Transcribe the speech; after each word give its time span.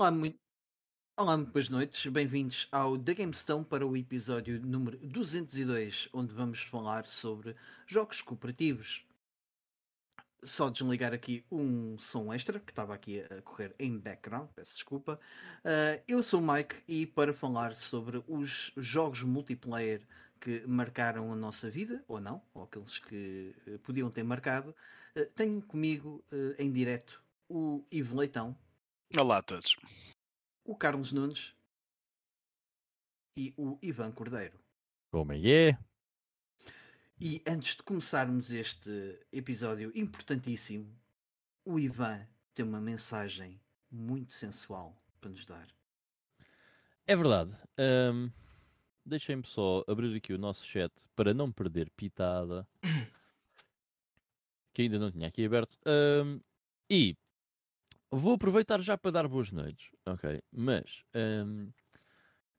Olá, 0.00 0.10
muito, 0.10 0.38
olá, 1.14 1.36
muito 1.36 1.52
boas 1.52 1.68
noites. 1.68 2.10
Bem-vindos 2.10 2.66
ao 2.72 2.96
The 2.96 3.12
GameStone 3.12 3.66
para 3.66 3.86
o 3.86 3.94
episódio 3.94 4.58
número 4.58 4.96
202, 4.96 6.08
onde 6.14 6.32
vamos 6.32 6.62
falar 6.62 7.06
sobre 7.06 7.54
jogos 7.86 8.22
cooperativos. 8.22 9.04
Só 10.42 10.70
desligar 10.70 11.12
aqui 11.12 11.44
um 11.52 11.98
som 11.98 12.32
extra 12.32 12.58
que 12.58 12.72
estava 12.72 12.94
aqui 12.94 13.20
a 13.20 13.42
correr 13.42 13.74
em 13.78 13.98
background, 13.98 14.48
peço 14.54 14.72
desculpa. 14.72 15.20
Uh, 15.62 16.02
eu 16.08 16.22
sou 16.22 16.40
o 16.40 16.50
Mike 16.50 16.76
e 16.88 17.06
para 17.06 17.34
falar 17.34 17.74
sobre 17.74 18.24
os 18.26 18.72
jogos 18.78 19.22
multiplayer 19.22 20.00
que 20.40 20.66
marcaram 20.66 21.30
a 21.30 21.36
nossa 21.36 21.68
vida, 21.68 22.02
ou 22.08 22.18
não, 22.18 22.42
ou 22.54 22.62
aqueles 22.62 22.98
que 22.98 23.54
uh, 23.66 23.78
podiam 23.80 24.10
ter 24.10 24.22
marcado, 24.22 24.74
uh, 25.14 25.26
tenho 25.34 25.60
comigo 25.60 26.24
em 26.58 26.72
direto 26.72 27.22
o 27.50 27.84
Ivo 27.92 28.16
Leitão. 28.16 28.56
Olá 29.18 29.38
a 29.38 29.42
todos. 29.42 29.74
O 30.64 30.76
Carlos 30.76 31.10
Nunes 31.10 31.52
e 33.36 33.52
o 33.56 33.76
Ivan 33.82 34.12
Cordeiro. 34.12 34.56
Como 35.10 35.32
é? 35.32 35.76
E 37.20 37.42
antes 37.44 37.74
de 37.74 37.82
começarmos 37.82 38.52
este 38.52 39.18
episódio 39.32 39.90
importantíssimo, 39.96 40.96
o 41.64 41.80
Ivan 41.80 42.24
tem 42.54 42.64
uma 42.64 42.80
mensagem 42.80 43.60
muito 43.90 44.32
sensual 44.32 44.96
para 45.20 45.30
nos 45.30 45.44
dar. 45.44 45.66
É 47.04 47.16
verdade. 47.16 47.52
Um, 47.76 48.30
Deixem-me 49.04 49.44
só 49.44 49.82
abrir 49.88 50.16
aqui 50.16 50.32
o 50.32 50.38
nosso 50.38 50.64
chat 50.64 50.92
para 51.16 51.34
não 51.34 51.50
perder 51.50 51.90
pitada. 51.90 52.64
que 54.72 54.82
ainda 54.82 55.00
não 55.00 55.10
tinha 55.10 55.26
aqui 55.26 55.44
aberto. 55.44 55.76
Um, 55.84 56.40
e 56.88 57.16
vou 58.10 58.34
aproveitar 58.34 58.80
já 58.80 58.96
para 58.96 59.10
dar 59.10 59.28
boas 59.28 59.50
noites. 59.50 59.90
Ok. 60.06 60.40
Mas 60.52 61.02
um, 61.14 61.70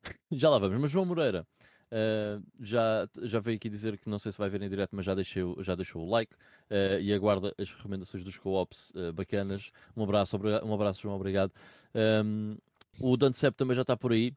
já 0.31 0.49
lá 0.49 0.59
vamos. 0.59 0.79
Mas 0.79 0.91
João 0.91 1.05
Moreira 1.05 1.45
Uh, 1.91 2.41
já, 2.57 3.05
já 3.23 3.41
veio 3.41 3.57
aqui 3.57 3.67
dizer 3.69 3.97
que 3.97 4.09
não 4.09 4.17
sei 4.17 4.31
se 4.31 4.37
vai 4.37 4.49
ver 4.49 4.61
em 4.61 4.69
direto, 4.69 4.95
mas 4.95 5.05
já, 5.05 5.13
deixei, 5.13 5.43
já 5.59 5.75
deixou 5.75 6.05
o 6.05 6.09
like 6.09 6.33
uh, 6.33 7.01
e 7.01 7.13
aguarda 7.13 7.53
as 7.59 7.69
recomendações 7.69 8.23
dos 8.23 8.37
co-ops 8.37 8.91
uh, 8.91 9.11
bacanas. 9.11 9.71
Um 9.95 10.03
abraço, 10.03 10.37
um 10.63 10.73
abraço, 10.73 11.01
João, 11.01 11.15
obrigado. 11.17 11.51
Um, 12.23 12.57
o 12.97 13.17
Dante 13.17 13.37
Sepp 13.37 13.57
também 13.57 13.75
já 13.75 13.81
está 13.81 13.97
por 13.97 14.13
aí. 14.13 14.33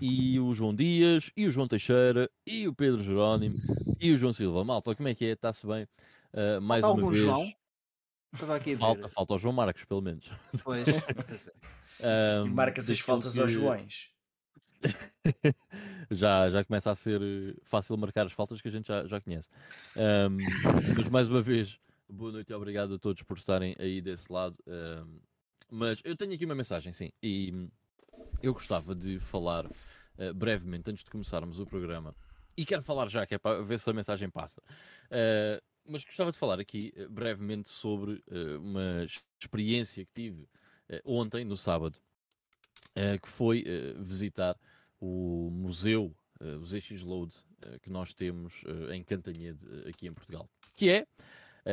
e 0.00 0.38
o 0.38 0.54
João 0.54 0.72
Dias, 0.72 1.32
e 1.36 1.48
o 1.48 1.50
João 1.50 1.66
Teixeira, 1.66 2.30
e 2.46 2.68
o 2.68 2.74
Pedro 2.74 3.02
Jerónimo, 3.02 3.56
e 4.00 4.12
o 4.12 4.16
João 4.16 4.32
Silva. 4.32 4.64
Malta, 4.64 4.94
como 4.94 5.08
é 5.08 5.14
que 5.14 5.24
é? 5.24 5.30
Está-se 5.30 5.66
bem? 5.66 5.88
mais 6.62 6.82
falta 6.82 7.00
uma 7.00 7.10
vez. 7.10 7.24
João? 7.24 7.52
Estava 8.34 8.56
aqui 8.56 8.74
a 8.74 8.78
falta, 8.78 9.08
falta 9.08 9.34
o 9.34 9.38
João 9.38 9.54
Marcos, 9.54 9.84
pelo 9.84 10.02
menos. 10.02 10.28
Pois, 10.62 11.50
um, 12.00 12.48
marcas 12.52 12.90
as 12.90 12.98
faltas 12.98 13.34
que... 13.34 13.40
aos 13.40 13.52
Joões. 13.52 14.10
já, 16.10 16.50
já 16.50 16.64
começa 16.64 16.90
a 16.90 16.94
ser 16.94 17.22
eh, 17.22 17.54
fácil 17.62 17.96
marcar 17.96 18.26
as 18.26 18.32
faltas 18.32 18.60
que 18.60 18.68
a 18.68 18.70
gente 18.70 18.88
já, 18.88 19.06
já 19.06 19.20
conhece. 19.20 19.48
Um, 19.96 20.36
mas 20.96 21.08
mais 21.08 21.28
uma 21.28 21.40
vez, 21.40 21.78
boa 22.08 22.32
noite 22.32 22.50
e 22.50 22.54
obrigado 22.54 22.94
a 22.94 22.98
todos 22.98 23.22
por 23.22 23.38
estarem 23.38 23.74
aí 23.78 24.00
desse 24.02 24.30
lado. 24.30 24.56
Um, 24.66 25.20
mas 25.70 26.02
eu 26.04 26.16
tenho 26.16 26.34
aqui 26.34 26.44
uma 26.44 26.54
mensagem, 26.54 26.92
sim, 26.92 27.10
e 27.22 27.68
eu 28.42 28.52
gostava 28.52 28.94
de 28.94 29.18
falar 29.18 29.66
uh, 29.66 30.34
brevemente 30.34 30.90
antes 30.90 31.04
de 31.04 31.10
começarmos 31.10 31.58
o 31.58 31.66
programa. 31.66 32.14
E 32.56 32.64
quero 32.64 32.82
falar 32.82 33.08
já, 33.08 33.26
que 33.26 33.34
é 33.34 33.38
para 33.38 33.62
ver 33.62 33.78
se 33.80 33.88
a 33.88 33.92
mensagem 33.92 34.28
passa. 34.28 34.60
Uh, 35.06 35.62
mas 35.86 36.04
gostava 36.04 36.32
de 36.32 36.38
falar 36.38 36.60
aqui 36.60 36.92
uh, 36.96 37.08
brevemente 37.08 37.68
sobre 37.68 38.22
uma 38.60 39.04
experiência 39.38 40.04
que 40.04 40.12
tive 40.12 40.48
ontem, 41.04 41.44
no 41.44 41.56
sábado, 41.56 41.98
que 43.22 43.28
foi 43.28 43.64
visitar 43.98 44.56
o 45.04 45.50
museu, 45.50 46.14
uh, 46.40 46.58
o 46.58 46.64
ZX 46.64 47.02
Load, 47.02 47.34
uh, 47.34 47.78
que 47.80 47.90
nós 47.90 48.14
temos 48.14 48.62
uh, 48.62 48.92
em 48.92 49.02
Cantanhede, 49.02 49.66
aqui 49.88 50.06
em 50.06 50.12
Portugal, 50.12 50.48
que 50.74 50.88
é 50.88 51.06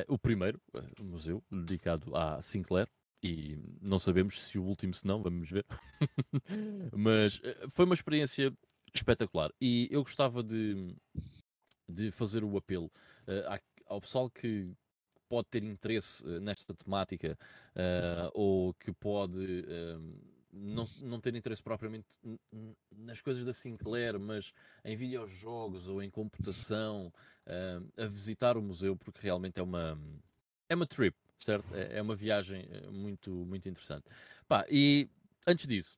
o 0.07 0.17
primeiro 0.17 0.61
museu 1.01 1.43
dedicado 1.51 2.15
à 2.15 2.41
Sinclair. 2.41 2.87
E 3.21 3.59
não 3.81 3.99
sabemos 3.99 4.39
se 4.39 4.57
o 4.57 4.63
último, 4.63 4.93
se 4.93 5.05
não, 5.05 5.21
vamos 5.21 5.49
ver. 5.49 5.65
Mas 6.95 7.41
foi 7.71 7.83
uma 7.83 7.93
experiência 7.93 8.53
espetacular. 8.93 9.51
E 9.59 9.89
eu 9.91 10.01
gostava 10.01 10.41
de, 10.41 10.95
de 11.89 12.09
fazer 12.09 12.41
o 12.41 12.57
apelo 12.57 12.89
ao 13.91 14.01
pessoal 14.01 14.29
que 14.29 14.71
pode 15.29 15.47
ter 15.49 15.63
interesse 15.63 16.25
nesta 16.39 16.73
temática 16.73 17.37
ou 18.33 18.73
que 18.73 18.91
pode 18.91 19.65
não, 20.51 20.87
não 21.01 21.19
ter 21.19 21.35
interesse 21.35 21.63
propriamente 21.63 22.07
nas 22.91 23.21
coisas 23.21 23.43
da 23.43 23.53
Sinclair, 23.53 24.19
mas 24.19 24.53
em 24.83 24.95
videojogos 24.95 25.87
ou 25.87 26.01
em 26.01 26.09
computação, 26.09 27.11
uh, 27.47 28.01
a 28.01 28.05
visitar 28.05 28.57
o 28.57 28.61
museu, 28.61 28.95
porque 28.95 29.21
realmente 29.21 29.59
é 29.59 29.63
uma, 29.63 29.97
é 30.69 30.75
uma 30.75 30.85
trip, 30.85 31.15
certo? 31.37 31.73
É, 31.73 31.97
é 31.97 32.01
uma 32.01 32.15
viagem 32.15 32.67
eh, 32.69 32.89
muito, 32.89 33.31
muito 33.31 33.67
interessante. 33.69 34.05
Pá, 34.47 34.65
e 34.69 35.09
antes 35.47 35.67
disso, 35.67 35.97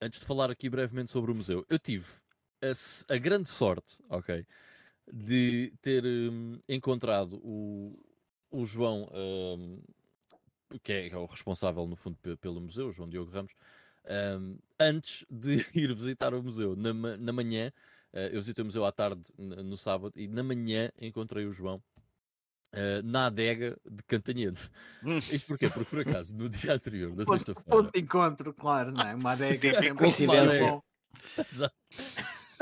antes 0.00 0.20
de 0.20 0.26
falar 0.26 0.50
aqui 0.50 0.68
brevemente 0.68 1.10
sobre 1.10 1.32
o 1.32 1.34
museu, 1.34 1.66
eu 1.68 1.78
tive 1.78 2.06
a, 2.62 3.14
a 3.14 3.18
grande 3.18 3.48
sorte, 3.48 4.02
ok, 4.08 4.46
de 5.12 5.72
ter 5.82 6.04
um, 6.04 6.58
encontrado 6.68 7.40
o, 7.42 7.98
o 8.50 8.64
João. 8.64 9.08
Um, 9.12 9.78
que 10.82 10.92
é, 10.92 11.16
o 11.16 11.26
responsável, 11.26 11.86
no 11.86 11.96
fundo, 11.96 12.16
pelo 12.38 12.60
museu, 12.60 12.92
João 12.92 13.08
Diogo 13.08 13.32
Ramos, 13.32 13.52
um, 14.38 14.56
antes 14.78 15.24
de 15.28 15.66
ir 15.74 15.94
visitar 15.94 16.32
o 16.32 16.42
museu. 16.42 16.76
Na, 16.76 16.92
na 16.92 17.32
manhã, 17.32 17.72
uh, 18.12 18.18
eu 18.18 18.40
visitei 18.40 18.62
o 18.62 18.66
museu 18.66 18.84
à 18.84 18.92
tarde, 18.92 19.22
no 19.36 19.76
sábado, 19.76 20.12
e 20.16 20.28
na 20.28 20.42
manhã 20.42 20.90
encontrei 21.00 21.44
o 21.46 21.52
João 21.52 21.82
Uh, 22.72 23.02
na 23.02 23.26
adega 23.26 23.76
de 23.84 24.00
Cantanhede. 24.04 24.70
Hum. 25.02 25.18
Isto 25.18 25.48
porquê? 25.48 25.68
Porque 25.68 25.90
por 25.90 25.98
acaso, 26.02 26.36
no 26.36 26.48
dia 26.48 26.72
anterior, 26.72 27.12
da 27.16 27.26
sexta-feira. 27.26 27.68
Ponto 27.68 27.90
de 27.92 28.00
encontro, 28.00 28.54
claro, 28.54 28.92
não 28.92 29.02
é? 29.02 29.12
Uma 29.12 29.32
adega 29.32 29.70
é 29.70 29.74
sempre 29.74 29.94
coincidência. 29.94 30.80
Exato. 31.52 31.74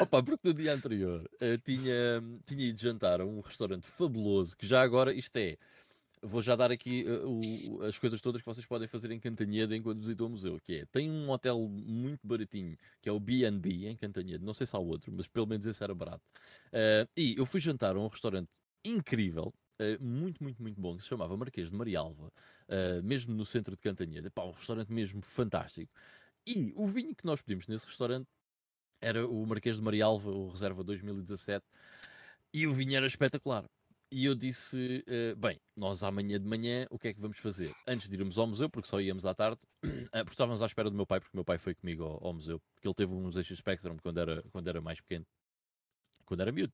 Opa, 0.00 0.22
porque 0.22 0.46
no 0.46 0.54
dia 0.54 0.72
anterior 0.72 1.28
uh, 1.34 1.58
tinha, 1.64 2.22
tinha 2.46 2.68
ido 2.68 2.80
jantar 2.80 3.20
a 3.20 3.26
um 3.26 3.40
restaurante 3.40 3.86
fabuloso 3.86 4.56
que 4.56 4.64
já 4.66 4.80
agora, 4.80 5.12
isto 5.12 5.36
é, 5.36 5.58
vou 6.22 6.40
já 6.40 6.54
dar 6.54 6.70
aqui 6.70 7.04
uh, 7.04 7.28
o, 7.28 7.82
as 7.82 7.98
coisas 7.98 8.20
todas 8.20 8.40
que 8.40 8.46
vocês 8.46 8.64
podem 8.64 8.86
fazer 8.86 9.10
em 9.10 9.18
Cantanhede 9.18 9.74
enquanto 9.74 9.98
visitam 9.98 10.26
o 10.26 10.30
museu, 10.30 10.60
que 10.60 10.76
é, 10.76 10.86
tem 10.86 11.10
um 11.10 11.28
hotel 11.30 11.58
muito 11.68 12.26
baratinho, 12.26 12.78
que 13.02 13.08
é 13.08 13.12
o 13.12 13.18
B&B 13.18 13.88
em 13.88 13.96
Cantanhede, 13.96 14.44
não 14.44 14.54
sei 14.54 14.68
se 14.68 14.76
há 14.76 14.78
outro, 14.78 15.12
mas 15.12 15.26
pelo 15.26 15.46
menos 15.46 15.66
esse 15.66 15.82
era 15.82 15.94
barato. 15.94 16.22
Uh, 16.68 17.08
e 17.16 17.36
eu 17.36 17.44
fui 17.44 17.60
jantar 17.60 17.96
a 17.96 17.98
um 17.98 18.06
restaurante 18.06 18.50
incrível, 18.84 19.52
uh, 19.80 20.04
muito, 20.04 20.42
muito, 20.42 20.62
muito 20.62 20.80
bom, 20.80 20.96
que 20.96 21.02
se 21.02 21.08
chamava 21.08 21.36
Marquês 21.36 21.70
de 21.70 21.76
Marialva, 21.76 22.32
mesmo 23.02 23.34
no 23.34 23.46
centro 23.46 23.74
de 23.74 23.80
Cantanhede, 23.80 24.30
Pá, 24.30 24.44
um 24.44 24.52
restaurante 24.52 24.92
mesmo 24.92 25.22
fantástico. 25.22 25.90
E 26.46 26.72
o 26.76 26.86
vinho 26.86 27.14
que 27.14 27.24
nós 27.24 27.40
pedimos 27.40 27.66
nesse 27.66 27.86
restaurante 27.86 28.28
era 29.00 29.26
o 29.26 29.46
Marquês 29.46 29.76
de 29.76 29.82
Marialva, 29.82 30.30
o 30.30 30.48
Reserva 30.48 30.82
2017, 30.84 31.64
e 32.52 32.66
o 32.66 32.74
vinho 32.74 32.96
era 32.96 33.06
espetacular. 33.06 33.64
E 34.10 34.24
eu 34.24 34.34
disse: 34.34 35.04
uh, 35.06 35.36
bem, 35.36 35.60
nós 35.76 36.02
amanhã 36.02 36.40
de 36.40 36.46
manhã 36.46 36.86
o 36.90 36.98
que 36.98 37.08
é 37.08 37.14
que 37.14 37.20
vamos 37.20 37.38
fazer? 37.38 37.74
Antes 37.86 38.08
de 38.08 38.16
irmos 38.16 38.38
ao 38.38 38.46
museu, 38.46 38.68
porque 38.70 38.88
só 38.88 39.00
íamos 39.00 39.26
à 39.26 39.34
tarde, 39.34 39.60
uh, 39.84 39.88
porque 40.24 40.30
estávamos 40.30 40.62
à 40.62 40.66
espera 40.66 40.88
do 40.88 40.96
meu 40.96 41.06
pai, 41.06 41.20
porque 41.20 41.36
meu 41.36 41.44
pai 41.44 41.58
foi 41.58 41.74
comigo 41.74 42.04
ao, 42.04 42.28
ao 42.28 42.32
museu, 42.32 42.60
porque 42.74 42.88
ele 42.88 42.94
teve 42.94 43.12
um 43.12 43.30
ZX 43.30 43.58
Spectrum 43.58 43.98
quando 43.98 44.18
era, 44.18 44.42
quando 44.50 44.68
era 44.68 44.80
mais 44.80 45.00
pequeno, 45.00 45.26
quando 46.24 46.40
era 46.40 46.50
miúdo. 46.50 46.72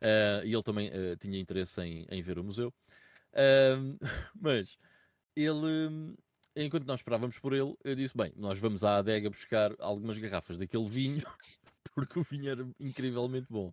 Uh, 0.00 0.46
e 0.46 0.52
ele 0.52 0.62
também 0.62 0.90
tinha 1.18 1.40
interesse 1.40 1.80
em, 1.82 2.06
em 2.08 2.22
ver 2.22 2.38
o 2.38 2.44
museu. 2.44 2.72
mas 4.40 4.78
ele, 5.36 6.16
enquanto 6.64 6.86
nós 6.86 7.00
esperávamos 7.00 7.38
por 7.38 7.52
ele, 7.52 7.74
eu 7.84 7.94
disse: 7.94 8.16
bem, 8.16 8.32
nós 8.36 8.58
vamos 8.58 8.84
à 8.84 8.98
adega 8.98 9.30
buscar 9.30 9.74
algumas 9.78 10.18
garrafas 10.18 10.58
daquele 10.58 10.88
vinho, 10.88 11.22
porque 11.94 12.18
o 12.18 12.22
vinho 12.22 12.50
era 12.50 12.66
incrivelmente 12.80 13.46
bom. 13.50 13.72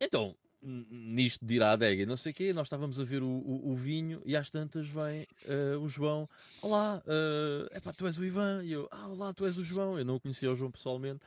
então, 0.00 0.36
nisto 0.64 1.44
de 1.44 1.54
ir 1.54 1.62
à 1.62 1.72
adega 1.72 2.06
não 2.06 2.16
sei 2.16 2.32
o 2.32 2.34
quê, 2.34 2.52
nós 2.52 2.66
estávamos 2.66 2.98
a 2.98 3.04
ver 3.04 3.22
o, 3.22 3.28
o, 3.28 3.72
o 3.72 3.76
vinho 3.76 4.22
e 4.24 4.34
às 4.34 4.50
tantas 4.50 4.88
vem 4.88 5.26
uh, 5.46 5.78
o 5.80 5.88
João, 5.88 6.28
olá, 6.62 7.02
uh, 7.06 7.76
epá, 7.76 7.92
tu 7.92 8.06
és 8.06 8.16
o 8.16 8.24
Ivan, 8.24 8.64
e 8.64 8.72
eu, 8.72 8.88
ah, 8.90 9.08
olá, 9.08 9.32
tu 9.34 9.44
és 9.44 9.56
o 9.56 9.64
João, 9.64 9.98
eu 9.98 10.04
não 10.04 10.18
conhecia 10.18 10.50
o 10.50 10.56
João 10.56 10.70
pessoalmente, 10.70 11.20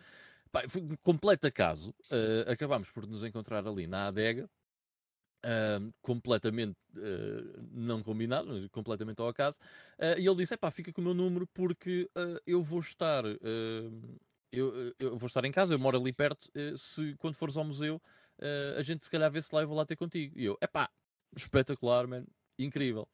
foi 0.70 0.82
um 0.82 0.96
completo 0.98 1.46
acaso, 1.46 1.92
uh, 2.12 2.52
acabámos 2.52 2.90
por 2.90 3.06
nos 3.06 3.24
encontrar 3.24 3.66
ali 3.68 3.86
na 3.86 4.08
adega, 4.08 4.50
uh, 5.48 5.94
completamente 6.02 6.78
uh, 6.96 7.68
não 7.72 8.04
combinado, 8.04 8.50
mas 8.50 8.68
completamente 8.68 9.22
ao 9.22 9.28
acaso, 9.28 9.60
e 10.18 10.28
ele 10.28 10.36
disse, 10.36 10.54
epá, 10.54 10.70
fica 10.70 10.92
com 10.92 11.02
o 11.02 11.04
meu 11.04 11.14
número 11.14 11.48
porque 11.48 12.10
eu 12.46 12.62
vou 12.62 12.80
estar... 12.80 13.24
eu, 14.52 14.94
eu 15.00 15.18
vou 15.18 15.28
estar 15.28 15.44
em 15.46 15.52
casa, 15.52 15.74
eu 15.74 15.80
moro 15.80 15.98
ali 15.98 16.14
perto. 16.14 16.50
se 16.76 17.16
quando 17.18 17.36
fores 17.36 17.58
ao 17.58 17.64
museu, 17.64 18.02
uh, 18.40 18.78
a 18.78 18.82
gente 18.82 19.04
se 19.04 19.12
calhar 19.12 19.32
vê 19.32 19.42
se 19.42 19.54
lá 19.54 19.62
e 19.62 19.66
vou 19.66 19.76
lá 19.76 19.86
ter 19.86 19.96
contigo. 19.96 20.38
E 20.38 20.46
eu, 20.46 20.58
epá, 20.62 20.90
espetacular, 21.36 22.08
man, 22.08 22.26
incrível. 22.58 23.08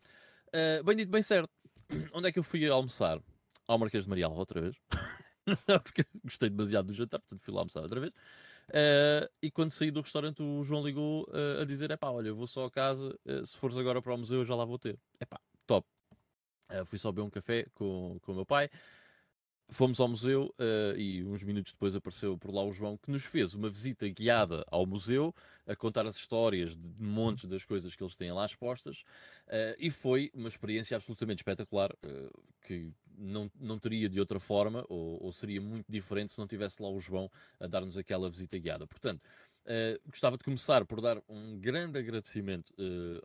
Uh, 0.49 0.83
bem 0.83 0.95
dito, 0.95 1.11
bem 1.11 1.23
certo. 1.23 1.51
onde 2.13 2.29
é 2.29 2.31
que 2.31 2.39
eu 2.39 2.43
fui 2.43 2.67
almoçar? 2.67 3.19
Ao 3.67 3.77
Marquês 3.77 4.03
de 4.03 4.09
Marialva 4.09 4.39
outra 4.39 4.61
vez. 4.61 4.75
Porque 5.83 6.05
gostei 6.23 6.49
demasiado 6.49 6.87
do 6.87 6.93
jantar, 6.93 7.19
portanto 7.19 7.41
fui 7.41 7.53
lá 7.53 7.61
almoçar 7.61 7.81
outra 7.81 7.99
vez. 7.99 8.13
Uh, 8.69 9.29
e 9.41 9.51
quando 9.51 9.71
saí 9.71 9.91
do 9.91 10.01
restaurante, 10.01 10.41
o 10.41 10.63
João 10.63 10.85
ligou 10.85 11.23
uh, 11.29 11.61
a 11.61 11.65
dizer: 11.65 11.91
é 11.91 11.97
pá, 11.97 12.09
olha, 12.09 12.33
vou 12.33 12.47
só 12.47 12.65
a 12.65 12.71
casa, 12.71 13.17
uh, 13.25 13.45
se 13.45 13.57
fores 13.57 13.77
agora 13.77 14.01
para 14.01 14.13
o 14.13 14.17
museu, 14.17 14.39
eu 14.39 14.45
já 14.45 14.55
lá 14.55 14.65
vou 14.65 14.79
ter. 14.79 14.97
É 15.19 15.25
pá, 15.25 15.39
top. 15.65 15.87
fui 16.85 16.97
só 16.97 17.11
beber 17.11 17.27
um 17.27 17.29
café 17.29 17.65
com, 17.73 18.17
com 18.21 18.31
o 18.31 18.35
meu 18.35 18.45
pai. 18.45 18.69
Fomos 19.69 19.99
ao 19.99 20.09
museu 20.09 20.53
e 20.97 21.23
uns 21.23 21.41
minutos 21.41 21.71
depois 21.71 21.95
apareceu 21.95 22.37
por 22.37 22.53
lá 22.53 22.61
o 22.61 22.73
João 22.73 22.97
que 22.97 23.09
nos 23.09 23.25
fez 23.25 23.55
uma 23.55 23.69
visita 23.69 24.07
guiada 24.09 24.63
ao 24.67 24.85
museu 24.85 25.33
a 25.65 25.73
contar 25.73 26.05
as 26.05 26.17
histórias 26.17 26.75
de 26.75 27.01
montes 27.01 27.45
das 27.45 27.63
coisas 27.63 27.95
que 27.95 28.03
eles 28.03 28.15
têm 28.15 28.31
lá 28.31 28.45
expostas 28.45 29.03
e 29.79 29.89
foi 29.89 30.29
uma 30.33 30.49
experiência 30.49 30.95
absolutamente 30.95 31.39
espetacular 31.39 31.89
que 32.61 32.91
não, 33.17 33.51
não 33.59 33.79
teria 33.79 34.09
de 34.09 34.19
outra 34.19 34.39
forma 34.39 34.85
ou, 34.89 35.23
ou, 35.23 35.31
seria 35.31 35.61
muito 35.61 35.91
diferente 35.91 36.31
se 36.31 36.39
não 36.39 36.47
tivesse 36.47 36.81
lá 36.81 36.89
o 36.89 36.99
João 36.99 37.29
a 37.59 37.67
dar-nos 37.67 37.97
aquela 37.97 38.29
visita 38.29 38.57
guiada. 38.57 38.87
Portanto, 38.87 39.21
gostava 40.05 40.37
de 40.37 40.43
começar 40.43 40.85
por 40.85 40.99
dar 40.99 41.21
um 41.29 41.57
grande 41.59 41.97
agradecimento 41.97 42.73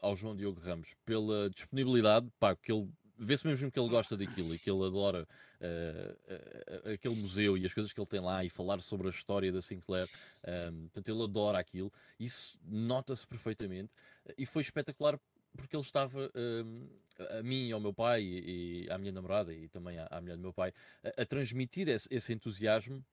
ao 0.01 0.15
João 0.15 0.37
Diogo 0.37 0.61
Ramos 0.61 0.89
pela 1.05 1.51
disponibilidade, 1.51 2.29
pá, 2.39 2.55
que 2.55 2.73
ele 2.73 2.89
vê-se 3.19 3.47
mesmo 3.47 3.71
que 3.71 3.79
ele 3.79 3.89
gosta 3.89 4.17
daquilo 4.17 4.55
e 4.55 4.59
que 4.59 4.71
ele 4.71 4.85
adora 4.85 5.27
uh, 5.61 6.89
uh, 6.89 6.93
aquele 6.93 7.17
museu 7.17 7.59
e 7.59 7.67
as 7.67 7.75
coisas 7.75 7.93
que 7.93 8.01
ele 8.01 8.07
tem 8.07 8.21
lá 8.21 8.45
e 8.45 8.49
falar 8.49 8.81
sobre 8.81 9.09
a 9.09 9.11
história 9.11 9.51
da 9.51 9.61
Sinclair. 9.61 10.09
Um, 10.47 10.83
portanto, 10.83 11.09
ele 11.09 11.23
adora 11.25 11.59
aquilo. 11.59 11.93
Isso 12.19 12.59
nota-se 12.65 13.27
perfeitamente 13.27 13.91
e 14.37 14.47
foi 14.47 14.63
espetacular 14.63 15.19
porque 15.57 15.75
ele 15.77 15.83
estava 15.83 16.31
um, 16.35 16.89
ehm, 17.19 17.39
a 17.39 17.43
mim, 17.43 17.73
ao 17.73 17.81
meu 17.81 17.93
pai 17.93 18.23
e, 18.23 18.87
à 18.91 18.99
minha 18.99 19.13
namorada 19.13 19.53
e 19.53 19.69
também 19.69 19.99
à, 19.99 20.07
à 20.11 20.21
mulher 20.21 20.37
do 20.37 20.43
meu 20.43 20.53
pai 20.53 20.73
a, 21.03 21.23
a 21.23 21.27
transmitir 21.27 21.89
esse, 21.89 22.09
esse, 22.11 22.33
entusiasmo 22.33 23.05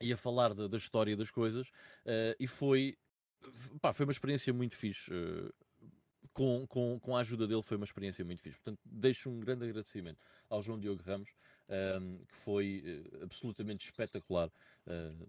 e 0.00 0.12
a 0.12 0.16
falar 0.16 0.52
da, 0.52 0.66
da 0.66 0.76
história 0.76 1.16
das 1.16 1.30
coisas 1.30 1.68
uh, 1.68 2.34
e 2.38 2.46
foi 2.46 2.96
pá, 3.80 3.92
foi 3.92 4.04
uma 4.04 4.12
experiência 4.12 4.52
muito 4.52 4.76
fixe 4.76 5.12
uh, 5.12 5.52
com, 6.32 6.66
com, 6.66 6.98
com 7.00 7.16
a 7.16 7.20
ajuda 7.20 7.46
dele 7.46 7.62
foi 7.62 7.78
uma 7.78 7.86
experiência 7.86 8.24
muito 8.24 8.42
fixe. 8.42 8.58
Portanto, 8.58 8.80
deixo 8.84 9.30
um 9.30 9.40
grande 9.40 9.64
agradecimento 9.64 10.18
ao 10.50 10.62
João 10.62 10.78
Diogo 10.78 11.02
Ramos, 11.02 11.30
um, 11.66 11.74
ehm, 11.74 12.24
que 12.26 12.36
foi 12.36 12.82
uh, 12.84 13.24
absolutamente 13.24 13.86
espetacular, 13.86 14.50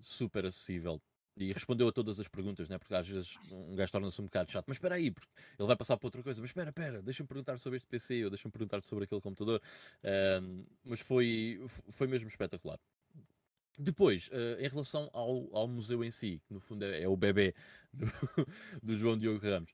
super 0.02 0.46
acessível. 0.46 1.02
E 1.40 1.54
respondeu 1.54 1.88
a 1.88 1.92
todas 1.92 2.20
as 2.20 2.28
perguntas, 2.28 2.68
né? 2.68 2.78
porque 2.78 2.96
às 2.96 3.08
vezes 3.08 3.38
um 3.52 3.76
gajo 3.76 3.92
torna-se 3.92 4.20
um 4.20 4.26
bocado 4.26 4.52
chato. 4.52 4.66
Mas 4.68 4.78
espera 4.78 4.96
aí, 4.96 5.12
porque 5.12 5.28
ele 5.58 5.68
vai 5.68 5.76
passar 5.76 5.96
para 5.96 6.08
outra 6.08 6.24
coisa. 6.24 6.42
Mas 6.42 6.50
espera, 6.50 6.70
espera, 6.70 7.02
deixa-me 7.02 7.28
perguntar 7.28 7.60
sobre 7.60 7.78
este 7.78 7.88
PC 7.88 8.24
ou 8.24 8.30
deixa-me 8.32 8.52
perguntar 8.52 8.82
sobre 8.82 9.04
aquele 9.06 9.22
computador. 9.22 9.62
Mas 10.84 11.00
foi, 11.00 11.64
foi 11.92 12.08
mesmo 12.08 12.28
espetacular. 12.28 12.80
Depois, 13.78 14.28
uh, 14.30 14.60
em 14.60 14.68
relação 14.68 15.08
ao, 15.14 15.56
ao 15.56 15.68
museu 15.68 16.04
em 16.04 16.10
si, 16.10 16.42
que 16.48 16.54
no 16.54 16.60
fundo 16.60 16.84
é, 16.84 17.04
é 17.04 17.08
o 17.08 17.16
bebê 17.16 17.54
do, 17.94 18.08
do 18.82 18.98
João 18.98 19.16
Diogo 19.16 19.40
Ramos, 19.40 19.72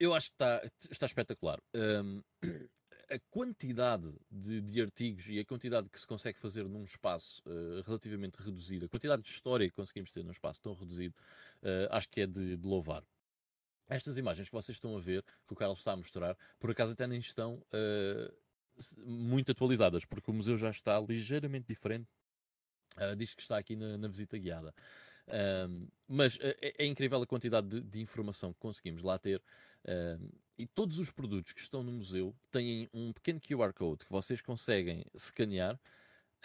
eu 0.00 0.14
acho 0.14 0.28
que 0.28 0.34
está, 0.34 0.62
está 0.90 1.06
espetacular. 1.06 1.60
A 3.14 3.18
quantidade 3.30 4.12
de, 4.30 4.60
de, 4.60 4.80
artigos 4.80 5.26
e 5.28 5.38
a 5.38 5.44
quantidade 5.44 5.88
que 5.88 5.98
se 5.98 6.06
consegue 6.06 6.38
fazer 6.38 6.64
num 6.64 6.82
espaço 6.82 7.42
uh, 7.46 7.82
relativamente 7.86 8.36
reduzido, 8.36 8.86
a 8.86 8.88
quantidade 8.88 9.22
de 9.22 9.28
história 9.28 9.68
que 9.68 9.74
conseguimos 9.74 10.10
ter 10.10 10.24
num 10.24 10.32
espaço 10.32 10.60
tão 10.60 10.74
reduzido, 10.74 11.14
uh, 11.62 11.88
acho 11.90 12.08
que 12.08 12.22
é 12.22 12.26
de, 12.26 12.56
de, 12.56 12.66
louvar. 12.66 13.04
Estas 13.88 14.18
imagens 14.18 14.48
que 14.48 14.54
vocês 14.54 14.76
estão 14.76 14.96
a 14.96 15.00
ver, 15.00 15.22
que 15.46 15.52
o 15.52 15.56
Carlos 15.56 15.78
está 15.78 15.92
a 15.92 15.96
mostrar, 15.96 16.36
por 16.58 16.70
acaso 16.70 16.94
até 16.94 17.06
nem 17.06 17.20
estão 17.20 17.54
uh, 17.54 18.34
muito 19.06 19.52
atualizadas, 19.52 20.04
porque 20.04 20.30
o 20.30 20.34
museu 20.34 20.58
já 20.58 20.70
está 20.70 20.98
ligeiramente 21.00 21.68
diferente. 21.68 22.08
diz 23.16 23.34
que 23.34 23.42
está 23.42 23.58
aqui 23.58 23.76
na, 23.76 23.96
na 23.96 24.08
visita 24.08 24.36
guiada. 24.36 24.74
Um, 25.28 25.88
mas 26.06 26.38
é, 26.40 26.74
é, 26.78 26.86
incrível 26.86 27.22
a 27.22 27.26
quantidade 27.26 27.66
de, 27.68 27.80
de, 27.80 28.00
informação 28.00 28.52
que 28.52 28.60
conseguimos 28.60 29.02
lá 29.02 29.18
ter. 29.18 29.42
Um, 29.86 30.28
e 30.56 30.66
todos 30.66 30.98
os 30.98 31.10
produtos 31.10 31.52
que 31.52 31.60
estão 31.60 31.82
no 31.82 31.92
museu 31.92 32.34
têm 32.50 32.88
um 32.92 33.12
pequeno 33.12 33.40
QR 33.40 33.72
Code 33.72 34.04
que 34.04 34.12
vocês 34.12 34.40
conseguem 34.40 35.04
escanear. 35.14 35.78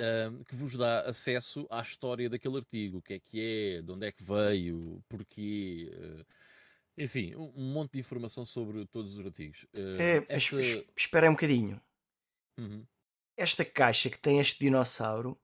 Um, 0.01 0.45
que 0.45 0.55
vos 0.55 0.77
dá 0.77 1.01
acesso 1.01 1.67
à 1.69 1.81
história 1.81 2.29
daquele 2.29 2.55
artigo, 2.55 2.99
o 2.99 3.01
que 3.01 3.15
é 3.15 3.19
que 3.19 3.41
é, 3.41 3.81
de 3.81 3.91
onde 3.91 4.07
é 4.07 4.11
que 4.13 4.23
veio, 4.23 5.03
porquê, 5.09 5.91
uh, 5.93 6.25
enfim, 6.97 7.35
um, 7.35 7.73
monte 7.73 7.93
de 7.93 7.99
informação 7.99 8.45
sobre 8.45 8.85
todos 8.85 9.17
os 9.17 9.25
artigos. 9.25 9.63
Uh, 9.73 9.99
é, 10.01 10.25
esta... 10.29 10.61
Espera 10.95 11.29
um 11.29 11.33
bocadinho. 11.33 11.81
Uhum. 12.57 12.85
Esta 13.35 13.65
caixa 13.65 14.09
que 14.09 14.17
tem 14.17 14.39
este 14.39 14.59
dinossauro 14.59 15.37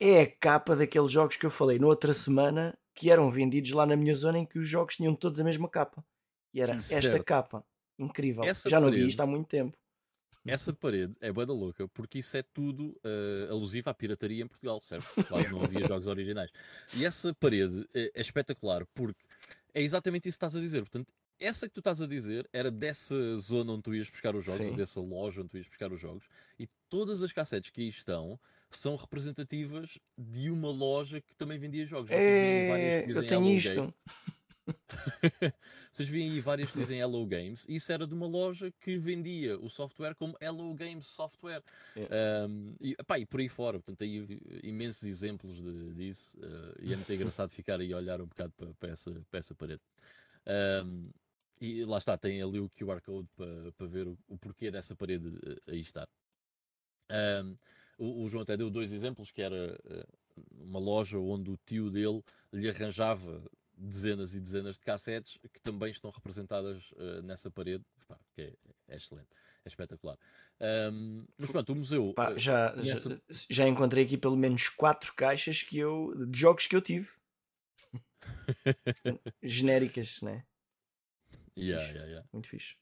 é 0.00 0.22
a 0.22 0.30
capa 0.30 0.76
daqueles 0.76 1.10
jogos 1.10 1.36
que 1.36 1.46
eu 1.46 1.50
falei 1.50 1.78
na 1.78 1.86
outra 1.86 2.14
semana 2.14 2.78
que 2.94 3.10
eram 3.10 3.30
vendidos 3.30 3.70
lá 3.72 3.86
na 3.86 3.96
minha 3.96 4.14
zona 4.14 4.38
em 4.38 4.46
que 4.46 4.58
os 4.58 4.68
jogos 4.68 4.96
tinham 4.96 5.14
todos 5.14 5.38
a 5.38 5.44
mesma 5.44 5.68
capa. 5.68 6.04
E 6.52 6.60
era 6.60 6.76
certo. 6.78 7.06
esta 7.06 7.22
capa. 7.22 7.64
Incrível. 7.98 8.44
Essa 8.44 8.68
Já 8.68 8.80
não 8.80 8.90
vi 8.90 9.06
isto 9.06 9.20
há 9.20 9.26
muito 9.26 9.48
tempo. 9.48 9.76
Essa 10.46 10.72
parede 10.72 11.14
é 11.20 11.30
banda 11.30 11.52
louca 11.52 11.86
porque 11.88 12.18
isso 12.18 12.36
é 12.36 12.42
tudo 12.42 12.98
uh, 13.04 13.50
alusivo 13.50 13.90
à 13.90 13.94
pirataria 13.94 14.42
em 14.42 14.46
Portugal, 14.46 14.80
certo? 14.80 15.06
Claro, 15.26 15.50
não 15.50 15.62
havia 15.62 15.80
jogos 15.86 16.06
originais. 16.06 16.50
E 16.96 17.04
essa 17.04 17.34
parede 17.34 17.86
é, 17.94 18.10
é 18.14 18.20
espetacular 18.20 18.86
porque 18.94 19.22
é 19.74 19.82
exatamente 19.82 20.28
isso 20.28 20.38
que 20.38 20.44
estás 20.44 20.56
a 20.56 20.60
dizer. 20.60 20.80
Portanto, 20.80 21.12
essa 21.38 21.68
que 21.68 21.74
tu 21.74 21.80
estás 21.80 22.00
a 22.00 22.06
dizer 22.06 22.48
era 22.52 22.70
dessa 22.70 23.36
zona 23.36 23.72
onde 23.72 23.82
tu 23.82 23.94
ias 23.94 24.08
buscar 24.08 24.34
os 24.34 24.44
jogos, 24.44 24.74
dessa 24.76 25.00
loja 25.00 25.40
onde 25.40 25.50
tu 25.50 25.56
ias 25.58 25.68
buscar 25.68 25.92
os 25.92 26.00
jogos, 26.00 26.24
e 26.58 26.66
todas 26.88 27.22
as 27.22 27.32
cassetes 27.32 27.70
que 27.70 27.82
aí 27.82 27.88
estão 27.88 28.40
são 28.76 28.96
representativas 28.96 29.98
de 30.16 30.50
uma 30.50 30.70
loja 30.70 31.20
que 31.20 31.34
também 31.34 31.58
vendia 31.58 31.86
jogos. 31.86 32.10
É, 32.10 33.04
eu 33.08 33.26
tenho 33.26 33.50
isto. 33.50 33.88
Vocês 35.90 36.08
veem 36.08 36.30
aí 36.30 36.40
várias 36.40 36.70
que 36.70 36.78
dizem 36.78 37.00
Hello 37.00 37.24
Games. 37.26 37.64
Isso 37.68 37.90
era 37.90 38.06
de 38.06 38.14
uma 38.14 38.26
loja 38.26 38.70
que 38.80 38.98
vendia 38.98 39.58
o 39.58 39.70
software 39.70 40.14
como 40.14 40.36
Hello 40.40 40.74
Games 40.74 41.06
Software. 41.06 41.62
É. 41.96 42.46
Um, 42.46 42.74
e, 42.80 42.92
epá, 42.92 43.18
e 43.18 43.26
por 43.26 43.40
aí 43.40 43.48
fora. 43.48 43.78
Portanto, 43.78 44.04
aí 44.04 44.26
imensos 44.62 45.04
exemplos 45.04 45.56
de, 45.62 45.94
disso. 45.94 46.36
Uh, 46.38 46.74
e 46.82 46.92
é 46.92 46.96
muito 46.96 47.12
engraçado 47.12 47.50
ficar 47.50 47.80
aí 47.80 47.92
a 47.92 47.96
olhar 47.96 48.20
um 48.20 48.26
bocado 48.26 48.52
para, 48.56 48.74
para, 48.74 48.90
essa, 48.90 49.10
para 49.30 49.38
essa 49.38 49.54
parede. 49.54 49.82
Um, 50.84 51.10
e 51.60 51.84
lá 51.84 51.98
está, 51.98 52.16
tem 52.16 52.40
ali 52.40 52.60
o 52.60 52.70
QR 52.70 53.00
Code 53.00 53.28
para, 53.34 53.72
para 53.72 53.86
ver 53.86 54.06
o, 54.06 54.16
o 54.28 54.38
porquê 54.38 54.70
dessa 54.70 54.94
parede 54.94 55.28
eh, 55.44 55.72
aí 55.72 55.80
estar. 55.80 56.08
Um, 57.10 57.56
o, 57.98 58.24
o, 58.24 58.28
João 58.28 58.42
até 58.42 58.56
deu 58.56 58.70
dois 58.70 58.92
exemplos, 58.92 59.30
que 59.30 59.42
era 59.42 59.78
uh, 59.84 60.44
uma 60.60 60.78
loja 60.78 61.18
onde 61.18 61.50
o 61.50 61.58
tio 61.66 61.90
dele 61.90 62.22
lhe 62.52 62.68
arranjava 62.68 63.42
dezenas 63.78 64.34
e 64.34 64.40
dezenas 64.40 64.76
de 64.76 64.84
cassetes 64.84 65.38
que 65.52 65.60
também 65.60 65.90
estão 65.90 66.10
representadas 66.10 66.90
uh, 66.92 67.22
nessa 67.22 67.50
parede, 67.50 67.84
Pá, 68.06 68.18
que 68.34 68.42
é, 68.42 68.52
é, 68.88 68.96
excelente, 68.96 69.28
é 69.64 69.68
espetacular. 69.68 70.18
Um, 70.60 71.24
mas 71.36 71.50
pronto, 71.50 71.72
o 71.72 71.76
museu. 71.76 72.12
Pá, 72.14 72.32
uh, 72.32 72.38
já, 72.38 72.74
nessa... 72.74 73.10
já, 73.10 73.46
já, 73.50 73.68
encontrei 73.68 74.04
aqui 74.04 74.16
pelo 74.16 74.36
menos 74.36 74.68
quatro 74.68 75.12
caixas 75.14 75.62
que 75.62 75.78
eu, 75.78 76.14
de 76.26 76.38
jogos 76.38 76.66
que 76.66 76.74
eu 76.74 76.82
tive. 76.82 77.08
Genéricas, 79.42 80.22
né? 80.22 80.44
Muito 81.56 81.68
yeah, 81.68 81.84
fixe. 81.84 81.94
Yeah, 81.94 82.10
yeah. 82.10 82.28
Muito 82.32 82.48
fixe. 82.48 82.76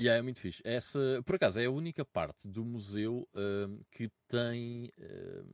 Yeah, 0.00 0.18
é 0.18 0.22
muito 0.22 0.40
fixe. 0.40 0.62
Essa, 0.64 1.22
por 1.26 1.34
acaso, 1.34 1.60
é 1.60 1.66
a 1.66 1.70
única 1.70 2.06
parte 2.06 2.48
do 2.48 2.64
museu 2.64 3.28
um, 3.34 3.80
que 3.90 4.10
tem 4.26 4.90
um, 4.98 5.52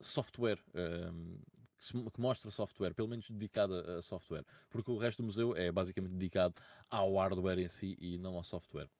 software, 0.00 0.58
um, 0.74 1.38
que, 1.78 1.84
se, 1.84 1.92
que, 1.92 2.20
mostra 2.20 2.50
software, 2.50 2.92
pelo 2.92 3.06
menos 3.06 3.30
dedicada 3.30 3.98
a 3.98 4.02
software, 4.02 4.44
porque 4.68 4.90
o 4.90 4.98
resto 4.98 5.22
do 5.22 5.26
museu 5.26 5.56
é 5.56 5.70
basicamente 5.70 6.10
dedicado 6.10 6.56
ao 6.90 7.14
hardware 7.14 7.60
em 7.60 7.68
si 7.68 7.96
e 8.00 8.18
não 8.18 8.34
ao 8.34 8.42
software. 8.42 8.90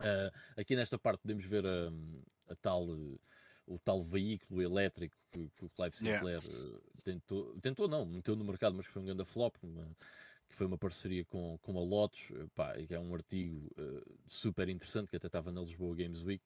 Uh, 0.00 0.60
aqui 0.60 0.74
nesta 0.74 0.98
parte 0.98 1.20
podemos 1.20 1.44
ver 1.44 1.64
a, 1.64 2.52
a 2.52 2.56
tal, 2.56 2.88
o 3.66 3.78
tal 3.84 4.02
veículo 4.02 4.60
elétrico 4.60 5.16
que, 5.30 5.48
que 5.50 5.64
o 5.64 5.70
Clive 5.70 5.96
Sinclair 5.96 6.42
yeah. 6.42 6.48
uh, 6.48 6.80
tentou, 7.04 7.60
tentou 7.60 7.86
não, 7.86 8.04
meteu 8.04 8.34
no 8.34 8.44
mercado, 8.44 8.74
mas 8.74 8.86
foi 8.86 9.00
um 9.00 9.04
grande 9.04 9.24
flop. 9.24 9.54
Uma, 9.62 9.88
que 10.48 10.54
foi 10.54 10.66
uma 10.66 10.78
parceria 10.78 11.24
com, 11.24 11.58
com 11.62 11.78
a 11.78 11.82
Lotus, 11.82 12.28
eh, 12.32 12.46
pá, 12.54 12.74
que 12.74 12.94
é 12.94 12.98
um 12.98 13.14
artigo 13.14 13.70
uh, 13.78 14.18
super 14.26 14.68
interessante 14.68 15.10
que 15.10 15.16
até 15.16 15.26
estava 15.26 15.52
na 15.52 15.60
Lisboa 15.60 15.94
Games 15.94 16.22
Week. 16.22 16.42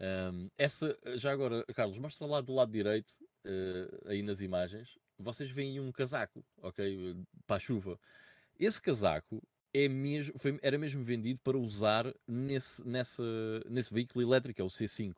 Um, 0.00 0.50
essa, 0.56 0.98
já 1.16 1.32
agora, 1.32 1.64
Carlos, 1.74 1.98
mostra 1.98 2.26
lá 2.26 2.40
do 2.40 2.54
lado 2.54 2.72
direito, 2.72 3.12
uh, 3.44 4.08
aí 4.08 4.22
nas 4.22 4.40
imagens, 4.40 4.98
vocês 5.18 5.50
veem 5.50 5.78
um 5.78 5.92
casaco, 5.92 6.44
ok? 6.62 7.16
Para 7.46 7.56
a 7.56 7.60
chuva. 7.60 7.98
Esse 8.58 8.80
casaco 8.80 9.42
é 9.72 9.88
mesmo, 9.88 10.38
foi, 10.38 10.58
era 10.62 10.78
mesmo 10.78 11.04
vendido 11.04 11.40
para 11.42 11.58
usar 11.58 12.12
nesse, 12.26 12.86
nessa, 12.86 13.22
nesse 13.68 13.92
veículo 13.92 14.22
elétrico, 14.22 14.60
é 14.60 14.64
o 14.64 14.68
C5. 14.68 15.14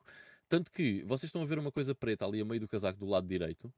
Tanto 0.48 0.70
que 0.70 1.02
vocês 1.04 1.28
estão 1.28 1.42
a 1.42 1.46
ver 1.46 1.58
uma 1.58 1.72
coisa 1.72 1.94
preta 1.94 2.24
ali 2.24 2.40
a 2.40 2.44
meio 2.44 2.60
do 2.60 2.68
casaco 2.68 2.98
do 2.98 3.06
lado 3.06 3.26
direito, 3.26 3.72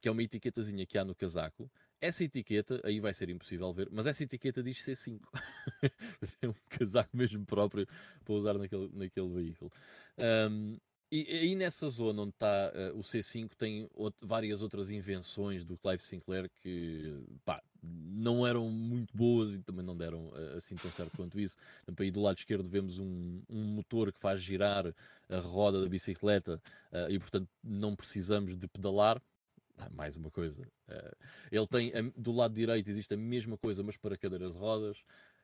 que 0.00 0.08
é 0.08 0.10
uma 0.10 0.22
etiquetazinha 0.22 0.86
que 0.86 0.96
há 0.96 1.04
no 1.04 1.14
casaco, 1.14 1.70
essa 2.00 2.24
etiqueta, 2.24 2.80
aí 2.84 3.00
vai 3.00 3.12
ser 3.12 3.28
impossível 3.28 3.72
ver, 3.72 3.88
mas 3.90 4.06
essa 4.06 4.22
etiqueta 4.24 4.62
diz 4.62 4.78
C5. 4.78 5.20
é 6.42 6.48
um 6.48 6.54
casaco 6.68 7.16
mesmo 7.16 7.44
próprio 7.44 7.86
para 8.24 8.34
usar 8.34 8.54
naquele, 8.54 8.90
naquele 8.92 9.28
veículo. 9.28 9.70
Um, 10.18 10.76
e 11.12 11.26
aí 11.28 11.54
nessa 11.56 11.88
zona 11.88 12.22
onde 12.22 12.30
está 12.30 12.72
uh, 12.72 12.96
o 12.96 13.02
C5 13.02 13.50
tem 13.58 13.88
outro, 13.94 14.24
várias 14.24 14.62
outras 14.62 14.92
invenções 14.92 15.64
do 15.64 15.76
Clive 15.76 16.04
Sinclair 16.04 16.48
que 16.62 17.24
pá, 17.44 17.60
não 17.82 18.46
eram 18.46 18.70
muito 18.70 19.16
boas 19.16 19.52
e 19.52 19.58
também 19.58 19.84
não 19.84 19.96
deram 19.96 20.28
uh, 20.28 20.56
assim 20.56 20.76
tão 20.76 20.88
certo 20.88 21.16
quanto 21.16 21.40
isso. 21.40 21.56
Aí 21.98 22.12
do 22.12 22.20
lado 22.20 22.38
esquerdo 22.38 22.68
vemos 22.68 23.00
um, 23.00 23.42
um, 23.48 23.64
motor 23.64 24.12
que 24.12 24.20
faz 24.20 24.40
girar 24.40 24.94
a 25.28 25.38
roda 25.38 25.82
da 25.82 25.88
bicicleta 25.88 26.62
uh, 26.92 27.10
e 27.10 27.18
portanto 27.18 27.48
não 27.62 27.96
precisamos 27.96 28.56
de 28.56 28.68
pedalar. 28.68 29.20
Mais 29.88 30.16
uma 30.16 30.30
coisa. 30.30 30.66
ele 31.50 31.66
tem 31.66 31.92
do 32.16 32.32
lado 32.32 32.54
direito 32.54 32.88
existe 32.88 33.14
a 33.14 33.16
mesma 33.16 33.56
coisa, 33.56 33.82
mas 33.82 33.96
para 33.96 34.16
cadeiras 34.16 34.52
de 34.52 34.58
rodas. 34.58 35.02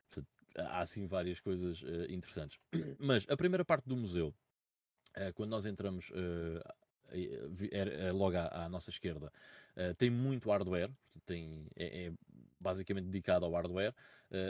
Portanto, 0.09 0.27
há 0.55 0.79
assim 0.79 1.05
várias 1.05 1.39
coisas 1.39 1.83
interessantes. 2.09 2.59
Mas 2.97 3.25
a 3.27 3.35
primeira 3.35 3.65
parte 3.65 3.87
do 3.87 3.97
museu 3.97 4.33
eh, 5.17 5.31
quando 5.33 5.49
nós 5.49 5.65
entramos 5.65 6.11
é, 7.71 8.11
logo 8.11 8.37
à, 8.37 8.65
à, 8.65 8.69
nossa 8.69 8.89
esquerda, 8.89 9.31
tem 9.97 10.09
muito 10.09 10.49
hardware, 10.49 10.89
tem, 11.25 11.67
é, 11.75 12.07
é 12.07 12.13
basicamente 12.59 13.05
dedicado 13.05 13.45
ao 13.45 13.51
hardware. 13.51 13.93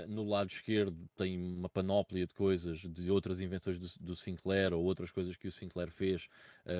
no 0.07 0.23
lado 0.23 0.49
esquerdo 0.49 0.97
tem 1.15 1.37
uma 1.37 1.69
panóplia 1.69 2.25
de 2.25 2.33
coisas, 2.33 2.79
de 2.79 3.11
outras 3.11 3.39
invenções 3.39 3.77
do, 3.77 3.87
do 4.05 4.15
Sinclair 4.15 4.73
ou 4.73 4.83
outras 4.83 5.11
coisas 5.11 5.35
que 5.37 5.47
o 5.47 5.51
Sinclair 5.51 5.91
fez, 5.91 6.27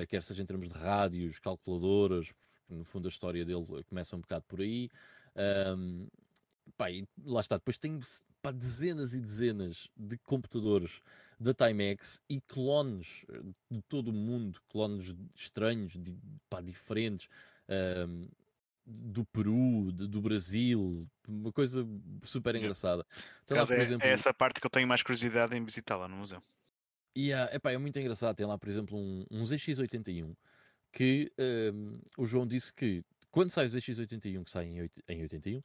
quer 0.08 0.22
seja 0.22 0.42
em 0.42 0.46
termos 0.46 0.68
de 0.68 0.74
rádios, 0.74 1.38
calculadoras, 1.38 2.32
no 2.68 2.84
fundo 2.84 3.06
a 3.06 3.10
história 3.10 3.44
dele 3.44 3.64
começa 3.88 4.16
um 4.16 4.20
bocado 4.20 4.44
por 4.46 4.60
aí. 4.60 4.90
Um, 5.76 6.06
pá, 6.76 6.86
lá 7.24 7.40
está, 7.40 7.56
depois 7.56 7.78
tem 7.78 8.00
pá, 8.42 8.50
dezenas 8.50 9.14
e 9.14 9.20
dezenas 9.20 9.88
de 9.96 10.16
computadores 10.18 11.00
da 11.40 11.54
Timex 11.54 12.20
e 12.28 12.40
clones 12.40 13.24
eh, 13.28 13.40
de 13.70 13.82
todo 13.82 14.08
o 14.08 14.12
mundo, 14.12 14.60
clones 14.68 15.14
estranhos, 15.34 15.92
de, 15.96 16.16
pá, 16.50 16.60
diferentes, 16.60 17.28
um, 18.08 18.26
do 18.84 19.24
Peru, 19.26 19.92
de, 19.92 20.08
do 20.08 20.20
Brasil, 20.20 21.06
uma 21.28 21.52
coisa 21.52 21.86
super 22.24 22.56
engraçada. 22.56 23.06
Então, 23.44 23.56
lá, 23.56 23.62
é, 23.62 23.82
exemplo, 23.82 24.06
é, 24.06 24.10
essa 24.10 24.32
parte 24.32 24.60
que 24.60 24.66
eu 24.66 24.70
tenho 24.70 24.88
mais 24.88 25.02
curiosidade 25.02 25.56
em 25.56 25.64
visitar 25.64 25.96
lá 25.96 26.08
no 26.08 26.16
museu. 26.16 26.42
E 27.14 27.28
yeah, 27.28 27.54
epá, 27.54 27.70
é 27.70 27.78
muito 27.78 27.98
engraçado, 27.98 28.34
tem 28.34 28.46
lá, 28.46 28.56
por 28.58 28.68
exemplo, 28.68 28.96
um, 28.96 29.26
um 29.30 29.42
ZX81 29.42 30.34
que 30.98 31.32
um, 31.38 32.00
o 32.16 32.26
João 32.26 32.44
disse 32.44 32.72
que 32.72 33.04
quando 33.30 33.50
sai 33.50 33.68
o 33.68 33.70
ZX81, 33.70 34.44
que 34.44 34.50
sai 34.50 34.66
em, 34.66 34.90
em 35.08 35.22
81, 35.22 35.58
uh, 35.58 35.62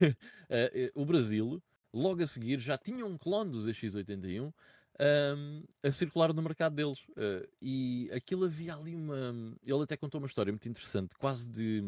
eh, 0.50 0.92
o 0.94 1.06
Brasil, 1.06 1.62
logo 1.94 2.22
a 2.22 2.26
seguir, 2.26 2.60
já 2.60 2.76
tinha 2.76 3.06
um 3.06 3.16
clone 3.16 3.50
do 3.50 3.62
ZX81 3.62 4.52
um, 5.00 5.64
a 5.82 5.90
circular 5.90 6.34
no 6.34 6.42
mercado 6.42 6.74
deles. 6.74 6.98
Uh, 7.10 7.48
e 7.62 8.10
aquilo 8.12 8.44
havia 8.44 8.74
ali 8.74 8.94
uma. 8.94 9.56
Ele 9.64 9.82
até 9.82 9.96
contou 9.96 10.20
uma 10.20 10.26
história 10.26 10.52
muito 10.52 10.68
interessante, 10.68 11.14
quase 11.14 11.48
de. 11.48 11.80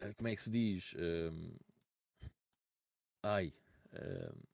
Uh, 0.00 0.14
como 0.16 0.28
é 0.28 0.34
que 0.36 0.42
se 0.42 0.50
diz? 0.50 0.94
Um, 0.96 1.56
ai. 3.20 3.52
Um, 3.92 4.53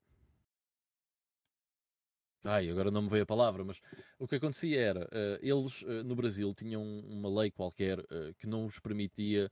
ai, 2.44 2.70
agora 2.70 2.90
não 2.90 3.02
me 3.02 3.09
veio 3.09 3.23
a 3.23 3.26
palavra, 3.26 3.64
mas 3.64 3.80
o 4.18 4.26
que 4.26 4.37
acontecia 4.37 4.80
era, 4.80 5.04
uh, 5.04 5.38
eles 5.40 5.82
no 6.04 6.14
Brasil 6.14 6.54
tinham 6.54 6.82
uma 6.82 7.28
lei 7.40 7.50
qualquer 7.50 7.99
que 8.38 8.47
não 8.47 8.64
os 8.64 8.78
permitia 8.78 9.50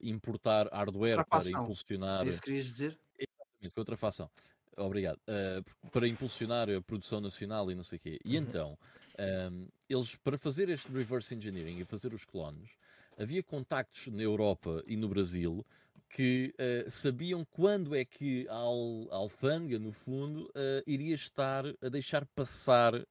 importar 0.00 0.68
hardware 0.72 1.24
para 1.26 1.48
impulsionar. 1.48 2.24
É 2.24 2.28
isso 2.28 2.40
que 2.40 2.46
querias 2.46 2.66
dizer? 2.66 2.98
Exatamente, 3.18 3.74
contrafação. 3.74 4.30
Obrigado. 4.76 5.18
Uh, 5.28 5.90
para 5.90 6.08
impulsionar 6.08 6.70
a 6.70 6.80
produção 6.80 7.20
nacional 7.20 7.70
e 7.70 7.74
não 7.74 7.84
sei 7.84 7.98
o 7.98 8.00
quê. 8.00 8.18
E 8.24 8.36
uhum. 8.36 8.44
então, 8.44 8.78
um, 9.18 9.22
ehm, 9.22 9.68
eles, 9.88 10.14
para 10.16 10.38
fazer 10.38 10.68
este 10.68 10.90
reverse 10.90 11.34
engineering 11.34 11.78
e 11.78 11.84
fazer 11.84 12.14
os 12.14 12.24
clones, 12.24 12.70
havia 13.18 13.42
contactos 13.42 14.06
na 14.08 14.22
Europa 14.22 14.82
e 14.86 14.96
no 14.96 15.08
Brasil 15.08 15.64
que 16.10 16.52
uh, 16.58 16.90
sabiam 16.90 17.44
quando 17.44 17.94
é 17.94 18.04
que 18.04 18.46
a, 18.48 18.54
al 18.54 19.08
alfândega, 19.10 19.78
no 19.78 19.92
fundo, 19.92 20.46
uh, 20.48 20.82
iria 20.86 21.14
estar 21.14 21.64
a 21.80 21.88
deixar 21.88 22.26
passar 22.34 22.94
um, 22.94 23.02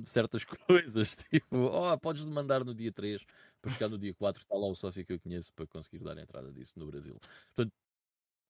ehm, 0.00 0.04
certas 0.04 0.44
coisas. 0.66 1.16
Tipo, 1.30 1.56
oh, 1.56 1.98
podes 1.98 2.24
demandar 2.24 2.64
no 2.64 2.74
dia 2.74 2.92
3 2.92 3.24
para 3.62 3.70
chegar 3.70 3.88
no 3.88 3.98
dia 3.98 4.12
4, 4.14 4.42
está 4.42 4.54
lá 4.56 4.66
o 4.66 4.74
sócio 4.74 5.04
que 5.04 5.12
eu 5.12 5.20
conheço 5.20 5.52
para 5.54 5.66
conseguir 5.66 6.00
dar 6.00 6.18
a 6.18 6.22
entrada 6.22 6.52
disso 6.52 6.78
no 6.78 6.86
Brasil. 6.86 7.16
Portanto, 7.54 7.72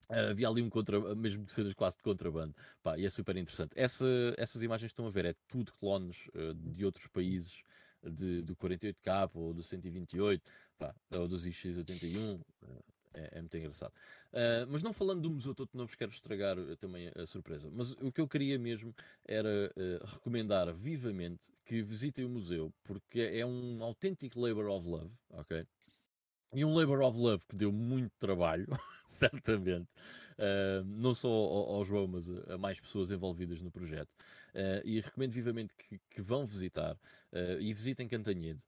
Uh, 0.09 0.30
havia 0.30 0.49
ali 0.49 0.62
um 0.62 0.71
contra, 0.71 1.16
mesmo 1.16 1.45
que 1.45 1.52
seja 1.52 1.75
quase 1.75 1.97
de 1.97 2.02
contrabando, 2.04 2.54
Pá, 2.80 2.97
e 2.97 3.04
é 3.04 3.11
super 3.11 3.37
interessante. 3.37 3.73
Essa, 3.75 4.06
essas 4.37 4.62
imagens 4.62 4.90
que 4.90 4.92
estão 4.92 5.09
a 5.09 5.11
ver 5.11 5.25
é 5.25 5.35
tudo 5.49 5.73
clones 5.80 6.28
uh, 6.28 6.54
de 6.54 6.85
outros 6.85 7.09
países, 7.09 7.64
de, 8.04 8.40
do 8.42 8.54
48K 8.54 9.30
ou 9.35 9.52
do 9.52 9.64
128, 9.64 10.40
pá, 10.78 10.95
ou 11.11 11.26
do 11.26 11.37
ZX81, 11.37 12.38
uh, 12.38 12.85
é, 13.17 13.31
é, 13.33 13.41
muito 13.41 13.57
engraçado. 13.57 13.93
mas 14.69 14.83
não 14.83 14.93
falando 14.93 15.23
do 15.23 15.31
Museu 15.31 15.55
Todo 15.55 15.71
Novo, 15.75 15.97
quero 15.97 16.13
estragar 16.13 16.57
também 16.79 17.09
a, 17.09 17.23
a, 17.23 17.27
surpresa. 17.27 17.71
Mas 17.73 17.93
o 17.93 18.13
que 18.13 18.21
eu 18.21 18.29
queria 18.29 18.59
mesmo 18.59 18.95
era 19.25 19.73
recomendar 20.05 20.73
vivamente 20.73 21.47
que 21.65 21.83
visitem 21.83 22.25
o 22.25 22.29
museu, 22.29 22.73
porque 22.85 23.21
é 23.21 23.45
um 23.45 23.83
autêntico 23.83 24.41
labor 24.41 24.67
of 24.69 24.87
love, 24.89 25.11
ok? 25.31 25.67
E 26.55 26.65
um 26.65 26.75
labor 26.75 27.03
of 27.03 27.19
love 27.19 27.45
que 27.47 27.57
deu 27.57 27.73
muito 27.73 28.13
trabalho, 28.19 28.67
certamente, 29.07 29.89
uh, 30.39 30.85
não 30.85 31.15
só 31.15 31.29
ao, 31.29 31.75
ao, 31.75 31.85
João, 31.85 32.07
mas 32.07 32.31
a, 32.31 32.55
a, 32.55 32.59
mais 32.59 32.81
pessoas 32.81 33.11
envolvidas 33.11 33.61
no 33.61 33.71
projeto. 33.71 34.11
Uh, 34.55 34.81
e 34.85 35.01
recomendo 35.01 35.33
vivamente 35.33 35.75
que, 35.75 36.01
que 36.09 36.23
vão 36.23 36.47
visitar 36.47 36.95
uh, 36.95 37.61
e 37.61 37.73
visitem 37.75 38.09
Cantanhede. 38.09 38.61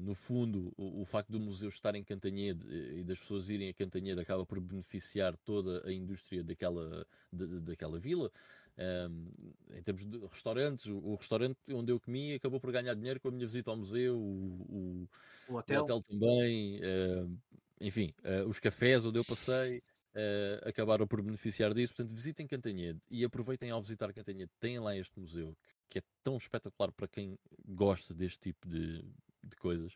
No 0.00 0.14
fundo, 0.14 0.72
o, 0.76 1.02
o, 1.02 1.04
facto 1.04 1.30
do 1.30 1.40
museu 1.40 1.68
estar 1.68 1.94
em 1.94 2.04
Cantanhede 2.04 2.64
e 2.94 3.02
das 3.02 3.18
pessoas 3.18 3.48
irem 3.50 3.68
a 3.68 3.74
Cantanhede 3.74 4.20
acaba 4.20 4.46
por 4.46 4.60
beneficiar 4.60 5.36
toda 5.38 5.86
a 5.86 5.92
indústria 5.92 6.44
daquela, 6.44 7.06
de, 7.32 7.60
daquela 7.60 7.98
vila. 7.98 8.30
Um, 8.78 9.30
em 9.74 9.82
termos 9.82 10.04
de 10.04 10.18
restaurantes, 10.26 10.84
o, 10.86 10.98
o, 10.98 11.14
restaurante 11.14 11.58
onde 11.72 11.90
eu 11.90 11.98
comi 11.98 12.34
acabou 12.34 12.60
por 12.60 12.70
ganhar 12.70 12.94
dinheiro 12.94 13.18
com 13.18 13.28
a 13.28 13.30
minha 13.30 13.46
visita 13.46 13.70
ao 13.70 13.76
museu, 13.76 14.18
o, 14.18 14.66
o, 14.68 15.08
o 15.48 15.54
hotel. 15.54 15.82
hotel. 15.82 16.02
também, 16.02 16.78
uh, 16.80 17.38
enfim, 17.80 18.12
uh, 18.22 18.46
os 18.46 18.60
cafés 18.60 19.06
onde 19.06 19.18
eu 19.18 19.24
passei 19.24 19.78
uh, 19.78 20.68
acabaram 20.68 21.06
por 21.06 21.22
beneficiar 21.22 21.72
disso. 21.72 21.94
Portanto, 21.94 22.14
visitem 22.14 22.46
Cantanhede 22.46 23.00
e 23.10 23.24
aproveitem 23.24 23.70
ao 23.70 23.80
visitar 23.80 24.12
Cantanhede. 24.12 24.50
Tem 24.60 24.78
lá 24.78 24.94
este 24.94 25.18
museu 25.18 25.56
que, 25.58 25.74
que, 25.88 25.98
é 26.00 26.02
tão 26.22 26.36
espetacular 26.36 26.92
para 26.92 27.08
quem 27.08 27.38
gosta 27.66 28.12
deste 28.12 28.40
tipo 28.40 28.68
de, 28.68 29.02
de 29.46 29.56
coisas. 29.56 29.92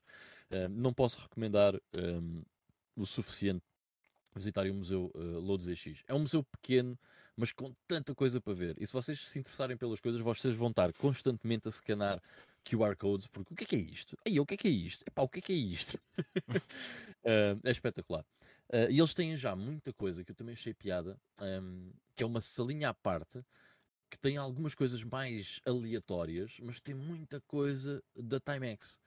não 0.70 0.92
posso 0.92 1.20
recomendar 1.20 1.74
um, 1.94 2.42
o 2.96 3.06
suficiente 3.06 3.64
visitarem 4.34 4.70
o 4.70 4.74
Museu 4.74 5.10
uh, 5.14 5.38
Lourdes 5.40 5.66
EX. 5.66 6.02
É 6.06 6.14
um 6.14 6.20
museu 6.20 6.42
pequeno, 6.44 6.98
mas 7.36 7.52
com 7.52 7.74
tanta 7.86 8.14
coisa 8.14 8.40
para 8.40 8.54
ver. 8.54 8.76
E 8.78 8.86
se 8.86 8.92
vocês 8.92 9.26
se 9.26 9.38
interessarem 9.38 9.76
pelas 9.76 10.00
coisas, 10.00 10.20
vocês 10.20 10.54
vão 10.54 10.68
estar 10.68 10.92
constantemente 10.94 11.68
a 11.68 11.70
scanar 11.70 12.22
QR 12.64 12.96
codes, 12.96 13.26
porque 13.26 13.52
o 13.52 13.56
que 13.56 13.64
é 13.64 13.66
que 13.66 13.76
é 13.76 13.78
isto? 13.78 14.16
Aí, 14.26 14.38
o 14.38 14.46
que 14.46 14.54
é 14.54 14.56
que 14.56 14.68
é 14.68 14.70
isto? 14.70 15.04
Epá, 15.06 15.22
o 15.22 15.28
que 15.28 15.38
é 15.38 15.42
que 15.42 15.52
é 15.52 15.56
isto? 15.56 15.98
uh, 16.48 17.60
é 17.64 17.70
espetacular. 17.70 18.24
Uh, 18.68 18.90
e 18.90 18.98
eles 18.98 19.14
têm 19.14 19.36
já 19.36 19.56
muita 19.56 19.92
coisa 19.92 20.24
que 20.24 20.30
eu 20.30 20.34
também 20.34 20.52
achei 20.52 20.72
piada, 20.72 21.18
um, 21.40 21.90
que 22.14 22.22
é 22.22 22.26
uma 22.26 22.40
salinha 22.40 22.90
à 22.90 22.94
parte, 22.94 23.44
que 24.08 24.18
tem 24.18 24.36
algumas 24.36 24.74
coisas 24.74 25.02
mais 25.02 25.60
aleatórias, 25.64 26.58
mas 26.60 26.80
tem 26.80 26.94
muita 26.94 27.40
coisa 27.42 28.02
da 28.14 28.38
Timex. 28.38 28.98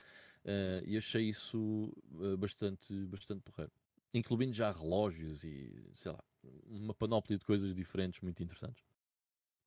Uh, 0.46 0.84
e 0.86 0.98
achei 0.98 1.30
isso 1.30 1.92
bastante, 2.38 2.94
bastante 3.06 3.42
porreiro 3.42 3.72
incluindo 4.14 4.54
já 4.54 4.72
relógios 4.72 5.44
e 5.44 5.74
sei 5.94 6.12
lá, 6.12 6.24
uma 6.68 6.94
panóplia 6.94 7.38
de 7.38 7.46
coisas 7.46 7.74
diferentes 7.74 8.22
muito 8.22 8.42
interessantes. 8.44 8.84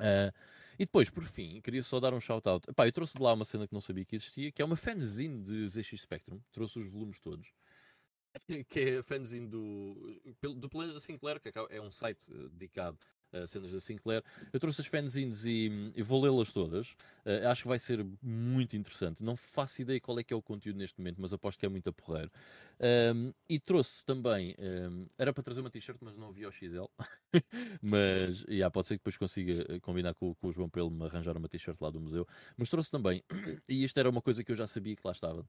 Uh, 0.01 0.33
e 0.79 0.85
depois, 0.85 1.09
por 1.09 1.25
fim, 1.25 1.61
queria 1.61 1.83
só 1.83 1.99
dar 1.99 2.13
um 2.13 2.21
shout-out. 2.21 2.67
Eu 2.69 2.93
trouxe 2.93 3.17
de 3.17 3.23
lá 3.23 3.33
uma 3.33 3.45
cena 3.45 3.67
que 3.67 3.73
não 3.73 3.81
sabia 3.81 4.05
que 4.05 4.15
existia, 4.15 4.53
que 4.53 4.61
é 4.61 4.65
uma 4.65 4.77
fanzine 4.77 5.43
de 5.43 5.67
ZX 5.67 6.01
Spectrum. 6.01 6.41
Trouxe 6.53 6.79
os 6.79 6.87
volumes 6.87 7.19
todos. 7.19 7.53
Que 8.69 8.81
é 8.81 8.99
a 8.99 9.03
fanzine 9.03 9.49
do, 9.49 10.21
do 10.57 10.69
Planeta 10.69 11.01
Sinclair, 11.01 11.41
que 11.41 11.51
é 11.71 11.81
um 11.81 11.91
site 11.91 12.31
eh, 12.31 12.49
dedicado 12.51 12.99
cenas 13.47 13.73
da 13.73 13.81
Sinclair. 13.81 14.23
Eu 14.53 14.61
trouxe 14.61 14.81
as 14.81 14.87
fanzines 14.87 15.45
e, 15.45 15.93
e 15.95 16.03
vou 16.03 16.23
lê-las 16.23 16.53
todas. 16.53 16.91
Uh, 17.25 17.49
acho 17.51 17.63
que 17.63 17.69
vai 17.69 17.79
ser 17.79 18.07
muito 18.23 18.77
interessante. 18.77 19.23
Não 19.23 19.37
faço 19.37 19.83
ideia 19.83 20.01
qual 20.01 20.19
é 20.19 20.25
que 20.25 20.33
é 20.33 20.37
o 20.37 20.43
conteúdo 20.43 20.77
neste 20.77 20.99
momento, 20.99 21.21
mas 21.21 21.33
aposto 21.33 21.59
que 21.59 21.67
é 21.67 21.69
muito 21.69 21.89
a 21.89 21.93
porreiro. 21.93 22.31
Um, 23.15 23.33
e 23.49 23.59
trouxe 23.59 24.05
também, 24.05 24.55
um, 24.59 25.07
era 25.19 25.33
para 25.33 25.43
trazer 25.43 25.61
uma 25.61 25.71
t-shirt, 25.71 25.99
mas 26.01 26.17
não 26.17 26.33
vi 26.33 26.47
o 26.47 26.53
XL. 26.53 26.87
mas 27.83 28.43
yeah, 28.49 28.71
pode 28.71 28.87
ser 28.87 28.95
que 28.95 29.01
depois 29.01 29.17
consiga 29.17 29.67
eh, 29.69 29.81
combinar 29.81 30.15
com, 30.15 30.35
com 30.35 30.49
o 30.49 30.53
João 30.53 30.71
ele 30.77 30.91
me 30.91 31.05
arranjar 31.05 31.37
uma 31.37 31.49
t-shirt 31.49 31.81
lá 31.81 31.91
do 31.91 32.01
museu. 32.01 32.27
Mas 32.57 32.71
trouxe 32.71 32.91
também, 32.91 33.23
e 33.69 33.85
isto 33.85 33.99
era 33.99 34.09
uma 34.09 34.23
coisa 34.23 34.45
que 34.45 34.53
eu 34.53 34.57
já 34.57 34.67
sabia 34.67 34.95
que 34.95 35.03
lá 35.05 35.13
estava 35.13 35.47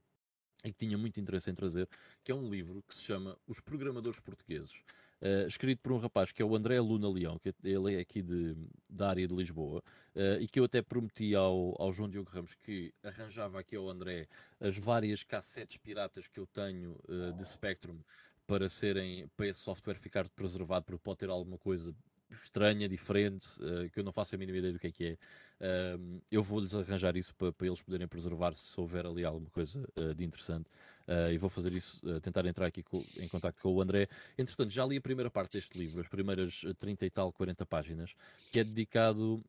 e 0.64 0.72
que 0.72 0.78
tinha 0.78 0.98
muito 0.98 1.20
interesse 1.20 1.50
em 1.50 1.54
trazer, 1.54 1.88
que 2.24 2.32
é 2.32 2.34
um 2.34 2.50
livro 2.50 2.82
que 2.82 2.94
se 2.94 3.02
chama 3.02 3.38
Os 3.46 3.60
Programadores 3.60 4.20
Portugueses. 4.20 4.82
Uh, 5.20 5.48
escrito 5.48 5.80
por 5.82 5.90
um 5.90 5.98
rapaz 5.98 6.30
que 6.30 6.40
é 6.40 6.44
o 6.44 6.54
André 6.54 6.80
Luna 6.80 7.10
Leão, 7.10 7.40
que 7.40 7.52
ele 7.64 7.96
é 7.96 7.98
aqui 7.98 8.22
de, 8.22 8.54
da 8.88 9.08
área 9.08 9.26
de 9.26 9.34
Lisboa, 9.34 9.82
uh, 10.14 10.40
e 10.40 10.46
que 10.46 10.60
eu 10.60 10.64
até 10.64 10.80
prometi 10.80 11.34
ao, 11.34 11.74
ao 11.76 11.92
João 11.92 12.08
Diogo 12.08 12.30
Ramos 12.30 12.54
que 12.54 12.94
arranjava 13.02 13.58
aqui 13.58 13.74
ao 13.74 13.88
André 13.88 14.28
as 14.60 14.78
várias 14.78 15.24
cassetes 15.24 15.76
piratas 15.76 16.28
que 16.28 16.38
eu 16.38 16.46
tenho 16.46 16.96
uh, 17.08 17.32
de 17.32 17.44
Spectrum 17.44 17.98
para 18.46 18.68
serem 18.68 19.26
para 19.36 19.48
esse 19.48 19.60
software 19.60 19.96
ficar 19.96 20.28
preservado, 20.28 20.84
porque 20.86 21.02
pode 21.02 21.18
ter 21.18 21.28
alguma 21.28 21.58
coisa 21.58 21.92
estranha, 22.30 22.88
diferente, 22.88 23.48
que 23.92 24.00
eu 24.00 24.04
não 24.04 24.12
faço 24.12 24.34
a 24.34 24.38
mínima 24.38 24.58
ideia 24.58 24.72
do 24.72 24.78
que 24.78 24.86
é 24.86 24.90
que 24.90 25.06
é. 25.06 25.98
eu 26.30 26.42
vou-lhes 26.42 26.74
arranjar 26.74 27.16
isso 27.16 27.34
para, 27.34 27.52
para, 27.52 27.66
eles 27.66 27.80
poderem 27.80 28.06
preservar 28.06 28.54
se 28.54 28.78
houver 28.80 29.06
ali 29.06 29.24
alguma 29.24 29.50
coisa 29.50 29.86
de 30.16 30.24
interessante. 30.24 30.68
Uh, 31.08 31.32
e 31.32 31.38
vou 31.38 31.48
fazer 31.48 31.72
isso, 31.72 31.98
uh, 32.06 32.20
tentar 32.20 32.44
entrar 32.44 32.66
aqui 32.66 32.82
com, 32.82 33.02
em 33.16 33.26
contato 33.28 33.58
com 33.62 33.72
o 33.72 33.80
André. 33.80 34.06
Entretanto, 34.36 34.70
já 34.70 34.84
li 34.84 34.98
a 34.98 35.00
primeira 35.00 35.30
parte 35.30 35.54
deste 35.54 35.78
livro, 35.78 36.02
as 36.02 36.06
primeiras 36.06 36.66
30 36.78 37.06
e 37.06 37.10
tal, 37.10 37.32
40 37.32 37.64
páginas, 37.64 38.14
que 38.52 38.60
é 38.60 38.64
dedicado, 38.64 39.42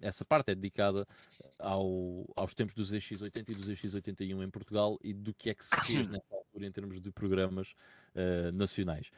essa 0.00 0.24
parte 0.24 0.52
é 0.52 0.54
dedicada 0.54 1.06
ao, 1.58 2.24
aos 2.34 2.54
tempos 2.54 2.74
dos 2.74 2.92
EX80 2.92 3.48
e 3.50 3.54
dos 3.54 3.68
EX81 3.68 4.42
em 4.42 4.50
Portugal 4.50 4.98
e 5.04 5.12
do 5.12 5.34
que 5.34 5.50
é 5.50 5.54
que 5.54 5.66
se 5.66 5.76
fez 5.84 6.08
nessa 6.08 6.34
altura 6.34 6.66
em 6.66 6.72
termos 6.72 6.98
de 6.98 7.12
programas 7.12 7.74
uh, 8.14 8.50
nacionais. 8.52 9.10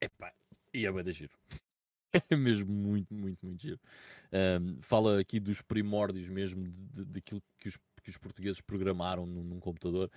Epá, 0.00 0.32
e 0.72 0.86
é 0.86 0.92
bem 0.92 1.02
de 1.02 1.10
giro. 1.10 1.32
É 2.30 2.36
mesmo 2.36 2.72
muito, 2.72 3.12
muito, 3.12 3.44
muito 3.44 3.60
giro. 3.60 3.80
Um, 4.32 4.80
fala 4.80 5.20
aqui 5.20 5.40
dos 5.40 5.60
primórdios 5.60 6.28
mesmo 6.28 6.72
daquilo 6.92 7.42
que 7.58 7.68
os 7.68 7.78
que 8.04 8.10
os 8.10 8.18
portugueses 8.18 8.60
programaram 8.60 9.26
num, 9.26 9.42
num 9.42 9.58
computador. 9.58 10.10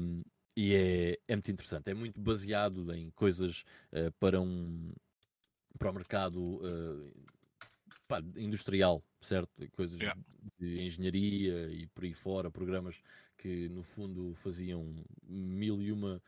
Um, 0.00 0.22
e 0.56 0.74
é, 0.74 1.18
é 1.28 1.36
muito 1.36 1.50
interessante. 1.50 1.90
É 1.90 1.94
muito 1.94 2.20
baseado 2.20 2.92
em 2.94 3.10
coisas 3.10 3.64
uh, 3.92 4.12
para 4.18 4.40
um 4.40 4.92
para 5.78 5.90
o 5.90 5.94
mercado 5.94 6.40
uh, 6.40 7.12
pá, 8.08 8.20
industrial, 8.36 9.02
certo? 9.20 9.50
Coisas 9.72 10.00
yeah. 10.00 10.20
de 10.58 10.80
engenharia 10.80 11.70
e 11.70 11.86
por 11.88 12.04
aí 12.04 12.14
fora, 12.14 12.50
programas 12.50 13.00
que 13.36 13.68
no 13.68 13.82
fundo 13.84 14.34
faziam 14.34 15.04
mil 15.28 15.80
e 15.80 15.92
uma 15.92 16.20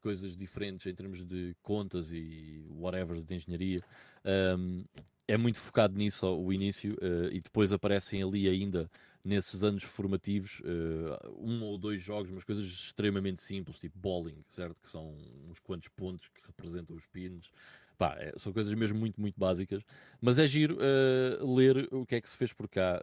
coisas 0.00 0.36
diferentes 0.36 0.86
em 0.86 0.94
termos 0.94 1.24
de 1.24 1.56
contas 1.62 2.12
e 2.12 2.64
whatever 2.70 3.20
de 3.20 3.34
engenharia. 3.34 3.80
Um, 4.26 4.84
é 5.28 5.36
muito 5.36 5.58
focado 5.58 5.96
nisso 5.96 6.26
o 6.26 6.52
início 6.52 6.94
uh, 6.94 7.28
e 7.32 7.40
depois 7.40 7.72
aparecem 7.72 8.22
ali 8.22 8.48
ainda 8.48 8.90
nesses 9.24 9.64
anos 9.64 9.82
formativos 9.82 10.60
uh, 10.60 11.34
um 11.38 11.62
ou 11.64 11.76
dois 11.76 12.00
jogos, 12.00 12.30
mas 12.30 12.44
coisas 12.44 12.64
extremamente 12.64 13.42
simples, 13.42 13.78
tipo 13.78 13.98
bowling, 13.98 14.44
certo? 14.48 14.80
Que 14.80 14.88
são 14.88 15.16
uns 15.48 15.58
quantos 15.58 15.88
pontos 15.88 16.28
que 16.28 16.46
representam 16.46 16.94
os 16.96 17.06
pins. 17.06 17.50
Pá, 17.98 18.14
é, 18.18 18.32
são 18.36 18.52
coisas 18.52 18.72
mesmo 18.74 18.98
muito, 18.98 19.20
muito 19.20 19.38
básicas. 19.38 19.82
Mas 20.20 20.38
é 20.38 20.46
giro 20.46 20.76
uh, 20.76 21.54
ler 21.54 21.88
o 21.92 22.06
que 22.06 22.16
é 22.16 22.20
que 22.20 22.28
se 22.28 22.36
fez 22.36 22.52
por 22.52 22.68
cá 22.68 23.02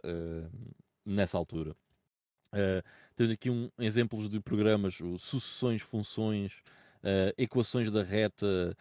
nessa 1.04 1.36
altura. 1.36 1.76
Tenho 3.16 3.32
aqui 3.32 3.50
um, 3.50 3.68
exemplos 3.80 4.28
de 4.28 4.40
programas, 4.40 4.96
sucessões, 5.18 5.82
funções, 5.82 6.62
equações 7.36 7.90
da 7.90 8.02
reta, 8.02 8.76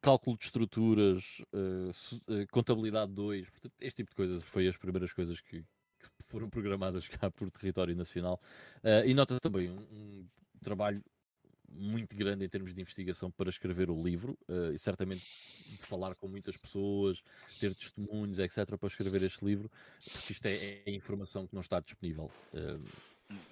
cálculo 0.00 0.36
de 0.36 0.44
estruturas, 0.44 1.42
uh, 1.52 1.90
uh, 2.32 2.46
contabilidade 2.50 3.12
2, 3.12 3.48
portanto, 3.48 3.74
este 3.80 3.96
tipo 3.98 4.10
de 4.10 4.16
coisas 4.16 4.42
foi 4.42 4.68
as 4.68 4.76
primeiras 4.76 5.12
coisas 5.12 5.40
que, 5.40 5.62
que 5.62 6.24
foram 6.26 6.48
programadas 6.48 7.06
cá 7.08 7.30
por 7.30 7.50
território 7.50 7.94
nacional. 7.94 8.40
Uh, 8.82 9.06
e 9.06 9.14
nota-se 9.14 9.40
também 9.40 9.70
um, 9.70 9.78
um, 9.78 10.28
trabalho 10.62 11.02
muito 11.72 12.16
grande 12.16 12.44
em 12.44 12.48
termos 12.48 12.74
de 12.74 12.80
investigação 12.80 13.30
para 13.30 13.48
escrever 13.48 13.90
o 13.90 14.02
livro 14.02 14.36
e 14.74 14.76
certamente 14.76 15.24
de 15.68 15.86
falar 15.86 16.16
com 16.16 16.26
muitas 16.26 16.56
pessoas, 16.56 17.22
ter 17.60 17.72
testemunhos, 17.76 18.40
etc., 18.40 18.76
para 18.76 18.88
escrever 18.88 19.22
este 19.22 19.44
livro, 19.44 19.70
porque 20.02 20.32
isto 20.32 20.46
é, 20.46 20.82
é 20.84 20.90
informação 20.90 21.46
que 21.46 21.54
não 21.54 21.60
está 21.60 21.78
disponível. 21.78 22.28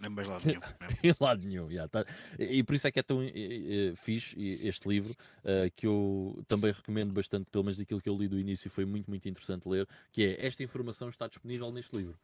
Nem 0.01 0.11
mais 0.11 0.27
lado 0.27 0.45
nenhum. 0.47 0.61
em 1.03 1.15
lado 1.21 1.47
nenhum, 1.47 1.71
yeah, 1.71 1.89
tá. 1.89 2.05
e, 2.39 2.63
por 2.63 2.75
isso 2.75 2.87
é 2.87 2.91
que 2.91 2.99
é 2.99 3.03
tão 3.03 3.19
uh, 3.19 3.97
fixe 3.97 4.37
este 4.63 4.89
livro, 4.89 5.13
uh, 5.45 5.71
que 5.77 5.87
eu 5.87 6.43
também 6.49 6.73
recomendo 6.73 7.13
bastante, 7.13 7.51
pelo 7.51 7.65
menos 7.65 7.79
daquilo 7.79 8.01
que 8.01 8.09
eu 8.09 8.17
li 8.17 8.29
do 8.29 8.39
início, 8.39 8.71
foi 8.71 8.85
muito, 8.85 9.09
muito 9.09 9.29
interessante 9.29 9.69
ler, 9.69 9.87
que 10.13 10.25
é, 10.25 10.47
esta 10.47 10.63
informação 10.63 11.09
está 11.09 11.29
disponível 11.29 11.71
neste 11.71 11.97
livro. 11.97 12.19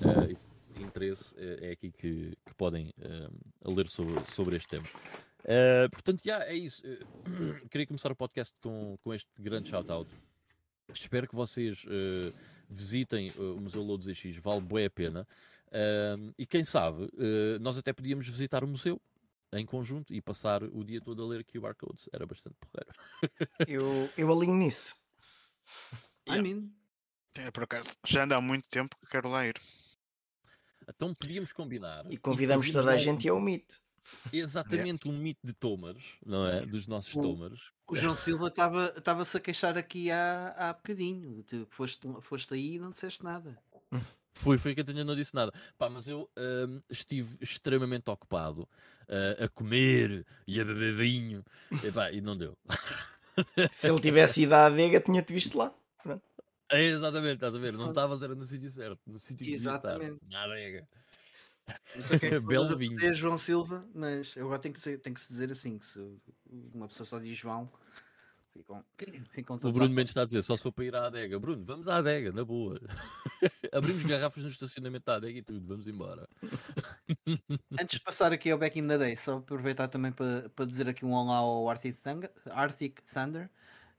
Uh, 0.00 0.36
interesse 0.80 1.34
é 1.60 1.72
aqui 1.72 1.90
que, 1.90 2.38
que 2.46 2.54
podem 2.54 2.92
ler 3.64 3.88
sobre, 3.88 4.14
sobre 4.32 4.56
este 4.56 4.68
tema. 4.68 4.86
portanto, 5.90 6.24
yeah, 6.24 6.44
é 6.44 6.54
isso. 6.54 6.84
queria 7.68 7.84
começar 7.84 8.12
o 8.12 8.14
podcast 8.14 8.54
com, 8.62 8.96
com 9.02 9.12
este 9.12 9.28
grande 9.40 9.68
shout-out. 9.68 10.08
Espero 10.94 11.26
que 11.26 11.34
vocês 11.34 11.84
visitem 12.70 13.32
o 13.38 13.60
Museu 13.60 13.82
Lourdes 13.82 14.06
EX, 14.06 14.36
vale 14.36 14.60
bem 14.60 14.84
a 14.84 14.90
pena. 14.90 15.26
E 16.36 16.46
quem 16.46 16.64
sabe, 16.64 17.04
uh, 17.04 17.58
nós 17.60 17.76
até 17.78 17.92
podíamos 17.92 18.28
visitar 18.28 18.64
o 18.64 18.68
museu 18.68 19.00
em 19.52 19.64
conjunto 19.64 20.12
e 20.12 20.20
passar 20.20 20.62
o 20.62 20.84
dia 20.84 21.00
todo 21.00 21.22
a 21.22 21.26
ler 21.26 21.44
QR 21.44 21.74
codes. 21.74 22.08
Era 22.12 22.26
bastante 22.26 22.56
porreiro. 22.56 22.92
eu, 23.68 24.10
eu 24.16 24.32
alinho 24.32 24.54
nisso. 24.54 24.94
Yeah. 26.28 26.48
I 26.48 26.54
mean. 26.54 26.70
É, 27.38 27.50
por 27.50 27.62
acaso, 27.62 27.88
já 28.04 28.24
anda 28.24 28.36
há 28.36 28.40
muito 28.40 28.68
tempo 28.68 28.96
que 28.98 29.06
quero 29.06 29.28
lá 29.28 29.46
ir. 29.46 29.60
Então 30.88 31.14
podíamos 31.14 31.52
combinar. 31.52 32.04
E 32.10 32.16
convidamos 32.16 32.66
e 32.66 32.72
toda 32.72 32.92
a 32.92 32.96
gente 32.96 33.28
ao 33.28 33.40
Meet. 33.40 33.74
Exatamente, 34.32 35.06
yeah. 35.06 35.10
um 35.10 35.22
Meet 35.22 35.38
de 35.44 35.52
Tomers, 35.52 36.02
não 36.24 36.46
é? 36.46 36.64
Dos 36.64 36.86
nossos 36.86 37.14
o, 37.14 37.20
Tomers. 37.20 37.72
O 37.86 37.94
João 37.94 38.16
Silva 38.16 38.48
estava-se 38.48 39.36
a 39.36 39.40
queixar 39.40 39.76
aqui 39.76 40.10
há, 40.10 40.54
há 40.56 40.72
bocadinho. 40.72 41.42
Tu 41.44 41.66
foste, 41.70 42.08
foste 42.22 42.54
aí 42.54 42.74
e 42.74 42.78
não 42.78 42.90
disseste 42.90 43.22
nada. 43.22 43.58
Fui, 44.38 44.56
foi 44.56 44.74
que 44.74 44.80
eu 44.80 45.04
não 45.04 45.16
disse 45.16 45.34
nada. 45.34 45.52
Pá, 45.76 45.90
mas 45.90 46.08
eu 46.08 46.22
uh, 46.22 46.82
estive 46.88 47.36
extremamente 47.40 48.08
ocupado 48.08 48.62
uh, 48.62 49.44
a 49.44 49.48
comer 49.48 50.24
e 50.46 50.60
a 50.60 50.64
beber 50.64 50.94
vinho 50.94 51.44
e, 51.82 51.90
pá, 51.90 52.12
e 52.12 52.20
não 52.20 52.36
deu. 52.36 52.56
Se 53.72 53.90
ele 53.90 54.00
tivesse 54.00 54.42
ido 54.42 54.54
à 54.54 54.66
adega, 54.66 55.00
tinha-te 55.00 55.32
visto 55.32 55.58
lá. 55.58 55.74
É, 56.70 56.84
exatamente, 56.84 57.34
estás 57.34 57.54
a 57.54 57.58
ver? 57.58 57.72
Não 57.72 57.88
estavas, 57.88 58.22
era 58.22 58.34
no 58.34 58.44
sítio 58.44 58.70
certo, 58.70 59.00
no 59.06 59.18
sítio 59.18 59.44
que 59.44 59.52
Exatamente. 59.52 60.22
Estar, 60.22 60.28
na 60.28 60.44
adega. 60.44 60.88
Não 61.96 62.02
sei 62.04 62.16
o 62.16 62.20
que 62.20 62.26
é 62.26 62.40
Belo 62.40 62.76
vinho. 62.76 62.94
dizer 62.94 63.12
João 63.14 63.38
Silva, 63.38 63.84
mas 63.94 64.36
agora 64.36 64.58
tem 64.58 64.72
que, 64.72 64.80
ser, 64.80 64.98
tem 64.98 65.14
que 65.14 65.20
se 65.20 65.28
dizer 65.28 65.50
assim: 65.50 65.78
que 65.78 65.86
se 65.86 65.98
uma 66.46 66.86
pessoa 66.86 67.06
só 67.06 67.18
diz 67.18 67.36
João, 67.36 67.70
Ficam, 68.58 68.84
ficam 69.30 69.56
o 69.62 69.72
Bruno 69.72 69.94
Mendes 69.94 70.10
está 70.10 70.22
a 70.22 70.24
dizer, 70.24 70.42
só 70.42 70.56
se 70.56 70.62
for 70.62 70.72
para 70.72 70.84
ir 70.84 70.94
à 70.94 71.06
adega. 71.06 71.38
Bruno, 71.38 71.64
vamos 71.64 71.88
à 71.88 71.96
adega, 71.96 72.32
na 72.32 72.44
boa. 72.44 72.80
Abrimos 73.72 74.02
garrafas 74.02 74.42
no 74.42 74.50
estacionamento 74.50 75.06
da 75.06 75.16
adega 75.16 75.38
e 75.38 75.42
tudo, 75.42 75.66
vamos 75.66 75.86
embora. 75.86 76.28
Antes 77.80 77.98
de 77.98 78.04
passar 78.04 78.32
aqui 78.32 78.50
ao 78.50 78.58
Back 78.58 78.78
in 78.78 78.88
the 78.88 78.98
Day, 78.98 79.16
só 79.16 79.38
aproveitar 79.38 79.88
também 79.88 80.12
para, 80.12 80.48
para 80.50 80.64
dizer 80.64 80.88
aqui 80.88 81.04
um 81.04 81.12
olá 81.12 81.36
ao 81.36 81.68
Arctic 81.68 81.96
Thunder, 82.02 82.30
Arctic 82.50 83.00
Thunder 83.12 83.50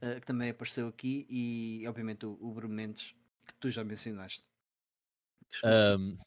uh, 0.01 0.19
que 0.19 0.25
também 0.25 0.49
apareceu 0.49 0.87
aqui, 0.87 1.25
e 1.29 1.87
obviamente 1.87 2.25
o, 2.25 2.37
o 2.41 2.51
Bruno 2.53 2.73
Mendes, 2.73 3.15
que 3.45 3.53
tu 3.59 3.69
já 3.69 3.83
mencionaste. 3.83 4.47
Um, 5.63 6.17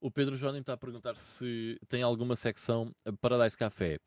o 0.00 0.10
Pedro 0.10 0.36
Jónim 0.36 0.60
está 0.60 0.74
a 0.74 0.76
perguntar 0.76 1.16
se 1.16 1.78
tem 1.88 2.02
alguma 2.02 2.36
secção 2.36 2.94
Paradise 3.20 3.56
Café. 3.56 3.98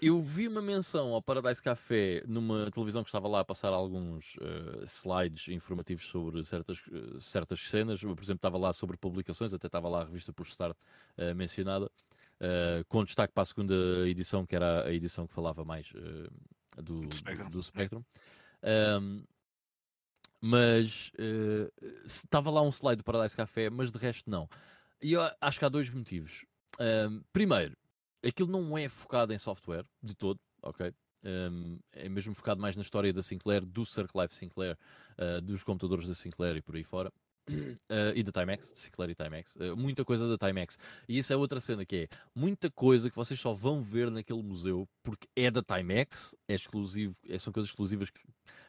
Eu 0.00 0.20
vi 0.20 0.48
uma 0.48 0.62
menção 0.62 1.12
ao 1.12 1.22
Paradise 1.22 1.62
Café 1.62 2.22
numa 2.26 2.70
televisão 2.70 3.02
que 3.02 3.08
estava 3.08 3.28
lá 3.28 3.40
a 3.40 3.44
passar 3.44 3.72
alguns 3.72 4.36
uh, 4.36 4.84
slides 4.86 5.48
informativos 5.48 6.06
sobre 6.06 6.44
certas, 6.44 6.78
uh, 6.86 7.20
certas 7.20 7.60
cenas. 7.60 8.00
por 8.00 8.22
exemplo, 8.22 8.34
estava 8.34 8.58
lá 8.58 8.72
sobre 8.72 8.96
publicações, 8.96 9.52
até 9.52 9.66
estava 9.66 9.88
lá 9.88 10.02
a 10.02 10.04
revista 10.04 10.32
por 10.32 10.46
Start 10.46 10.76
uh, 11.18 11.34
mencionada, 11.34 11.90
com 12.88 13.04
destaque 13.04 13.32
para 13.32 13.42
a 13.42 13.46
segunda 13.46 13.74
edição, 14.06 14.44
que 14.44 14.54
era 14.54 14.84
a 14.86 14.92
edição 14.92 15.26
que 15.26 15.32
falava 15.32 15.64
mais 15.64 15.90
do, 16.76 17.10
Spectrum. 17.14 17.50
Do 17.50 17.62
Spectrum. 17.62 18.04
Um, 19.00 19.24
mas 20.42 21.10
estava 22.04 22.50
lá 22.50 22.60
um 22.60 22.68
slide 22.68 22.96
do 22.96 23.04
Paradise 23.04 23.34
Café, 23.34 23.70
mas 23.70 23.90
de 23.90 23.98
resto 23.98 24.28
não. 24.28 24.46
E 25.00 25.12
eu 25.12 25.22
acho 25.40 25.58
que 25.58 25.64
há 25.64 25.68
dois 25.70 25.88
motivos. 25.88 26.44
Um, 26.78 27.22
primeiro, 27.32 27.76
aquilo 28.26 28.50
não 28.50 28.76
é 28.76 28.88
focado 28.88 29.32
em 29.32 29.38
software 29.38 29.84
de 30.02 30.14
todo, 30.14 30.38
ok? 30.62 30.92
Um, 31.24 31.78
é 31.92 32.08
mesmo 32.08 32.34
focado 32.34 32.60
mais 32.60 32.76
na 32.76 32.82
história 32.82 33.12
da 33.12 33.22
Sinclair, 33.22 33.64
do 33.64 33.86
Circle 33.86 34.22
Life 34.22 34.36
Sinclair, 34.36 34.76
uh, 35.18 35.40
dos 35.40 35.62
computadores 35.64 36.06
da 36.06 36.14
Sinclair 36.14 36.56
e 36.56 36.62
por 36.62 36.76
aí 36.76 36.84
fora. 36.84 37.10
Uh, 37.46 38.14
e 38.14 38.22
da 38.22 38.32
Timex, 38.32 38.72
Sinclair 38.74 39.10
e 39.10 39.14
Timex, 39.14 39.54
uh, 39.56 39.76
muita 39.76 40.02
coisa 40.02 40.26
da 40.26 40.38
Timex. 40.38 40.78
E 41.06 41.18
isso 41.18 41.30
é 41.30 41.36
outra 41.36 41.60
cena 41.60 41.84
que 41.84 41.96
é 41.96 42.16
muita 42.34 42.70
coisa 42.70 43.10
que 43.10 43.16
vocês 43.16 43.38
só 43.38 43.52
vão 43.52 43.82
ver 43.82 44.10
naquele 44.10 44.42
museu 44.42 44.88
porque 45.02 45.28
é 45.36 45.50
da 45.50 45.62
Timex, 45.62 46.34
é 46.48 46.54
exclusivo, 46.54 47.14
é, 47.28 47.38
são 47.38 47.52
coisas 47.52 47.68
exclusivas 47.68 48.08
que, 48.08 48.20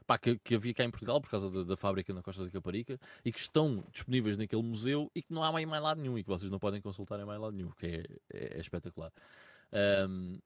pá, 0.05 0.17
que, 0.17 0.37
que, 0.39 0.55
havia 0.55 0.73
cá 0.73 0.83
em 0.83 0.91
Portugal 0.91 1.21
por 1.21 1.29
causa 1.29 1.49
da, 1.49 1.63
da, 1.63 1.77
fábrica 1.77 2.13
na 2.13 2.21
Costa 2.21 2.43
da 2.43 2.51
Caparica 2.51 2.99
e 3.23 3.31
que 3.31 3.39
estão 3.39 3.81
disponíveis 3.93 4.37
naquele 4.37 4.63
museu 4.63 5.09
e 5.15 5.21
que 5.21 5.33
não 5.33 5.41
há 5.41 5.53
mais, 5.53 5.65
mais 5.65 5.81
lado 5.81 6.01
nenhum 6.01 6.17
e 6.17 6.23
que 6.23 6.29
vocês 6.29 6.51
não 6.51 6.59
podem 6.59 6.81
consultar 6.81 7.17
em 7.17 7.25
mais 7.25 7.39
lado 7.39 7.55
nenhum, 7.55 7.71
que 7.71 7.85
é, 7.85 8.05
é, 8.33 8.57
é 8.57 8.59
espetacular. 8.59 9.11
Um, 10.09 10.37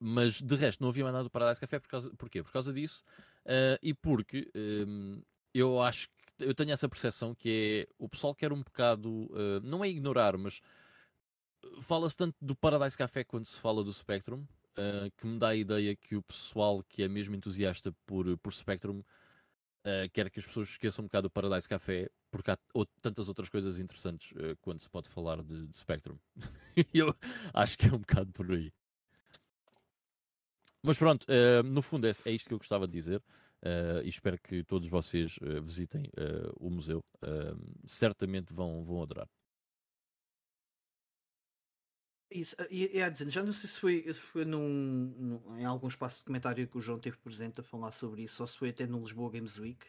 mas 0.00 0.40
de 0.40 0.54
resto 0.56 0.82
não 0.82 0.90
havia 0.90 1.04
mais 1.04 1.12
nada 1.12 1.24
do 1.24 1.30
Paradise 1.30 1.60
Café 1.60 1.78
por 1.78 1.88
causa, 1.88 2.10
porquê? 2.16 2.42
Por 2.42 2.52
causa 2.52 2.72
disso 2.72 3.04
uh, 3.44 3.78
e 3.82 3.94
porque 3.94 4.50
um, 4.54 5.22
eu 5.54 5.80
acho 5.80 6.08
que 6.08 6.17
eu 6.38 6.54
tenho 6.54 6.70
essa 6.70 6.88
percepção 6.88 7.34
que 7.34 7.86
é 7.88 7.94
o 7.98 8.08
pessoal 8.08 8.34
quer 8.34 8.52
um 8.52 8.62
bocado, 8.62 9.10
uh, 9.10 9.60
não 9.62 9.84
é 9.84 9.88
ignorar, 9.88 10.36
mas 10.36 10.60
fala-se 11.80 12.16
tanto 12.16 12.36
do 12.40 12.54
Paradise 12.54 12.96
Café 12.96 13.24
quando 13.24 13.44
se 13.44 13.60
fala 13.60 13.82
do 13.82 13.92
Spectrum, 13.92 14.40
uh, 14.40 15.10
que 15.16 15.26
me 15.26 15.38
dá 15.38 15.48
a 15.48 15.56
ideia 15.56 15.96
que 15.96 16.16
o 16.16 16.22
pessoal 16.22 16.82
que 16.82 17.02
é 17.02 17.08
mesmo 17.08 17.34
entusiasta 17.34 17.92
por, 18.06 18.36
por 18.38 18.52
Spectrum 18.52 19.00
uh, 19.00 20.10
quer 20.12 20.30
que 20.30 20.40
as 20.40 20.46
pessoas 20.46 20.68
esqueçam 20.68 21.02
um 21.04 21.06
bocado 21.06 21.28
do 21.28 21.30
Paradise 21.32 21.68
Café, 21.68 22.10
porque 22.30 22.50
há 22.50 22.58
tantas 23.00 23.28
outras 23.28 23.48
coisas 23.48 23.78
interessantes 23.78 24.32
quando 24.60 24.80
se 24.80 24.88
pode 24.88 25.08
falar 25.08 25.42
de, 25.42 25.66
de 25.66 25.76
Spectrum. 25.76 26.18
eu 26.92 27.14
acho 27.54 27.78
que 27.78 27.86
é 27.86 27.92
um 27.92 27.98
bocado 27.98 28.30
por 28.32 28.50
aí. 28.50 28.72
Mas 30.82 30.98
pronto, 30.98 31.26
no 31.64 31.80
fundo 31.80 32.06
é, 32.06 32.12
é, 32.26 32.32
isto 32.32 32.48
que 32.48 32.54
eu 32.54 32.58
gostava 32.58 32.86
de 32.86 32.92
dizer. 32.92 33.22
E 34.04 34.08
espero 34.08 34.38
que 34.40 34.62
todos 34.64 34.88
vocês 34.88 35.36
visitem 35.62 36.04
o 36.58 36.70
museu. 36.70 37.00
certamente 37.86 38.52
vão, 38.52 38.84
vão 38.84 39.02
adorar. 39.02 39.28
Isso, 42.30 42.54
e, 42.70 42.98
e 42.98 43.00
a 43.00 43.08
dizer, 43.08 43.30
já 43.30 43.42
não 43.42 43.54
sei 43.54 43.70
se 43.70 43.80
foi, 43.80 44.02
se 44.02 44.20
foi 44.20 44.44
num, 44.44 44.68
num, 45.16 45.58
em 45.58 45.64
algum 45.64 45.88
espaço 45.88 46.18
de 46.18 46.24
comentário 46.26 46.68
que 46.68 46.76
o 46.76 46.80
João 46.80 46.98
teve 46.98 47.16
presente 47.16 47.60
a 47.60 47.62
falar 47.62 47.90
sobre 47.90 48.22
isso, 48.22 48.42
ou 48.42 48.46
se 48.46 48.58
foi 48.58 48.68
até 48.68 48.86
no 48.86 49.00
Lisboa 49.00 49.30
Games 49.30 49.58
Week 49.58 49.86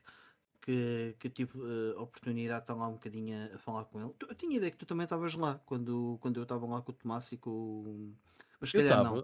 que, 0.62 1.16
que 1.20 1.28
eu 1.28 1.32
tive 1.32 1.58
uh, 1.58 1.98
a 1.98 2.02
oportunidade 2.02 2.60
de 2.60 2.64
estar 2.64 2.76
lá 2.76 2.88
um 2.88 2.94
bocadinho 2.94 3.54
a, 3.54 3.58
falar 3.58 3.86
com 3.86 4.00
ele. 4.00 4.14
Eu 4.22 4.36
tinha 4.36 4.56
ideia 4.56 4.72
que 4.72 4.78
tu 4.78 4.86
também 4.86 5.04
estavas 5.04 5.34
lá 5.34 5.60
quando, 5.66 6.18
quando 6.22 6.38
eu 6.38 6.44
estava 6.44 6.66
lá 6.66 6.82
com 6.82 6.92
o 6.92 6.96
Tomás 6.96 7.32
e 7.32 7.38
com 7.38 7.50
o. 7.50 8.16
Mas 8.60 8.74
eu 8.74 8.82
estava, 8.82 9.24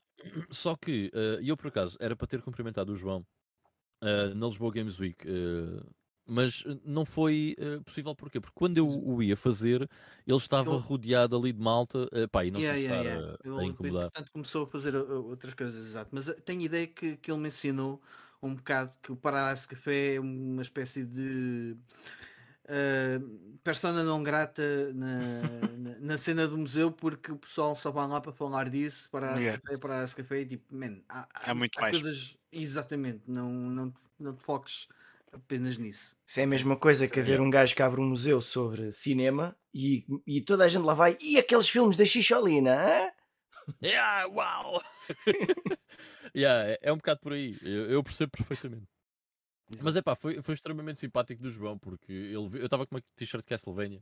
só 0.49 0.75
que 0.75 1.11
uh, 1.13 1.41
eu 1.41 1.55
por 1.55 1.67
acaso 1.67 1.97
era 1.99 2.15
para 2.15 2.27
ter 2.27 2.41
cumprimentado 2.41 2.93
o 2.93 2.97
João 2.97 3.25
uh, 4.05 4.35
na 4.35 4.45
Lisboa 4.47 4.71
Games 4.71 4.99
Week. 4.99 5.17
Uh, 5.27 5.85
mas 6.27 6.63
eh, 6.65 6.77
não 6.83 7.05
foi 7.05 7.55
uh, 7.59 7.83
possível 7.83 8.15
porquê? 8.15 8.39
Porque 8.39 8.55
quando 8.55 8.77
eu 8.77 8.87
o 8.87 9.21
ia 9.21 9.37
fazer, 9.37 9.87
ele 10.25 10.37
estava 10.37 10.71
eu... 10.71 10.77
rodeado 10.77 11.37
ali 11.37 11.53
de 11.53 11.61
malta, 11.61 12.05
uh, 12.05 12.27
pá, 12.31 12.43
e 12.43 12.51
não 12.51 12.59
yeah, 12.59 12.79
yeah, 12.79 13.03
estar 13.03 13.43
yeah. 13.45 13.59
a, 13.59 13.61
a 13.61 13.65
incomodar. 13.65 14.03
Portanto, 14.03 14.31
começou 14.31 14.63
a 14.63 14.67
fazer 14.67 14.95
outras 14.95 15.53
coisas, 15.53 15.85
exato. 15.85 16.09
Mas 16.11 16.33
tenho 16.43 16.61
ideia 16.61 16.87
que, 16.87 17.17
que 17.17 17.31
ele 17.31 17.39
mencionou 17.39 18.01
um 18.41 18.55
bocado 18.55 18.91
que 19.01 19.11
o 19.11 19.15
Paradise 19.15 19.67
Café 19.67 20.15
é 20.15 20.19
uma 20.19 20.61
espécie 20.61 21.05
de 21.05 21.77
uh, 22.65 23.57
persona 23.63 24.03
não 24.03 24.23
grata 24.23 24.93
na, 24.93 25.41
na, 25.77 25.99
na, 25.99 26.17
cena 26.17 26.47
do 26.47 26.57
museu 26.57 26.91
porque 26.91 27.31
o 27.31 27.37
pessoal 27.37 27.75
só 27.75 27.91
vai 27.91 28.07
lá 28.07 28.19
para 28.19 28.31
falar 28.31 28.69
disso, 28.69 29.09
Paradise 29.11 29.45
yeah. 29.45 29.61
Café, 29.61 29.77
Paradise 29.77 30.15
Café, 30.15 30.41
e 30.41 30.45
tipo, 30.45 30.75
man, 30.75 30.97
há, 31.09 31.27
há, 31.33 31.51
há 31.51 31.55
muito 31.55 31.77
há 31.77 31.81
mais. 31.81 31.99
coisas, 31.99 32.37
exatamente, 32.55 33.23
não, 33.27 33.49
não, 33.49 33.93
não 34.19 34.35
te 34.35 34.43
foques 34.43 34.87
apenas 35.31 35.77
nisso. 35.77 36.15
Isso 36.25 36.39
é 36.39 36.43
a 36.43 36.47
mesma 36.47 36.75
coisa 36.75 37.07
que 37.07 37.19
haver 37.19 37.41
um 37.41 37.49
gajo 37.49 37.75
que 37.75 37.83
abre 37.83 37.99
um 37.99 38.09
museu 38.09 38.41
sobre 38.41 38.91
cinema 38.91 39.55
e, 39.73 40.05
e 40.25 40.41
toda 40.41 40.63
a 40.63 40.67
gente 40.67 40.83
lá 40.83 40.93
vai. 40.93 41.17
E 41.21 41.37
aqueles 41.37 41.67
filmes 41.67 41.97
da 41.97 42.05
Xixolina? 42.05 43.11
Yeah, 43.83 44.27
uau! 44.27 44.81
yeah, 46.35 46.71
é, 46.71 46.79
é, 46.81 46.93
um 46.93 46.97
bocado 46.97 47.19
por 47.19 47.33
aí. 47.33 47.57
Eu, 47.61 47.91
eu 47.91 48.03
percebo 48.03 48.31
perfeitamente. 48.31 48.87
Exato. 49.69 49.83
Mas 49.83 49.95
é 49.95 50.01
pá, 50.01 50.15
foi, 50.15 50.41
foi 50.41 50.53
extremamente 50.53 50.99
simpático 50.99 51.41
do 51.41 51.51
João 51.51 51.77
porque 51.77 52.11
ele, 52.11 52.59
eu 52.59 52.65
estava 52.65 52.85
com 52.85 52.95
uma 52.95 53.03
t-shirt 53.15 53.43
de 53.43 53.49
Castlevania 53.49 54.01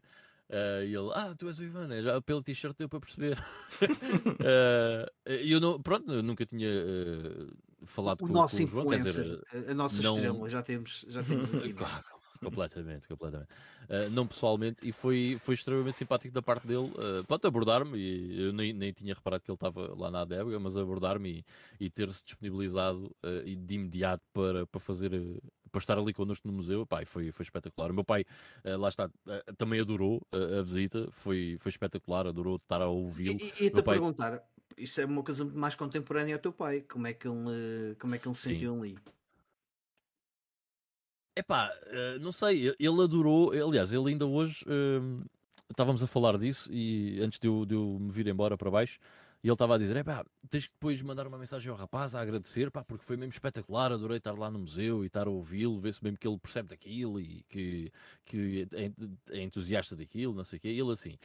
Uh, 0.50 0.84
e 0.84 0.94
ele, 0.94 1.10
ah, 1.14 1.34
tu 1.36 1.48
és 1.48 1.58
o 1.58 1.64
Ivan, 1.64 1.92
é, 1.92 2.02
já 2.02 2.22
pelo 2.22 2.44
t-shirt 2.44 2.76
deu 2.78 2.90
para 2.90 3.00
perceber. 3.00 3.40
uh, 3.82 5.10
eu 5.26 5.60
não, 5.60 5.82
pronto, 5.82 6.12
eu 6.12 6.22
nunca 6.22 6.46
tinha 6.46 6.70
uh, 6.70 7.48
falado 7.86 8.22
o 8.22 8.28
com, 8.28 8.34
nosso 8.34 8.58
com 8.58 8.64
o 8.64 8.68
João, 8.68 8.90
quer 8.90 9.00
dizer, 9.00 9.42
a 9.70 9.74
nossa 9.74 10.02
não... 10.02 10.16
estrela, 10.16 10.50
já 10.50 10.64
temos, 10.64 11.06
já 11.08 11.24
temos 11.24 11.54
aqui. 11.54 11.76
completamente, 12.40 13.08
completamente. 13.08 13.50
Uh, 13.84 14.10
não 14.12 14.28
pessoalmente, 14.28 14.88
e 14.88 14.92
foi, 14.92 15.38
foi 15.40 15.56
extremamente 15.56 15.98
simpático 15.98 16.34
da 16.34 16.42
parte 16.42 16.68
dele, 16.68 16.92
uh, 16.92 17.24
pode 17.28 17.46
abordar-me, 17.46 17.98
e 17.98 18.46
eu 18.46 18.54
nem, 18.54 18.74
nem 18.74 18.92
tinha 18.92 19.14
reparado 19.14 19.44
que 19.44 19.52
ele 19.52 19.56
estava 19.56 19.94
lá 19.96 20.10
na 20.10 20.22
adega, 20.22 20.60
mas 20.60 20.76
abordar-me 20.76 21.46
e, 21.80 21.86
e 21.86 21.90
ter-se 21.90 22.24
disponibilizado 22.24 23.06
uh, 23.24 23.46
e 23.46 23.56
de 23.56 23.76
imediato 23.76 24.24
para, 24.34 24.66
para 24.66 24.80
fazer 24.80 25.12
para 25.74 25.80
estar 25.80 25.98
ali 25.98 26.14
connosco 26.14 26.48
no 26.48 26.54
museu, 26.54 26.86
pai, 26.86 27.04
foi, 27.04 27.32
foi 27.32 27.44
espetacular. 27.44 27.90
O 27.90 27.94
meu 27.96 28.04
pai, 28.04 28.24
uh, 28.64 28.78
lá 28.78 28.90
está, 28.90 29.08
uh, 29.08 29.54
também 29.58 29.82
adorou 29.82 30.22
uh, 30.32 30.60
a 30.60 30.62
visita, 30.62 31.10
foi, 31.12 31.58
foi 31.60 31.72
espetacular, 31.72 32.28
adorou 32.28 32.58
estar 32.58 32.80
a 32.80 32.88
ouvi-lo. 32.88 33.40
E, 33.42 33.54
e, 33.60 33.66
e 33.66 33.70
te 33.72 33.82
pai... 33.82 33.96
perguntar, 33.96 34.40
isso 34.78 35.02
é 35.02 35.06
uma 35.06 35.24
coisa 35.24 35.46
mais 35.46 35.76
contemporânea 35.76 36.36
ao 36.36 36.42
teu 36.42 36.52
pai, 36.52 36.82
como 36.82 37.08
é 37.08 37.14
que 37.14 37.28
ele, 37.28 37.96
como 38.00 38.16
é 38.16 38.18
que 38.18 38.28
ele 38.28 38.36
se 38.36 38.42
sentiu 38.42 38.76
ali? 38.76 38.98
Epá, 41.36 41.72
uh, 41.88 42.20
não 42.20 42.32
sei, 42.32 42.76
ele 42.80 43.04
adorou, 43.04 43.52
aliás, 43.52 43.92
ele 43.92 44.12
ainda 44.12 44.26
hoje, 44.26 44.64
uh, 44.66 45.26
estávamos 45.70 46.04
a 46.04 46.08
falar 46.08 46.38
disso 46.38 46.72
e 46.72 47.20
antes 47.22 47.40
de 47.40 47.48
eu, 47.48 47.66
de 47.66 47.74
eu 47.74 47.98
me 48.00 48.12
vir 48.12 48.28
embora 48.28 48.56
para 48.56 48.70
baixo, 48.70 49.00
e 49.44 49.48
ele 49.48 49.54
estava 49.54 49.76
a 49.76 49.78
dizer: 49.78 50.02
pá, 50.06 50.26
tens 50.50 50.68
que 50.68 50.74
depois 50.74 51.02
mandar 51.02 51.28
uma 51.28 51.38
mensagem 51.38 51.70
ao 51.70 51.78
rapaz 51.78 52.16
a 52.16 52.22
agradecer, 52.22 52.72
pá, 52.72 52.82
porque 52.82 53.04
foi 53.04 53.18
mesmo 53.18 53.34
espetacular, 53.34 53.92
adorei 53.92 54.18
estar 54.18 54.32
lá 54.32 54.50
no 54.50 54.60
museu 54.60 55.04
e 55.04 55.08
estar 55.08 55.28
a 55.28 55.30
ouvi-lo, 55.30 55.82
ver 55.82 55.94
se 55.94 56.02
mesmo 56.02 56.18
que 56.18 56.26
ele 56.26 56.38
percebe 56.38 56.70
daquilo 56.70 57.20
e 57.20 57.44
que, 57.50 57.92
que 58.26 58.68
é, 58.72 59.38
é 59.38 59.42
entusiasta 59.44 59.98
daquilo, 59.98 60.34
não 60.34 60.46
sei 60.46 60.58
o 60.58 60.62
quê. 60.62 60.70
E 60.70 60.80
ele 60.80 60.92
assim. 60.94 61.18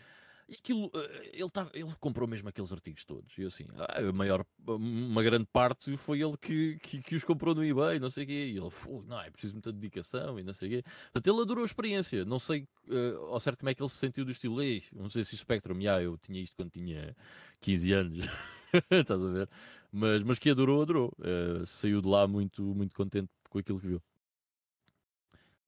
E 0.48 0.54
aquilo, 0.54 0.90
eh, 0.94 1.30
ele, 1.34 1.50
tá, 1.50 1.68
ele 1.74 1.94
comprou 2.00 2.26
mesmo 2.26 2.48
aqueles 2.48 2.72
artigos 2.72 3.04
todos. 3.04 3.36
E 3.36 3.42
eu 3.42 3.48
assim, 3.48 3.64
ah, 3.76 4.00
a 4.00 4.12
maior, 4.12 4.46
uma 4.66 5.22
grande 5.22 5.46
parte 5.52 5.94
foi 5.96 6.22
ele 6.22 6.36
que, 6.38 6.78
que, 6.78 7.02
que 7.02 7.16
os 7.16 7.22
comprou 7.22 7.54
no 7.54 7.62
eBay, 7.62 7.98
não 7.98 8.08
sei 8.08 8.24
o 8.24 8.26
quê. 8.26 8.46
E 8.46 8.56
ele, 8.56 8.70
não, 9.06 9.20
é 9.20 9.30
preciso 9.30 9.52
muita 9.52 9.70
dedicação 9.70 10.38
e 10.40 10.42
não 10.42 10.54
sei 10.54 10.68
o 10.68 10.70
quê. 10.70 10.90
Portanto, 11.12 11.34
ele 11.34 11.42
adorou 11.42 11.62
a 11.64 11.66
experiência. 11.66 12.24
Não 12.24 12.38
sei 12.38 12.66
uh, 12.88 13.26
ao 13.26 13.40
certo 13.40 13.58
como 13.58 13.68
é 13.68 13.74
que 13.74 13.82
ele 13.82 13.90
se 13.90 13.96
sentiu 13.96 14.24
do 14.24 14.30
estilo. 14.30 14.62
Ei, 14.62 14.82
não 14.92 15.10
sei 15.10 15.22
se 15.22 15.36
Spectrum, 15.36 15.78
já, 15.82 16.02
eu 16.02 16.16
tinha 16.16 16.40
isto 16.40 16.56
quando 16.56 16.70
tinha 16.70 17.14
15 17.60 17.92
anos. 17.92 18.26
Estás 18.90 19.22
a 19.22 19.30
ver? 19.30 19.50
Mas, 19.92 20.22
mas 20.22 20.38
que 20.38 20.48
adorou, 20.48 20.80
adorou. 20.80 21.12
Uh, 21.18 21.66
saiu 21.66 22.00
de 22.00 22.08
lá 22.08 22.26
muito, 22.26 22.62
muito 22.62 22.94
contente 22.94 23.30
com 23.50 23.58
aquilo 23.58 23.80
que 23.80 23.86
viu. 23.86 24.02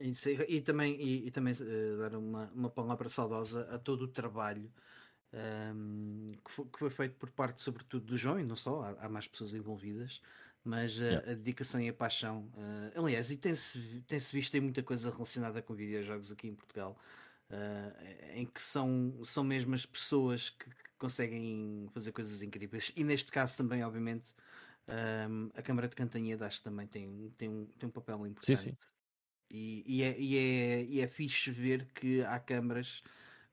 E, 0.01 0.61
também, 0.63 0.97
e, 0.99 1.27
e 1.27 1.31
também 1.31 1.53
uh, 1.53 1.99
dar 1.99 2.17
uma, 2.17 2.51
uma 2.55 2.71
palavra 2.71 3.09
saudosa 3.09 3.69
a 3.71 3.79
todo 3.79 4.03
o 4.03 4.09
trabalho 4.09 4.73
um, 5.33 6.27
ehm, 6.29 6.39
que, 6.43 6.51
foi, 6.51 6.65
que, 6.65 6.79
foi, 6.79 6.91
feito 6.91 7.17
por 7.17 7.31
parte, 7.31 7.61
sobretudo, 7.61 8.07
do 8.07 8.17
João, 8.17 8.41
e 8.41 8.45
não 8.45 8.57
só, 8.57 8.83
há, 8.83 9.05
há 9.05 9.09
mais 9.11 9.29
pessoas 9.29 9.53
envolvidas, 9.53 10.23
mas 10.65 10.99
uh, 10.99 11.05
yeah. 11.05 11.33
a 11.33 11.35
dedicação 11.35 11.81
e 11.83 11.89
a 11.91 11.93
paixão. 11.93 12.51
Uh, 12.55 12.99
aliás, 12.99 13.31
e 13.31 13.37
tem-se 13.37 14.03
tem 14.07 14.19
-se 14.19 14.33
visto 14.33 14.55
em 14.55 14.61
muita 14.61 14.83
coisa 14.83 15.11
relacionada 15.11 15.61
com 15.61 15.75
videojogos 15.75 16.33
aqui 16.33 16.49
em 16.49 16.55
Portugal, 16.55 16.99
em 18.35 18.47
que 18.47 18.61
são, 18.61 19.21
são 19.25 19.43
mesmo 19.43 19.75
as 19.75 19.85
pessoas 19.85 20.51
que, 20.51 20.65
que, 20.65 20.91
conseguem 20.99 21.89
fazer 21.93 22.13
coisas 22.13 22.43
incríveis, 22.43 22.93
e 22.97 23.05
neste 23.05 23.31
caso 23.31 23.57
também, 23.57 23.85
obviamente. 23.85 24.35
Um, 24.89 24.93
ehm, 24.93 25.51
a 25.55 25.63
Câmara 25.63 25.89
de 25.89 25.95
Cantanhede 25.95 26.43
acho 26.43 26.59
que 26.59 26.65
também 26.65 26.87
tem, 26.87 27.33
tem, 27.37 27.49
um, 27.49 27.67
tem 27.67 27.89
um 27.89 27.93
papel 27.93 28.27
importante. 28.27 28.59
Sim, 28.59 28.71
sim. 28.71 28.77
E, 29.51 29.83
e, 29.87 30.03
é, 30.03 30.19
e, 30.19 30.37
é, 30.37 30.85
e 30.85 31.01
é 31.01 31.09
fixe 31.09 31.51
ver 31.51 31.87
que 31.95 32.23
há 32.23 32.39
câmaras 32.39 33.03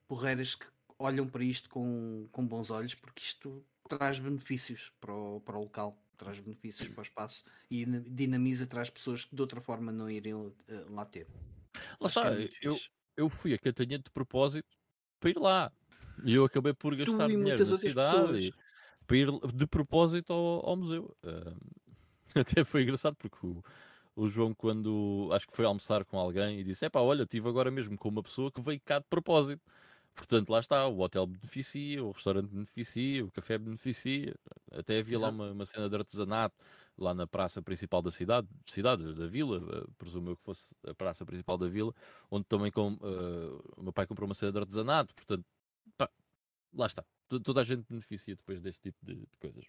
porreiras 0.07 0.55
que 0.55 0.65
olham 0.99 1.27
para 1.27 1.43
isto 1.43 1.69
com, 1.69 2.27
com 2.31 2.45
bons 2.45 2.69
olhos, 2.69 2.93
porque 2.93 3.23
isto 3.23 3.63
traz 3.89 4.19
benefícios 4.19 4.91
para 4.99 5.13
o, 5.13 5.41
para 5.41 5.57
o 5.57 5.61
local, 5.61 5.97
traz 6.17 6.39
benefícios 6.39 6.89
para 6.89 6.99
o 6.99 7.03
espaço 7.03 7.45
e 7.69 7.85
dinamiza, 7.85 8.67
traz 8.67 8.89
pessoas 8.89 9.25
que 9.25 9.35
de 9.35 9.41
outra 9.41 9.61
forma 9.61 9.91
não 9.91 10.09
iriam 10.09 10.53
eh, 10.67 10.85
lá 10.89 11.05
ter. 11.05 11.27
Lá 11.99 12.07
está, 12.07 12.33
é 12.33 12.49
eu, 12.61 12.79
eu 13.15 13.29
fui 13.29 13.53
a 13.53 13.57
Catanha 13.57 13.97
de 13.97 14.09
propósito 14.09 14.77
para 15.19 15.29
ir 15.29 15.37
lá 15.37 15.71
e 16.23 16.33
eu 16.33 16.45
acabei 16.45 16.73
por 16.73 16.95
gastar 16.95 17.27
dinheiro 17.27 17.65
na 17.65 17.77
cidade 17.77 18.53
para 19.05 19.17
ir 19.17 19.27
de 19.53 19.67
propósito 19.67 20.33
ao, 20.33 20.69
ao 20.69 20.75
museu. 20.75 21.15
Uh, 21.23 21.57
até 22.35 22.63
foi 22.63 22.83
engraçado 22.83 23.15
porque 23.15 23.37
o, 23.45 23.63
o 24.17 24.27
João, 24.27 24.53
quando 24.53 25.29
acho 25.31 25.47
que 25.47 25.55
foi 25.55 25.63
almoçar 25.63 26.03
com 26.03 26.17
alguém 26.17 26.59
e 26.59 26.63
disse: 26.63 26.83
É 26.85 26.89
pá, 26.89 26.99
olha, 27.01 27.21
estive 27.23 27.47
agora 27.47 27.69
mesmo 27.69 27.95
com 27.97 28.09
uma 28.09 28.23
pessoa 28.23 28.51
que 28.51 28.59
veio 28.59 28.81
cá 28.81 28.97
de 28.99 29.05
propósito. 29.05 29.61
Portanto, 30.15 30.49
lá 30.49 30.59
está, 30.59 30.87
o 30.87 30.99
hotel 30.99 31.27
beneficia, 31.27 32.03
o 32.03 32.11
restaurante 32.11 32.49
beneficia, 32.49 33.23
o 33.23 33.31
café 33.31 33.59
beneficia. 33.59 34.35
Até 34.71 34.99
havia 34.99 35.17
Exato. 35.17 35.37
lá 35.37 35.43
uma, 35.45 35.51
uma, 35.53 35.65
cena 35.67 35.87
de 35.87 35.95
artesanato 35.95 36.55
lá 36.97 37.13
na 37.13 37.27
praça 37.27 37.61
principal 37.61 38.01
da 38.01 38.09
cidade, 38.09 38.47
cidade 38.65 39.13
da 39.13 39.27
vila, 39.27 39.59
uh, 39.59 39.91
presumo 39.99 40.31
eu 40.31 40.35
que 40.35 40.43
fosse 40.43 40.67
a 40.87 40.95
praça 40.95 41.23
principal 41.23 41.55
da 41.55 41.67
vila, 41.67 41.93
onde 42.31 42.45
também 42.45 42.71
com, 42.71 42.93
uh, 42.93 43.63
o 43.77 43.83
meu 43.83 43.93
pai 43.93 44.07
comprou 44.07 44.27
uma 44.27 44.33
cena 44.33 44.51
de 44.51 44.57
artesanato. 44.57 45.13
Portanto, 45.13 45.45
pá, 45.95 46.09
lá 46.73 46.87
está. 46.87 47.03
T 47.29 47.39
toda 47.39 47.61
a 47.61 47.63
gente 47.63 47.85
beneficia 47.87 48.35
depois 48.35 48.59
deste 48.59 48.81
tipo 48.81 48.97
de, 49.05 49.15
de 49.15 49.37
coisas. 49.39 49.65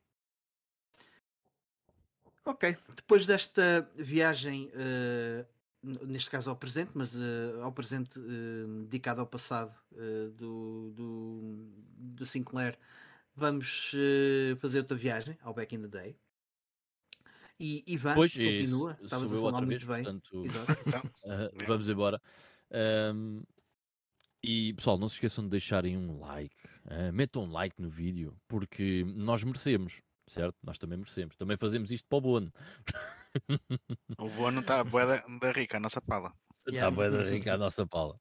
Ok, 2.45 2.77
depois 2.97 3.27
desta 3.27 3.89
viagem, 3.95 4.71
uh, 4.75 5.47
neste 6.07 6.31
caso 6.31 6.51
ao 6.51 6.57
presente, 6.57 6.93
mas 6.95 7.15
uh, 7.15 7.61
ao 7.63 7.73
presente 7.73 8.19
uh, 8.19 8.83
dedicado 8.85 9.21
ao 9.21 9.27
passado 9.27 9.75
do, 10.37 10.91
do, 10.95 11.69
do 11.97 12.27
Sinclair, 12.27 12.79
vamos 13.35 13.93
fazer 14.61 14.79
outra 14.79 14.97
viagem 14.97 15.37
ao 15.43 15.53
Back 15.53 15.75
in 15.75 15.83
the 15.83 15.89
Day. 15.89 16.17
E 17.61 17.83
Ivan, 17.89 18.15
pois, 18.15 18.33
continua, 18.33 18.97
estavas 19.03 19.33
a 19.33 19.37
falar 19.37 19.47
outra 19.47 19.67
muito 19.67 19.85
vez, 19.87 20.05
bem. 20.05 20.05
Portanto, 20.05 20.45
então, 20.87 21.03
uh, 21.25 21.67
vamos 21.67 21.89
embora. 21.89 22.23
Um, 23.13 23.43
e 24.43 24.73
pessoal, 24.75 24.97
não 24.97 25.09
se 25.09 25.17
esqueçam 25.17 25.43
de 25.43 25.51
deixarem 25.51 25.97
um 25.97 26.21
like. 26.21 26.55
Uh, 26.85 27.13
metam 27.13 27.43
um 27.43 27.51
like 27.51 27.75
no 27.81 27.91
vídeo, 27.91 28.37
porque 28.47 29.05
nós 29.17 29.43
merecemos, 29.43 30.01
certo? 30.29 30.57
Nós 30.63 30.79
também 30.79 30.99
merecemos. 30.99 31.37
Também 31.37 31.57
fazemos 31.57 31.91
isto 31.91 32.07
para 32.09 32.19
o 32.19 32.21
Bono. 32.21 32.53
O 34.19 34.29
Bono 34.31 34.61
está 34.61 34.81
a 34.81 34.85
boeda 34.85 35.23
da 35.39 35.53
rica, 35.53 35.77
a 35.77 35.81
nossa 35.81 36.01
pala. 36.01 36.33
Está 36.67 36.87
a 36.87 36.91
boeda 36.91 37.25
rica, 37.25 37.55
a 37.55 37.59
nossa 37.59 37.87
pala. 37.87 38.19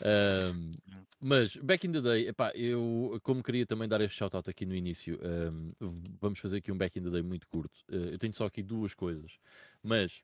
Um, 0.00 0.72
mas, 1.20 1.56
back 1.56 1.86
in 1.86 1.92
the 1.92 2.00
day, 2.00 2.28
epá, 2.28 2.50
eu, 2.54 3.18
como 3.22 3.42
queria 3.42 3.66
também 3.66 3.88
dar 3.88 4.00
este 4.00 4.18
shout-out 4.18 4.48
aqui 4.48 4.66
no 4.66 4.74
início, 4.74 5.18
um, 5.22 6.02
vamos 6.20 6.38
fazer 6.38 6.58
aqui 6.58 6.72
um 6.72 6.76
back 6.76 6.98
in 6.98 7.02
the 7.02 7.10
day 7.10 7.22
muito 7.22 7.46
curto. 7.48 7.76
Uh, 7.88 8.10
eu 8.12 8.18
tenho 8.18 8.32
só 8.32 8.46
aqui 8.46 8.62
duas 8.62 8.94
coisas, 8.94 9.38
mas 9.82 10.22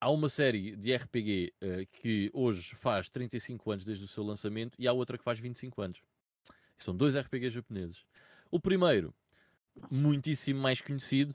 há 0.00 0.10
uma 0.10 0.28
série 0.28 0.76
de 0.76 0.94
RPG 0.94 1.52
uh, 1.62 1.66
eh, 1.66 1.86
que 1.92 2.30
hoje 2.32 2.74
faz 2.74 3.08
35 3.10 3.70
anos 3.70 3.84
desde 3.84 4.04
o 4.04 4.08
seu 4.08 4.24
lançamento 4.24 4.74
e 4.78 4.88
há 4.88 4.92
outra 4.92 5.18
que 5.18 5.24
faz 5.24 5.38
25 5.38 5.82
anos. 5.82 6.02
São 6.78 6.96
dois 6.96 7.14
RPGs 7.14 7.54
japoneses. 7.54 8.02
O 8.50 8.58
primeiro, 8.58 9.14
muitíssimo 9.90 10.60
mais 10.60 10.80
conhecido, 10.80 11.34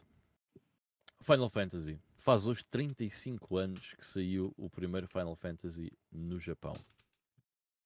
Final 1.21 1.49
Fantasy. 1.49 1.99
Faz 2.17 2.45
hoje 2.45 2.65
35 2.65 3.57
anos 3.57 3.93
que 3.97 4.05
saiu 4.05 4.53
o 4.57 4.69
primeiro 4.69 5.07
Final 5.07 5.35
Fantasy 5.35 5.91
no 6.11 6.39
Japão. 6.39 6.73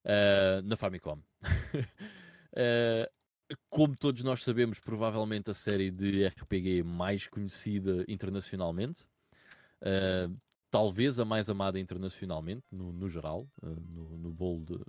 Uh, 0.06 0.62
na 0.64 0.78
Famicom. 0.78 1.20
uh, 1.44 3.10
como 3.70 3.96
todos 3.98 4.24
nós 4.24 4.44
sabemos, 4.44 4.80
provavelmente 4.80 5.50
a 5.50 5.54
série 5.54 5.92
de 5.92 6.26
RPG 6.26 6.84
mais 6.84 7.28
conhecida 7.28 8.06
internacionalmente. 8.08 9.04
Uh, 9.82 10.34
talvez 10.72 11.20
a 11.20 11.26
mais 11.26 11.50
amada 11.50 11.80
internacionalmente, 11.80 12.64
no, 12.72 12.94
no 12.94 13.10
geral, 13.10 13.48
no, 13.62 14.18
no 14.18 14.32
bolo 14.32 14.64
de, 14.66 14.80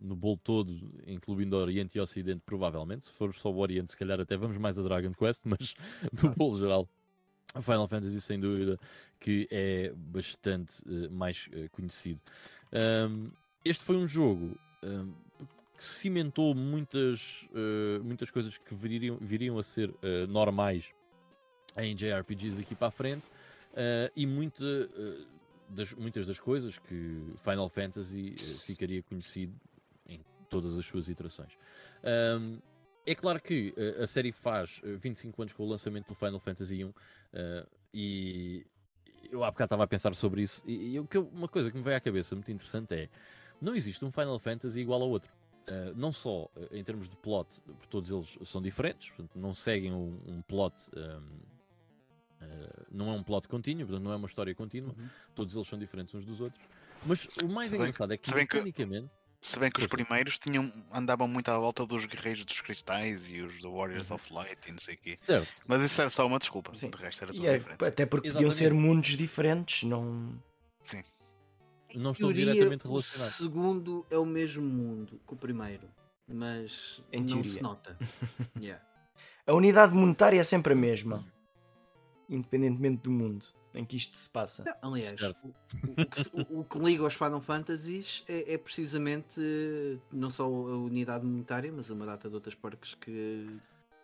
no 0.00 0.14
bolo 0.14 0.38
todo, 0.42 0.72
incluindo 1.06 1.56
Oriente 1.56 1.98
e 1.98 2.00
Ocidente, 2.00 2.42
provavelmente. 2.44 3.06
Se 3.06 3.12
for 3.12 3.34
só 3.34 3.50
o 3.50 3.58
Oriente, 3.58 3.90
se 3.90 3.96
calhar 3.96 4.20
até 4.20 4.36
vamos 4.36 4.56
mais 4.56 4.78
a 4.78 4.82
Dragon 4.82 5.12
Quest, 5.12 5.42
mas 5.46 5.74
no 6.22 6.34
bolo 6.34 6.58
geral, 6.58 6.88
Final 7.62 7.88
Fantasy, 7.88 8.20
sem 8.20 8.38
dúvida, 8.38 8.78
que 9.18 9.48
é 9.50 9.92
bastante 9.94 10.82
uh, 10.82 11.10
mais 11.10 11.48
uh, 11.48 11.68
conhecido. 11.70 12.20
Um, 12.72 13.30
este 13.64 13.82
foi 13.82 13.96
um 13.96 14.06
jogo 14.06 14.58
uh, 14.84 15.12
que 15.76 15.84
cimentou 15.84 16.54
muitas, 16.54 17.46
uh, 17.52 18.02
muitas 18.04 18.30
coisas 18.30 18.56
que 18.58 18.74
viriam, 18.74 19.16
viriam 19.20 19.58
a 19.58 19.62
ser 19.62 19.92
normais 20.28 20.86
em 21.76 21.94
JRPGs 21.94 22.60
aqui 22.60 22.74
para 22.74 22.88
a 22.88 22.90
frente 22.90 23.22
e 24.16 24.26
muita, 24.26 24.64
das, 25.68 25.94
muitas 25.94 26.26
das 26.26 26.40
coisas 26.40 26.76
que 26.76 27.22
Final 27.44 27.68
Fantasy 27.68 28.34
ficaria 28.64 29.00
conhecido 29.04 29.54
todas 30.48 30.76
as 30.76 30.86
suas 30.86 31.08
iterações. 31.08 31.52
Um, 32.02 32.58
é 33.06 33.14
claro 33.14 33.40
que 33.40 33.74
a 33.98 34.06
série 34.06 34.32
faz 34.32 34.82
25 34.84 35.40
anos 35.40 35.54
com 35.54 35.62
o 35.62 35.66
lançamento 35.66 36.08
do 36.08 36.14
Final 36.14 36.38
Fantasy 36.38 36.84
1 36.84 36.92
e 37.94 38.66
eu 39.30 39.42
há 39.42 39.50
bocado 39.50 39.68
estava 39.68 39.84
a 39.84 39.86
pensar 39.86 40.14
sobre 40.14 40.42
isso 40.42 40.62
e, 40.66 40.94
e 40.94 40.98
uma 41.32 41.48
coisa 41.48 41.70
que 41.70 41.76
me 41.78 41.82
veio 41.82 41.96
à 41.96 42.00
cabeça 42.00 42.34
muito 42.34 42.52
interessante 42.52 42.94
é 42.94 43.08
não 43.60 43.74
existe 43.74 44.04
um 44.04 44.10
Final 44.10 44.38
Fantasy 44.38 44.80
igual 44.80 45.02
ao 45.02 45.08
outro. 45.08 45.30
Uh, 45.68 45.94
não 45.94 46.10
só 46.12 46.44
uh, 46.44 46.50
em 46.72 46.82
termos 46.82 47.08
de 47.10 47.16
plot, 47.16 47.60
porque 47.62 47.86
todos 47.90 48.10
eles 48.10 48.38
são 48.48 48.62
diferentes, 48.62 49.10
portanto, 49.10 49.38
não 49.38 49.52
seguem 49.52 49.92
um, 49.92 50.18
um 50.26 50.40
plot, 50.40 50.74
um, 50.96 51.00
uh, 51.00 51.44
eh, 52.40 52.86
não 52.90 53.10
é 53.10 53.12
um 53.12 53.22
plot 53.22 53.46
contínuo, 53.48 53.86
portanto, 53.86 54.02
não 54.02 54.12
é 54.12 54.16
uma 54.16 54.26
história 54.26 54.54
contínua, 54.54 54.94
uhum. 54.96 55.08
todos 55.34 55.54
eles 55.54 55.68
são 55.68 55.78
diferentes 55.78 56.14
uns 56.14 56.24
dos 56.24 56.40
outros. 56.40 56.62
Mas 57.04 57.28
o 57.42 57.48
mais 57.48 57.68
se 57.68 57.76
engraçado 57.76 58.08
bem, 58.08 58.14
é 58.14 58.18
que, 58.18 58.34
mecanicamente. 58.34 59.10
Se 59.48 59.58
bem 59.58 59.70
que 59.70 59.80
os 59.80 59.86
primeiros 59.86 60.38
tinham, 60.38 60.70
andavam 60.92 61.26
muito 61.26 61.48
à 61.50 61.58
volta 61.58 61.86
dos 61.86 62.04
guerreiros 62.04 62.44
dos 62.44 62.60
cristais 62.60 63.30
e 63.30 63.40
os 63.40 63.62
Warriors 63.62 64.10
uhum. 64.10 64.16
of 64.16 64.32
Light 64.32 64.68
e 64.68 64.72
não 64.72 64.78
sei 64.78 64.94
o 64.94 64.98
quê. 64.98 65.16
Certo. 65.16 65.48
Mas 65.66 65.82
isso 65.82 66.00
era 66.00 66.10
só 66.10 66.26
uma 66.26 66.38
desculpa. 66.38 66.74
Sim. 66.74 66.90
De 66.90 66.98
resto 66.98 67.24
era 67.24 67.32
tudo 67.32 67.46
é, 67.46 67.58
diferente. 67.58 67.84
Até 67.84 68.04
porque 68.04 68.28
Exatamente. 68.28 68.50
podiam 68.50 68.50
ser 68.50 68.74
mundos 68.74 69.16
diferentes, 69.16 69.84
não. 69.84 70.38
Sim 70.84 71.02
não 71.94 72.12
estão 72.12 72.28
teoria, 72.28 72.52
diretamente 72.52 72.86
relacionados. 72.86 73.40
O 73.40 73.42
segundo 73.42 74.06
é 74.10 74.18
o 74.18 74.26
mesmo 74.26 74.62
mundo 74.62 75.20
que 75.26 75.32
o 75.32 75.36
primeiro, 75.36 75.88
mas 76.26 77.02
em 77.12 77.20
não 77.20 77.26
teoria. 77.26 77.44
se 77.50 77.62
nota. 77.62 77.98
yeah. 78.60 78.84
A 79.46 79.54
unidade 79.54 79.94
monetária 79.94 80.38
é 80.38 80.44
sempre 80.44 80.74
a 80.74 80.76
mesma, 80.76 81.24
independentemente 82.28 83.02
do 83.02 83.10
mundo 83.10 83.44
em 83.74 83.84
que 83.84 83.96
isto 83.96 84.16
se 84.16 84.28
passa. 84.28 84.64
Não, 84.64 84.94
aliás, 84.94 85.14
o, 85.20 85.48
o, 85.48 86.06
que, 86.06 86.52
o, 86.54 86.64
que, 86.64 86.78
liga 86.78 87.04
aos 87.04 87.14
Final 87.14 87.40
Fantasies 87.40 88.24
é, 88.28 88.54
é, 88.54 88.58
precisamente 88.58 89.40
não 90.10 90.30
só 90.30 90.44
a 90.44 90.78
unidade 90.78 91.24
monetária, 91.24 91.70
mas 91.70 91.90
uma 91.90 92.06
data 92.06 92.28
de 92.28 92.34
outras 92.34 92.54
parques 92.54 92.94
que. 92.94 93.46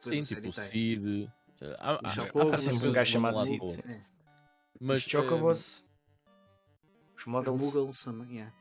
Sim, 0.00 0.20
tipo 0.20 0.48
o 0.48 0.52
Cid. 0.52 1.30
Há, 1.78 1.92
há, 1.94 2.54
há 2.54 2.58
sempre 2.58 2.88
um 2.88 2.92
gajo 2.92 3.12
chamado 3.12 3.40
Cid. 3.40 3.80
É. 3.88 4.00
Mas 4.80 5.04
Os 5.04 5.10
Chocobos 5.10 5.84
os 7.16 7.26
Muggles. 7.26 7.62
Os 7.62 7.74
Muggles 7.74 8.04
também, 8.04 8.36
yeah. 8.36 8.54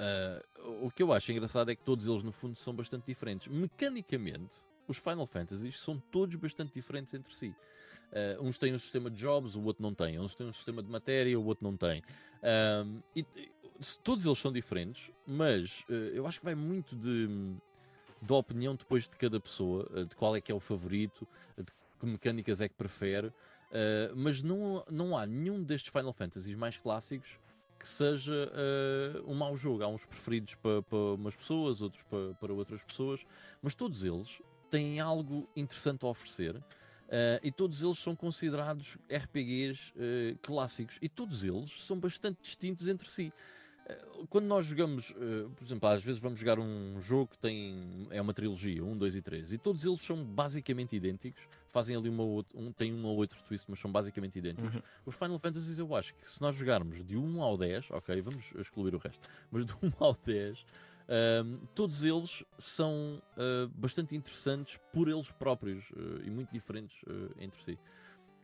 Uh, 0.00 0.86
o 0.86 0.90
que 0.90 1.02
eu 1.02 1.12
acho 1.12 1.30
engraçado 1.30 1.70
é 1.70 1.76
que 1.76 1.82
todos 1.82 2.06
eles, 2.06 2.22
no 2.22 2.32
fundo, 2.32 2.58
são 2.58 2.74
bastante 2.74 3.06
diferentes. 3.06 3.48
Mecanicamente, 3.48 4.56
os 4.88 4.98
Final 4.98 5.26
Fantasies 5.26 5.78
são 5.78 5.98
todos 5.98 6.36
bastante 6.36 6.74
diferentes 6.74 7.14
entre 7.14 7.34
si. 7.34 7.54
Uh, 8.12 8.42
uns 8.42 8.58
têm 8.58 8.74
um 8.74 8.78
sistema 8.78 9.10
de 9.10 9.16
jobs, 9.16 9.56
o 9.56 9.62
outro 9.62 9.82
não 9.82 9.94
tem. 9.94 10.18
Uns 10.18 10.34
têm 10.34 10.46
um 10.46 10.52
sistema 10.52 10.82
de 10.82 10.90
matéria, 10.90 11.38
o 11.38 11.44
outro 11.44 11.64
não 11.64 11.76
tem. 11.76 12.00
Uh, 12.42 13.02
e, 13.14 13.26
todos 14.02 14.24
eles 14.24 14.38
são 14.38 14.52
diferentes, 14.52 15.10
mas 15.26 15.84
uh, 15.88 15.92
eu 15.92 16.26
acho 16.26 16.38
que 16.38 16.44
vai 16.44 16.54
muito 16.54 16.94
de, 16.94 17.56
da 18.22 18.34
opinião 18.34 18.76
depois 18.76 19.04
de 19.08 19.16
cada 19.16 19.40
pessoa, 19.40 20.06
de 20.08 20.14
qual 20.14 20.36
é 20.36 20.40
que 20.40 20.52
é 20.52 20.54
o 20.54 20.60
favorito, 20.60 21.26
de 21.56 21.72
que 21.98 22.06
mecânicas 22.06 22.60
é 22.60 22.68
que 22.68 22.74
prefere. 22.74 23.32
mas 24.14 24.42
não, 24.42 24.84
não 24.90 25.16
há 25.16 25.26
nenhum 25.26 25.62
destes 25.62 25.90
Final 25.90 26.12
Fantasies 26.12 26.56
mais 26.56 26.76
clássicos 26.76 27.38
que 27.84 27.88
seja 27.88 28.50
uh, 28.50 29.30
um 29.30 29.34
mau 29.34 29.54
jogo. 29.54 29.84
Há 29.84 29.88
uns 29.88 30.06
preferidos 30.06 30.54
para, 30.54 30.82
para 30.82 30.96
umas 30.96 31.36
pessoas, 31.36 31.82
outros 31.82 32.02
para, 32.04 32.34
para 32.34 32.52
outras 32.52 32.82
pessoas, 32.82 33.26
mas 33.60 33.74
todos 33.74 34.06
eles 34.06 34.40
têm 34.70 35.00
algo 35.00 35.46
interessante 35.54 36.02
a 36.04 36.08
oferecer. 36.08 36.62
Uh, 37.04 37.38
e 37.42 37.52
todos 37.52 37.82
eles 37.82 37.98
são 37.98 38.16
considerados 38.16 38.96
RPGs 39.10 39.92
uh, 39.92 39.94
eh, 39.98 40.36
clássicos 40.40 40.96
e 41.02 41.08
todos 41.08 41.44
eles 41.44 41.84
são 41.84 41.98
bastante 41.98 42.38
distintos 42.40 42.88
entre 42.88 43.10
si. 43.10 43.32
Uh, 43.84 44.26
quando 44.28 44.46
nós 44.46 44.64
jogamos, 44.64 45.12
por 45.56 45.64
exemplo, 45.64 45.88
às 45.88 46.02
vezes 46.02 46.20
vamos 46.20 46.40
jogar 46.40 46.58
um 46.58 46.98
jogo 47.00 47.32
que 47.32 47.38
tem 47.38 48.08
é 48.10 48.20
uma 48.20 48.32
trilogia, 48.32 48.82
1, 48.82 48.96
2 48.96 49.16
e 49.16 49.22
3, 49.22 49.52
e 49.52 49.58
todos 49.58 49.84
eles 49.84 50.00
são 50.00 50.24
basicamente 50.24 50.96
idênticos, 50.96 51.42
fazem 51.70 51.94
ali 51.94 52.08
uma 52.08 52.22
outra, 52.22 52.58
um, 52.58 52.72
tem 52.72 52.92
um 52.92 53.04
ou 53.04 53.16
outro 53.16 53.38
twist, 53.46 53.70
mas 53.70 53.78
são 53.78 53.92
basicamente 53.92 54.38
idênticos. 54.38 54.74
Uhum. 54.74 54.82
Os 55.04 55.14
Final 55.14 55.38
Fantasies, 55.38 55.78
eu 55.78 55.94
acho 55.94 56.14
que 56.14 56.28
se 56.28 56.40
nós 56.40 56.56
jogarmos 56.56 57.04
de 57.04 57.16
1 57.16 57.42
ao 57.42 57.58
10, 57.58 57.90
ok, 57.90 58.20
vamos 58.22 58.44
excluir 58.58 58.94
o 58.94 58.98
resto, 58.98 59.28
mas 59.50 59.66
de 59.66 59.72
1 59.82 59.92
ao 60.00 60.14
10, 60.14 60.64
um, 61.08 61.58
todos 61.74 62.02
eles 62.02 62.44
são 62.58 63.22
uh, 63.36 63.68
bastante 63.74 64.16
interessantes 64.16 64.78
por 64.92 65.08
eles 65.08 65.30
próprios 65.30 65.84
uh, 65.90 66.22
e 66.24 66.30
muito 66.30 66.50
diferentes 66.52 67.02
uh, 67.02 67.30
entre 67.38 67.62
si. 67.62 67.78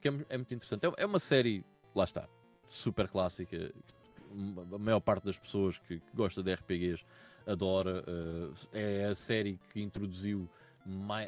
Que 0.01 0.09
é, 0.09 0.12
é, 0.29 0.37
muito 0.37 0.55
interessante. 0.55 0.87
É, 0.87 0.92
é, 0.99 1.07
uma 1.07 1.18
série, 1.18 1.64
lá 1.94 2.05
está, 2.05 2.29
super 2.68 3.09
clássica. 3.09 3.73
A 4.73 4.79
maior 4.79 5.01
parte 5.01 5.25
das 5.25 5.38
pessoas 5.38 5.79
que, 5.79 5.99
que 5.99 6.16
gosta 6.16 6.42
de 6.42 6.53
RPGs 6.55 7.05
adora. 7.46 8.05
é 8.73 9.07
a 9.07 9.14
série 9.14 9.59
que 9.73 9.81
introduziu 9.81 10.49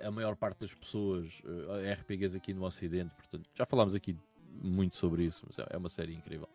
a 0.03 0.11
maior 0.11 0.37
parte 0.37 0.61
das 0.61 0.73
pessoas 0.73 1.43
eh, 1.83 1.93
RPGs 1.93 2.37
aqui 2.37 2.55
no 2.55 2.65
Ocidente, 2.65 3.15
portanto, 3.15 3.49
já 3.55 3.67
falámos 3.67 3.95
aqui 3.95 4.17
muito 4.63 4.97
sobre 4.97 5.25
isso, 5.25 5.45
mas 5.47 5.59
é, 5.59 5.67
é 5.71 5.77
uma 5.77 5.89
série 5.89 6.15
incrível. 6.15 6.49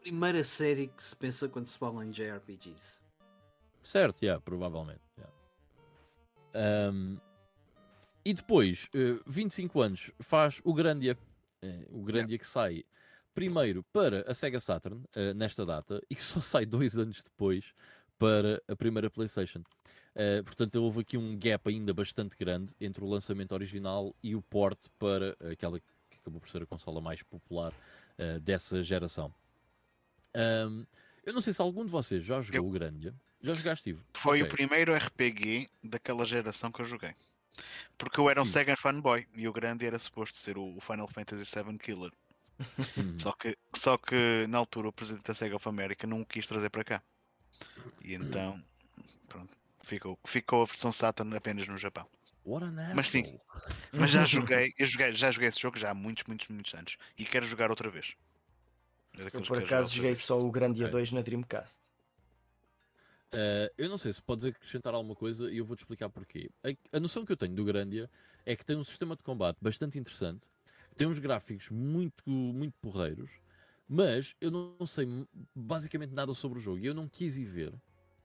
Primeira 0.00 0.42
série 0.44 0.88
que 0.88 1.02
se 1.02 1.14
pensa 1.14 1.48
quando 1.48 1.66
se 1.66 1.76
fala 1.76 2.04
em 2.04 2.10
JRPGs. 2.10 3.00
Certo, 3.82 4.22
yeah, 4.22 4.40
provavelmente. 4.40 5.00
Yeah. 5.16 6.90
Um, 6.90 7.20
e 8.24 8.34
depois, 8.34 8.88
uh, 8.94 9.16
eh, 9.16 9.20
25 9.26 9.80
anos, 9.80 10.10
faz 10.20 10.60
o 10.64 10.74
Grandia. 10.74 11.16
Uh, 11.62 12.00
o 12.00 12.02
Grandia 12.02 12.34
yeah. 12.34 12.38
que 12.38 12.46
sai 12.46 12.84
primeiro 13.34 13.82
para 13.84 14.30
a 14.30 14.34
Sega 14.34 14.60
Saturn, 14.60 15.02
uh, 15.16 15.34
nesta 15.34 15.64
data, 15.64 16.02
e 16.10 16.14
que 16.14 16.22
só 16.22 16.40
sai 16.42 16.66
dois 16.66 16.96
anos 16.98 17.22
depois 17.22 17.72
para 18.18 18.62
a 18.68 18.76
primeira 18.76 19.08
PlayStation. 19.08 19.60
Uh, 20.14 20.42
portanto, 20.44 20.76
houve 20.76 21.00
aqui 21.00 21.16
um 21.16 21.38
gap 21.38 21.68
ainda 21.68 21.94
bastante 21.94 22.36
grande 22.36 22.74
entre 22.80 23.04
o 23.04 23.08
lançamento 23.08 23.52
original 23.52 24.14
e 24.22 24.34
o 24.34 24.42
port 24.42 24.78
para 24.98 25.36
aquela 25.50 25.78
que 25.78 26.18
acabou 26.20 26.40
por 26.40 26.50
ser 26.50 26.62
a 26.62 26.66
consola 26.66 27.00
mais 27.00 27.22
popular 27.22 27.72
dessa 28.42 28.82
geração. 28.82 29.32
Um, 30.34 30.84
eu 31.24 31.32
não 31.32 31.40
sei 31.40 31.52
se 31.52 31.62
algum 31.62 31.84
de 31.84 31.90
vocês 31.90 32.24
já 32.24 32.40
jogou 32.40 32.62
eu... 32.62 32.66
o 32.66 32.70
Grandia. 32.70 33.14
Já 33.40 33.54
jogaste, 33.54 33.90
Ivo? 33.90 34.04
Foi 34.14 34.42
okay. 34.42 34.52
o 34.52 34.54
primeiro 34.54 34.94
RPG 34.94 35.68
daquela 35.82 36.26
geração 36.26 36.72
que 36.72 36.80
eu 36.80 36.86
joguei. 36.86 37.14
Porque 37.96 38.20
eu 38.20 38.28
era 38.28 38.40
um 38.40 38.44
Sim. 38.44 38.52
Sega 38.52 38.76
fanboy 38.76 39.26
e 39.34 39.48
o 39.48 39.52
Grande 39.52 39.86
era 39.86 39.98
suposto 39.98 40.38
ser 40.38 40.58
o 40.58 40.78
Final 40.80 41.08
Fantasy 41.08 41.44
VII 41.54 41.78
Killer. 41.78 42.12
Só, 43.22 43.30
que, 43.32 43.56
só 43.72 43.96
que 43.96 44.44
na 44.48 44.58
altura 44.58 44.88
o 44.88 44.92
presidente 44.92 45.26
da 45.26 45.34
Sega 45.34 45.54
of 45.54 45.68
America 45.68 46.08
não 46.08 46.22
o 46.22 46.26
quis 46.26 46.44
trazer 46.44 46.68
para 46.70 46.82
cá. 46.82 47.02
E 48.02 48.14
então, 48.14 48.60
pronto, 49.28 49.56
ficou, 49.84 50.18
ficou 50.26 50.62
a 50.62 50.64
versão 50.64 50.90
Saturn 50.90 51.36
apenas 51.36 51.68
no 51.68 51.78
Japão. 51.78 52.04
Mas 52.96 53.10
sim, 53.10 53.38
mas 53.92 54.10
já 54.10 54.24
joguei, 54.24 54.72
eu 54.76 54.86
joguei, 54.86 55.12
já 55.12 55.30
joguei 55.30 55.48
esse 55.50 55.60
jogo 55.60 55.78
já 55.78 55.90
há 55.90 55.94
muitos, 55.94 56.24
muitos, 56.24 56.48
muitos 56.48 56.74
anos 56.74 56.96
e 57.16 57.24
quero 57.24 57.46
jogar 57.46 57.70
outra 57.70 57.90
vez. 57.90 58.14
É 59.18 59.36
eu 59.36 59.42
por 59.42 59.58
acaso 59.58 59.94
joguei 59.94 60.14
só 60.14 60.38
o 60.38 60.50
Grandia 60.50 60.86
okay. 60.86 60.92
2 60.92 61.12
na 61.12 61.20
Dreamcast. 61.20 61.80
Uh, 63.32 63.68
eu 63.76 63.88
não 63.90 63.98
sei 63.98 64.12
se 64.12 64.22
podes 64.22 64.44
acrescentar 64.46 64.94
alguma 64.94 65.14
coisa 65.14 65.50
e 65.50 65.58
eu 65.58 65.64
vou-te 65.64 65.80
explicar 65.80 66.08
porquê. 66.08 66.50
A, 66.64 66.96
a, 66.96 67.00
noção 67.00 67.26
que 67.26 67.32
eu 67.32 67.36
tenho 67.36 67.54
do 67.54 67.64
Grandia 67.64 68.10
é 68.46 68.56
que 68.56 68.64
tem 68.64 68.76
um 68.76 68.84
sistema 68.84 69.14
de 69.14 69.22
combate 69.22 69.58
bastante 69.60 69.98
interessante, 69.98 70.48
tem 70.96 71.06
uns 71.06 71.18
gráficos 71.18 71.68
muito, 71.68 72.28
muito 72.28 72.74
porreiros, 72.80 73.30
mas 73.86 74.34
eu 74.40 74.50
não, 74.50 74.74
não 74.80 74.86
sei 74.86 75.06
basicamente 75.54 76.12
nada 76.14 76.32
sobre 76.32 76.58
o 76.58 76.62
jogo 76.62 76.78
e 76.78 76.86
eu 76.86 76.94
não 76.94 77.06
quis 77.06 77.36
ir 77.36 77.44
ver 77.44 77.74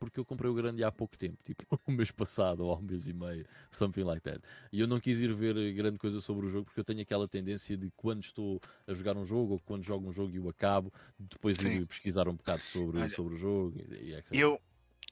porque 0.03 0.19
eu 0.19 0.25
comprei 0.25 0.51
o 0.51 0.53
grande 0.53 0.83
há 0.83 0.91
pouco 0.91 1.17
tempo, 1.17 1.37
tipo 1.43 1.65
um 1.87 1.93
mês 1.93 2.11
passado 2.11 2.65
ou 2.65 2.77
um 2.77 2.81
mês 2.81 3.07
e 3.07 3.13
meio, 3.13 3.45
something 3.71 4.03
like 4.03 4.21
that. 4.21 4.41
E 4.71 4.79
eu 4.79 4.87
não 4.87 4.99
quis 4.99 5.19
ir 5.19 5.33
ver 5.33 5.73
grande 5.73 5.97
coisa 5.97 6.19
sobre 6.19 6.45
o 6.45 6.49
jogo 6.49 6.65
porque 6.65 6.79
eu 6.79 6.83
tenho 6.83 7.01
aquela 7.01 7.27
tendência 7.27 7.77
de 7.77 7.89
quando 7.95 8.23
estou 8.23 8.59
a 8.85 8.93
jogar 8.93 9.15
um 9.17 9.23
jogo 9.23 9.53
ou 9.53 9.59
quando 9.59 9.83
jogo 9.83 10.07
um 10.07 10.11
jogo 10.11 10.35
e 10.35 10.39
o 10.39 10.49
acabo, 10.49 10.91
depois 11.17 11.57
Sim. 11.57 11.69
ir 11.69 11.87
pesquisar 11.87 12.27
um 12.27 12.35
bocado 12.35 12.61
sobre, 12.63 12.99
Olha, 12.99 13.09
sobre 13.09 13.35
o 13.35 13.37
jogo 13.37 13.73
e, 13.77 14.09
e 14.09 14.15
etc. 14.15 14.33
Eu, 14.33 14.59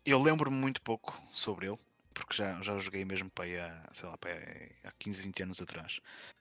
eu 0.05 0.21
lembro-me 0.21 0.55
muito 0.55 0.81
pouco 0.81 1.21
sobre 1.33 1.67
ele, 1.67 1.79
porque 2.13 2.35
já, 2.35 2.61
já 2.61 2.77
joguei 2.79 3.05
mesmo 3.05 3.29
para 3.29 3.45
aí 3.45 3.59
há, 3.59 3.89
sei 3.93 4.09
lá, 4.09 4.17
para 4.17 4.31
aí, 4.31 4.71
há 4.83 4.91
15, 4.99 5.23
20 5.23 5.43
anos 5.43 5.61
atrás. 5.61 5.99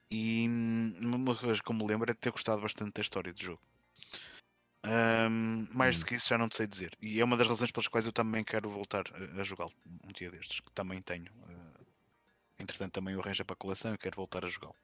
E 0.09 0.47
hum, 0.49 0.93
uma 1.01 1.35
coisa 1.35 1.61
que 1.61 1.71
eu 1.71 1.75
me 1.75 1.85
lembro 1.85 2.09
é 2.09 2.13
de 2.13 2.19
ter 2.19 2.31
gostado 2.31 2.61
bastante 2.61 2.93
da 2.93 3.01
história 3.01 3.33
do 3.33 3.41
jogo. 3.41 3.61
Um, 4.83 5.67
mais 5.71 5.97
hum. 5.97 5.99
do 5.99 6.05
que 6.07 6.15
isso 6.15 6.27
já 6.27 6.37
não 6.37 6.49
te 6.49 6.57
sei 6.57 6.67
dizer. 6.67 6.97
E 7.01 7.19
é 7.19 7.23
uma 7.23 7.37
das 7.37 7.47
razões 7.47 7.71
pelas 7.71 7.87
quais 7.87 8.05
eu 8.05 8.11
também 8.11 8.43
quero 8.43 8.69
voltar 8.69 9.03
a, 9.13 9.41
a 9.41 9.43
jogá-lo 9.43 9.73
um 10.03 10.11
dia 10.11 10.31
destes, 10.31 10.59
que 10.59 10.71
também 10.71 11.01
tenho. 11.01 11.31
Uh, 11.31 11.85
entretanto, 12.59 12.93
também 12.93 13.15
o 13.15 13.21
arranjo 13.21 13.45
para 13.45 13.53
a 13.53 13.57
coleção 13.57 13.93
e 13.93 13.97
quero 13.97 14.15
voltar 14.15 14.43
a 14.43 14.49
jogá-lo. 14.49 14.75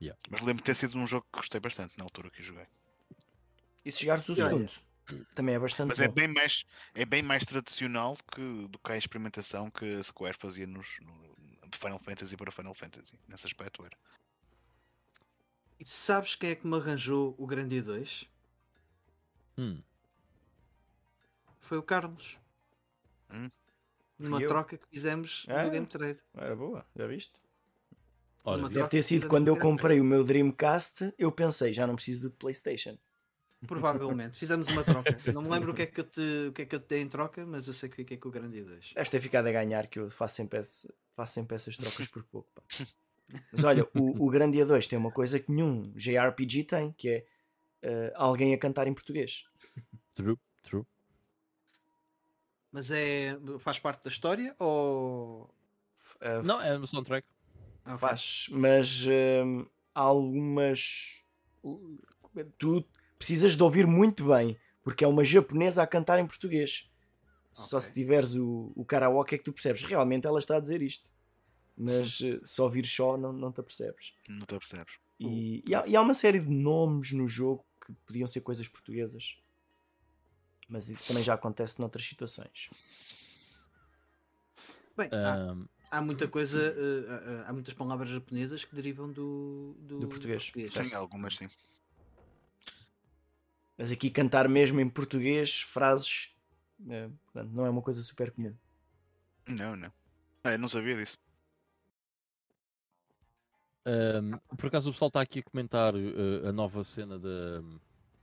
Yeah. 0.00 0.18
Mas 0.30 0.40
lembro 0.40 0.62
de 0.62 0.64
ter 0.64 0.74
sido 0.74 0.98
um 0.98 1.06
jogo 1.06 1.26
que 1.30 1.38
gostei 1.38 1.60
bastante 1.60 1.96
na 1.96 2.04
altura 2.04 2.30
que 2.30 2.42
joguei. 2.42 2.66
E 3.84 3.92
se 3.92 3.98
chegares 4.00 4.28
o 4.28 4.34
segundo? 4.34 4.72
Também 5.34 5.54
é 5.54 5.58
bastante 5.58 5.88
Mas 5.88 6.00
é 6.00 6.08
bem, 6.08 6.28
mais, 6.28 6.64
é 6.94 7.04
bem 7.04 7.22
mais 7.22 7.44
tradicional 7.44 8.16
que, 8.32 8.68
do 8.68 8.78
que 8.78 8.92
a 8.92 8.96
experimentação 8.96 9.70
que 9.70 9.84
a 9.96 10.02
Square 10.02 10.36
fazia 10.38 10.66
nos, 10.66 10.98
no, 11.00 11.36
de 11.68 11.78
Final 11.78 11.98
Fantasy 11.98 12.36
para 12.36 12.52
Final 12.52 12.74
Fantasy. 12.74 13.18
Nesse 13.28 13.46
aspecto 13.46 13.84
era. 13.84 13.96
E 15.80 15.88
sabes 15.88 16.34
quem 16.36 16.50
é 16.50 16.54
que 16.54 16.66
me 16.66 16.76
arranjou 16.76 17.34
o 17.36 17.46
Grande 17.46 17.82
2? 17.82 18.28
Hum. 19.58 19.82
Foi 21.60 21.78
o 21.78 21.82
Carlos. 21.82 22.38
Hum. 23.30 23.50
Numa 24.18 24.38
Fui 24.38 24.46
troca 24.46 24.74
eu? 24.74 24.78
que 24.78 24.86
fizemos 24.88 25.44
é? 25.48 25.64
no 25.64 25.70
Game 25.70 25.86
Trade. 25.86 26.20
Era 26.34 26.54
boa, 26.54 26.86
já 26.94 27.06
viste? 27.06 27.32
Olha, 28.44 28.68
deve 28.68 28.88
ter 28.88 29.02
sido 29.02 29.28
quando 29.28 29.48
eu 29.48 29.58
comprei 29.58 30.00
o 30.00 30.04
meu 30.04 30.24
Dreamcast, 30.24 31.14
eu 31.16 31.30
pensei, 31.30 31.72
já 31.72 31.86
não 31.86 31.94
preciso 31.94 32.28
do 32.28 32.36
PlayStation. 32.36 32.98
Provavelmente. 33.66 34.38
Fizemos 34.38 34.68
uma 34.68 34.82
troca. 34.82 35.16
Não 35.32 35.42
me 35.42 35.48
lembro 35.48 35.72
o 35.72 35.74
que 35.74 35.82
é 35.82 35.86
que 35.86 36.00
eu 36.00 36.04
te, 36.04 36.48
o 36.48 36.52
que 36.52 36.62
é 36.62 36.66
que 36.66 36.74
eu 36.74 36.80
te 36.80 36.88
dei 36.88 37.00
em 37.00 37.08
troca, 37.08 37.44
mas 37.46 37.66
eu 37.66 37.72
sei 37.72 37.88
que 37.88 37.96
fiquei 37.96 38.16
com 38.16 38.28
o 38.28 38.32
Grande 38.32 38.62
2. 38.62 38.92
Deves 38.94 39.08
ter 39.08 39.20
ficado 39.20 39.46
a 39.46 39.52
ganhar, 39.52 39.86
que 39.86 39.98
eu 39.98 40.10
faço 40.10 40.36
sempre, 40.36 40.58
esse, 40.58 40.92
faço 41.14 41.34
sempre 41.34 41.54
essas 41.54 41.76
trocas 41.76 42.08
por 42.08 42.22
pouco. 42.24 42.48
Pá. 42.54 42.62
Mas 43.52 43.64
olha, 43.64 43.86
o, 43.94 44.26
o 44.26 44.30
Grandia 44.30 44.66
2 44.66 44.86
tem 44.86 44.98
uma 44.98 45.10
coisa 45.10 45.38
que 45.38 45.50
nenhum 45.50 45.92
JRPG 45.94 46.64
tem, 46.64 46.92
que 46.92 47.08
é 47.08 47.24
uh, 47.84 48.12
alguém 48.14 48.54
a 48.54 48.58
cantar 48.58 48.86
em 48.86 48.94
português. 48.94 49.44
True, 50.14 50.36
true. 50.62 50.84
Mas 52.70 52.90
é. 52.90 53.38
faz 53.60 53.78
parte 53.78 54.04
da 54.04 54.10
história 54.10 54.54
ou. 54.58 55.44
Uh, 56.20 56.42
não, 56.44 56.60
é 56.60 56.76
no 56.76 56.86
soundtrack. 56.86 57.26
Okay. 57.84 57.98
Faz, 57.98 58.48
mas 58.50 59.06
uh, 59.06 59.70
algumas. 59.94 61.24
Tu 62.58 62.84
precisas 63.22 63.56
de 63.56 63.62
ouvir 63.62 63.86
muito 63.86 64.26
bem, 64.26 64.58
porque 64.82 65.04
é 65.04 65.06
uma 65.06 65.24
japonesa 65.24 65.80
a 65.80 65.86
cantar 65.86 66.18
em 66.18 66.26
português. 66.26 66.90
Okay. 67.52 67.64
Só 67.64 67.78
se 67.78 67.94
tiveres 67.94 68.34
o, 68.34 68.72
o 68.74 68.84
karaoke 68.84 69.36
é 69.36 69.38
que 69.38 69.44
tu 69.44 69.52
percebes. 69.52 69.82
Realmente 69.82 70.26
ela 70.26 70.40
está 70.40 70.56
a 70.56 70.60
dizer 70.60 70.82
isto. 70.82 71.10
Mas 71.76 72.18
uh, 72.20 72.40
se 72.44 72.60
ouvir 72.60 72.84
só, 72.84 73.16
não, 73.16 73.32
não 73.32 73.52
te 73.52 73.60
apercebes. 73.60 74.12
Não 74.28 74.44
te 74.44 74.56
apercebes. 74.56 74.94
E, 75.20 75.62
e, 75.64 75.72
há, 75.72 75.86
e 75.86 75.94
há 75.94 76.00
uma 76.00 76.14
série 76.14 76.40
de 76.40 76.50
nomes 76.50 77.12
no 77.12 77.28
jogo 77.28 77.64
que 77.86 77.92
podiam 78.04 78.26
ser 78.26 78.40
coisas 78.40 78.66
portuguesas. 78.66 79.38
Mas 80.68 80.88
isso 80.88 81.06
também 81.06 81.22
já 81.22 81.34
acontece 81.34 81.78
noutras 81.78 82.04
situações. 82.04 82.70
Bem, 84.96 85.08
um... 85.12 85.68
há, 85.92 85.98
há, 85.98 86.02
muita 86.02 86.26
coisa, 86.26 86.58
uh, 86.58 87.44
há 87.46 87.52
muitas 87.52 87.72
palavras 87.72 88.08
japonesas 88.08 88.64
que 88.64 88.74
derivam 88.74 89.12
do, 89.12 89.76
do, 89.78 90.00
do 90.00 90.08
português. 90.08 90.50
português. 90.50 90.72
Sim, 90.74 90.92
algumas 90.92 91.36
sim. 91.36 91.48
Mas 93.76 93.90
aqui 93.90 94.10
cantar 94.10 94.48
mesmo 94.48 94.80
em 94.80 94.88
português 94.88 95.60
frases 95.60 96.32
é, 96.90 97.08
não 97.34 97.66
é 97.66 97.70
uma 97.70 97.82
coisa 97.82 98.02
super 98.02 98.30
comum. 98.30 98.54
Não, 99.48 99.76
não. 99.76 99.92
É, 100.44 100.58
não 100.58 100.68
sabia 100.68 100.96
disso. 100.96 101.16
Um, 103.84 104.56
por 104.56 104.66
acaso 104.66 104.90
o 104.90 104.92
pessoal 104.92 105.08
está 105.08 105.20
aqui 105.20 105.40
a 105.40 105.42
comentar 105.42 105.94
uh, 105.94 106.48
a 106.48 106.52
nova 106.52 106.84
cena 106.84 107.18
da, 107.18 107.62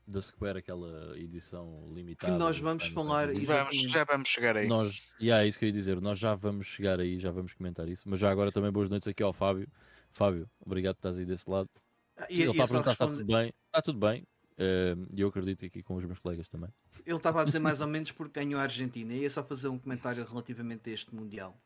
da 0.08 0.22
Square, 0.22 0.60
aquela 0.60 1.18
edição 1.18 1.92
limitada. 1.94 2.32
Que 2.32 2.40
nós 2.40 2.58
vamos 2.58 2.88
falar 2.88 3.28
vamos, 3.34 3.82
já 3.92 4.04
vamos 4.06 4.30
chegar 4.30 4.56
aí. 4.56 4.68
Nós, 4.68 5.02
yeah, 5.20 5.44
é 5.44 5.48
isso 5.48 5.60
que 5.60 5.66
eu 5.66 5.68
ia 5.68 5.74
dizer, 5.74 6.00
nós 6.00 6.18
já 6.18 6.34
vamos 6.34 6.68
chegar 6.68 7.00
aí, 7.00 7.20
já 7.20 7.32
vamos 7.32 7.54
comentar 7.54 7.88
isso. 7.90 8.04
Mas 8.08 8.20
já 8.20 8.32
agora 8.32 8.52
também 8.52 8.72
boas 8.72 8.90
noites 8.90 9.08
aqui 9.08 9.22
ao 9.22 9.34
Fábio. 9.34 9.68
Fábio, 10.12 10.50
obrigado 10.66 10.96
por 10.96 11.00
estás 11.00 11.18
aí 11.18 11.26
desse 11.26 11.50
lado. 11.50 11.70
Ah, 12.18 12.26
e, 12.30 12.42
Ele 12.42 12.52
está 12.52 12.64
a 12.64 12.68
perguntar 12.68 12.96
se 12.96 13.04
está 13.04 13.08
tudo 13.08 13.26
bem. 13.26 13.54
Está 13.68 13.82
tudo 13.82 14.00
bem. 14.00 14.26
E 14.60 15.22
eu 15.22 15.30
acredito 15.30 15.65
aqui 15.65 15.82
com 15.82 15.95
os 15.95 16.04
meus 16.04 16.19
colegas 16.19 16.50
também. 16.50 16.69
Ele 17.06 17.15
estava 17.15 17.41
a 17.41 17.45
dizer 17.45 17.60
mais 17.60 17.80
ou 17.82 17.88
menos 17.88 18.12
porque 18.12 18.39
ganhou 18.39 18.60
a 18.60 18.63
Argentina. 18.63 19.13
E 19.13 19.24
é 19.24 19.30
só 19.30 19.43
fazer 19.43 19.69
um 19.69 19.80
comentário 19.80 20.26
relativamente 20.26 20.89
a 20.89 20.93
este 20.93 21.15
Mundial. 21.15 21.58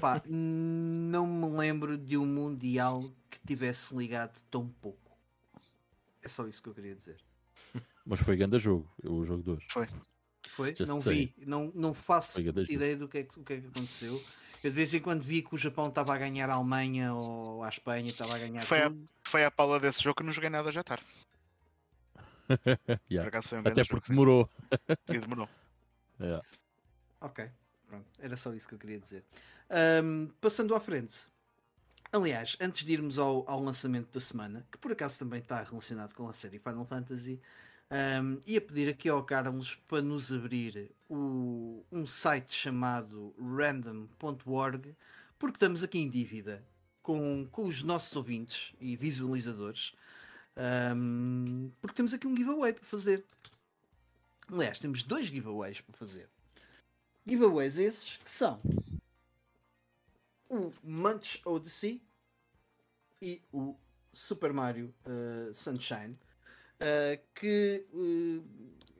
Pá, 0.00 0.22
não 0.28 1.26
me 1.26 1.56
lembro 1.56 1.96
de 1.96 2.18
um 2.18 2.26
Mundial 2.26 3.10
que 3.30 3.40
tivesse 3.46 3.96
ligado 3.96 4.38
tão 4.50 4.68
pouco. 4.68 5.16
É 6.22 6.28
só 6.28 6.46
isso 6.46 6.62
que 6.62 6.68
eu 6.68 6.74
queria 6.74 6.94
dizer. 6.94 7.16
Mas 8.04 8.20
foi 8.20 8.36
grande 8.36 8.58
jogo, 8.58 8.90
o 9.02 9.24
jogo 9.24 9.42
2. 9.42 9.64
Foi. 9.70 9.86
Foi? 10.54 10.74
Just 10.74 10.88
não 10.88 11.00
sei. 11.00 11.32
vi, 11.36 11.46
não, 11.46 11.72
não 11.74 11.94
faço 11.94 12.40
ideia 12.40 12.96
do 12.96 13.08
que, 13.08 13.18
é 13.18 13.22
que, 13.24 13.38
o 13.38 13.44
que 13.44 13.52
é 13.54 13.60
que 13.60 13.66
aconteceu. 13.66 14.22
Eu 14.62 14.70
de 14.70 14.76
vez 14.76 14.92
em 14.92 15.00
quando 15.00 15.22
vi 15.22 15.42
que 15.42 15.54
o 15.54 15.58
Japão 15.58 15.88
estava 15.88 16.14
a 16.14 16.18
ganhar 16.18 16.50
a 16.50 16.54
Alemanha 16.54 17.14
ou 17.14 17.62
a 17.62 17.68
Espanha 17.68 18.08
estava 18.08 18.34
a 18.34 18.38
ganhar. 18.38 18.62
Foi, 18.62 18.82
a, 18.82 18.92
foi 19.22 19.44
a 19.44 19.50
pala 19.50 19.78
desse 19.78 20.02
jogo 20.02 20.16
que 20.16 20.24
não 20.24 20.32
joguei 20.32 20.50
nada 20.50 20.72
já 20.72 20.82
tarde. 20.82 21.06
yeah. 23.10 23.30
um 23.52 23.68
Até 23.68 23.84
porque 23.88 24.08
demorou. 24.08 24.48
E 25.08 25.18
demorou. 25.18 25.48
Yeah. 26.20 26.44
Ok. 27.20 27.50
Pronto, 27.86 28.06
era 28.18 28.36
só 28.36 28.52
isso 28.52 28.68
que 28.68 28.74
eu 28.74 28.78
queria 28.78 28.98
dizer. 28.98 29.24
Um, 30.02 30.28
passando 30.40 30.74
à 30.74 30.80
frente. 30.80 31.28
Aliás, 32.12 32.56
antes 32.60 32.84
de 32.84 32.92
irmos 32.92 33.18
ao, 33.18 33.48
ao, 33.48 33.62
lançamento 33.62 34.12
da 34.12 34.20
semana, 34.20 34.66
que 34.70 34.78
por 34.78 34.92
acaso 34.92 35.18
também 35.18 35.40
está 35.40 35.62
relacionado 35.62 36.14
com 36.14 36.28
a 36.28 36.32
série 36.32 36.58
Final 36.58 36.86
Fantasy, 36.86 37.40
um, 37.90 38.40
ia 38.46 38.60
pedir 38.60 38.88
aqui 38.88 39.08
ao 39.08 39.22
Carlos 39.24 39.74
para 39.86 40.02
nos 40.02 40.32
abrir 40.32 40.90
o, 41.08 41.84
um 41.90 42.06
site 42.06 42.54
chamado 42.54 43.34
random.org, 43.38 44.94
porque 45.38 45.56
estamos 45.56 45.82
aqui 45.82 45.98
em 45.98 46.08
dívida 46.08 46.64
com, 47.02 47.46
com 47.50 47.66
os 47.66 47.82
nossos 47.82 48.14
ouvintes 48.16 48.74
e 48.80 48.94
visualizadores, 48.96 49.94
um, 50.96 51.70
porque 51.80 51.96
temos 51.96 52.12
aqui 52.12 52.26
um 52.26 52.36
giveaway 52.36 52.72
para 52.72 52.84
fazer. 52.84 53.24
Aliás, 54.52 54.78
temos 54.78 55.02
dois 55.02 55.26
giveaways 55.26 55.80
para 55.80 55.96
fazer 55.96 56.28
giveaways 57.28 57.76
esses 57.78 58.16
que 58.16 58.30
são 58.30 58.58
o 60.48 60.72
Munch 60.82 61.42
Odyssey 61.44 62.02
e 63.20 63.42
o 63.52 63.76
Super 64.14 64.52
Mario 64.52 64.94
uh, 65.06 65.52
Sunshine, 65.52 66.18
uh, 66.80 67.20
que 67.34 67.86
uh, 67.92 68.44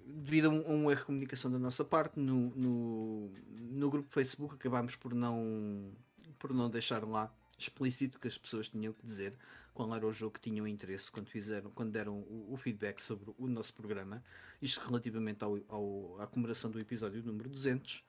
devido 0.05 0.49
a 0.49 0.51
um, 0.51 0.85
um, 0.85 0.91
erro 0.91 1.01
de 1.01 1.07
comunicação 1.07 1.51
da 1.51 1.59
nossa 1.59 1.85
parte 1.85 2.20
no, 2.20 2.51
no, 2.55 3.33
no 3.49 3.91
grupo 3.91 4.12
Facebook 4.12 4.55
acabámos 4.55 4.95
por 4.95 5.14
não 5.14 5.91
por 6.39 6.53
não 6.53 6.68
deixar 6.68 7.05
lá 7.05 7.33
explícito 7.59 8.19
que 8.19 8.29
as 8.29 8.39
pessoas 8.39 8.69
tinham 8.69 8.93
que 8.93 9.05
dizer 9.05 9.37
qual 9.79 9.95
era 9.95 10.07
o 10.07 10.13
jogo 10.13 10.35
que 10.35 10.41
tinham 10.41 10.67
interesse 10.67 11.11
quando 11.11 11.29
fizeram, 11.29 11.71
quando 11.71 11.93
deram 11.93 12.15
o, 12.15 12.53
o 12.53 12.57
feedback 12.57 13.01
sobre 13.01 13.33
o 13.39 13.47
nosso 13.47 13.73
programa, 13.75 14.25
isto 14.61 14.81
relativamente 14.85 15.45
ao, 15.45 15.57
ao, 15.69 16.21
à 16.21 16.27
comemoração 16.27 16.69
do 16.69 16.81
episódio 16.81 17.23
número 17.23 17.49
200. 17.49 18.05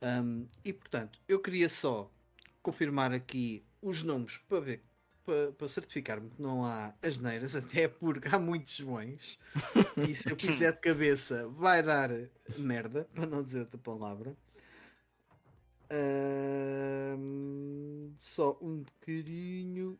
Um, 0.00 0.46
e 0.64 0.72
portanto, 0.72 1.18
eu 1.26 1.40
queria 1.40 1.68
só 1.68 2.08
confirmar 2.62 3.12
aqui 3.12 3.64
os 3.82 4.04
nomes 4.04 4.38
para 4.48 4.60
ver, 4.60 4.82
para, 5.24 5.50
para 5.52 5.66
certificar-me 5.66 6.30
que 6.30 6.40
não 6.40 6.64
há 6.64 6.94
asneiras, 7.02 7.56
até 7.56 7.88
porque 7.88 8.28
há 8.28 8.38
muitos 8.38 8.80
bons. 8.80 9.40
E 10.08 10.14
se 10.14 10.30
eu 10.30 10.38
fizer 10.38 10.72
de 10.72 10.80
cabeça, 10.80 11.48
vai 11.48 11.82
dar 11.82 12.10
merda, 12.56 13.08
para 13.12 13.26
não 13.26 13.42
dizer 13.42 13.60
outra 13.60 13.78
palavra. 13.78 14.36
Uh, 15.90 17.87
só 18.16 18.56
um 18.60 18.82
bocadinho. 18.82 19.98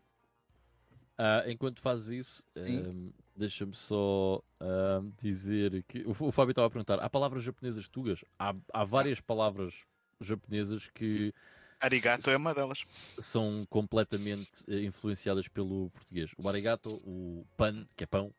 Uh, 1.19 1.51
enquanto 1.51 1.81
fazes 1.81 2.09
isso, 2.09 2.45
uh, 2.57 3.13
deixa-me 3.37 3.75
só 3.75 4.43
uh, 4.61 5.13
dizer 5.21 5.83
que 5.89 6.05
o, 6.07 6.11
o 6.11 6.33
Fábio 6.33 6.53
estava 6.53 6.69
a 6.69 6.71
perguntar: 6.71 7.01
há 7.01 7.11
palavras 7.11 7.43
japonesas 7.43 7.89
tugas? 7.89 8.25
Há, 8.39 8.55
há 8.73 8.85
várias 8.85 9.21
palavras 9.21 9.75
japonesas 10.21 10.89
que. 10.95 11.33
Arigato 11.81 12.29
é 12.31 12.37
uma 12.37 12.53
delas. 12.53 12.85
São 13.21 13.65
completamente 13.71 14.65
eh, 14.67 14.83
influenciadas 14.83 15.47
pelo 15.47 15.91
português. 15.91 16.33
O 16.37 16.49
arigato, 16.49 16.97
o 17.05 17.47
pan, 17.57 17.87
que 17.97 18.03
é 18.03 18.07
pão, 18.07 18.35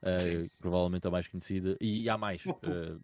uh, 0.00 0.50
provavelmente 0.60 1.04
a 1.04 1.10
mais 1.10 1.26
conhecida, 1.26 1.76
e, 1.80 2.02
e 2.02 2.08
há 2.08 2.16
mais. 2.16 2.44
Uh, 2.46 3.00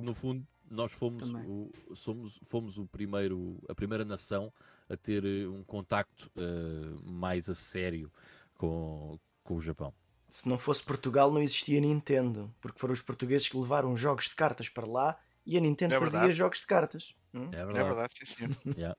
no 0.00 0.14
fundo, 0.14 0.46
nós 0.70 0.90
fomos 0.90 1.22
o, 1.22 1.70
somos, 1.94 2.40
fomos 2.44 2.78
o 2.78 2.86
primeiro, 2.86 3.58
a 3.68 3.74
primeira 3.74 4.06
nação 4.06 4.50
a 4.88 4.96
ter 4.96 5.24
eh, 5.24 5.46
um 5.46 5.62
contacto 5.64 6.30
uh, 6.36 7.10
mais 7.10 7.48
a 7.48 7.54
sério 7.54 8.10
com, 8.54 9.18
com 9.42 9.54
o 9.54 9.60
Japão. 9.60 9.92
Se 10.28 10.48
não 10.48 10.58
fosse 10.58 10.82
Portugal, 10.82 11.30
não 11.30 11.40
existia 11.40 11.80
Nintendo, 11.80 12.52
porque 12.60 12.78
foram 12.78 12.92
os 12.92 13.00
portugueses 13.00 13.48
que 13.48 13.56
levaram 13.56 13.96
jogos 13.96 14.24
de 14.24 14.34
cartas 14.34 14.68
para 14.68 14.86
lá 14.86 15.18
e 15.44 15.56
a 15.56 15.60
Nintendo 15.60 15.94
é 15.94 15.98
fazia 15.98 16.30
jogos 16.32 16.60
de 16.60 16.66
cartas. 16.66 17.14
Hum? 17.32 17.48
É 17.52 17.64
verdade, 17.64 17.78
é 17.78 17.84
verdade 17.84 18.12
sim, 18.14 18.26
sim. 18.26 18.56
yeah. 18.76 18.96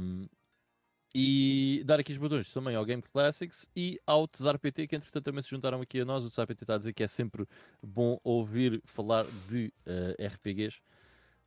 um, 0.00 0.28
e 1.14 1.82
dar 1.84 1.98
aqui 1.98 2.12
os 2.12 2.18
botões 2.18 2.52
também 2.52 2.76
ao 2.76 2.84
Game 2.84 3.02
Classics 3.02 3.66
e 3.74 4.00
ao 4.06 4.28
Tesar 4.28 4.58
PT, 4.58 4.86
que 4.86 4.94
entretanto 4.94 5.24
também 5.24 5.42
se 5.42 5.50
juntaram 5.50 5.80
aqui 5.80 6.00
a 6.00 6.04
nós. 6.04 6.24
O 6.24 6.30
Tesar 6.30 6.46
PT 6.46 6.64
está 6.64 6.74
a 6.74 6.78
dizer 6.78 6.92
que 6.92 7.02
é 7.02 7.08
sempre 7.08 7.48
bom 7.82 8.20
ouvir 8.22 8.80
falar 8.84 9.26
de 9.48 9.72
uh, 9.86 10.14
eh, 10.18 10.26
RPGs, 10.28 10.78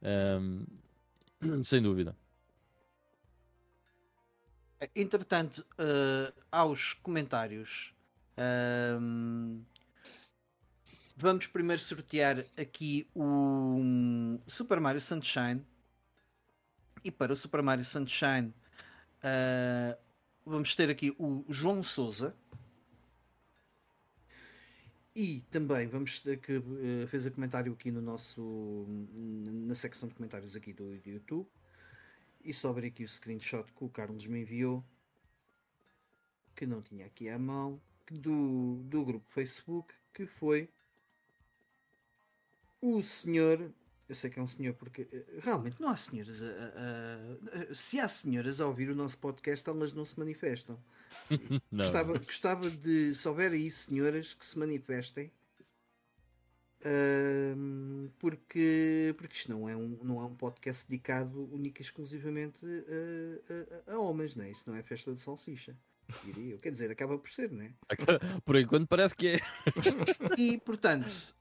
um, 0.01 0.66
sem 1.64 1.82
dúvida. 1.82 2.16
Entretanto, 4.96 5.66
uh, 5.80 6.34
aos 6.52 6.94
comentários, 6.94 7.94
um, 9.00 9.64
vamos 11.16 11.48
primeiro 11.48 11.82
sortear 11.82 12.46
aqui 12.58 13.08
o 13.16 14.38
Super 14.46 14.80
Mario 14.80 15.00
Sunshine. 15.00 15.66
E 17.04 17.12
para 17.12 17.32
o 17.32 17.36
Super 17.36 17.62
Mario 17.62 17.86
Sunshine 17.86 18.54
Uh, 19.24 19.98
vamos 20.46 20.76
ter 20.76 20.89
aqui 20.89 21.16
o 21.18 21.46
João 21.48 21.82
Souza. 21.82 22.36
E 25.16 25.41
também 25.51 25.88
vamos 25.88 26.20
que 26.38 26.57
uh, 26.57 27.07
fez 27.07 27.28
a 27.28 27.32
comentário 27.32 27.72
aqui 27.72 27.91
no 27.91 28.01
nosso 28.01 28.86
na 29.14 29.76
secção 29.76 30.09
de 30.09 30.16
comentários 30.16 30.55
aqui 30.55 30.74
do, 30.74 30.97
do 30.97 31.09
YouTube. 31.09 31.47
E 32.43 32.51
só 32.51 32.72
abrir 32.72 32.88
aqui 32.88 33.03
o 33.03 33.07
screenshot 33.07 33.72
que 33.72 33.84
o 33.84 33.89
Carlos 33.89 34.26
me 34.26 34.41
enviou, 34.41 34.84
que 36.55 36.66
não 36.66 36.82
tinha 36.82 37.05
aqui 37.05 37.30
à 37.30 37.38
mão, 37.38 37.80
do, 38.11 38.82
do 38.84 39.05
grupo 39.05 39.26
Facebook, 39.32 39.93
que 40.14 40.26
foi 40.26 40.70
o 42.82 43.01
senhor 43.01 43.72
eu 44.14 44.16
sei 44.16 44.30
que 44.30 44.39
é 44.39 44.41
um 44.41 44.47
senhor, 44.47 44.74
porque 44.76 45.07
eh, 45.11 45.24
realmente 45.39 45.82
não 45.82 45.89
há 45.89 45.95
senhoras. 45.97 46.41
A, 46.41 46.45
a, 46.45 47.72
a, 47.72 47.74
se 47.74 47.99
há 47.99 48.07
senhoras 48.07 48.61
a 48.61 48.68
ouvir 48.68 48.89
o 48.89 48.95
nosso 48.95 49.18
podcast, 49.18 49.68
elas 49.68 49.93
não 49.93 50.05
se 50.05 50.18
manifestam. 50.18 50.80
não. 51.72 51.84
Gostava, 51.84 52.18
gostava 52.20 52.70
de, 52.70 53.14
se 53.14 53.28
houver 53.28 53.51
aí 53.51 53.70
senhoras 53.72 54.34
que 54.34 54.45
se 54.45 54.57
manifestem, 54.57 55.32
uh, 56.82 58.09
porque, 58.20 59.14
porque 59.18 59.36
isto 59.36 59.51
não 59.51 59.68
é, 59.68 59.76
um, 59.76 59.99
não 60.03 60.22
é 60.22 60.26
um 60.26 60.36
podcast 60.36 60.88
dedicado 60.88 61.49
única 61.51 61.82
e 61.82 61.86
exclusivamente 61.86 62.66
a, 63.88 63.93
a, 63.93 63.99
homens, 63.99 64.36
né? 64.36 64.51
isto 64.51 64.70
não 64.70 64.78
é 64.78 64.84
festa 64.84 65.14
de 65.14 65.20
salsicha 65.20 65.76
diria. 66.24 66.58
Quer 66.58 66.72
dizer, 66.72 66.91
acaba 66.91 67.18
por 67.18 67.30
ser, 67.30 67.51
né? 67.51 67.74
Por 68.45 68.56
enquanto 68.56 68.88
parece 68.88 69.16
que 69.16 69.28
é. 69.28 69.39
E, 70.38 70.58
portanto, 70.60 71.36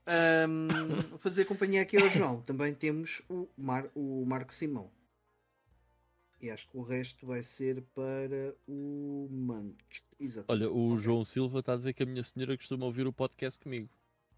um, 0.49 1.17
fazer 1.19 1.45
companhia 1.45 1.81
aqui 1.81 1.97
ao 1.97 2.09
João, 2.09 2.41
também 2.41 2.73
temos 2.73 3.21
o, 3.29 3.47
Mar, 3.57 3.87
o 3.95 4.25
Marco 4.25 4.53
Simão. 4.53 4.91
E 6.41 6.49
acho 6.51 6.67
que 6.67 6.77
o 6.77 6.81
resto 6.81 7.25
vai 7.25 7.41
ser 7.41 7.81
para 7.95 8.53
o 8.67 9.29
Mantos. 9.31 10.03
Olha, 10.47 10.69
o 10.69 10.91
okay. 10.91 11.03
João 11.03 11.23
Silva 11.23 11.59
está 11.59 11.73
a 11.73 11.77
dizer 11.77 11.93
que 11.93 12.03
a 12.03 12.05
minha 12.05 12.21
senhora 12.21 12.57
costuma 12.57 12.85
ouvir 12.85 13.07
o 13.07 13.13
podcast 13.13 13.57
comigo. 13.59 13.89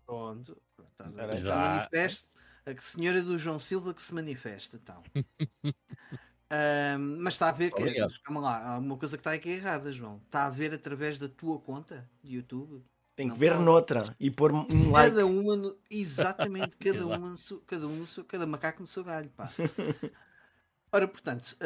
Pronto. 0.06 0.56
Estás 0.92 1.18
a 1.18 1.26
ver? 1.26 1.38
Já. 1.38 1.90
A 2.68 2.82
senhora 2.82 3.22
do 3.22 3.38
João 3.38 3.60
Silva 3.60 3.94
que 3.94 4.02
se 4.02 4.14
manifesta, 4.14 4.78
então. 4.78 5.04
Um, 6.52 7.18
mas 7.22 7.34
está 7.34 7.50
a 7.50 7.52
ver 7.52 7.72
que. 7.72 7.84
Calma 8.24 8.40
lá, 8.40 8.76
há 8.76 8.78
uma 8.78 8.98
coisa 8.98 9.18
que 9.18 9.22
está 9.22 9.34
aqui 9.34 9.50
errada, 9.50 9.92
João. 9.92 10.22
Está 10.26 10.46
a 10.46 10.50
ver 10.50 10.74
através 10.74 11.18
da 11.18 11.28
tua 11.28 11.60
conta 11.60 12.08
de 12.24 12.36
YouTube. 12.36 12.84
Tem 13.16 13.28
que 13.28 13.34
não 13.34 13.40
ver 13.40 13.54
pode. 13.54 13.64
noutra 13.64 14.04
e 14.20 14.30
pôr 14.30 14.52
um 14.52 14.92
like. 14.92 15.12
Cada 15.12 15.26
uma, 15.26 15.56
no... 15.56 15.78
exatamente, 15.90 16.76
cada 16.78 17.06
uma, 17.06 17.18
no 17.18 17.60
cada 17.62 17.88
um, 17.88 17.96
no 17.96 18.24
cada 18.26 18.46
macaco 18.46 18.82
no 18.82 18.88
seu 18.88 19.04
galho, 19.04 19.30
pá. 19.30 19.50
Ora, 20.92 21.08
portanto, 21.08 21.58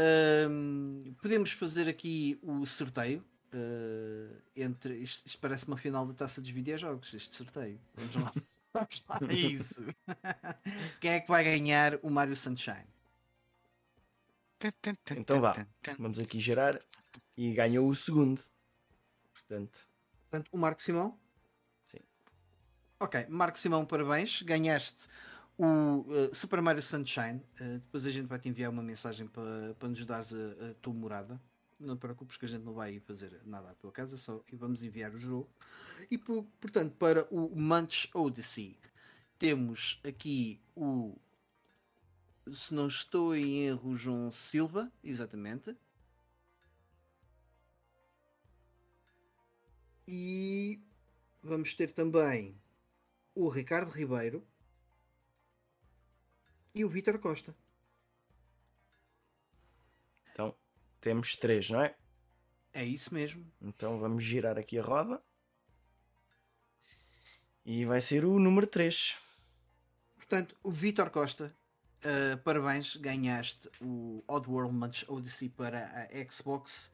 um, 0.49 1.13
podemos 1.21 1.51
fazer 1.51 1.89
aqui 1.89 2.39
o 2.41 2.65
sorteio. 2.65 3.23
Uh, 3.51 4.37
entre 4.55 4.97
isto, 4.97 5.25
isto, 5.25 5.39
parece 5.39 5.65
uma 5.65 5.75
final 5.75 6.05
da 6.05 6.13
taça 6.13 6.39
dos 6.39 6.51
videojogos. 6.51 7.11
Este 7.15 7.35
sorteio, 7.35 7.79
vamos 7.95 8.15
lá, 8.15 8.31
vamos 8.73 9.03
lá 9.09 9.19
é 9.27 9.33
isso. 9.33 9.83
Quem 11.01 11.11
é 11.11 11.19
que 11.19 11.27
vai 11.27 11.43
ganhar 11.43 11.97
o 12.03 12.11
Mario 12.11 12.35
Sunshine? 12.35 12.87
Então 15.15 15.39
vá, 15.39 15.53
vamos 15.97 16.19
aqui 16.19 16.39
gerar 16.39 16.79
e 17.37 17.53
ganhou 17.53 17.87
o 17.87 17.95
segundo. 17.95 18.41
Portanto, 19.33 19.87
Portanto 20.29 20.49
o 20.51 20.57
Marco 20.57 20.81
Simão? 20.81 21.17
Sim. 21.87 21.99
Ok, 22.99 23.25
Marco 23.29 23.57
Simão, 23.57 23.85
parabéns. 23.85 24.41
Ganhaste 24.43 25.07
o 25.57 25.65
uh, 25.65 26.35
Super 26.35 26.61
Mario 26.61 26.83
Sunshine. 26.83 27.41
Uh, 27.59 27.79
depois 27.79 28.05
a 28.05 28.11
gente 28.11 28.27
vai 28.27 28.37
te 28.37 28.47
enviar 28.47 28.69
uma 28.69 28.83
mensagem 28.83 29.27
para, 29.27 29.87
nos 29.87 30.05
dar 30.05 30.21
a, 30.21 30.69
a, 30.69 30.73
tua 30.75 30.93
morada. 30.93 31.41
Não 31.79 31.95
te 31.95 32.01
preocupes 32.01 32.37
que 32.37 32.45
a 32.45 32.47
gente 32.47 32.63
não 32.63 32.73
vai 32.73 32.99
fazer 32.99 33.41
nada 33.45 33.71
à 33.71 33.73
tua 33.73 33.91
casa, 33.91 34.17
só 34.17 34.43
e 34.51 34.55
vamos 34.55 34.83
enviar 34.83 35.13
o 35.13 35.17
jogo. 35.17 35.49
E 36.11 36.17
portanto, 36.17 36.93
para 36.97 37.25
o 37.31 37.49
Munch 37.55 38.09
Odyssey, 38.13 38.77
temos 39.39 39.99
aqui 40.03 40.61
o 40.75 41.17
se 42.51 42.73
não 42.73 42.87
estou 42.87 43.35
em 43.35 43.65
erro, 43.67 43.97
João 43.97 44.31
Silva, 44.31 44.91
exatamente. 45.03 45.75
E 50.07 50.79
vamos 51.43 51.73
ter 51.73 51.93
também 51.93 52.59
o 53.35 53.47
Ricardo 53.47 53.91
Ribeiro 53.91 54.45
e 56.73 56.83
o 56.83 56.89
Vítor 56.89 57.19
Costa. 57.19 57.55
Então 60.31 60.55
temos 60.99 61.35
três, 61.35 61.69
não 61.69 61.83
é? 61.83 61.95
É 62.73 62.83
isso 62.83 63.13
mesmo. 63.13 63.51
Então 63.61 63.99
vamos 63.99 64.23
girar 64.23 64.57
aqui 64.57 64.79
a 64.79 64.83
roda. 64.83 65.21
E 67.65 67.85
vai 67.85 68.01
ser 68.01 68.25
o 68.25 68.39
número 68.39 68.65
3. 68.65 69.17
Portanto, 70.15 70.57
o 70.63 70.71
Vítor 70.71 71.09
Costa 71.09 71.55
Uh, 71.99 72.37
parabéns, 72.43 72.95
ganhaste 72.95 73.69
o 73.81 74.23
Oddworld 74.27 74.73
Munch 74.73 75.05
Odyssey 75.09 75.49
para 75.49 75.85
a 75.85 76.31
Xbox. 76.31 76.91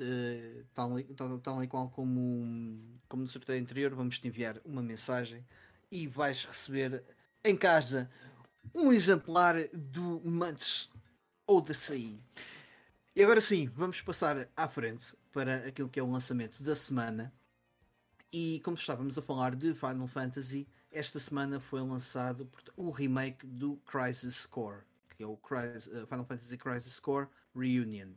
Uh, 0.00 0.64
tal, 0.74 1.62
e 1.62 1.66
qual 1.68 1.88
como, 1.90 2.98
como 3.08 3.22
no 3.22 3.28
sorteio 3.28 3.60
anterior, 3.60 3.94
vamos 3.94 4.18
te 4.18 4.28
enviar 4.28 4.60
uma 4.64 4.82
mensagem 4.82 5.44
e 5.90 6.06
vais 6.06 6.44
receber 6.44 7.04
em 7.44 7.56
casa 7.56 8.10
um 8.74 8.92
exemplar 8.92 9.56
do 9.72 10.20
Munch 10.24 10.90
Odyssey. 11.46 12.20
E 13.14 13.22
agora 13.22 13.40
sim, 13.40 13.66
vamos 13.74 14.00
passar 14.00 14.48
à 14.56 14.68
frente 14.68 15.16
para 15.32 15.66
aquilo 15.66 15.88
que 15.88 15.98
é 15.98 16.02
o 16.02 16.10
lançamento 16.10 16.62
da 16.62 16.76
semana. 16.76 17.32
E 18.32 18.60
como 18.64 18.76
estávamos 18.76 19.16
a 19.18 19.22
falar 19.22 19.56
de 19.56 19.74
Final 19.74 20.06
Fantasy, 20.06 20.68
esta 20.90 21.18
semana 21.18 21.60
foi 21.60 21.80
lançado 21.80 22.50
o 22.76 22.90
remake 22.90 23.46
do 23.46 23.76
Crisis 23.86 24.46
Core, 24.46 24.82
que 25.16 25.22
é 25.22 25.26
o 25.26 25.36
Crisis, 25.36 25.86
uh, 25.86 26.06
Final 26.06 26.24
Fantasy 26.24 26.56
Crisis 26.56 26.98
Core 27.00 27.28
Reunion. 27.54 28.10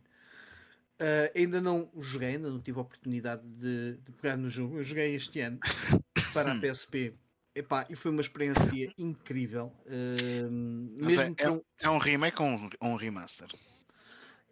Uh, 1.01 1.31
ainda 1.35 1.59
não 1.59 1.89
joguei, 1.97 2.29
ainda 2.29 2.49
não 2.49 2.59
tive 2.59 2.77
a 2.77 2.81
oportunidade 2.81 3.41
de, 3.43 3.97
de, 3.97 4.11
pegar 4.13 4.37
no 4.37 4.49
jogo. 4.49 4.77
Eu 4.77 4.83
joguei 4.83 5.15
este 5.15 5.39
ano 5.39 5.59
para 6.33 6.53
a 6.53 6.59
PSP. 6.59 7.15
Epá, 7.55 7.85
e 7.89 7.95
foi 7.95 8.11
uma 8.11 8.21
experiência 8.21 8.93
incrível. 8.97 9.73
Uh, 9.85 10.51
mesmo 10.51 11.21
é, 11.21 11.33
é, 11.37 11.49
um... 11.49 11.61
é, 11.79 11.89
um... 11.89 11.97
remake 11.97 12.41
ou 12.41 12.47
um, 12.47 12.69
um 12.81 12.95
remaster? 12.95 13.49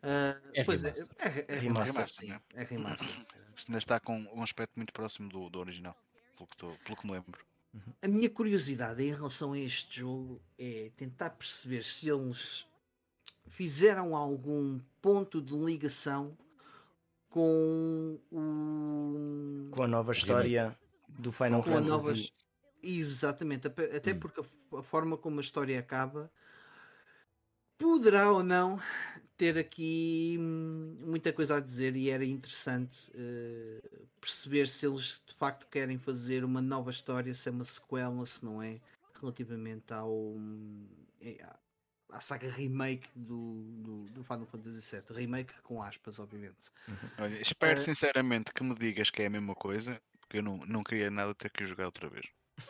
Uh, 0.01 0.35
é, 0.53 0.63
pois 0.63 0.81
remaster. 0.81 1.07
É, 1.19 1.27
é, 1.27 1.45
é, 1.47 1.55
é 1.55 1.59
remaster, 1.59 1.93
remaster, 1.93 2.25
sim. 2.25 2.31
Né? 2.31 2.41
É 2.55 2.63
remaster. 2.63 3.09
Ainda 3.67 3.77
está 3.77 3.99
com 3.99 4.17
um 4.33 4.41
aspecto 4.41 4.71
muito 4.77 4.93
próximo 4.93 5.29
do, 5.29 5.49
do 5.49 5.59
original, 5.59 5.95
pelo 6.35 6.47
que, 6.47 6.57
tô, 6.57 6.71
pelo 6.85 6.97
que 6.97 7.05
me 7.05 7.11
lembro. 7.11 7.48
Uhum. 7.73 7.93
A 8.01 8.07
minha 8.07 8.29
curiosidade 8.29 9.03
em 9.03 9.13
relação 9.13 9.53
a 9.53 9.59
este 9.59 9.99
jogo 9.99 10.41
é 10.57 10.91
tentar 10.95 11.31
perceber 11.31 11.83
se 11.83 12.09
eles 12.09 12.65
fizeram 13.47 14.15
algum 14.15 14.79
ponto 15.01 15.41
de 15.41 15.53
ligação 15.53 16.37
com 17.29 18.19
o. 18.31 19.69
Com 19.71 19.83
a 19.83 19.87
nova 19.87 20.11
história 20.11 20.75
do 21.07 21.31
Final 21.31 21.61
com 21.61 21.71
Fantasy. 21.71 21.89
Nova... 21.89 22.13
Exatamente, 22.81 23.67
até 23.67 24.13
hum. 24.13 24.19
porque 24.19 24.41
a 24.75 24.83
forma 24.83 25.17
como 25.17 25.39
a 25.39 25.43
história 25.43 25.77
acaba 25.77 26.31
poderá 27.77 28.31
ou 28.31 28.43
não 28.43 28.79
ter 29.39 29.57
aqui 29.57 30.35
hum, 30.37 30.97
muita 30.99 31.31
coisa 31.31 31.55
a 31.55 31.59
dizer 31.61 31.95
e 31.95 32.09
era 32.09 32.25
interessante 32.25 33.09
uh, 33.11 34.07
perceber 34.19 34.67
se 34.67 34.85
eles 34.85 35.23
de 35.25 35.33
facto 35.33 35.65
querem 35.71 35.97
fazer 35.97 36.43
uma 36.43 36.61
nova 36.61 36.91
história, 36.91 37.33
se 37.33 37.47
é 37.47 37.51
uma 37.51 37.63
sequela, 37.63 38.25
se 38.25 38.43
não 38.43 38.61
é, 38.61 38.81
relativamente 39.17 39.93
ao, 39.93 40.11
hum, 40.11 40.85
é, 41.21 41.37
à 42.09 42.19
saga 42.19 42.51
remake 42.51 43.07
do, 43.15 43.63
do, 43.77 44.09
do, 44.09 44.23
Final 44.25 44.45
Fantasy 44.45 44.97
VII. 44.97 45.17
Remake 45.17 45.53
com 45.63 45.81
aspas, 45.81 46.19
obviamente. 46.19 46.69
Uhum. 46.89 47.09
Olha, 47.19 47.41
espero 47.41 47.79
uh, 47.79 47.81
sinceramente 47.81 48.53
que 48.53 48.61
me 48.61 48.75
digas 48.75 49.09
que 49.09 49.21
é 49.21 49.27
a 49.27 49.29
mesma 49.29 49.55
coisa, 49.55 50.01
porque 50.19 50.39
eu 50.39 50.43
não, 50.43 50.57
não 50.67 50.83
queria 50.83 51.09
nada 51.09 51.33
ter 51.33 51.49
que 51.49 51.65
jogar 51.65 51.85
outra 51.85 52.09
vez. 52.09 52.25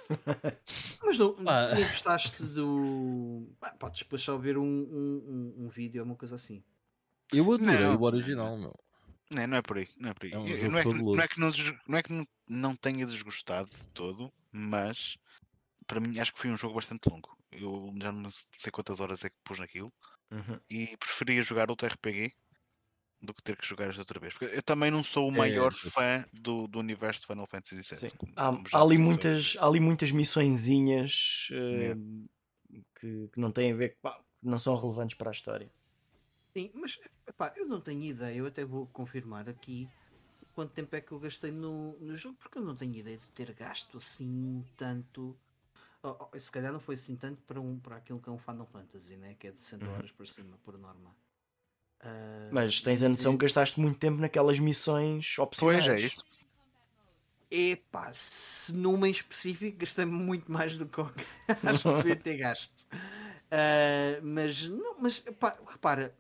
Mas 1.03 1.17
não, 1.17 1.35
ah. 1.47 1.75
não 1.75 1.87
gostaste 1.87 2.43
do. 2.43 3.47
Ah, 3.61 3.71
podes 3.71 3.99
depois 3.99 4.21
só 4.21 4.37
ver 4.37 4.57
um, 4.57 4.63
um, 4.63 5.55
um, 5.57 5.65
um 5.65 5.69
vídeo, 5.69 6.03
uma 6.03 6.15
coisa 6.15 6.35
assim. 6.35 6.63
Eu 7.31 7.51
adorei 7.51 7.79
não, 7.79 7.95
o 7.95 8.03
original, 8.03 8.57
meu. 8.57 8.73
Não, 9.31 9.47
não 9.47 9.57
é 9.57 9.61
por 9.61 9.77
aí, 9.77 9.87
não 9.97 10.09
é 10.09 10.13
por 10.13 10.25
aí. 10.25 10.33
É 10.33 10.37
um 10.37 10.43
não, 10.43 10.79
é 10.79 10.83
que, 10.83 10.93
não, 10.93 11.21
é 11.21 11.27
que, 11.27 11.39
não, 11.39 11.51
não 11.87 11.97
é 11.97 12.03
que 12.03 12.13
não, 12.13 12.27
não 12.47 12.75
tenha 12.75 13.05
desgostado 13.05 13.69
de 13.69 13.85
todo, 13.93 14.33
mas 14.51 15.17
para 15.85 15.99
mim 15.99 16.19
acho 16.19 16.33
que 16.33 16.39
foi 16.39 16.49
um 16.49 16.57
jogo 16.57 16.75
bastante 16.75 17.09
longo. 17.09 17.37
Eu 17.51 17.93
já 18.01 18.11
não 18.11 18.29
sei 18.31 18.71
quantas 18.71 18.99
horas 18.99 19.23
é 19.23 19.29
que 19.29 19.35
pus 19.43 19.59
naquilo 19.59 19.91
uhum. 20.31 20.59
e 20.69 20.95
preferia 20.97 21.41
jogar 21.41 21.69
outro 21.69 21.87
RPG 21.87 22.33
do 23.21 23.33
que 23.33 23.43
ter 23.43 23.57
que 23.57 23.65
jogar 23.67 23.89
esta 23.89 24.01
outra 24.01 24.19
vez. 24.19 24.33
Porque 24.33 24.55
eu 24.55 24.63
também 24.63 24.89
não 24.89 25.03
sou 25.03 25.29
o 25.29 25.33
é, 25.33 25.37
maior 25.37 25.71
é, 25.71 25.89
fã 25.89 26.25
do, 26.33 26.67
do 26.67 26.79
universo 26.79 27.21
de 27.21 27.27
Final 27.27 27.47
Fantasy 27.47 27.95
VII. 27.95 28.11
Como, 28.11 28.33
há, 28.35 28.51
como 28.51 28.63
há, 28.71 28.81
ali 28.81 28.97
muitas, 28.97 29.57
há 29.59 29.65
ali 29.65 29.79
muitas 29.79 30.11
missõezinhas 30.11 31.49
uh, 31.51 32.29
que, 32.99 33.29
que, 33.33 33.39
não 33.39 33.51
têm 33.51 33.73
a 33.73 33.75
ver, 33.75 33.97
pá, 34.01 34.19
não 34.41 34.57
são 34.57 34.75
relevantes 34.75 35.17
para 35.17 35.29
a 35.29 35.33
história. 35.33 35.69
Sim, 36.53 36.71
mas 36.73 36.99
pá, 37.37 37.53
eu 37.55 37.65
não 37.65 37.79
tenho 37.81 38.03
ideia, 38.03 38.35
eu 38.35 38.47
até 38.47 38.63
vou 38.65 38.87
confirmar 38.87 39.47
aqui 39.49 39.89
quanto 40.59 40.73
tempo 40.73 40.93
é 40.93 40.99
que 40.99 41.13
eu 41.13 41.19
gastei 41.19 41.51
no, 41.53 41.97
no 41.99 42.13
jogo, 42.17 42.35
porque 42.37 42.57
eu 42.57 42.61
não 42.61 42.75
tenho 42.75 42.93
ideia 42.95 43.17
de 43.17 43.27
ter 43.29 43.53
gasto 43.53 43.97
assim 43.97 44.61
tanto. 44.75 45.37
Oh, 46.03 46.15
oh, 46.33 46.37
se 46.37 46.51
calhar 46.51 46.73
não 46.73 46.81
foi 46.81 46.95
assim 46.95 47.15
tanto 47.15 47.41
para, 47.43 47.61
um, 47.61 47.79
para 47.79 47.95
aquilo 47.95 48.19
que 48.19 48.27
é 48.27 48.31
um 48.31 48.37
Final 48.37 48.65
Fantasy, 48.65 49.15
né? 49.15 49.35
que 49.39 49.47
é 49.47 49.51
de 49.51 49.57
60 49.57 49.85
uhum. 49.85 49.93
horas 49.93 50.11
por 50.11 50.27
cima, 50.27 50.57
por 50.65 50.77
norma. 50.77 51.15
Uh, 52.01 52.49
Mas 52.51 52.81
tens 52.81 53.03
a 53.03 53.09
noção 53.09 53.37
que 53.37 53.45
gastaste 53.45 53.79
muito 53.79 53.99
tempo 53.99 54.19
naquelas 54.21 54.59
missões 54.59 55.37
opcionais. 55.37 55.85
Pois 55.85 56.03
é 56.03 56.05
isso. 56.05 56.23
Epá, 57.51 58.11
se 58.13 58.71
numa 58.73 59.07
em 59.07 59.11
específico 59.11 59.79
gastei 59.79 60.05
muito 60.05 60.51
mais 60.51 60.77
do 60.77 60.85
que 60.85 61.01
acho 61.67 61.83
que 61.83 61.97
devia 61.97 62.15
ter 62.15 62.37
gasto. 62.37 62.85
Uh, 62.91 64.21
mas 64.21 64.69
não, 64.69 64.97
mas 64.99 65.23
epá, 65.25 65.57
repara, 65.67 66.15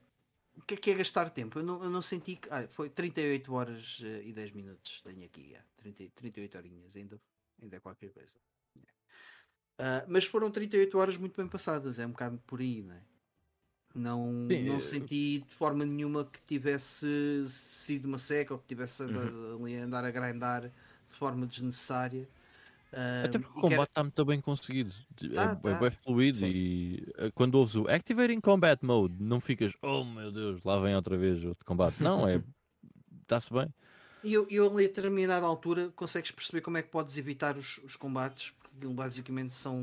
o 0.57 0.61
que 0.63 0.73
é 0.73 0.77
que 0.77 0.91
é 0.91 0.95
gastar 0.95 1.29
tempo? 1.29 1.59
Eu 1.59 1.63
não, 1.63 1.83
eu 1.83 1.89
não 1.89 2.01
senti 2.01 2.35
que. 2.35 2.49
Ah, 2.51 2.67
foi 2.71 2.89
38 2.89 3.53
horas 3.53 3.99
uh, 3.99 4.23
e 4.23 4.33
10 4.33 4.51
minutos. 4.53 5.01
Tenho 5.01 5.23
aqui, 5.23 5.49
yeah, 5.49 5.65
30, 5.77 6.09
38 6.15 6.57
horinhas, 6.57 6.95
ainda, 6.95 7.21
ainda 7.61 7.77
é 7.77 7.79
qualquer 7.79 8.09
coisa. 8.09 8.35
Uh, 8.75 10.03
mas 10.07 10.25
foram 10.25 10.51
38 10.51 10.97
horas 10.97 11.15
muito 11.15 11.37
bem 11.37 11.47
passadas, 11.47 11.99
é 11.99 12.05
um 12.05 12.11
bocado 12.11 12.37
por 12.45 12.59
aí, 12.59 12.81
não 12.81 12.95
é? 12.95 13.01
Não, 13.95 14.47
Sim, 14.49 14.63
não 14.65 14.79
senti 14.79 15.39
de 15.39 15.55
forma 15.55 15.85
nenhuma 15.85 16.23
que 16.25 16.39
tivesse 16.45 17.43
sido 17.47 18.05
uma 18.05 18.17
seca 18.17 18.53
ou 18.53 18.59
que 18.59 18.67
tivesse 18.67 19.03
uhum. 19.03 19.65
ali 19.65 19.77
a 19.77 19.83
andar 19.83 20.05
a 20.05 20.11
grindar 20.11 20.63
de 20.63 21.15
forma 21.17 21.45
desnecessária. 21.47 22.27
Até 23.23 23.37
porque 23.37 23.59
o 23.59 23.61
combate 23.61 23.89
está 23.89 24.01
muito 24.01 24.25
bem 24.25 24.41
conseguido, 24.41 24.93
tá, 25.35 25.43
é, 25.43 25.55
tá. 25.55 25.69
é 25.69 25.79
bem 25.79 25.91
fluido 25.91 26.39
Sim. 26.39 26.47
e 26.47 27.07
eh, 27.17 27.31
quando 27.35 27.53
ouves 27.55 27.75
o 27.75 27.87
Activating 27.87 28.39
Combat 28.39 28.83
Mode, 28.83 29.13
não 29.19 29.39
ficas, 29.39 29.73
oh 29.83 30.03
meu 30.03 30.31
Deus, 30.31 30.63
lá 30.63 30.79
vem 30.79 30.95
outra 30.95 31.15
vez 31.15 31.43
outro 31.45 31.63
combate. 31.65 32.01
Não, 32.01 32.27
é. 32.27 32.41
Está-se 33.21 33.53
bem. 33.53 33.71
E 34.23 34.33
eu, 34.33 34.47
eu 34.49 34.65
ali 34.65 34.85
a 34.85 34.87
determinada 34.87 35.45
altura 35.45 35.89
consegues 35.95 36.31
perceber 36.31 36.61
como 36.61 36.77
é 36.77 36.81
que 36.81 36.89
podes 36.89 37.15
evitar 37.15 37.57
os, 37.57 37.77
os 37.83 37.95
combates, 37.95 38.53
porque 38.59 38.87
basicamente 38.87 39.53
são 39.53 39.79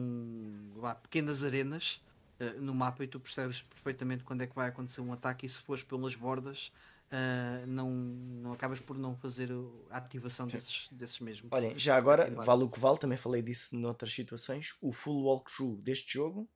lá, 0.74 0.96
pequenas 0.96 1.44
arenas 1.44 2.00
uh, 2.40 2.60
no 2.60 2.74
mapa 2.74 3.04
e 3.04 3.06
tu 3.06 3.20
percebes 3.20 3.62
perfeitamente 3.62 4.24
quando 4.24 4.42
é 4.42 4.46
que 4.46 4.54
vai 4.54 4.68
acontecer 4.68 5.00
um 5.00 5.12
ataque 5.12 5.46
e 5.46 5.48
se 5.48 5.60
fores 5.60 5.82
pelas 5.82 6.14
bordas 6.14 6.72
uh, 7.10 7.66
não, 7.66 7.90
não 7.90 8.52
acabas 8.52 8.80
por 8.80 8.98
não 8.98 9.16
fazer 9.16 9.50
a 9.90 9.98
ativação 9.98 10.46
desses, 10.46 10.88
desses 10.90 11.20
mesmos. 11.20 11.50
Olhem, 11.52 11.78
já 11.78 11.96
agora, 11.96 12.30
vale 12.30 12.64
o 12.64 12.68
que 12.68 12.78
vale, 12.78 12.98
também 12.98 13.18
falei 13.18 13.42
disso 13.42 13.76
noutras 13.76 14.12
situações, 14.12 14.76
o 14.80 14.92
full 14.92 15.24
walkthrough 15.24 15.76
deste 15.80 16.12
jogo, 16.12 16.48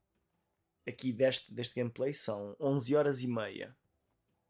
aqui 0.86 1.12
deste, 1.12 1.52
deste 1.52 1.74
gameplay, 1.74 2.12
são 2.12 2.56
11 2.60 2.96
horas 2.96 3.22
e 3.22 3.26
meia. 3.26 3.76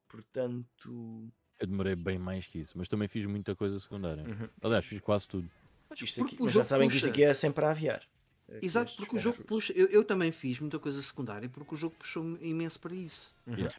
Portanto... 0.09 1.31
Eu 1.59 1.67
demorei 1.67 1.95
bem 1.95 2.19
mais 2.19 2.47
que 2.47 2.59
isso, 2.59 2.77
mas 2.77 2.89
também 2.89 3.07
fiz 3.07 3.27
muita 3.27 3.55
coisa 3.55 3.79
secundária. 3.79 4.25
Uhum. 4.25 4.49
Aliás, 4.63 4.85
fiz 4.87 5.01
quase 5.01 5.29
tudo. 5.29 5.51
Isto 5.95 6.25
aqui, 6.25 6.37
mas 6.41 6.55
já 6.55 6.65
sabem 6.65 6.89
puxa. 6.89 7.01
que 7.01 7.07
isto 7.07 7.13
aqui 7.13 7.25
é 7.25 7.35
sempre 7.35 7.65
a 7.65 7.71
aviar. 7.71 8.03
Exato, 8.63 8.97
porque 8.97 9.17
o 9.17 9.19
jogo 9.19 9.45
puxa. 9.45 9.73
Eu, 9.75 9.87
eu, 9.89 10.05
também 10.05 10.33
fiz 10.33 10.59
muita 10.59 10.79
coisa 10.79 11.01
secundária 11.01 11.49
porque 11.49 11.75
o 11.75 11.79
jogo 11.79 11.95
puxou 11.97 12.37
imenso 12.41 12.81
para 12.81 12.95
isso. 12.95 13.35
Uhum. 13.47 13.55
Yeah. 13.55 13.77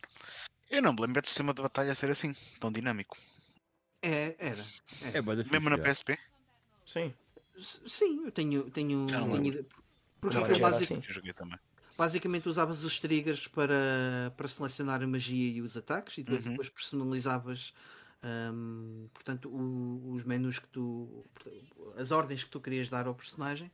Eu 0.69 0.81
não 0.81 0.93
me 0.93 1.01
lembro 1.01 1.21
do 1.21 1.27
sistema 1.27 1.53
de 1.53 1.61
batalha 1.61 1.93
ser 1.93 2.09
assim, 2.09 2.33
tão 2.59 2.71
dinâmico. 2.71 3.17
É, 4.01 4.35
era. 4.39 4.65
É, 5.13 5.17
é 5.17 5.21
Mesmo 5.21 5.69
na 5.69 5.77
PSP? 5.77 6.17
Sim. 6.85 7.13
Sim, 7.59 8.25
eu 8.25 8.31
tenho. 8.31 8.69
tenho, 8.71 9.07
tenho 9.07 9.65
porque 10.21 10.37
não, 10.37 10.59
basic, 10.59 10.93
assim. 10.93 11.01
basicamente 11.97 12.47
usavas 12.47 12.83
os 12.83 12.99
triggers 12.99 13.47
para, 13.47 14.31
para 14.37 14.47
selecionar 14.47 15.01
a 15.01 15.07
magia 15.07 15.51
e 15.51 15.61
os 15.61 15.75
ataques 15.75 16.19
e 16.19 16.21
uhum. 16.21 16.37
depois 16.37 16.69
personalizavas 16.69 17.73
um, 18.23 19.07
portanto 19.11 19.49
o, 19.49 20.13
os 20.13 20.23
menus 20.23 20.59
que 20.59 20.67
tu 20.67 21.25
as 21.97 22.11
ordens 22.11 22.43
que 22.43 22.51
tu 22.51 22.59
querias 22.61 22.87
dar 22.87 23.07
ao 23.07 23.15
personagem 23.15 23.71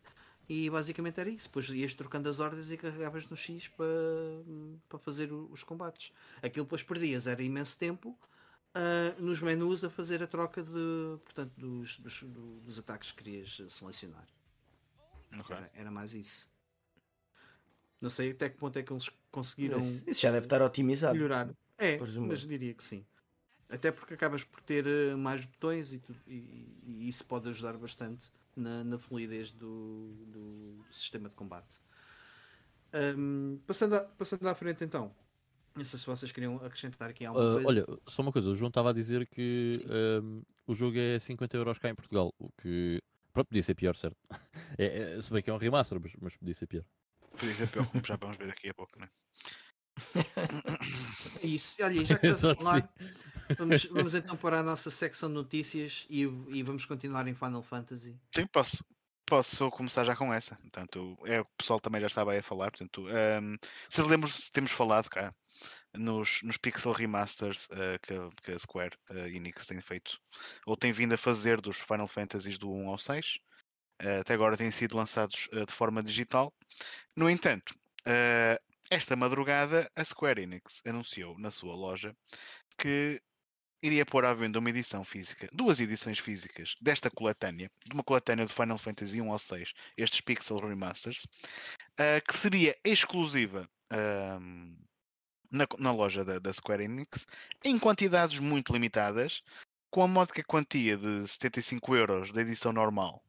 e 0.50 0.70
basicamente 0.70 1.20
era 1.20 1.30
isso. 1.30 1.48
Depois 1.48 1.68
ias 1.70 1.94
trocando 1.94 2.30
as 2.30 2.40
ordens 2.40 2.72
e 2.72 2.78
carregavas 2.78 3.28
no 3.28 3.36
X 3.36 3.68
para, 3.68 3.86
para 4.88 5.00
fazer 5.00 5.32
os 5.32 5.64
combates. 5.64 6.12
Aquilo 6.42 6.66
depois 6.66 6.84
perdias, 6.84 7.28
era 7.28 7.42
imenso 7.44 7.78
tempo 7.78 8.18
uh, 8.76 9.22
nos 9.22 9.42
menus 9.42 9.84
a 9.84 9.90
fazer 9.90 10.24
a 10.24 10.28
troca 10.28 10.64
de, 10.64 11.18
portanto, 11.24 11.54
dos, 11.58 12.00
dos, 12.00 12.24
dos 12.24 12.80
ataques 12.80 13.12
que 13.12 13.24
querias 13.24 13.62
selecionar. 13.68 14.28
Okay. 15.40 15.56
Era, 15.56 15.72
era, 15.74 15.92
mais 15.92 16.14
isso. 16.14 16.50
Não 18.00 18.10
sei 18.10 18.32
até 18.32 18.50
que 18.50 18.58
ponto 18.58 18.78
é 18.80 18.84
que 18.84 18.94
eles 18.94 19.10
conseguiram. 19.32 19.80
Isso 19.80 20.14
já 20.14 20.32
deve 20.32 20.46
estar 20.46 20.62
otimizado. 20.62 21.16
Melhorar. 21.16 21.50
É, 21.78 21.98
mas 21.98 22.48
diria 22.48 22.74
que 22.74 22.84
sim. 22.84 23.06
Até 23.70 23.92
porque 23.92 24.14
acabas 24.14 24.44
por 24.46 24.62
ter 24.62 24.86
ah, 24.88 25.18
mais 25.18 25.46
botões 25.46 25.92
e, 25.92 26.00
tu, 26.00 26.16
e, 26.26 26.80
e 26.86 27.10
isso 27.10 27.26
pode 27.26 27.50
ajudar 27.50 27.78
bastante 27.78 28.32
na, 28.58 28.84
na 28.84 28.98
fluidez 28.98 29.54
do, 29.54 30.14
do, 30.28 30.86
sistema 30.92 31.30
de 31.30 31.36
combate. 31.36 31.80
Um, 33.18 33.60
passando, 33.66 33.96
a, 33.96 34.02
passando 34.02 34.48
à 34.48 34.56
frente 34.56 34.84
então, 34.84 35.14
não 35.76 35.86
sei 35.86 36.00
se 36.00 36.06
vocês 36.06 36.32
queriam 36.32 36.56
acrescentar 36.58 37.10
aqui 37.10 37.26
alguma 37.26 37.46
uh, 37.46 37.64
coisa. 37.64 37.68
Olha, 37.68 38.00
só 38.08 38.22
uma 38.22 38.32
coisa, 38.32 38.50
o 38.50 38.56
João 38.56 38.70
estava 38.70 38.90
a 38.90 38.94
dizer 38.94 39.28
que 39.28 39.72
um, 40.24 40.42
o 40.66 40.74
jogo 40.74 40.98
é 40.98 41.20
50 41.20 41.56
euros 41.58 41.78
cá 41.78 41.90
em 41.90 41.96
Portugal, 41.96 42.34
o 42.40 42.50
que 42.62 43.02
pronto, 43.32 43.48
podia 43.48 43.64
ser 43.64 43.76
pior, 43.76 43.96
certo? 43.96 44.18
É, 44.80 45.16
é, 45.16 45.22
se 45.22 45.32
bem 45.32 45.42
que 45.42 45.50
é 45.50 45.54
um 45.54 45.58
remaster, 45.58 46.00
mas, 46.00 46.12
mas 46.22 46.36
podia 46.36 46.54
ser 46.54 46.68
pior. 46.68 46.84
Podia 47.32 47.56
ser 47.56 47.68
pior, 47.68 47.88
como 47.88 48.04
já 48.06 48.16
vamos 48.16 48.38
ver 48.38 48.48
daqui 48.48 48.70
a 48.70 48.74
pouco, 48.76 49.00
não 49.00 49.08
é? 50.16 51.46
Isso, 51.46 51.84
olha, 51.84 52.06
já 52.06 52.18
que 52.18 52.28
estás 52.28 52.46
a 52.46 52.56
falar, 52.56 52.90
vamos, 53.58 53.86
vamos 53.86 54.16
então 54.16 54.36
para 54.36 54.60
a 54.60 54.64
nossa 54.64 54.92
secção 54.92 55.30
de 55.30 55.36
notícias 55.36 56.06
e, 56.10 56.22
e 56.22 56.64
vamos 56.64 56.86
continuar 56.86 57.28
em 57.28 57.36
Final 57.36 57.64
Fantasy. 57.64 58.16
Sim, 58.34 58.48
posso. 58.48 58.84
Posso 59.30 59.70
começar 59.72 60.06
já 60.06 60.16
com 60.16 60.34
essa. 60.34 60.56
Portanto, 60.56 61.18
é, 61.26 61.42
o 61.42 61.46
pessoal 61.58 61.82
também 61.82 62.00
já 62.00 62.08
estava 62.08 62.32
aí 62.32 62.38
a 62.38 62.44
falar. 62.44 62.72
Portanto, 62.72 63.02
um, 63.02 63.10
ehm, 63.10 63.58
vocês 63.90 64.08
lembram 64.08 64.32
se 64.32 64.50
temos 64.50 64.72
falado 64.72 65.10
cá 65.10 65.36
nos, 65.94 66.42
nos 66.44 66.56
Pixel 66.56 66.94
Remasters 66.94 67.66
uh, 67.66 68.00
que, 68.02 68.42
que, 68.42 68.52
a 68.52 68.60
Square 68.60 68.96
uh, 69.10 69.28
Enix 69.28 69.66
tem 69.66 69.82
feito 69.82 70.18
ou 70.66 70.78
tem 70.78 70.94
vindo 70.94 71.14
a 71.14 71.18
fazer 71.18 71.60
dos 71.60 71.78
Final 71.78 72.08
Fantasies 72.08 72.58
do 72.58 72.72
1 72.72 72.90
ao 72.90 72.98
6. 72.98 73.38
Uh, 74.02 74.22
até 74.22 74.34
agora 74.34 74.56
têm 74.56 74.72
sido 74.72 74.96
lançados 74.96 75.50
uh, 75.52 75.66
de 75.66 75.74
forma 75.74 76.02
digital. 76.02 76.54
No 77.16 77.30
entanto, 77.30 77.76
esta 78.90 79.16
madrugada 79.16 79.90
a 79.96 80.04
Square 80.04 80.42
Enix 80.42 80.82
anunciou 80.86 81.38
na 81.38 81.52
sua 81.52 81.76
loja 81.76 82.16
que 82.78 83.22
iria 83.82 84.06
pôr 84.06 84.26
à 84.26 84.34
venda 84.34 84.60
uma 84.60 84.70
edição 84.70 85.04
física, 85.04 85.48
duas 85.54 85.80
edições 85.80 86.20
físicas 86.20 86.76
desta 86.82 87.12
coletânea, 87.12 87.70
de 87.86 87.94
uma 87.94 88.04
coletânea 88.04 88.46
de 88.46 88.54
Final 88.54 88.78
Fantasy 88.78 89.22
1 89.22 89.32
ao 89.32 89.40
6, 89.40 89.74
estes 89.98 90.22
Pixel 90.22 90.60
Remasters, 90.60 91.28
uh, 92.00 92.22
que 92.28 92.36
seria 92.36 92.76
exclusiva 92.84 93.70
uh, 93.94 94.78
na, 95.52 95.68
na, 95.78 95.92
loja 95.92 96.26
da, 96.26 96.40
da, 96.40 96.54
Square 96.54 96.84
Enix, 96.84 97.28
em 97.64 97.78
quantidades 97.78 98.40
muito 98.40 98.74
limitadas, 98.74 99.44
com 99.92 100.02
a 100.02 100.08
módica 100.08 100.44
quantia 100.44 100.98
de 100.98 101.28
75 101.28 101.96
euros 101.96 102.32
da 102.32 102.42
edição 102.42 102.74
normal 102.74 103.24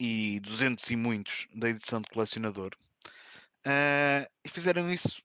e 0.00 0.40
200 0.40 0.90
e 0.90 0.96
muitos 0.96 1.48
da 1.54 1.68
edição 1.68 2.00
de 2.00 2.08
colecionador. 2.08 2.70
Uh, 3.66 4.26
e 4.44 4.48
fizeram 4.48 4.90
isso 4.90 5.22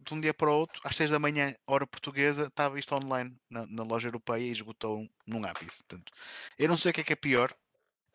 de 0.00 0.14
um 0.14 0.20
dia 0.20 0.32
para 0.32 0.50
o 0.50 0.58
outro, 0.58 0.80
às 0.84 0.96
6 0.96 1.10
da 1.10 1.18
manhã, 1.18 1.54
hora 1.66 1.86
portuguesa, 1.86 2.46
estava 2.46 2.78
isto 2.78 2.94
online 2.94 3.36
na, 3.48 3.66
na 3.66 3.82
loja 3.82 4.08
europeia 4.08 4.42
e 4.42 4.50
esgotou 4.50 5.06
num 5.26 5.44
ápice. 5.44 5.82
Portanto, 5.84 6.12
eu 6.58 6.68
não 6.68 6.76
sei 6.76 6.90
o 6.90 6.94
que 6.94 7.02
é 7.02 7.04
que 7.04 7.12
é 7.12 7.16
pior. 7.16 7.54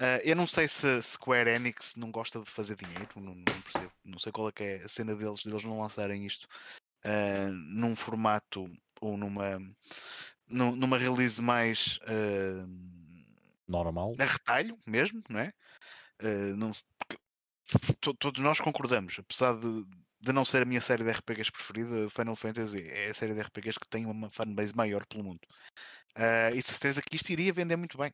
Uh, 0.01 0.19
eu 0.23 0.35
não 0.35 0.45
sei 0.45 0.67
se 0.67 1.01
Square 1.01 1.49
Enix 1.49 1.95
não 1.95 2.11
gosta 2.11 2.41
de 2.41 2.49
fazer 2.49 2.75
dinheiro, 2.75 3.07
não, 3.15 3.35
não 3.35 3.61
percebo. 3.61 3.91
Não 4.03 4.19
sei 4.19 4.31
qual 4.31 4.49
é, 4.49 4.53
é 4.63 4.83
a 4.83 4.87
cena 4.87 5.15
deles, 5.15 5.43
deles 5.43 5.63
não 5.63 5.79
lançarem 5.79 6.25
isto 6.25 6.47
uh, 7.05 7.51
num 7.51 7.95
formato 7.95 8.69
ou 8.99 9.15
numa, 9.15 9.57
numa 10.49 10.97
release 10.97 11.41
mais 11.41 11.99
uh, 12.03 12.67
normal, 13.67 14.15
a 14.19 14.25
retalho 14.25 14.77
mesmo, 14.85 15.23
não 15.29 15.39
é? 15.39 15.53
não, 16.55 16.71
todos 18.19 18.41
nós 18.41 18.59
concordamos, 18.59 19.17
apesar 19.19 19.59
de, 19.59 19.85
de 20.21 20.31
não 20.31 20.45
ser 20.45 20.61
a 20.61 20.65
minha 20.65 20.81
série 20.81 21.03
de 21.03 21.11
RPGs 21.11 21.51
preferida, 21.51 22.09
Final 22.09 22.35
Fantasy 22.35 22.87
é 22.87 23.09
a 23.09 23.13
série 23.13 23.33
de 23.33 23.41
RPGs 23.41 23.79
que 23.79 23.87
tem 23.87 24.05
uma 24.05 24.29
fanbase 24.29 24.75
maior 24.75 25.05
pelo 25.05 25.23
mundo. 25.23 25.41
Uh, 26.17 26.55
e 26.55 26.61
de 26.61 26.67
certeza 26.67 27.01
que 27.01 27.15
isto 27.15 27.29
iria 27.29 27.53
vender 27.53 27.75
muito 27.75 27.97
bem. 27.97 28.13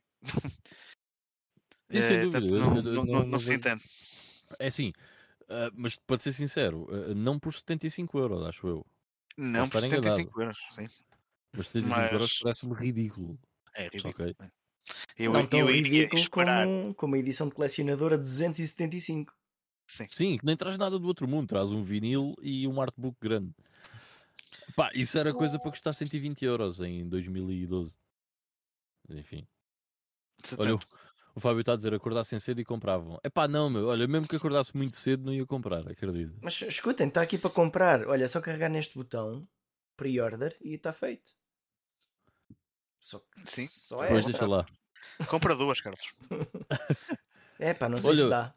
Não, 1.88 2.00
eu, 2.00 2.82
não, 2.82 3.04
não, 3.04 3.26
não 3.26 3.38
se 3.38 3.52
entende. 3.52 3.82
É 4.58 4.68
assim, 4.68 4.92
uh, 5.42 5.70
mas 5.74 5.94
para 5.96 6.18
ser 6.18 6.32
sincero, 6.32 6.86
uh, 6.90 7.14
não 7.14 7.38
por 7.38 7.52
75 7.52 8.18
euros, 8.18 8.46
acho 8.46 8.66
eu. 8.66 8.86
Não 9.36 9.68
por 9.68 9.82
75 9.82 10.20
enganado. 10.20 10.40
euros, 10.40 10.58
sim. 10.74 10.88
Mas 11.54 11.66
75 11.66 12.00
mas... 12.00 12.12
euros 12.12 12.38
parece-me 12.42 12.74
ridículo. 12.74 13.38
É 13.74 13.84
ridículo. 13.84 14.10
Okay. 14.10 14.34
É. 14.40 14.50
Eu, 15.16 15.32
não 15.32 15.46
tão 15.46 15.60
eu 15.60 15.66
ridículo 15.66 16.28
como, 16.30 16.94
como 16.94 17.14
a 17.14 17.18
edição 17.18 17.48
de 17.48 17.54
colecionador 17.54 18.14
a 18.14 18.16
275. 18.16 19.34
Sim. 19.92 20.06
Sim, 20.08 20.38
que 20.38 20.46
nem 20.46 20.56
traz 20.56 20.78
nada 20.78 20.98
do 20.98 21.06
outro 21.06 21.28
mundo, 21.28 21.48
traz 21.48 21.70
um 21.70 21.82
vinil 21.82 22.34
e 22.40 22.66
um 22.66 22.80
artbook 22.80 23.18
grande. 23.20 23.54
Pá, 24.74 24.90
isso 24.94 25.18
era 25.18 25.34
coisa 25.34 25.58
para 25.58 25.70
custar 25.70 25.92
120 25.92 26.42
euros 26.46 26.80
em 26.80 27.06
2012. 27.06 27.94
Enfim. 29.10 29.46
Olha, 30.56 30.76
o, 30.76 30.80
o 31.34 31.40
Fábio 31.40 31.60
está 31.60 31.74
a 31.74 31.76
dizer 31.76 31.92
acordassem 31.92 32.38
cedo 32.38 32.62
e 32.62 32.64
compravam. 32.64 33.20
É 33.22 33.28
pá, 33.28 33.46
não, 33.46 33.68
meu. 33.68 33.88
Olha, 33.88 34.08
mesmo 34.08 34.26
que 34.26 34.36
acordasse 34.36 34.74
muito 34.74 34.96
cedo, 34.96 35.26
não 35.26 35.32
ia 35.34 35.44
comprar, 35.44 35.86
acredito. 35.86 36.38
Mas 36.40 36.62
escutem, 36.62 37.08
está 37.08 37.20
aqui 37.20 37.36
para 37.36 37.50
comprar. 37.50 38.06
Olha, 38.08 38.24
é 38.24 38.28
só 38.28 38.40
carregar 38.40 38.70
neste 38.70 38.94
botão, 38.94 39.46
pre-order, 39.94 40.56
e 40.62 40.72
está 40.72 40.90
feito. 40.90 41.32
Só, 42.98 43.22
Sim. 43.44 43.66
Só 43.66 44.02
é. 44.02 44.06
Depois 44.06 44.24
deixa 44.24 44.46
lá. 44.46 44.64
Compra 45.28 45.54
duas, 45.54 45.82
Carlos. 45.82 46.14
é 47.58 47.74
pá, 47.74 47.90
não 47.90 47.98
sei 47.98 48.10
Olha, 48.10 48.22
se 48.22 48.30
dá. 48.30 48.54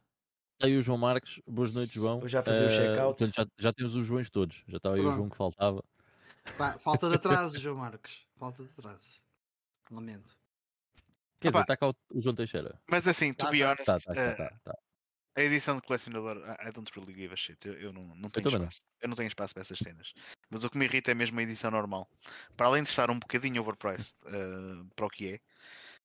Está 0.56 0.68
aí 0.68 0.78
o 0.78 0.82
João 0.82 0.98
Marques, 0.98 1.42
boas 1.46 1.74
noites, 1.74 1.94
João. 1.94 2.20
Vou 2.20 2.30
já 2.30 2.42
fazer 2.42 2.64
uh, 2.64 2.68
o 2.68 2.70
check-out. 2.70 3.26
Já, 3.26 3.46
já, 3.58 3.74
temos 3.74 3.94
os 3.94 4.06
Joões 4.06 4.30
todos, 4.30 4.64
já 4.68 4.78
estava 4.78 4.96
aí 4.96 5.02
o 5.02 5.12
João 5.12 5.30
que 5.30 5.36
faltava. 5.36 5.84
Pá, 6.58 6.78
falta 6.80 7.10
de 7.10 7.16
atraso, 7.16 7.60
João 7.60 7.76
Marques. 7.76 8.26
Falta 8.38 8.64
de 8.64 8.70
atraso. 8.72 9.22
Lamento. 9.92 10.38
Quer 11.42 11.50
dizer, 11.50 11.62
está 11.62 11.76
cá 11.76 11.90
o, 11.90 11.96
o, 12.10 12.22
João 12.22 12.34
Teixeira. 12.34 12.80
Mas 12.90 13.06
assim, 13.06 13.34
to 13.34 13.46
tá, 13.46 13.52
be 13.52 13.60
tá. 13.60 13.72
honest, 13.72 13.86
tá, 13.86 14.00
tá, 14.00 14.14
tá, 14.14 14.36
tá, 14.36 14.60
tá. 14.64 14.78
a 15.36 15.42
edição 15.42 15.76
de 15.76 15.82
colecionador, 15.82 16.38
I 16.66 16.72
don't 16.72 16.90
really 16.96 17.14
give 17.14 17.34
a 17.34 17.38
shit. 17.38 17.58
Eu, 17.68 17.74
eu 17.74 17.94
não, 17.94 18.16
não 18.16 18.30
tenho 18.30 18.48
eu 18.48 18.52
espaço. 18.52 18.80
Não. 18.82 18.98
Eu 19.02 19.10
não 19.10 19.16
tenho 19.16 19.28
espaço 19.28 19.54
para 19.54 19.62
essas 19.62 19.78
cenas. 19.78 20.14
Mas 20.50 20.64
o 20.64 20.70
que 20.70 20.78
me 20.78 20.86
irrita 20.86 21.12
é 21.12 21.14
mesmo 21.14 21.38
a 21.38 21.44
edição 21.44 21.70
normal. 21.70 22.10
Para 22.56 22.68
além 22.68 22.82
de 22.82 22.90
estar 22.90 23.12
um 23.12 23.20
bocadinho 23.20 23.62
overpriced 23.62 24.14
uh, 24.24 24.86
para 24.96 25.06
o 25.06 25.10
que 25.10 25.34
é, 25.34 25.40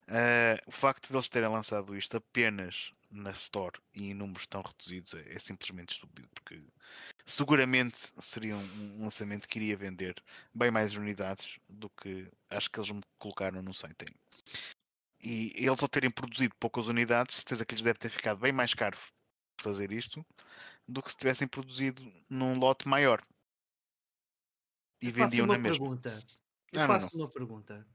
Uh, 0.08 0.58
o 0.66 0.72
facto 0.72 1.08
de 1.08 1.14
eles 1.14 1.28
terem 1.28 1.48
lançado 1.48 1.96
isto 1.96 2.16
apenas 2.16 2.92
na 3.10 3.30
Store 3.30 3.78
e 3.94 4.10
em 4.10 4.14
números 4.14 4.46
tão 4.46 4.62
reduzidos 4.62 5.14
é, 5.14 5.34
é 5.34 5.38
simplesmente 5.38 5.92
estúpido, 5.92 6.28
porque 6.34 6.62
seguramente 7.26 8.10
seria 8.20 8.56
um, 8.56 9.02
lançamento 9.02 9.48
que 9.48 9.58
iria 9.58 9.76
vender 9.76 10.14
bem 10.54 10.70
mais 10.70 10.94
unidades 10.94 11.58
do 11.68 11.88
que 11.90 12.28
acho 12.48 12.70
que 12.70 12.80
eles 12.80 12.90
me 12.90 13.02
colocaram 13.18 13.62
no 13.62 13.74
site. 13.74 14.06
E 15.22 15.52
eles 15.56 15.82
ao 15.82 15.88
terem 15.88 16.10
produzido 16.10 16.54
poucas 16.58 16.86
unidades, 16.86 17.36
certeza 17.36 17.64
que 17.64 17.74
lhes 17.74 17.84
deve 17.84 17.98
ter 17.98 18.10
ficado 18.10 18.40
bem 18.40 18.52
mais 18.52 18.74
caro 18.74 18.96
fazer 19.60 19.92
isto 19.92 20.24
do 20.88 21.02
que 21.02 21.10
se 21.10 21.16
tivessem 21.16 21.46
produzido 21.46 22.02
num 22.28 22.58
lote 22.58 22.88
maior. 22.88 23.22
E 25.00 25.10
vendiam 25.10 25.46
na 25.46 25.58
mesma. 25.58 25.78
Pergunta. 25.78 26.22
Eu 26.72 26.86
faço 26.86 27.16
não, 27.16 27.20
não. 27.20 27.26
uma 27.26 27.32
pergunta. 27.32 27.86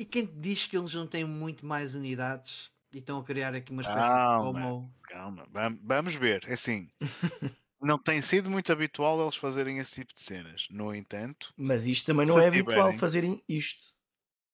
E 0.00 0.04
quem 0.06 0.24
te 0.24 0.32
diz 0.32 0.66
que 0.66 0.78
eles 0.78 0.94
não 0.94 1.06
têm 1.06 1.26
muito 1.26 1.66
mais 1.66 1.94
unidades 1.94 2.70
e 2.90 3.00
estão 3.00 3.18
a 3.18 3.22
criar 3.22 3.54
aqui 3.54 3.70
uma 3.70 3.82
espécie 3.82 3.98
calma, 3.98 4.58
de 4.58 4.66
como... 4.66 4.94
Calma, 5.02 5.46
vamos 5.82 6.14
ver. 6.14 6.42
É 6.48 6.54
assim, 6.54 6.88
não 7.78 7.98
tem 7.98 8.22
sido 8.22 8.48
muito 8.48 8.72
habitual 8.72 9.20
eles 9.20 9.36
fazerem 9.36 9.76
esse 9.76 9.96
tipo 9.96 10.14
de 10.14 10.22
cenas. 10.22 10.68
No 10.70 10.94
entanto... 10.94 11.52
Mas 11.54 11.86
isto 11.86 12.06
também 12.06 12.26
não 12.26 12.40
é 12.40 12.50
tiverem... 12.50 12.80
habitual 12.80 12.92
fazerem 12.94 13.44
isto. 13.46 13.92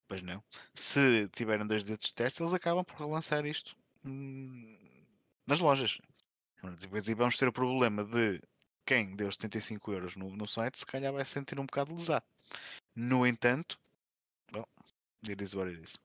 Pois 0.09 0.21
não. 0.21 0.43
Se 0.75 1.29
tiverem 1.29 1.65
dois 1.65 1.85
dedos 1.85 2.07
de 2.07 2.15
teste, 2.17 2.43
eles 2.43 2.53
acabam 2.53 2.85
por 2.85 2.99
relançar 2.99 3.47
isto 3.47 3.77
hum, 4.05 4.77
nas 5.47 5.61
lojas. 5.61 5.97
Depois 6.81 7.07
vamos 7.07 7.37
ter 7.37 7.47
o 7.47 7.53
problema 7.53 8.03
de 8.03 8.43
quem 8.85 9.15
deu 9.15 9.31
75 9.31 9.93
euros 9.93 10.17
no, 10.17 10.37
no 10.37 10.49
site, 10.49 10.81
se 10.81 10.87
calhar 10.87 11.13
vai 11.13 11.25
se 11.25 11.31
sentir 11.31 11.61
um 11.61 11.67
bocado 11.67 11.95
lesado. 11.95 12.27
No 12.97 13.25
entanto, 13.25 13.79
It 15.29 15.43
is 15.43 15.55
what 15.55 15.71
it 15.71 15.83
is. 15.83 15.97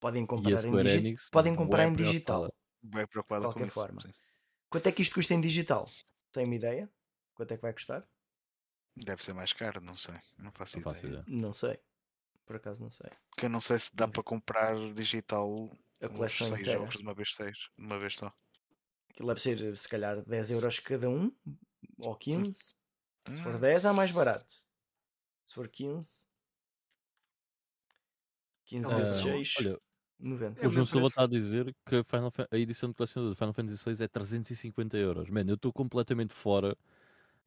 Podem 0.00 0.26
comprar 0.26 0.64
em, 0.64 0.76
digi 0.82 1.16
podem 1.30 1.54
comprar 1.54 1.86
em 1.86 1.94
digital. 1.94 2.52
Bem 2.82 3.06
preocupado 3.06 3.42
de 3.42 3.48
qualquer 3.48 3.66
isso, 3.66 3.74
forma. 3.74 4.00
Sim. 4.00 4.12
Quanto 4.68 4.86
é 4.88 4.92
que 4.92 5.02
isto 5.02 5.14
custa 5.14 5.34
em 5.34 5.40
digital? 5.40 5.90
Tem 6.32 6.44
uma 6.44 6.54
ideia? 6.54 6.90
Quanto 7.34 7.52
é 7.52 7.56
que 7.56 7.62
vai 7.62 7.72
custar? 7.72 8.06
Deve 8.94 9.24
ser 9.24 9.34
mais 9.34 9.52
caro, 9.52 9.80
não 9.80 9.96
sei. 9.96 10.14
Não 10.38 10.50
faço, 10.52 10.76
não 10.76 10.82
ideia. 10.82 10.94
faço 10.94 11.06
ideia. 11.06 11.24
Não 11.26 11.52
sei. 11.52 11.78
Por 12.44 12.56
acaso 12.56 12.80
não 12.80 12.90
sei. 12.90 13.10
Porque 13.30 13.46
eu 13.46 13.50
não 13.50 13.60
sei 13.60 13.78
se 13.78 13.94
dá 13.94 14.06
para 14.06 14.22
comprar 14.22 14.74
digital 14.92 15.70
a 16.00 16.08
coleção 16.08 16.46
seis 16.46 16.66
jogos 16.66 16.96
de 16.96 17.02
uma 17.02 17.14
vez 17.14 17.34
seis, 17.34 17.56
de 17.76 17.84
uma 17.84 17.98
vez 17.98 18.16
só. 18.16 18.32
Aquilo 19.10 19.28
deve 19.28 19.40
ser 19.40 19.76
se 19.76 19.88
calhar 19.88 20.22
10 20.22 20.50
euros 20.50 20.78
cada 20.78 21.08
um, 21.08 21.34
ou 21.98 22.14
15. 22.14 22.74
Hum. 23.28 23.32
Se 23.32 23.42
for 23.42 23.58
10 23.58 23.84
hum. 23.84 23.88
é 23.88 23.92
mais 23.92 24.12
barato. 24.12 24.54
Se 25.44 25.54
for 25.54 25.68
15, 25.68 26.26
15 28.66 28.92
uh, 28.92 28.96
vezes 28.96 29.16
6, 29.22 29.54
olha, 29.60 29.78
90. 30.18 30.66
O 30.66 30.70
João 30.70 30.86
Silva 30.86 31.06
está 31.08 31.24
a 31.24 31.26
dizer 31.26 31.74
que 31.84 31.96
a, 31.96 32.04
Final, 32.04 32.32
a 32.50 32.58
edição 32.58 32.88
de 32.88 32.94
colecionador 32.94 33.34
de 33.34 33.38
Final 33.38 33.52
Fantasy 33.52 33.94
VI 33.94 34.04
é 34.04 34.08
350 34.08 34.96
euros. 34.96 35.28
Mano, 35.28 35.50
eu 35.50 35.54
estou 35.54 35.72
completamente 35.72 36.32
fora 36.32 36.76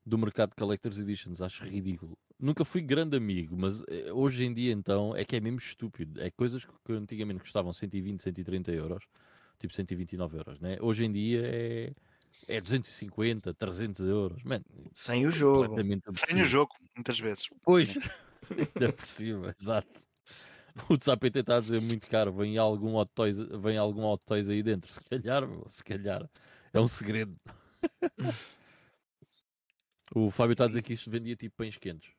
do 0.05 0.17
mercado 0.17 0.51
de 0.51 0.55
Collector's 0.55 0.97
Editions, 0.97 1.41
acho 1.41 1.63
ridículo. 1.63 2.17
Nunca 2.39 2.63
fui 2.63 2.81
grande 2.81 3.17
amigo, 3.17 3.55
mas 3.57 3.83
eh, 3.89 4.11
hoje 4.13 4.43
em 4.43 4.53
dia 4.53 4.71
então 4.71 5.15
é 5.15 5.25
que 5.25 5.35
é 5.35 5.39
mesmo 5.39 5.59
estúpido. 5.59 6.21
É 6.21 6.31
coisas 6.31 6.65
que 6.65 6.93
antigamente 6.93 7.41
custavam 7.41 7.73
120, 7.73 8.21
130 8.21 8.71
euros, 8.71 9.03
tipo 9.59 9.73
129 9.73 10.37
euros, 10.37 10.59
né? 10.59 10.77
Hoje 10.79 11.05
em 11.05 11.11
dia 11.11 11.41
é, 11.43 11.93
é 12.47 12.61
250, 12.61 13.53
300 13.53 14.05
euros. 14.05 14.43
Man, 14.43 14.61
Sem 14.93 15.25
o 15.25 15.31
jogo. 15.31 15.75
Sem 16.15 16.41
o 16.41 16.45
jogo, 16.45 16.73
muitas 16.95 17.19
vezes. 17.19 17.49
Pois, 17.63 17.93
é 18.75 18.91
por 18.91 19.07
cima, 19.07 19.53
exato. 19.59 20.08
O 20.89 20.97
Tzapete 20.97 21.39
está 21.39 21.57
a 21.57 21.59
dizer 21.59 21.81
muito 21.81 22.07
caro. 22.07 22.31
Vem 22.31 22.57
algum 22.57 22.95
Hot 22.95 23.11
Toys, 23.13 23.37
vem 23.37 23.77
algum 23.77 24.03
Hot 24.03 24.23
Toys 24.25 24.49
aí 24.49 24.61
dentro. 24.61 24.91
Se 24.93 25.09
calhar, 25.09 25.43
se 25.67 25.83
calhar. 25.83 26.29
É 26.73 26.79
um 26.79 26.87
segredo. 26.87 27.35
o 30.13 30.29
Fábio 30.29 30.53
está 30.53 30.65
a 30.65 30.67
dizer 30.67 30.81
que 30.81 30.93
isto 30.93 31.09
vendia 31.09 31.35
tipo 31.35 31.55
pães 31.57 31.77
quentes. 31.77 32.11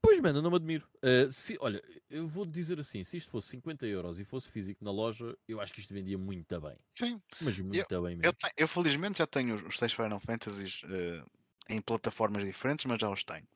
Pois, 0.00 0.20
mano, 0.20 0.40
não 0.40 0.50
me 0.50 0.56
admiro. 0.56 0.88
Uh, 0.96 1.30
se, 1.30 1.58
olha, 1.60 1.82
eu 2.08 2.26
vou 2.28 2.46
dizer 2.46 2.78
assim: 2.78 3.02
se 3.04 3.16
isto 3.18 3.30
fosse 3.30 3.48
50 3.48 3.86
euros 3.86 4.18
e 4.18 4.24
fosse 4.24 4.48
físico 4.48 4.84
na 4.84 4.90
loja, 4.90 5.36
eu 5.46 5.60
acho 5.60 5.72
que 5.72 5.80
isto 5.80 5.92
vendia 5.92 6.16
muito 6.16 6.60
bem. 6.60 6.76
Sim. 6.94 7.20
Mas 7.40 7.58
muito 7.58 7.92
eu, 7.92 8.02
bem 8.02 8.16
mesmo. 8.16 8.24
Eu, 8.24 8.32
tenho, 8.32 8.52
eu, 8.56 8.68
felizmente 8.68 9.18
já 9.18 9.26
tenho 9.26 9.66
os 9.66 9.78
seis 9.78 9.92
Final 9.92 10.20
Fantasies 10.20 10.82
uh, 10.84 11.28
em 11.68 11.80
plataformas 11.80 12.44
diferentes, 12.44 12.86
mas 12.86 13.00
já 13.00 13.10
os 13.10 13.24
tenho. 13.24 13.46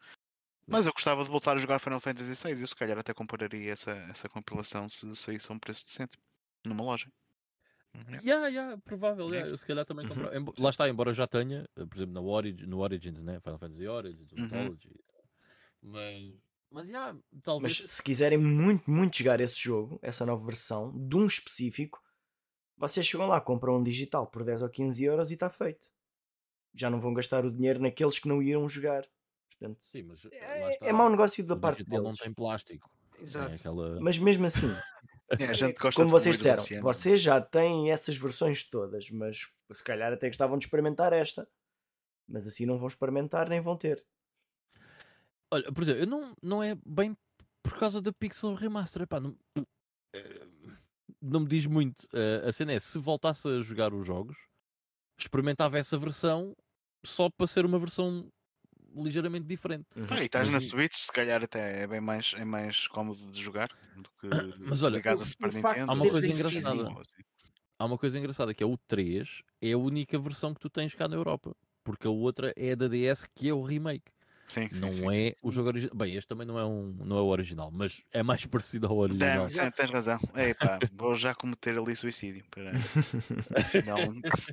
Mas 0.67 0.87
eu 0.87 0.93
gostava 0.93 1.23
de 1.23 1.31
voltar 1.31 1.57
a 1.57 1.61
jogar 1.61 1.79
Final 1.79 2.01
Fantasy 2.01 2.35
VI 2.35 2.55
e 2.55 2.61
eu 2.63 2.67
se 2.67 2.75
calhar 2.75 2.99
até 2.99 3.13
compraria 3.13 3.73
essa, 3.73 3.91
essa 4.09 4.29
compilação 4.29 4.89
se 4.89 5.15
saísse 5.17 5.51
a 5.51 5.55
um 5.55 5.59
preço 5.59 5.85
decente 5.85 6.17
numa 6.65 6.85
loja. 6.85 7.11
Uhum. 7.95 8.17
Yeah, 8.25 8.49
yeah, 8.49 8.77
provável, 8.85 9.29
yeah. 9.29 9.51
eu 9.51 9.59
se 9.59 9.67
calhar 9.67 9.85
também 9.85 10.07
uhum. 10.07 10.53
Lá 10.59 10.71
está, 10.71 10.89
embora 10.89 11.13
já 11.13 11.27
tenha, 11.27 11.69
eh, 11.77 11.85
por 11.85 11.97
exemplo, 11.97 12.15
no, 12.15 12.27
Origin, 12.27 12.65
no 12.65 12.79
Origins, 12.79 13.23
né? 13.23 13.39
Final 13.41 13.59
Fantasy 13.59 13.87
Origins, 13.87 14.33
uhum. 14.33 14.45
Mythology. 14.45 15.01
Mas, 15.83 16.35
mas, 16.71 16.89
yeah, 16.89 17.19
talvez. 17.43 17.81
Mas 17.81 17.91
se 17.91 18.03
quiserem 18.03 18.39
muito, 18.39 18.91
muito 18.91 19.19
jogar 19.19 19.41
esse 19.41 19.61
jogo, 19.61 19.99
essa 20.01 20.25
nova 20.25 20.43
versão, 20.43 20.91
de 21.07 21.17
um 21.17 21.27
específico, 21.27 22.03
vocês 22.79 23.07
chegam 23.07 23.27
lá, 23.27 23.41
compram 23.41 23.77
um 23.77 23.83
digital 23.83 24.27
por 24.27 24.43
10 24.43 24.63
ou 24.63 24.71
15 24.71 25.05
euros 25.05 25.31
e 25.31 25.35
está 25.35 25.51
feito. 25.51 25.89
Já 26.75 26.89
não 26.89 26.99
vão 26.99 27.13
gastar 27.13 27.45
o 27.45 27.53
dinheiro 27.53 27.79
naqueles 27.79 28.19
que 28.19 28.27
não 28.27 28.43
iam 28.43 28.67
jogar. 28.69 29.07
Portanto, 29.63 29.79
Sim, 29.81 30.03
mas 30.03 30.25
é, 30.33 30.89
é 30.89 30.93
mau 30.93 31.09
negócio 31.09 31.47
da 31.47 31.57
parte 31.57 31.85
deles. 31.85 32.03
não 32.03 32.13
tem 32.13 32.33
plástico. 32.35 32.91
Exato. 33.21 33.55
Aquela... 33.55 34.01
Mas 34.01 34.19
mesmo 34.19 34.45
assim, 34.47 34.67
é, 35.31 35.73
como 35.95 36.09
vocês 36.09 36.37
disseram, 36.37 36.65
vocês 36.81 37.21
já 37.21 37.41
têm 37.41 37.93
essas 37.93 38.17
versões 38.17 38.69
todas, 38.69 39.09
mas 39.11 39.49
se 39.71 39.85
calhar 39.85 40.13
até 40.13 40.27
gostavam 40.27 40.59
de 40.59 40.65
experimentar 40.65 41.13
esta. 41.13 41.49
Mas 42.29 42.47
assim 42.47 42.67
não 42.67 42.77
vão 42.77 42.89
experimentar 42.89 43.49
nem 43.49 43.61
vão 43.61 43.77
ter. 43.77 44.05
Olha, 45.53 45.71
por 45.71 45.83
exemplo, 45.83 46.03
eu 46.03 46.07
não, 46.07 46.35
não 46.43 46.63
é 46.63 46.75
bem 46.85 47.17
por 47.63 47.79
causa 47.79 48.03
da 48.03 48.13
Pixel 48.13 48.55
Remaster. 48.55 49.03
Epá, 49.03 49.21
não, 49.21 49.37
eh, 50.15 50.47
não 51.21 51.41
me 51.41 51.47
diz 51.47 51.67
muito. 51.67 52.01
Uh, 52.07 52.49
a 52.49 52.53
cena 52.53 52.73
é, 52.73 52.81
se 52.81 52.99
voltasse 52.99 53.47
a 53.47 53.61
jogar 53.61 53.95
os 53.95 54.07
jogos, 54.07 54.37
experimentava 55.19 55.79
essa 55.79 55.97
versão 55.97 56.57
só 57.05 57.29
para 57.29 57.47
ser 57.47 57.65
uma 57.65 57.79
versão 57.79 58.29
ligeiramente 58.95 59.47
diferente. 59.47 59.87
Uhum. 59.97 60.07
Ah, 60.11 60.23
e 60.23 60.27
estás 60.27 60.49
mas, 60.49 60.65
na 60.65 60.71
Switch, 60.71 60.95
se 60.95 61.13
calhar 61.13 61.43
até 61.43 61.83
é 61.83 61.87
bem 61.87 62.01
mais, 62.01 62.35
é 62.37 62.45
mais 62.45 62.87
cómodo 62.89 63.31
de 63.31 63.43
jogar 63.43 63.69
do 63.97 64.11
que 64.21 64.29
mas 64.61 64.83
olha, 64.83 65.01
a 65.05 65.17
Super 65.17 65.53
Nintendo. 65.53 65.91
Há 65.91 65.95
uma 65.95 66.09
coisa 66.09 66.27
engraçada. 66.27 66.89
Há 67.79 67.85
uma 67.85 67.99
coisa 67.99 68.19
engraçada 68.19 68.55
que 68.55 68.63
é 68.63 68.67
o 68.67 68.77
3 68.77 69.43
é 69.61 69.73
a 69.73 69.79
única 69.79 70.19
versão 70.19 70.55
que 70.55 70.61
tu 70.61 70.71
tens 70.71 70.95
cá 70.95 71.09
na 71.09 71.17
Europa, 71.17 71.55
porque 71.83 72.07
a 72.07 72.11
outra 72.11 72.53
é 72.57 72.73
a 72.73 72.75
da 72.75 72.89
DS 72.89 73.29
que 73.35 73.49
é 73.49 73.55
o 73.55 73.63
remake. 73.63 74.13
Sim, 74.53 74.69
sim, 74.71 74.81
não 74.81 74.93
sim. 74.93 75.11
é 75.11 75.35
o 75.43 75.51
jogo 75.51 75.69
original. 75.69 75.97
Bem, 75.97 76.15
este 76.15 76.29
também 76.29 76.47
não 76.47 76.59
é, 76.59 76.65
um, 76.67 76.95
não 77.05 77.17
é 77.17 77.23
o 77.23 77.27
original, 77.27 77.71
mas 77.71 78.03
é 78.13 78.23
mais 78.23 78.45
parecido 78.47 78.87
ao 78.87 78.99
original. 78.99 79.49
Sim, 79.49 79.71
tens 79.71 79.91
razão. 79.91 80.21
Epá, 80.37 80.79
vou 80.93 81.15
já 81.15 81.35
cometer 81.35 81.79
ali 81.79 81.97
suicídio. 81.97 82.45
Para... 82.51 82.73
Afinal, 83.57 83.99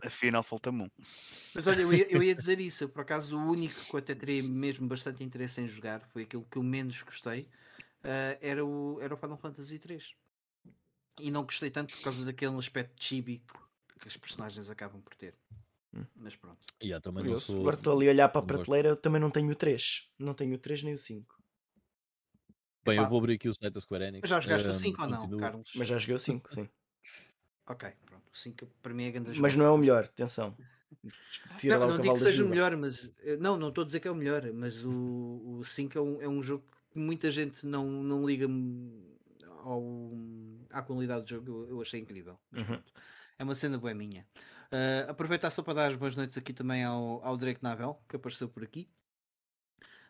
afinal 0.04 0.44
falta-me 0.44 0.84
um. 0.84 0.90
Mas 1.54 1.68
olha, 1.68 1.82
eu 1.82 1.94
ia, 1.94 2.08
eu 2.10 2.24
ia, 2.24 2.34
dizer 2.34 2.62
isso. 2.62 2.88
por 2.88 3.02
acaso, 3.02 3.38
o 3.38 3.52
único 3.52 3.76
que 3.76 3.94
eu 3.94 4.00
até 4.00 4.16
teria 4.16 4.42
mesmo 4.42 4.88
bastante 4.88 5.22
interesse 5.22 5.60
em 5.60 5.68
jogar 5.68 6.02
foi 6.14 6.24
aquilo 6.24 6.48
que 6.50 6.58
eu 6.58 6.64
menos 6.64 7.02
gostei. 7.02 7.42
Uh, 8.02 8.40
era, 8.40 8.66
o, 8.66 9.00
era 9.02 9.14
o 9.14 9.18
Final 9.18 9.38
Fantasy 9.38 9.78
3 9.78 10.14
e 11.20 11.30
não 11.30 11.44
gostei 11.44 11.70
tanto 11.70 11.94
por 11.98 12.04
causa 12.04 12.24
daquele 12.24 12.56
aspecto 12.56 13.04
chibi 13.04 13.44
que 14.00 14.08
as 14.08 14.16
personagens 14.16 14.70
acabam 14.70 15.02
por 15.02 15.14
ter. 15.16 15.36
Hum. 15.94 16.06
Mas 16.16 16.36
pronto. 16.36 16.60
Yeah, 16.82 17.02
também 17.02 17.24
não 17.24 17.40
sou... 17.40 17.62
Agora 17.62 17.76
estou 17.76 17.96
ali 17.96 18.08
a 18.08 18.12
olhar 18.12 18.30
para 18.30 18.42
a 18.42 18.46
prateleira, 18.46 18.90
eu 18.90 18.96
também 18.96 19.20
não 19.20 19.32
tenho 19.32 19.52
o 19.52 19.56
3. 19.56 20.10
Não 20.18 20.34
tenho 20.34 20.56
o 20.56 20.58
3 20.58 20.84
nem 20.84 20.94
o 20.94 20.98
5. 20.98 21.40
Bem, 22.86 22.96
Epá. 22.96 23.04
eu 23.04 23.10
vou 23.10 23.20
abrir 23.20 23.34
aqui 23.34 23.50
o 23.50 23.54
site 23.54 23.74
da 23.74 23.82
Square 23.82 24.06
Enix. 24.06 24.22
Mas 24.22 24.30
já 24.30 24.40
jogaste 24.40 24.68
um, 24.68 24.72
o 24.72 24.74
5 24.74 25.02
ou 25.02 25.08
não, 25.10 25.38
Carlos? 25.38 25.72
Mas 25.76 25.88
já 25.88 25.98
joguei 25.98 26.16
o 26.16 26.20
5, 26.20 26.54
sim. 26.54 26.70
ok, 27.68 27.92
pronto. 28.06 28.24
O 28.32 28.38
5 28.38 28.66
para 28.82 28.94
mim 28.94 29.06
é 29.06 29.12
grande 29.12 29.40
Mas 29.40 29.56
não 29.56 29.66
é 29.66 29.70
o 29.70 29.78
melhor, 29.78 30.06
atenção. 30.06 30.56
Tira 31.58 31.78
não, 31.78 31.90
não 31.90 32.00
digo 32.00 32.14
que 32.14 32.20
seja 32.20 32.44
o 32.44 32.50
melhor, 32.50 32.76
mas 32.76 33.12
eh, 33.20 33.38
não, 33.38 33.58
não 33.58 33.70
estou 33.70 33.84
a 33.84 33.86
dizer 33.86 34.00
que 34.00 34.08
é 34.08 34.12
o 34.12 34.16
melhor, 34.16 34.52
mas 34.54 34.84
o, 34.84 35.60
o 35.60 35.64
5 35.64 35.98
é 35.98 36.02
um, 36.02 36.22
é 36.22 36.28
um 36.28 36.42
jogo 36.42 36.64
que 36.92 36.98
muita 36.98 37.30
gente 37.30 37.66
não, 37.66 37.86
não 37.86 38.26
liga 38.26 38.48
ao, 39.64 39.84
à 40.72 40.82
qualidade 40.82 41.24
do 41.24 41.30
jogo. 41.30 41.52
Eu, 41.52 41.70
eu 41.70 41.82
achei 41.82 42.00
incrível. 42.00 42.40
Mas 42.52 42.62
uhum. 42.62 42.68
pronto, 42.68 42.94
é 43.38 43.44
uma 43.44 43.56
cena 43.56 43.78
boa 43.78 43.94
minha. 43.94 44.26
Uh, 44.72 45.10
aproveitar 45.10 45.50
só 45.50 45.64
para 45.64 45.74
dar 45.74 45.88
as 45.88 45.96
boas 45.96 46.16
noites 46.16 46.38
aqui 46.38 46.54
também 46.54 46.84
ao, 46.84 47.24
ao 47.26 47.36
Drake 47.36 47.64
Navel, 47.64 48.00
que 48.08 48.16
apareceu 48.16 48.48
por 48.48 48.64
aqui. 48.64 48.88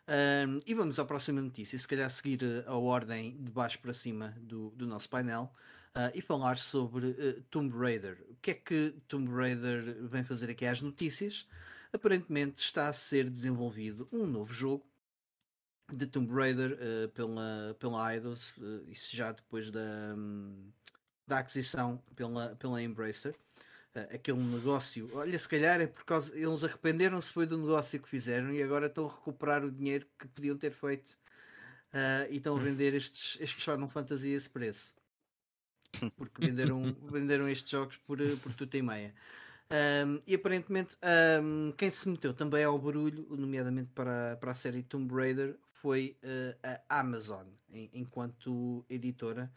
Uh, 0.06 0.60
e 0.66 0.74
vamos 0.74 0.98
à 0.98 1.04
próxima 1.04 1.40
notícia, 1.40 1.78
se 1.78 1.88
calhar 1.88 2.10
seguir 2.10 2.40
a 2.66 2.74
ordem 2.74 3.42
de 3.42 3.50
baixo 3.50 3.78
para 3.78 3.92
cima 3.92 4.36
do, 4.40 4.70
do 4.70 4.86
nosso 4.86 5.08
painel 5.08 5.50
uh, 5.96 6.10
e 6.14 6.20
falar 6.20 6.58
sobre 6.58 7.06
uh, 7.06 7.42
Tomb 7.50 7.74
Raider. 7.76 8.22
O 8.28 8.34
que 8.36 8.50
é 8.50 8.54
que 8.54 8.94
Tomb 9.08 9.30
Raider 9.30 9.96
vem 10.08 10.24
fazer 10.24 10.50
aqui 10.50 10.66
às 10.66 10.82
notícias? 10.82 11.46
Aparentemente 11.92 12.60
está 12.60 12.88
a 12.88 12.92
ser 12.92 13.30
desenvolvido 13.30 14.08
um 14.12 14.26
novo 14.26 14.52
jogo 14.52 14.84
de 15.92 16.06
Tomb 16.06 16.32
Raider 16.32 16.72
uh, 16.72 17.08
pela, 17.10 17.76
pela 17.78 18.14
Eidos, 18.14 18.54
isso 18.88 19.16
já 19.16 19.32
depois 19.32 19.70
da, 19.70 20.14
um, 20.16 20.70
da 21.26 21.38
aquisição 21.38 22.02
pela, 22.14 22.54
pela 22.56 22.82
Embracer 22.82 23.34
aquele 23.94 24.38
negócio. 24.38 25.10
Olha, 25.14 25.38
se 25.38 25.48
calhar 25.48 25.80
é 25.80 25.86
por 25.86 26.04
causa. 26.04 26.36
Eles 26.36 26.64
arrependeram-se 26.64 27.32
foi 27.32 27.46
do 27.46 27.58
negócio 27.58 28.00
que 28.00 28.08
fizeram 28.08 28.52
e 28.52 28.62
agora 28.62 28.86
estão 28.86 29.06
a 29.06 29.10
recuperar 29.10 29.64
o 29.64 29.70
dinheiro 29.70 30.06
que 30.18 30.28
podiam 30.28 30.56
ter 30.56 30.72
feito 30.72 31.18
uh, 31.92 32.30
e 32.30 32.36
estão 32.36 32.56
a 32.56 32.60
vender 32.60 32.94
estes, 32.94 33.36
estes 33.40 33.64
Final 33.64 33.88
Fantasy 33.88 34.32
a 34.32 34.36
esse 34.36 34.48
preço. 34.48 34.94
Porque 36.16 36.46
venderam, 36.46 36.96
venderam 37.10 37.48
estes 37.48 37.70
jogos 37.70 37.96
por, 37.96 38.18
por 38.38 38.54
tudo 38.54 38.74
e 38.76 38.82
meia. 38.82 39.14
Um, 39.72 40.20
e 40.26 40.34
aparentemente 40.34 40.96
um, 41.42 41.72
quem 41.72 41.90
se 41.90 42.08
meteu 42.08 42.34
também 42.34 42.64
ao 42.64 42.76
barulho, 42.76 43.24
nomeadamente 43.30 43.90
para, 43.94 44.36
para 44.36 44.50
a 44.50 44.54
série 44.54 44.82
Tomb 44.82 45.14
Raider, 45.14 45.56
foi 45.74 46.16
uh, 46.24 46.80
a 46.88 47.00
Amazon, 47.00 47.46
em, 47.72 47.88
enquanto 47.94 48.84
editora. 48.90 49.50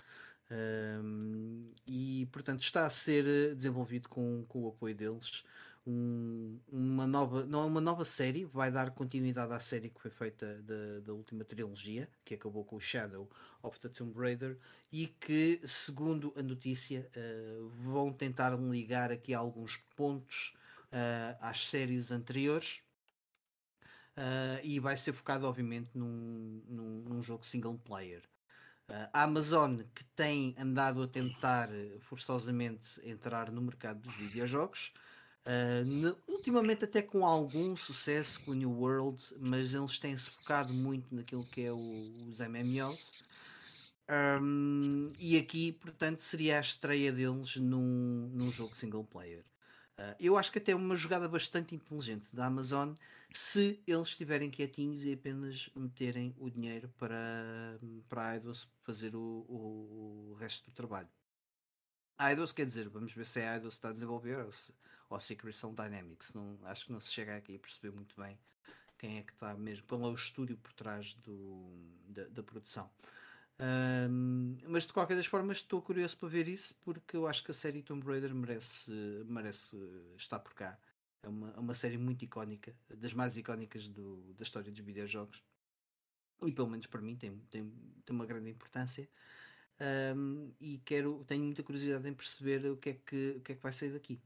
Um, 0.51 1.71
e 1.87 2.27
portanto 2.31 2.61
está 2.61 2.85
a 2.85 2.89
ser 2.89 3.25
eh, 3.25 3.55
desenvolvido 3.55 4.09
com, 4.09 4.45
com 4.47 4.63
o 4.63 4.67
apoio 4.67 4.93
deles 4.93 5.43
um, 5.87 6.59
uma 6.67 7.07
nova 7.07 7.45
não 7.45 7.63
é 7.63 7.65
uma 7.65 7.81
nova 7.81 8.05
série 8.05 8.45
vai 8.45 8.69
dar 8.69 8.91
continuidade 8.91 9.53
à 9.53 9.59
série 9.59 9.89
que 9.89 10.01
foi 10.01 10.11
feita 10.11 10.61
da, 10.61 10.99
da 10.99 11.13
última 11.13 11.43
trilogia 11.43 12.09
que 12.25 12.35
acabou 12.35 12.63
com 12.65 12.75
o 12.75 12.79
Shadow 12.79 13.29
of 13.63 13.79
the 13.79 13.89
Tomb 13.89 14.13
Raider 14.19 14.57
e 14.91 15.07
que 15.07 15.61
segundo 15.65 16.33
a 16.37 16.43
notícia 16.43 17.09
uh, 17.15 17.69
vão 17.69 18.11
tentar 18.11 18.55
ligar 18.55 19.11
aqui 19.11 19.33
alguns 19.33 19.77
pontos 19.95 20.53
uh, 20.91 21.37
às 21.39 21.67
séries 21.67 22.11
anteriores 22.11 22.81
Uh, 24.15 24.61
e 24.61 24.79
vai 24.79 24.95
ser 24.95 25.11
focado 25.11 25.47
obviamente 25.47 25.89
num, 25.95 26.61
num, 26.69 27.03
num, 27.07 27.23
jogo 27.23 27.43
single 27.43 27.79
player. 27.79 28.21
A 28.88 29.23
Amazon, 29.23 29.77
que 29.95 30.03
tem 30.15 30.55
andado 30.57 31.01
a 31.01 31.07
tentar 31.07 31.69
eh, 31.73 31.97
forçosamente 32.01 32.99
entrar 33.03 33.51
no 33.51 33.61
mercado 33.61 34.01
dos 34.01 34.13
videojogos, 34.15 34.91
uh, 35.47 36.17
ultimamente 36.27 36.84
até 36.84 37.01
com 37.01 37.25
algum 37.25 37.75
sucesso 37.75 38.41
com 38.41 38.51
o 38.51 38.53
New 38.53 38.71
World, 38.71 39.23
mas 39.39 39.73
eles 39.73 39.97
têm-se 39.99 40.29
focado 40.29 40.73
muito 40.73 41.15
naquilo 41.15 41.45
que 41.45 41.61
é 41.61 41.71
o, 41.71 42.27
os 42.27 42.39
MMOs. 42.39 43.13
Um, 44.41 45.11
e 45.17 45.38
aqui, 45.38 45.71
portanto, 45.71 46.19
seria 46.19 46.57
a 46.57 46.61
estreia 46.61 47.11
deles 47.11 47.55
num, 47.55 48.29
num 48.34 48.51
jogo 48.51 48.75
single 48.75 49.05
player. 49.05 49.45
Uh, 50.03 50.15
eu 50.19 50.37
acho 50.37 50.51
que 50.51 50.57
até 50.57 50.73
é 50.73 50.75
uma 50.75 50.97
jogada 50.97 51.29
bastante 51.29 51.73
inteligente 51.73 52.35
da 52.35 52.47
Amazon 52.47 52.93
se 53.31 53.81
eles 53.87 54.09
estiverem 54.09 54.49
quietinhos 54.49 55.03
e 55.03 55.13
apenas 55.13 55.69
meterem 55.75 56.35
o 56.37 56.49
dinheiro 56.49 56.89
para, 56.97 57.79
para 58.09 58.29
a 58.29 58.33
Eidos 58.35 58.69
fazer 58.81 59.15
o, 59.15 59.45
o, 59.47 60.31
o, 60.31 60.33
resto 60.35 60.69
do 60.69 60.73
trabalho. 60.73 61.07
A 62.17 62.31
Eidos 62.31 62.51
quer 62.51 62.65
dizer, 62.65 62.89
vamos 62.89 63.13
ver 63.13 63.25
se 63.25 63.39
a 63.39 63.55
Eidos 63.55 63.75
está 63.75 63.89
a 63.89 63.93
desenvolver 63.93 64.43
ou, 64.43 64.51
se, 64.51 64.73
ou 65.09 65.19
se 65.19 65.35
Crystal 65.35 65.73
Dynamics. 65.73 66.33
Não, 66.33 66.59
acho 66.63 66.85
que 66.85 66.91
não 66.91 66.99
se 66.99 67.11
chega 67.11 67.37
aqui 67.37 67.55
a 67.55 67.59
perceber 67.59 67.95
muito 67.95 68.19
bem 68.19 68.37
quem 68.97 69.17
é 69.17 69.23
que 69.23 69.31
está 69.31 69.53
mesmo, 69.55 69.85
qual 69.87 70.01
é 70.01 70.07
o 70.07 70.13
estúdio 70.13 70.57
por 70.57 70.73
trás 70.73 71.13
do, 71.15 71.71
da, 72.07 72.25
da 72.25 72.43
produção. 72.43 72.89
Um, 73.59 74.57
mas 74.67 74.87
de 74.87 74.93
qualquer 74.93 75.15
das 75.15 75.27
formas 75.27 75.57
estou 75.57 75.81
curioso 75.81 76.17
para 76.17 76.27
ver 76.27 76.47
isso 76.47 76.75
porque 76.83 77.15
eu 77.15 77.27
acho 77.27 77.43
que 77.43 77.51
a 77.51 77.53
série 77.53 77.83
Tomb 77.83 78.05
Raider 78.05 78.33
merece, 78.33 78.91
merece 79.25 79.77
estar 80.17 80.39
por 80.39 80.53
cá. 80.53 80.77
É 81.21 81.29
uma, 81.29 81.51
é 81.51 81.59
uma 81.59 81.75
série 81.75 81.97
muito 81.97 82.25
icónica, 82.25 82.75
das 82.89 83.13
mais 83.13 83.37
icónicas 83.37 83.87
do, 83.87 84.33
da 84.33 84.43
história 84.43 84.71
dos 84.71 84.81
videojogos. 84.81 85.41
E 86.45 86.51
pelo 86.51 86.67
menos 86.67 86.87
para 86.87 87.01
mim 87.01 87.15
tem, 87.15 87.37
tem, 87.49 87.71
tem 88.03 88.15
uma 88.15 88.25
grande 88.25 88.49
importância. 88.49 89.09
Um, 90.15 90.53
e 90.59 90.79
quero, 90.79 91.23
tenho 91.25 91.43
muita 91.43 91.63
curiosidade 91.63 92.07
em 92.07 92.13
perceber 92.13 92.65
o 92.69 92.77
que 92.77 92.89
é 92.89 92.93
que, 92.93 93.35
o 93.37 93.41
que, 93.41 93.51
é 93.53 93.55
que 93.55 93.61
vai 93.61 93.71
sair 93.71 93.91
daqui. 93.91 94.21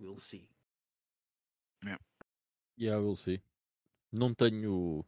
We'll 0.00 0.16
see. 0.16 0.48
Yeah. 1.84 2.02
yeah, 2.78 3.02
we'll 3.02 3.16
see. 3.16 3.42
Não 4.10 4.32
tenho 4.32 5.04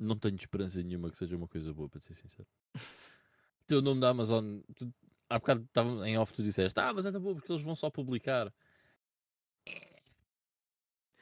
não 0.00 0.16
tenho 0.16 0.36
esperança 0.36 0.82
nenhuma 0.82 1.10
que 1.10 1.18
seja 1.18 1.36
uma 1.36 1.46
coisa 1.46 1.72
boa, 1.72 1.88
para 1.88 2.00
ser 2.00 2.14
sincero. 2.14 2.48
o 2.74 3.64
teu 3.66 3.82
nome 3.82 4.00
da 4.00 4.08
Amazon, 4.08 4.60
tu, 4.74 4.92
há 5.28 5.38
bocado 5.38 5.62
estava 5.62 6.08
em 6.08 6.18
off, 6.18 6.32
tu 6.32 6.42
disseste, 6.42 6.80
ah, 6.80 6.92
mas 6.92 7.04
é 7.04 7.12
tão 7.12 7.20
bom 7.20 7.34
porque 7.34 7.52
eles 7.52 7.62
vão 7.62 7.76
só 7.76 7.90
publicar. 7.90 8.52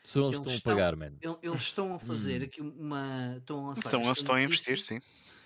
São 0.05 0.29
eles, 0.29 0.41
eles 0.41 0.55
estão 0.55 0.73
a 0.73 0.77
pagar, 0.77 0.97
mano. 0.97 1.19
Eles 1.43 1.63
estão 1.63 1.95
a 1.95 1.99
fazer 1.99 2.41
hum. 2.41 2.45
aqui 2.45 2.61
uma. 2.63 3.37
Estão 3.37 3.65
a 3.65 3.69
lançar. 3.69 3.91
São 3.91 4.03
eles 4.05 4.19
estão 4.19 4.35
a 4.37 4.43
investir, 4.43 4.81
sim. 4.81 5.01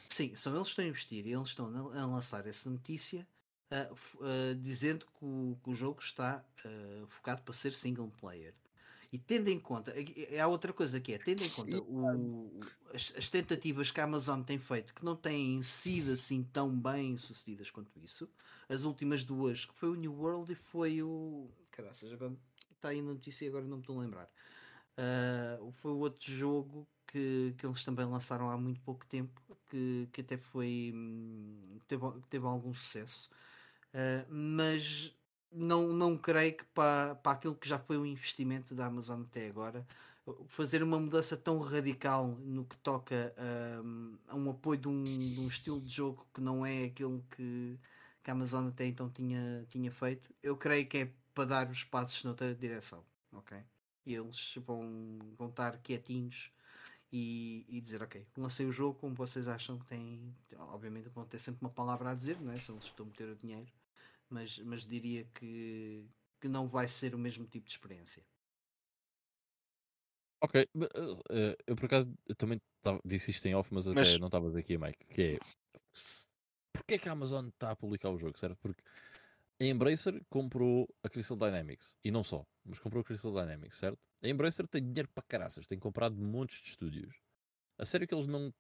Sim, 0.09 0.35
são 0.37 0.55
eles 0.55 0.65
que 0.65 0.71
estão 0.71 0.85
a 0.85 0.89
investir 0.89 1.27
e 1.27 1.33
eles 1.33 1.49
estão 1.49 1.67
a 1.67 2.07
lançar 2.07 2.47
essa 2.47 2.69
notícia 2.69 3.27
uh, 3.73 4.55
dizendo 4.61 5.07
que 5.07 5.25
o, 5.25 5.59
que 5.65 5.71
o, 5.71 5.75
jogo 5.75 6.01
está 6.01 6.45
focado 7.09 7.43
para 7.43 7.55
ser 7.55 7.73
single 7.73 8.13
player. 8.21 8.55
E 9.13 9.19
tendo 9.19 9.49
em 9.49 9.61
conta, 9.61 9.95
há 10.41 10.47
outra 10.47 10.73
coisa 10.73 10.99
que 10.99 11.13
é, 11.13 11.19
tendo 11.19 11.45
em 11.45 11.51
conta 11.51 11.77
o, 11.83 12.61
as, 12.95 13.13
as, 13.15 13.29
tentativas 13.29 13.91
que 13.91 14.01
a 14.01 14.05
Amazon 14.05 14.41
tem 14.41 14.59
feito, 14.59 14.95
que 14.95 15.05
não 15.05 15.15
têm 15.15 15.63
sido 15.63 16.13
assim 16.13 16.43
tão 16.43 16.75
bem 16.75 17.19
sucedidas 17.19 17.71
quanto 17.71 17.99
isso, 17.99 18.27
as 18.71 18.85
últimas 18.85 19.23
duas, 19.23 19.67
que 19.67 19.75
foi 19.75 19.91
o 19.91 19.95
New 19.95 20.15
World 20.15 20.53
e 20.53 20.55
foi 20.55 21.03
o. 21.03 21.51
Caraças, 21.71 22.11
agora 22.11 22.35
está 22.75 22.89
aí 22.89 23.03
na 23.03 23.13
notícia 23.13 23.45
e 23.45 23.49
agora 23.49 23.67
não 23.67 23.77
me 23.77 23.83
estou 23.83 23.99
a 23.99 24.03
lembrar. 24.03 24.31
Uh, 24.97 25.71
foi 25.73 25.93
o 25.93 25.99
outro 25.99 26.33
jogo 26.33 26.89
que, 27.07 27.55
que 27.59 27.67
eles 27.67 27.85
também 27.85 28.07
lançaram 28.07 28.51
há 28.51 28.57
muito 28.57 28.81
pouco 28.81 29.05
tempo, 29.07 29.43
que, 29.69 30.09
que 30.11 30.23
até 30.23 30.39
foi. 30.39 30.91
Hum, 30.95 31.79
teve, 31.87 32.03
teve 32.31 32.47
algum 32.47 32.73
sucesso. 32.73 33.31
Uh, 33.93 34.25
mas 34.31 35.15
não, 35.53 35.93
não 35.93 36.17
creio 36.17 36.57
que 36.57 36.65
para, 36.67 37.15
para 37.17 37.33
aquilo 37.33 37.55
que 37.55 37.69
já 37.69 37.79
foi 37.79 37.97
o 37.97 38.07
investimento 38.07 38.75
da 38.75 38.87
Amazon 38.87 39.23
até 39.23 39.49
agora, 39.49 39.87
fazer 40.49 40.83
uma 40.83 40.99
mudança 41.01 41.37
tão 41.37 41.59
radical 41.59 42.29
no 42.29 42.65
que 42.65 42.77
toca 42.79 43.35
um, 43.85 44.17
a 44.29 44.37
um 44.37 44.51
apoio 44.51 44.81
de 44.81 44.89
um, 44.89 45.05
de 45.05 45.41
um, 45.41 45.49
estilo 45.49 45.81
de 45.81 45.91
jogo 45.91 46.27
que 46.33 46.41
não 46.41 46.65
é 46.65 46.85
aquele 46.85 47.23
que, 47.31 47.79
que 48.23 48.31
a 48.31 48.33
Amazon 48.33 48.69
até 48.69 48.87
então 48.87 49.11
tinha, 49.11 49.67
tinha 49.69 49.91
feito, 49.91 50.33
eu 50.43 50.57
creio 50.57 50.87
que 50.87 50.99
é 50.99 51.13
para 51.35 51.45
dar 51.45 51.71
os 51.71 51.85
passos 51.85 52.23
noutra 52.25 52.55
direção. 52.55 53.05
Ok? 53.33 53.59
E 54.07 54.15
eles 54.15 54.55
vão, 54.67 55.19
vão 55.39 55.49
estar 55.49 55.79
quietinhos 55.79 56.51
e, 57.13 57.65
e 57.69 57.81
dizer, 57.81 58.03
ok, 58.03 58.27
lancei 58.37 58.67
o 58.67 58.73
jogo 58.73 58.99
como 58.99 59.15
vocês 59.15 59.49
acham 59.49 59.79
que 59.79 59.87
têm. 59.87 60.35
Obviamente 60.59 61.09
vão 61.09 61.25
ter 61.25 61.39
sempre 61.39 61.65
uma 61.65 61.71
palavra 61.71 62.11
a 62.11 62.15
dizer, 62.15 62.41
não 62.41 62.53
é? 62.53 62.59
se 62.59 62.71
eles 62.71 62.85
estão 62.85 63.07
a 63.07 63.09
meter 63.09 63.29
o 63.29 63.37
dinheiro 63.37 63.71
mas, 64.33 64.59
mas 64.59 64.87
diria 64.87 65.25
que, 65.35 66.07
que 66.41 66.49
não 66.49 66.69
vai 66.69 66.89
ser 66.89 67.15
o 67.15 67.19
mesmo 67.19 67.47
tipo 67.47 67.67
de 67.67 67.73
experiência. 67.73 68.25
Ok, 70.43 70.69
uh, 70.75 71.57
eu 71.67 71.77
por 71.77 71.85
acaso 71.85 72.13
eu 72.27 72.35
também 72.35 72.61
tava, 72.83 73.01
disse 73.05 73.31
isto 73.31 73.47
em 73.47 73.55
off, 73.55 73.73
mas, 73.73 73.87
mas... 73.87 74.09
até 74.09 74.19
não 74.19 74.27
estavas 74.27 74.57
aqui, 74.57 74.77
Mike. 74.77 75.05
Que 75.07 75.23
é 75.23 75.39
porquê 76.73 76.95
é 76.95 76.99
que 76.99 77.09
a 77.09 77.13
Amazon 77.13 77.47
está 77.49 77.71
a 77.71 77.77
publicar 77.77 78.11
o 78.11 78.19
jogo, 78.19 78.39
certo? 78.39 78.57
Porque 78.61 78.83
a 79.61 79.65
Embracer 79.65 80.21
comprou 80.29 80.93
a 81.03 81.09
Crystal 81.09 81.37
Dynamics 81.37 81.97
e 82.03 82.11
não 82.11 82.25
só, 82.25 82.45
mas 82.65 82.79
comprou 82.81 83.03
a 83.03 83.05
Crystal 83.05 83.33
Dynamics, 83.33 83.79
certo? 83.79 83.99
A 84.23 84.29
Embracer 84.29 84.67
tem 84.67 84.83
dinheiro 84.83 85.09
para 85.15 85.23
caraças, 85.23 85.67
tem 85.67 85.79
comprado 85.79 86.17
montes 86.17 86.61
de 86.63 86.71
estúdios. 86.71 87.15
A 87.79 87.87
sério 87.87 88.07
que 88.07 88.15
eles 88.15 88.27
não, 88.27 88.53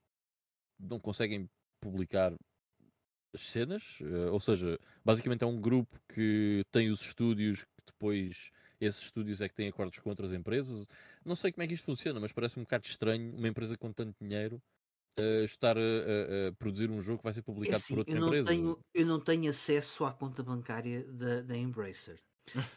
não 0.79 1.01
conseguem 1.01 1.51
publicar 1.81 2.33
as 3.35 3.49
cenas, 3.49 3.83
uh, 4.01 4.33
ou 4.33 4.41
seja, 4.41 4.79
basicamente 5.05 5.43
é 5.43 5.47
um 5.47 5.61
grupo 5.61 5.99
que 6.09 6.65
tem 6.71 6.91
os 6.91 7.01
estúdios 7.01 7.65
que 7.65 7.83
depois 7.87 8.51
esses 8.81 9.03
estúdios 9.03 9.41
é 9.41 9.49
que 9.49 9.55
têm 9.55 9.69
acordos 9.69 9.99
com 9.99 10.11
outras 10.11 10.33
empresas. 10.33 10.87
Não 11.25 11.37
sei 11.37 11.53
como 11.53 11.63
é 11.63 11.67
que 11.67 11.75
isto 11.75 11.85
funciona, 11.85 12.19
mas 12.19 12.33
parece 12.33 12.59
um 12.59 12.63
bocado 12.63 12.87
estranho 12.87 13.35
uma 13.35 13.49
empresa 13.49 13.77
com 13.77 13.93
tanto 13.93 14.17
dinheiro 14.21 14.61
uh, 15.19 15.45
estar 15.45 15.77
a, 15.77 15.81
a, 15.81 16.49
a, 16.49 16.53
produzir 16.53 16.91
um 16.91 17.01
jogo 17.01 17.19
que 17.19 17.25
vai 17.25 17.33
ser 17.33 17.43
publicado 17.43 17.77
é 17.77 17.77
assim, 17.77 17.95
por 17.95 18.01
outra 18.01 18.15
eu 18.15 18.21
não 18.21 18.29
empresa. 18.29 18.49
Tenho, 18.49 18.79
eu 18.93 19.07
não 19.07 19.21
tenho 19.21 19.51
acesso 19.51 20.05
à 20.05 20.13
conta 20.13 20.43
bancária 20.43 21.05
da, 21.13 21.43
da 21.43 21.57
Embracer, 21.57 22.21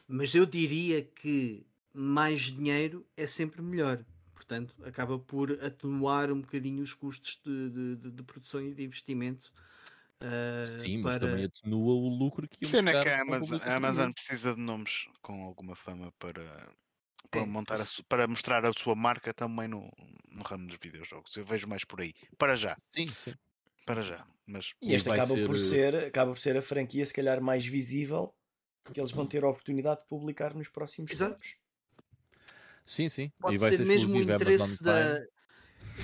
mas 0.08 0.34
eu 0.36 0.46
diria 0.46 1.02
que 1.04 1.66
mais 1.94 2.42
dinheiro 2.42 3.06
é 3.18 3.26
sempre 3.26 3.62
melhor. 3.62 4.04
Portanto, 4.34 4.76
acaba 4.84 5.18
por 5.18 5.52
atenuar 5.54 6.32
um 6.32 6.40
bocadinho 6.40 6.84
os 6.84 6.94
custos 6.94 7.42
de, 7.44 7.96
de, 7.96 8.12
de 8.12 8.24
produção 8.24 8.62
e 8.62 8.76
de 8.76 8.84
investimento 8.84 9.52
Uh, 10.22 10.80
Sim, 10.80 11.00
mas 11.00 11.18
para... 11.18 11.28
também 11.28 11.46
atenua 11.46 11.94
o 11.94 12.08
lucro 12.08 12.48
que 12.48 12.66
Cena 12.66 13.02
que 13.02 13.10
a 13.10 13.22
Amazon, 13.22 13.60
a 13.62 13.76
Amazon 13.76 14.12
precisa 14.12 14.56
de 14.56 14.62
nomes 14.62 15.06
com 15.22 15.44
alguma 15.44 15.76
fama 15.76 16.12
para, 16.18 16.42
para, 17.30 17.42
é, 17.42 17.46
montar 17.46 17.82
a, 17.82 17.86
para 18.08 18.26
mostrar 18.26 18.66
a 18.66 18.72
sua 18.72 18.96
marca 18.96 19.34
também 19.34 19.68
no, 19.68 19.92
no 20.32 20.44
ramo 20.44 20.68
dos 20.68 20.78
videojogos. 20.82 21.36
Eu 21.36 21.46
vejo 21.46 21.68
mais 21.68 21.84
por 21.84 22.00
aí. 22.00 22.14
Para 22.38 22.56
já. 22.56 22.78
Sim, 22.92 23.10
sim. 23.10 23.34
Para 23.86 24.02
já. 24.02 24.26
Mas... 24.48 24.74
E 24.82 24.96
esta 24.96 25.14
acaba, 25.14 25.34
ser... 25.34 25.46
por 25.46 25.58
ser, 25.58 25.96
acaba 25.96 26.32
por 26.32 26.40
ser 26.40 26.58
a 26.58 26.62
franquia 26.62 27.06
se 27.06 27.14
calhar 27.14 27.42
mais 27.42 27.66
visível 27.66 28.34
que 28.94 29.00
eles 29.00 29.12
vão 29.12 29.26
ter 29.26 29.44
a 29.44 29.50
oportunidade 29.50 30.02
de 30.02 30.08
publicar 30.08 30.54
nos 30.54 30.70
próximos 30.70 31.12
Exato. 31.12 31.32
tempos. 31.34 31.58
Sim, 32.86 33.10
sim. 33.10 33.32
Pode 33.40 33.60
ser 33.60 33.86
mesmo 33.86 34.16
o 34.16 34.22
interesse 34.22 34.82
da, 34.84 35.20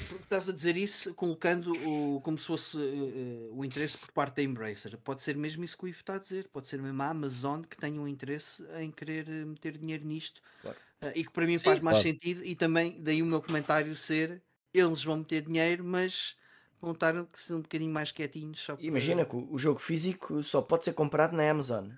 porque 0.08 0.24
estás 0.24 0.48
a 0.48 0.54
dizer 0.54 0.78
isso 0.78 1.14
colocando 1.14 1.72
o, 1.88 2.22
como 2.22 2.38
se 2.38 2.46
fosse 2.46 2.78
uh, 2.78 3.54
o 3.54 3.66
interesse 3.66 3.98
por 3.98 4.12
parte 4.12 4.38
da 4.38 4.44
Embracer. 4.44 4.98
Pode 5.00 5.22
ser 5.22 5.36
mesmo 5.36 5.64
isso 5.64 5.78
que 5.78 5.86
o 5.86 5.88
Ivo 5.88 6.00
está 6.00 6.16
a 6.16 6.20
dizer. 6.20 6.48
Pode 6.50 6.68
ser 6.68 6.82
mesmo 6.82 7.02
a 7.02 7.08
Amazon 7.08 7.62
que 7.62 7.76
tenha 7.76 8.00
um 8.00 8.08
interesse 8.08 8.66
em 8.80 8.92
querer 8.92 9.28
meter 9.46 9.78
dinheiro 9.78 10.06
nisto. 10.06 10.42
Claro. 10.62 10.78
Uh, 11.02 11.12
e 11.16 11.24
que 11.24 11.32
para 11.32 11.46
mim 11.46 11.58
Sim, 11.58 11.66
faz 11.66 11.80
mais 11.80 12.02
claro. 12.02 12.08
sentido. 12.08 12.46
E 12.46 12.56
também 12.56 13.02
daí 13.02 13.22
o 13.22 13.26
meu 13.26 13.42
comentário 13.42 13.96
ser 13.96 14.42
eles 14.74 15.04
vão 15.04 15.18
meter 15.18 15.42
dinheiro, 15.42 15.84
mas 15.84 16.36
vão 16.80 16.94
estar 16.94 17.16
um 17.16 17.62
bocadinho 17.62 17.94
mais 17.94 18.12
quietinhos. 18.12 18.66
Para... 18.66 18.78
Imagina 18.80 19.26
que 19.26 19.36
o 19.36 19.58
jogo 19.58 19.80
físico 19.80 20.42
só 20.44 20.62
pode 20.62 20.86
ser 20.86 20.94
comprado 20.94 21.36
na 21.36 21.50
Amazon. 21.50 21.90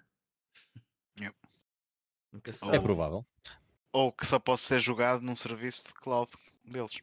Yep. 1.19 1.35
É 2.71 2.79
provável. 2.79 3.25
Ou 3.91 4.11
que 4.11 4.25
só 4.25 4.39
pode 4.39 4.61
ser 4.61 4.79
jogado 4.79 5.21
num 5.21 5.35
serviço 5.35 5.87
de 5.87 5.93
cloud 5.93 6.31
deles. 6.65 6.99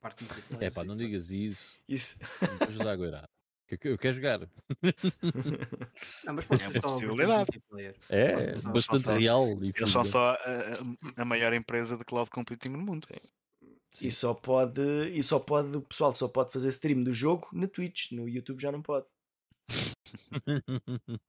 Parte 0.00 0.24
é 0.60 0.70
pá, 0.70 0.82
não 0.82 0.96
digas 0.96 1.30
isso. 1.30 1.74
Isso. 1.86 2.18
Não 2.40 2.68
ajudar 2.68 2.92
agora. 2.92 3.28
Eu, 3.70 3.78
eu 3.92 3.98
quero 3.98 4.14
jogar. 4.14 4.40
Não, 6.24 6.34
mas 6.34 6.44
pode 6.44 6.62
é 6.62 6.70
ser 6.70 6.80
possibilidade. 6.80 7.62
É, 8.08 8.52
bastante 8.72 9.18
real. 9.18 9.46
Eles 9.62 9.90
são 9.90 10.04
só 10.04 10.32
a, 10.32 10.78
a, 11.16 11.24
maior 11.24 11.52
empresa 11.52 11.96
de 11.96 12.04
cloud 12.04 12.28
computing 12.30 12.70
no 12.70 12.78
mundo. 12.78 13.06
Sim. 13.94 14.06
E 14.06 14.10
só 14.10 14.34
pode, 14.34 14.82
e 15.12 15.22
só 15.22 15.38
pode, 15.38 15.76
o 15.76 15.82
pessoal 15.82 16.12
só 16.12 16.26
pode 16.26 16.52
fazer 16.52 16.70
stream 16.70 17.04
do 17.04 17.12
jogo 17.12 17.48
na 17.52 17.68
Twitch, 17.68 18.10
no 18.10 18.28
YouTube 18.28 18.60
já 18.60 18.72
não 18.72 18.82
pode. 18.82 19.06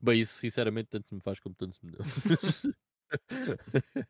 Bem, 0.00 0.20
isso 0.20 0.38
sinceramente 0.38 0.88
tanto 0.88 1.14
me 1.14 1.20
faz 1.20 1.38
como 1.40 1.54
tanto 1.54 1.78
me 1.82 1.92
deu. 1.92 2.00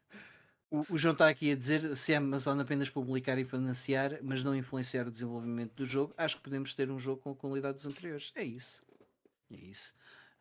O, 0.71 0.97
João 0.97 1.13
está 1.13 1.29
aqui 1.29 1.51
a 1.51 1.57
dizer 1.57 1.97
se 1.97 2.15
a 2.15 2.19
Amazon 2.19 2.61
apenas 2.61 2.89
publicar 2.89 3.37
e 3.39 3.45
financiar, 3.45 4.21
mas 4.23 4.45
não 4.45 4.55
influenciar 4.55 5.09
o 5.09 5.11
desenvolvimento 5.11 5.75
do 5.75 5.85
jogo, 5.85 6.15
acho 6.17 6.37
que 6.37 6.43
podemos 6.43 6.75
ter 6.75 6.91
um 6.91 6.99
jogo 6.99 7.21
com 7.21 7.33
a 7.33 7.35
qualidade 7.35 7.75
dos 7.75 7.87
anteriores. 7.87 8.33
É 8.37 8.45
isso. 8.45 8.81
É 9.51 9.57
isso. 9.57 9.93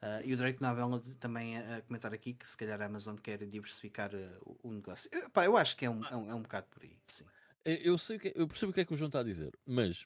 Uh, 0.02 0.24
e 0.24 0.34
o 0.34 0.38
Drake 0.38 0.62
Novella 0.62 1.02
também 1.20 1.58
a, 1.58 1.82
comentar 1.82 2.14
aqui 2.14 2.34
que 2.34 2.48
se 2.48 2.56
calhar 2.56 2.80
a 2.80 2.86
Amazon 2.86 3.18
quer 3.18 3.40
diversificar 3.46 4.14
uh, 4.14 4.58
o, 4.64 4.72
negócio. 4.72 5.10
Eu, 5.12 5.30
pá, 5.32 5.46
eu 5.46 5.58
acho 5.58 5.76
que 5.76 5.86
é 5.86 5.90
um, 5.90 6.06
é 6.06 6.16
um, 6.16 6.32
é 6.32 6.36
um 6.36 6.42
bocado 6.44 6.68
por 6.70 6.84
aí. 6.84 6.96
Sim. 7.08 7.26
Eu, 7.66 7.98
sei 7.98 8.20
que, 8.20 8.32
eu 8.36 8.48
percebo 8.48 8.72
o 8.72 8.74
que 8.74 8.82
é 8.82 8.86
que 8.86 8.94
o 8.94 8.98
João 8.98 9.10
está 9.10 9.20
a 9.20 9.24
dizer, 9.24 9.52
mas 9.66 10.06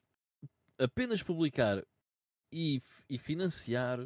apenas 0.79 1.21
publicar 1.21 1.85
e, 2.51 2.81
e 3.09 3.19
financiar 3.19 3.99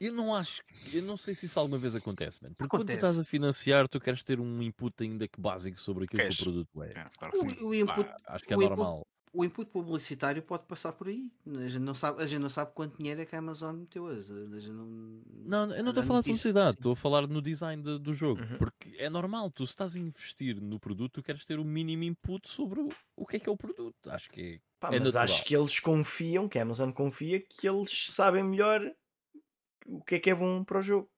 eu 0.00 0.12
não 0.12 0.34
acho, 0.34 0.62
eu 0.92 1.02
não 1.02 1.16
sei 1.16 1.34
se 1.34 1.46
isso 1.46 1.58
alguma 1.58 1.78
vez 1.78 1.94
acontece, 1.94 2.42
mano. 2.42 2.54
Porque 2.54 2.76
acontece. 2.76 2.98
quando 2.98 3.00
tu 3.00 3.06
estás 3.06 3.18
a 3.18 3.24
financiar, 3.24 3.88
tu 3.88 4.00
queres 4.00 4.22
ter 4.22 4.40
um 4.40 4.62
input 4.62 4.94
ainda 5.02 5.26
que 5.26 5.40
básico 5.40 5.78
sobre 5.78 6.04
aquilo 6.04 6.22
Queres? 6.22 6.36
que 6.36 6.42
o 6.42 6.44
produto 6.44 6.82
é. 6.82 6.90
é 6.90 7.04
claro 7.18 7.34
o, 7.38 7.66
o, 7.66 7.74
input, 7.74 8.08
ah, 8.08 8.34
acho 8.34 8.44
que 8.44 8.54
é 8.54 8.56
normal. 8.56 8.98
Input, 8.98 9.16
o 9.36 9.44
input 9.44 9.70
publicitário 9.70 10.42
pode 10.42 10.64
passar 10.64 10.92
por 10.92 11.08
aí. 11.08 11.30
A 11.46 11.68
gente 11.68 11.80
não 11.82 11.94
sabe, 11.94 12.22
a 12.22 12.26
gente 12.26 12.40
não 12.40 12.48
sabe 12.48 12.72
quanto 12.74 12.96
dinheiro 12.96 13.20
é 13.20 13.26
que 13.26 13.36
a 13.36 13.38
Amazon 13.38 13.76
meteu. 13.76 14.06
A 14.06 14.14
gente 14.14 14.70
não, 14.70 15.20
não, 15.44 15.74
eu 15.74 15.82
não 15.82 15.90
estou 15.90 16.02
a 16.02 16.06
falar 16.06 16.20
de 16.20 16.28
publicidade, 16.30 16.76
estou 16.76 16.92
a 16.92 16.96
falar 16.96 17.26
no 17.26 17.42
design 17.42 17.82
de, 17.82 17.98
do 17.98 18.14
jogo. 18.14 18.40
Uhum. 18.40 18.58
Porque 18.58 18.94
é 18.96 19.10
normal, 19.10 19.50
tu 19.50 19.66
se 19.66 19.72
estás 19.72 19.94
a 19.94 19.98
investir 19.98 20.58
no 20.60 20.80
produto, 20.80 21.14
tu 21.14 21.22
queres 21.22 21.44
ter 21.44 21.58
o 21.58 21.64
mínimo 21.64 22.04
input 22.04 22.48
sobre 22.48 22.80
o, 22.80 22.88
o 23.14 23.26
que 23.26 23.36
é 23.36 23.40
que 23.40 23.48
é 23.48 23.52
o 23.52 23.56
produto. 23.56 24.10
Acho 24.10 24.30
que 24.30 24.40
é. 24.40 24.60
Pá, 24.80 24.88
é 24.88 24.92
mas 24.92 25.00
natural. 25.00 25.24
acho 25.24 25.44
que 25.44 25.56
eles 25.56 25.80
confiam, 25.80 26.48
que 26.48 26.58
a 26.58 26.62
Amazon 26.62 26.90
confia, 26.90 27.40
que 27.40 27.68
eles 27.68 28.06
sabem 28.08 28.42
melhor 28.42 28.80
o 29.86 30.02
que 30.02 30.16
é 30.16 30.18
que 30.18 30.30
é 30.30 30.34
bom 30.34 30.64
para 30.64 30.78
o 30.78 30.82
jogo. 30.82 31.10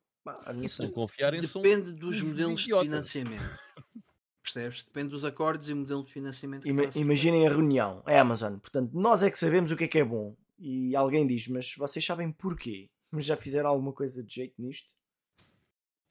Isso 0.62 0.82
não 0.82 0.90
confiarem 0.90 1.40
Depende 1.40 1.92
dos 1.92 2.20
modelos 2.22 2.60
de 2.60 2.72
financiamento. 2.72 3.58
Percebes? 4.42 4.84
Depende 4.84 5.08
dos 5.08 5.24
acordos 5.24 5.68
e 5.68 5.74
modelo 5.74 6.04
de 6.04 6.12
financiamento. 6.12 6.66
Ima 6.66 6.84
imaginem 6.94 7.46
a 7.46 7.50
reunião, 7.50 8.02
é 8.06 8.18
Amazon. 8.18 8.56
Portanto, 8.58 8.90
nós 8.94 9.22
é 9.22 9.30
que 9.30 9.38
sabemos 9.38 9.70
o 9.70 9.76
que 9.76 9.84
é 9.84 9.88
que 9.88 9.98
é 9.98 10.04
bom. 10.04 10.34
E 10.58 10.96
alguém 10.96 11.26
diz, 11.26 11.48
mas 11.48 11.74
vocês 11.74 12.04
sabem 12.04 12.32
porquê? 12.32 12.90
Mas 13.10 13.24
já 13.24 13.36
fizeram 13.36 13.70
alguma 13.70 13.92
coisa 13.92 14.22
de 14.22 14.34
jeito 14.34 14.54
nisto? 14.58 14.88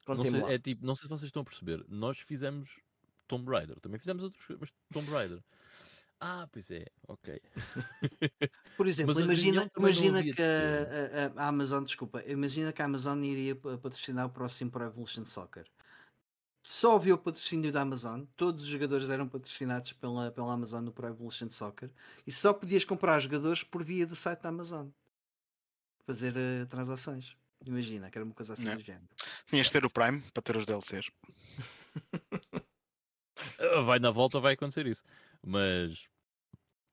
Não 0.06 0.22
sei, 0.22 0.42
é 0.42 0.58
tipo, 0.58 0.86
não 0.86 0.94
sei 0.94 1.02
se 1.02 1.08
vocês 1.08 1.28
estão 1.28 1.42
a 1.42 1.44
perceber. 1.44 1.84
Nós 1.88 2.20
fizemos 2.20 2.80
Tomb 3.26 3.50
Raider. 3.50 3.78
Também 3.80 3.98
fizemos 3.98 4.22
outras 4.22 4.44
coisas, 4.44 4.60
mas 4.60 4.72
Tomb 4.92 5.10
Raider. 5.10 5.42
Ah, 6.20 6.48
pois 6.50 6.70
é, 6.70 6.84
ok. 7.06 7.40
Por 8.76 8.88
exemplo, 8.88 9.20
imagina, 9.20 9.70
imagina 9.76 10.22
que 10.22 10.42
a, 10.42 11.40
a, 11.40 11.44
a, 11.44 11.48
Amazon, 11.48 11.84
desculpa, 11.84 12.22
imagina 12.26 12.72
que 12.72 12.82
a 12.82 12.86
Amazon 12.86 13.22
iria 13.22 13.54
patrocinar 13.54 14.26
o 14.26 14.30
próximo 14.30 14.70
Pro 14.70 14.84
Evolution 14.84 15.24
Soccer. 15.24 15.64
Só 16.64 16.96
havia 16.96 17.14
o 17.14 17.18
patrocínio 17.18 17.70
da 17.70 17.82
Amazon, 17.82 18.24
todos 18.36 18.62
os 18.64 18.68
jogadores 18.68 19.08
eram 19.08 19.28
patrocinados 19.28 19.92
pela, 19.92 20.30
pela 20.32 20.52
Amazon 20.52 20.84
no 20.84 20.92
Pro 20.92 21.06
Evolution 21.06 21.48
Soccer 21.48 21.90
e 22.26 22.32
só 22.32 22.52
podias 22.52 22.84
comprar 22.84 23.20
jogadores 23.20 23.62
por 23.62 23.84
via 23.84 24.06
do 24.06 24.16
site 24.16 24.42
da 24.42 24.48
Amazon. 24.48 24.88
fazer 26.04 26.34
uh, 26.36 26.66
transações. 26.66 27.36
Imagina, 27.66 28.10
que 28.10 28.18
era 28.18 28.24
uma 28.24 28.34
coisa 28.34 28.54
assim 28.54 28.74
do 28.74 28.80
género. 28.80 29.08
Tinhas 29.46 29.66
de 29.66 29.72
ter 29.72 29.84
o 29.84 29.90
Prime 29.90 30.20
para 30.32 30.42
ter 30.42 30.56
os 30.56 30.66
DLCs. 30.66 31.10
vai 33.84 33.98
na 33.98 34.10
volta, 34.10 34.40
vai 34.40 34.54
acontecer 34.54 34.86
isso. 34.86 35.02
Mas, 35.44 36.08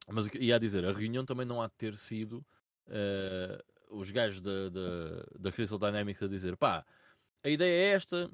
mas 0.07 0.27
ia 0.35 0.59
dizer, 0.59 0.85
a 0.85 0.91
reunião 0.91 1.25
também 1.25 1.45
não 1.45 1.61
há 1.61 1.67
de 1.67 1.73
ter 1.73 1.95
sido 1.95 2.45
uh, 2.87 3.63
os 3.89 4.11
gajos 4.11 4.41
da, 4.41 4.69
da, 4.69 5.25
da 5.39 5.51
Crystal 5.51 5.79
Dynamics 5.79 6.21
a 6.23 6.27
dizer 6.27 6.55
pá, 6.57 6.85
a 7.43 7.49
ideia 7.49 7.91
é 7.91 7.93
esta, 7.93 8.29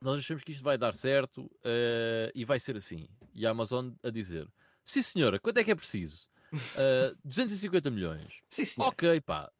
nós 0.00 0.18
achamos 0.18 0.42
que 0.42 0.52
isto 0.52 0.62
vai 0.62 0.76
dar 0.76 0.94
certo 0.94 1.44
uh, 1.44 2.30
e 2.34 2.44
vai 2.44 2.60
ser 2.60 2.76
assim. 2.76 3.08
E 3.34 3.46
a 3.46 3.50
Amazon 3.50 3.92
a 4.02 4.10
dizer: 4.10 4.48
Sim, 4.84 5.02
senhora, 5.02 5.38
quanto 5.38 5.58
é 5.58 5.64
que 5.64 5.70
é 5.70 5.74
preciso? 5.74 6.28
Uh, 6.56 7.14
250 7.24 7.90
milhões. 7.90 8.40
Sim, 8.48 8.64
senhor. 8.64 8.88
Ok, 8.88 9.20
pá, 9.20 9.50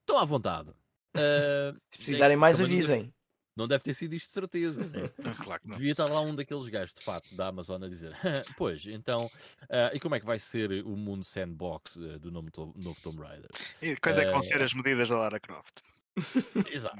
estão 0.00 0.16
à 0.16 0.24
vontade. 0.24 0.70
Uh, 0.70 1.76
Se 1.90 1.98
precisarem 1.98 2.36
mais, 2.36 2.60
avisem. 2.60 3.12
Não 3.56 3.66
deve 3.66 3.82
ter 3.82 3.94
sido 3.94 4.14
isto 4.14 4.28
de 4.28 4.34
certeza. 4.34 4.84
Né? 4.84 5.10
claro 5.42 5.62
que 5.62 5.68
não. 5.68 5.76
Devia 5.76 5.92
estar 5.92 6.04
lá 6.04 6.20
um 6.20 6.34
daqueles 6.34 6.68
gajos, 6.68 6.92
de 6.94 7.02
fato, 7.02 7.34
da 7.34 7.48
Amazon 7.48 7.82
a 7.82 7.88
dizer: 7.88 8.12
Pois, 8.58 8.86
então, 8.86 9.26
uh, 9.62 9.94
e 9.94 9.98
como 9.98 10.14
é 10.14 10.20
que 10.20 10.26
vai 10.26 10.38
ser 10.38 10.70
o 10.84 10.96
mundo 10.96 11.24
sandbox 11.24 11.96
uh, 11.96 12.18
do 12.18 12.30
novo, 12.30 12.50
novo 12.76 13.00
Tomb 13.02 13.22
Raider? 13.22 13.50
E 13.80 13.96
quais 13.96 14.18
é 14.18 14.26
que 14.26 14.30
vão 14.30 14.42
ser 14.42 14.60
as 14.60 14.74
medidas 14.74 15.08
da 15.08 15.16
Lara 15.16 15.40
Croft? 15.40 15.80
Exato. 16.70 16.96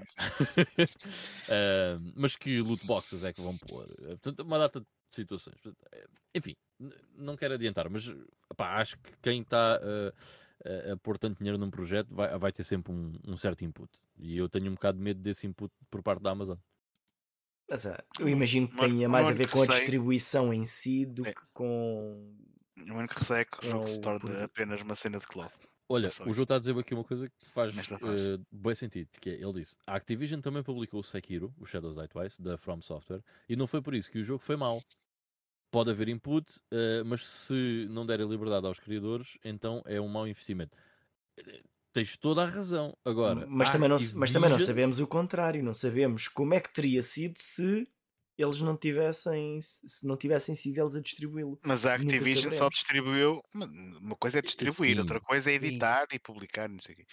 uh, 1.48 2.12
mas 2.14 2.36
que 2.36 2.60
loot 2.60 2.86
boxes 2.86 3.22
é 3.22 3.32
que 3.32 3.40
vão 3.40 3.56
pôr? 3.56 3.86
Portanto, 3.96 4.40
uma 4.40 4.58
data 4.58 4.80
de 4.80 4.86
situações. 5.10 5.56
Enfim, 6.34 6.54
não 7.14 7.36
quero 7.36 7.54
adiantar, 7.54 7.88
mas 7.88 8.10
acho 8.58 8.98
que 8.98 9.10
quem 9.22 9.42
está 9.42 9.78
uh, 9.82 10.12
a 10.64 10.96
pôr 10.96 11.18
tanto 11.18 11.38
dinheiro 11.38 11.58
num 11.58 11.70
projeto 11.70 12.14
vai, 12.14 12.36
vai 12.38 12.52
ter 12.52 12.64
sempre 12.64 12.92
um, 12.92 13.12
um, 13.26 13.36
certo 13.36 13.64
input. 13.64 13.90
E 14.18 14.36
eu 14.36 14.48
tenho 14.48 14.70
um 14.70 14.74
bocado 14.74 14.98
de 14.98 15.04
medo 15.04 15.20
desse 15.20 15.46
input 15.46 15.72
por 15.90 16.02
parte 16.02 16.22
da 16.22 16.30
Amazon. 16.30 16.56
Mas 17.68 17.84
uh, 17.84 17.96
eu 18.20 18.28
imagino 18.28 18.68
que 18.68 18.76
tenha 18.76 19.08
mais 19.08 19.26
a 19.26 19.32
ver 19.32 19.50
com 19.50 19.62
a 19.62 19.66
distribuição 19.66 20.52
em 20.52 20.64
si 20.64 21.04
do 21.04 21.26
é. 21.26 21.32
que 21.32 21.42
com. 21.52 22.34
O 22.88 22.94
único 22.94 23.18
receio 23.18 23.38
é 23.40 23.44
que 23.44 23.66
o 23.66 23.70
jogo 23.70 23.88
se 23.88 24.00
torne 24.00 24.42
apenas 24.42 24.80
uma 24.82 24.94
cena 24.94 25.18
de 25.18 25.26
cloud. 25.26 25.52
Olha, 25.88 26.08
o 26.08 26.34
João 26.34 26.42
está 26.42 26.56
a 26.56 26.58
dizer 26.58 26.76
aqui 26.76 26.94
uma 26.94 27.04
coisa 27.04 27.28
que 27.28 27.48
faz 27.48 27.74
uh, 27.92 28.44
bem 28.50 28.74
sentido, 28.74 29.08
que 29.20 29.30
é, 29.30 29.34
ele 29.34 29.52
disse, 29.52 29.76
a 29.86 29.94
Activision 29.94 30.40
também 30.40 30.62
publicou 30.62 30.98
o 30.98 31.04
Sekiro, 31.04 31.54
o 31.58 31.64
Shadows 31.64 31.96
Die 31.96 32.08
Twice, 32.08 32.42
da 32.42 32.58
From 32.58 32.82
Software, 32.82 33.22
e 33.48 33.54
não 33.54 33.68
foi 33.68 33.80
por 33.80 33.94
isso 33.94 34.10
que 34.10 34.18
o 34.18 34.24
jogo 34.24 34.42
foi 34.42 34.56
mau. 34.56 34.82
Pode 35.70 35.90
haver 35.90 36.08
input, 36.08 36.46
uh, 36.72 37.04
mas 37.04 37.24
se 37.24 37.86
não 37.90 38.06
derem 38.06 38.28
liberdade 38.28 38.66
aos 38.66 38.78
criadores, 38.78 39.36
então 39.44 39.82
é 39.84 40.00
um 40.00 40.08
mau 40.08 40.26
investimento. 40.26 40.76
Tens 41.92 42.16
toda 42.16 42.42
a 42.42 42.46
razão. 42.46 42.96
Agora, 43.04 43.46
mas 43.48 43.70
também, 43.70 43.88
não, 43.88 43.98
mas 44.14 44.30
também 44.30 44.50
não 44.50 44.60
sabemos 44.60 45.00
o 45.00 45.06
contrário, 45.06 45.62
não 45.62 45.72
sabemos 45.72 46.28
como 46.28 46.54
é 46.54 46.60
que 46.60 46.72
teria 46.72 47.02
sido 47.02 47.34
se 47.38 47.88
eles 48.38 48.60
não 48.60 48.76
tivessem, 48.76 49.58
se 49.62 50.06
não 50.06 50.16
tivessem 50.16 50.54
sido 50.54 50.78
eles 50.78 50.94
a 50.94 51.00
distribuí-lo. 51.00 51.58
Mas 51.64 51.86
a 51.86 51.94
Activision 51.94 52.52
só 52.52 52.68
distribuiu, 52.68 53.42
uma 53.54 54.14
coisa 54.16 54.40
é 54.40 54.42
distribuir, 54.42 54.94
Sim. 54.94 55.00
outra 55.00 55.20
coisa 55.20 55.50
é 55.50 55.54
editar 55.54 56.06
Sim. 56.10 56.16
e 56.16 56.18
publicar, 56.18 56.68
não 56.68 56.80
sei 56.80 56.94
o 56.94 56.98
quê. 56.98 57.06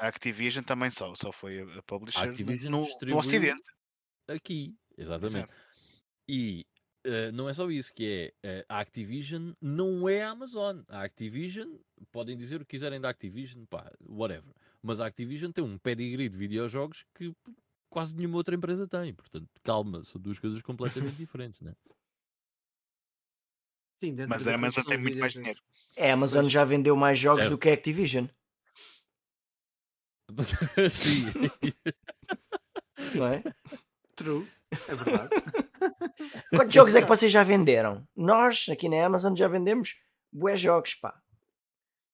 A 0.00 0.08
Activision 0.08 0.64
também 0.64 0.90
só, 0.90 1.14
só 1.14 1.30
foi 1.30 1.60
a 1.60 1.82
publisher 1.82 2.30
a 2.30 2.70
no, 2.70 2.88
no 3.02 3.18
Ocidente. 3.18 3.62
Aqui, 4.26 4.74
exatamente. 4.96 5.48
E 6.26 6.66
Uh, 7.08 7.32
não 7.32 7.48
é 7.48 7.54
só 7.54 7.70
isso, 7.70 7.94
que 7.94 8.34
é 8.44 8.60
uh, 8.60 8.64
a 8.68 8.80
Activision 8.80 9.52
não 9.62 10.06
é 10.06 10.22
a 10.22 10.30
Amazon. 10.30 10.82
A 10.88 11.04
Activision, 11.04 11.76
podem 12.12 12.36
dizer 12.36 12.56
o 12.56 12.66
que 12.66 12.76
quiserem 12.76 13.00
da 13.00 13.08
Activision, 13.08 13.64
pá, 13.64 13.90
whatever. 14.06 14.52
Mas 14.82 15.00
a 15.00 15.06
Activision 15.06 15.50
tem 15.50 15.64
um 15.64 15.78
pedigree 15.78 16.28
de 16.28 16.36
videojogos 16.36 17.06
que 17.14 17.34
quase 17.88 18.14
nenhuma 18.14 18.36
outra 18.36 18.54
empresa 18.54 18.86
tem. 18.86 19.14
Portanto, 19.14 19.48
calma, 19.62 20.04
são 20.04 20.20
duas 20.20 20.38
coisas 20.38 20.60
completamente 20.60 21.16
diferentes, 21.16 21.62
né? 21.62 21.74
Sim, 24.00 24.14
Mas 24.28 24.46
a 24.46 24.54
Amazon 24.54 24.84
tem 24.84 24.98
muito 24.98 25.18
mais 25.18 25.32
dinheiro. 25.32 25.60
É, 25.96 26.10
a 26.10 26.14
Amazon 26.14 26.46
já 26.46 26.64
vendeu 26.64 26.94
mais 26.94 27.18
jogos 27.18 27.46
certo. 27.46 27.54
do 27.54 27.58
que 27.58 27.70
a 27.70 27.72
Activision. 27.72 28.26
Sim. 30.92 31.24
Não 33.16 33.26
é? 33.26 33.42
True, 34.14 34.46
é 34.70 34.94
verdade. 34.94 35.30
Quantos 36.50 36.74
jogos 36.74 36.94
é 36.94 37.02
que 37.02 37.08
vocês 37.08 37.30
já 37.30 37.42
venderam? 37.42 38.06
Nós, 38.16 38.68
aqui 38.68 38.88
na 38.88 39.04
Amazon, 39.04 39.34
já 39.34 39.48
vendemos 39.48 40.02
bué 40.32 40.56
jogos, 40.56 40.94
pá. 40.94 41.20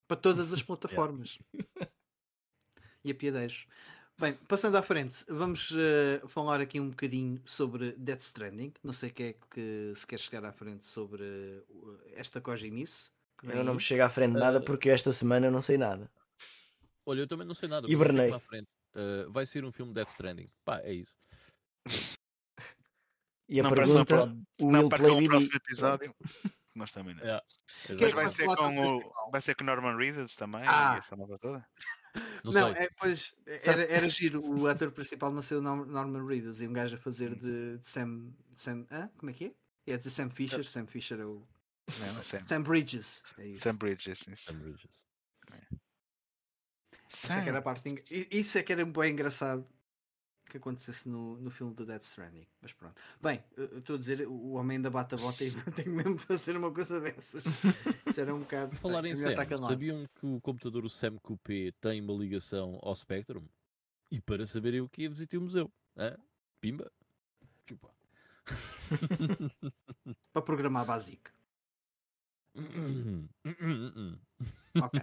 Para 0.07 0.17
todas 0.17 0.53
as 0.53 0.63
plataformas. 0.65 1.39
e 3.05 3.11
a 3.11 3.15
piadeiros. 3.15 3.67
Bem, 4.17 4.35
passando 4.47 4.77
à 4.77 4.83
frente, 4.83 5.25
vamos 5.29 5.73
uh, 5.73 6.29
falar 6.29 6.61
aqui 6.61 6.79
um 6.79 6.91
bocadinho 6.91 7.41
sobre 7.45 7.93
Death 7.99 8.21
Stranding. 8.21 8.73
Não 8.83 8.93
sei 8.93 9.11
quem 9.11 9.27
é 9.27 9.35
que 9.51 9.93
se 9.97 10.07
quer 10.07 10.19
chegar 10.19 10.45
à 10.45 10.53
frente 10.53 10.87
sobre 10.87 11.23
uh, 11.23 12.01
esta 12.15 12.41
Kojimice. 12.41 13.11
Eu 13.43 13.65
não 13.65 13.75
me 13.75 13.81
chego 13.81 14.05
à 14.05 14.09
frente 14.09 14.33
nada 14.33 14.59
uh, 14.61 14.65
porque 14.65 14.89
esta 14.89 15.11
semana 15.11 15.49
eu 15.49 15.51
não 15.51 15.61
sei 15.61 15.77
nada. 15.77 16.09
Olha, 17.05 17.21
eu 17.21 17.27
também 17.27 17.47
não 17.47 17.55
sei 17.55 17.69
nada. 17.69 17.91
Hibernei. 17.91 18.31
vai 19.31 19.45
ser 19.47 19.65
um 19.65 19.73
filme 19.73 19.93
Death 19.93 20.11
Stranding. 20.11 20.49
Pá, 20.65 20.81
é 20.81 20.93
isso. 20.93 21.17
E 23.49 23.61
a 23.61 23.63
não 23.63 23.71
pergunta, 23.71 24.37
o 24.61 24.71
não 24.71 24.89
percam 24.89 25.19
o 25.19 25.25
próximo 25.25 25.57
episódio. 25.57 26.15
Nós 26.75 26.91
também 26.93 27.15
não. 27.15 27.23
Yeah, 27.23 27.45
vai, 28.15 28.29
ser 28.29 28.47
com 28.47 28.79
o, 28.79 29.31
vai 29.31 29.41
ser 29.41 29.55
com 29.55 29.63
Norman 29.63 29.97
Reedus 29.97 30.35
também 30.35 30.63
ah. 30.67 30.95
e 30.97 30.99
essa 30.99 31.15
nova 31.15 31.39
toda? 31.39 31.65
Não, 32.43 32.53
não 32.53 32.69
é, 32.69 32.89
pois, 32.99 33.35
era, 33.47 33.85
era 33.85 34.09
giro. 34.09 34.45
O 34.45 34.67
ator 34.67 34.91
principal 34.91 35.31
nasceu 35.31 35.63
Norman 35.63 36.27
Reedus 36.27 36.61
e 36.61 36.67
um 36.67 36.73
gajo 36.73 36.97
a 36.97 36.99
fazer 36.99 37.31
hum. 37.31 37.37
de, 37.37 37.79
de 37.79 37.89
Sam. 37.89 38.33
Sam 38.57 38.87
ah, 38.91 39.09
como 39.17 39.31
é 39.31 39.33
que 39.33 39.55
é? 39.87 39.93
É 39.93 39.97
de 39.97 40.11
Sam 40.11 40.31
Fisher. 40.31 40.65
Sam 40.65 40.87
Fisher 40.87 41.21
é 41.21 41.25
o. 41.25 41.47
Não, 41.99 42.19
é 42.19 42.23
Sam. 42.25 42.43
Sam 42.45 42.63
Bridges. 42.63 43.23
É 43.39 43.47
isso. 43.47 43.63
Sam 43.63 43.77
Bridges. 43.77 44.27
Isso. 44.27 44.53
Sam 44.53 44.59
Bridges. 44.59 45.05
É. 45.53 45.77
Isso 47.09 47.33
é 47.33 47.43
que 47.43 47.49
era 47.49 47.59
a 47.59 47.63
parte. 47.63 48.05
Isso 48.11 48.59
é 48.59 48.63
que 48.65 48.73
era 48.73 48.85
bem 48.85 49.13
engraçado 49.13 49.65
que 50.55 50.59
acontecesse 50.59 51.09
no, 51.09 51.37
no 51.39 51.51
filme 51.51 51.75
do 51.75 51.85
Dead 51.85 52.01
Stranding. 52.01 52.47
Mas 52.63 52.73
pronto. 52.73 52.95
Bem, 53.21 53.43
estou 53.77 53.97
a 53.97 53.99
dizer, 53.99 54.25
o 54.29 54.53
homem 54.53 54.77
ainda 54.77 54.89
bate 54.89 55.17
a 55.17 55.19
bota 55.19 55.43
e 55.43 55.51
tem 55.75 55.89
mesmo 55.89 56.17
fazer 56.17 56.57
uma 56.57 56.73
coisa 56.73 57.01
dessas. 57.01 57.43
Isso 58.07 58.21
era 58.21 58.33
um 58.33 58.39
bocado. 58.39 58.77
Falar 58.77 59.05
em 59.05 59.17
Sam, 59.17 59.35
sabiam 59.67 60.07
que 60.07 60.25
o 60.25 60.41
computador, 60.41 60.85
o 60.85 60.91
Sam 60.91 61.19
Coupé, 61.19 61.73
tem 61.81 62.01
uma 62.01 62.15
ligação 62.15 62.79
ao 62.83 62.95
Spectrum? 62.95 63.45
E 64.13 64.21
para 64.21 64.47
saberem 64.47 64.81
o 64.81 64.89
que 64.89 65.07
é, 65.07 65.09
visitei 65.09 65.41
o 65.41 65.43
museu. 65.43 65.69
Hã? 65.97 66.17
Pimba? 66.61 66.89
Chupa. 67.69 67.91
para 70.33 70.43
programar 70.43 70.87
básico. 70.87 71.33
ok. 74.81 75.03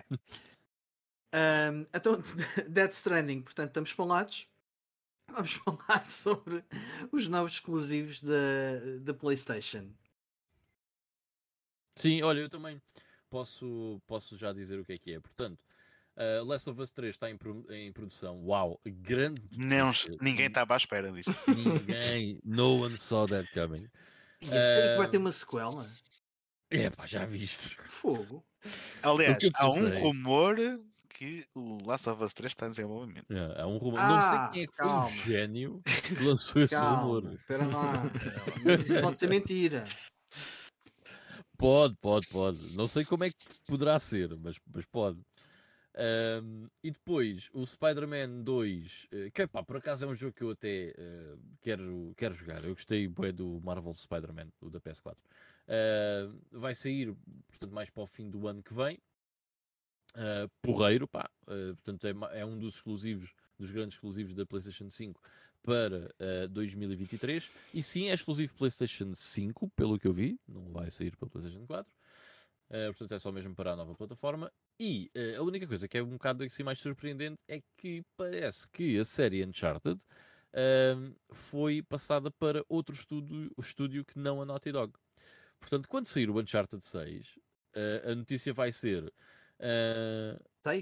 Um, 1.33 1.85
então, 1.93 2.23
Dead 2.69 2.91
Stranding, 2.91 3.41
portanto, 3.41 3.67
estamos 3.67 3.91
falados 3.91 4.47
vamos 5.35 5.53
falar 5.53 6.05
sobre 6.05 6.63
os 7.11 7.29
novos 7.29 7.53
exclusivos 7.53 8.21
da, 8.21 8.99
da 9.01 9.13
PlayStation. 9.13 9.89
Sim, 11.95 12.21
olha, 12.21 12.39
eu 12.39 12.49
também 12.49 12.81
posso, 13.29 14.01
posso 14.07 14.37
já 14.37 14.53
dizer 14.53 14.79
o 14.79 14.85
que 14.85 14.93
é 14.93 14.97
que 14.97 15.13
é. 15.13 15.19
Portanto, 15.19 15.59
uh, 16.17 16.43
Last 16.45 16.69
of 16.69 16.81
Us 16.81 16.91
3 16.91 17.15
está 17.15 17.29
em, 17.29 17.37
em 17.69 17.91
produção. 17.91 18.43
Uau, 18.45 18.79
grande. 18.85 19.41
Não, 19.57 19.91
ninguém 20.21 20.47
estava 20.47 20.73
à 20.73 20.77
espera 20.77 21.11
disto. 21.11 21.31
Ninguém. 21.47 22.39
no 22.43 22.83
one 22.83 22.97
saw 22.97 23.27
that 23.27 23.49
coming. 23.53 23.87
E 24.41 24.47
uh, 24.47 24.49
que 24.49 24.97
vai 24.97 25.09
ter 25.09 25.17
uma 25.17 25.31
sequela? 25.31 25.89
É 26.69 26.89
pá, 26.89 27.05
já 27.05 27.25
viste. 27.25 27.77
Fogo. 27.89 28.43
Aliás, 29.03 29.37
há 29.55 29.69
um 29.69 29.99
rumor 29.99 30.55
que 31.13 31.45
o 31.53 31.77
Last 31.85 32.09
of 32.09 32.23
Us 32.23 32.33
3 32.33 32.51
está 32.51 32.67
em 32.67 32.69
desenvolvimento. 32.69 33.25
É, 33.29 33.61
é 33.61 33.65
um 33.65 33.77
rumor. 33.77 33.99
Ah, 33.99 34.07
não 34.07 34.19
sei 34.19 34.37
ah, 34.37 34.49
quem 34.53 34.63
é 34.63 34.67
que 34.67 34.73
calma. 34.73 35.03
foi 35.03 35.13
o 35.13 35.23
gênio 35.23 35.81
que 35.83 36.23
lançou 36.23 36.61
esse 36.61 36.75
calma, 36.75 37.01
rumor. 37.01 37.33
Espera 37.35 37.65
lá. 37.65 38.03
Mas 38.63 38.85
isso 38.85 39.01
pode 39.01 39.17
ser 39.17 39.29
mentira. 39.29 39.83
Pode, 41.57 41.95
pode, 41.97 42.27
pode. 42.27 42.75
Não 42.75 42.87
sei 42.87 43.05
como 43.05 43.23
é 43.23 43.29
que 43.29 43.37
poderá 43.67 43.99
ser, 43.99 44.35
mas, 44.37 44.57
mas 44.73 44.85
pode. 44.85 45.19
Um, 45.93 46.67
e 46.83 46.89
depois 46.89 47.49
o 47.53 47.65
Spider-Man 47.65 48.43
2, 48.43 49.07
eh, 49.11 49.29
que 49.29 49.45
pá, 49.45 49.61
por 49.61 49.75
acaso 49.75 50.05
é 50.05 50.07
um 50.07 50.15
jogo 50.15 50.33
que 50.33 50.41
eu 50.41 50.51
até 50.51 50.95
uh, 50.97 51.37
quero, 51.61 52.13
quero 52.15 52.33
jogar. 52.33 52.63
Eu 52.63 52.73
gostei 52.73 53.07
bem 53.07 53.33
do 53.33 53.59
Marvel 53.61 53.93
Spider-Man, 53.93 54.47
o 54.61 54.69
da 54.69 54.79
PS4. 54.79 55.13
Uh, 55.13 56.39
vai 56.51 56.73
sair, 56.73 57.13
portanto, 57.49 57.73
mais 57.73 57.89
para 57.89 58.03
o 58.03 58.07
fim 58.07 58.29
do 58.29 58.47
ano 58.47 58.63
que 58.63 58.73
vem 58.73 58.97
uh, 60.15 60.49
porreiro, 60.61 61.07
pá. 61.07 61.29
Uh, 61.43 61.75
portanto, 61.75 62.05
é, 62.05 62.39
é, 62.39 62.45
um 62.45 62.57
dos 62.57 62.75
exclusivos, 62.75 63.33
dos 63.57 63.71
grandes 63.71 63.95
exclusivos 63.95 64.33
da 64.33 64.45
PlayStation 64.45 64.89
5 64.89 65.21
para 65.63 66.13
uh, 66.19 66.47
2023. 66.49 67.49
E 67.73 67.83
sim, 67.83 68.09
é 68.09 68.13
exclusivo 68.13 68.53
PlayStation 68.55 69.13
5, 69.13 69.69
pelo 69.75 69.99
que 69.99 70.07
eu 70.07 70.13
vi, 70.13 70.39
não 70.47 70.71
vai 70.71 70.89
sair 70.89 71.15
para 71.15 71.29
PlayStation 71.29 71.65
4. 71.65 71.91
Uh, 71.91 72.87
portanto, 72.87 73.13
é 73.13 73.19
só 73.19 73.31
mesmo 73.31 73.53
para 73.53 73.73
a 73.73 73.75
nova 73.75 73.95
plataforma. 73.95 74.51
E 74.79 75.11
uh, 75.15 75.39
a 75.39 75.43
única 75.43 75.67
coisa 75.67 75.87
que 75.87 75.97
é 75.97 76.03
um 76.03 76.11
bocado 76.11 76.43
assim, 76.43 76.63
mais 76.63 76.79
surpreendente 76.79 77.39
é 77.47 77.61
que 77.77 78.03
parece 78.17 78.67
que 78.69 78.97
a 78.97 79.05
série 79.05 79.45
Uncharted 79.45 79.99
foi 81.31 81.81
passada 81.81 82.29
para 82.29 82.61
outro 82.67 82.93
estúdio, 82.93 83.49
estúdio 83.57 84.03
que 84.03 84.19
não 84.19 84.41
a 84.41 84.45
Naughty 84.45 84.73
Dog. 84.73 84.93
Portanto, 85.61 85.87
quando 85.87 86.07
sair 86.07 86.29
o 86.29 86.37
Uncharted 86.37 86.83
6, 86.83 87.39
a 88.03 88.13
notícia 88.13 88.53
vai 88.53 88.69
ser 88.69 89.09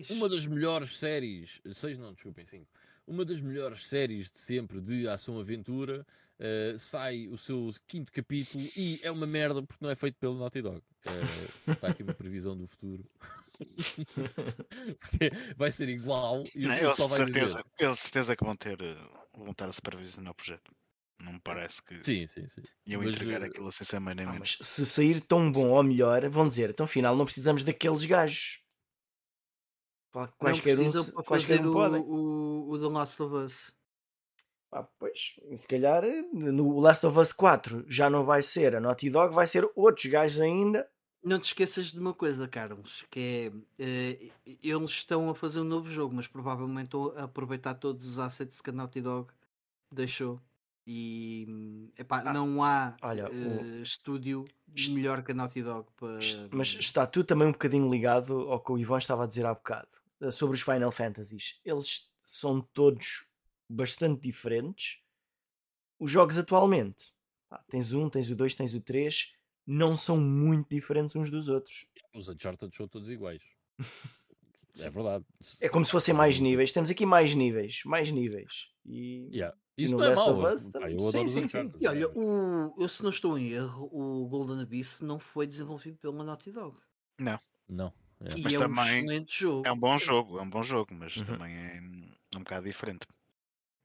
uma 0.10 0.30
das 0.30 0.48
melhores 0.48 0.98
séries. 0.98 1.62
6 1.72 1.98
não, 1.98 2.14
desculpem, 2.14 2.46
5 2.46 2.68
uma 3.10 3.26
das 3.26 3.42
melhores 3.42 3.88
séries 3.88 4.30
de 4.30 4.40
sempre 4.40 4.80
de 4.80 5.08
ação-aventura. 5.08 6.06
Uh, 6.40 6.80
sai 6.80 7.28
o 7.28 7.38
seu 7.38 7.70
quinto 7.86 8.14
capítulo 8.14 8.64
e 8.78 8.98
é 9.04 9.12
uma 9.12 9.28
merda 9.28 9.62
porque 9.62 9.84
não 9.84 9.92
é 9.92 9.96
feito 9.96 10.16
pelo 10.20 10.38
Naughty 10.38 10.62
Dog. 10.62 10.82
Uh, 11.06 11.72
está 11.72 11.90
aqui 11.90 12.02
uma 12.02 12.14
previsão 12.14 12.56
do 12.56 12.66
futuro. 12.66 13.04
porque 15.00 15.32
vai 15.58 15.70
ser 15.70 15.90
igual 15.90 16.46
e 16.56 16.62
não, 16.62 16.96
vai 17.10 17.20
certeza, 17.20 17.62
eles 17.78 18.00
certeza 18.00 18.36
que 18.38 18.46
vão 18.46 18.56
ter 18.56 18.82
eh, 18.82 18.96
vão 19.36 19.52
estar 19.52 19.68
a 19.68 19.74
supervisionar 19.74 20.32
o 20.32 20.36
projeto. 20.36 20.72
Não 21.22 21.34
me 21.34 21.42
parece 21.42 21.84
que 21.84 22.02
sim, 22.02 22.26
sim, 22.26 22.48
sim. 22.48 22.62
iam 22.86 23.04
mas, 23.04 23.14
entregar 23.14 23.44
aquilo 23.44 23.68
assim 23.68 23.84
sem 23.84 24.00
mais 24.00 24.16
nem 24.16 24.26
ah, 24.26 24.32
menos. 24.32 24.58
se 24.62 24.86
sair 24.86 25.20
tão 25.20 25.52
bom 25.52 25.72
ou 25.72 25.84
melhor, 25.84 26.30
vão 26.30 26.48
dizer, 26.48 26.70
então 26.70 26.86
afinal 26.86 27.18
não 27.18 27.26
precisamos 27.26 27.62
daqueles 27.64 28.06
gajos. 28.06 28.64
Quaisquer 30.12 30.80
um, 30.80 31.24
quaisquer 31.24 31.66
um 31.66 31.72
podem. 31.72 32.02
O, 32.02 32.70
o 32.70 32.80
The 32.80 32.88
Last 32.88 33.22
of 33.22 33.36
Us. 33.36 33.74
Ah, 34.72 34.84
pois, 35.00 35.40
se 35.56 35.68
calhar 35.68 36.04
no 36.32 36.80
Last 36.80 37.06
of 37.06 37.18
Us 37.18 37.34
4 37.34 37.86
já 37.88 38.10
não 38.10 38.24
vai 38.24 38.42
ser 38.42 38.76
a 38.76 38.80
Naughty 38.80 39.10
Dog, 39.10 39.34
vai 39.34 39.48
ser 39.48 39.70
outros 39.76 40.06
gajos 40.06 40.40
ainda. 40.40 40.88
Não 41.24 41.40
te 41.40 41.46
esqueças 41.46 41.88
de 41.88 42.00
uma 42.00 42.14
coisa, 42.14 42.48
Carlos, 42.48 43.06
que 43.10 43.52
é 43.78 44.24
uh, 44.24 44.58
eles 44.64 44.92
estão 44.92 45.30
a 45.30 45.36
fazer 45.36 45.60
um 45.60 45.66
novo 45.66 45.90
jogo, 45.90 46.16
mas 46.16 46.28
provavelmente 46.28 46.86
estão 46.86 47.12
a 47.18 47.24
aproveitar 47.24 47.74
todos 47.74 48.06
os 48.06 48.20
assets 48.20 48.62
que 48.62 48.70
a 48.70 48.74
Naughty 48.74 49.02
Dog 49.02 49.32
deixou. 49.92 50.40
E 50.92 51.92
epá, 52.00 52.24
ah, 52.26 52.34
não 52.34 52.64
há 52.64 52.98
olha, 53.04 53.30
uh, 53.30 53.80
o... 53.80 53.82
estúdio 53.84 54.44
melhor 54.90 55.22
que 55.22 55.34
a 55.34 55.36
Naughty 55.36 55.62
Dog 55.62 55.88
para. 55.96 56.18
Mas 56.52 56.70
está 56.70 57.06
tudo 57.06 57.28
também 57.28 57.48
um 57.48 57.52
bocadinho 57.52 57.88
ligado 57.92 58.50
ao 58.50 58.60
que 58.60 58.72
o 58.72 58.78
Ivan 58.80 58.98
estava 58.98 59.26
a 59.26 59.28
dizer 59.28 59.46
há 59.46 59.54
bocado 59.54 59.88
uh, 60.20 60.32
sobre 60.32 60.56
os 60.56 60.64
Final 60.64 60.92
Fantasies. 60.92 61.60
Eles 61.64 62.12
são 62.24 62.60
todos 62.74 63.30
bastante 63.70 64.22
diferentes. 64.22 64.98
Os 66.00 66.10
jogos 66.10 66.40
atualmente, 66.40 67.14
pá, 67.48 67.64
tens 67.70 67.94
um, 67.94 68.10
tens 68.10 68.28
o 68.32 68.36
dois, 68.36 68.56
tens 68.56 68.74
o 68.74 68.82
três, 68.82 69.36
não 69.68 69.96
são 69.96 70.20
muito 70.20 70.70
diferentes 70.74 71.16
uns 71.16 71.30
dos 71.30 71.50
outros. 71.50 71.86
Os 72.16 72.28
Uncharted 72.28 72.76
são 72.76 72.88
todos 72.88 73.12
iguais. 73.12 73.44
é 74.80 74.90
verdade. 74.90 75.24
É 75.62 75.70
como 75.70 75.86
se 75.86 75.92
fossem 75.92 76.16
mais 76.16 76.40
níveis. 76.40 76.72
Temos 76.72 76.90
aqui 76.90 77.06
mais 77.06 77.36
níveis, 77.36 77.84
mais 77.86 78.10
níveis. 78.10 78.72
E, 78.84 79.30
yeah. 79.32 79.56
Isso 79.84 79.96
não 79.96 80.04
é 80.04 80.16
mau. 80.16 80.46
Ah, 80.46 80.92
eu 80.92 81.00
sim, 81.00 81.28
sim, 81.28 81.48
sim. 81.48 81.72
E 81.80 81.88
olha, 81.88 82.10
o, 82.10 82.76
eu 82.78 82.90
se 82.90 83.02
não 83.02 83.10
estou 83.10 83.38
em 83.38 83.52
erro, 83.52 83.90
o 83.92 84.28
Golden 84.28 84.62
Abyss 84.62 85.02
não 85.02 85.20
foi 85.20 85.48
desenvolvido 85.48 85.98
pela 85.98 86.24
Naughty 86.24 86.52
Dog. 86.52 86.78
Não. 87.18 87.40
Não. 87.68 87.94
É. 88.22 88.38
E 88.38 88.42
mas 88.42 88.54
é 88.54 88.58
também 88.58 89.22
um 89.22 89.26
jogo. 89.28 89.68
É 89.68 89.72
um 89.72 89.80
bom 89.80 89.98
jogo, 89.98 90.40
é 90.40 90.42
um 90.42 90.50
bom 90.50 90.62
jogo, 90.62 90.94
mas 90.94 91.16
uhum. 91.16 91.24
também 91.24 91.56
é, 91.56 91.78
é 91.78 92.38
um 92.38 92.44
bocado 92.44 92.66
diferente. 92.66 93.08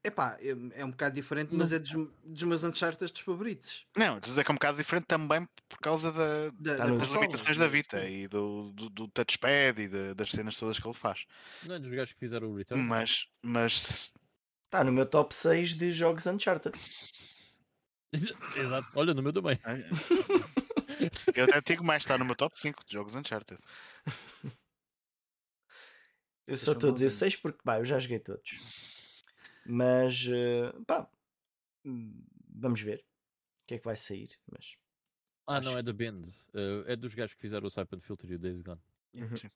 Epá, 0.03 0.37
é, 0.39 0.81
é 0.81 0.85
um 0.85 0.91
bocado 0.91 1.15
diferente, 1.15 1.55
mas 1.55 1.73
é 1.73 1.79
dos, 1.79 1.91
dos 2.23 2.43
meus 2.43 2.63
Uncharted 2.63 3.11
dos 3.11 3.23
favoritos. 3.23 3.87
Não, 3.97 4.21
dizer 4.21 4.45
que 4.45 4.51
é 4.51 4.53
um 4.53 4.57
bocado 4.57 4.77
diferente 4.77 5.07
também 5.07 5.49
por 5.67 5.79
causa 5.79 6.13
da, 6.13 6.51
da, 6.59 6.77
da 6.77 6.97
das 6.97 7.11
limitações 7.13 7.57
da 7.57 7.67
Vita 7.67 8.05
e 8.05 8.29
do, 8.29 8.71
do, 8.73 8.91
do 8.91 9.09
touchpad 9.09 9.81
e 9.81 9.89
de, 9.89 10.13
das 10.13 10.31
cenas 10.31 10.59
todas 10.59 10.79
que 10.79 10.87
ele 10.87 10.95
faz. 10.95 11.25
Não 11.65 11.77
é 11.77 11.79
dos 11.79 11.91
gajos 11.91 12.13
que 12.13 12.21
fizeram 12.21 12.49
o 12.49 12.57
Return? 12.57 12.83
Mas, 12.85 13.29
mas 13.43 14.13
Está 14.75 14.83
no 14.83 14.91
meu 14.91 15.07
top 15.07 15.33
6 15.33 15.79
de 15.79 15.93
jogos 15.93 16.27
Uncharted. 16.27 16.77
Exato, 18.13 18.89
olha, 18.97 19.15
no 19.15 19.23
meu 19.23 19.33
também. 19.33 19.57
Eu 21.33 21.45
até 21.45 21.61
digo 21.61 21.85
mais, 21.85 22.03
está 22.03 22.19
no 22.19 22.25
meu 22.25 22.35
top 22.35 22.59
5 22.59 22.85
de 22.85 22.93
jogos 22.93 23.15
Uncharted. 23.15 23.61
Eu 26.45 26.57
só 26.57 26.73
estou 26.73 26.91
a 26.91 26.93
dizer 26.93 27.11
6 27.11 27.37
porque, 27.37 27.63
pá, 27.63 27.79
eu 27.79 27.85
já 27.85 27.99
joguei 27.99 28.19
todos. 28.19 28.51
Mas, 29.65 30.27
uh, 30.27 30.85
pá, 30.85 31.09
vamos 32.49 32.83
ver 32.83 32.99
o 32.99 33.67
que 33.69 33.75
é 33.75 33.79
que 33.79 33.85
vai 33.85 33.97
sair. 33.97 34.29
Mas, 34.51 34.77
ah, 35.47 35.59
acho... 35.59 35.71
não, 35.71 35.79
é 35.79 35.83
da 35.83 35.93
Bend. 35.93 36.29
Uh, 36.53 36.85
é 36.87 36.97
dos 36.97 37.15
gajos 37.15 37.35
que 37.35 37.41
fizeram 37.41 37.67
o 37.67 37.71
Siphon 37.71 38.01
Filter 38.01 38.33
e 38.33 38.35
o 38.35 38.39
Days 38.39 38.61
Gone. 38.61 38.83
Uhum. 39.15 39.51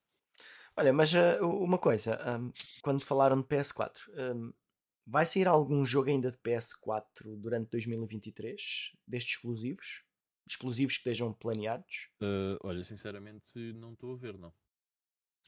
Olha, 0.76 0.92
mas 0.92 1.12
uh, 1.12 1.44
uma 1.44 1.76
coisa, 1.76 2.18
um, 2.38 2.52
quando 2.80 3.04
falaram 3.04 3.40
de 3.42 3.48
PS4, 3.48 4.08
um, 4.34 4.52
vai 5.09 5.24
sair 5.24 5.48
algum 5.48 5.84
jogo 5.84 6.11
ainda 6.11 6.30
de 6.30 6.36
PS4 6.38 7.02
durante 7.38 7.70
2023, 7.70 8.92
destes 9.06 9.34
exclusivos? 9.34 10.04
Exclusivos 10.46 10.94
que 10.94 11.00
estejam 11.00 11.32
planeados? 11.32 12.11
Uh, 12.22 12.59
olha, 12.62 12.84
sinceramente, 12.84 13.72
não 13.74 13.94
estou 13.94 14.14
a 14.14 14.16
ver, 14.16 14.38
não. 14.38 14.52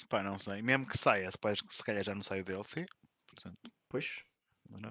Pá, 0.09 0.23
não 0.23 0.39
sei. 0.39 0.63
Mesmo 0.63 0.87
que 0.87 0.97
saia, 0.97 1.31
depois 1.31 1.61
se 1.69 1.85
calhar 1.85 2.03
já 2.03 2.15
não 2.15 2.23
sai 2.23 2.41
o 2.41 2.45
DLC. 2.45 2.87
Portanto... 3.27 3.71
Pois, 3.89 4.25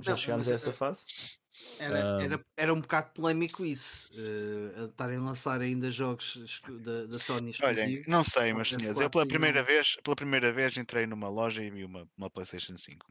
já 0.01 0.17
chegámos 0.17 0.49
a 0.49 0.53
essa 0.53 0.73
fase. 0.73 1.05
Era, 1.79 2.17
um... 2.17 2.21
era, 2.21 2.45
era 2.55 2.73
um 2.73 2.79
bocado 2.79 3.09
polémico 3.13 3.65
isso, 3.65 4.09
uh, 4.13 4.85
estarem 4.85 5.17
a 5.17 5.21
lançar 5.21 5.59
ainda 5.61 5.91
jogos 5.91 6.61
da, 6.81 7.05
da 7.05 7.19
Sony 7.19 7.53
Olhem, 7.61 8.01
não 8.07 8.23
sei, 8.23 8.53
mas 8.53 8.69
senhores, 8.69 8.99
eu 8.99 9.09
pela 9.09 9.25
primeira, 9.25 9.63
vez, 9.63 9.97
pela 10.03 10.15
primeira 10.15 10.53
vez 10.53 10.77
entrei 10.77 11.05
numa 11.05 11.27
loja 11.27 11.61
e 11.63 11.69
vi 11.69 11.83
uma, 11.83 12.07
uma 12.17 12.29
PlayStation 12.29 12.77
5. 12.77 13.05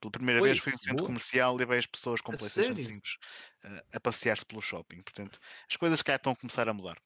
Pela 0.00 0.12
primeira 0.12 0.40
Oi, 0.40 0.48
vez 0.48 0.58
fui 0.58 0.72
um 0.72 0.78
centro 0.78 0.98
boa. 0.98 1.06
comercial 1.06 1.56
e 1.56 1.58
levei 1.58 1.78
as 1.78 1.86
pessoas 1.86 2.20
com 2.20 2.32
a 2.32 2.36
PlayStation 2.36 2.76
sério? 2.76 2.84
5 2.84 3.00
uh, 3.64 3.82
a 3.94 4.00
passear-se 4.00 4.46
pelo 4.46 4.62
shopping. 4.62 5.02
Portanto, 5.02 5.38
as 5.68 5.76
coisas 5.76 6.02
cá 6.02 6.16
estão 6.16 6.32
a 6.32 6.36
começar 6.36 6.68
a 6.68 6.74
mudar. 6.74 6.98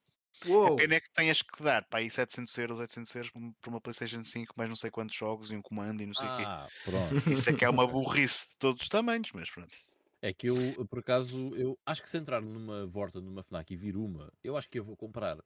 Uou. 0.47 0.66
A 0.66 0.76
pena 0.76 0.95
é 0.95 1.01
que 1.01 1.11
tenhas 1.11 1.43
que 1.43 1.62
dar 1.62 1.85
para 1.85 2.01
aí 2.01 2.11
700 2.11 2.57
euros, 2.59 2.80
800 2.80 3.14
euros 3.14 3.30
para 3.30 3.70
uma 3.70 3.80
PlayStation 3.80 4.24
5, 4.24 4.55
mais 4.57 4.68
não 4.68 4.76
sei 4.76 4.91
quantos 4.91 5.14
jogos 5.14 5.51
e 5.51 5.57
um 5.57 5.62
comando 5.62 6.03
e 6.03 6.07
não 6.07 6.14
sei 6.14 6.26
o 6.26 6.30
ah, 6.30 6.68
quê. 6.68 6.91
Pronto. 6.91 7.30
Isso 7.30 7.51
é 7.51 7.53
que 7.53 7.64
é 7.64 7.68
uma 7.68 7.87
burrice 7.89 8.49
de 8.49 8.57
todos 8.59 8.83
os 8.83 8.89
tamanhos, 8.89 9.30
mas 9.33 9.51
pronto. 9.51 9.72
É 10.20 10.33
que 10.33 10.49
eu, 10.49 10.57
por 10.89 11.01
acaso, 11.01 11.53
eu 11.57 11.76
acho 11.85 12.03
que 12.03 12.09
se 12.09 12.16
entrar 12.16 12.41
numa 12.41 12.87
Vorta, 12.87 13.20
numa 13.20 13.43
FNAC 13.43 13.72
e 13.72 13.76
vir 13.76 13.97
uma, 13.97 14.33
eu 14.43 14.57
acho 14.57 14.68
que 14.68 14.78
eu 14.78 14.85
vou 14.85 14.97
comprar. 14.97 15.37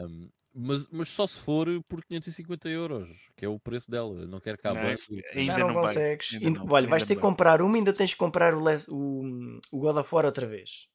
Um, 0.00 0.28
mas, 0.54 0.86
mas 0.90 1.08
só 1.08 1.26
se 1.26 1.38
for 1.38 1.66
por 1.88 2.04
550 2.04 2.68
euros, 2.68 3.08
que 3.36 3.44
é 3.44 3.48
o 3.48 3.58
preço 3.58 3.90
dela. 3.90 4.26
Não 4.26 4.40
quero 4.40 4.58
cá 4.58 4.74
não, 4.74 4.80
ainda 4.80 4.96
Já 5.44 5.58
não, 5.58 5.68
não 5.68 5.80
consegues. 5.80 6.34
Ainda 6.34 6.58
não, 6.58 6.66
olha, 6.70 6.88
vais 6.88 7.04
ter 7.04 7.14
que 7.14 7.20
comprar 7.22 7.62
uma 7.62 7.76
e 7.76 7.78
ainda 7.78 7.92
tens 7.92 8.12
que 8.12 8.18
comprar 8.18 8.54
o, 8.54 8.62
o, 8.88 9.60
o 9.70 9.78
God 9.78 9.96
of 9.96 10.14
War 10.14 10.26
outra 10.26 10.46
vez. 10.46 10.88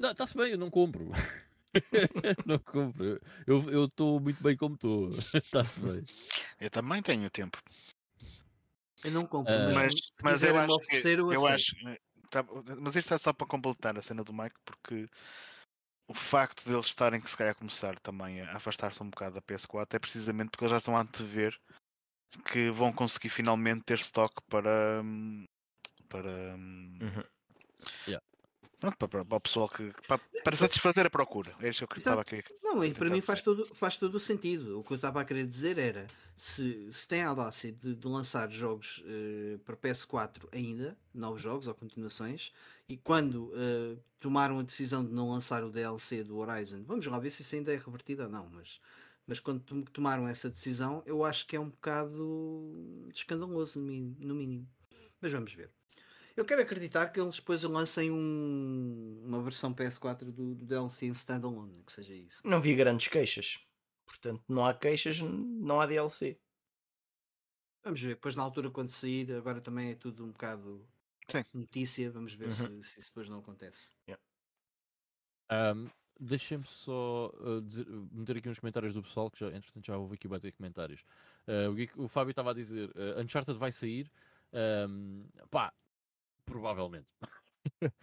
Não, 0.00 0.12
está-se 0.12 0.34
bem, 0.34 0.52
eu 0.52 0.58
não 0.58 0.70
compro. 0.70 1.10
não 2.46 2.58
compro. 2.58 3.20
Eu 3.46 3.84
estou 3.84 4.18
muito 4.18 4.42
bem 4.42 4.56
como 4.56 4.74
estou. 4.74 5.10
Está-se 5.36 5.78
bem. 5.78 6.02
Eu 6.58 6.70
também 6.70 7.02
tenho 7.02 7.28
tempo. 7.28 7.62
Eu 9.04 9.10
não 9.10 9.26
compro. 9.26 9.52
Uh, 9.52 9.74
mas, 9.74 9.94
mas 10.22 10.42
eu 10.42 10.56
acho 10.56 10.78
que, 10.80 11.06
eu 11.06 11.46
acho, 11.46 11.76
tá, 12.30 12.42
mas 12.80 12.96
isto 12.96 13.12
é 13.12 13.18
só 13.18 13.32
para 13.34 13.46
completar 13.46 13.98
a 13.98 14.02
cena 14.02 14.24
do 14.24 14.32
Mike, 14.32 14.56
porque 14.64 15.06
o 16.08 16.14
facto 16.14 16.64
de 16.64 16.74
eles 16.74 16.86
estarem 16.86 17.20
que 17.20 17.28
se 17.28 17.36
calhar 17.36 17.54
começar 17.54 17.98
também 18.00 18.40
a 18.40 18.56
afastar-se 18.56 19.02
um 19.02 19.10
bocado 19.10 19.34
da 19.34 19.42
PS4 19.42 19.96
é 19.96 19.98
precisamente 19.98 20.50
porque 20.50 20.64
eles 20.64 20.72
já 20.72 20.78
estão 20.78 20.96
a 20.96 21.02
antever 21.02 21.54
que 22.50 22.70
vão 22.70 22.90
conseguir 22.92 23.28
finalmente 23.28 23.84
ter 23.84 23.98
stock 24.00 24.34
para 24.48 25.02
hum, 25.04 25.46
para 26.08 26.56
hum, 26.56 26.98
uhum. 27.00 27.24
yeah. 28.08 28.29
Pronto, 28.80 28.96
para, 28.96 29.24
para 29.24 29.36
o 29.36 29.40
pessoal 29.40 29.68
que. 29.68 29.92
Para, 30.08 30.18
para 30.42 30.56
satisfazer 30.56 31.04
a 31.04 31.10
procura. 31.10 31.52
É 31.60 31.68
isso 31.68 31.86
que 31.86 31.92
eu 31.92 31.98
estava 31.98 32.22
aqui. 32.22 32.42
Não, 32.62 32.82
e 32.82 32.94
para 32.94 33.10
mim 33.10 33.20
faz 33.20 33.42
todo, 33.42 33.66
faz 33.74 33.98
todo 33.98 34.14
o 34.14 34.20
sentido. 34.20 34.80
O 34.80 34.82
que 34.82 34.92
eu 34.92 34.96
estava 34.96 35.20
a 35.20 35.24
querer 35.24 35.46
dizer 35.46 35.76
era 35.76 36.06
se, 36.34 36.88
se 36.90 37.06
tem 37.06 37.22
a 37.22 37.28
audácia 37.28 37.70
de, 37.70 37.94
de 37.94 38.08
lançar 38.08 38.50
jogos 38.50 39.04
uh, 39.04 39.58
para 39.58 39.76
PS4 39.76 40.48
ainda, 40.50 40.96
novos 41.12 41.42
jogos 41.42 41.66
ou 41.66 41.74
continuações, 41.74 42.52
e 42.88 42.96
quando 42.96 43.52
uh, 43.52 44.02
tomaram 44.18 44.58
a 44.58 44.62
decisão 44.62 45.04
de 45.04 45.12
não 45.12 45.30
lançar 45.30 45.62
o 45.62 45.70
DLC 45.70 46.24
do 46.24 46.38
Horizon, 46.38 46.82
vamos 46.84 47.06
lá 47.06 47.18
ver 47.18 47.30
se 47.30 47.42
isso 47.42 47.54
ainda 47.54 47.74
é 47.74 47.76
revertido 47.76 48.22
ou 48.22 48.28
não, 48.30 48.48
mas. 48.50 48.80
Mas 49.26 49.38
quando 49.38 49.60
tomaram 49.92 50.26
essa 50.26 50.50
decisão, 50.50 51.04
eu 51.06 51.24
acho 51.24 51.46
que 51.46 51.54
é 51.54 51.60
um 51.60 51.68
bocado 51.68 53.08
escandaloso, 53.14 53.78
no 53.78 54.34
mínimo. 54.34 54.66
Mas 55.20 55.30
vamos 55.30 55.52
ver. 55.52 55.70
Eu 56.40 56.44
quero 56.46 56.62
acreditar 56.62 57.08
que 57.08 57.20
eles 57.20 57.36
depois 57.36 57.62
lancem 57.64 58.10
um, 58.10 59.22
uma 59.26 59.42
versão 59.42 59.74
PS4 59.74 60.24
do, 60.32 60.54
do 60.54 60.64
DLC 60.64 61.04
em 61.04 61.10
standalone, 61.10 61.82
que 61.84 61.92
seja 61.92 62.14
isso. 62.14 62.40
Não 62.46 62.58
vi 62.58 62.74
grandes 62.74 63.08
queixas. 63.08 63.58
Portanto, 64.06 64.42
não 64.48 64.64
há 64.64 64.72
queixas, 64.72 65.20
não 65.20 65.82
há 65.82 65.86
DLC. 65.86 66.40
Vamos 67.84 68.00
ver, 68.00 68.14
depois 68.14 68.34
na 68.34 68.42
altura 68.42 68.70
quando 68.70 68.88
sair, 68.88 69.30
agora 69.32 69.60
também 69.60 69.90
é 69.90 69.94
tudo 69.94 70.24
um 70.24 70.32
bocado 70.32 70.88
Sim. 71.28 71.44
notícia, 71.52 72.10
vamos 72.10 72.32
ver 72.32 72.48
uhum. 72.48 72.82
se, 72.82 72.84
se, 72.84 73.00
isso 73.00 73.10
depois 73.10 73.28
não 73.28 73.40
acontece. 73.40 73.90
Yeah. 74.08 74.24
Um, 75.76 75.90
Deixem-me 76.18 76.64
só 76.64 77.30
uh, 77.34 77.60
dizer, 77.60 77.86
meter 78.12 78.38
aqui 78.38 78.48
uns 78.48 78.58
comentários 78.58 78.94
do 78.94 79.02
pessoal, 79.02 79.30
que 79.30 79.40
já, 79.40 79.48
entretanto 79.48 79.86
já 79.86 79.98
houve 79.98 80.14
aqui 80.14 80.26
bater 80.26 80.52
comentários. 80.52 81.02
Uh, 81.46 81.98
o, 81.98 82.04
o, 82.04 82.08
Fábio 82.08 82.30
estava 82.30 82.52
a 82.52 82.54
dizer: 82.54 82.90
uh, 82.90 83.20
Uncharted 83.20 83.58
vai 83.58 83.72
sair. 83.72 84.10
Um, 84.52 85.26
pá, 85.50 85.72
provavelmente. 86.50 87.06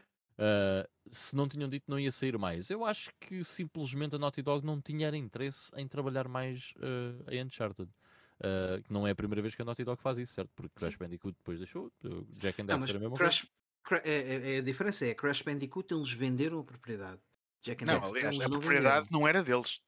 se 1.09 1.35
não 1.35 1.47
tinham 1.47 1.69
dito, 1.69 1.85
não 1.87 1.99
ia 1.99 2.11
sair 2.11 2.37
mais. 2.37 2.69
Eu 2.69 2.85
acho 2.85 3.11
que 3.19 3.43
simplesmente 3.43 4.15
a 4.15 4.19
Naughty 4.19 4.41
Dog 4.41 4.65
não 4.65 4.81
tinha 4.81 5.09
interesse 5.15 5.71
em 5.75 5.87
trabalhar 5.87 6.27
mais 6.27 6.73
em 7.29 7.43
Uncharted. 7.43 7.89
Uh, 8.37 8.83
que 8.83 8.93
não 8.93 9.07
é 9.07 9.11
a 9.11 9.15
primeira 9.15 9.41
vez 9.41 9.55
que 9.55 9.61
a 9.63 9.65
Naughty 9.65 9.83
Dog 9.83 9.99
faz 9.99 10.19
isso, 10.19 10.33
certo? 10.33 10.51
Porque 10.55 10.75
Crash 10.75 10.95
Bandicoot 10.95 11.35
depois 11.35 11.57
deixou, 11.57 11.91
Jack 12.33 12.61
and 12.61 12.65
Daxter 12.65 12.97
a 12.97 12.99
mesma 12.99 13.17
Crash, 13.17 13.47
coisa. 13.83 14.03
É, 14.05 14.11
é, 14.11 14.55
é, 14.55 14.57
a 14.59 14.61
diferença 14.61 15.05
é 15.07 15.15
Crash 15.15 15.41
Bandicoot 15.41 15.91
eles 15.91 16.11
venderam 16.11 16.59
a 16.59 16.63
propriedade. 16.63 17.19
Jack 17.63 17.83
and 17.83 17.87
não, 17.87 17.99
Dexter, 17.99 18.27
aliás, 18.27 18.41
a 18.45 18.49
propriedade 18.49 19.05
venderam. 19.05 19.19
não 19.19 19.27
era 19.27 19.43
deles, 19.43 19.81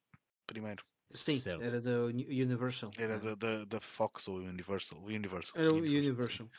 primeiro. 0.48 0.84
Sim, 1.14 1.40
certo. 1.40 1.62
era 1.62 1.80
da 1.80 2.06
Universal. 2.06 2.92
Era 2.98 3.16
é. 3.16 3.20
da, 3.20 3.36
da, 3.36 3.66
da, 3.66 3.82
Fox 3.82 4.28
ou 4.28 4.38
Universal. 4.38 5.00
Universal. 5.04 5.62
Era 5.62 5.72
o 5.72 5.78
Universal. 5.78 6.14
Universal. 6.14 6.50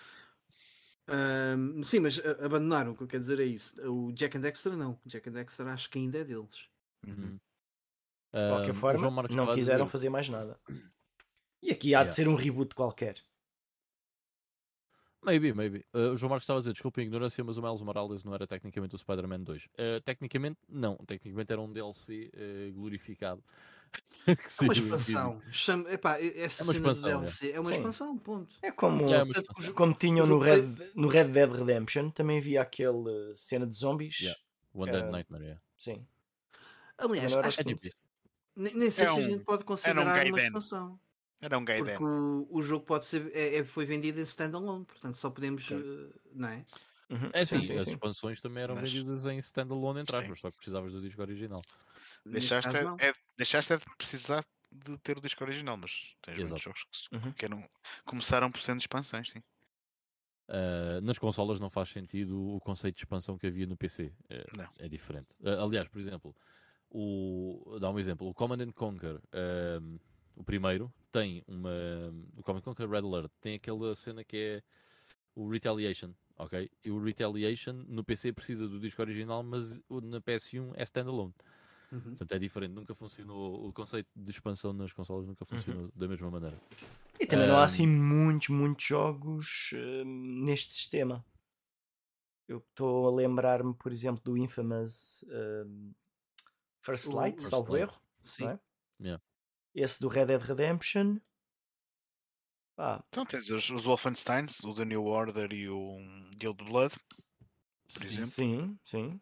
Um, 1.10 1.82
sim, 1.82 1.98
mas 2.00 2.20
abandonaram, 2.40 2.92
o 2.92 2.96
que 2.96 3.02
eu 3.02 3.08
quero 3.08 3.20
dizer 3.20 3.40
é 3.40 3.44
isso. 3.44 3.74
O 3.90 4.12
Jack 4.12 4.36
and 4.38 4.42
Dexter 4.42 4.76
não. 4.76 4.92
O 5.04 5.08
Jack 5.08 5.28
and 5.28 5.32
Dexter 5.32 5.66
acho 5.66 5.90
que 5.90 5.98
ainda 5.98 6.18
é 6.18 6.24
deles. 6.24 6.68
Uhum. 7.06 7.38
De 8.32 8.48
qualquer 8.48 8.70
uh, 8.70 8.74
forma, 8.74 9.10
não 9.10 9.54
quiseram 9.54 9.84
dizer... 9.84 9.92
fazer 9.92 10.08
mais 10.08 10.28
nada. 10.28 10.58
E 11.62 11.70
aqui 11.70 11.88
há 11.88 11.98
yeah. 11.98 12.08
de 12.08 12.14
ser 12.14 12.28
um 12.28 12.36
reboot 12.36 12.74
qualquer. 12.74 13.16
Maybe, 15.22 15.52
maybe. 15.52 15.84
Uh, 15.92 16.12
o 16.12 16.16
João 16.16 16.30
Marcos 16.30 16.44
estava 16.44 16.58
a 16.58 16.62
dizer, 16.62 16.72
desculpa 16.72 17.00
a 17.00 17.02
ignorância, 17.02 17.44
mas 17.44 17.58
o 17.58 17.62
Miles 17.62 17.82
Morales 17.82 18.24
não 18.24 18.34
era 18.34 18.46
tecnicamente 18.46 18.94
o 18.94 18.98
Spider-Man 18.98 19.40
2. 19.40 19.64
Uh, 19.64 20.00
tecnicamente, 20.02 20.58
não. 20.68 20.96
Tecnicamente 20.96 21.52
era 21.52 21.60
um 21.60 21.70
DLC 21.70 22.30
uh, 22.32 22.72
glorificado. 22.72 23.44
é 24.26 24.64
uma 24.64 24.72
expansão. 24.72 25.42
Chama, 25.50 25.90
epá, 25.90 26.20
essa 26.20 26.62
é 26.62 26.64
uma 26.64 26.72
expansão, 26.74 27.08
DLC 27.08 27.50
é, 27.50 27.56
é 27.56 27.60
uma 27.60 27.70
Sim. 27.70 27.76
expansão, 27.76 28.18
ponto. 28.18 28.56
É 28.62 28.70
como, 28.70 29.12
é 29.12 29.22
expansão. 29.22 29.74
como 29.74 29.94
tinham 29.94 30.26
no 30.26 30.38
Red, 30.38 30.62
no 30.94 31.08
Red 31.08 31.28
Dead 31.28 31.50
Redemption, 31.50 32.10
também 32.10 32.38
havia 32.38 32.62
aquele 32.62 33.34
cena 33.36 33.66
de 33.66 33.76
zombies. 33.76 34.20
Yeah. 34.20 34.40
One 34.72 34.92
Dead 34.92 35.10
Nightmare, 35.10 35.42
yeah. 35.42 35.62
Sim. 35.76 36.06
Aliás, 36.98 37.34
acho 37.34 37.64
que 37.64 37.92
nem 38.56 38.90
sei 38.90 39.06
é 39.06 39.08
se 39.08 39.14
um, 39.14 39.18
a 39.18 39.22
gente 39.22 39.44
pode 39.44 39.64
considerar 39.64 40.26
um 40.26 40.28
uma 40.28 40.40
expansão. 40.40 41.00
Era 41.40 41.56
um 41.56 41.64
Gaiden. 41.64 41.96
Porque 41.96 42.04
o, 42.04 42.46
o 42.50 42.62
jogo 42.62 42.84
pode 42.84 43.06
ser, 43.06 43.30
é, 43.34 43.56
é, 43.56 43.64
foi 43.64 43.86
vendido 43.86 44.20
em 44.20 44.24
standalone, 44.24 44.84
portanto 44.84 45.14
só 45.14 45.30
podemos. 45.30 45.70
Uh, 45.70 46.12
não 46.34 46.48
é? 46.48 46.64
Uhum. 47.08 47.30
É 47.32 47.44
sim, 47.44 47.64
sim, 47.64 47.76
as 47.76 47.84
sim. 47.84 47.92
expansões 47.92 48.40
também 48.40 48.62
eram 48.62 48.74
Mas... 48.74 48.92
vendidas 48.92 49.24
em 49.26 49.38
standalone, 49.38 50.00
entre 50.00 50.14
aspas, 50.14 50.38
só 50.38 50.50
que 50.50 50.58
precisavas 50.58 50.92
do 50.92 51.00
disco 51.00 51.20
original. 51.22 51.62
Deixaste, 52.24 52.76
é, 53.00 53.12
deixaste 53.36 53.72
é 53.72 53.76
de 53.76 53.84
precisar 53.96 54.44
de 54.70 54.96
ter 54.98 55.18
o 55.18 55.20
disco 55.20 55.42
original, 55.42 55.76
mas 55.76 56.14
tens 56.22 56.40
Exato. 56.40 56.48
muitos 56.50 56.62
jogos 56.62 56.82
que, 56.82 57.16
uhum. 57.16 57.32
que 57.32 57.44
eram, 57.44 57.68
começaram 58.04 58.50
por 58.50 58.60
sendo 58.60 58.80
expansões, 58.80 59.30
sim. 59.30 59.42
Uh, 60.48 61.00
nas 61.02 61.18
consolas 61.18 61.60
não 61.60 61.70
faz 61.70 61.90
sentido 61.90 62.56
o 62.56 62.60
conceito 62.60 62.96
de 62.96 63.02
expansão 63.02 63.38
que 63.38 63.46
havia 63.46 63.66
no 63.66 63.76
PC. 63.76 64.12
É, 64.28 64.44
é 64.80 64.88
diferente. 64.88 65.28
Uh, 65.40 65.62
aliás, 65.64 65.88
por 65.88 66.00
exemplo, 66.00 66.34
o, 66.90 67.78
dá 67.80 67.88
um 67.88 67.98
exemplo, 67.98 68.28
o 68.28 68.34
Command 68.34 68.70
Conquer. 68.72 69.16
Uh, 69.16 70.00
o 70.34 70.42
primeiro, 70.42 70.92
tem 71.12 71.44
uma. 71.46 71.70
O 72.36 72.42
Comic 72.42 72.64
Con 72.64 72.72
Red 72.72 72.98
Alert 72.98 73.30
tem 73.40 73.54
aquela 73.56 73.94
cena 73.94 74.24
que 74.24 74.36
é 74.36 74.62
o 75.34 75.48
Retaliation, 75.48 76.12
ok? 76.36 76.70
E 76.84 76.90
o 76.90 77.02
Retaliation 77.02 77.84
no 77.86 78.02
PC 78.02 78.32
precisa 78.32 78.66
do 78.66 78.80
disco 78.80 79.02
original, 79.02 79.42
mas 79.42 79.80
na 79.88 80.20
PS1 80.20 80.72
é 80.74 80.82
standalone. 80.82 81.34
Uhum. 81.92 82.00
Portanto 82.00 82.32
é 82.32 82.38
diferente, 82.38 82.72
nunca 82.72 82.94
funcionou. 82.94 83.68
O 83.68 83.72
conceito 83.72 84.08
de 84.14 84.30
expansão 84.30 84.72
nas 84.72 84.92
consolas 84.92 85.26
nunca 85.26 85.44
funcionou 85.44 85.84
uhum. 85.84 85.92
da 85.94 86.08
mesma 86.08 86.30
maneira. 86.30 86.60
E 87.18 87.26
também 87.26 87.46
um, 87.46 87.52
não 87.52 87.58
há 87.58 87.64
assim 87.64 87.86
muitos, 87.86 88.48
muitos 88.48 88.84
jogos 88.84 89.72
uh, 89.72 90.04
neste 90.04 90.72
sistema. 90.72 91.24
Eu 92.46 92.58
estou 92.58 93.08
a 93.08 93.14
lembrar-me, 93.14 93.74
por 93.74 93.92
exemplo, 93.92 94.22
do 94.22 94.36
Infamous 94.36 95.22
uh, 95.28 95.94
First 96.82 97.12
Light, 97.12 97.42
salvo 97.42 97.76
erro. 97.76 97.92
Sim. 98.24 98.48
É? 98.48 98.58
Yeah 99.00 99.22
esse 99.74 100.00
do 100.00 100.08
Red 100.08 100.26
Dead 100.26 100.40
Redemption. 100.40 101.18
Ah. 102.76 103.02
Então 103.08 103.26
tens 103.26 103.50
os, 103.50 103.68
os 103.70 103.84
Wolfensteins, 103.84 104.60
o 104.64 104.74
The 104.74 104.84
New 104.84 105.04
Order 105.04 105.52
e 105.52 105.68
o 105.68 105.98
Guild 106.36 106.64
Blood, 106.64 106.94
por 107.92 108.02
sim, 108.02 108.08
exemplo. 108.08 108.30
Sim, 108.30 108.78
sim. 108.84 109.20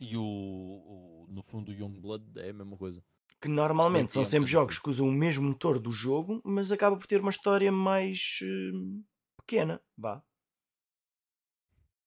E 0.00 0.16
o, 0.16 0.22
o, 0.22 1.26
no 1.28 1.42
fundo 1.42 1.70
o 1.70 1.74
Young 1.74 2.00
Blood 2.00 2.24
é 2.36 2.48
a 2.48 2.52
mesma 2.54 2.76
coisa. 2.76 3.04
Que 3.38 3.48
normalmente 3.48 4.12
são 4.12 4.24
sempre 4.24 4.50
jogos 4.50 4.78
que 4.78 4.88
usam 4.88 5.06
o 5.06 5.12
mesmo 5.12 5.46
motor 5.46 5.78
do 5.78 5.92
jogo, 5.92 6.40
mas 6.42 6.72
acaba 6.72 6.96
por 6.96 7.06
ter 7.06 7.20
uma 7.20 7.30
história 7.30 7.70
mais 7.70 8.40
uh, 8.42 9.04
pequena. 9.36 9.80
Vá. 9.96 10.22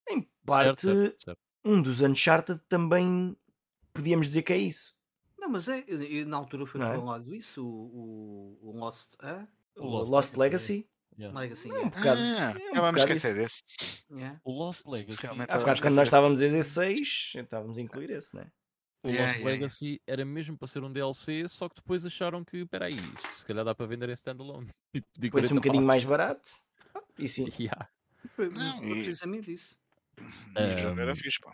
Em 0.10 0.28
parte, 0.46 0.82
certo, 0.82 1.00
certo, 1.00 1.24
certo. 1.24 1.40
um 1.64 1.82
dos 1.82 2.02
Uncharted 2.02 2.60
também 2.68 3.38
podíamos 3.94 4.28
dizer 4.28 4.42
que 4.42 4.54
é 4.54 4.58
isso. 4.58 4.98
Não, 5.38 5.50
mas 5.50 5.68
é, 5.68 5.84
eu, 5.88 6.02
eu, 6.02 6.28
na 6.28 6.38
altura 6.38 6.66
foi 6.66 6.82
é? 6.82 6.96
falado 6.96 7.34
isso, 7.34 7.66
o, 7.66 8.58
o, 8.62 8.70
o 8.70 8.78
Lost, 8.80 9.16
ah? 9.20 9.48
o 9.78 9.86
Lost, 9.86 10.12
Lost 10.12 10.36
Legacy. 10.36 10.90
Yeah. 11.18 11.40
Legacy, 11.40 11.70
é 11.70 11.80
um 11.80 11.90
bocado. 11.90 12.22
Ah, 12.22 12.54
é 12.58 12.80
um 12.80 12.82
vamos 12.82 13.02
esquecer 13.02 13.36
desse. 13.36 13.64
Yeah. 14.12 14.40
O 14.44 14.52
Lost 14.52 14.86
Legacy. 14.88 15.22
Realmente, 15.22 15.52
Há 15.52 15.60
bocado, 15.60 15.82
quando 15.82 15.96
nós 15.96 16.08
estávamos 16.08 16.42
a 16.42 16.46
dizer 16.46 16.64
6, 16.64 17.34
estávamos 17.36 17.78
a 17.78 17.82
incluir 17.82 18.10
esse, 18.12 18.36
né? 18.36 18.48
O 19.04 19.10
yeah, 19.10 19.26
Lost 19.26 19.40
yeah, 19.40 19.52
Legacy 19.52 20.02
era 20.08 20.26
mesmo 20.26 20.58
para 20.58 20.68
ser 20.68 20.84
um 20.84 20.92
DLC, 20.92 21.48
só 21.48 21.68
que 21.68 21.76
depois 21.76 22.06
acharam 22.06 22.44
que, 22.44 22.66
peraí, 22.66 22.98
se 23.34 23.46
calhar 23.46 23.66
dá 23.66 23.76
para 23.76 23.86
vender 23.86 24.10
em 24.10 24.14
standalone. 24.14 24.70
Tipo, 24.94 25.08
depois 25.18 25.52
um 25.52 25.56
bocadinho 25.56 25.84
mais 25.84 26.06
barato. 26.06 26.50
E 27.18 27.28
sim. 27.28 27.48
Yeah. 27.60 27.90
Foi, 28.36 28.50
não, 28.50 28.80
precisamente 28.80 29.52
isso. 29.54 29.78
Um, 30.20 30.78
jogo 30.78 31.00
era 31.02 31.16
fixe, 31.16 31.40
pá. 31.40 31.54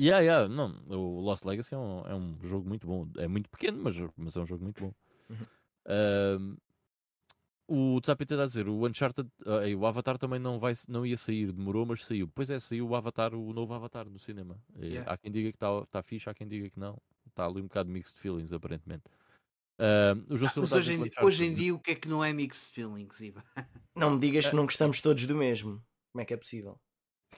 Yeah, 0.00 0.20
yeah, 0.20 0.48
não, 0.48 0.74
o 0.88 1.20
Lost 1.20 1.44
Legacy 1.44 1.74
é 1.74 1.78
um, 1.78 2.00
é 2.06 2.14
um 2.14 2.38
jogo 2.42 2.66
muito 2.68 2.86
bom. 2.86 3.08
É 3.16 3.28
muito 3.28 3.48
pequeno, 3.50 3.82
mas, 3.82 3.96
mas 4.16 4.34
é 4.34 4.40
um 4.40 4.46
jogo 4.46 4.64
muito 4.64 4.82
bom. 4.82 4.94
Uhum. 5.28 6.56
O 7.66 8.00
Tzapita 8.00 8.34
está 8.34 8.44
a 8.44 8.46
dizer, 8.46 8.68
o 8.68 8.86
Uncharted, 8.86 9.28
uh, 9.46 9.78
o 9.78 9.86
Avatar 9.86 10.18
também 10.18 10.38
não, 10.38 10.58
vai, 10.58 10.74
não 10.88 11.06
ia 11.06 11.16
sair, 11.16 11.50
demorou, 11.50 11.86
mas 11.86 12.04
saiu. 12.04 12.28
Pois 12.34 12.50
é, 12.50 12.60
saiu 12.60 12.88
o 12.88 12.94
Avatar, 12.94 13.34
o 13.34 13.52
novo 13.52 13.72
Avatar 13.72 14.08
no 14.08 14.18
cinema. 14.18 14.58
Yeah. 14.78 15.10
Há 15.10 15.16
quem 15.16 15.32
diga 15.32 15.50
que 15.50 15.56
está 15.56 15.86
tá 15.86 16.02
fixe, 16.02 16.28
há 16.28 16.34
quem 16.34 16.46
diga 16.46 16.68
que 16.68 16.78
não. 16.78 17.00
Está 17.28 17.46
ali 17.46 17.60
um 17.60 17.64
bocado 17.64 17.90
mixed 17.90 18.20
feelings, 18.20 18.52
aparentemente. 18.52 19.04
Uh, 19.78 20.14
o 20.30 20.36
ah, 20.46 20.52
mas 20.56 20.72
hoje, 20.72 20.92
em, 20.92 21.10
hoje 21.20 21.44
em 21.44 21.52
dia 21.52 21.74
o 21.74 21.80
que 21.80 21.90
é 21.90 21.94
que 21.96 22.06
não 22.06 22.22
é 22.22 22.32
mixed 22.32 22.72
feelings, 22.72 23.20
Iba? 23.20 23.42
Não 23.96 24.12
me 24.12 24.20
digas 24.20 24.48
que 24.48 24.56
não 24.56 24.64
gostamos 24.64 25.00
todos 25.00 25.24
do 25.24 25.36
mesmo. 25.36 25.80
Como 26.12 26.22
é 26.22 26.24
que 26.24 26.34
é 26.34 26.36
possível? 26.36 26.80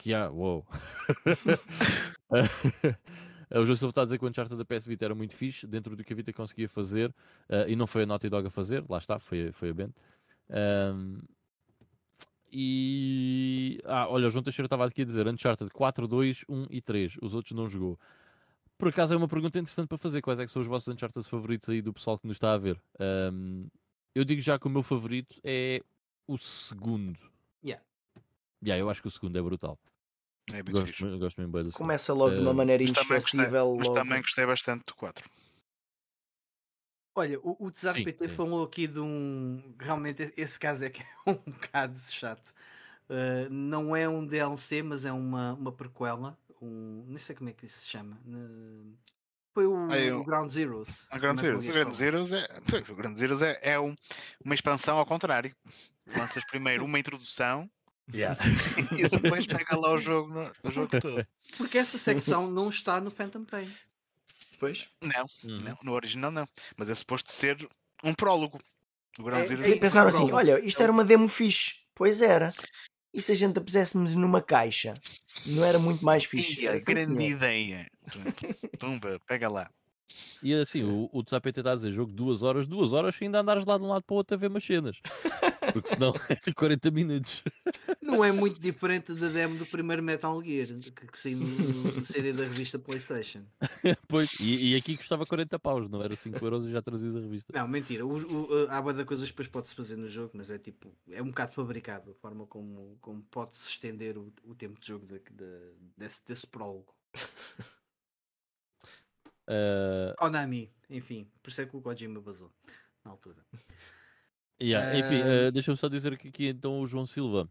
Yeah, 0.05 0.31
uou. 0.33 0.67
o 3.51 3.65
João 3.65 3.77
Silva 3.77 3.91
está 3.91 4.01
a 4.03 4.05
dizer 4.05 4.19
que 4.19 4.25
o 4.25 4.29
Uncharted 4.29 4.57
da 4.57 4.65
PS 4.65 4.87
Vita 4.87 5.05
era 5.05 5.15
muito 5.15 5.35
fixe, 5.35 5.67
dentro 5.67 5.95
do 5.95 6.03
que 6.03 6.13
a 6.13 6.17
Vita 6.17 6.33
conseguia 6.33 6.69
fazer, 6.69 7.11
uh, 7.51 7.69
e 7.69 7.77
não 7.77 7.87
foi 7.87 8.03
a 8.03 8.07
Naughty 8.07 8.29
Dog 8.29 8.47
a 8.47 8.51
fazer, 8.51 8.85
lá 8.89 8.99
está, 8.99 9.19
foi, 9.19 9.53
foi 9.53 9.71
a 9.71 9.75
Bent. 9.75 9.95
Um, 10.51 11.19
e. 12.53 13.79
Ah, 13.85 14.09
olha, 14.09 14.29
o 14.29 14.31
João 14.31 14.43
Teixeira 14.43 14.67
estava 14.67 14.87
aqui 14.87 15.03
a 15.03 15.05
dizer 15.05 15.27
Uncharted 15.27 15.71
4, 15.71 16.09
2, 16.09 16.45
1 16.49 16.67
e 16.71 16.81
3, 16.81 17.17
os 17.21 17.35
outros 17.35 17.53
não 17.53 17.69
jogou. 17.69 17.99
Por 18.79 18.89
acaso 18.89 19.15
é 19.15 19.17
uma 19.17 19.29
pergunta 19.29 19.59
interessante 19.59 19.89
para 19.89 19.99
fazer: 19.99 20.23
quais 20.23 20.39
é 20.39 20.47
que 20.47 20.53
são 20.53 20.63
os 20.63 20.69
vossos 20.69 20.89
Uncharted 20.89 21.29
favoritos 21.29 21.69
aí 21.69 21.83
do 21.83 21.93
pessoal 21.93 22.19
que 22.19 22.27
nos 22.27 22.37
está 22.37 22.53
a 22.53 22.59
ver? 22.59 22.81
Um, 23.01 23.67
eu 24.15 24.25
digo 24.25 24.41
já 24.41 24.59
que 24.59 24.67
o 24.67 24.71
meu 24.71 24.83
favorito 24.83 25.41
é 25.45 25.81
o 26.27 26.39
segundo. 26.39 27.19
Yeah. 27.65 27.85
Yeah, 28.65 28.81
eu 28.81 28.89
acho 28.89 29.03
que 29.03 29.09
o 29.09 29.11
segundo 29.11 29.39
é 29.39 29.43
brutal. 29.43 29.79
É 30.53 30.63
gosto, 30.63 31.19
gosto 31.19 31.41
mesmo 31.41 31.53
bem 31.53 31.65
do 31.65 31.73
Começa 31.73 32.13
logo 32.13 32.37
de 32.37 32.41
uma 32.41 32.55
maneira 32.55 32.83
inesquecível. 32.83 33.77
Mas 33.77 33.91
também 33.91 34.21
gostei 34.21 34.47
bastante 34.47 34.85
do 34.87 34.95
4. 34.95 35.29
Olha, 37.17 37.41
o, 37.41 37.57
o 37.59 37.71
Tsar 37.71 37.95
PT 37.95 38.29
sim. 38.29 38.35
falou 38.35 38.63
aqui 38.63 38.87
de 38.87 39.01
um. 39.01 39.75
Realmente, 39.81 40.35
esse 40.37 40.59
caso 40.59 40.85
é 40.85 40.91
que 40.91 41.03
é 41.03 41.07
um 41.27 41.35
bocado 41.35 41.99
chato. 41.99 42.53
Uh, 43.09 43.49
não 43.51 43.97
é 43.97 44.07
um 44.07 44.27
DLC, 44.27 44.83
mas 44.83 45.07
é 45.07 45.13
uma, 45.13 45.55
uma 45.55 45.73
prequela. 45.73 46.39
Um, 46.61 47.05
não 47.09 47.19
sei 47.19 47.35
como 47.35 47.49
é 47.49 47.55
que 47.55 47.65
isso 47.65 47.81
se 47.81 47.89
chama. 47.89 48.21
Uh, 48.27 48.95
foi 49.55 49.67
o, 49.67 49.89
ah, 49.91 49.99
eu... 49.99 50.21
o 50.21 50.25
Ground 50.25 50.51
Zeroes. 50.51 51.07
A 51.11 51.19
Ground 51.19 51.41
Zeroes. 51.41 51.67
O 51.67 51.73
Ground 51.73 51.95
Zeroes 51.95 52.33
é, 52.33 52.47
o 52.93 52.95
Ground 52.95 53.17
Zeroes 53.17 53.41
é, 53.41 53.59
é 53.63 53.81
um, 53.81 53.97
uma 54.45 54.55
expansão 54.55 54.99
ao 54.99 55.07
contrário. 55.07 55.57
Lanças 56.15 56.45
primeiro 56.45 56.85
uma 56.85 56.99
introdução 56.99 57.69
Yeah. 58.13 58.41
e 58.97 59.09
depois 59.09 59.47
pega 59.49 59.77
lá 59.77 59.93
o 59.93 59.99
jogo, 59.99 60.33
no, 60.33 60.53
o 60.63 60.71
jogo 60.71 61.01
todo. 61.01 61.27
Porque 61.57 61.79
essa 61.79 61.99
secção 61.99 62.49
não 62.49 62.69
está 62.69 63.01
no 63.01 63.11
Phantom 63.11 63.45
Pain. 63.45 63.69
Pois? 64.59 64.89
Não, 65.03 65.27
uhum. 65.45 65.59
não, 65.61 65.79
no 65.83 65.93
original 65.93 66.31
não. 66.31 66.49
Mas 66.77 66.89
é 66.89 66.95
suposto 66.95 67.33
ser 67.33 67.69
um 68.03 68.15
prólogo. 68.15 68.61
O 69.19 69.23
Ground 69.23 69.45
é, 69.45 69.47
Zero 69.47 69.65
é, 69.65 69.69
e 69.71 69.81
pensaram 69.81 70.09
assim: 70.09 70.31
olha, 70.33 70.61
isto 70.61 70.83
era 70.83 70.93
uma 70.93 71.05
demo 71.05 71.29
fixe. 71.29 71.75
Pois 71.95 72.21
era. 72.21 72.55
E 73.13 73.21
se 73.21 73.33
a 73.33 73.35
gente 73.35 73.59
a 73.59 73.63
puséssemos 73.63 74.15
numa 74.15 74.43
caixa? 74.43 74.93
Não 75.47 75.65
era 75.65 75.79
muito 75.79 76.05
mais 76.05 76.25
fixe? 76.25 76.61
Ia, 76.61 76.79
grande 76.79 77.25
ideia. 77.25 77.91
Tumba, 78.79 79.19
pega 79.27 79.49
lá. 79.49 79.71
E 80.43 80.55
assim, 80.55 80.83
o, 80.83 81.09
o 81.13 81.23
Tsapete 81.23 81.61
está 81.61 81.73
a 81.73 81.77
dizer 81.77 81.93
jogo 81.93 82.13
duas 82.13 82.43
horas, 82.43 82.67
duas 82.67 82.93
horas 82.93 83.17
ainda 83.21 83.41
andares 83.41 83.65
lá 83.65 83.77
de 83.77 83.85
um 83.85 83.89
lado 83.89 84.03
para 84.03 84.15
o 84.15 84.17
outro 84.17 84.35
a 84.35 84.39
ver 84.39 84.49
umas 84.49 84.65
cenas. 84.65 85.01
Porque 85.73 85.89
senão 85.89 86.15
é 86.29 86.35
de 86.35 86.55
40 86.55 86.91
minutos. 86.91 87.43
Não 88.01 88.25
é 88.25 88.31
muito 88.31 88.61
diferente 88.61 89.15
da 89.15 89.29
demo 89.29 89.57
do 89.57 89.67
primeiro 89.67 90.03
Metal 90.03 90.41
Gear 90.43 90.69
que, 90.69 91.07
que 91.07 91.19
saiu 91.19 91.39
no, 91.39 91.93
no, 91.93 92.07
CD 92.07 92.33
da 92.33 92.45
revista 92.45 92.79
PlayStation. 92.79 93.43
pois, 94.09 94.31
e, 94.41 94.73
e, 94.73 94.77
aqui 94.77 94.97
custava 94.97 95.27
40 95.27 95.59
paus, 95.59 95.91
não 95.91 96.03
era 96.03 96.15
5 96.15 96.45
euros 96.45 96.67
e 96.67 96.71
já 96.71 96.81
trazias 96.81 97.17
a 97.17 97.21
revista. 97.21 97.53
Não, 97.53 97.67
mentira. 97.67 98.07
O, 98.07 98.17
o, 98.17 98.71
há 98.71 98.81
boa 98.81 99.05
coisas 99.05 99.29
depois 99.29 99.49
pode-se 99.49 99.75
fazer 99.75 99.97
no 99.97 100.09
jogo, 100.09 100.31
mas 100.35 100.51
é 100.51 100.59
tipo, 100.59 100.93
é 101.11 101.23
um 101.23 101.29
bocado 101.29 101.53
fabricado 101.53 102.13
a 102.13 102.15
forma 102.15 102.47
como, 102.47 102.97
como 103.01 103.23
pode-se 103.31 103.69
estender 103.69 104.17
o, 104.17 104.33
o 104.45 104.55
tempo 104.55 104.79
de 104.79 104.87
jogo 104.87 105.07
de, 105.07 105.19
de, 105.19 105.73
desse, 105.97 106.25
desse 106.25 106.47
prólogo. 106.47 106.95
Uh... 109.49 110.15
Konami, 110.17 110.73
enfim, 110.91 111.31
por 111.43 111.51
isso 111.51 111.63
é 111.63 111.67
que 111.67 111.77
o 111.77 111.81
Kojima 111.81 112.21
basou 112.21 112.53
na 113.05 113.13
altura. 113.13 113.45
Yeah, 114.61 114.91
uh... 114.91 114.99
Enfim, 114.99 115.21
uh, 115.23 115.53
deixa-me 115.53 115.77
só 115.77 115.89
dizer 115.89 116.17
que 116.17 116.29
aqui 116.29 116.47
então 116.47 116.81
o 116.81 116.87
João 116.87 117.07
Silva. 117.07 117.49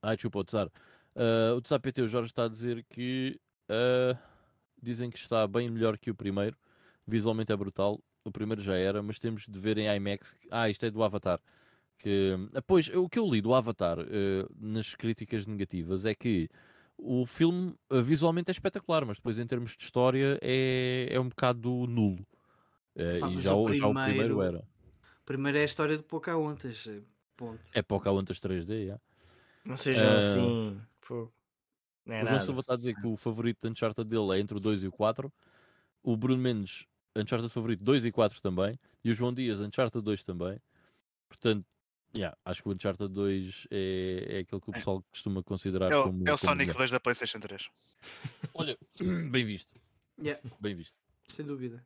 Ai, 0.00 0.16
desculpa, 0.16 0.38
o 0.38 0.44
Tsar. 0.44 0.68
Uh, 1.16 1.56
o 1.56 1.60
Tsar 1.60 1.80
PT, 1.80 2.02
o 2.02 2.08
Jorge 2.08 2.30
está 2.30 2.44
a 2.44 2.48
dizer 2.48 2.84
que 2.88 3.38
dizem 4.80 5.10
que 5.10 5.18
está 5.18 5.46
bem 5.48 5.68
melhor 5.68 5.98
que 5.98 6.10
o 6.10 6.14
primeiro. 6.14 6.56
Visualmente 7.06 7.52
é 7.52 7.56
brutal. 7.56 8.00
O 8.24 8.30
primeiro 8.30 8.62
já 8.62 8.76
era, 8.76 9.02
mas 9.02 9.18
temos 9.18 9.46
de 9.46 9.58
ver 9.58 9.78
em 9.78 9.88
IMAX. 9.96 10.36
Ah, 10.50 10.70
isto 10.70 10.86
é 10.86 10.90
do 10.90 11.02
Avatar. 11.02 11.40
Que, 11.98 12.36
pois, 12.66 12.88
o 12.88 13.08
que 13.08 13.18
eu 13.18 13.26
li 13.26 13.40
do 13.40 13.54
Avatar 13.54 13.98
nas 14.58 14.94
críticas 14.94 15.46
negativas 15.46 16.04
é 16.04 16.14
que 16.14 16.48
o 16.98 17.26
filme 17.26 17.74
uh, 17.90 18.02
visualmente 18.02 18.50
é 18.50 18.52
espetacular, 18.52 19.04
mas 19.04 19.18
depois 19.18 19.38
em 19.38 19.46
termos 19.46 19.76
de 19.76 19.84
história 19.84 20.38
é, 20.42 21.08
é 21.10 21.20
um 21.20 21.28
bocado 21.28 21.70
nulo. 21.86 22.26
Uh, 22.96 23.24
ah, 23.24 23.30
e 23.30 23.40
já 23.40 23.54
o, 23.54 23.64
primeiro, 23.64 23.78
já 23.78 23.88
o 23.88 24.04
primeiro 24.04 24.42
era. 24.42 24.64
Primeiro 25.24 25.58
é 25.58 25.62
a 25.62 25.64
história 25.64 25.96
de 25.96 26.02
Pocahontas. 26.02 26.86
Eh, 26.86 27.02
ponto. 27.36 27.60
É 27.74 27.82
Pocahontas 27.82 28.38
3D, 28.40 28.70
yeah. 28.70 29.02
Não 29.64 29.76
sejam 29.76 30.06
uh, 30.06 30.16
assim. 30.16 30.80
É 32.06 32.22
o 32.22 32.26
João 32.26 32.40
Silva 32.40 32.60
está 32.60 32.74
a 32.74 32.76
dizer 32.76 32.94
que 32.94 33.06
o 33.06 33.16
favorito 33.16 33.58
de 33.60 33.68
Uncharted 33.68 34.08
dele 34.08 34.36
é 34.36 34.40
entre 34.40 34.56
o 34.56 34.60
2 34.60 34.84
e 34.84 34.86
o 34.86 34.92
4. 34.92 35.32
O 36.02 36.16
Bruno 36.16 36.40
Mendes, 36.40 36.86
Uncharted 37.16 37.52
favorito 37.52 37.82
2 37.82 38.04
e 38.04 38.12
4 38.12 38.40
também. 38.40 38.78
E 39.04 39.10
o 39.10 39.14
João 39.14 39.34
Dias, 39.34 39.60
Uncharted 39.60 40.02
2 40.04 40.22
também. 40.22 40.58
Portanto, 41.28 41.66
Yeah, 42.16 42.36
acho 42.44 42.62
que 42.62 42.68
o 42.68 42.72
Uncharted 42.72 43.12
2 43.12 43.68
é, 43.70 44.26
é 44.28 44.38
aquele 44.38 44.60
que 44.60 44.70
o 44.70 44.72
é. 44.72 44.78
pessoal 44.78 45.04
costuma 45.10 45.42
considerar 45.42 45.92
é 45.92 45.96
o, 45.96 46.04
como. 46.04 46.28
É 46.28 46.32
o 46.32 46.38
Sonic 46.38 46.72
2 46.72 46.90
da 46.90 47.00
PlayStation 47.00 47.38
3. 47.38 47.68
Olha, 48.54 48.78
bem 49.30 49.44
visto. 49.44 49.72
Yeah. 50.18 50.40
Bem 50.58 50.74
visto. 50.74 50.94
Sem 51.28 51.44
dúvida. 51.44 51.84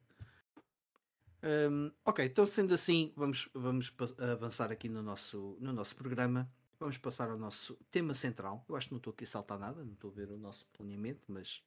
Um, 1.43 1.91
ok, 2.05 2.25
então 2.25 2.47
sendo 2.47 2.75
assim, 2.75 3.13
vamos, 3.17 3.49
vamos 3.55 3.93
avançar 4.19 4.71
aqui 4.71 4.89
no 4.89 5.03
nosso, 5.03 5.57
no 5.61 5.73
nosso 5.73 5.97
programa. 5.97 6.49
Vamos 6.79 6.97
passar 6.97 7.31
ao 7.31 7.37
nosso 7.37 7.77
tema 7.91 8.15
central. 8.15 8.65
Eu 8.69 8.77
acho 8.77 8.87
que 8.87 8.93
não 8.93 8.99
estou 8.99 9.13
aqui 9.13 9.25
a 9.25 9.27
saltar 9.27 9.59
nada, 9.59 9.85
não 9.85 9.93
estou 9.93 10.11
a 10.11 10.15
ver 10.15 10.31
o 10.31 10.39
nosso 10.39 10.67
planeamento, 10.69 11.21
mas 11.29 11.63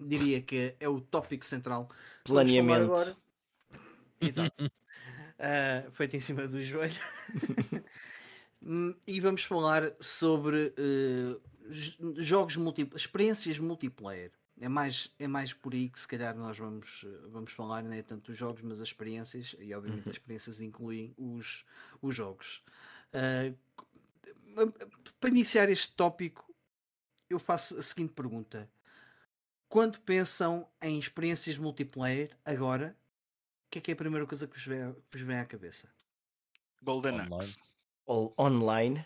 diria 0.00 0.42
que 0.42 0.74
é 0.78 0.88
o 0.88 1.00
tópico 1.00 1.46
central. 1.46 1.88
Planeamento. 2.24 2.84
Agora. 2.84 3.16
Exato 4.20 4.70
uh, 5.38 5.90
feito 5.92 6.16
em 6.16 6.20
cima 6.20 6.46
do 6.46 6.62
joelho. 6.62 6.94
Hum, 8.70 8.94
e 9.06 9.18
vamos 9.18 9.44
falar 9.44 9.94
sobre 9.98 10.74
uh, 10.78 11.40
jogos 12.20 12.54
múltiplos, 12.56 13.00
experiências 13.00 13.58
multiplayer. 13.58 14.30
É 14.60 14.68
mais, 14.68 15.10
é 15.18 15.26
mais 15.26 15.54
por 15.54 15.72
aí 15.72 15.88
que 15.88 15.98
se 15.98 16.06
calhar 16.06 16.36
nós 16.36 16.58
vamos, 16.58 17.06
vamos 17.28 17.52
falar, 17.52 17.82
não 17.82 17.92
é 17.92 18.02
tanto 18.02 18.30
dos 18.30 18.36
jogos, 18.36 18.60
mas 18.60 18.78
as 18.78 18.88
experiências, 18.88 19.56
e 19.58 19.72
obviamente 19.72 20.04
uhum. 20.04 20.10
as 20.10 20.16
experiências 20.16 20.60
incluem 20.60 21.14
os, 21.16 21.64
os 22.02 22.14
jogos. 22.14 22.62
Uh, 23.14 23.56
para 25.18 25.30
iniciar 25.30 25.70
este 25.70 25.94
tópico, 25.94 26.54
eu 27.30 27.38
faço 27.38 27.78
a 27.78 27.82
seguinte 27.82 28.12
pergunta: 28.12 28.68
quando 29.66 29.98
pensam 30.00 30.68
em 30.82 30.98
experiências 30.98 31.56
multiplayer, 31.56 32.36
agora, 32.44 32.94
o 33.66 33.70
que 33.70 33.78
é 33.78 33.80
que 33.80 33.90
é 33.92 33.94
a 33.94 33.96
primeira 33.96 34.26
coisa 34.26 34.46
que 34.46 34.56
vos 34.56 34.66
vem, 34.66 34.92
que 34.92 35.18
vos 35.18 35.22
vem 35.22 35.38
à 35.38 35.46
cabeça? 35.46 35.88
Golden 36.82 37.20
Axe. 37.20 37.56
All 38.08 38.34
online. 38.38 39.04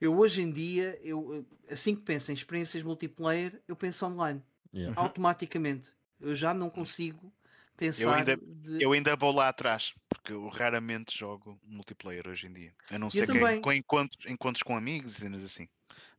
Eu 0.00 0.16
hoje 0.18 0.42
em 0.42 0.52
dia, 0.52 0.98
eu, 1.02 1.46
assim 1.70 1.96
que 1.96 2.02
penso 2.02 2.30
em 2.30 2.34
experiências 2.34 2.82
multiplayer, 2.82 3.60
eu 3.66 3.74
penso 3.74 4.04
online. 4.04 4.42
Yeah. 4.72 4.98
Uhum. 4.98 5.06
Automaticamente. 5.06 5.92
Eu 6.20 6.34
já 6.34 6.52
não 6.52 6.68
consigo 6.68 7.32
pensar. 7.76 8.02
Eu 8.02 8.10
ainda, 8.10 8.36
de... 8.36 8.82
eu 8.82 8.92
ainda 8.92 9.16
vou 9.16 9.32
lá 9.32 9.48
atrás, 9.48 9.94
porque 10.08 10.32
eu 10.32 10.46
raramente 10.48 11.16
jogo 11.16 11.58
multiplayer 11.64 12.28
hoje 12.28 12.46
em 12.46 12.52
dia. 12.52 12.74
A 12.90 12.98
não 12.98 13.10
ser 13.10 13.26
que 13.26 13.38
é 13.38 13.60
com 13.60 13.72
encontros, 13.72 14.26
encontros 14.26 14.62
com 14.62 14.76
amigos 14.76 15.16
e 15.16 15.20
cenas 15.20 15.42
assim. 15.42 15.68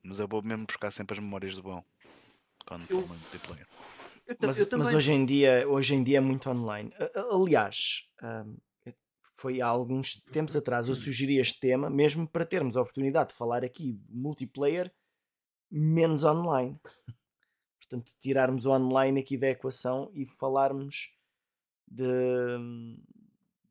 Mas 0.02 0.20
eu 0.20 0.28
vou 0.28 0.42
mesmo 0.42 0.66
buscar 0.66 0.92
sempre 0.92 1.18
as 1.18 1.24
memórias 1.24 1.54
do 1.54 1.62
bom 1.62 1.84
quando 2.66 2.86
eu... 2.90 3.06
multiplayer. 3.08 3.68
Eu, 4.26 4.36
mas, 4.42 4.60
eu 4.60 4.68
mas, 4.78 4.94
hoje 4.94 5.14
em 5.14 5.26
dia 5.26 5.66
hoje 5.70 5.96
em 5.96 6.04
dia 6.04 6.18
é 6.18 6.22
muito 6.22 6.50
online 6.50 6.92
aliás 7.32 8.10
um, 8.22 8.58
foi 9.38 9.62
há 9.62 9.68
alguns 9.68 10.16
tempos 10.32 10.56
atrás 10.56 10.90
eu 10.90 10.96
sugeri 10.96 11.38
este 11.38 11.60
tema 11.60 11.90
mesmo 11.90 12.28
para 12.28 12.46
termos 12.46 12.76
a 12.76 12.82
oportunidade 12.82 13.30
de 13.30 13.36
falar 13.36 13.64
aqui 13.64 13.94
de 13.94 14.16
multiplayer 14.16 14.92
menos 15.70 16.24
online. 16.24 16.80
Portanto 17.80 18.12
tirarmos 18.20 18.66
o 18.66 18.72
online 18.72 19.22
aqui 19.22 19.38
da 19.38 19.50
equação 19.50 20.10
e 20.14 20.26
falarmos 20.26 21.16
de, 21.88 22.08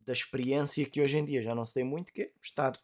da 0.00 0.12
experiência 0.12 0.88
que 0.88 1.02
hoje 1.02 1.18
em 1.18 1.24
dia 1.24 1.42
já 1.42 1.54
não 1.54 1.64
se 1.64 1.74
tem 1.74 1.84
muito 1.84 2.12
que 2.12 2.22
é 2.22 2.32
estar 2.40 2.78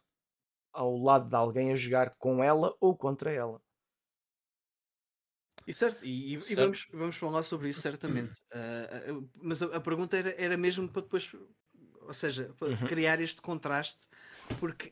ao 0.73 0.97
lado 0.97 1.29
de 1.29 1.35
alguém 1.35 1.71
a 1.71 1.75
jogar 1.75 2.11
com 2.17 2.43
ela 2.43 2.75
ou 2.81 2.95
contra 2.97 3.31
ela. 3.31 3.61
E, 5.65 5.73
certo, 5.73 6.03
e, 6.03 6.33
e 6.33 6.55
vamos, 6.55 6.87
vamos 6.91 7.15
falar 7.15 7.43
sobre 7.43 7.69
isso 7.69 7.79
certamente. 7.79 8.33
Uh, 8.53 9.13
uh, 9.13 9.29
mas 9.35 9.61
a, 9.61 9.77
a, 9.77 9.79
pergunta 9.79 10.17
era, 10.17 10.35
era 10.37 10.57
mesmo 10.57 10.89
para 10.89 11.03
depois, 11.03 11.31
ou 12.07 12.13
seja, 12.13 12.53
para 12.57 12.69
uhum. 12.69 12.87
criar 12.87 13.19
este 13.19 13.41
contraste, 13.41 14.07
porque 14.59 14.91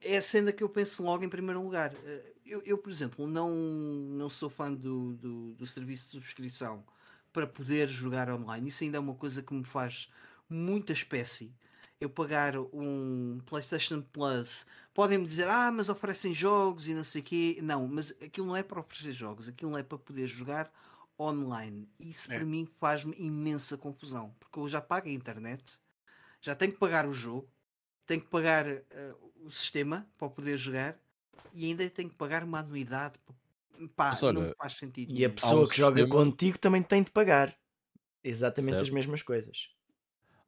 é 0.00 0.16
a 0.16 0.22
cena 0.22 0.52
que 0.52 0.62
eu 0.62 0.68
penso 0.68 1.02
logo 1.02 1.24
em 1.24 1.28
primeiro 1.28 1.62
lugar. 1.62 1.92
Uh, 1.92 2.36
eu, 2.44 2.62
eu, 2.64 2.78
por 2.78 2.90
exemplo, 2.90 3.26
não, 3.26 3.50
não 3.50 4.30
sou 4.30 4.48
fã 4.48 4.72
do, 4.72 5.14
do, 5.14 5.54
do, 5.54 5.66
serviço 5.66 6.06
de 6.06 6.12
subscrição 6.12 6.84
para 7.32 7.46
poder 7.46 7.88
jogar 7.88 8.30
online. 8.30 8.68
Isso 8.68 8.84
ainda 8.84 8.98
é 8.98 9.00
uma 9.00 9.14
coisa 9.14 9.42
que 9.42 9.52
me 9.52 9.64
faz 9.64 10.08
muita 10.48 10.92
espécie 10.92 11.52
eu 12.00 12.10
pagar 12.10 12.56
um 12.56 13.40
PlayStation 13.46 14.02
Plus, 14.02 14.66
podem-me 14.92 15.24
dizer, 15.24 15.48
ah, 15.48 15.72
mas 15.72 15.88
oferecem 15.88 16.34
jogos 16.34 16.86
e 16.86 16.94
não 16.94 17.04
sei 17.04 17.20
o 17.20 17.24
quê. 17.24 17.58
Não, 17.62 17.88
mas 17.88 18.10
aquilo 18.22 18.46
não 18.46 18.56
é 18.56 18.62
para 18.62 18.80
oferecer 18.80 19.12
jogos, 19.12 19.48
aquilo 19.48 19.70
não 19.70 19.78
é 19.78 19.82
para 19.82 19.98
poder 19.98 20.26
jogar 20.26 20.70
online. 21.18 21.88
Isso 21.98 22.30
é. 22.30 22.36
para 22.36 22.44
mim 22.44 22.68
faz-me 22.78 23.14
imensa 23.18 23.76
confusão, 23.76 24.34
porque 24.38 24.58
eu 24.58 24.68
já 24.68 24.80
pago 24.80 25.08
a 25.08 25.12
internet, 25.12 25.78
já 26.46 26.54
tenho 26.54 26.72
que 26.72 26.78
pagar 26.78 27.06
o 27.06 27.12
jogo, 27.12 27.48
tenho 28.06 28.20
que 28.20 28.28
pagar 28.28 28.66
uh, 28.66 29.32
o 29.44 29.50
sistema 29.50 30.06
para 30.16 30.30
poder 30.30 30.56
jogar 30.56 30.98
e 31.52 31.66
ainda 31.66 31.88
tenho 31.90 32.08
que 32.08 32.16
pagar 32.16 32.44
uma 32.44 32.60
anuidade. 32.60 33.14
Pá, 33.94 34.16
olha, 34.22 34.32
não 34.32 34.54
faz 34.56 34.74
sentido. 34.74 35.12
E 35.12 35.24
a 35.24 35.30
pessoa 35.30 35.64
um 35.64 35.68
que 35.68 35.74
sistema... 35.74 35.98
joga 35.98 36.08
contigo 36.08 36.58
também 36.58 36.82
tem 36.82 37.02
de 37.02 37.10
pagar 37.10 37.54
exatamente 38.24 38.76
certo. 38.76 38.82
as 38.82 38.90
mesmas 38.90 39.22
coisas 39.22 39.76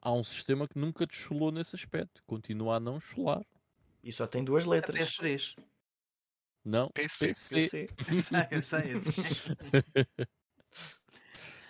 há 0.01 0.13
um 0.13 0.25
sistema 0.25 0.67
que 0.67 0.79
nunca 0.79 1.07
te 1.07 1.17
cholou 1.17 1.53
nesse 1.53 1.77
aspecto. 1.77 2.23
Continua 2.27 2.77
a 2.77 2.81
não 2.81 3.01
cholar. 3.01 3.45
E 4.03 4.13
só 4.13 4.27
tem 4.27 4.45
duas 4.45 4.65
letras. 4.65 4.99
PS3. 4.99 5.57
Não. 6.65 6.89
PC. 6.91 7.27
PC. 7.29 7.87
eu 8.51 8.63
sei, 8.63 8.95
eu 8.95 9.01
sei. 9.01 9.13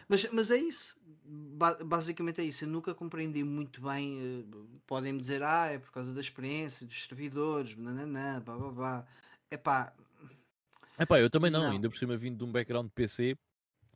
mas, 0.08 0.28
mas 0.30 0.50
é 0.50 0.56
isso. 0.56 0.97
Ba 1.30 1.74
basicamente 1.84 2.40
é 2.40 2.44
isso. 2.44 2.64
Eu 2.64 2.68
nunca 2.68 2.94
compreendi 2.94 3.44
muito 3.44 3.82
bem. 3.82 4.42
Uh, 4.42 4.80
Podem-me 4.86 5.20
dizer, 5.20 5.42
ah, 5.42 5.66
é 5.66 5.78
por 5.78 5.92
causa 5.92 6.14
da 6.14 6.20
experiência, 6.20 6.86
dos 6.86 7.04
servidores, 7.04 7.76
nananã, 7.76 8.40
blá 8.40 8.56
blá 8.56 8.70
blá. 8.72 9.06
Epá. 9.50 9.92
Epá, 10.98 11.20
eu 11.20 11.28
também 11.28 11.50
não. 11.50 11.60
não. 11.60 11.70
Ainda 11.72 11.90
por 11.90 11.98
cima 11.98 12.16
vindo 12.16 12.38
de 12.38 12.44
um 12.44 12.50
background 12.50 12.86
de 12.86 12.92
PC, 12.92 13.36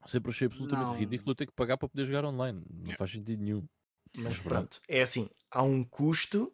sempre 0.07 0.31
achei 0.31 0.47
absolutamente 0.47 0.87
não. 0.87 0.99
ridículo 0.99 1.35
ter 1.35 1.47
que 1.47 1.53
pagar 1.53 1.79
para 1.79 1.89
poder 1.89 2.05
jogar 2.05 2.25
online. 2.25 2.63
Não 2.71 2.95
faz 2.95 3.11
sentido 3.11 3.43
nenhum. 3.43 3.67
Mas 4.15 4.37
pronto, 4.39 4.81
é 4.87 5.01
assim, 5.01 5.31
há 5.51 5.63
um 5.63 5.83
custo 5.83 6.53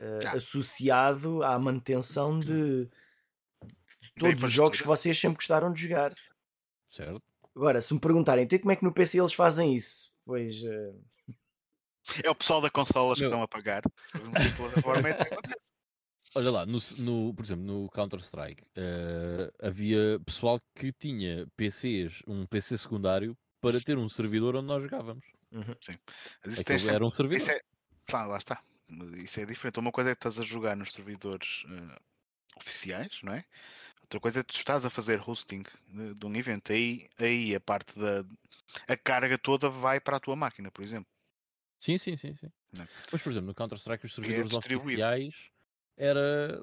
uh, 0.00 0.26
ah. 0.26 0.32
associado 0.32 1.42
à 1.44 1.56
manutenção 1.58 2.38
de 2.38 2.88
todos 4.18 4.42
os 4.42 4.50
jogos 4.50 4.80
que 4.80 4.86
vocês 4.86 5.16
sempre 5.16 5.36
gostaram 5.36 5.72
de 5.72 5.82
jogar. 5.82 6.12
Certo. 6.88 7.22
Agora, 7.54 7.80
se 7.80 7.92
me 7.92 8.00
perguntarem, 8.00 8.44
então 8.44 8.58
como 8.58 8.72
é 8.72 8.76
que 8.76 8.84
no 8.84 8.92
PC 8.92 9.18
eles 9.18 9.32
fazem 9.32 9.74
isso? 9.74 10.14
Pois. 10.24 10.62
Uh... 10.62 11.04
É 12.24 12.30
o 12.30 12.34
pessoal 12.34 12.60
da 12.60 12.70
consolas 12.70 13.18
Meu. 13.18 13.28
que 13.28 13.34
estão 13.34 13.42
a 13.42 13.48
pagar. 13.48 13.82
Olha 16.34 16.50
lá, 16.50 16.66
no, 16.66 16.78
no, 16.98 17.34
por 17.34 17.44
exemplo, 17.44 17.64
no 17.64 17.88
Counter-Strike 17.90 18.62
uh, 18.62 19.52
havia 19.60 20.20
pessoal 20.24 20.60
que 20.76 20.92
tinha 20.92 21.46
PCs, 21.56 22.22
um 22.26 22.46
PC 22.46 22.78
secundário, 22.78 23.36
para 23.60 23.80
ter 23.80 23.98
um 23.98 24.08
servidor 24.08 24.54
onde 24.54 24.66
nós 24.66 24.82
jogávamos. 24.82 25.26
Uhum. 25.50 25.74
Sim. 25.80 25.98
Mas 26.44 26.54
isso 26.54 26.64
sempre... 26.64 26.94
era 26.94 27.04
um 27.04 27.10
servidor. 27.10 27.42
Isso 27.42 27.50
é... 27.50 27.60
Lá, 28.12 28.26
lá 28.26 28.38
está. 28.38 28.62
Isso 29.18 29.40
é 29.40 29.46
diferente. 29.46 29.78
Uma 29.80 29.92
coisa 29.92 30.10
é 30.10 30.14
que 30.14 30.18
estás 30.18 30.38
a 30.38 30.44
jogar 30.44 30.76
nos 30.76 30.92
servidores 30.92 31.64
uh, 31.64 32.00
oficiais, 32.56 33.20
não 33.22 33.34
é? 33.34 33.44
Outra 34.10 34.20
coisa 34.20 34.40
é 34.40 34.42
que 34.42 34.52
tu 34.52 34.58
estás 34.58 34.84
a 34.84 34.90
fazer 34.90 35.22
hosting 35.24 35.62
de, 35.88 36.14
de, 36.14 36.26
um 36.26 36.34
evento. 36.34 36.72
Aí, 36.72 37.08
aí 37.16 37.54
a 37.54 37.60
parte 37.60 37.96
da 37.96 38.24
a 38.88 38.96
carga 38.96 39.38
toda 39.38 39.70
vai 39.70 40.00
para 40.00 40.16
a 40.16 40.20
tua 40.20 40.34
máquina, 40.34 40.68
por 40.68 40.82
exemplo. 40.82 41.06
Sim, 41.78 41.96
sim, 41.96 42.16
sim, 42.16 42.34
sim. 42.34 42.50
Não. 42.72 42.82
É? 42.84 42.88
Mas, 43.12 43.22
por 43.22 43.30
exemplo, 43.30 43.46
no 43.46 43.54
Counter-Strike 43.54 44.04
os 44.04 44.12
é 44.12 44.14
servidores 44.16 44.52
é 44.52 44.56
oficiais 44.76 45.50
era. 46.00 46.62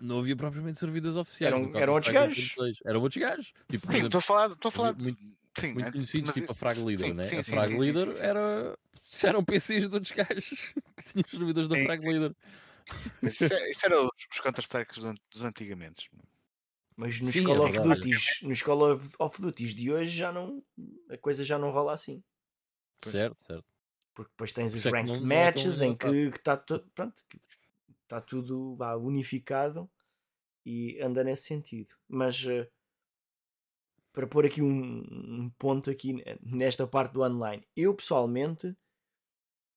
Não 0.00 0.20
havia 0.20 0.36
propriamente 0.36 0.78
servidores 0.78 1.16
oficiais. 1.16 1.54
Eram, 1.54 1.74
eram 1.74 1.94
outros 1.94 2.12
gajos. 2.12 2.56
Eram 2.84 3.00
outros 3.00 3.20
gajos. 3.20 3.52
Tipo, 3.68 3.90
sim, 3.90 4.04
estou 4.04 4.18
a 4.18 4.22
falar, 4.22 4.52
estou 4.52 4.68
a 4.68 4.72
falar 4.72 4.94
muito, 4.94 5.18
sim, 5.58 5.72
muito 5.72 5.88
é, 5.88 5.92
conhecidos, 5.92 6.34
tipo 6.34 6.52
a 6.52 6.54
Frag 6.54 6.78
Leader, 6.80 7.06
sim, 7.06 7.12
né? 7.14 7.24
Sim, 7.24 7.38
a 7.38 7.42
Frag 7.42 7.78
Leader 7.78 8.08
era. 8.20 8.78
Eram 9.24 9.42
PCs 9.42 9.88
de 9.88 9.94
outros 9.94 10.12
gajos 10.12 10.74
que 10.96 11.04
tinham 11.04 11.24
os 11.24 11.30
servidores 11.30 11.68
da 11.68 11.76
Frag 11.76 12.06
Leader. 12.06 12.36
Mas 13.22 13.40
isso, 13.40 13.52
é, 13.52 13.70
isso 13.70 13.86
era 13.86 14.02
os, 14.02 14.10
os 14.30 14.40
Counter-Strikes 14.40 15.02
dos 15.30 15.42
antigamente. 15.42 16.10
Mas 16.98 17.20
no 17.20 17.32
Call 17.44 17.64
of 17.64 17.78
Duties, 17.80 18.42
no 18.42 18.64
Call 18.64 18.98
of 19.20 19.40
Duties 19.40 19.72
de 19.72 19.92
hoje 19.92 20.10
já 20.10 20.32
não. 20.32 20.60
A 21.08 21.16
coisa 21.16 21.44
já 21.44 21.56
não 21.56 21.70
rola 21.70 21.92
assim. 21.92 22.24
Certo, 23.04 23.40
certo. 23.40 23.64
Porque 24.12 24.32
depois 24.32 24.52
tens 24.52 24.74
os 24.74 24.84
ranked 24.84 25.20
não, 25.20 25.24
matches 25.24 25.78
não 25.78 25.86
em 25.86 25.96
que 25.96 26.36
está 26.36 26.56
pronto, 26.56 27.22
está 28.02 28.20
tudo 28.20 28.74
vá, 28.74 28.96
unificado 28.96 29.88
e 30.66 31.00
anda 31.00 31.22
nesse 31.22 31.44
sentido. 31.44 31.90
Mas 32.08 32.44
uh, 32.44 32.66
para 34.12 34.26
pôr 34.26 34.44
aqui 34.44 34.60
um, 34.60 34.98
um, 34.98 35.52
ponto 35.56 35.88
aqui 35.88 36.16
nesta 36.42 36.84
parte 36.84 37.12
do 37.12 37.22
online, 37.22 37.64
eu 37.76 37.94
pessoalmente 37.94 38.76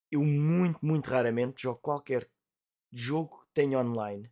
eu 0.10 0.24
muito, 0.24 0.84
muito 0.84 1.08
raramente 1.08 1.62
jogo 1.62 1.80
qualquer 1.80 2.28
jogo 2.92 3.42
que 3.42 3.48
tenha 3.54 3.78
online. 3.78 4.28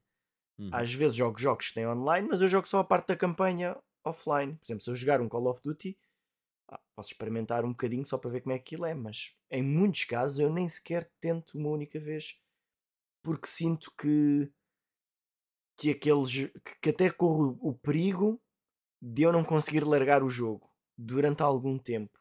Uhum. 0.59 0.69
Às 0.73 0.93
vezes 0.93 1.15
jogo 1.15 1.39
jogos 1.39 1.69
que 1.69 1.73
têm 1.73 1.87
online, 1.87 2.27
mas 2.29 2.41
eu 2.41 2.47
jogo 2.47 2.67
só 2.67 2.79
a 2.79 2.83
parte 2.83 3.07
da 3.07 3.15
campanha 3.15 3.77
offline. 4.03 4.55
Por 4.55 4.65
exemplo, 4.65 4.83
se 4.83 4.89
eu 4.89 4.95
jogar 4.95 5.21
um 5.21 5.29
Call 5.29 5.47
of 5.47 5.61
Duty, 5.63 5.97
posso 6.95 7.11
experimentar 7.11 7.63
um 7.65 7.69
bocadinho 7.69 8.05
só 8.05 8.17
para 8.17 8.29
ver 8.29 8.41
como 8.41 8.53
é 8.53 8.59
que 8.59 8.75
aquilo 8.75 8.85
é, 8.85 8.93
mas 8.93 9.33
em 9.49 9.63
muitos 9.63 10.03
casos 10.03 10.39
eu 10.39 10.51
nem 10.51 10.67
sequer 10.67 11.09
tento 11.19 11.57
uma 11.57 11.69
única 11.69 11.99
vez 11.99 12.39
porque 13.23 13.47
sinto 13.47 13.91
que 13.97 14.51
que 15.77 15.91
aqueles 15.91 16.33
que, 16.33 16.79
que 16.81 16.89
até 16.89 17.09
corro 17.09 17.57
o 17.61 17.73
perigo 17.73 18.41
de 19.01 19.21
eu 19.21 19.31
não 19.31 19.43
conseguir 19.43 19.85
largar 19.85 20.23
o 20.23 20.29
jogo 20.29 20.69
durante 20.97 21.41
algum 21.41 21.77
tempo 21.77 22.19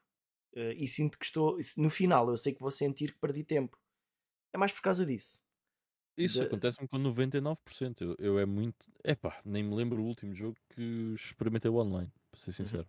uh, 0.54 0.72
e 0.76 0.86
sinto 0.86 1.18
que 1.18 1.24
estou 1.24 1.58
no 1.76 1.90
final 1.90 2.30
eu 2.30 2.36
sei 2.36 2.54
que 2.54 2.60
vou 2.60 2.70
sentir 2.70 3.12
que 3.12 3.18
perdi 3.18 3.42
tempo 3.42 3.76
é 4.52 4.58
mais 4.58 4.72
por 4.72 4.80
causa 4.80 5.04
disso 5.04 5.44
isso 6.24 6.38
de... 6.38 6.46
acontece-me 6.46 6.88
com 6.88 6.98
99% 6.98 8.00
eu, 8.00 8.16
eu 8.18 8.38
é 8.38 8.46
muito 8.46 8.86
epá, 9.04 9.40
nem 9.44 9.62
me 9.62 9.74
lembro 9.74 10.02
o 10.02 10.06
último 10.06 10.34
jogo 10.34 10.56
que 10.70 11.14
experimentei 11.14 11.70
online 11.70 12.10
para 12.30 12.40
ser 12.40 12.50
uhum. 12.50 12.54
sincero 12.54 12.88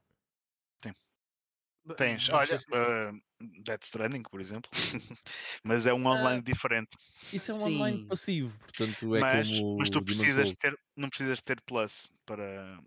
Tens, 1.95 2.29
olha, 2.29 2.55
uh, 2.55 3.63
Death 3.63 3.83
Stranding, 3.83 4.21
por 4.23 4.39
exemplo, 4.39 4.69
mas 5.63 5.85
é 5.85 5.93
um 5.93 6.07
ah, 6.07 6.11
online 6.11 6.39
uh, 6.39 6.43
diferente. 6.43 6.89
Isso 7.33 7.51
é 7.51 7.55
um 7.55 7.61
Sim. 7.61 7.75
online 7.75 8.05
passivo, 8.05 8.59
portanto 8.59 9.15
é 9.15 9.19
mas, 9.19 9.49
como. 9.49 9.77
Mas 9.77 9.89
tu 9.89 10.03
precisas 10.03 10.55
ter, 10.55 10.77
não 10.95 11.09
precisas 11.09 11.41
ter 11.41 11.59
Plus 11.61 12.11
para, 12.25 12.79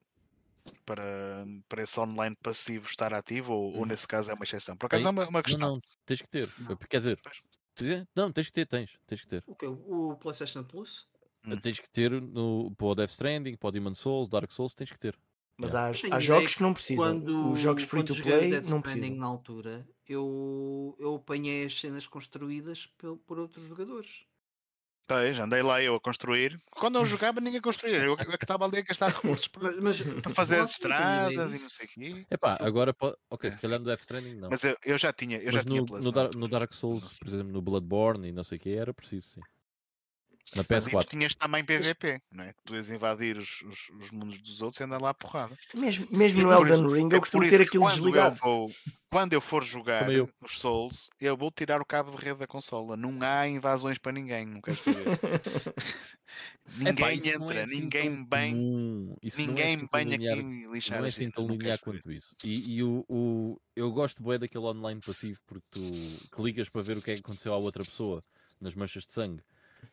para, 0.85 1.44
para 1.69 1.82
esse 1.82 1.98
online 1.98 2.36
passivo 2.43 2.86
estar 2.86 3.12
ativo, 3.12 3.52
ou, 3.52 3.74
ou 3.74 3.82
hum. 3.82 3.86
nesse 3.86 4.06
caso 4.06 4.31
é 4.31 4.35
uma 4.35 4.44
exceção. 4.44 4.77
Por 4.77 4.86
acaso 4.86 5.09
é 5.09 5.10
uma, 5.10 5.28
uma 5.28 5.43
questão. 5.43 5.69
Não, 5.69 5.74
não, 5.77 5.82
tens 6.06 6.23
que 6.23 6.28
ter. 6.28 6.48
Não. 6.59 6.77
Quer 6.77 6.98
dizer, 6.98 7.19
não, 8.15 8.31
tens 8.32 8.47
que 8.47 8.53
ter, 8.53 8.66
tens, 8.66 8.90
tens 9.07 9.20
que 9.20 9.27
ter. 9.27 9.44
O 9.47 9.55
que? 9.55 9.66
O 9.66 10.16
PlayStation 10.20 10.65
Plus? 10.65 11.07
Hum. 11.47 11.57
Tens 11.57 11.81
que 11.81 11.90
ter 11.90 12.11
no, 12.11 12.73
para 12.77 12.86
o 12.86 12.94
Death 12.94 13.11
Stranding, 13.11 13.57
para 13.57 13.69
o 13.69 13.73
Demon 13.73 13.94
Souls, 13.94 14.28
Dark 14.28 14.51
Souls, 14.51 14.74
tens 14.74 14.90
que 14.90 14.99
ter. 14.99 15.19
Mas 15.57 15.74
há, 15.74 15.89
há 15.89 16.19
jogos 16.19 16.55
que 16.55 16.62
não 16.62 16.73
precisam. 16.73 17.05
Quando, 17.05 17.53
Os 17.53 17.61
jogos 17.61 17.85
free 17.85 18.05
to 18.05 18.15
play 18.15 18.51
não 18.69 18.81
precisam. 18.81 19.16
na 19.16 19.27
altura, 19.27 19.86
eu, 20.09 20.97
eu 20.99 21.16
apanhei 21.16 21.66
as 21.66 21.78
cenas 21.78 22.07
construídas 22.07 22.86
por, 22.86 23.16
por 23.19 23.39
outros 23.39 23.66
jogadores. 23.66 24.24
Pois, 25.07 25.39
andei 25.39 25.62
lá 25.62 25.83
eu 25.83 25.95
a 25.95 26.01
construir. 26.01 26.61
Quando 26.70 26.99
eu 26.99 27.05
jogava, 27.05 27.41
ninguém 27.41 27.61
construía. 27.61 27.99
Eu 27.99 28.15
é 28.15 28.24
que 28.24 28.45
estava 28.45 28.65
ali 28.65 28.79
a 28.79 28.83
gastar 28.83 29.09
recursos 29.09 29.49
para, 29.49 29.73
mas, 29.81 30.01
para 30.01 30.33
fazer 30.33 30.59
as 30.61 30.70
estradas 30.70 31.53
e 31.53 31.62
não 31.62 31.69
sei 31.69 31.87
o 31.87 31.89
quê. 31.89 32.27
Epá, 32.31 32.57
agora 32.61 32.95
pode. 32.95 33.16
Ok, 33.31 33.51
se 33.51 33.59
calhar 33.59 33.79
no 33.79 33.85
Death 33.85 34.01
Stranding 34.01 34.37
não. 34.37 34.51
Mas 34.51 34.65
eu, 34.65 34.77
eu 34.85 34.97
já 34.97 35.12
tinha. 35.12 35.39
Eu 35.39 35.53
mas 35.53 35.55
já 35.55 35.62
no, 35.69 35.85
tinha 35.85 36.01
no, 36.01 36.12
Dar, 36.12 36.35
no 36.35 36.49
Dark 36.49 36.73
Souls, 36.73 37.19
por 37.19 37.29
exemplo, 37.29 37.53
no 37.53 37.61
Bloodborne 37.61 38.29
e 38.29 38.33
não 38.33 38.45
sei 38.45 38.59
o 38.59 38.61
que, 38.61 38.70
era 38.70 38.95
preciso 38.95 39.29
sim. 39.29 39.41
Na 40.55 40.62
PS4. 40.62 41.07
tinhas 41.07 41.35
também 41.35 41.65
PVP, 41.65 42.20
não 42.31 42.45
é? 42.45 42.55
Podias 42.65 42.91
invadir 42.91 43.39
os, 43.39 43.62
os, 43.62 43.89
os, 43.99 44.11
mundos 44.11 44.39
dos 44.39 44.61
outros 44.61 44.81
e 44.81 44.85
andar 44.85 45.01
lá 45.01 45.11
a 45.11 45.15
porrada. 45.15 45.57
Mesmo, 45.74 46.07
mesmo 46.11 46.43
no 46.43 46.53
Elden 46.53 46.87
Ring, 46.93 47.09
eu 47.11 47.20
costumo 47.20 47.49
ter 47.49 47.62
aquilo 47.62 47.87
desligado. 47.87 48.37
Eu 48.37 48.41
vou, 48.41 48.73
quando 49.11 49.33
eu 49.33 49.41
for 49.41 49.65
jogar 49.65 50.07
os 50.43 50.59
Souls, 50.59 51.09
eu 51.19 51.37
vou 51.37 51.51
tirar 51.51 51.81
o 51.81 51.87
cabo 51.87 52.11
de 52.11 52.23
rede 52.23 52.41
da 52.41 52.47
consola. 52.47 52.99
Não 52.99 53.19
há 53.23 53.49
invasões 53.49 53.97
para 53.97 54.12
ninguém, 54.12 54.45
não 54.45 54.61
quero 54.61 54.77
saber. 54.77 55.07
ninguém 56.77 57.29
entra, 57.29 57.55
é 57.55 57.62
assim 57.62 57.81
ninguém 57.81 58.24
bem. 58.24 58.55
Ninguém 58.55 59.19
é 59.20 59.74
assim 59.74 60.05
linear, 60.05 60.39
aqui 60.39 60.66
lixar. 60.70 60.99
Não 60.99 61.07
é 61.07 61.09
assim 61.09 61.31
tão 61.31 61.47
linear 61.47 61.79
quanto 61.81 62.12
isso. 62.12 62.37
E, 62.45 62.77
e 62.77 62.83
o, 62.83 63.05
o, 63.09 63.61
eu 63.74 63.91
gosto 63.91 64.23
bem 64.23 64.39
daquele 64.39 64.65
online 64.65 65.01
passivo 65.01 65.41
porque 65.47 65.66
tu 65.70 65.81
clicas 66.31 66.69
para 66.69 66.83
ver 66.83 66.99
o 66.99 67.03
que 67.03 67.11
é 67.11 67.15
que 67.15 67.20
aconteceu 67.20 67.55
à 67.55 67.57
outra 67.57 67.83
pessoa 67.83 68.23
nas 68.61 68.74
manchas 68.74 69.07
de 69.07 69.12
sangue 69.12 69.43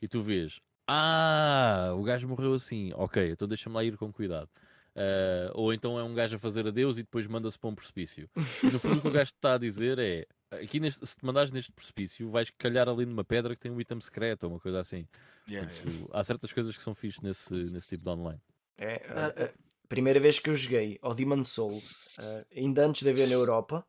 e 0.01 0.07
tu 0.07 0.21
vês, 0.21 0.59
ah, 0.87 1.93
o 1.95 2.03
gajo 2.03 2.27
morreu 2.27 2.53
assim, 2.53 2.91
ok, 2.95 3.31
então 3.31 3.47
deixa-me 3.47 3.75
lá 3.75 3.83
ir 3.83 3.95
com 3.97 4.11
cuidado. 4.11 4.49
Uh, 4.95 5.53
ou 5.53 5.73
então 5.73 5.99
é 5.99 6.03
um 6.03 6.13
gajo 6.13 6.35
a 6.35 6.39
fazer 6.39 6.67
adeus 6.67 6.97
e 6.97 7.03
depois 7.03 7.27
manda-se 7.27 7.57
para 7.57 7.69
um 7.69 7.75
precipício. 7.75 8.29
E 8.63 8.65
no 8.67 8.79
fundo 8.79 8.97
o 8.97 9.01
que 9.01 9.07
o 9.07 9.11
gajo 9.11 9.31
está 9.31 9.53
a 9.53 9.57
dizer 9.57 9.99
é: 9.99 10.25
aqui 10.51 10.79
neste, 10.79 11.05
se 11.05 11.15
te 11.15 11.25
mandares 11.25 11.51
neste 11.51 11.71
precipício, 11.71 12.29
vais 12.29 12.49
calhar 12.49 12.89
ali 12.89 13.05
numa 13.05 13.23
pedra 13.23 13.55
que 13.55 13.61
tem 13.61 13.71
um 13.71 13.79
item 13.79 14.01
secreto 14.01 14.43
ou 14.43 14.53
uma 14.53 14.59
coisa 14.59 14.79
assim. 14.79 15.07
Yeah, 15.47 15.71
yeah. 15.71 16.07
Há 16.11 16.23
certas 16.23 16.51
coisas 16.51 16.75
que 16.75 16.83
são 16.83 16.95
fixas 16.95 17.21
nesse, 17.21 17.53
nesse 17.53 17.87
tipo 17.87 18.03
de 18.03 18.09
online. 18.09 18.41
É, 18.77 19.05
a, 19.09 19.27
a, 19.27 19.49
primeira 19.87 20.19
vez 20.19 20.39
que 20.39 20.49
eu 20.49 20.55
joguei 20.55 20.97
ao 21.01 21.13
Demon 21.13 21.43
Souls, 21.43 22.05
uh, 22.17 22.45
ainda 22.55 22.85
antes 22.85 23.03
de 23.03 23.09
haver 23.09 23.27
na 23.27 23.35
Europa, 23.35 23.85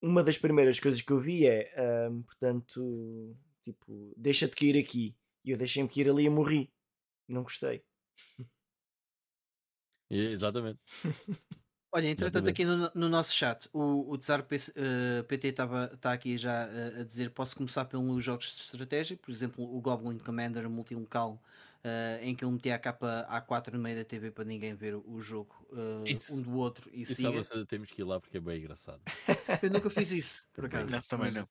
uma 0.00 0.22
das 0.22 0.38
primeiras 0.38 0.80
coisas 0.80 1.00
que 1.00 1.12
eu 1.12 1.20
vi 1.20 1.46
é, 1.46 1.72
uh, 1.76 2.22
portanto, 2.22 3.36
Tipo, 3.68 4.14
deixa-te 4.16 4.56
cair 4.56 4.78
aqui. 4.78 5.14
E 5.44 5.50
eu 5.50 5.58
deixei-me 5.58 5.88
cair 5.90 6.08
ali 6.08 6.24
e 6.24 6.30
morri. 6.30 6.72
Não 7.28 7.42
gostei. 7.42 7.84
Exatamente. 10.08 10.80
Olha, 11.92 12.06
entretanto, 12.06 12.48
aqui 12.48 12.64
no, 12.64 12.90
no, 12.94 13.08
nosso 13.08 13.32
chat, 13.32 13.68
o, 13.72 14.10
o 14.10 14.18
Tsar 14.18 14.42
PC, 14.42 14.72
uh, 14.72 15.24
PT 15.24 15.48
está 15.48 16.12
aqui 16.12 16.38
já 16.38 16.66
uh, 16.66 17.00
a 17.00 17.04
dizer: 17.04 17.30
posso 17.30 17.56
começar 17.56 17.84
pelos 17.84 18.24
jogos 18.24 18.54
de 18.54 18.62
estratégia, 18.62 19.16
por 19.18 19.30
exemplo, 19.30 19.64
o 19.64 19.80
Goblin 19.80 20.18
Commander 20.18 20.68
multilocal, 20.68 21.42
uh, 21.88 22.22
em 22.22 22.34
que 22.34 22.44
ele 22.44 22.52
metia 22.52 22.74
a 22.74 22.78
capa 22.78 23.26
A4 23.30 23.72
no 23.72 23.78
meio 23.78 23.96
da 23.96 24.04
TV 24.04 24.30
para 24.30 24.44
ninguém 24.44 24.74
ver 24.74 24.94
o 24.94 25.20
jogo 25.20 25.54
isso, 26.04 26.34
um 26.34 26.42
do 26.42 26.56
outro. 26.56 26.90
E 26.92 27.02
isso 27.02 27.14
siga. 27.14 27.30
Você, 27.32 27.64
temos 27.66 27.90
que 27.90 28.00
ir 28.00 28.04
lá 28.04 28.20
porque 28.20 28.36
é 28.36 28.40
bem 28.40 28.58
engraçado. 28.58 29.00
Eu 29.62 29.70
nunca 29.70 29.90
fiz 29.90 30.10
isso, 30.12 30.46
por 30.52 30.66
acaso. 30.66 30.92
Não, 30.92 31.00
também 31.02 31.32
não. 31.32 31.48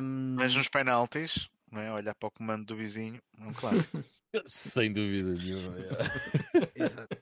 Um... 0.00 0.34
Mas 0.38 0.54
nos 0.54 0.68
penaltis, 0.68 1.48
não 1.70 1.80
é? 1.80 1.92
olhar 1.92 2.14
para 2.14 2.28
o 2.28 2.30
comando 2.30 2.64
do 2.66 2.76
vizinho, 2.76 3.20
é 3.38 3.44
um 3.44 3.52
clássico. 3.52 4.02
Sem 4.46 4.92
dúvida 4.92 5.32
nenhuma. 5.32 5.76
Exato. 6.74 7.18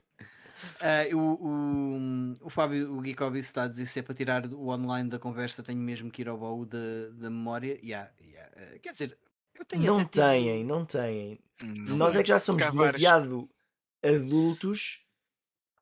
Uh, 0.81 1.15
o, 1.15 1.47
o, 1.47 2.33
o 2.41 2.49
Fábio 2.49 2.93
o 2.93 3.03
Geekobi 3.03 3.39
está 3.39 3.63
a 3.63 3.67
dizer 3.67 3.85
se 3.85 3.99
é 3.99 4.03
para 4.03 4.13
tirar 4.13 4.45
o 4.45 4.67
online 4.67 5.09
da 5.09 5.17
conversa, 5.17 5.63
tenho 5.63 5.79
mesmo 5.79 6.11
que 6.11 6.21
ir 6.21 6.27
ao 6.27 6.37
baú 6.37 6.65
da, 6.65 7.09
da 7.13 7.29
memória. 7.29 7.79
Yeah, 7.81 8.11
yeah. 8.21 8.51
Uh, 8.55 8.79
quer 8.79 8.91
dizer, 8.91 9.17
não 9.77 10.05
têm, 10.05 10.63
não 10.63 10.85
têm. 10.85 11.39
Não 11.61 11.97
Nós 11.97 12.15
é 12.15 12.23
que 12.23 12.29
já 12.29 12.39
somos 12.39 12.65
demasiado 12.65 13.49
várias... 14.03 14.21
adultos 14.21 15.05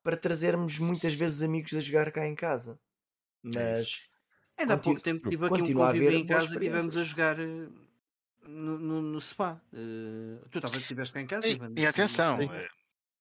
para 0.02 0.16
trazermos 0.16 0.78
muitas 0.78 1.14
vezes 1.14 1.42
amigos 1.42 1.72
a 1.74 1.80
jogar 1.80 2.10
cá 2.10 2.26
em 2.26 2.34
casa. 2.34 2.78
Mas 3.42 4.08
Ainda 4.58 4.74
há 4.74 4.78
pouco 4.78 5.00
tempo 5.00 5.28
tive 5.28 5.46
aqui 5.46 5.62
um 5.62 5.74
convívio 5.74 6.10
em 6.10 6.26
casa 6.26 6.48
e 6.48 6.52
estivemos 6.52 6.96
a 6.96 7.04
jogar 7.04 7.38
eh, 7.38 7.68
no, 8.42 8.78
no, 8.78 9.02
no 9.02 9.20
spa. 9.20 9.60
Uh, 9.72 10.48
tu 10.50 10.60
talvez 10.60 10.82
estiveste 10.82 11.14
cá 11.14 11.20
em 11.20 11.26
casa. 11.26 11.48
E, 11.48 11.58
e 11.76 11.86
atenção, 11.86 12.40
eh, 12.40 12.68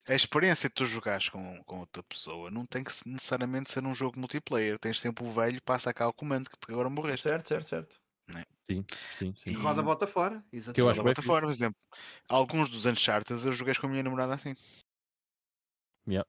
a 0.08 0.16
experiência 0.16 0.68
de 0.68 0.74
tu 0.74 0.86
jogares 0.86 1.30
com, 1.30 1.64
com 1.64 1.80
outra 1.82 2.02
pessoa 2.02 2.50
não 2.50 2.66
tem 2.66 2.84
que 2.84 2.92
necessariamente 3.06 3.72
ser 3.72 3.86
um 3.86 3.94
jogo 3.94 4.20
multiplayer. 4.20 4.80
Tens 4.80 5.00
sempre 5.00 5.24
o 5.26 5.32
velho, 5.32 5.62
passa 5.62 5.94
cá 5.94 6.08
o 6.08 6.14
comando 6.14 6.50
que 6.50 6.72
agora 6.72 6.90
morreste. 6.90 7.24
Certo, 7.24 7.50
certo, 7.50 7.68
certo. 7.68 8.00
Sim, 8.68 8.86
sim, 9.12 9.34
sim. 9.38 9.54
Roda 9.54 9.82
bota 9.82 10.06
fora. 10.06 10.44
Exatamente. 10.52 10.76
Que 10.76 10.82
eu 10.82 10.90
acho 10.90 11.02
bota 11.02 11.22
fora, 11.22 11.46
por 11.46 11.52
exemplo. 11.54 11.78
Alguns 12.28 12.70
dos 12.70 12.86
Uncharted 12.86 13.46
eu 13.46 13.54
joguei 13.54 13.74
com 13.74 13.88
a 13.88 13.90
minha 13.90 14.04
namorada 14.04 14.34
assim. 14.34 14.54
Yeah. 16.06 16.28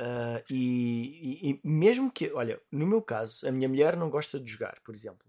Uh, 0.00 0.42
e, 0.48 1.40
e, 1.42 1.50
e, 1.50 1.60
mesmo 1.62 2.10
que, 2.10 2.32
olha, 2.32 2.58
no 2.72 2.86
meu 2.86 3.02
caso, 3.02 3.46
a 3.46 3.52
minha 3.52 3.68
mulher 3.68 3.96
não 3.96 4.08
gosta 4.08 4.40
de 4.40 4.50
jogar, 4.50 4.80
por 4.82 4.94
exemplo. 4.94 5.28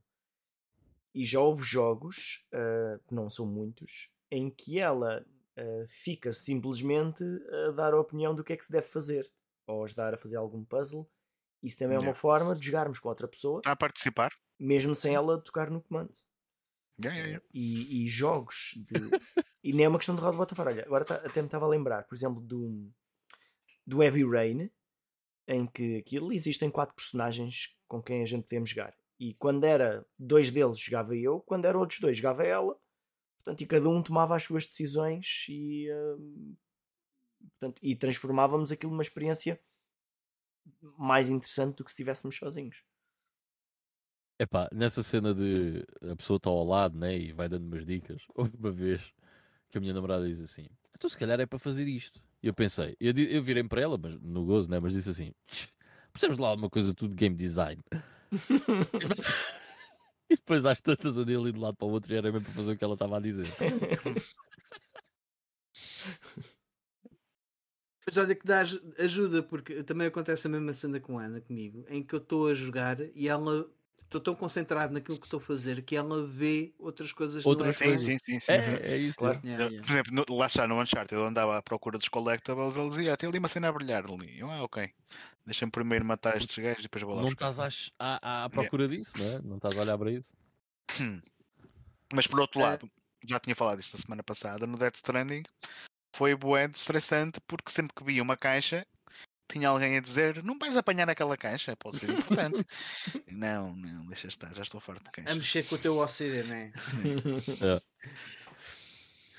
E 1.14 1.26
já 1.26 1.42
houve 1.42 1.64
jogos, 1.64 2.48
uh, 2.54 3.00
que 3.06 3.14
não 3.14 3.30
são 3.30 3.46
muitos, 3.46 4.10
em 4.32 4.50
que 4.50 4.80
ela 4.80 5.26
uh, 5.58 5.88
fica 5.90 6.32
simplesmente 6.32 7.24
a 7.68 7.72
dar 7.72 7.94
a 7.94 8.00
opinião 8.00 8.34
do 8.34 8.46
que 8.46 8.54
é 8.54 8.58
que 8.58 8.64
se 8.64 8.72
deve 8.72 8.88
fazer, 8.88 9.30
ou 9.68 9.84
ajudar 9.84 10.14
a 10.14 10.18
fazer 10.18 10.38
algum 10.38 10.64
puzzle. 10.64 11.10
Isso 11.62 11.78
também 11.78 11.96
yeah. 11.96 12.06
é 12.06 12.10
uma 12.10 12.16
forma 12.16 12.56
de 12.56 12.66
jogarmos 12.66 13.00
com 13.00 13.10
outra 13.10 13.28
pessoa. 13.28 13.60
Está 13.60 13.74
a 13.74 13.76
participar. 13.76 14.32
Mesmo 14.58 14.96
sem 14.96 15.14
ela 15.16 15.42
tocar 15.42 15.70
no 15.70 15.82
comando. 15.82 16.14
Yeah, 17.02 17.18
yeah, 17.18 17.28
yeah. 17.28 17.46
E, 17.54 18.04
e, 18.04 18.08
jogos 18.08 18.74
de. 18.76 18.94
e 19.64 19.74
nem 19.74 19.86
é 19.86 19.90
uma 19.90 19.98
questão 19.98 20.16
de 20.16 20.22
roda 20.22 20.38
bota 20.38 20.56
fora. 20.56 20.72
Olha, 20.72 20.84
agora 20.84 21.06
tá, 21.06 21.16
até 21.16 21.42
me 21.42 21.48
estava 21.48 21.66
a 21.66 21.70
lembrar, 21.70 22.04
por 22.04 22.16
exemplo, 22.16 22.42
do, 22.42 22.92
do 23.86 24.04
Heavy 24.04 24.24
Rain, 24.24 24.70
em 25.48 25.66
que 25.66 25.98
aquilo 25.98 26.34
existem 26.34 26.70
quatro 26.70 26.96
personagens 26.96 27.76
com 27.88 28.02
quem 28.02 28.22
a 28.22 28.26
gente 28.26 28.44
podemos 28.44 28.70
jogar. 28.70 28.94
E 29.20 29.34
quando 29.36 29.64
era 29.64 30.06
dois 30.18 30.52
deles 30.52 30.80
jogava 30.80 31.16
eu, 31.16 31.42
quando 31.42 31.66
eram 31.66 31.80
outros 31.80 32.00
dois 32.00 32.18
jogava 32.18 32.44
ela. 32.44 32.80
Portanto, 33.38 33.62
e 33.62 33.66
cada 33.66 33.90
um 33.90 34.04
tomava 34.04 34.36
as 34.36 34.44
suas 34.44 34.68
decisões 34.68 35.46
e, 35.50 35.90
uh, 35.92 36.58
portanto, 37.52 37.80
e 37.82 37.96
transformávamos 37.96 38.72
aquilo 38.72 38.92
numa 38.92 39.02
experiência 39.02 39.60
mais 40.98 41.30
interessante 41.30 41.78
do 41.78 41.84
que 41.84 41.90
se 41.90 41.96
estivéssemos 41.96 42.36
sozinhos. 42.36 42.84
Epá, 44.42 44.70
nessa 44.72 45.04
cena 45.04 45.34
de 45.34 45.86
a 46.10 46.16
pessoa 46.16 46.38
está 46.38 46.50
ao 46.50 46.64
lado 46.64 46.98
né, 46.98 47.18
e 47.18 47.34
vai 47.34 47.50
dando 47.50 47.68
umas 47.68 47.86
dicas, 47.86 48.22
houve 48.34 48.56
uma 48.58 48.72
vez 48.72 49.02
que 49.70 49.78
a 49.78 49.82
minha 49.82 49.94
namorada 49.94 50.26
diz 50.26 50.40
assim: 50.40 50.66
então 50.96 51.10
se 51.10 51.18
calhar 51.18 51.38
é 51.42 51.46
para 51.46 51.60
fazer 51.60 51.86
isto. 51.88 52.24
E 52.42 52.48
eu 52.48 52.54
pensei, 52.54 52.96
eu, 53.02 53.14
eu 53.14 53.44
virei 53.44 53.62
para 53.66 53.82
ela, 53.82 53.98
mas 53.98 54.18
no 54.22 54.46
gozo, 54.46 54.70
né, 54.70 54.80
mas 54.80 54.94
disse 54.94 55.10
assim: 55.10 55.34
percebes 56.14 56.38
lá 56.38 56.48
alguma 56.48 56.70
coisa 56.70 56.94
tudo 56.94 57.10
de 57.10 57.18
game 57.18 57.36
design? 57.36 57.82
e 60.30 60.36
depois 60.36 60.64
às 60.66 60.80
tantas 60.80 61.18
andei 61.18 61.36
ali 61.36 61.52
de 61.52 61.60
lado 61.60 61.76
para 61.76 61.88
o 61.88 61.92
outro 61.92 62.14
e 62.14 62.16
era 62.16 62.32
mesmo 62.32 62.46
para 62.46 62.54
fazer 62.54 62.72
o 62.72 62.78
que 62.78 62.84
ela 62.84 62.94
estava 62.94 63.18
a 63.18 63.20
dizer. 63.20 63.48
Mas 68.06 68.18
olha 68.18 68.34
que 68.34 68.46
dá 68.46 68.64
ajuda, 68.98 69.44
porque 69.44 69.84
também 69.84 70.08
acontece 70.08 70.48
a 70.48 70.50
mesma 70.50 70.74
cena 70.74 71.00
com 71.00 71.20
a 71.20 71.26
Ana 71.26 71.42
comigo, 71.42 71.86
em 71.90 72.02
que 72.02 72.16
eu 72.16 72.20
estou 72.20 72.48
a 72.48 72.56
jogar 72.56 72.98
e 73.14 73.28
ela 73.28 73.70
estou 74.10 74.20
tão 74.20 74.34
concentrado 74.34 74.92
naquilo 74.92 75.20
que 75.20 75.28
estou 75.28 75.40
a 75.40 75.42
fazer 75.42 75.84
que 75.84 75.96
ela 75.96 76.26
vê 76.26 76.74
outras 76.80 77.14
coisas 77.14 77.46
outras 77.46 77.78
sim, 77.78 77.98
sim, 77.98 78.18
sim, 78.18 78.40
sim, 78.40 78.52
é, 78.52 78.94
é 78.94 78.98
isso 78.98 79.18
claro. 79.18 79.40
Yeah, 79.44 79.66
yeah. 79.66 79.86
por 79.86 79.92
exemplo 79.92 80.26
no, 80.28 80.36
lá 80.36 80.48
está 80.48 80.68
no 80.68 80.82
Uncharted 80.82 81.14
eu 81.14 81.26
andava 81.26 81.56
à 81.56 81.62
procura 81.62 81.98
dos 81.98 82.10
collectibles 82.10 82.76
ele 82.76 82.90
dizia 82.90 83.14
ah, 83.14 83.18
tem 83.18 83.30
ali 83.30 83.38
uma 83.38 83.48
cena 83.48 83.70
a 83.70 83.72
brilhar 83.72 84.04
ali 84.06 84.40
eu, 84.40 84.50
ah 84.50 84.64
ok 84.64 84.92
deixa-me 85.46 85.72
primeiro 85.72 86.04
matar 86.04 86.38
estes 86.38 86.58
gajos 86.58 86.80
e 86.80 86.84
depois 86.84 87.04
vou 87.04 87.16
lá 87.16 87.22
não 87.22 87.30
estás 87.30 87.92
à, 88.00 88.46
à, 88.46 88.50
procura 88.50 88.86
yeah. 88.86 88.98
disso 88.98 89.18
não 89.18 89.26
é? 89.26 89.42
não 89.44 89.56
estás 89.58 89.78
a 89.78 89.82
olhar 89.82 89.98
para 89.98 90.12
isso 90.12 90.34
hum. 91.00 91.22
mas 92.12 92.26
por 92.26 92.40
outro 92.40 92.60
é. 92.62 92.64
lado 92.64 92.92
já 93.28 93.40
tinha 93.40 93.56
falado 93.56 93.80
isto 93.80 93.96
na 93.96 94.02
semana 94.02 94.24
passada 94.24 94.66
no 94.66 94.78
Death 94.78 94.96
Stranding 94.96 95.44
foi 96.16 96.36
bué 96.36 96.66
estressante 96.66 97.40
porque 97.48 97.72
sempre 97.72 97.94
que 97.96 98.04
via 98.04 98.24
uma 98.24 98.36
caixa 98.36 98.88
tinha 99.50 99.70
alguém 99.70 99.98
a 99.98 100.00
dizer: 100.00 100.44
Não 100.44 100.58
vais 100.58 100.78
apanhar 100.78 101.10
aquela 101.10 101.36
caixa, 101.36 101.76
pode 101.76 101.98
ser 101.98 102.10
importante. 102.10 102.66
não, 103.32 103.76
não, 103.76 104.06
deixa 104.06 104.28
estar, 104.28 104.54
já 104.54 104.62
estou 104.62 104.80
farto 104.80 105.04
de 105.04 105.12
caixa. 105.12 105.32
A 105.32 105.36
mexer 105.36 105.64
com 105.64 105.76
o 105.76 105.78
teu 105.78 105.98
OCD, 105.98 106.44
não 106.44 106.56
é? 106.56 106.72
é. 107.76 107.82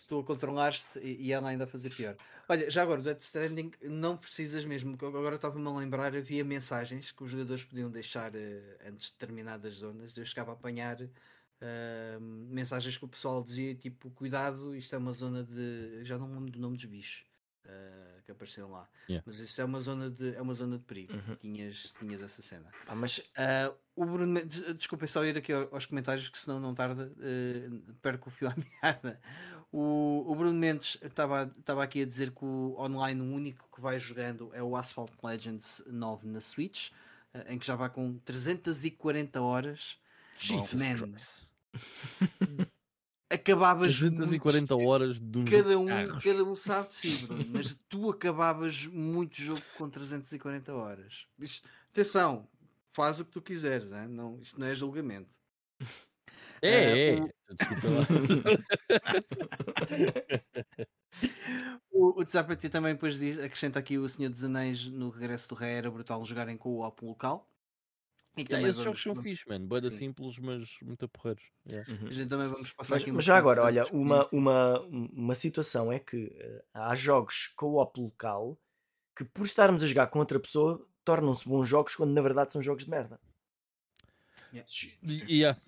Tu 0.09 0.19
a 0.19 0.25
controlaste 0.25 0.99
e 0.99 1.33
ela 1.33 1.49
ainda 1.49 1.65
a 1.65 1.67
fazer 1.69 1.91
pior. 1.91 2.17
Olha, 2.49 2.69
já 2.69 2.83
agora, 2.83 3.01
Death 3.01 3.21
Stranding, 3.21 3.71
não 3.85 4.17
precisas 4.17 4.65
mesmo. 4.65 4.99
Agora 5.01 5.37
estava-me 5.37 5.69
a 5.69 5.71
lembrar, 5.71 6.17
havia 6.17 6.43
mensagens 6.43 7.13
que 7.13 7.23
os 7.23 7.31
jogadores 7.31 7.65
podiam 7.65 7.89
deixar 7.89 8.35
uh, 8.35 8.89
antes 8.89 9.07
de 9.07 9.13
determinadas 9.13 9.75
zonas. 9.75 10.17
Eu 10.17 10.27
chegava 10.27 10.51
a 10.51 10.55
apanhar 10.55 11.01
uh, 11.01 12.21
mensagens 12.21 12.99
que 12.99 13.05
o 13.05 13.09
pessoal 13.09 13.41
dizia: 13.41 13.73
tipo, 13.77 14.11
cuidado, 14.11 14.75
isto 14.75 14.93
é 14.97 14.99
uma 14.99 15.13
zona 15.13 15.45
de. 15.45 16.05
Já 16.05 16.19
não 16.19 16.33
lembro 16.35 16.51
do 16.51 16.59
nome 16.59 16.77
dos 16.77 16.87
bichos. 16.87 17.30
Uh, 17.71 18.23
que 18.31 18.33
apareceram 18.33 18.71
lá. 18.71 18.89
Yeah. 19.09 19.23
Mas 19.27 19.39
isso 19.39 19.61
é 19.61 19.65
uma 19.65 19.81
zona 19.81 20.11
de, 20.11 20.35
é 20.35 20.43
uma 20.43 20.55
zona 20.55 20.79
de 20.79 20.85
perigo. 20.85 21.13
Uhum. 21.15 21.37
Tinhas, 21.37 21.93
tinhas 21.99 22.23
essa 22.23 22.43
cena. 22.43 22.71
Ah, 22.87 22.95
mas 22.95 23.19
uh, 23.19 23.75
o 23.95 24.05
Bruno, 24.05 24.45
desculpem 24.45 25.09
só 25.09 25.25
ir 25.25 25.37
aqui 25.37 25.53
aos 25.53 25.87
comentários, 25.87 26.29
que 26.29 26.39
senão 26.39 26.61
não 26.61 26.75
tarda, 26.75 27.13
uh, 27.17 27.95
perco 28.01 28.29
o 28.29 28.33
fio 28.33 28.49
à 28.49 28.55
meada. 28.83 29.21
O, 29.73 30.25
o 30.27 30.35
Bruno 30.35 30.59
Mendes 30.59 30.99
estava 31.03 31.83
aqui 31.83 32.03
a 32.03 32.07
dizer 32.07 32.31
que 32.33 32.45
o 32.45 32.77
online 32.79 33.21
o 33.21 33.33
único 33.33 33.69
que 33.73 33.81
vai 33.81 33.99
jogando 33.99 34.51
é 34.53 34.63
o 34.63 34.75
Asphalt 34.75 35.13
Legends 35.23 35.83
9 35.87 36.27
na 36.27 36.41
Switch, 36.41 36.91
uh, 37.35 37.45
em 37.49 37.59
que 37.59 37.67
já 37.67 37.77
vai 37.77 37.91
com 37.91 38.19
340 38.25 39.41
horas. 39.41 39.99
Jesus 40.39 40.75
Man. 40.75 40.97
Christ. 40.97 41.43
acabavas 43.31 43.97
240 43.97 44.75
muito... 44.75 44.89
horas 44.89 45.21
de 45.21 45.39
um 45.39 45.45
cada 45.45 45.79
um, 45.79 45.87
cada 46.19 46.45
um 46.45 46.57
sabe 46.57 46.89
de 46.89 46.95
si, 46.95 47.27
Bruno, 47.27 47.47
mas 47.51 47.79
tu 47.89 48.11
acabavas 48.11 48.87
muito 48.87 49.41
jogo 49.41 49.63
com 49.79 49.89
340 49.89 50.75
horas. 50.75 51.27
Isto, 51.39 51.69
atenção, 51.91 52.49
faz 52.93 53.21
o 53.21 53.25
que 53.25 53.31
tu 53.31 53.41
quiseres, 53.41 53.89
né? 53.89 54.09
não, 54.09 54.41
isto 54.41 54.59
não 54.59 54.67
é 54.67 54.75
julgamento. 54.75 55.31
É, 56.61 57.15
uh, 57.15 57.27
é. 57.27 57.33
O, 61.91 62.21
o, 62.21 62.23
o 62.23 62.69
também 62.69 62.93
depois 62.95 63.19
diz, 63.19 63.39
acrescenta 63.39 63.79
aqui 63.79 63.97
o 63.97 64.09
Senhor 64.09 64.29
dos 64.31 64.45
Anéis 64.45 64.87
no 64.87 65.09
regresso 65.09 65.49
do 65.49 65.55
Rei 65.55 65.71
era 65.71 65.91
brutal 65.91 66.23
jogarem 66.25 66.57
com 66.57 66.71
o 66.71 66.87
op 66.87 67.03
local. 67.05 67.49
E 68.41 68.53
yeah, 68.53 68.69
esses 68.69 68.83
jogos 68.83 69.03
são 69.03 69.15
fixe, 69.17 69.49
mano. 69.49 69.67
Boeda 69.67 69.91
simples, 69.91 70.39
mas 70.39 70.69
muito 70.83 71.09
porreiros. 71.09 71.45
Yeah. 71.69 71.93
Uhum. 71.93 72.09
A 72.09 72.13
gente 72.13 72.29
também 72.29 72.49
vamos 72.49 72.73
passar 72.73 72.95
mas, 72.95 73.03
aqui 73.03 73.13
Mas 73.13 73.25
já 73.25 73.37
agora, 73.37 73.63
olha, 73.63 73.85
uma, 73.93 74.27
uma, 74.33 74.81
uma 74.81 75.35
situação 75.35 75.93
é 75.93 75.99
que 75.99 76.27
uh, 76.27 76.63
há 76.75 76.95
jogos 76.95 77.53
co-op 77.57 78.01
local 78.01 78.59
que 79.17 79.25
por 79.25 79.45
estarmos 79.45 79.83
a 79.83 79.87
jogar 79.87 80.07
com 80.07 80.19
outra 80.19 80.41
pessoa 80.41 80.87
tornam-se 81.05 81.49
bons 81.49 81.69
jogos 81.69 81.95
quando 81.95 82.13
na 82.13 82.23
verdade 82.23 82.53
são 82.53 82.63
jogos 82.63 82.85
de 82.85 82.91
merda. 82.91 83.21
Yeah. 84.53 84.69
yeah. 85.29 85.61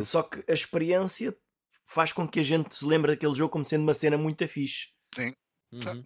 Só 0.00 0.22
que 0.22 0.44
a 0.50 0.54
experiência 0.54 1.36
faz 1.84 2.12
com 2.12 2.26
que 2.26 2.40
a 2.40 2.42
gente 2.42 2.74
se 2.74 2.84
lembre 2.84 3.12
daquele 3.12 3.34
jogo 3.34 3.50
como 3.50 3.64
sendo 3.64 3.82
uma 3.82 3.94
cena 3.94 4.18
muito 4.18 4.46
fixe. 4.48 4.88
Sim. 5.14 5.34
Uhum. 5.72 6.02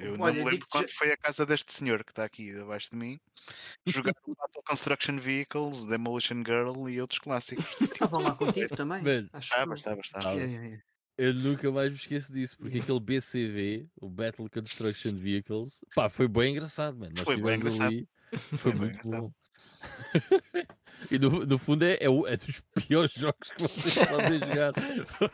Eu 0.00 0.16
não 0.16 0.32
me 0.32 0.44
lembro 0.44 0.66
quando 0.70 0.88
já... 0.88 0.94
foi 0.94 1.12
a 1.12 1.16
casa 1.16 1.44
deste 1.44 1.72
senhor 1.72 2.04
que 2.04 2.12
está 2.12 2.24
aqui 2.24 2.56
abaixo 2.56 2.90
de 2.90 2.96
mim 2.96 3.20
jogar 3.86 4.14
Battle 4.26 4.62
Construction 4.64 5.18
Vehicles, 5.18 5.84
Demolition 5.84 6.42
Girl 6.46 6.88
e 6.88 7.00
outros 7.00 7.18
clássicos. 7.18 7.64
Estavam 7.80 8.22
lá 8.22 8.34
contigo 8.34 8.74
também? 8.76 9.02
estava, 9.38 9.74
estava, 9.74 10.00
estava. 10.00 10.38
Eu 11.18 11.34
nunca 11.34 11.70
mais 11.70 11.90
me 11.90 11.96
esqueço 11.96 12.32
disso, 12.32 12.56
porque 12.56 12.78
aquele 12.78 13.00
BCV, 13.00 13.86
o 14.00 14.08
Battle 14.08 14.48
Construction 14.48 15.14
Vehicles, 15.14 15.84
pá, 15.94 16.08
foi 16.08 16.26
bem 16.26 16.52
engraçado, 16.52 16.98
mano. 16.98 17.12
Nós 17.14 17.24
foi 17.24 17.36
bem 17.36 17.56
engraçado. 17.56 17.88
Ali, 17.88 18.08
foi, 18.32 18.58
foi 18.58 18.74
muito 18.74 18.98
engraçado. 18.98 19.22
bom. 19.22 19.32
e 21.10 21.18
no, 21.18 21.44
no 21.44 21.58
fundo 21.58 21.84
é, 21.84 21.94
é, 21.94 22.06
é, 22.06 22.36
dos 22.36 22.62
piores 22.86 23.12
jogos 23.12 23.50
que 23.50 23.62
vocês 23.62 24.06
podem 24.06 24.38
jogar. 24.38 24.72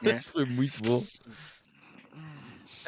Mas 0.03 0.27
foi 0.27 0.45
muito 0.45 0.83
bom. 0.83 1.05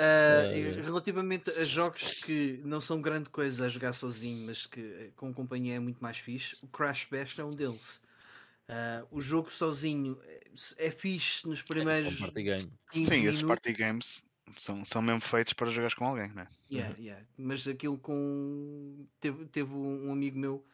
Uh, 0.00 0.82
relativamente 0.82 1.50
a 1.50 1.62
jogos 1.62 2.14
que 2.24 2.58
não 2.64 2.80
são 2.80 3.02
grande 3.02 3.28
coisa 3.28 3.66
a 3.66 3.68
jogar 3.68 3.92
sozinho, 3.92 4.46
mas 4.46 4.66
que 4.66 4.80
eh, 4.80 5.10
com 5.14 5.34
companhia 5.34 5.74
é 5.74 5.78
muito 5.78 6.02
mais 6.02 6.16
fixe, 6.16 6.56
o 6.62 6.68
Crash 6.68 7.06
Bash 7.10 7.38
é 7.38 7.44
um 7.44 7.50
deles. 7.50 8.00
Uh, 8.66 9.06
o 9.10 9.20
jogo 9.20 9.52
sozinho 9.52 10.18
é, 10.24 10.40
é 10.78 10.90
fixe 10.90 11.46
nos 11.46 11.60
primeiros. 11.60 12.14
É 12.14 12.18
party 12.18 12.42
game. 12.42 12.72
Sim, 12.92 13.26
esses 13.26 13.42
party 13.42 13.74
games 13.74 14.24
são, 14.56 14.84
são 14.86 15.02
mesmo 15.02 15.20
feitos 15.20 15.52
para 15.52 15.70
jogar 15.70 15.94
com 15.94 16.06
alguém, 16.06 16.32
não 16.34 16.42
é? 16.42 16.48
Yeah, 16.72 16.94
uhum. 16.96 17.04
yeah. 17.04 17.26
Mas 17.36 17.68
aquilo 17.68 17.98
com. 17.98 19.06
Teve, 19.20 19.44
teve 19.46 19.74
um 19.74 20.10
amigo 20.10 20.38
meu 20.38 20.64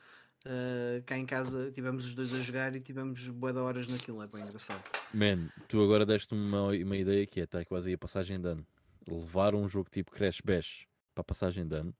uh, 0.44 1.03
cá 1.05 1.19
em 1.19 1.27
casa, 1.27 1.73
tivemos 1.73 2.05
os 2.05 2.15
dois 2.15 2.32
a 2.32 2.43
jogar 2.44 2.77
e 2.77 2.81
tivemos 2.81 3.27
boa 3.28 3.53
de 3.53 3.59
horas 3.59 3.89
naquilo, 3.89 4.23
é 4.23 4.28
bem 4.28 4.43
engraçado. 4.43 4.85
Man, 5.12 5.48
tu 5.66 5.82
agora 5.82 6.07
deste 6.07 6.32
uma, 6.32 6.69
uma 6.69 6.97
ideia 6.97 7.27
que 7.27 7.40
é, 7.40 7.44
está 7.44 7.65
quase 7.65 7.89
aí 7.89 7.94
a 7.94 7.98
passagem 7.98 8.40
de 8.40 8.47
ano 8.47 8.66
levar 9.08 9.54
um 9.54 9.68
jogo 9.68 9.88
tipo 9.90 10.10
Crash 10.10 10.40
Bash 10.40 10.86
para 11.14 11.22
a 11.22 11.24
passagem 11.24 11.66
de 11.66 11.76
ano 11.76 11.94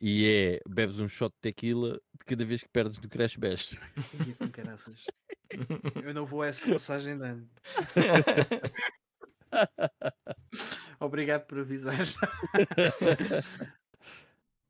e 0.00 0.26
é 0.26 0.60
bebes 0.68 0.98
um 0.98 1.06
shot 1.06 1.32
de 1.34 1.40
tequila 1.40 2.00
de 2.18 2.24
cada 2.24 2.44
vez 2.44 2.62
que 2.62 2.68
perdes 2.68 2.98
no 2.98 3.08
Crash 3.08 3.36
Bash. 3.36 3.76
Eu 6.02 6.14
não 6.14 6.26
vou 6.26 6.42
a 6.42 6.48
essa 6.48 6.66
passagem 6.66 7.16
de 7.18 7.24
ano. 7.24 7.48
Obrigado 10.98 11.46
por 11.46 11.60
avisar. 11.60 11.98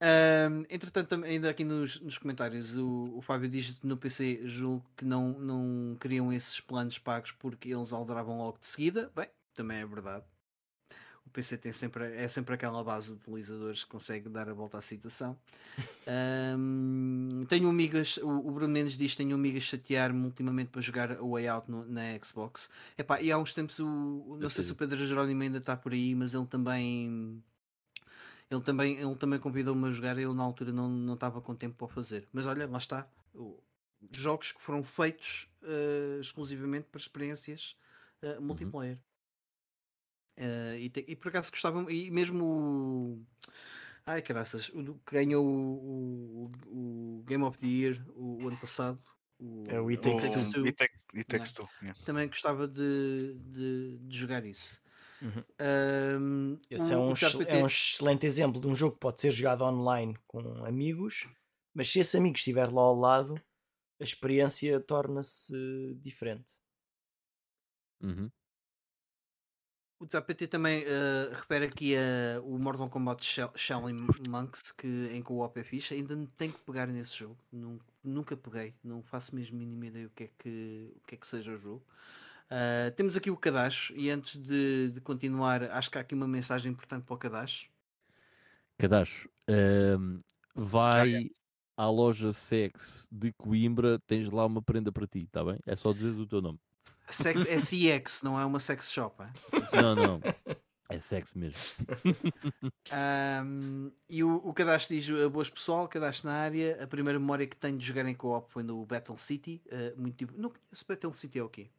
Um, 0.04 0.64
entretanto, 0.68 1.14
ainda 1.24 1.48
aqui 1.48 1.62
nos, 1.62 2.00
nos 2.00 2.18
comentários, 2.18 2.76
o, 2.76 3.18
o, 3.18 3.22
Fábio 3.22 3.48
diz 3.48 3.70
que 3.70 3.86
no 3.86 3.96
PC 3.96 4.40
julgo 4.48 4.84
que 4.96 5.04
não, 5.04 5.38
não 5.38 5.96
queriam 6.00 6.32
esses 6.32 6.58
planos 6.58 6.98
pagos 6.98 7.30
porque 7.30 7.72
eles 7.72 7.92
aldravam 7.92 8.38
logo 8.38 8.58
de 8.58 8.66
seguida. 8.66 9.12
Bem, 9.14 9.28
também 9.54 9.78
é 9.78 9.86
verdade. 9.86 10.24
O 11.32 11.34
PC 11.34 11.56
tem 11.56 11.72
sempre, 11.72 12.14
é 12.14 12.28
sempre 12.28 12.54
aquela 12.54 12.84
base 12.84 13.08
de 13.08 13.14
utilizadores 13.14 13.84
que 13.84 13.90
consegue 13.90 14.28
dar 14.28 14.50
a 14.50 14.52
volta 14.52 14.76
à 14.76 14.82
situação. 14.82 15.34
um, 16.58 17.46
tenho 17.48 17.70
amigas, 17.70 18.18
o, 18.18 18.28
o 18.28 18.50
Bruno 18.50 18.70
Mendes 18.70 18.98
diz: 18.98 19.16
Tenho 19.16 19.34
amigas 19.34 19.62
chatear-me 19.62 20.26
ultimamente 20.26 20.68
para 20.68 20.82
jogar 20.82 21.22
o 21.22 21.30
Way 21.30 21.48
Out 21.48 21.70
no, 21.70 21.86
na 21.86 22.02
Xbox. 22.22 22.68
Epá, 22.98 23.18
e 23.22 23.32
há 23.32 23.38
uns 23.38 23.54
tempos, 23.54 23.78
o, 23.78 24.36
não 24.38 24.50
sei 24.50 24.62
se 24.62 24.72
o 24.72 24.74
Pedro 24.74 25.06
Jerónimo 25.06 25.42
ainda 25.42 25.56
está 25.56 25.74
por 25.74 25.94
aí, 25.94 26.14
mas 26.14 26.34
ele 26.34 26.44
também 26.44 27.42
ele 28.50 28.60
também, 28.60 28.98
ele 28.98 29.16
também 29.16 29.38
convidou-me 29.38 29.88
a 29.88 29.90
jogar 29.90 30.18
e 30.18 30.22
eu 30.24 30.34
na 30.34 30.42
altura 30.42 30.70
não, 30.70 30.86
não 30.86 31.14
estava 31.14 31.40
com 31.40 31.54
tempo 31.54 31.76
para 31.78 31.88
fazer. 31.88 32.28
Mas 32.30 32.46
olha, 32.46 32.66
lá 32.66 32.76
está. 32.76 33.08
Jogos 34.10 34.52
que 34.52 34.60
foram 34.60 34.84
feitos 34.84 35.48
uh, 35.62 36.20
exclusivamente 36.20 36.88
para 36.88 37.00
experiências 37.00 37.74
uh, 38.22 38.38
multiplayer. 38.42 38.96
Uhum. 38.96 39.11
Uh, 40.36 40.76
e, 40.78 40.88
te, 40.88 41.04
e, 41.06 41.14
por 41.14 41.28
acaso 41.28 41.50
gostavam, 41.50 41.90
e 41.90 42.10
mesmo 42.10 42.44
o. 42.44 43.26
Ai 44.04 44.22
caraças, 44.22 44.68
o 44.70 44.94
que 45.06 45.14
ganhou 45.14 45.46
o, 45.46 46.50
o, 46.66 47.20
o, 47.20 47.24
Game 47.24 47.44
of 47.44 47.58
the 47.58 47.66
Year 47.66 48.04
o, 48.16 48.42
o 48.42 48.48
ano 48.48 48.56
passado. 48.56 49.00
O, 49.38 49.64
é 49.68 49.80
o 49.80 49.88
It 49.88 50.02
Takes 50.02 50.50
Two. 50.50 50.66
It 50.66 51.24
Takes 51.28 51.52
Two. 51.52 51.68
Yeah. 51.82 52.00
Também 52.04 52.28
gostava 52.28 52.66
de, 52.66 53.36
de, 53.38 53.98
de 53.98 54.16
jogar 54.16 54.44
isso. 54.44 54.80
Uhum. 55.22 55.44
Um, 56.20 56.58
Esse 56.68 56.92
é 56.92 56.96
um, 56.96 57.12
é 57.46 57.62
um 57.62 57.66
excelente 57.66 58.26
exemplo 58.26 58.60
de 58.60 58.66
um 58.66 58.74
jogo 58.74 58.94
que 58.94 59.00
pode 59.00 59.20
ser 59.20 59.30
jogado 59.30 59.62
online 59.62 60.18
com 60.26 60.40
amigos, 60.64 61.28
mas 61.72 61.90
se 61.92 62.00
esse 62.00 62.16
amigo 62.16 62.36
estiver 62.36 62.72
lá 62.72 62.82
ao 62.82 62.98
lado, 62.98 63.40
a 64.00 64.04
experiência 64.04 64.80
torna-se 64.80 65.54
diferente. 66.00 66.54
Uhum. 68.00 68.28
O 70.02 70.06
TAPT 70.08 70.48
também 70.48 70.82
uh, 70.82 71.30
refere 71.32 71.66
aqui 71.66 71.94
uh, 71.94 72.42
o 72.44 72.58
Mortal 72.58 72.90
Kombat 72.90 73.24
Shaolin 73.54 73.96
Monks, 74.28 74.72
que 74.72 75.08
em 75.12 75.22
co-op 75.22 75.56
é 75.60 75.62
fixe. 75.62 75.94
Ainda 75.94 76.28
tenho 76.36 76.52
que 76.52 76.58
pegar 76.62 76.88
nesse 76.88 77.16
jogo. 77.18 77.36
Nunca, 77.52 77.84
nunca 78.02 78.36
peguei, 78.36 78.74
não 78.82 79.00
faço 79.00 79.32
mesmo 79.32 79.56
mínima 79.56 79.86
ideia 79.86 80.08
o 80.08 80.10
que 80.10 80.24
é 80.24 80.30
que, 80.36 80.92
o 80.96 81.06
que, 81.06 81.14
é 81.14 81.18
que 81.18 81.24
seja 81.24 81.52
o 81.52 81.56
jogo. 81.56 81.84
Uh, 82.46 82.90
temos 82.96 83.16
aqui 83.16 83.30
o 83.30 83.36
Cadacho 83.36 83.94
e 83.94 84.10
antes 84.10 84.42
de, 84.42 84.90
de, 84.90 85.00
continuar, 85.00 85.62
acho 85.70 85.88
que 85.88 85.98
há 85.98 86.00
aqui 86.00 86.16
uma 86.16 86.26
mensagem 86.26 86.72
importante 86.72 87.04
para 87.04 87.14
o 87.14 87.18
Cadacho. 87.18 87.68
Cadacho, 88.78 89.28
uh, 89.48 90.20
vai 90.52 91.30
à 91.76 91.88
loja 91.88 92.32
Sex 92.32 93.06
de 93.08 93.32
Coimbra, 93.34 94.00
tens 94.00 94.28
lá 94.30 94.46
uma 94.46 94.60
prenda 94.60 94.90
para 94.90 95.06
ti, 95.06 95.20
está 95.20 95.44
bem? 95.44 95.60
É 95.64 95.76
só 95.76 95.92
dizer 95.92 96.08
o 96.08 96.26
teu 96.26 96.42
nome. 96.42 96.58
Sex 97.12 97.46
é 97.46 97.58
CX, 97.58 98.22
não 98.22 98.38
é 98.38 98.44
uma 98.44 98.60
sex 98.60 98.90
shop. 98.90 99.22
É? 99.22 99.82
Não, 99.82 99.94
não. 99.94 100.20
É 100.92 101.00
sexo 101.00 101.38
mesmo. 101.38 101.58
um, 103.42 103.90
e 104.10 104.22
o, 104.22 104.36
o 104.36 104.52
cadastro 104.52 104.94
diz 104.94 105.08
boas 105.30 105.48
pessoal, 105.48 105.88
cadastro 105.88 106.28
na 106.28 106.36
área. 106.36 106.82
A 106.82 106.86
primeira 106.86 107.18
memória 107.18 107.46
que 107.46 107.56
tenho 107.56 107.78
de 107.78 107.86
jogar 107.86 108.06
em 108.06 108.14
co-op 108.14 108.52
foi 108.52 108.62
no 108.62 108.84
Battle 108.84 109.16
City. 109.16 109.62
Uh, 109.66 109.98
muito 109.98 110.16
tipo. 110.16 110.34
Não 110.36 110.50
conheço 110.50 110.84
Battle 110.86 111.14
City 111.14 111.38
é 111.38 111.42
o 111.42 111.48
quê? 111.48 111.70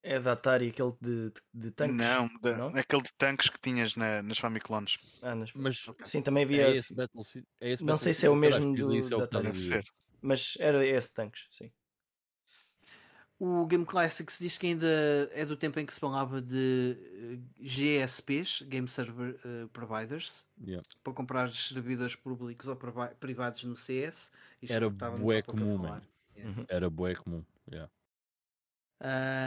É 0.00 0.18
da 0.18 0.32
Atari 0.32 0.68
aquele 0.68 0.92
de, 1.00 1.30
de, 1.30 1.40
de 1.54 1.70
tanques? 1.72 1.96
Não, 1.96 2.26
de, 2.26 2.56
não, 2.56 2.68
aquele 2.68 3.02
de 3.02 3.12
tanques 3.18 3.48
que 3.48 3.60
tinhas 3.60 3.96
na, 3.96 4.22
nas 4.22 4.38
Famiclones. 4.38 4.96
Ah, 5.22 5.34
nas... 5.34 5.52
Mas 5.54 5.84
sim, 6.04 6.22
também 6.22 6.44
havia. 6.44 6.68
É 6.68 6.76
esse 6.76 6.94
Battle, 6.94 7.24
é 7.60 7.70
esse 7.72 7.84
não 7.84 7.96
sei 7.96 8.14
se 8.14 8.26
é 8.26 8.30
o 8.30 8.36
mesmo 8.36 8.74
do, 8.76 8.96
é 8.96 9.00
da 9.00 9.24
Atari. 9.24 9.50
Mas 10.20 10.54
era 10.60 10.86
esse 10.86 11.12
tanques, 11.12 11.46
sim. 11.50 11.72
O 13.44 13.66
Game 13.66 13.84
Classics 13.84 14.38
diz 14.38 14.56
que 14.56 14.68
ainda 14.68 14.86
é 15.32 15.44
do 15.44 15.56
tempo 15.56 15.80
em 15.80 15.84
que 15.84 15.92
se 15.92 15.98
falava 15.98 16.40
de 16.40 16.96
eh, 17.12 17.38
GSPs, 17.60 18.62
Game 18.68 18.86
Server 18.86 19.34
uh, 19.44 19.66
Providers, 19.70 20.46
yeah. 20.64 20.86
para 21.02 21.12
comprar 21.12 21.52
servidores 21.52 22.14
públicos 22.14 22.68
ou 22.68 22.78
privados 23.18 23.64
no 23.64 23.74
CS. 23.74 24.30
Isto 24.62 24.74
era 24.76 24.88
bué 24.88 25.42
comum, 25.42 25.82
yeah. 26.36 26.64
Era 26.68 26.88
bué 26.88 27.16
comum, 27.16 27.44
yeah. 27.68 27.90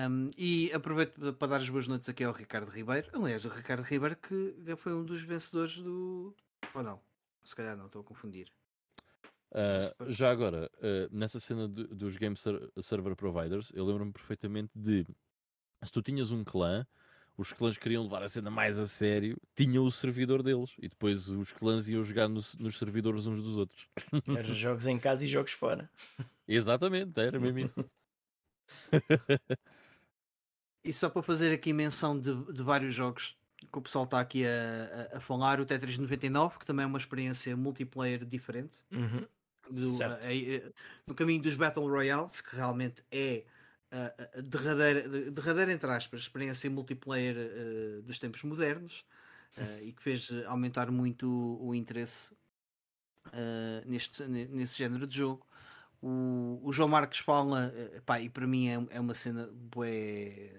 Um, 0.10 0.30
e 0.38 0.74
aproveito 0.74 1.32
para 1.36 1.48
dar 1.48 1.62
as 1.62 1.70
boas 1.70 1.88
noites 1.88 2.10
aqui 2.10 2.26
ao 2.26 2.34
Ricardo 2.34 2.70
Ribeiro. 2.70 3.10
Aliás, 3.14 3.46
o 3.46 3.50
Ricardo 3.50 3.84
Ribeiro 3.84 4.18
que 4.18 4.58
já 4.66 4.76
foi 4.76 4.94
um 4.94 5.06
dos 5.06 5.22
vencedores 5.22 5.78
do. 5.78 6.36
Ou 6.74 6.84
não? 6.84 7.00
Se 7.46 7.56
calhar 7.56 7.78
não, 7.78 7.86
estou 7.86 8.02
a 8.02 8.04
confundir. 8.04 8.52
Uh, 9.56 10.11
já 10.11 10.30
agora, 10.30 10.69
uh, 10.80 11.15
nessa 11.15 11.40
cena 11.40 11.69
de, 11.69 11.88
dos 11.88 12.18
Game 12.18 12.36
ser 12.36 12.69
Server 12.82 13.15
Providers, 13.15 13.72
eu 13.73 13.86
lembro-me 13.86 14.11
perfeitamente 14.11 14.69
de 14.76 15.07
se 15.82 15.91
tu 15.94 16.02
tinhas 16.02 16.30
um 16.30 16.44
clã, 16.44 16.86
os 17.38 17.53
clãs 17.53 17.77
queriam 17.77 18.03
levar 18.03 18.22
a 18.22 18.27
cena 18.27 18.52
mais 18.52 18.77
a 18.77 18.86
sério, 18.86 19.38
tinham 19.56 19.86
o 19.86 19.91
servidor 19.91 20.44
deles 20.44 20.72
e 20.77 20.90
depois 20.90 21.30
os 21.30 21.53
clãs 21.53 21.88
iam 21.88 22.03
jogar 22.03 22.27
no, 22.27 22.41
nos 22.60 22.77
servidores 22.77 23.27
uns 23.27 23.41
dos 23.41 23.56
outros. 23.56 23.88
Era 24.27 24.44
jogos 24.53 24.88
em 24.88 24.99
casa 24.99 25.23
e 25.23 25.27
jogos 25.27 25.53
fora. 25.53 25.90
Exatamente, 26.45 27.18
era 27.18 27.40
mesmo 27.40 27.60
isso. 27.60 27.86
e 30.84 30.91
só 30.91 31.10
para 31.10 31.22
fazer 31.22 31.53
aqui 31.53 31.72
menção 31.72 32.19
de, 32.19 32.34
de 32.52 32.61
vários 32.61 32.94
jogos 32.94 33.38
que 33.72 33.77
o 33.77 33.82
pessoal 33.82 34.03
está 34.03 34.19
aqui 34.19 34.45
a, 34.45 35.14
a, 35.14 35.18
a, 35.18 35.22
falar, 35.22 35.60
o 35.60 35.65
Tetris 35.65 35.98
99, 35.98 36.60
que 36.60 36.65
também 36.65 36.84
é 36.84 36.88
uma 36.88 36.98
experiência 36.98 37.56
multiplayer 37.56 38.26
diferente. 38.26 38.80
Uhum. 38.91 39.26
Do, 39.70 40.04
a, 40.04 40.72
no 41.08 41.16
caminho 41.16 41.42
dos 41.42 41.56
Battle 41.56 41.88
Royales, 41.88 42.42
que 42.42 42.56
realmente 42.56 43.04
é 43.12 43.46
a, 43.92 44.42
derradeira, 44.42 45.32
derradeira, 45.32 45.72
entre 45.72 45.90
aspas, 45.92 46.22
experiência 46.22 46.70
multiplayer 46.70 47.36
uh, 47.36 48.02
dos 48.02 48.20
tempos 48.20 48.44
modernos 48.44 49.06
uh, 49.58 49.84
e 49.84 49.94
que 49.94 50.02
fez 50.02 50.32
aumentar 50.48 50.92
muito 50.92 51.28
o, 51.28 51.70
o 51.70 51.76
interesse 51.76 52.34
uh, 53.28 53.84
neste, 53.86 54.24
nesse 54.28 54.78
género 54.78 55.08
de 55.08 55.18
jogo. 55.18 55.46
O, 56.02 56.60
o 56.64 56.74
João 56.74 56.90
Marcos 56.90 57.20
fala, 57.20 57.74
eh, 57.76 58.02
pá, 58.06 58.20
e 58.20 58.30
para 58.30 58.46
mim 58.46 58.68
é, 58.68 58.98
é 58.98 59.00
uma 59.00 59.16
cena 59.16 59.50
bué, 59.52 60.52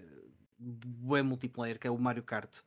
bué 0.59 1.23
multiplayer, 1.23 1.78
que 1.78 1.87
é 1.87 1.91
o 1.91 1.97
Mario 1.97 2.24
Kart. 2.24 2.62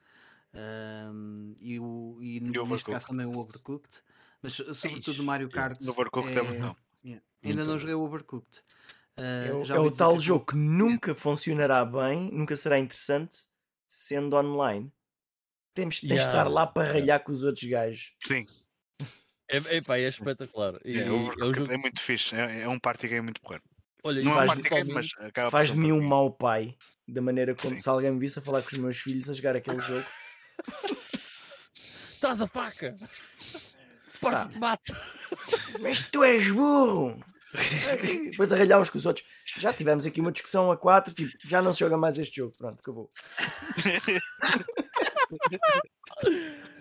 Um, 0.53 1.55
e, 1.59 1.77
o, 1.77 2.17
e, 2.21 2.37
e 2.37 2.39
neste 2.39 2.89
caso 2.89 3.07
também 3.07 3.25
o 3.25 3.37
Overcooked. 3.37 4.01
Mas 4.41 4.53
sobretudo 4.53 5.21
o 5.21 5.25
Mario 5.25 5.49
Kart. 5.49 5.79
No 5.81 5.91
Overcooked 5.91 6.37
é, 6.37 6.41
é 6.41 6.75
Yeah. 7.01 7.23
Ainda 7.43 7.63
não 7.63 7.79
joguei 7.79 7.95
o 7.95 8.01
Overcooked. 8.01 8.57
Uh, 9.17 9.71
é, 9.71 9.75
é 9.75 9.79
o 9.79 9.89
tal 9.89 10.19
jogo 10.19 10.45
que 10.45 10.55
nunca 10.55 11.15
funcionará 11.15 11.85
bem, 11.85 12.29
nunca 12.31 12.55
será 12.55 12.77
interessante 12.77 13.37
sendo 13.87 14.35
online. 14.35 14.91
Temos, 15.73 16.01
tens 16.01 16.09
yeah. 16.09 16.23
de 16.23 16.29
estar 16.29 16.49
lá 16.49 16.67
para 16.67 16.91
ralhar 16.91 17.23
com 17.23 17.31
os 17.31 17.43
outros 17.43 17.63
gajos. 17.63 18.13
Sim. 18.21 18.45
É, 19.49 19.77
epá, 19.77 19.97
é 19.97 20.07
espetacular. 20.07 20.79
E, 20.85 20.99
é, 20.99 21.03
é, 21.03 21.07
jogo... 21.07 21.71
é, 21.71 21.77
muito 21.77 22.01
fixe. 22.01 22.35
É, 22.35 22.61
é, 22.61 22.69
um 22.69 22.79
party 22.79 23.07
game 23.07 23.21
muito 23.21 23.41
porreiro. 23.41 23.63
Olha, 24.03 24.21
não 24.21 24.33
faz, 24.33 24.51
é 24.51 24.53
um 24.53 24.61
party 24.61 24.69
game, 24.69 24.93
mas 24.93 25.09
faz 25.49 25.71
de 25.71 25.77
mim 25.77 25.91
um 25.91 26.05
mau 26.05 26.31
pai. 26.31 26.75
Da 27.07 27.21
maneira 27.21 27.55
como 27.55 27.73
Sim. 27.73 27.79
se 27.79 27.89
alguém 27.89 28.11
me 28.11 28.19
visse 28.19 28.37
a 28.37 28.41
falar 28.41 28.61
com 28.61 28.67
os 28.67 28.77
meus 28.77 28.99
filhos 28.99 29.29
a 29.29 29.33
jogar 29.33 29.55
aquele 29.55 29.79
jogo. 29.79 30.05
Traz 32.21 32.41
a 32.41 32.47
faca! 32.47 32.95
Porta 34.21 34.45
de 34.45 34.59
mate! 34.59 34.93
Mas 35.79 36.09
tu 36.09 36.23
és 36.23 36.51
burro! 36.51 37.19
Depois 38.31 38.53
arralhar 38.53 38.79
uns 38.79 38.89
com 38.89 38.97
os 38.97 39.05
outros. 39.05 39.25
Já 39.57 39.73
tivemos 39.73 40.05
aqui 40.05 40.21
uma 40.21 40.31
discussão 40.31 40.71
a 40.71 40.77
quatro, 40.77 41.13
tipo, 41.13 41.31
já 41.45 41.61
não 41.61 41.73
se 41.73 41.79
joga 41.79 41.97
mais 41.97 42.17
este 42.19 42.37
jogo. 42.37 42.53
Pronto, 42.57 42.79
acabou. 42.79 43.11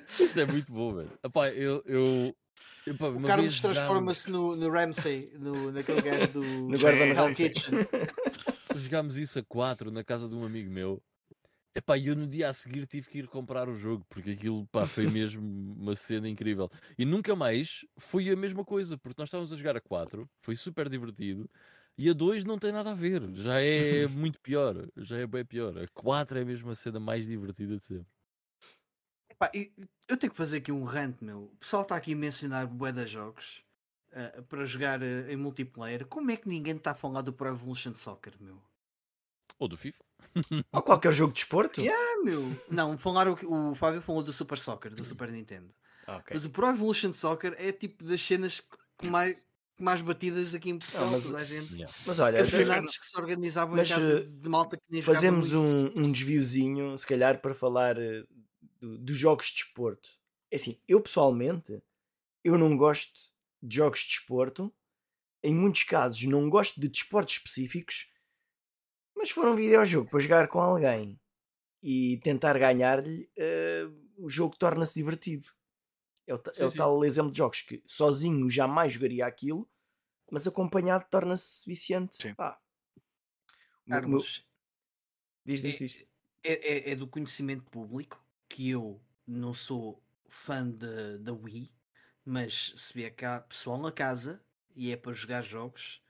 Isso 0.08 0.40
é 0.40 0.46
muito 0.46 0.72
bom, 0.72 0.94
velho. 0.94 1.10
Epá, 1.22 1.48
eu, 1.50 1.82
eu, 1.86 2.34
Epá, 2.86 3.08
o 3.08 3.22
Carlos 3.22 3.60
transforma-se 3.60 4.30
no, 4.30 4.56
no 4.56 4.70
Ramsey, 4.70 5.32
no, 5.38 5.72
naquele 5.72 6.02
gajo 6.02 6.28
do 6.28 6.42
no 6.42 6.76
Hell 6.76 7.34
Kitchen. 7.34 7.74
Jogámos 8.76 9.16
isso 9.18 9.38
a 9.38 9.42
4 9.42 9.90
na 9.90 10.04
casa 10.04 10.28
de 10.28 10.34
um 10.34 10.44
amigo 10.44 10.70
meu. 10.70 11.02
Epá, 11.78 11.96
eu 11.96 12.16
no 12.16 12.26
dia 12.26 12.48
a 12.48 12.52
seguir 12.52 12.84
tive 12.86 13.08
que 13.08 13.18
ir 13.18 13.28
comprar 13.28 13.68
o 13.68 13.74
jogo, 13.76 14.04
porque 14.08 14.32
aquilo 14.32 14.66
pá, 14.66 14.84
foi 14.84 15.06
mesmo 15.22 15.40
uma 15.78 15.94
cena 15.94 16.28
incrível. 16.28 16.68
E 16.98 17.04
nunca 17.04 17.36
mais 17.36 17.86
foi 17.96 18.28
a 18.30 18.34
mesma 18.34 18.64
coisa, 18.64 18.98
porque 18.98 19.20
nós 19.20 19.28
estávamos 19.28 19.52
a 19.52 19.56
jogar 19.56 19.76
a 19.76 19.80
4, 19.80 20.28
foi 20.40 20.56
super 20.56 20.88
divertido, 20.88 21.48
e 21.96 22.10
a 22.10 22.12
2 22.12 22.42
não 22.42 22.58
tem 22.58 22.72
nada 22.72 22.90
a 22.90 22.94
ver, 22.94 23.22
já 23.32 23.60
é 23.60 24.08
muito 24.10 24.40
pior, 24.40 24.88
já 24.96 25.18
é 25.18 25.26
bem 25.26 25.44
pior. 25.44 25.78
A 25.78 25.86
4 25.94 26.40
é 26.40 26.44
mesmo 26.44 26.68
a 26.68 26.74
cena 26.74 26.98
mais 26.98 27.28
divertida 27.28 27.78
de 27.78 27.84
sempre. 27.84 28.06
Pá, 29.38 29.48
eu 29.54 30.16
tenho 30.16 30.32
que 30.32 30.36
fazer 30.36 30.56
aqui 30.56 30.72
um 30.72 30.82
rant, 30.82 31.22
meu. 31.22 31.44
O 31.44 31.56
pessoal 31.58 31.82
está 31.82 31.94
aqui 31.94 32.12
a 32.12 32.16
mencionar 32.16 32.66
bué 32.66 32.90
de 32.90 33.06
jogos 33.06 33.62
uh, 34.10 34.42
para 34.42 34.64
jogar 34.64 35.00
uh, 35.00 35.30
em 35.30 35.36
multiplayer. 35.36 36.04
Como 36.08 36.28
é 36.32 36.36
que 36.36 36.48
ninguém 36.48 36.74
está 36.74 36.90
a 36.90 36.94
falar 36.96 37.22
do 37.22 37.32
Pro 37.32 37.46
Evolution 37.46 37.94
Soccer, 37.94 38.34
meu? 38.40 38.60
Ou 39.60 39.68
do 39.68 39.76
FIFA? 39.76 40.07
Ou 40.72 40.82
qualquer 40.82 41.12
jogo 41.12 41.32
de 41.32 41.40
esporte? 41.40 41.80
Yeah, 41.80 42.22
meu. 42.24 42.56
Não, 42.70 42.96
falaram, 42.98 43.36
o 43.44 43.74
Fábio 43.74 44.00
falou 44.00 44.22
do 44.22 44.32
Super 44.32 44.58
Soccer, 44.58 44.94
do 44.94 45.04
Super 45.04 45.30
Nintendo. 45.30 45.72
Okay. 46.06 46.34
Mas 46.34 46.44
o 46.44 46.50
Pro 46.50 46.68
Evolution 46.68 47.12
Soccer 47.12 47.54
é 47.58 47.70
tipo 47.70 48.04
das 48.04 48.20
cenas 48.20 48.62
que 48.98 49.06
mais, 49.06 49.36
mais 49.78 50.00
batidas 50.00 50.54
aqui 50.54 50.70
em 50.70 50.78
Portugal. 50.78 51.10
Mas, 51.10 51.34
a 51.34 51.44
gente, 51.44 51.72
yeah. 51.74 51.94
mas 52.06 52.18
olha, 52.18 52.44
campeonatos 52.44 52.96
que 52.96 53.06
se 53.06 53.20
organizavam 53.20 53.76
mas, 53.76 53.90
em 53.90 53.94
casa 53.94 54.18
eh, 54.20 54.24
de 54.24 54.48
malta 54.48 54.76
que 54.76 54.82
nem 54.90 55.02
Fazemos 55.02 55.52
um, 55.52 55.86
um 55.96 56.10
desviozinho, 56.10 56.96
se 56.96 57.06
calhar, 57.06 57.40
para 57.40 57.54
falar 57.54 57.96
do, 58.80 58.98
dos 58.98 59.16
jogos 59.16 59.46
de 59.46 59.54
desporto. 59.54 60.08
É 60.50 60.56
assim, 60.56 60.80
eu 60.88 61.00
pessoalmente, 61.00 61.82
eu 62.42 62.56
não 62.56 62.76
gosto 62.76 63.20
de 63.62 63.76
jogos 63.76 64.00
de 64.00 64.06
desporto. 64.06 64.72
Em 65.42 65.54
muitos 65.54 65.84
casos, 65.84 66.22
não 66.24 66.48
gosto 66.48 66.80
de 66.80 66.88
desportos 66.88 67.34
específicos. 67.34 68.10
Mas 69.18 69.30
se 69.30 69.34
for 69.34 69.48
um 69.48 69.56
videojogo 69.56 70.08
para 70.08 70.20
jogar 70.20 70.46
com 70.46 70.60
alguém 70.60 71.20
e 71.82 72.18
tentar 72.18 72.56
ganhar-lhe, 72.56 73.28
uh, 73.36 74.24
o 74.24 74.30
jogo 74.30 74.56
torna-se 74.56 74.94
divertido. 74.94 75.44
É 76.24 76.34
o, 76.34 76.36
sim, 76.36 76.62
é 76.62 76.66
o 76.66 76.72
tal 76.72 77.04
exemplo 77.04 77.32
de 77.32 77.38
jogos 77.38 77.60
que 77.62 77.82
sozinho 77.84 78.48
jamais 78.48 78.92
jogaria 78.92 79.26
aquilo, 79.26 79.68
mas 80.30 80.46
acompanhado 80.46 81.04
torna-se 81.10 81.68
viciante. 81.68 82.16
Sim. 82.16 82.34
Ah, 82.38 82.60
Carlos, 83.88 84.46
diz, 85.44 85.62
diz, 85.62 85.74
é, 85.74 85.78
diz. 85.78 86.06
É, 86.44 86.52
é, 86.52 86.90
é, 86.92 86.94
do 86.94 87.08
conhecimento 87.08 87.64
público 87.64 88.24
que 88.48 88.70
eu 88.70 89.00
não 89.26 89.52
sou 89.52 90.00
fã 90.28 90.70
da 91.20 91.32
Wii, 91.32 91.72
mas 92.24 92.72
se 92.76 92.94
vier 92.94 93.12
cá 93.16 93.40
pessoal 93.40 93.78
na 93.78 93.90
casa 93.90 94.40
e 94.76 94.92
é 94.92 94.96
para 94.96 95.12
jogar 95.12 95.42
jogos, 95.42 96.00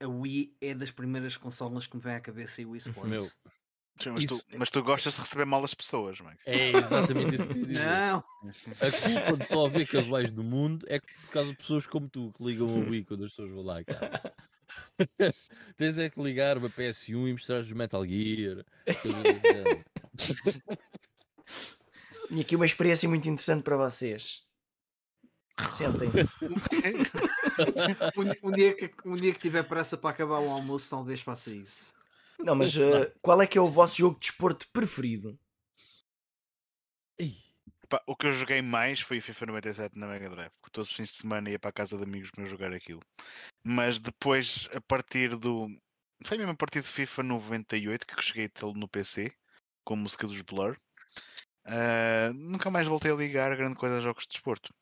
a 0.00 0.06
Wii 0.06 0.56
é 0.60 0.74
das 0.74 0.90
primeiras 0.90 1.36
consolas 1.36 1.86
que 1.86 1.96
me 1.96 2.02
vem 2.02 2.14
à 2.14 2.20
cabeça 2.20 2.62
e 2.62 2.66
o 2.66 2.76
eSports. 2.76 3.10
Meu, 3.10 3.28
Sim, 3.98 4.10
mas, 4.10 4.26
tu, 4.26 4.40
mas, 4.58 4.70
tu, 4.70 4.82
gostas 4.82 5.14
de 5.14 5.20
receber 5.22 5.46
mal 5.46 5.64
as 5.64 5.72
pessoas, 5.72 6.20
Mike. 6.20 6.38
É 6.44 6.70
exatamente 6.72 7.34
isso 7.34 7.46
que 7.46 7.58
eu 7.58 7.66
dizer. 7.66 7.82
Não! 7.82 8.18
A 8.18 9.24
culpa 9.24 9.36
de 9.38 9.48
só 9.48 9.66
haver 9.66 9.86
casuais 9.88 10.30
no 10.32 10.44
mundo 10.44 10.84
é 10.88 11.00
por 11.00 11.30
causa 11.32 11.50
de 11.50 11.56
pessoas 11.56 11.86
como 11.86 12.08
tu 12.08 12.32
que 12.36 12.44
ligam 12.44 12.66
o 12.66 12.90
Wii 12.90 13.04
quando 13.04 13.24
as 13.24 13.30
pessoas 13.30 13.50
vão 13.50 13.62
lá, 13.62 13.82
cara. 13.82 14.34
Tens 15.78 15.96
é 15.96 16.10
que 16.10 16.20
ligar 16.22 16.58
uma 16.58 16.68
PS1 16.68 17.28
e 17.28 17.32
mostrar 17.32 17.60
os 17.60 17.72
Metal 17.72 18.04
Gear. 18.06 18.64
Tinha 22.28 22.42
aqui 22.42 22.56
uma 22.56 22.66
experiência 22.66 23.08
muito 23.08 23.26
interessante 23.28 23.62
para 23.62 23.76
vocês. 23.78 24.45
Sentem-se. 25.68 26.44
um, 28.44 28.48
um, 28.48 28.52
dia 28.52 28.74
que, 28.74 28.90
um 29.04 29.14
dia 29.14 29.32
que 29.32 29.38
tiver 29.38 29.62
pressa 29.62 29.96
para 29.96 30.10
acabar 30.10 30.38
o 30.38 30.50
almoço, 30.50 30.90
talvez 30.90 31.20
faça 31.20 31.50
isso. 31.50 31.94
Não, 32.38 32.54
mas 32.54 32.76
uh, 32.76 33.10
qual 33.22 33.40
é 33.40 33.46
que 33.46 33.56
é 33.56 33.60
o 33.60 33.66
vosso 33.66 33.98
jogo 33.98 34.14
de 34.14 34.20
desporto 34.20 34.68
preferido? 34.72 35.38
o 38.06 38.16
que 38.16 38.26
eu 38.26 38.32
joguei 38.32 38.60
mais 38.60 39.00
foi 39.00 39.20
FIFA 39.20 39.46
97 39.46 39.98
na 39.98 40.06
Mega 40.06 40.28
Drive. 40.28 40.50
Porque 40.60 40.72
todos 40.72 40.90
os 40.90 40.96
fins 40.96 41.10
de 41.10 41.16
semana 41.16 41.50
ia 41.50 41.58
para 41.58 41.70
a 41.70 41.72
casa 41.72 41.96
de 41.96 42.02
amigos 42.02 42.30
para 42.30 42.44
jogar 42.44 42.72
aquilo. 42.72 43.00
Mas 43.64 43.98
depois, 43.98 44.68
a 44.74 44.80
partir 44.80 45.36
do. 45.36 45.68
Foi 46.24 46.38
mesmo 46.38 46.52
a 46.52 46.56
partir 46.56 46.80
de 46.80 46.88
FIFA 46.88 47.22
98 47.22 48.06
que 48.06 48.22
cheguei 48.22 48.46
a 48.46 48.48
tê-lo 48.48 48.74
no 48.74 48.88
PC, 48.88 49.30
com 49.84 49.94
a 49.94 49.96
música 49.96 50.26
dos 50.26 50.40
Blur. 50.42 50.76
Uh, 51.66 52.32
nunca 52.34 52.70
mais 52.70 52.86
voltei 52.86 53.10
a 53.10 53.14
ligar 53.14 53.52
a 53.52 53.56
grande 53.56 53.76
coisa 53.76 53.98
a 53.98 54.00
jogos 54.00 54.24
de 54.24 54.30
desporto. 54.30 54.72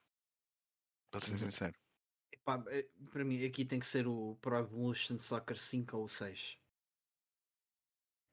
Para 1.15 1.25
ser 1.25 1.33
uhum. 1.33 1.39
sincero. 1.39 1.75
Epá, 2.33 2.65
eh, 2.71 2.89
para 3.13 3.25
mim, 3.25 3.45
aqui 3.45 3.65
tem 3.65 3.79
que 3.79 3.87
ser 3.87 4.09
o 4.09 4.37
Pro 4.41 4.59
Evolution 4.59 5.17
Soccer 5.17 5.57
5 5.57 5.97
ou 5.97 6.09
6 6.09 6.59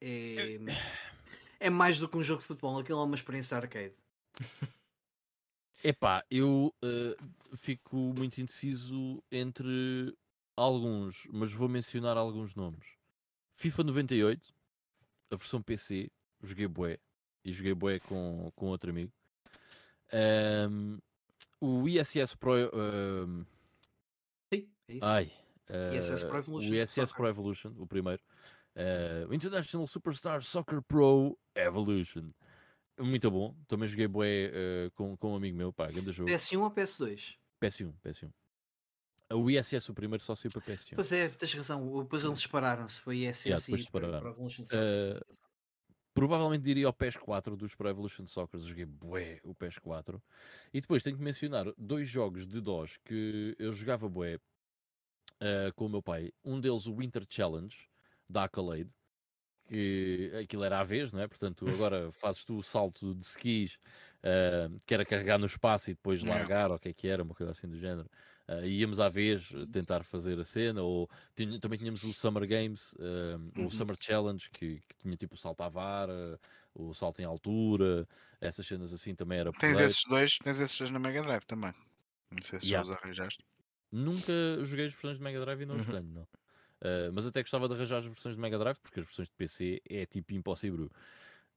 é, 0.01 0.57
é 1.59 1.69
mais 1.69 1.99
do 1.99 2.09
que 2.09 2.17
um 2.17 2.23
jogo 2.23 2.41
de 2.41 2.47
futebol, 2.47 2.79
aquilo 2.79 2.99
é 2.99 3.03
uma 3.03 3.15
experiência 3.15 3.55
arcade. 3.55 3.93
Epá, 5.83 6.25
eu 6.31 6.73
uh, 6.83 7.55
fico 7.55 7.95
muito 7.95 8.41
indeciso 8.41 9.23
entre 9.31 10.17
alguns, 10.57 11.27
mas 11.31 11.53
vou 11.53 11.69
mencionar 11.69 12.17
alguns 12.17 12.55
nomes. 12.55 12.95
FIFA 13.57 13.83
98, 13.83 14.55
a 15.29 15.35
versão 15.35 15.61
PC, 15.61 16.09
joguei 16.41 16.67
bué, 16.67 16.97
e 17.45 17.53
joguei 17.53 17.75
bué 17.75 17.99
com, 17.99 18.51
com 18.55 18.65
outro 18.69 18.89
amigo. 18.89 19.13
Um, 20.11 20.97
o 21.61 21.87
ISS 21.87 22.35
Pro... 22.35 22.53
Um, 22.73 23.45
Sim, 24.53 24.67
é 24.87 24.93
isso. 24.93 25.05
Ai, 25.05 25.31
uh, 25.69 25.95
ISS 25.95 26.23
Pro 26.23 26.37
Evolution. 26.39 26.71
O 26.71 26.75
ISS 26.75 27.11
Pro 27.13 27.27
Evolution, 27.27 27.73
o 27.77 27.87
primeiro. 27.87 28.21
Uh, 28.75 29.33
International 29.33 29.85
Superstar 29.85 30.41
Soccer 30.43 30.81
Pro 30.81 31.37
Evolution. 31.55 32.31
Muito 32.99 33.29
bom. 33.31 33.55
Também 33.67 33.87
joguei 33.87 34.07
bué 34.07 34.47
uh, 34.49 34.91
com, 34.91 35.15
com 35.15 35.33
um 35.33 35.35
amigo 35.35 35.57
meu, 35.57 35.71
pá, 35.71 35.87
grande 35.87 36.11
jogo. 36.11 36.29
PS1 36.29 36.59
ou 36.59 36.71
PS2? 36.71 37.35
PS1, 37.61 37.93
PS1. 38.03 38.31
O 39.33 39.49
ISS, 39.49 39.87
o 39.87 39.93
primeiro, 39.93 40.21
só 40.23 40.35
saiu 40.35 40.51
para 40.51 40.61
PS1. 40.61 40.95
Pois 40.95 41.11
é, 41.11 41.29
tens 41.29 41.53
razão. 41.53 42.03
Depois 42.03 42.23
eles 42.25 42.39
separaram-se. 42.39 42.99
Foi 42.99 43.19
ISS 43.19 43.45
yeah, 43.45 43.65
e 43.67 43.89
para, 43.89 44.19
para 44.19 44.29
Evolution 44.31 44.65
Soccer. 44.65 44.81
Uh, 44.81 45.50
provavelmente 46.13 46.63
diria 46.63 46.89
o 46.89 46.93
PES 46.93 47.17
4 47.17 47.55
dos 47.55 47.75
Pro 47.75 47.89
Evolution 47.89 48.27
Soccer. 48.27 48.59
Joguei 48.59 48.85
bué 48.85 49.39
o 49.43 49.53
PES 49.53 49.77
4. 49.79 50.21
E 50.73 50.81
depois 50.81 51.03
tenho 51.03 51.17
que 51.17 51.23
mencionar 51.23 51.65
dois 51.77 52.09
jogos 52.09 52.45
de 52.45 52.59
DOS 52.59 52.97
que 53.05 53.55
eu 53.57 53.73
jogava 53.73 54.07
bué 54.09 54.35
uh, 54.35 55.73
com 55.75 55.85
o 55.85 55.89
meu 55.89 56.01
pai. 56.01 56.31
Um 56.43 56.59
deles, 56.59 56.85
o 56.85 56.95
Winter 56.95 57.25
Challenge 57.29 57.75
da 58.29 58.43
Accolade, 58.45 58.89
que 59.67 60.31
aquilo 60.43 60.63
era 60.63 60.79
à 60.79 60.83
vez, 60.83 61.11
não 61.11 61.21
é? 61.21 61.27
Portanto, 61.27 61.65
agora 61.69 62.11
fazes 62.11 62.43
tu 62.43 62.57
o 62.57 62.63
salto 62.63 63.15
de 63.15 63.25
skis, 63.25 63.77
uh, 64.23 64.79
que 64.85 64.93
era 64.93 65.05
carregar 65.05 65.37
no 65.37 65.45
espaço 65.45 65.89
e 65.89 65.93
depois 65.93 66.21
largar, 66.23 66.71
ou 66.71 66.77
o 66.77 66.79
que 66.79 66.89
é 66.89 66.93
que 66.93 67.07
era, 67.07 67.23
uma 67.23 67.33
coisa 67.33 67.51
assim 67.51 67.67
do 67.67 67.79
género. 67.79 68.09
Uh, 68.51 68.65
íamos 68.65 68.99
à 68.99 69.07
vez 69.07 69.49
tentar 69.71 70.03
fazer 70.03 70.37
a 70.37 70.43
cena, 70.43 70.81
ou 70.81 71.09
tinha, 71.35 71.57
também 71.57 71.79
tínhamos 71.79 72.03
o 72.03 72.11
Summer 72.11 72.45
Games, 72.45 72.91
uh, 72.93 73.39
uhum. 73.55 73.67
o 73.67 73.71
Summer 73.71 73.95
Challenge, 73.97 74.49
que, 74.49 74.81
que, 74.89 74.97
tinha 74.97 75.15
tipo 75.15 75.35
o 75.35 75.37
salto 75.37 75.61
à 75.61 75.69
vara, 75.69 76.37
o 76.73 76.93
salto 76.93 77.21
em 77.21 77.23
altura, 77.23 78.05
essas 78.41 78.67
cenas 78.67 78.91
assim 78.91 79.15
também 79.15 79.39
era 79.39 79.53
Tens 79.53 79.79
esses 79.79 80.03
dois, 80.03 80.37
tens 80.39 80.59
esses 80.59 80.77
dois 80.77 80.91
na 80.91 80.99
Mega 80.99 81.21
Drive 81.21 81.45
também. 81.45 81.73
Não 82.29 82.41
sei 82.43 82.59
se 82.59 82.67
yeah. 82.67 82.85
já 82.85 82.93
os 82.93 83.01
arranjaste. 83.01 83.45
Nunca 83.89 84.33
joguei 84.63 84.85
as 84.85 84.93
versões 84.93 85.17
de 85.17 85.23
Mega 85.23 85.39
Drive 85.39 85.61
e 85.61 85.65
não 85.65 85.77
os 85.77 85.87
uhum. 85.87 85.93
tenho, 85.93 86.07
não. 86.07 86.23
Uh, 86.23 87.13
mas 87.13 87.25
até 87.25 87.41
gostava 87.41 87.69
de 87.69 87.75
arranjar 87.75 87.99
as 87.99 88.05
versões 88.05 88.35
de 88.35 88.41
Mega 88.41 88.57
Drive, 88.57 88.77
porque 88.79 88.99
as 88.99 89.05
versões 89.05 89.29
de 89.29 89.35
PC 89.35 89.81
é 89.89 90.05
tipo 90.05 90.33
impossível. 90.33 90.89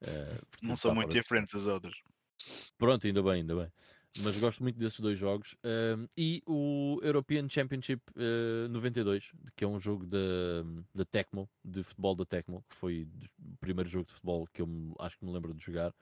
Uh, 0.01 0.47
não 0.63 0.77
são 0.77 0.95
muito 0.95 1.13
diferentes 1.13 1.55
das 1.55 1.67
outras. 1.67 1.95
Pronto, 2.79 3.07
ainda 3.07 3.23
bem, 3.23 3.33
ainda 3.35 3.55
bem. 3.57 3.73
Mas 4.23 4.39
gosto 4.39 4.63
muito 4.63 4.79
desses 4.79 5.01
dois 5.01 5.19
jogos. 5.19 5.55
Uh, 5.55 6.09
e 6.17 6.41
o 6.47 7.01
European 7.03 7.49
Championship 7.49 8.01
92, 8.71 9.33
que 9.57 9.65
é 9.65 9.67
um 9.67 9.81
jogo 9.81 10.07
da, 10.07 11.05
Tecmo, 11.05 11.49
de 11.65 11.83
futebol 11.83 12.15
da 12.15 12.25
Tecmo, 12.25 12.65
que 12.69 12.77
foi 12.77 13.09
o 13.39 13.57
primeiro 13.57 13.91
jogo 13.91 14.07
de 14.07 14.13
futebol 14.13 14.47
que 14.53 14.63
eu 14.63 14.67
me, 14.67 14.95
acho 15.01 15.19
que 15.19 15.25
me 15.25 15.33
lembro 15.33 15.53
de 15.53 15.65
jogar. 15.65 15.93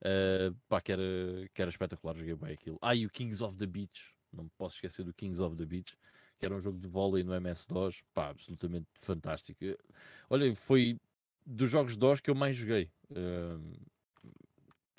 Uh, 0.00 0.56
pá, 0.66 0.80
que 0.80 0.92
era, 0.92 1.02
que 1.52 1.60
era 1.60 1.68
espetacular, 1.68 2.16
joguei 2.16 2.34
bem 2.34 2.52
aquilo. 2.54 2.78
Ah, 2.80 2.94
e 2.94 3.04
o 3.04 3.10
Kings 3.10 3.44
of 3.44 3.56
the 3.58 3.66
Beach, 3.66 4.14
não 4.32 4.48
posso 4.56 4.76
esquecer 4.76 5.04
do 5.04 5.12
Kings 5.12 5.42
of 5.42 5.54
the 5.56 5.66
Beach, 5.66 5.94
que 6.38 6.46
era 6.46 6.54
um 6.54 6.60
jogo 6.60 6.78
de 6.78 6.88
vôlei 6.88 7.22
no 7.22 7.34
MS-DOS, 7.34 8.02
pá, 8.14 8.30
absolutamente 8.30 8.88
fantástico. 8.94 9.62
Olha, 10.30 10.54
foi 10.56 10.98
dos 11.44 11.70
jogos 11.70 11.96
DOS 11.96 12.20
que 12.20 12.30
eu 12.30 12.34
mais 12.34 12.56
joguei, 12.56 12.90
uh, 13.10 13.60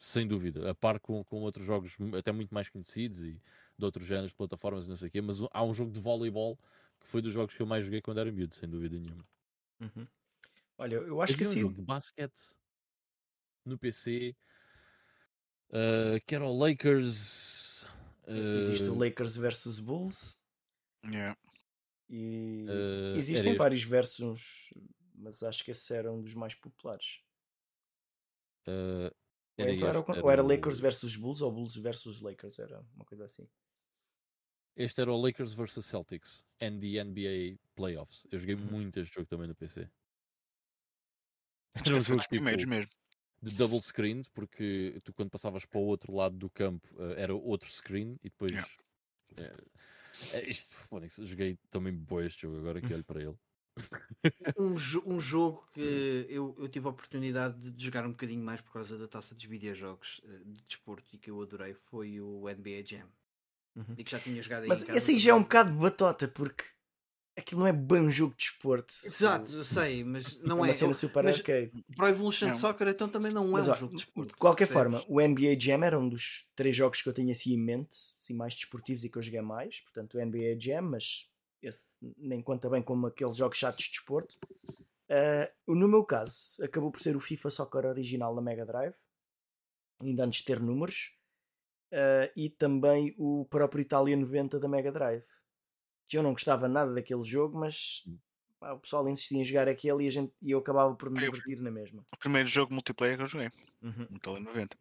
sem 0.02 0.28
dúvida, 0.28 0.72
a 0.72 0.74
par 0.74 1.00
com, 1.00 1.24
com 1.24 1.42
outros 1.42 1.64
jogos 1.64 1.96
até 2.18 2.32
muito 2.32 2.52
mais 2.54 2.68
conhecidos 2.68 3.22
e 3.22 3.40
de 3.78 3.86
outros 3.86 4.08
géneros 4.08 4.32
de 4.32 4.36
plataformas 4.36 4.88
e 4.88 4.90
não 4.90 4.98
sei 4.98 5.10
o 5.10 5.12
quê, 5.12 5.22
mas 5.22 5.38
há 5.52 5.64
um 5.64 5.74
jogo 5.76 5.92
de 5.92 6.00
voleibol 6.00 6.58
que 7.00 7.06
foi 7.06 7.22
dos 7.22 7.32
jogos 7.32 7.56
que 7.56 7.62
eu 7.62 7.68
mais 7.68 7.86
joguei 7.86 8.02
quando 8.02 8.20
era 8.20 8.32
miúdo, 8.32 8.56
sem 8.56 8.68
dúvida 8.68 8.98
nenhuma. 8.98 9.24
Uhum. 9.80 10.08
Olha, 10.80 10.96
eu 10.96 11.22
acho 11.22 11.38
que 11.38 11.46
um 11.46 11.50
assim... 11.50 11.62
jogo 11.62 11.76
de 11.76 11.82
basquete 11.84 12.58
no 13.64 13.78
PC 13.78 14.36
uh, 15.70 16.20
que 16.26 16.34
era 16.34 16.46
o 16.46 16.58
Lakers. 16.58 17.84
Uh... 18.28 18.58
Existe 18.58 18.90
o 18.90 18.98
Lakers 18.98 19.36
versus 19.36 19.80
Bulls. 19.80 20.36
Yeah. 21.06 21.38
E 22.10 22.66
uh, 22.68 23.18
existem 23.18 23.56
vários 23.56 23.84
versos, 23.84 24.74
mas 25.14 25.44
acho 25.44 25.64
que 25.64 25.72
esse 25.72 25.94
era 25.94 26.12
um 26.12 26.22
dos 26.22 26.34
mais 26.34 26.56
populares. 26.56 27.22
Uh, 28.68 29.14
ou, 29.64 29.70
então 29.70 29.88
era, 29.88 30.00
era, 30.00 30.24
ou 30.24 30.32
era 30.32 30.42
Lakers 30.44 30.80
versus 30.80 31.16
Bulls 31.16 31.42
ou 31.42 31.52
Bulls 31.52 31.76
versus 31.76 32.22
Lakers, 32.22 32.60
era 32.60 32.84
uma 32.96 33.06
coisa 33.06 33.26
assim. 33.26 33.48
Este 34.76 35.02
era 35.02 35.12
o 35.12 35.22
Lakers 35.22 35.54
versus 35.54 35.86
Celtics 35.86 36.46
and 36.62 36.80
the 36.80 37.04
NBA 37.04 37.60
Playoffs. 37.76 38.26
Eu 38.32 38.40
joguei 38.40 38.56
uhum. 38.56 38.66
muito 38.66 39.00
este 39.00 39.16
jogo 39.16 39.28
também 39.28 39.48
no 39.48 39.56
PC. 39.56 39.90
Era 41.74 41.96
um 41.96 42.02
jogo 42.02 42.22
tipo, 42.22 42.42
mesmo. 42.42 42.92
de 43.42 43.56
double 43.56 43.82
screen, 43.82 44.24
porque 44.34 45.00
tu 45.04 45.14
quando 45.14 45.30
passavas 45.30 45.66
para 45.66 45.80
o 45.80 45.84
outro 45.84 46.14
lado 46.14 46.38
do 46.38 46.50
campo 46.50 46.88
uh, 46.96 47.14
era 47.14 47.34
outro 47.34 47.70
screen 47.72 48.18
e 48.24 48.30
depois 48.30 48.52
yeah. 48.52 48.70
uh, 49.38 49.72
é, 50.34 50.50
isto, 50.50 50.76
foda 50.76 51.08
joguei 51.08 51.58
também 51.70 51.94
bom 51.94 52.22
este 52.22 52.42
jogo 52.42 52.58
agora 52.58 52.82
que 52.82 52.88
olho 52.94 53.04
para 53.04 53.22
ele. 53.22 53.38
Um, 54.58 54.76
um, 55.16 55.20
jogo 55.20 55.66
que 55.74 56.26
eu, 56.30 56.56
eu, 56.58 56.68
tive 56.68 56.88
a 56.88 56.90
oportunidade 56.90 57.72
de 57.72 57.84
jogar 57.84 58.06
um 58.06 58.12
bocadinho 58.12 58.44
mais 58.44 58.62
por 58.62 58.74
causa 58.74 58.98
da 58.98 59.08
taça 59.08 59.36
dos 59.36 59.44
videojogos 59.46 60.22
eh, 60.26 60.40
de 60.46 60.62
desporto 60.64 61.06
e 61.14 61.18
que 61.18 61.30
eu 61.30 61.42
adorei 61.42 61.74
foi 61.74 62.20
o 62.20 62.44
NBA 62.44 62.84
Jam. 62.86 63.08
Uhum. 63.76 63.96
E 63.98 64.04
que 64.04 64.12
já 64.12 64.20
tinha 64.20 64.42
jogado 64.42 64.68
Mas 64.68 64.88
esse 64.90 65.12
aí 65.12 65.20
já 65.20 65.32
é 65.32 65.34
um 65.34 65.44
bocado 65.44 65.72
batota 65.74 66.28
porque 66.28 66.66
aquilo 67.38 67.62
não 67.62 67.68
é 67.68 67.74
bem 67.74 68.02
um 68.02 68.12
jogo 68.12 68.32
de 68.32 68.46
desporto. 68.46 68.94
Exato, 69.04 69.52
eu 69.52 69.64
sei, 69.64 70.04
mas 70.04 70.40
não 70.44 70.64
é. 70.64 70.70
Uma 70.70 70.74
cena 70.74 70.94
super 70.94 71.24
mas 71.24 71.38
arcade. 71.38 71.72
Pro 71.96 72.08
Evolution 72.08 72.48
não. 72.48 72.56
Soccer 72.56 72.88
então 72.88 73.10
também 73.10 73.32
não 73.32 73.48
mas, 73.48 73.68
é 73.68 73.72
um 73.72 73.74
ó, 73.74 73.78
jogo 73.78 73.92
de 73.92 73.98
desporto. 73.98 74.30
De 74.30 74.38
qualquer 74.38 74.68
forma, 74.68 75.04
o 75.08 75.22
NBA 75.22 75.60
Jam 75.60 75.84
era 75.84 76.00
um 76.00 76.08
dos 76.08 76.50
três 76.56 76.76
jogos 76.76 77.02
que 77.02 77.10
eu 77.10 77.14
tinha 77.14 77.32
assim 77.32 77.54
em 77.54 77.58
mente, 77.58 77.96
assim, 78.20 78.34
mais 78.34 78.54
desportivos 78.56 79.04
e 79.04 79.10
que 79.10 79.18
eu 79.18 79.22
joguei 79.22 79.42
mais. 79.42 79.80
Portanto, 79.82 80.18
o 80.18 80.26
NBA 80.26 80.60
Jam, 80.60 80.82
mas 80.82 81.30
esse 81.62 81.98
nem 82.18 82.42
conta 82.42 82.70
bem 82.70 82.82
como 82.82 83.08
aqueles 83.08 83.38
jogos 83.38 83.58
chatos 83.58 83.86
de 83.86 83.92
desporto. 83.92 84.38
Uh, 85.10 85.76
no 85.76 85.88
meu 85.88 86.04
caso, 86.04 86.64
acabou 86.64 86.92
por 86.92 87.02
ser 87.02 87.16
o 87.16 87.20
FIFA 87.20 87.50
Soccer 87.50 87.86
original 87.86 88.34
da 88.34 88.42
Mega 88.42 88.66
Drive, 88.66 88.96
ainda 90.02 90.24
antes 90.24 90.40
de 90.40 90.46
ter 90.46 90.62
números, 90.62 91.14
uh, 91.92 92.32
e 92.36 92.50
também 92.50 93.14
o 93.18 93.46
próprio 93.50 93.82
Itália 93.82 94.16
90 94.16 94.60
da 94.60 94.68
Mega 94.68 94.92
Drive. 94.92 95.26
Que 96.08 96.18
eu 96.18 96.24
não 96.24 96.32
gostava 96.32 96.68
nada 96.68 96.94
daquele 96.94 97.24
jogo, 97.24 97.58
mas 97.58 98.04
pá, 98.60 98.74
o 98.74 98.80
pessoal 98.80 99.08
insistia 99.10 99.40
em 99.40 99.44
jogar 99.44 99.68
aquele 99.68 100.06
e, 100.06 100.08
a 100.08 100.12
gente, 100.12 100.34
e 100.42 100.52
eu 100.52 100.60
acabava 100.60 100.96
por 100.96 101.10
me 101.10 101.20
divertir 101.20 101.60
na 101.60 101.72
mesma. 101.72 102.06
O 102.14 102.18
primeiro 102.18 102.48
jogo 102.48 102.74
multiplayer 102.74 103.18
que 103.18 103.24
eu 103.24 103.28
joguei, 103.28 103.50
uhum. 103.82 104.08
Itália 104.12 104.40
90. 104.40 104.78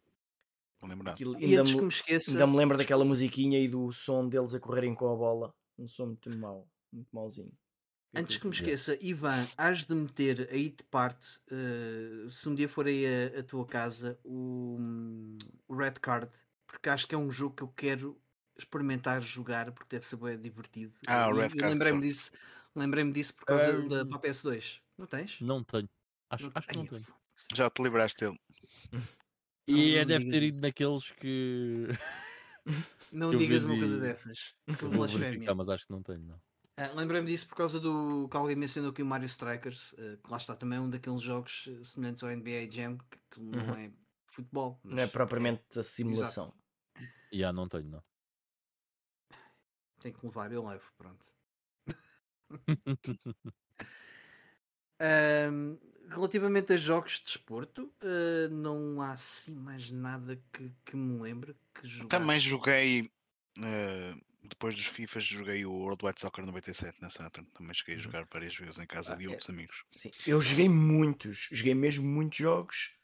Não 0.81 0.89
lembro 0.89 1.05
nada. 1.05 1.17
ainda, 1.19 1.63
me, 1.63 1.75
me 1.75 1.93
ainda 2.27 2.47
me 2.47 2.57
lembro 2.57 2.77
daquela 2.77 3.05
musiquinha 3.05 3.59
e 3.59 3.67
do 3.67 3.91
som 3.91 4.27
deles 4.27 4.53
a 4.55 4.59
correrem 4.59 4.95
com 4.95 5.11
a 5.11 5.15
bola. 5.15 5.53
Um 5.77 5.87
som 5.87 6.07
muito 6.07 6.29
mau, 6.37 6.67
muito 6.91 7.09
mauzinho. 7.13 7.51
Antes 8.13 8.35
que 8.35 8.45
me 8.45 8.53
esqueça, 8.53 8.97
Ivan, 9.01 9.47
has 9.57 9.85
de 9.85 9.95
meter 9.95 10.49
aí 10.51 10.69
de 10.69 10.83
parte, 10.83 11.39
uh, 11.49 12.29
se 12.29 12.49
um 12.49 12.53
dia 12.53 12.67
for 12.67 12.85
aí 12.85 13.05
a, 13.05 13.39
a 13.39 13.43
tua 13.43 13.65
casa, 13.65 14.19
o, 14.25 14.77
o, 15.65 15.75
Red 15.75 15.93
Card, 15.93 16.29
porque 16.67 16.89
acho 16.89 17.07
que 17.07 17.15
é 17.15 17.17
um 17.17 17.31
jogo 17.31 17.55
que 17.55 17.63
eu 17.63 17.69
quero 17.69 18.21
experimentar 18.57 19.21
jogar, 19.21 19.71
porque 19.71 19.95
deve 19.95 20.05
ser 20.05 20.17
bem 20.17 20.37
divertido. 20.37 20.93
Ah, 21.07 21.29
o 21.29 21.33
Red 21.33 21.51
Card. 21.51 21.73
Lembrei-me 21.73 22.01
disso, 22.01 22.31
lembrei-me 22.75 23.13
disso 23.13 23.33
por 23.33 23.45
causa 23.45 23.79
um... 23.79 23.87
da 23.87 24.03
PS2. 24.03 24.81
Não 24.97 25.07
tens? 25.07 25.39
Não 25.39 25.63
tenho. 25.63 25.89
Acho, 26.29 26.45
não, 26.45 26.51
acho 26.53 26.67
que 26.67 26.77
não 26.77 26.85
tenho. 26.85 27.07
Já 27.55 27.69
te 27.69 27.81
libraste 27.81 28.25
dele. 28.25 28.39
E 29.67 29.95
é, 29.95 30.03
deve 30.03 30.27
ter 30.27 30.43
ido 30.43 30.55
isso. 30.55 30.61
naqueles 30.61 31.11
que. 31.11 31.87
Não 33.11 33.29
digas 33.37 33.63
uma 33.63 33.77
coisa 33.77 33.99
dessas. 33.99 34.53
Vou 34.67 35.07
verificar, 35.07 35.55
mas 35.55 35.69
acho 35.69 35.85
que 35.85 35.91
não 35.91 36.03
tenho, 36.03 36.19
não. 36.19 36.41
Uh, 36.81 36.95
Lembrei-me 36.95 37.27
disso 37.27 37.47
por 37.47 37.55
causa 37.55 37.79
do 37.79 38.27
que 38.27 38.35
alguém 38.35 38.55
mencionou 38.55 38.89
aqui 38.89 39.03
o 39.03 39.05
Mario 39.05 39.27
Strikers, 39.27 39.93
uh, 39.93 40.17
que 40.17 40.31
lá 40.31 40.37
está 40.37 40.55
também 40.55 40.79
um 40.79 40.89
daqueles 40.89 41.21
jogos 41.21 41.69
semelhantes 41.83 42.23
ao 42.23 42.31
NBA 42.31 42.71
Jam, 42.71 42.97
que, 42.97 43.19
que 43.29 43.39
uhum. 43.39 43.51
não 43.51 43.75
é 43.75 43.91
futebol. 44.27 44.79
Não 44.83 45.03
é 45.03 45.07
propriamente 45.07 45.61
é... 45.75 45.79
a 45.79 45.83
simulação. 45.83 46.51
Já 46.95 47.07
yeah, 47.31 47.55
não 47.55 47.67
tenho, 47.67 47.89
não. 47.89 48.03
Tenho 49.99 50.15
que 50.15 50.25
levar, 50.25 50.51
eu 50.51 50.65
levo, 50.65 50.91
pronto. 50.97 51.31
um, 55.51 55.77
relativamente 56.09 56.73
a 56.73 56.77
jogos 56.77 57.19
de 57.19 57.25
desporto, 57.25 57.93
uh, 58.03 58.49
não 58.49 58.99
há 59.01 59.11
assim 59.11 59.53
mais 59.53 59.91
nada 59.91 60.41
que, 60.51 60.73
que 60.83 60.95
me 60.95 61.21
lembre 61.21 61.55
que 61.73 61.87
jogasse. 61.87 62.09
Também 62.09 62.39
joguei 62.39 63.11
Uh, 63.57 64.19
depois 64.47 64.73
dos 64.73 64.85
FIFAs 64.85 65.23
joguei 65.23 65.65
o 65.65 65.71
World 65.71 66.05
Wide 66.05 66.21
Soccer 66.21 66.45
97 66.45 67.01
na 67.01 67.09
Saturn. 67.09 67.49
Também 67.51 67.73
cheguei 67.73 67.95
a 67.95 67.97
uhum. 67.97 68.03
jogar 68.03 68.27
várias 68.31 68.55
vezes 68.55 68.77
em 68.79 68.87
casa 68.87 69.13
ah, 69.13 69.15
de 69.15 69.25
é. 69.25 69.29
outros 69.29 69.49
amigos. 69.49 69.83
Sim, 69.95 70.11
eu 70.25 70.41
joguei 70.41 70.69
muitos, 70.69 71.47
joguei 71.51 71.75
mesmo 71.75 72.07
muitos 72.07 72.37
jogos, 72.37 72.97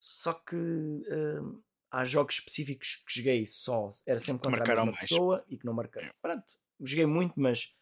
só 0.00 0.34
que 0.34 0.56
uh, 0.56 1.64
há 1.90 2.04
jogos 2.04 2.36
específicos 2.36 3.02
que 3.06 3.18
joguei 3.18 3.46
só, 3.46 3.90
era 4.06 4.18
sempre 4.18 4.42
contra 4.42 4.62
a 4.62 4.66
mesma 4.66 4.86
mais. 4.86 4.98
pessoa 5.00 5.44
e 5.48 5.56
que 5.56 5.64
não 5.64 5.72
marquei. 5.72 6.02
É. 6.02 6.12
Pronto, 6.20 6.44
joguei 6.80 7.06
muito, 7.06 7.40
mas 7.40 7.74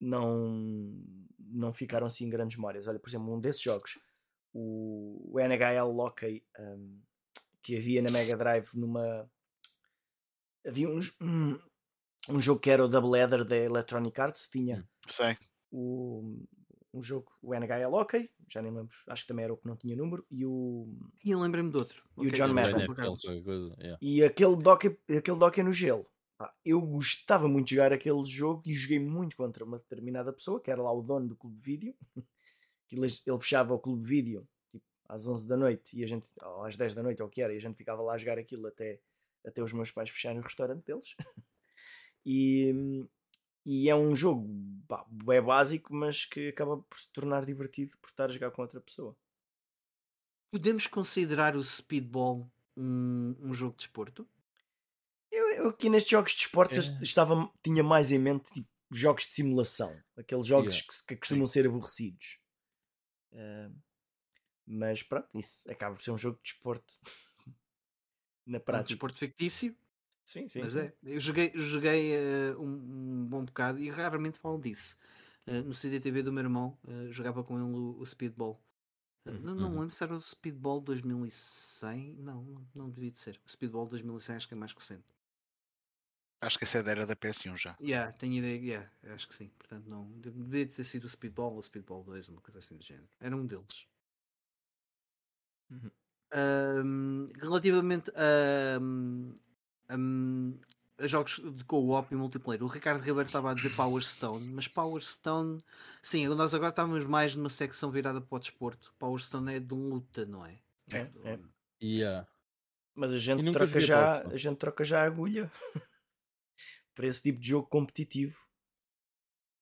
não, 0.00 1.02
não 1.38 1.72
ficaram 1.72 2.06
assim 2.06 2.28
grandes 2.28 2.56
memórias. 2.56 2.86
Olha, 2.86 2.98
por 2.98 3.08
exemplo, 3.08 3.32
um 3.32 3.40
desses 3.40 3.62
jogos, 3.62 3.98
o, 4.52 5.32
o 5.32 5.40
NHL 5.40 5.96
Hockey, 5.98 6.44
um, 6.58 7.00
que 7.62 7.76
havia 7.76 8.02
na 8.02 8.10
Mega 8.10 8.36
Drive 8.36 8.68
numa 8.74 9.30
havia 10.68 10.88
um, 10.88 11.00
um, 11.20 11.58
um, 12.28 12.40
jogo 12.40 12.60
que 12.60 12.70
era 12.70 12.84
o 12.84 12.88
Double 12.88 13.18
Header 13.18 13.44
da 13.44 13.56
Electronic 13.56 14.20
Arts, 14.20 14.48
tinha 14.50 14.78
hum, 14.78 14.84
Sei. 15.08 15.36
o 15.70 16.46
um 16.92 17.02
jogo, 17.02 17.32
o 17.42 17.54
NHL 17.54 17.92
OK, 17.94 18.30
já 18.48 18.62
nem 18.62 18.72
lembro, 18.72 18.96
acho 19.08 19.22
que 19.22 19.28
também 19.28 19.44
era 19.44 19.52
o 19.52 19.56
que 19.56 19.66
não 19.66 19.76
tinha 19.76 19.96
número, 19.96 20.26
e 20.30 20.44
o. 20.44 20.88
E 21.24 21.30
eu 21.30 21.38
lembrei-me 21.38 21.70
de 21.70 21.76
outro. 21.76 22.02
E 22.16 22.20
okay. 22.20 22.30
o 22.30 22.32
John 22.32 22.52
Madden. 22.52 22.86
E 24.00 24.24
aquele 24.24 24.56
dock, 24.56 24.86
aquele 24.86 25.38
dock 25.38 25.62
no 25.62 25.72
gelo. 25.72 26.06
eu 26.64 26.80
gostava 26.80 27.48
muito 27.48 27.68
de 27.68 27.76
jogar 27.76 27.92
aquele 27.92 28.24
jogo 28.24 28.62
e 28.66 28.72
joguei 28.72 28.98
muito 28.98 29.36
contra 29.36 29.64
uma 29.64 29.78
determinada 29.78 30.32
pessoa, 30.32 30.60
que 30.60 30.70
era 30.70 30.82
lá 30.82 30.92
o 30.92 31.02
dono 31.02 31.28
do 31.28 31.36
clube 31.36 31.56
de 31.56 31.62
vídeo. 31.62 31.94
ele, 32.90 33.06
ele 33.26 33.38
fechava 33.38 33.74
o 33.74 33.78
clube 33.78 34.02
de 34.02 34.08
vídeo 34.08 34.48
tipo, 34.70 34.84
às 35.08 35.26
11 35.26 35.46
da 35.46 35.56
noite 35.56 35.98
e 35.98 36.02
a 36.02 36.06
gente, 36.06 36.30
ou 36.42 36.64
às 36.64 36.76
10 36.76 36.94
da 36.94 37.02
noite, 37.02 37.22
ou 37.22 37.28
o 37.28 37.30
que 37.30 37.42
era, 37.42 37.52
e 37.52 37.56
a 37.56 37.60
gente 37.60 37.76
ficava 37.76 38.02
lá 38.02 38.14
a 38.14 38.18
jogar 38.18 38.38
aquilo 38.38 38.66
até 38.66 39.00
até 39.48 39.62
os 39.62 39.72
meus 39.72 39.90
pais 39.90 40.10
fecharem 40.10 40.40
o 40.40 40.44
restaurante 40.44 40.84
deles. 40.84 41.16
e, 42.24 43.06
e 43.64 43.88
é 43.88 43.94
um 43.94 44.14
jogo 44.14 44.48
pá, 44.86 45.06
é 45.30 45.40
básico, 45.40 45.94
mas 45.94 46.24
que 46.24 46.48
acaba 46.48 46.78
por 46.78 46.98
se 46.98 47.12
tornar 47.12 47.44
divertido 47.44 47.96
por 47.98 48.08
estar 48.08 48.26
a 48.26 48.32
jogar 48.32 48.50
com 48.50 48.62
outra 48.62 48.80
pessoa. 48.80 49.16
Podemos 50.50 50.86
considerar 50.86 51.56
o 51.56 51.62
Speedball 51.62 52.50
um, 52.76 53.36
um 53.40 53.52
jogo 53.52 53.72
de 53.72 53.78
desporto? 53.78 54.26
Eu, 55.30 55.50
eu, 55.50 55.68
aqui 55.68 55.90
nestes 55.90 56.10
jogos 56.10 56.32
de 56.32 56.40
esportes 56.40 56.88
é. 56.88 57.02
estava, 57.02 57.50
tinha 57.62 57.82
mais 57.82 58.10
em 58.10 58.18
mente 58.18 58.52
tipo, 58.52 58.68
jogos 58.90 59.24
de 59.24 59.34
simulação, 59.34 59.94
aqueles 60.16 60.46
jogos 60.46 60.74
yeah. 60.74 60.92
que, 60.92 61.06
que, 61.06 61.16
costumam 61.16 61.46
Sim. 61.46 61.52
ser 61.52 61.66
aborrecidos. 61.66 62.38
Uh, 63.32 63.74
mas 64.66 65.02
pronto, 65.02 65.28
isso 65.34 65.70
acaba 65.70 65.94
por 65.94 66.02
ser 66.02 66.10
um 66.10 66.18
jogo 66.18 66.36
de 66.38 66.44
desporto 66.44 66.94
na 68.48 68.58
prática. 68.58 68.84
Um 68.84 68.94
desporto 68.94 69.18
fictício. 69.18 69.76
Sim, 70.24 70.48
sim. 70.48 70.60
Mas 70.60 70.72
sim. 70.72 70.80
é. 70.80 70.92
Eu 71.04 71.20
joguei, 71.20 71.52
joguei 71.54 72.16
uh, 72.16 72.60
um, 72.60 73.22
um, 73.22 73.26
bom 73.26 73.44
bocado 73.44 73.78
e 73.78 73.88
raramente 73.88 74.38
falo 74.38 74.58
disso. 74.58 74.96
Uh, 75.46 75.62
no 75.62 75.72
CDTV 75.72 76.22
do 76.22 76.32
meu 76.32 76.42
irmão, 76.42 76.78
uh, 76.84 77.12
jogava 77.12 77.42
com 77.42 77.54
ele 77.54 77.64
o, 77.64 77.98
o 77.98 78.04
Speedball. 78.04 78.60
Uhum. 79.24 79.40
Não, 79.40 79.54
não 79.54 79.68
uhum. 79.70 79.80
lembro 79.80 79.94
se 79.94 80.02
era 80.02 80.14
o 80.14 80.20
Speedball 80.20 80.80
2100. 80.80 82.16
Não, 82.16 82.66
não 82.74 82.90
devia 82.90 83.10
de 83.10 83.18
ser. 83.18 83.40
O 83.46 83.50
Speedball 83.50 83.86
2100 83.86 84.36
acho 84.36 84.48
que 84.48 84.54
é 84.54 84.56
mais 84.56 84.72
recente. 84.72 85.14
Acho 86.40 86.56
que 86.56 86.64
essa 86.64 86.78
era 86.78 87.04
da 87.04 87.16
PS1 87.16 87.56
já. 87.56 87.76
Yeah, 87.80 88.12
tenho 88.12 88.34
ideia, 88.34 88.60
yeah, 88.60 89.14
acho 89.14 89.26
que 89.28 89.34
sim. 89.34 89.50
Portanto, 89.58 89.88
não. 89.88 90.08
Devia 90.20 90.66
de 90.66 90.76
ter 90.76 90.84
sido 90.84 91.04
o 91.04 91.08
Speedball 91.08 91.52
ou 91.52 91.58
o 91.58 91.62
Speedball 91.62 92.04
2, 92.04 92.28
uma 92.28 92.40
coisa 92.40 92.60
assim 92.60 92.76
do 92.76 92.84
género. 92.84 93.08
Era 93.18 93.36
um 93.36 93.44
deles. 93.44 93.86
Uhum. 95.70 95.90
Um, 96.34 97.26
relativamente 97.40 98.10
a, 98.10 98.78
um, 98.80 100.58
a, 100.98 101.06
jogos 101.06 101.40
de 101.54 101.64
co-op 101.64 102.12
e 102.12 102.16
multiplayer, 102.16 102.62
o 102.62 102.66
Ricardo 102.66 103.00
Ribeiro 103.00 103.26
estava 103.26 103.50
a 103.50 103.54
dizer 103.54 103.74
Power 103.74 104.02
Stone, 104.02 104.46
mas 104.50 104.68
Power 104.68 105.02
Stone, 105.02 105.58
sim, 106.02 106.26
nós 106.28 106.52
agora 106.52 106.70
estávamos 106.70 107.04
mais 107.06 107.34
numa 107.34 107.48
secção 107.48 107.90
virada 107.90 108.20
para 108.20 108.36
o 108.36 108.38
desporto. 108.38 108.92
Power 108.98 109.20
Stone 109.22 109.54
é 109.54 109.60
de 109.60 109.74
luta, 109.74 110.26
não 110.26 110.44
é? 110.44 110.58
É, 110.92 111.10
é. 111.24 111.38
Yeah. 111.82 112.26
Mas 112.94 113.12
a 113.12 113.18
gente, 113.18 113.52
troca 113.52 113.80
já, 113.80 114.22
a 114.22 114.36
gente 114.36 114.56
troca 114.56 114.84
já 114.84 115.02
a 115.02 115.06
agulha 115.06 115.50
para 116.94 117.06
esse 117.06 117.22
tipo 117.22 117.38
de 117.38 117.48
jogo 117.48 117.68
competitivo. 117.68 118.36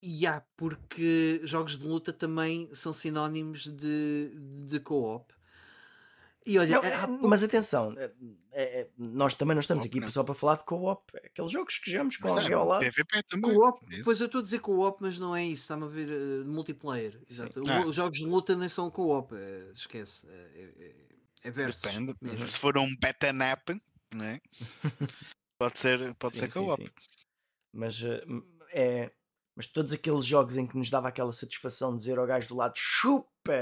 E 0.03 0.21
yeah, 0.23 0.45
porque 0.57 1.41
jogos 1.45 1.77
de 1.77 1.85
luta 1.85 2.13
também 2.13 2.73
são 2.75 2.95
sinónimos 2.95 3.67
de, 3.67 4.33
de 4.67 4.81
co-op. 4.81 5.36
E 6.47 6.59
olha, 6.61 6.77
não, 6.77 6.85
é, 6.85 7.07
mas 7.23 7.43
atenção, 7.43 7.93
é, 7.99 8.13
é, 8.53 8.89
nós 8.97 9.35
também 9.35 9.53
não 9.53 9.61
estamos 9.61 9.85
aqui 9.85 9.99
não. 9.99 10.09
só 10.13 10.23
para 10.23 10.33
falar 10.33 10.57
de 10.59 10.65
co-op, 10.65 11.03
aqueles 11.17 11.51
jogos 11.51 11.77
que 11.79 11.91
jogamos 11.91 12.17
com 12.17 12.29
alguém 12.29 12.53
ao 12.53 12.65
lado. 12.65 12.85
PVP 12.85 13.23
também. 13.25 13.53
Co-op, 13.53 14.03
pois 14.05 14.21
eu 14.21 14.27
estou 14.27 14.39
a 14.39 14.43
dizer 14.43 14.61
co-op, 14.61 15.03
mas 15.03 15.19
não 15.19 15.35
é 15.35 15.45
isso, 15.45 15.63
está-me 15.63 15.85
a 15.85 15.89
ver 15.89 16.09
uh, 16.09 16.47
multiplayer. 16.47 17.21
Exato. 17.29 17.65
Ah. 17.69 17.85
Os 17.85 17.97
jogos 17.97 18.19
de 18.19 18.25
luta 18.25 18.55
nem 18.55 18.69
são 18.69 18.89
co-op, 18.89 19.35
uh, 19.35 19.73
esquece. 19.75 20.29
É, 20.29 20.95
é 21.43 21.51
versus. 21.51 21.83
Depende. 21.83 22.15
Mesmo. 22.21 22.47
Se 22.47 22.59
for 22.59 22.79
um 22.79 22.95
beta 22.97 23.33
nap, 23.33 23.69
né? 24.15 24.41
pode 25.59 25.81
ser, 25.81 26.15
pode 26.15 26.35
sim, 26.35 26.41
ser 26.43 26.53
co-op. 26.53 26.93
Mas 27.75 28.01
uh, 28.03 28.21
é. 28.71 29.11
Mas 29.57 29.67
todos 29.67 29.93
aqueles 29.93 30.25
jogos 30.25 30.57
em 30.57 30.67
que 30.67 30.77
nos 30.77 30.91
dava 30.91 31.09
aquela 31.09 31.33
satisfação 31.33 31.91
de 31.91 31.97
dizer 31.97 32.19
ao 32.19 32.27
gajo 32.27 32.49
do 32.49 32.57
lado 32.57 32.75
chupa, 32.77 33.53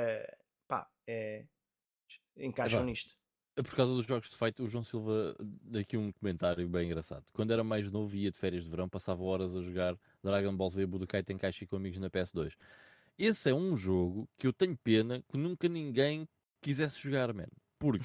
pá, 0.69 0.87
é 1.07 1.47
encaixam 2.37 2.79
Agora, 2.79 2.91
nisto. 2.91 3.15
É 3.57 3.63
por 3.63 3.75
causa 3.77 3.95
dos 3.95 4.05
jogos 4.05 4.29
de 4.29 4.37
fight, 4.37 4.61
o 4.61 4.69
João 4.69 4.83
Silva 4.83 5.37
aqui 5.79 5.97
um 5.97 6.11
comentário 6.11 6.69
bem 6.69 6.87
engraçado. 6.87 7.25
Quando 7.33 7.53
era 7.53 7.63
mais 7.63 7.91
novo 7.93 8.17
ia 8.17 8.31
de 8.31 8.39
férias 8.39 8.65
de 8.65 8.71
verão, 8.71 8.89
passava 8.89 9.23
horas 9.23 9.55
a 9.55 9.63
jogar 9.63 9.97
Dragon 10.23 10.57
Ball 10.57 10.71
Z, 10.71 10.85
Budokai 10.87 11.23
Tenkaichi 11.23 11.65
com 11.65 11.77
amigos 11.77 12.01
na 12.01 12.11
PS2. 12.11 12.55
Esse 13.17 13.51
é 13.51 13.55
um 13.55 13.77
jogo 13.77 14.29
que 14.37 14.47
eu 14.47 14.53
tenho 14.53 14.77
pena 14.77 15.23
que 15.29 15.37
nunca 15.37 15.69
ninguém 15.69 16.29
quisesse 16.61 16.99
jogar, 16.99 17.33
mano. 17.33 17.53
Porque 17.79 18.05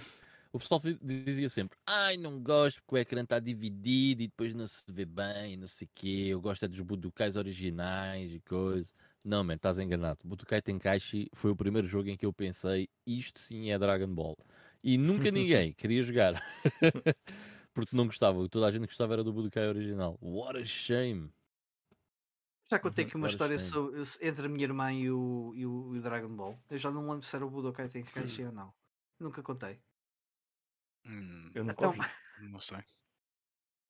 o 0.52 0.60
pessoal 0.60 0.82
dizia 1.02 1.50
sempre: 1.50 1.78
Ai, 1.86 2.18
não 2.18 2.42
gosto 2.42 2.82
porque 2.84 2.96
o 2.96 2.98
ecrã 2.98 3.24
está 3.24 3.40
dividido 3.40 4.22
e 4.22 4.28
depois 4.28 4.54
não 4.54 4.68
se 4.68 4.84
vê 4.92 5.06
bem, 5.06 5.58
não 5.58 5.68
sei 5.68 5.88
o 5.88 5.90
quê. 5.96 6.28
Eu 6.30 6.42
gosto 6.42 6.66
é 6.66 6.68
dos 6.68 6.80
Budokai 6.82 7.30
originais 7.36 8.32
e 8.32 8.40
coisas. 8.42 8.94
Não, 9.24 9.44
man, 9.44 9.56
estás 9.56 9.78
enganado. 9.80 10.20
Budokai 10.24 10.62
Tenkaichi 10.62 11.30
foi 11.34 11.52
o 11.52 11.56
primeiro 11.56 11.88
jogo 11.88 12.10
em 12.10 12.18
que 12.18 12.26
eu 12.26 12.34
pensei: 12.34 12.90
isto 13.06 13.40
sim 13.40 13.70
é 13.70 13.78
Dragon 13.78 14.14
Ball. 14.14 14.38
E 14.84 14.98
nunca 14.98 15.30
ninguém 15.32 15.74
queria 15.74 16.02
jogar. 16.02 16.42
porque 17.74 17.96
não 17.96 18.06
gostava. 18.06 18.48
Toda 18.50 18.68
a 18.68 18.72
gente 18.72 18.86
gostava 18.86 19.14
era 19.14 19.24
do 19.24 19.34
Budokai 19.34 19.68
original. 19.68 20.18
What 20.22 20.58
a 20.58 20.66
shame. 20.66 21.32
Já 22.70 22.78
contei 22.78 23.06
aqui 23.06 23.16
uma 23.16 23.28
história 23.28 23.58
sobre, 23.58 24.00
entre 24.22 24.46
a 24.46 24.50
minha 24.50 24.64
irmã 24.64 24.94
e 24.94 25.10
o, 25.10 25.54
e 25.56 25.66
o, 25.66 25.96
e 25.96 26.00
o 26.00 26.02
Dragon 26.02 26.30
Ball. 26.30 26.58
Eu 26.70 26.78
já 26.78 26.92
não 26.92 27.10
lembro 27.10 27.26
se 27.26 27.36
era 27.36 27.46
o 27.46 27.50
Budokai 27.50 27.90
Tenkaichi 27.90 28.44
hum. 28.44 28.48
ou 28.48 28.52
não. 28.52 28.74
Nunca 29.20 29.42
contei. 29.42 29.82
Hum, 31.06 31.52
eu 31.56 31.64
nunca 31.64 31.74
então, 31.74 31.88
ouvi. 31.88 32.52
Não 32.52 32.60
sei. 32.60 32.84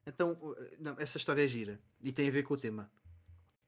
Então, 0.07 0.55
não, 0.79 0.95
essa 0.97 1.17
história 1.17 1.43
é 1.43 1.47
gira 1.47 1.79
e 2.01 2.11
tem 2.11 2.29
a 2.29 2.31
ver 2.31 2.43
com 2.43 2.53
o 2.53 2.57
tema. 2.57 2.89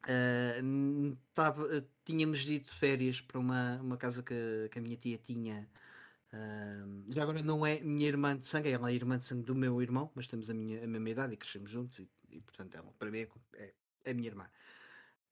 Uh, 0.07 1.15
tava, 1.33 1.63
uh, 1.63 1.87
tínhamos 2.03 2.39
de 2.39 2.59
férias 2.79 3.21
para 3.21 3.39
uma, 3.39 3.79
uma 3.81 3.97
casa 3.97 4.23
que, 4.23 4.69
que 4.71 4.79
a 4.79 4.81
minha 4.81 4.97
tia 4.97 5.17
tinha. 5.17 5.69
Uh, 6.33 7.11
já 7.11 7.23
agora 7.23 7.43
não 7.43 7.65
é 7.65 7.79
minha 7.81 8.07
irmã 8.07 8.37
de 8.37 8.45
sangue, 8.45 8.69
ela 8.69 8.89
é 8.89 8.93
irmã 8.93 9.17
de 9.17 9.25
sangue 9.25 9.43
do 9.43 9.53
meu 9.53 9.81
irmão, 9.81 10.11
mas 10.15 10.27
temos 10.27 10.49
a, 10.49 10.53
minha, 10.53 10.83
a 10.83 10.87
mesma 10.87 11.09
idade 11.09 11.33
e 11.33 11.37
crescemos 11.37 11.69
juntos, 11.69 11.99
e, 11.99 12.09
e 12.29 12.41
portanto, 12.41 12.75
ela 12.75 12.91
para 12.97 13.11
mim 13.11 13.19
é, 13.19 13.27
é, 13.55 13.73
é 14.05 14.13
minha 14.13 14.29
irmã. 14.29 14.49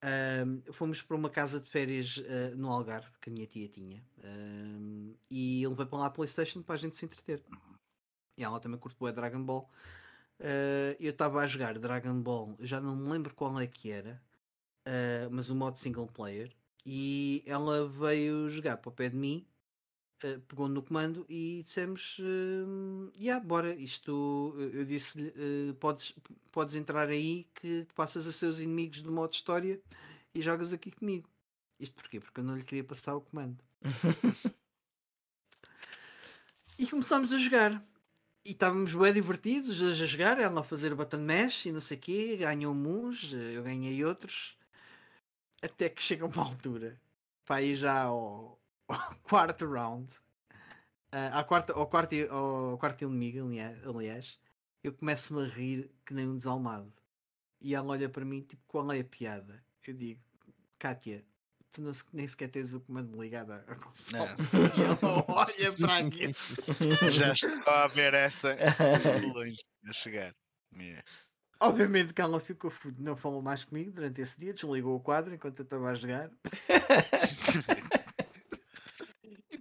Uh, 0.03 0.71
fomos 0.71 1.01
para 1.01 1.17
uma 1.17 1.29
casa 1.29 1.59
de 1.59 1.69
férias 1.69 2.23
no 2.55 2.69
Algarve 2.69 3.11
que 3.19 3.29
a 3.29 3.33
minha 3.33 3.45
tia 3.45 3.67
tinha 3.67 4.01
e 5.29 5.61
ele 5.61 5.75
veio 5.75 5.89
para 5.89 5.99
lá 5.99 6.05
a 6.05 6.09
Playstation 6.09 6.61
para 6.61 6.75
a 6.75 6.77
gente 6.77 6.95
se 6.95 7.03
entreter 7.03 7.43
e 8.37 8.41
ela 8.41 8.61
também 8.61 8.79
curte 8.79 8.95
o 8.97 9.11
Dragon 9.11 9.43
Ball 9.43 9.69
ah, 10.39 10.95
eu 11.01 11.11
estava 11.11 11.41
a 11.41 11.47
jogar 11.47 11.77
Dragon 11.77 12.21
Ball 12.21 12.55
já 12.61 12.79
não 12.79 12.95
me 12.95 13.09
lembro 13.09 13.35
qual 13.35 13.59
é 13.59 13.67
que 13.67 13.91
era 13.91 14.21
mas 15.31 15.49
o 15.49 15.55
modo 15.55 15.77
single 15.77 16.07
player 16.07 16.51
e 16.85 17.43
ela 17.45 17.87
veio 17.87 18.49
jogar 18.49 18.77
para 18.77 18.89
o 18.89 18.91
pé 18.91 19.09
de 19.09 19.15
mim 19.15 19.45
Uh, 20.21 20.37
pegou 20.41 20.67
no 20.67 20.83
comando 20.83 21.25
e 21.29 21.61
dissemos: 21.63 22.17
uh, 22.19 23.09
yeah, 23.17 23.41
bora, 23.41 23.73
isto. 23.73 24.53
Eu 24.73 24.83
disse-lhe: 24.83 25.29
uh, 25.29 25.73
podes, 25.75 26.13
podes 26.51 26.75
entrar 26.75 27.07
aí 27.07 27.47
que 27.55 27.87
passas 27.95 28.27
a 28.27 28.31
ser 28.33 28.47
os 28.47 28.59
inimigos 28.59 29.01
do 29.01 29.13
modo 29.13 29.31
história 29.31 29.79
e 30.35 30.41
jogas 30.41 30.73
aqui 30.73 30.91
comigo. 30.91 31.29
Isto 31.79 31.95
porquê? 31.95 32.19
Porque 32.19 32.41
eu 32.41 32.43
não 32.43 32.57
lhe 32.57 32.65
queria 32.65 32.83
passar 32.83 33.15
o 33.15 33.21
comando. 33.21 33.63
e 36.77 36.85
começámos 36.85 37.31
a 37.31 37.37
jogar. 37.37 37.81
E 38.43 38.51
estávamos 38.51 38.93
bem 38.93 39.13
divertidos 39.13 39.81
a 39.81 39.93
jogar, 40.05 40.37
ela 40.37 40.59
a 40.59 40.63
fazer 40.65 40.93
button 40.95 41.21
mash 41.21 41.67
e 41.67 41.71
não 41.71 41.79
sei 41.81 41.97
o 41.97 41.99
quê, 41.99 42.37
ganhou 42.37 42.73
uns, 42.73 43.31
eu 43.31 43.63
ganhei 43.63 44.03
outros. 44.03 44.58
Até 45.61 45.89
que 45.89 46.01
chega 46.01 46.25
uma 46.25 46.43
altura, 46.43 46.99
para 47.45 47.61
ir 47.61 47.75
já 47.75 48.03
ao, 48.03 48.59
quarto 49.23 49.65
round, 49.65 50.13
uh, 51.13 51.33
à 51.33 51.43
quarta, 51.43 51.73
ao, 51.73 51.87
quarto, 51.87 52.15
ao 52.29 52.77
quarto 52.77 53.03
inimigo, 53.03 53.49
aliás, 53.87 54.39
eu 54.83 54.93
começo-me 54.93 55.43
a 55.43 55.47
rir 55.47 55.91
que 56.05 56.13
nem 56.13 56.27
um 56.27 56.37
desalmado. 56.37 56.93
E 57.61 57.75
ela 57.75 57.89
olha 57.89 58.07
para 58.07 58.23
mim, 58.23 58.41
tipo, 58.41 58.63
qual 58.67 58.89
é 58.91 59.01
a 59.01 59.03
piada? 59.03 59.61
Eu 59.85 59.93
digo, 59.93 60.21
Kátia, 60.77 61.25
tu 61.71 61.81
não, 61.81 61.91
nem 62.13 62.27
sequer 62.27 62.49
tens 62.49 62.73
o 62.73 62.79
comando 62.79 63.21
ligado 63.21 63.51
à 63.51 63.75
console. 63.75 64.29
E 64.77 64.81
ela 64.81 65.25
olha 65.27 65.73
para 65.73 66.03
mim. 66.03 66.33
Já 67.11 67.33
estou 67.33 67.73
a 67.73 67.87
ver 67.87 68.13
essa 68.13 68.55
longe 69.33 69.59
a 69.85 69.93
chegar. 69.93 70.33
Yeah. 70.75 71.03
Obviamente 71.61 72.13
que 72.13 72.21
ela 72.21 72.39
ficou 72.39 72.71
fodida, 72.71 73.03
não 73.03 73.17
falou 73.17 73.41
mais 73.41 73.65
comigo 73.65 73.91
durante 73.91 74.21
esse 74.21 74.39
dia, 74.39 74.53
desligou 74.53 74.95
o 74.95 74.99
quadro 74.99 75.33
enquanto 75.33 75.59
eu 75.59 75.63
estava 75.63 75.89
a 75.89 75.95
jogar. 75.95 76.31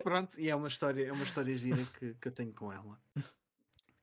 pronto, 0.05 0.41
e 0.41 0.49
é 0.49 0.55
uma 0.55 0.69
história, 0.69 1.07
é 1.07 1.13
uma 1.13 1.25
história 1.25 1.57
gira 1.57 1.85
que, 1.99 2.15
que 2.15 2.29
eu 2.29 2.33
tenho 2.33 2.53
com 2.53 2.73
ela. 2.73 2.99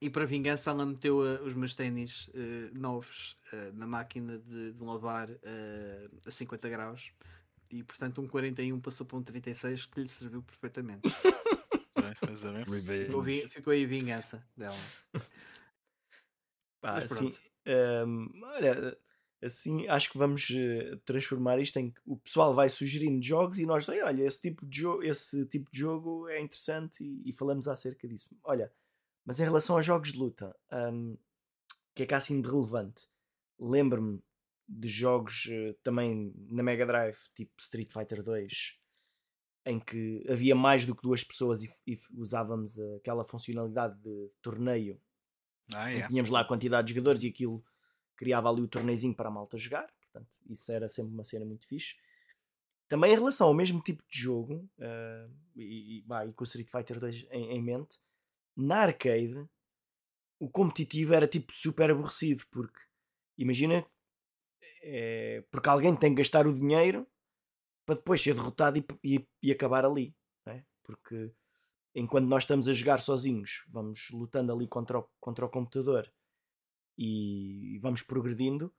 E 0.01 0.09
para 0.09 0.25
vingança, 0.25 0.69
ela 0.69 0.85
meteu 0.85 1.19
uh, 1.19 1.41
os 1.43 1.53
meus 1.53 1.73
ténis 1.73 2.27
uh, 2.27 2.77
novos 2.77 3.35
uh, 3.53 3.73
na 3.73 3.87
máquina 3.87 4.37
de, 4.37 4.73
de 4.73 4.83
lavar 4.83 5.29
a 6.25 6.31
50 6.31 6.69
graus 6.69 7.11
e, 7.71 7.81
portanto, 7.81 8.21
um 8.21 8.27
41 8.27 8.79
passou 8.81 9.05
para 9.05 9.17
um 9.17 9.23
36 9.23 9.85
que 9.87 10.01
lhe 10.01 10.07
serviu 10.07 10.43
perfeitamente. 10.43 11.01
ficou, 13.05 13.23
ficou 13.49 13.73
aí 13.73 13.83
a 13.83 13.87
vingança 13.87 14.45
dela. 14.55 14.77
Pá, 16.81 16.99
assim, 16.99 17.33
um, 17.67 18.29
olha, 18.43 18.97
assim 19.43 19.87
acho 19.87 20.11
que 20.11 20.17
vamos 20.17 20.49
uh, 20.49 20.97
transformar 21.05 21.59
isto 21.59 21.77
em 21.77 21.91
que 21.91 21.99
o 22.05 22.17
pessoal 22.17 22.53
vai 22.53 22.69
sugerindo 22.69 23.23
jogos 23.23 23.59
e 23.59 23.65
nós 23.65 23.87
olha 23.89 24.23
esse 24.23 24.41
tipo 24.41 24.65
de 24.65 24.83
esse 25.03 25.45
tipo 25.45 25.69
de 25.71 25.79
jogo 25.79 26.27
é 26.27 26.39
interessante 26.39 27.03
e, 27.03 27.29
e, 27.29 27.33
falamos 27.33 27.67
acerca 27.67 28.07
disso. 28.07 28.29
Olha 28.43 28.71
mas 29.25 29.39
em 29.39 29.43
relação 29.43 29.77
a 29.77 29.81
jogos 29.81 30.11
de 30.11 30.19
luta 30.19 30.55
um, 30.71 31.13
o 31.13 31.17
que 31.95 32.03
é 32.03 32.05
que 32.05 32.13
há 32.13 32.17
assim 32.17 32.41
de 32.41 32.47
relevante? 32.47 33.07
Lembro-me 33.59 34.21
de 34.67 34.87
jogos 34.87 35.45
uh, 35.45 35.73
também 35.83 36.33
na 36.49 36.63
Mega 36.63 36.85
Drive 36.85 37.17
tipo 37.35 37.53
Street 37.59 37.91
Fighter 37.91 38.23
2 38.23 38.79
em 39.67 39.79
que 39.79 40.23
havia 40.29 40.53
mais 40.53 40.85
do 40.85 40.95
que 40.95 41.01
duas 41.01 41.23
pessoas 41.23 41.63
e, 41.63 41.69
e 41.87 41.99
usávamos 42.13 42.79
aquela 42.97 43.23
funcionalidade 43.23 43.99
de 43.99 44.29
torneio 44.41 45.01
ah, 45.73 45.87
yeah. 45.87 46.07
tínhamos 46.07 46.29
lá 46.29 46.41
a 46.41 46.45
quantidade 46.45 46.87
de 46.87 46.93
jogadores 46.93 47.23
e 47.23 47.27
aquilo 47.27 47.63
criava 48.15 48.49
ali 48.49 48.61
o 48.61 48.67
torneizinho 48.67 49.15
para 49.15 49.29
a 49.29 49.31
malta 49.31 49.57
jogar, 49.57 49.91
portanto, 50.01 50.29
isso 50.47 50.71
era 50.71 50.87
sempre 50.87 51.13
uma 51.13 51.23
cena 51.23 51.45
muito 51.45 51.67
fixe. 51.67 51.95
Também 52.87 53.11
em 53.11 53.15
relação 53.15 53.47
ao 53.47 53.53
mesmo 53.53 53.81
tipo 53.81 54.03
de 54.07 54.19
jogo, 54.19 54.69
uh, 54.77 55.33
e, 55.55 55.97
e, 55.97 56.05
e, 56.05 56.33
com 56.33 56.43
o 56.43 56.47
Street 56.47 56.69
Fighter 56.69 56.99
2 56.99 57.27
em, 57.31 57.51
em, 57.51 57.61
mente, 57.61 57.99
na 58.55 58.77
arcade 58.77 59.47
o 60.39 60.49
competitivo 60.49 61.13
era 61.13 61.27
tipo 61.27 61.51
super 61.51 61.89
aborrecido, 61.89 62.43
porque 62.51 62.79
imagina 63.37 63.85
é, 64.83 65.43
porque 65.49 65.67
alguém 65.67 65.95
tem 65.95 66.11
que 66.11 66.21
gastar 66.21 66.45
o 66.45 66.53
dinheiro 66.53 67.07
para 67.85 67.95
depois 67.95 68.21
ser 68.21 68.35
derrotado 68.35 68.77
e, 68.77 68.85
e, 69.03 69.27
e 69.41 69.51
acabar 69.51 69.83
ali, 69.83 70.15
é? 70.45 70.63
porque 70.83 71.31
enquanto 71.95 72.27
nós 72.27 72.43
estamos 72.43 72.67
a 72.67 72.73
jogar 72.73 72.99
sozinhos, 72.99 73.63
vamos 73.69 74.09
lutando 74.11 74.51
ali 74.51 74.67
contra 74.67 74.99
o, 74.99 75.09
contra 75.19 75.45
o 75.45 75.49
computador 75.49 76.11
e 76.97 77.79
vamos 77.81 78.01
progredindo. 78.01 78.71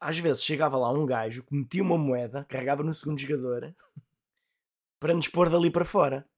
Às 0.00 0.18
vezes 0.18 0.44
chegava 0.44 0.76
lá 0.76 0.90
um 0.90 1.06
gajo 1.06 1.44
que 1.44 1.54
metia 1.54 1.82
uma 1.82 1.96
moeda, 1.96 2.44
carregava 2.44 2.82
no 2.82 2.92
segundo 2.92 3.20
jogador 3.20 3.74
para 4.98 5.14
nos 5.14 5.28
pôr 5.28 5.48
dali 5.48 5.70
para 5.70 5.84
fora. 5.84 6.28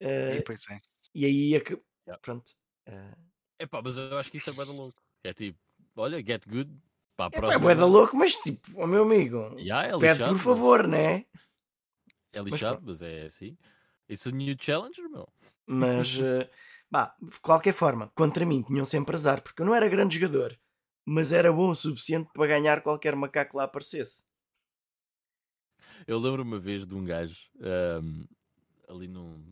Uh, 0.00 0.38
e, 0.38 0.42
pois 0.42 0.64
é. 0.70 0.80
e 1.12 1.24
aí 1.26 1.54
é 1.54 1.60
que. 1.60 1.72
Yeah. 2.06 2.20
Pronto. 2.22 2.52
Uh... 2.88 3.24
Epá, 3.58 3.82
mas 3.82 3.96
eu 3.96 4.16
acho 4.18 4.30
que 4.30 4.36
isso 4.36 4.50
é 4.50 4.52
bué 4.52 4.64
louco. 4.64 5.02
É 5.24 5.32
tipo, 5.32 5.58
olha, 5.96 6.24
get 6.24 6.46
good. 6.46 6.70
Pá, 7.16 7.30
é 7.32 7.58
bué 7.58 7.74
da 7.74 7.86
louco, 7.86 8.16
mas 8.16 8.34
tipo, 8.36 8.76
o 8.76 8.82
oh, 8.82 8.86
meu 8.86 9.02
amigo, 9.04 9.54
yeah, 9.58 9.86
é 9.86 9.98
pede 9.98 10.24
por 10.24 10.38
favor, 10.38 10.88
mas... 10.88 10.90
né? 10.90 11.26
É 12.32 12.40
lixado, 12.40 12.82
mas, 12.84 13.00
mas 13.00 13.02
é 13.02 13.26
assim. 13.26 13.56
Isso 14.08 14.28
é 14.28 14.32
new 14.32 14.56
challenger, 14.58 15.08
meu. 15.08 15.28
Mas, 15.66 16.16
uh, 16.20 16.48
Bah, 16.94 17.12
de 17.20 17.40
qualquer 17.40 17.72
forma, 17.72 18.08
contra 18.14 18.46
mim 18.46 18.62
tinham 18.62 18.84
sempre 18.84 19.16
azar, 19.16 19.42
porque 19.42 19.60
eu 19.60 19.66
não 19.66 19.74
era 19.74 19.88
grande 19.88 20.16
jogador, 20.16 20.56
mas 21.04 21.32
era 21.32 21.52
bom 21.52 21.70
o 21.70 21.74
suficiente 21.74 22.30
para 22.32 22.46
ganhar 22.46 22.82
qualquer 22.82 23.16
macaco 23.16 23.56
lá 23.56 23.64
aparecesse. 23.64 24.24
Eu 26.06 26.20
lembro 26.20 26.44
uma 26.44 26.56
vez 26.56 26.86
de 26.86 26.94
um 26.94 27.04
gajo 27.04 27.36
um, 28.00 28.24
ali 28.88 29.08
num, 29.08 29.42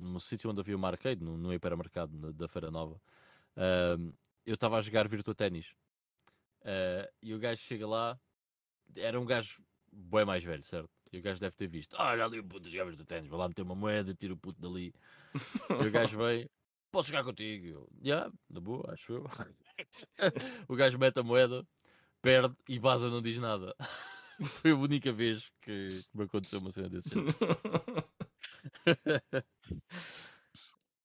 num 0.00 0.18
sítio 0.18 0.50
onde 0.50 0.58
havia 0.58 0.74
uma 0.74 0.88
arcade, 0.88 1.22
no, 1.22 1.36
no 1.36 1.54
hipermercado 1.54 2.32
da 2.32 2.48
Feira 2.48 2.72
Nova. 2.72 3.00
Um, 3.56 4.12
eu 4.44 4.54
estava 4.54 4.78
a 4.78 4.80
jogar 4.80 5.06
Virtua 5.06 5.36
Ténis 5.36 5.66
uh, 6.62 7.08
e 7.22 7.32
o 7.34 7.38
gajo 7.38 7.62
chega 7.62 7.86
lá, 7.86 8.18
era 8.96 9.20
um 9.20 9.24
gajo 9.24 9.62
bem 9.92 10.24
mais 10.24 10.42
velho, 10.42 10.64
certo? 10.64 10.90
E 11.12 11.18
o 11.18 11.22
gajo 11.22 11.40
deve 11.40 11.56
ter 11.56 11.68
visto, 11.68 11.96
olha 11.98 12.24
ali 12.24 12.38
o 12.38 12.44
puto 12.44 12.70
jogar 12.70 12.84
Virtua 12.84 13.06
Ténis, 13.06 13.28
vou 13.28 13.38
lá 13.38 13.48
meter 13.48 13.62
uma 13.62 13.74
moeda, 13.74 14.14
tiro 14.14 14.34
o 14.34 14.36
puto 14.36 14.60
dali 14.60 14.92
e 15.82 15.86
o 15.86 15.90
gajo 15.90 16.18
vem, 16.18 16.48
posso 16.90 17.08
jogar 17.08 17.24
contigo? 17.24 17.88
Já, 18.02 18.14
yeah, 18.14 18.32
na 18.50 18.60
boa, 18.60 18.92
acho 18.92 19.12
eu. 19.12 19.24
o 20.68 20.76
gajo 20.76 20.98
mete 20.98 21.18
a 21.18 21.22
moeda, 21.22 21.66
perde 22.20 22.54
e 22.68 22.78
Baza 22.78 23.08
não 23.08 23.22
diz 23.22 23.38
nada. 23.38 23.74
Foi 24.44 24.70
a 24.70 24.76
única 24.76 25.12
vez 25.12 25.50
que 25.60 25.88
me 26.14 26.24
aconteceu 26.24 26.60
uma 26.60 26.70
cena 26.70 26.88
desse 26.88 27.10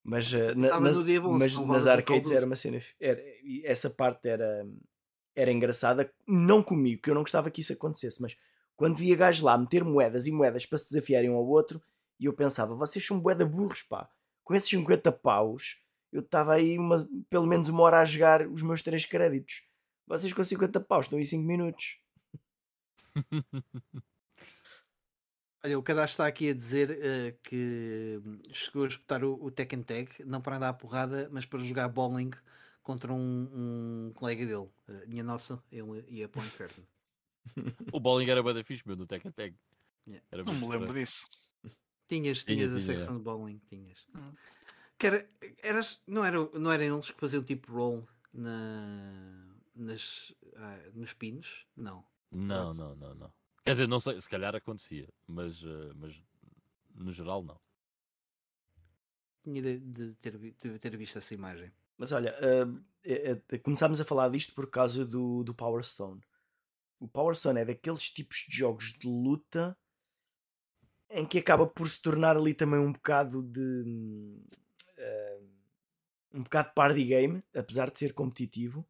Mas, 0.03 0.31
uh, 0.33 0.53
na, 0.55 0.79
nas, 0.81 0.97
bom, 0.97 1.37
mas 1.37 1.55
nas 1.65 1.87
arcades 1.87 2.29
era 2.29 2.45
uma 2.45 2.57
cena. 2.57 2.79
Era, 2.99 3.23
essa 3.63 3.89
parte 3.89 4.27
era, 4.27 4.67
era 5.33 5.51
engraçada. 5.51 6.13
Não 6.27 6.61
comigo, 6.61 7.01
que 7.01 7.09
eu 7.09 7.15
não 7.15 7.21
gostava 7.21 7.49
que 7.49 7.61
isso 7.61 7.71
acontecesse, 7.71 8.21
mas 8.21 8.35
quando 8.75 8.97
via 8.97 9.15
gajos 9.15 9.41
lá 9.41 9.57
meter 9.57 9.83
moedas 9.83 10.27
e 10.27 10.31
moedas 10.31 10.65
para 10.65 10.77
se 10.77 10.89
desafiarem 10.89 11.29
um 11.29 11.35
ao 11.35 11.47
outro, 11.47 11.81
e 12.19 12.25
eu 12.25 12.33
pensava, 12.33 12.75
vocês 12.75 13.05
são 13.05 13.19
bué 13.19 13.35
burros, 13.35 13.83
pá. 13.83 14.09
Com 14.43 14.55
esses 14.55 14.69
50 14.69 15.11
paus, 15.11 15.83
eu 16.11 16.21
estava 16.21 16.53
aí 16.53 16.77
uma, 16.77 17.07
pelo 17.29 17.47
menos 17.47 17.69
uma 17.69 17.83
hora 17.83 17.99
a 17.99 18.05
jogar 18.05 18.47
os 18.47 18.61
meus 18.61 18.81
3 18.81 19.05
créditos. 19.05 19.63
Vocês 20.05 20.33
com 20.33 20.43
50 20.43 20.79
paus 20.81 21.05
estão 21.05 21.17
aí 21.17 21.25
5 21.25 21.43
minutos. 21.43 21.97
Olha, 25.65 25.79
o 25.79 25.83
cadastro 25.83 26.13
está 26.13 26.27
aqui 26.27 26.49
a 26.49 26.53
dizer 26.53 26.91
uh, 26.91 27.39
que 27.41 28.21
chegou 28.51 28.83
a 28.83 28.87
escutar 28.87 29.23
o, 29.23 29.41
o 29.41 29.49
Tekken 29.49 29.81
Tag, 29.81 30.09
não 30.25 30.41
para 30.41 30.57
andar 30.57 30.69
a 30.69 30.73
porrada, 30.73 31.29
mas 31.31 31.45
para 31.45 31.59
jogar 31.59 31.87
bowling 31.87 32.31
contra 32.81 33.13
um, 33.13 33.49
um 33.53 34.11
colega 34.13 34.45
dele. 34.45 34.69
Uh, 34.89 35.07
minha 35.07 35.23
nossa, 35.23 35.63
ele 35.71 36.05
ia 36.09 36.27
para 36.27 36.41
o 36.41 36.45
inferno. 36.45 36.85
O 37.91 37.99
bowling 37.99 38.29
era 38.29 38.41
bem 38.41 38.63
fixe, 38.63 38.83
meu, 38.85 38.95
no 38.95 39.05
Tekken 39.05 39.31
Tag. 39.31 39.55
Yeah. 40.07 40.25
não 40.45 40.53
me 40.55 40.67
lembro 40.67 40.93
disso. 40.93 41.27
Tinhas, 42.07 42.43
tinhas 42.43 42.43
tinha, 42.43 42.65
a 42.65 42.69
tinha. 42.69 42.79
secção 42.79 43.17
de 43.17 43.23
bowling, 43.23 43.61
tinhas. 43.67 44.05
Hum. 44.15 44.33
Que 44.97 45.07
era, 45.07 45.29
eras, 45.63 46.01
não, 46.05 46.23
era, 46.23 46.37
não 46.53 46.71
eram 46.71 46.95
eles 46.95 47.11
que 47.11 47.19
faziam 47.19 47.43
tipo 47.43 47.71
roll 47.71 48.07
na, 48.33 49.45
nas, 49.75 50.33
ah, 50.55 50.79
nos 50.93 51.13
pinos? 51.13 51.65
Não. 51.75 52.05
Não, 52.31 52.73
não, 52.73 52.95
não, 52.95 53.15
não. 53.15 53.33
Quer 53.63 53.71
dizer, 53.71 53.87
não 53.87 53.99
sei, 53.99 54.19
se 54.19 54.29
calhar 54.29 54.55
acontecia, 54.55 55.07
mas, 55.27 55.63
uh, 55.63 55.95
mas 55.95 56.13
no 56.95 57.11
geral 57.11 57.43
não. 57.43 57.57
Tinha 59.43 59.61
de, 59.61 59.79
de, 59.79 60.13
ter, 60.15 60.37
de 60.37 60.79
ter, 60.79 60.97
visto 60.97 61.17
essa 61.17 61.33
imagem. 61.33 61.71
Mas 61.97 62.11
olha, 62.11 62.33
uh, 62.33 62.83
é, 63.03 63.41
é, 63.49 63.57
começámos 63.59 64.01
a 64.01 64.05
falar 64.05 64.29
disto 64.29 64.53
por 64.53 64.69
causa 64.69 65.05
do, 65.05 65.43
do 65.43 65.53
Power 65.53 65.83
Stone. 65.83 66.21
O 67.03 67.07
Power 67.09 67.35
Stone 67.35 67.59
é 67.59 67.65
daqueles 67.65 68.09
tipos 68.09 68.45
de 68.47 68.55
jogos 68.55 68.93
de 68.93 69.05
luta 69.09 69.77
em 71.09 71.25
que 71.25 71.37
acaba 71.37 71.67
por 71.67 71.89
se 71.89 72.01
tornar 72.01 72.37
ali 72.37 72.53
também 72.53 72.79
um 72.79 72.93
bocado 72.93 73.43
de. 73.43 73.61
Uh, 74.97 75.53
um 76.33 76.43
bocado 76.43 76.69
de 76.69 76.73
party 76.73 77.03
game, 77.03 77.43
apesar 77.53 77.91
de 77.91 77.99
ser 77.99 78.13
competitivo 78.13 78.87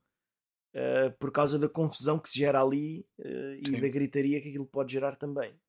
uh, 0.76 1.12
por 1.18 1.32
causa 1.32 1.58
da 1.58 1.68
confusão 1.68 2.20
que 2.20 2.30
se 2.30 2.38
gera 2.38 2.62
ali 2.62 3.04
uh, 3.18 3.56
e 3.56 3.82
da 3.82 3.88
gritaria 3.88 4.40
que 4.40 4.50
aquilo 4.50 4.68
pode 4.68 4.94
gerar 4.94 5.16
também. 5.16 5.60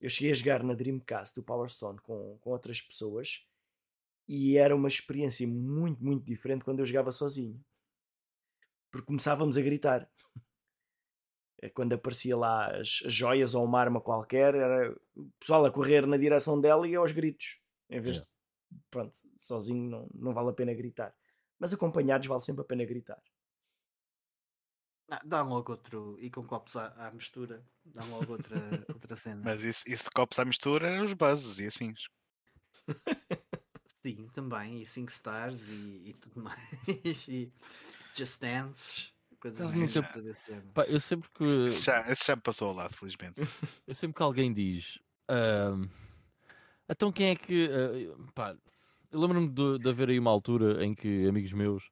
Eu 0.00 0.08
cheguei 0.08 0.32
a 0.32 0.34
jogar 0.34 0.62
na 0.62 0.72
Dreamcast 0.72 1.34
do 1.34 1.44
Power 1.44 1.68
Stone 1.68 1.98
com, 1.98 2.38
com 2.40 2.50
outras 2.50 2.80
pessoas 2.80 3.46
e 4.26 4.56
era 4.56 4.74
uma 4.74 4.88
experiência 4.88 5.46
muito, 5.46 6.02
muito 6.02 6.24
diferente 6.24 6.64
quando 6.64 6.78
eu 6.78 6.86
jogava 6.86 7.12
sozinho. 7.12 7.62
Porque 8.90 9.06
começávamos 9.06 9.58
a 9.58 9.60
gritar. 9.60 10.10
É 11.64 11.70
quando 11.70 11.94
aparecia 11.94 12.36
lá 12.36 12.66
as, 12.76 13.02
as 13.06 13.14
joias 13.14 13.54
ou 13.54 13.64
uma 13.64 13.80
arma 13.80 13.98
qualquer, 13.98 14.54
era 14.54 14.94
o 15.16 15.30
pessoal 15.40 15.64
a 15.64 15.70
correr 15.70 16.06
na 16.06 16.18
direção 16.18 16.60
dela 16.60 16.86
e 16.86 16.94
aos 16.94 17.10
gritos. 17.10 17.58
Em 17.88 18.02
vez 18.02 18.16
yeah. 18.16 18.30
de, 18.70 18.78
pronto, 18.90 19.16
sozinho 19.38 19.88
não, 19.88 20.08
não 20.14 20.34
vale 20.34 20.50
a 20.50 20.52
pena 20.52 20.74
gritar. 20.74 21.14
Mas 21.58 21.72
acompanhados 21.72 22.26
vale 22.26 22.42
sempre 22.42 22.60
a 22.60 22.66
pena 22.66 22.84
gritar. 22.84 23.22
Ah, 25.10 25.22
dá 25.24 25.40
logo 25.40 25.72
outro. 25.72 26.18
E 26.20 26.30
com 26.30 26.44
copos 26.44 26.76
à, 26.76 26.88
à 26.98 27.10
mistura, 27.10 27.64
dá 27.82 28.04
logo 28.04 28.32
outra, 28.32 28.56
outra 28.92 29.16
cena. 29.16 29.40
Mas 29.42 29.64
isso, 29.64 29.84
isso 29.86 30.04
de 30.04 30.10
copos 30.10 30.38
à 30.38 30.44
mistura 30.44 30.86
é 30.86 31.00
os 31.00 31.14
buzzes 31.14 31.58
e 31.60 31.66
assim. 31.66 31.94
Sim, 34.02 34.28
também. 34.34 34.82
E 34.82 34.86
5 34.86 35.10
stars 35.10 35.66
e, 35.68 36.10
e, 36.10 36.14
tudo 36.20 36.42
mais. 36.42 36.60
E 37.26 37.50
Just 38.14 38.38
Dance. 38.38 39.13
Coisas 39.44 39.60
assim. 39.60 39.86
Sempre, 39.86 40.32
pá, 40.72 40.84
eu 40.84 40.98
sempre 40.98 41.28
que. 41.34 41.44
Esse 41.44 41.84
já, 41.84 42.10
esse 42.10 42.26
já 42.26 42.34
me 42.34 42.40
passou 42.40 42.68
ao 42.68 42.74
lado, 42.74 42.96
felizmente. 42.96 43.34
eu 43.86 43.94
sempre 43.94 44.16
que 44.16 44.22
alguém 44.22 44.50
diz. 44.50 44.96
Uh, 45.30 45.86
então 46.88 47.12
quem 47.12 47.26
é 47.26 47.36
que. 47.36 47.68
Uh, 47.68 48.32
pá, 48.32 48.56
eu 49.12 49.20
lembro-me 49.20 49.50
de, 49.50 49.80
de 49.80 49.88
haver 49.90 50.08
aí 50.08 50.18
uma 50.18 50.30
altura 50.30 50.82
em 50.82 50.94
que 50.94 51.28
amigos 51.28 51.52
meus 51.52 51.84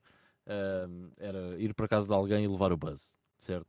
uh, 0.46 1.12
era 1.18 1.60
ir 1.60 1.74
para 1.74 1.86
casa 1.86 2.06
de 2.06 2.14
alguém 2.14 2.42
e 2.42 2.48
levar 2.48 2.72
o 2.72 2.76
buzz, 2.78 3.18
certo? 3.42 3.68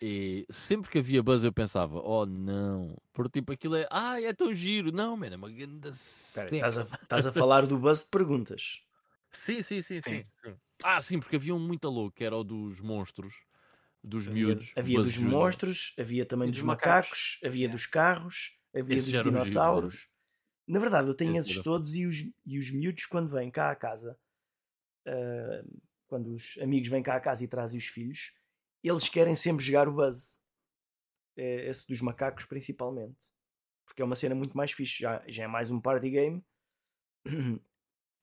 E 0.00 0.46
sempre 0.48 0.90
que 0.90 0.98
havia 1.00 1.22
buzz 1.22 1.44
eu 1.44 1.52
pensava, 1.52 2.00
oh 2.00 2.24
não, 2.24 2.96
porque 3.12 3.40
tipo 3.40 3.52
aquilo 3.52 3.76
é, 3.76 3.86
ah, 3.90 4.18
é 4.18 4.32
tão 4.32 4.54
giro, 4.54 4.90
não, 4.90 5.14
mano, 5.14 5.34
é 5.34 5.36
uma 5.36 5.50
grande 5.50 5.90
estás, 5.90 6.78
a, 6.78 6.84
estás 6.84 7.26
a 7.26 7.32
falar 7.34 7.66
do 7.66 7.76
buzz 7.76 8.00
de 8.00 8.06
perguntas. 8.06 8.80
Sim, 9.30 9.62
sim, 9.62 9.82
sim, 9.82 10.00
sim, 10.00 10.24
sim. 10.42 10.56
Ah, 10.82 11.00
sim, 11.00 11.18
porque 11.18 11.36
havia 11.36 11.54
um 11.54 11.58
muito 11.58 11.88
louco 11.88 12.16
que 12.16 12.24
era 12.24 12.36
o 12.36 12.44
dos 12.44 12.80
monstros, 12.80 13.34
dos 14.02 14.28
havia, 14.28 14.46
miúdos. 14.46 14.72
Havia 14.76 15.02
dos 15.02 15.18
monstros, 15.18 15.94
havia 15.98 16.24
também 16.24 16.48
dos, 16.48 16.58
dos 16.58 16.66
macacos, 16.66 17.08
macacos, 17.08 17.40
havia 17.44 17.68
dos 17.68 17.86
carros, 17.86 18.58
havia 18.74 18.94
Esses 18.96 19.12
dos 19.12 19.22
dinossauros. 19.22 19.94
Giro, 19.94 20.08
Na 20.68 20.78
verdade, 20.78 21.08
eu 21.08 21.14
tenho 21.14 21.36
Esse 21.36 21.50
esses 21.50 21.62
todos 21.62 21.94
e 21.94 22.06
os, 22.06 22.16
e 22.46 22.58
os 22.58 22.70
miúdos, 22.70 23.06
quando 23.06 23.28
vêm 23.28 23.50
cá 23.50 23.70
à 23.70 23.76
casa, 23.76 24.18
uh, 25.06 25.80
quando 26.06 26.32
os 26.34 26.56
amigos 26.62 26.88
vêm 26.88 27.02
cá 27.02 27.16
à 27.16 27.20
casa 27.20 27.44
e 27.44 27.48
trazem 27.48 27.78
os 27.78 27.86
filhos, 27.86 28.38
eles 28.82 29.08
querem 29.08 29.34
sempre 29.34 29.64
jogar 29.64 29.88
o 29.88 29.94
Buzz. 29.94 30.40
É, 31.36 31.68
esse 31.68 31.86
dos 31.86 32.00
macacos, 32.00 32.44
principalmente. 32.46 33.28
Porque 33.86 34.02
é 34.02 34.04
uma 34.04 34.16
cena 34.16 34.34
muito 34.34 34.56
mais 34.56 34.72
fixe. 34.72 35.00
Já, 35.00 35.22
já 35.28 35.44
é 35.44 35.46
mais 35.46 35.70
um 35.70 35.80
party 35.80 36.10
game 36.10 36.44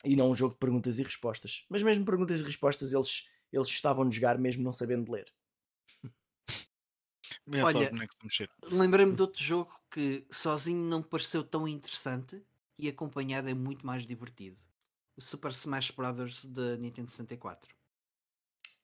e 0.05 0.15
não 0.15 0.31
um 0.31 0.35
jogo 0.35 0.53
de 0.53 0.59
perguntas 0.59 0.99
e 0.99 1.03
respostas. 1.03 1.65
Mas 1.69 1.83
mesmo 1.83 2.05
perguntas 2.05 2.41
e 2.41 2.43
respostas, 2.43 2.93
eles, 2.93 3.29
eles 3.51 3.67
estavam 3.67 4.07
a 4.07 4.09
jogar 4.09 4.37
mesmo 4.37 4.63
não 4.63 4.71
sabendo 4.71 5.11
ler. 5.11 5.31
Olha, 7.63 7.91
lembrei-me 8.63 9.15
de 9.15 9.21
outro 9.21 9.43
jogo 9.43 9.73
que 9.91 10.25
sozinho 10.31 10.83
não 10.83 11.01
pareceu 11.01 11.43
tão 11.43 11.67
interessante 11.67 12.41
e 12.77 12.87
acompanhado 12.87 13.49
é 13.49 13.53
muito 13.53 13.85
mais 13.85 14.05
divertido 14.05 14.57
o 15.17 15.21
Super 15.21 15.51
Smash 15.51 15.91
Bros. 15.91 16.45
da 16.45 16.75
Nintendo 16.77 17.09
64. 17.09 17.73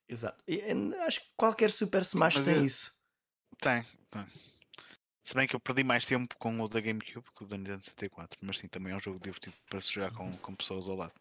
Exato. 0.07 0.43
E, 0.48 0.61
acho 1.06 1.22
que 1.22 1.27
qualquer 1.35 1.69
Super 1.69 2.02
Smash 2.02 2.38
Mas 2.38 2.45
tem 2.45 2.56
eu... 2.56 2.65
isso. 2.65 2.93
Tem, 3.60 3.84
tem. 4.10 4.26
Se 5.23 5.35
bem 5.35 5.48
que 5.48 5.56
eu 5.56 5.60
perdi 5.60 5.84
mais 5.84 6.06
tempo 6.06 6.35
com 6.38 6.60
o 6.60 6.68
da 6.68 6.81
GameCube 6.81 7.27
que 7.35 7.43
o 7.43 7.48
da 7.48 7.57
Nintendo 7.57 7.84
64, 7.84 8.39
mas 8.41 8.57
sim, 8.57 8.68
também 8.68 8.93
é 8.93 8.95
um 8.95 8.99
jogo 8.99 9.19
divertido 9.19 9.56
para 9.69 9.80
se 9.81 9.93
jogar 9.93 10.11
com, 10.11 10.31
com 10.38 10.56
pessoas 10.56 10.88
ao 10.88 10.95
lado. 10.95 11.14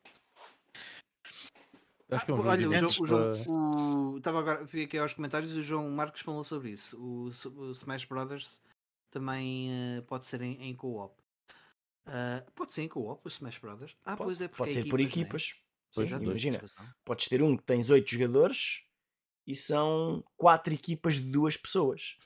Acho 2.10 2.24
que 2.24 2.30
é 2.30 2.34
um 2.34 2.38
ah, 2.38 2.40
jogo 2.40 2.48
Olha, 2.48 2.86
o, 2.86 3.06
jogo, 3.06 3.50
o, 3.50 4.12
o, 4.14 4.18
estava 4.18 4.40
agora, 4.40 4.66
fui 4.66 4.82
aqui 4.82 4.98
aos 4.98 5.14
comentários 5.14 5.54
e 5.54 5.58
o 5.58 5.62
João 5.62 5.88
Marcos 5.90 6.22
falou 6.22 6.42
sobre 6.42 6.70
isso. 6.70 6.98
O, 6.98 7.30
o 7.56 7.70
Smash 7.70 8.04
Brothers 8.04 8.60
também 9.10 9.70
uh, 9.70 10.02
pode 10.02 10.24
ser 10.24 10.40
em, 10.42 10.60
em 10.60 10.74
co-op. 10.74 11.14
Uh, 12.06 12.50
pode 12.52 12.72
ser 12.72 12.82
em 12.82 12.88
co-op, 12.88 13.20
o 13.24 13.28
Smash 13.28 13.58
Brothers. 13.58 13.96
Ah, 14.04 14.16
pode, 14.16 14.26
pois 14.26 14.40
é, 14.40 14.48
pode 14.48 14.70
é 14.70 14.74
ser 14.74 14.80
equipas, 14.80 14.90
por 14.90 15.00
equipas. 15.00 15.54
Sim, 15.92 16.24
imagina, 16.24 16.62
podes 17.04 17.28
ter 17.28 17.42
um 17.42 17.56
que 17.56 17.64
tens 17.64 17.90
8 17.90 18.08
jogadores 18.08 18.84
e 19.46 19.54
são 19.54 20.24
4 20.36 20.72
equipas 20.74 21.14
de 21.14 21.30
duas 21.30 21.56
pessoas. 21.56 22.16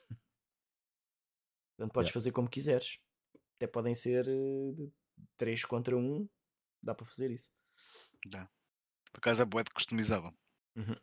Portanto, 1.76 1.92
podes 1.92 2.08
yeah. 2.08 2.14
fazer 2.14 2.32
como 2.32 2.48
quiseres. 2.48 2.98
Até 3.56 3.66
podem 3.66 3.94
ser 3.94 4.26
3 5.36 5.62
uh, 5.62 5.68
contra 5.68 5.96
1. 5.96 6.28
Dá 6.82 6.94
para 6.94 7.06
fazer 7.06 7.30
isso. 7.30 7.50
Dá. 8.26 8.48
Por 9.12 9.18
acaso 9.18 9.42
é 9.42 9.44
boa 9.44 9.62
de 9.64 9.70
customizável. 9.70 10.32
Uhum. 10.76 10.96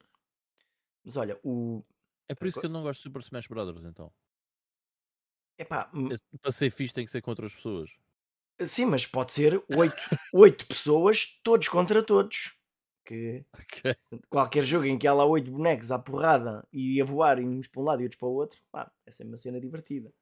Mas 1.03 1.17
olha, 1.17 1.39
o. 1.43 1.83
É 2.29 2.35
por 2.35 2.47
isso 2.47 2.59
que 2.59 2.65
eu 2.65 2.69
não 2.69 2.83
gosto 2.83 2.99
de 2.99 3.03
Super 3.03 3.21
Smash 3.21 3.47
Brothers, 3.47 3.85
então. 3.85 4.11
Epá, 5.57 5.91
para 6.41 6.51
ser 6.51 6.71
fixe 6.71 6.93
tem 6.93 7.05
que 7.05 7.11
ser 7.11 7.21
contra 7.21 7.45
as 7.45 7.53
pessoas. 7.53 7.91
Sim, 8.65 8.85
mas 8.85 9.05
pode 9.05 9.31
ser 9.31 9.63
oito, 9.75 10.01
oito 10.33 10.67
pessoas, 10.67 11.39
todos 11.43 11.67
contra 11.67 12.03
todos. 12.03 12.57
Que 13.05 13.43
okay. 13.53 13.95
qualquer 14.29 14.63
jogo 14.63 14.85
em 14.85 14.97
que 14.97 15.07
há 15.07 15.13
lá 15.13 15.25
oito 15.25 15.51
bonecos 15.51 15.91
à 15.91 15.99
porrada 15.99 16.67
e 16.71 17.01
a 17.01 17.05
voar 17.05 17.39
uns 17.39 17.67
para 17.67 17.81
um 17.81 17.85
lado 17.85 18.01
e 18.01 18.05
outros 18.05 18.19
para 18.19 18.27
o 18.27 18.33
outro, 18.33 18.61
pá, 18.71 18.91
é 19.05 19.11
sempre 19.11 19.31
uma 19.31 19.37
cena 19.37 19.59
divertida. 19.59 20.13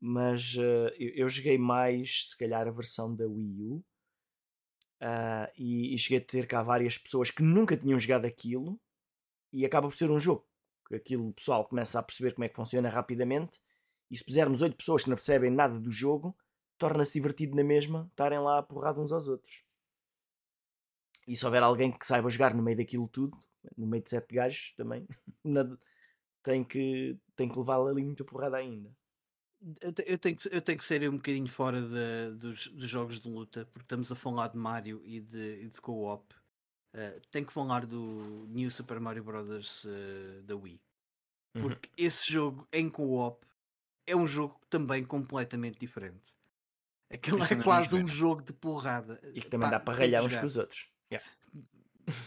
Mas 0.00 0.54
uh, 0.54 0.88
eu, 0.98 1.10
eu, 1.14 1.28
joguei 1.28 1.58
mais, 1.58 2.30
se 2.30 2.38
calhar, 2.38 2.66
a 2.66 2.70
versão 2.70 3.14
da 3.14 3.26
Wii 3.26 3.62
U. 3.62 3.84
Uh, 5.00 5.50
e, 5.58 5.94
e, 5.94 5.98
cheguei 5.98 6.18
a 6.18 6.24
ter 6.24 6.46
cá 6.46 6.62
várias 6.62 6.96
pessoas 6.96 7.30
que 7.30 7.42
nunca 7.42 7.76
tinham 7.76 7.98
jogado 7.98 8.24
aquilo 8.24 8.80
e 9.52 9.66
acaba 9.66 9.88
por 9.88 9.96
ser 9.96 10.08
um 10.12 10.20
jogo 10.20 10.46
que 10.86 10.94
aquilo 10.94 11.28
o 11.28 11.32
pessoal 11.32 11.66
começa 11.66 11.98
a 11.98 12.02
perceber 12.02 12.34
como 12.34 12.44
é 12.44 12.48
que 12.48 12.54
funciona 12.54 12.88
rapidamente 12.88 13.58
e 14.10 14.16
se 14.16 14.24
pusermos 14.24 14.62
oito 14.62 14.76
pessoas 14.76 15.02
que 15.02 15.10
não 15.10 15.16
percebem 15.16 15.50
nada 15.50 15.78
do 15.78 15.90
jogo 15.90 16.36
torna-se 16.78 17.14
divertido 17.14 17.56
na 17.56 17.64
mesma 17.64 18.08
estarem 18.10 18.38
lá 18.40 18.58
a 18.58 18.62
porrada 18.62 19.00
uns 19.00 19.12
aos 19.12 19.26
outros. 19.28 19.64
E 21.26 21.36
se 21.36 21.44
houver 21.44 21.62
alguém 21.62 21.90
que 21.90 22.04
saiba 22.04 22.28
jogar 22.28 22.54
no 22.54 22.62
meio 22.62 22.76
daquilo 22.76 23.08
tudo, 23.08 23.38
no 23.76 23.86
meio 23.86 24.02
de 24.02 24.10
sete 24.10 24.34
gajos 24.34 24.74
também, 24.76 25.06
tem 26.42 26.64
que, 26.64 27.16
tem 27.36 27.48
que 27.48 27.58
levá-la 27.58 27.90
ali 27.90 28.04
muita 28.04 28.24
porrada 28.24 28.56
ainda. 28.56 28.94
Eu 29.80 30.18
tenho, 30.18 30.36
que, 30.36 30.48
eu 30.50 30.60
tenho 30.60 30.78
que 30.78 30.84
ser 30.84 31.08
um 31.08 31.16
bocadinho 31.16 31.48
fora 31.48 31.80
de, 31.80 32.36
dos, 32.36 32.66
dos, 32.68 32.88
jogos 32.88 33.20
de 33.20 33.28
luta, 33.28 33.64
porque 33.66 33.84
estamos 33.84 34.10
a 34.10 34.16
falar 34.16 34.48
de 34.48 34.56
Mario 34.56 35.00
e 35.04 35.20
de, 35.20 35.68
de 35.68 35.80
co-op. 35.80 36.34
Uh, 36.94 37.20
tenho 37.30 37.46
que 37.46 37.52
falar 37.52 37.86
do 37.86 38.46
New 38.48 38.70
Super 38.70 38.98
Mario 38.98 39.22
Bros. 39.22 39.84
Uh, 39.84 40.42
da 40.42 40.56
Wii. 40.56 40.80
Uhum. 41.54 41.62
Porque 41.62 41.88
uhum. 41.88 41.94
esse 42.06 42.32
jogo 42.32 42.66
em 42.72 42.90
co-op 42.90 43.46
é 44.06 44.16
um 44.16 44.26
jogo 44.26 44.60
também 44.68 45.04
completamente 45.04 45.78
diferente. 45.78 46.34
Aquilo 47.12 47.42
é 47.42 47.62
quase 47.62 47.94
um 47.94 48.08
jogo 48.08 48.42
de 48.42 48.52
porrada. 48.52 49.20
E 49.34 49.40
que 49.40 49.48
também 49.48 49.68
Pá, 49.68 49.78
dá 49.78 49.80
para 49.80 49.98
ralhar 49.98 50.24
uns 50.24 50.34
com 50.34 50.46
os 50.46 50.56
outros. 50.56 50.88
Yeah. 51.12 51.28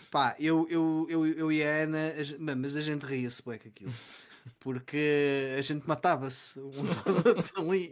Pá, 0.09 0.35
eu, 0.39 0.67
eu, 0.69 1.07
eu, 1.09 1.25
eu 1.25 1.51
e 1.51 1.63
a 1.63 1.83
Ana, 1.83 2.13
mas 2.55 2.75
a 2.75 2.81
gente 2.81 3.05
ria-se 3.05 3.43
bem 3.43 3.59
com 3.59 3.67
aquilo. 3.67 3.93
Porque 4.59 5.55
a 5.57 5.61
gente 5.61 5.87
matava-se 5.87 6.59
uns 6.59 6.89
aos 7.05 7.25
outros 7.25 7.53
ali. 7.55 7.91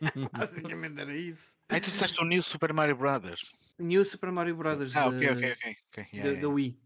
Basicamente 0.32 1.00
era 1.00 1.16
isso. 1.16 1.56
Aí 1.68 1.80
tu 1.80 1.90
disseste 1.90 2.20
o 2.20 2.24
New 2.24 2.42
Super 2.42 2.72
Mario 2.72 2.96
Brothers. 2.96 3.56
New 3.78 4.04
Super 4.04 4.30
Mario 4.30 4.56
Brothers. 4.56 4.96
Ah, 4.96 5.08
ok, 5.08 5.30
ok, 5.30 5.52
ok. 5.52 5.76
okay. 5.88 6.06
Yeah, 6.12 6.22
da, 6.22 6.28
yeah. 6.28 6.40
da 6.40 6.48
Wii. 6.48 6.78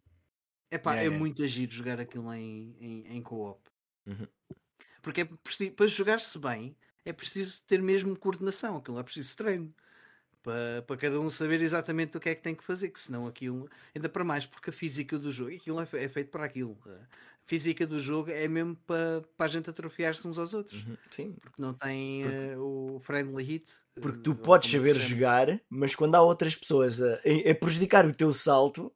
Epá, 0.71 0.93
yeah, 0.93 1.03
é 1.03 1.07
yeah. 1.07 1.19
muito 1.19 1.43
agir 1.43 1.71
jogar 1.71 1.99
aquilo 2.01 2.33
em, 2.35 2.77
em, 2.79 3.17
em 3.17 3.23
co-op. 3.23 3.61
Uhum. 4.07 4.27
Porque 5.03 5.23
é 5.23 5.25
preciso, 5.25 5.73
para 5.73 5.87
jogar-se 5.87 6.39
bem 6.39 6.77
é 7.05 7.13
preciso 7.13 7.63
ter 7.65 7.81
mesmo 7.81 8.19
coordenação, 8.19 8.77
aquilo 8.77 8.99
é 8.99 9.03
preciso 9.03 9.35
treino 9.37 9.75
para, 10.49 10.81
para 10.81 10.97
cada 10.97 11.21
um 11.21 11.29
saber 11.29 11.61
exatamente 11.61 12.17
o 12.17 12.21
que 12.21 12.31
é 12.31 12.35
que 12.35 12.41
tem 12.41 12.55
que 12.55 12.65
fazer, 12.65 12.89
que 12.89 12.99
senão 12.99 13.27
aquilo, 13.27 13.69
ainda 13.95 14.09
para 14.09 14.25
mais, 14.25 14.47
porque 14.47 14.71
a 14.71 14.73
física 14.73 15.19
do 15.19 15.31
jogo, 15.31 15.55
aquilo 15.55 15.79
é, 15.79 15.89
é 15.93 16.09
feito 16.09 16.31
para 16.31 16.47
aquilo. 16.47 16.79
A 16.87 17.47
física 17.47 17.87
do 17.87 18.01
jogo 18.01 18.31
é 18.31 18.49
mesmo 18.49 18.75
para, 18.87 19.23
para 19.37 19.45
a 19.45 19.49
gente 19.51 19.69
atrofiar-se 19.69 20.27
uns 20.27 20.39
aos 20.39 20.55
outros. 20.55 20.83
Uhum, 20.83 20.97
sim. 21.11 21.33
Porque 21.39 21.61
não 21.61 21.75
tem 21.75 22.23
porque, 22.23 22.55
uh, 22.57 22.63
o 22.97 23.01
friendly 23.01 23.45
hit. 23.45 23.71
Porque 24.01 24.21
tu 24.21 24.35
podes 24.35 24.71
saber 24.71 24.95
jogar, 24.95 25.61
mas 25.69 25.95
quando 25.95 26.15
há 26.15 26.23
outras 26.23 26.57
pessoas 26.57 27.03
a, 27.03 27.17
a, 27.17 27.55
prejudicar 27.55 28.07
o 28.07 28.15
teu 28.15 28.33
salto. 28.33 28.91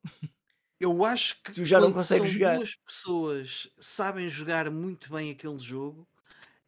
Eu 0.80 1.04
acho 1.04 1.40
que 1.42 1.52
tu 1.52 1.64
já 1.66 1.78
não 1.78 1.92
consegues 1.92 2.30
jogar. 2.30 2.56
duas 2.56 2.74
pessoas 2.76 3.70
sabem 3.78 4.28
jogar 4.30 4.70
muito 4.70 5.12
bem 5.12 5.30
aquele 5.30 5.58
jogo, 5.58 6.08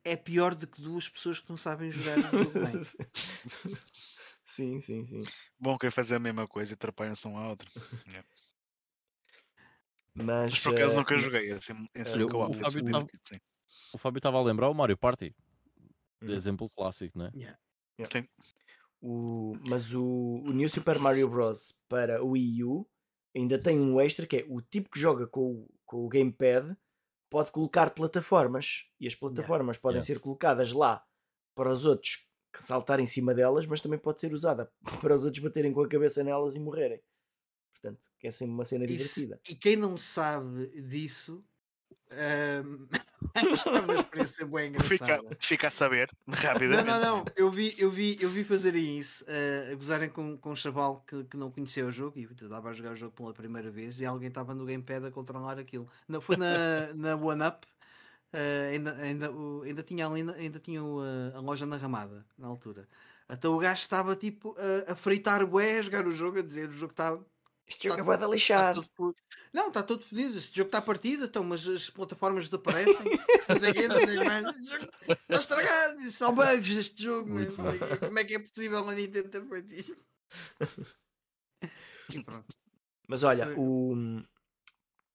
é 0.05 0.15
pior 0.15 0.55
do 0.55 0.67
que 0.67 0.81
duas 0.81 1.09
pessoas 1.09 1.41
que 1.41 1.49
não 1.49 1.57
sabem 1.57 1.91
jogar 1.91 2.19
o 2.19 2.23
jogo 2.45 2.53
bem. 2.61 2.83
Sim, 4.55 4.79
sim, 4.79 5.05
sim. 5.05 5.25
Bom, 5.59 5.77
querer 5.77 5.91
fazer 5.91 6.15
a 6.15 6.21
mesma 6.21 6.47
coisa 6.47 6.73
e 6.73 6.75
atrapalham-se 6.75 7.27
um 7.27 7.37
ao 7.37 7.51
outro. 7.51 7.69
yeah. 8.07 8.29
Mas, 10.15 10.53
Mas 10.53 10.63
por 10.63 10.75
acaso 10.77 10.95
uh, 10.95 10.99
nunca 10.99 11.19
joguei. 11.19 11.51
Esse, 11.51 11.73
esse 11.93 12.23
uh, 12.23 12.29
o, 12.29 12.51
o, 12.51 12.55
Fábio 12.55 12.85
tava, 12.85 13.07
o 13.93 13.99
Fábio 13.99 14.19
estava 14.19 14.39
a 14.39 14.43
lembrar 14.45 14.71
o 14.71 14.75
Mario 14.75 14.97
Party. 14.97 15.35
Uhum. 16.23 16.31
Exemplo 16.31 16.71
clássico, 16.71 17.19
não 17.19 17.27
é? 17.27 17.31
Yeah. 17.35 17.59
Yeah. 17.99 18.29
O, 19.03 19.55
mas 19.67 19.93
o, 19.93 20.05
o 20.05 20.53
New 20.53 20.69
Super 20.69 21.01
Mario 21.01 21.29
Bros. 21.29 21.83
para 21.89 22.23
o 22.23 22.31
Wii 22.31 22.63
U 22.63 22.89
ainda 23.35 23.59
tem 23.61 23.81
um 23.81 24.01
extra 24.01 24.25
que 24.25 24.37
é 24.37 24.47
o 24.49 24.63
tipo 24.63 24.89
que 24.89 25.01
joga 25.01 25.27
com, 25.27 25.67
com 25.85 26.07
o 26.07 26.09
Gamepad 26.09 26.77
pode 27.29 27.51
colocar 27.51 27.91
plataformas 27.91 28.85
e 29.01 29.09
as 29.09 29.17
plataformas 29.17 29.77
yeah. 29.77 29.83
podem 29.83 30.01
ser 30.01 30.21
colocadas 30.21 30.71
lá 30.71 31.05
para 31.57 31.71
os 31.71 31.85
outros 31.85 32.33
saltar 32.63 33.01
em 33.01 33.07
cima 33.07 33.35
delas, 33.35 33.67
mas 33.67 33.81
também 33.81 33.99
pode 33.99 34.21
ser 34.21 34.33
usada 34.33 34.71
para 35.01 35.15
os 35.15 35.25
outros 35.25 35.43
baterem 35.43 35.73
com 35.73 35.83
a 35.83 35.89
cabeça 35.89 36.23
nelas 36.23 36.55
e 36.55 36.61
morrerem. 36.61 37.01
Portanto, 37.73 38.09
que 38.19 38.27
é 38.27 38.33
sempre 38.33 38.55
uma 38.55 38.65
cena 38.65 38.85
Isso, 38.85 38.95
divertida. 38.95 39.41
E 39.49 39.55
quem 39.55 39.77
não 39.77 39.97
sabe 39.97 40.69
disso 40.83 41.45
um, 42.11 42.89
é 43.35 43.81
uma 43.81 43.95
experiência 43.95 44.47
bem 44.47 44.69
engraçada. 44.71 45.23
Fica, 45.23 45.37
fica, 45.41 45.69
a 45.69 45.71
saber, 45.71 46.11
rapidamente. 46.29 46.87
Não, 46.87 47.01
não, 47.01 47.17
não. 47.19 47.25
Eu 47.37 47.51
vi, 47.51 47.75
eu 47.79 47.91
vi, 47.91 48.17
eu 48.21 48.29
vi 48.29 48.45
fazerem 48.45 48.99
isso, 48.99 49.25
uh, 49.25 49.73
a 49.73 49.75
gozarem 49.75 50.09
com, 50.09 50.37
com 50.37 50.53
um 50.53 50.57
chaval 50.57 51.05
que, 51.07 51.25
que 51.25 51.37
não 51.37 51.51
conhecia 51.51 51.85
o 51.85 51.91
jogo 51.91 52.19
e 52.19 52.25
estava 52.25 52.71
a 52.71 52.73
jogar 52.73 52.93
o 52.93 52.97
jogo 52.97 53.13
pela 53.13 53.33
primeira 53.33 53.71
vez 53.71 54.01
e 54.01 54.07
alguém 54.07 54.29
estava 54.29 54.55
no 54.55 54.65
gamepad 54.65 55.07
a 55.07 55.11
controlar 55.11 55.59
aquilo. 55.59 55.89
Não, 56.09 56.21
foi 56.21 56.37
na, 56.37 56.93
na 56.95 57.17
One 57.17 57.47
Up 57.47 57.67
Uh, 58.35 58.73
ainda, 58.73 58.97
ainda, 58.97 59.31
ainda 59.65 59.83
tinha 59.85 60.09
ali, 60.09 60.29
ainda 60.37 60.59
tinha 60.59 60.81
a, 60.81 61.37
a 61.37 61.41
loja 61.41 61.65
na 61.65 61.77
Ramada 61.77 62.27
na 62.37 62.49
altura. 62.49 62.89
Até 63.29 63.47
o 63.47 63.57
gajo 63.59 63.81
estava 63.81 64.17
tipo 64.17 64.57
a, 64.59 64.91
a 64.91 64.97
fritar 64.97 65.47
bué, 65.47 65.79
a 65.79 65.83
jogar 65.83 66.05
o 66.05 66.11
jogo, 66.11 66.41
a 66.41 66.43
dizer 66.43 66.69
o 66.69 66.73
jogo 66.73 66.91
está. 66.91 67.17
Este 67.65 67.87
jogo 67.87 67.97
tá, 67.97 68.03
é 68.03 68.19
bué 68.19 68.27
lixado. 68.27 68.83
Tá 68.83 68.89
todo, 68.97 69.17
não, 69.53 69.69
está 69.69 69.85
todo 69.85 70.05
fodido. 70.05 70.37
Este 70.37 70.57
jogo 70.57 70.67
está 70.67 70.83
partido, 70.83 71.27
então, 71.27 71.45
mas 71.45 71.65
as 71.69 71.89
plataformas 71.89 72.47
desaparecem. 72.47 72.95
não 73.49 73.61
sei 73.61 73.73
quê, 73.73 73.87
não 73.87 74.05
sei 74.05 74.17
mais. 74.17 74.45
Está 74.45 75.39
estragado. 75.39 76.11
Só 76.11 76.33
bugs 76.33 76.77
este 76.77 77.05
jogo. 77.05 77.31
Mas, 77.31 77.51
como 78.01 78.19
é 78.19 78.25
que 78.25 78.35
é 78.35 78.41
possível 78.41 78.89
a 78.89 78.95
Nintendo 78.95 79.29
ter 79.29 79.45
feito 79.47 79.73
isto? 79.73 79.97
Mas 83.07 83.23
olha, 83.23 83.57
o, 83.57 83.95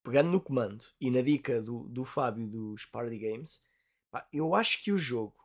pegando 0.10 0.32
no 0.32 0.42
comando 0.42 0.84
e 1.00 1.12
na 1.12 1.22
dica 1.22 1.62
do, 1.62 1.88
do 1.88 2.04
Fábio 2.04 2.48
dos 2.48 2.84
Party 2.84 3.20
Games, 3.20 3.62
pá, 4.10 4.28
eu 4.34 4.56
acho 4.56 4.84
que 4.84 4.92
o 4.92 4.98
jogo 4.98 5.36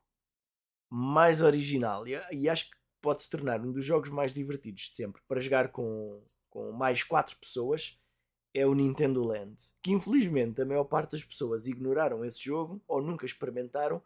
mais 0.89 1.43
original 1.43 2.09
e, 2.09 2.19
e, 2.33 2.49
acho 2.49 2.71
que 2.71 2.77
pode 3.03 3.23
se 3.23 3.29
tornar 3.29 3.61
um 3.61 3.71
dos 3.71 3.85
jogos 3.85 4.09
mais 4.09 4.33
divertidos 4.33 4.85
de 4.85 4.97
sempre 4.97 5.21
para 5.29 5.41
jogar 5.41 5.69
com, 5.69 6.25
com 6.49 6.73
mais 6.73 7.03
4 7.03 7.37
pessoas 7.37 8.01
é 8.55 8.67
o 8.67 8.75
Nintendo 8.75 9.23
Land. 9.23 9.61
Que 9.83 9.93
infelizmente 9.93 10.63
a 10.63 10.65
maior 10.65 10.85
parte 10.85 11.13
das 11.13 11.25
pessoas 11.25 11.67
ignoraram 11.67 12.25
esse 12.25 12.43
jogo 12.43 12.83
ou 12.89 13.03
nunca 13.03 13.27
experimentaram 13.27 14.03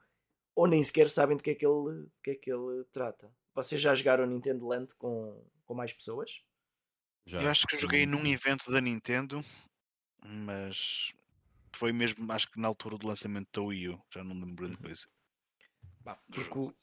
ou 0.56 0.66
nem 0.66 0.82
sequer 0.82 1.09
sabem 1.09 1.36
de 1.36 1.43
que 1.44 1.51
é 1.51 1.55
que 1.55 1.64
ele, 1.64 2.06
de 2.06 2.10
que 2.20 2.30
é 2.30 2.35
que 2.35 2.51
ele 2.51 2.82
trata. 2.93 3.30
Vocês 3.55 3.80
já 3.80 3.94
jogaram 3.94 4.26
Nintendo 4.26 4.66
Land 4.66 4.93
com, 4.97 5.40
com 5.64 5.74
mais 5.74 5.93
pessoas? 5.93 6.43
Já. 7.24 7.43
Eu 7.43 7.48
acho 7.48 7.64
que 7.66 7.76
joguei 7.76 8.06
num 8.06 8.26
evento 8.26 8.72
da 8.72 8.80
Nintendo 8.80 9.44
mas 10.24 11.12
foi 11.72 11.92
mesmo, 11.92 12.30
acho 12.32 12.50
que 12.50 12.60
na 12.60 12.68
altura 12.68 12.98
do 12.98 13.06
lançamento 13.06 13.48
da 13.52 13.62
Wii 13.62 13.88
U, 13.90 14.02
já 14.10 14.24
não 14.24 14.34
me 14.34 14.44
lembro 14.44 14.66
de 14.66 14.74
uhum. 14.74 14.82
coisa. 14.82 15.06
Bah, 16.00 16.18
porque, 16.32 16.74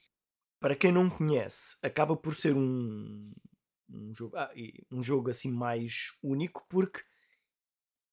para 0.59 0.75
quem 0.75 0.91
não 0.91 1.09
conhece, 1.09 1.77
acaba 1.81 2.15
por 2.15 2.33
ser 2.33 2.55
um, 2.55 3.31
um, 3.89 4.13
jogo, 4.13 4.37
ah, 4.37 4.51
um 4.91 5.03
jogo 5.03 5.29
assim 5.29 5.51
mais 5.51 6.17
único 6.23 6.65
porque 6.69 7.03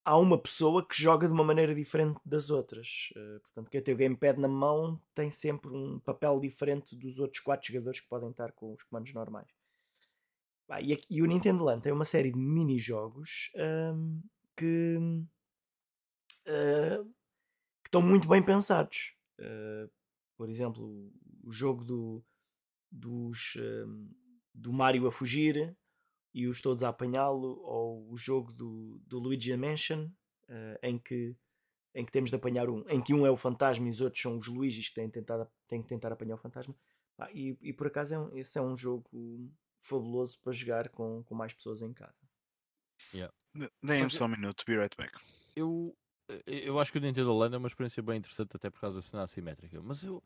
há 0.04 0.18
uma 0.18 0.36
pessoa 0.36 0.86
que 0.86 1.00
joga 1.00 1.26
de 1.26 1.32
uma 1.32 1.44
maneira 1.44 1.74
diferente 1.74 2.20
das 2.24 2.50
outras. 2.50 3.10
Uh, 3.16 3.40
portanto, 3.40 3.70
quem 3.70 3.82
tem 3.82 3.94
o 3.94 3.96
gamepad 3.96 4.38
na 4.38 4.48
mão 4.48 5.00
tem 5.14 5.30
sempre 5.30 5.72
um 5.72 5.98
papel 6.00 6.40
diferente 6.40 6.96
dos 6.96 7.18
outros 7.18 7.40
quatro 7.40 7.72
jogadores 7.72 8.00
que 8.00 8.08
podem 8.08 8.30
estar 8.30 8.52
com 8.52 8.72
os 8.72 8.82
comandos 8.82 9.12
normais. 9.14 9.48
Bah, 10.68 10.80
e, 10.80 11.00
e, 11.08 11.22
o 11.22 11.26
Nintendo 11.26 11.64
Land 11.64 11.82
tem 11.82 11.92
uma 11.92 12.04
série 12.04 12.32
de 12.32 12.38
mini-jogos 12.38 13.50
um, 13.56 14.20
que, 14.56 14.96
uh, 16.48 17.14
estão 17.84 18.02
muito 18.02 18.28
bem 18.28 18.42
pensados. 18.42 19.14
Uh, 19.38 19.90
por 20.36 20.48
exemplo, 20.48 21.12
o 21.42 21.52
jogo 21.52 21.84
do, 21.84 22.24
dos, 22.90 23.54
uh, 23.56 24.08
do 24.54 24.72
Mario 24.72 25.06
a 25.06 25.12
fugir 25.12 25.76
e 26.34 26.46
os 26.46 26.60
todos 26.60 26.82
a 26.82 26.88
apanhá-lo, 26.88 27.60
ou 27.62 28.10
o 28.10 28.16
jogo 28.16 28.52
do, 28.52 29.00
do 29.06 29.18
Luigi 29.18 29.54
Mansion, 29.56 30.08
em, 30.82 30.98
que, 30.98 31.36
em 31.94 32.04
que 32.04 32.12
temos 32.12 32.30
de 32.30 32.36
apanhar 32.36 32.68
um, 32.70 32.88
em 32.88 33.02
que 33.02 33.12
um 33.12 33.26
é 33.26 33.30
o 33.30 33.36
fantasma 33.36 33.86
e 33.86 33.90
os 33.90 34.00
outros 34.00 34.20
são 34.20 34.38
os 34.38 34.48
Luigis 34.48 34.88
que 34.88 34.94
têm, 34.94 35.10
tentado, 35.10 35.46
têm 35.68 35.82
que 35.82 35.88
tentar 35.88 36.12
apanhar 36.12 36.34
o 36.34 36.38
fantasma. 36.38 36.74
Ah, 37.18 37.30
e, 37.32 37.56
e 37.60 37.72
por 37.72 37.86
acaso 37.86 38.14
é 38.14 38.18
um, 38.18 38.36
esse 38.36 38.58
é 38.58 38.62
um 38.62 38.74
jogo 38.74 39.04
fabuloso 39.80 40.38
para 40.40 40.52
jogar 40.52 40.88
com, 40.88 41.22
com 41.24 41.34
mais 41.34 41.52
pessoas 41.52 41.82
em 41.82 41.92
casa. 41.92 42.21
Yeah. 43.14 43.32
Deem-me 43.82 44.10
só 44.10 44.24
um 44.24 44.28
minuto, 44.28 44.64
be 44.66 44.76
right 44.76 44.97
back. 44.97 45.12
Eu, 45.55 45.94
eh, 46.28 46.43
eu 46.47 46.78
acho 46.78 46.90
que 46.90 46.98
o 46.98 47.01
Nintendo 47.01 47.36
Land 47.36 47.55
é 47.55 47.59
uma 47.59 47.68
experiência 47.68 48.02
bem 48.02 48.18
interessante, 48.18 48.51
até 48.55 48.70
por 48.70 48.80
causa 48.80 48.97
da 48.97 49.02
cena 49.02 49.22
assimétrica. 49.22 49.80
Mas 49.82 50.05
eu, 50.05 50.22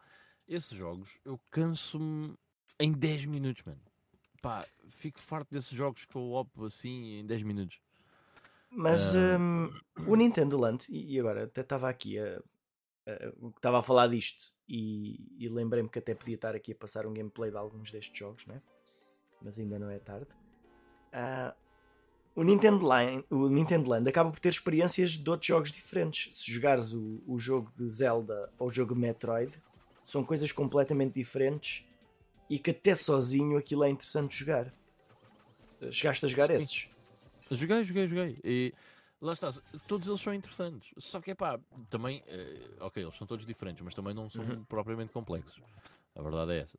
esses 0.48 0.76
jogos, 0.76 1.18
eu 1.24 1.40
canso-me 1.50 2.34
em 2.78 2.92
10 2.92 3.26
minutos, 3.26 3.62
mano. 3.64 3.80
Pá, 4.40 4.64
fico 4.88 5.18
farto 5.18 5.50
desses 5.50 5.72
jogos 5.72 6.04
que 6.04 6.16
eu 6.16 6.32
op 6.32 6.50
assim 6.64 7.20
em 7.20 7.26
10 7.26 7.42
minutos. 7.42 7.80
Mas 8.70 9.14
um, 9.14 9.70
o 10.06 10.14
Nintendo 10.14 10.58
Land, 10.58 10.86
e 10.90 11.18
agora 11.18 11.44
até 11.44 11.62
estava 11.62 11.88
aqui 11.88 12.18
a, 12.18 12.42
estava 13.56 13.78
a 13.78 13.82
falar 13.82 14.08
disto 14.08 14.52
e, 14.68 15.34
e 15.38 15.48
lembrei-me 15.48 15.88
que 15.88 15.98
até 15.98 16.14
podia 16.14 16.34
estar 16.34 16.54
aqui 16.54 16.72
a 16.72 16.74
passar 16.74 17.06
um 17.06 17.14
gameplay 17.14 17.50
de 17.50 17.56
alguns 17.56 17.90
destes 17.90 18.16
jogos, 18.18 18.44
né? 18.46 18.60
mas 19.40 19.58
ainda 19.58 19.78
não 19.78 19.90
é 19.90 19.98
tarde. 19.98 20.28
Uh, 21.12 21.54
o 22.36 22.42
Nintendo, 22.42 22.86
Line, 22.86 23.24
o 23.30 23.48
Nintendo 23.48 23.88
Land 23.88 24.06
acaba 24.06 24.30
por 24.30 24.38
ter 24.38 24.50
experiências 24.50 25.12
de 25.12 25.30
outros 25.30 25.48
jogos 25.48 25.72
diferentes. 25.72 26.36
Se 26.36 26.52
jogares 26.52 26.92
o, 26.92 27.22
o 27.26 27.38
jogo 27.38 27.72
de 27.74 27.88
Zelda 27.88 28.52
ou 28.58 28.68
o 28.68 28.70
jogo 28.70 28.94
Metroid, 28.94 29.58
são 30.04 30.22
coisas 30.22 30.52
completamente 30.52 31.14
diferentes 31.14 31.86
e 32.50 32.58
que 32.58 32.70
até 32.70 32.94
sozinho 32.94 33.56
aquilo 33.56 33.84
é 33.84 33.88
interessante 33.88 34.36
jogar. 34.36 34.70
Chegaste 35.90 36.26
a 36.26 36.28
jogar 36.28 36.48
Sim. 36.48 36.54
esses? 36.56 36.88
Joguei, 37.50 37.84
joguei, 37.84 38.06
joguei. 38.06 38.38
E 38.44 38.74
lá 39.18 39.32
está, 39.32 39.50
todos 39.88 40.06
eles 40.06 40.20
são 40.20 40.34
interessantes. 40.34 40.90
Só 40.98 41.22
que 41.22 41.30
é 41.30 41.34
pá, 41.34 41.58
também, 41.88 42.22
eh, 42.26 42.60
ok, 42.80 43.02
eles 43.02 43.16
são 43.16 43.26
todos 43.26 43.46
diferentes, 43.46 43.82
mas 43.82 43.94
também 43.94 44.12
não 44.12 44.28
são 44.28 44.44
uhum. 44.44 44.62
propriamente 44.64 45.10
complexos. 45.10 45.58
A 46.14 46.20
verdade 46.20 46.52
é 46.52 46.58
essa. 46.60 46.78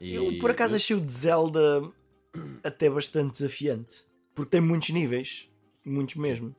Eu 0.00 0.36
por 0.40 0.50
acaso 0.50 0.74
achei 0.74 0.96
o 0.96 1.00
de 1.00 1.12
Zelda 1.12 1.80
até 2.64 2.90
bastante 2.90 3.32
desafiante. 3.32 4.04
Porque 4.36 4.50
tem 4.50 4.60
muitos 4.60 4.90
níveis. 4.90 5.50
Muitos 5.82 6.14
mesmo. 6.14 6.54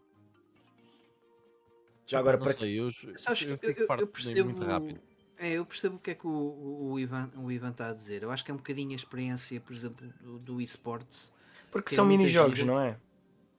Já 2.08 2.20
agora 2.20 2.38
para 2.38 2.54
sei, 2.54 2.80
eu, 2.80 2.86
eu, 2.86 3.60
eu, 3.62 3.98
eu 4.00 4.08
percebo, 4.08 4.46
muito 4.46 4.64
rápido. 4.64 5.00
É, 5.38 5.52
eu 5.52 5.66
percebo 5.66 5.98
o 5.98 6.00
que 6.00 6.12
é 6.12 6.16
que 6.16 6.26
o, 6.26 6.90
o, 6.92 7.00
Ivan, 7.00 7.30
o 7.36 7.52
Ivan 7.52 7.70
está 7.70 7.90
a 7.90 7.94
dizer. 7.94 8.24
Eu 8.24 8.32
acho 8.32 8.44
que 8.44 8.50
é 8.50 8.54
um 8.54 8.58
bocadinho 8.58 8.94
a 8.94 8.96
experiência, 8.96 9.60
por 9.62 9.76
exemplo, 9.76 10.08
do, 10.22 10.40
do 10.40 10.62
esportes. 10.62 11.32
Porque 11.70 11.94
são 11.94 12.06
mini-jogos, 12.06 12.64
não 12.64 12.80
é? 12.80 12.98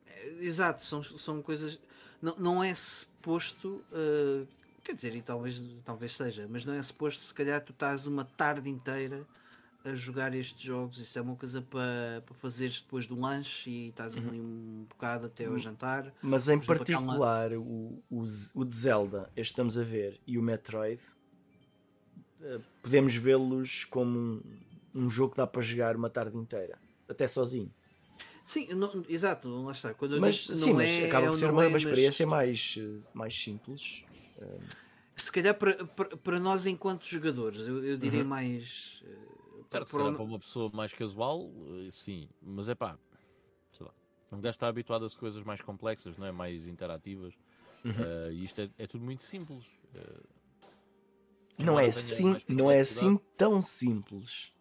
é? 0.07 0.35
Exato, 0.41 0.83
são, 0.83 1.03
são 1.03 1.41
coisas. 1.41 1.79
Não, 2.21 2.35
não 2.39 2.65
é 2.65 2.75
suposto. 2.75 3.85
Uh, 3.93 4.49
quer 4.83 4.95
dizer, 4.95 5.15
e 5.15 5.23
talvez, 5.23 5.63
talvez 5.85 6.17
seja, 6.17 6.49
mas 6.51 6.65
não 6.65 6.73
é 6.73 6.83
suposto 6.83 7.21
se 7.21 7.35
calhar 7.35 7.61
tu 7.61 7.73
estás 7.73 8.07
uma 8.07 8.25
tarde 8.25 8.69
inteira 8.69 9.25
a 9.89 9.95
jogar 9.95 10.35
estes 10.35 10.61
jogos. 10.61 10.99
Isso 10.99 11.19
é 11.19 11.23
uma 11.23 11.37
coisa 11.37 11.61
para, 11.63 12.23
para 12.25 12.35
fazeres 12.35 12.81
depois 12.81 13.07
do 13.07 13.19
lanche 13.19 13.71
e 13.71 13.89
estás 13.89 14.17
uhum. 14.17 14.29
ali 14.29 14.41
um 14.41 14.87
bocado 14.89 15.27
até 15.27 15.47
ao 15.47 15.55
hum. 15.55 15.59
jantar. 15.59 16.13
Mas 16.23 16.49
em 16.49 16.59
particular, 16.59 17.53
o, 17.53 18.03
o, 18.11 18.25
o 18.55 18.65
de 18.65 18.77
Zelda, 18.77 19.31
este 19.37 19.53
estamos 19.53 19.79
a 19.79 19.83
ver, 19.83 20.21
e 20.27 20.39
o 20.39 20.43
Metroid, 20.43 21.01
eh, 22.41 22.61
podemos 22.83 23.15
vê-los 23.17 23.85
como 23.85 24.19
um, 24.19 24.43
um 24.95 25.11
jogo 25.11 25.33
que 25.33 25.37
dá 25.39 25.47
para 25.47 25.63
jogar 25.63 25.97
uma 25.97 26.09
tarde 26.09 26.37
inteira, 26.37 26.79
até 27.09 27.27
sozinho. 27.27 27.73
Sim, 28.45 28.69
não, 28.69 29.05
exato, 29.09 29.49
lá 29.63 29.73
está. 29.73 29.93
Quando 29.93 30.19
mas 30.19 30.47
sim, 30.47 30.73
mas 30.73 30.89
é, 30.89 31.07
acaba 31.07 31.27
por 31.27 31.37
ser 31.37 31.51
uma, 31.51 31.65
é, 31.65 31.69
uma 31.69 31.77
experiência 31.77 32.27
mas... 32.27 32.39
mais, 32.39 32.79
eh, 32.79 33.09
mais 33.13 33.35
simples. 33.39 34.05
Eh, 34.41 34.59
Se 35.17 35.31
calhar 35.31 35.55
para, 35.55 35.85
para, 35.85 36.17
para 36.17 36.41
nós, 36.41 36.65
enquanto 36.65 37.05
jogadores, 37.05 37.67
eu, 37.67 37.85
eu 37.85 37.99
diria 37.99 38.23
uhum. 38.23 38.29
mais 38.29 39.05
Certo, 39.69 39.91
para, 39.91 40.13
para 40.13 40.23
uma 40.23 40.39
pessoa 40.39 40.71
mais 40.73 40.93
casual, 40.93 41.51
eh, 41.87 41.91
sim, 41.91 42.29
mas 42.41 42.69
é 42.69 42.75
pá, 42.75 42.99
sei 43.73 43.87
lá, 43.87 43.93
um 44.33 44.41
gajo 44.41 44.57
está 44.57 44.67
habituado 44.67 45.05
a 45.05 45.11
coisas 45.11 45.43
mais 45.43 45.61
complexas, 45.61 46.17
não 46.17 46.27
é? 46.27 46.33
mais 46.33 46.67
interativas, 46.67 47.35
uhum. 47.85 47.93
uh, 47.93 48.33
e 48.33 48.45
isto 48.45 48.61
é, 48.61 48.71
é, 48.79 48.87
tudo 48.87 49.05
muito 49.05 49.23
simples. 49.23 49.67
Uh, 49.95 50.39
não 51.59 51.79
é, 51.79 51.87
assim, 51.87 52.41
não 52.49 52.71
é 52.71 52.81
assim 52.81 53.19
tão 53.37 53.61
simples. 53.61 54.53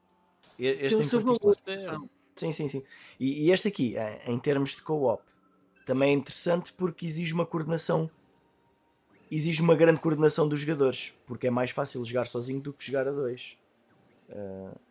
Este 0.58 1.04
em 1.04 1.24
particular. 1.24 2.02
Sim, 2.36 2.52
sim, 2.52 2.68
sim. 2.68 2.84
E, 3.20 3.46
e 3.46 3.52
este 3.52 3.68
aqui, 3.68 3.96
em 4.26 4.40
termos 4.40 4.72
de 4.72 4.82
co-op, 4.82 5.24
também 5.86 6.10
é 6.10 6.14
interessante 6.14 6.74
porque 6.74 7.06
exige 7.06 7.34
uma 7.34 7.46
coordenação 7.46 8.10
exige 9.32 9.62
uma 9.62 9.76
grande 9.76 10.00
coordenação 10.00 10.48
dos 10.48 10.62
jogadores, 10.62 11.14
porque 11.26 11.48
é 11.48 11.52
mais 11.52 11.72
fácil 11.72 12.04
jogar 12.04 12.26
sozinho 12.26 12.62
do 12.62 12.74
que 12.74 12.86
jogar 12.86 13.08
a 13.08 13.12
dois. 13.12 13.58
Uh, 14.30 14.87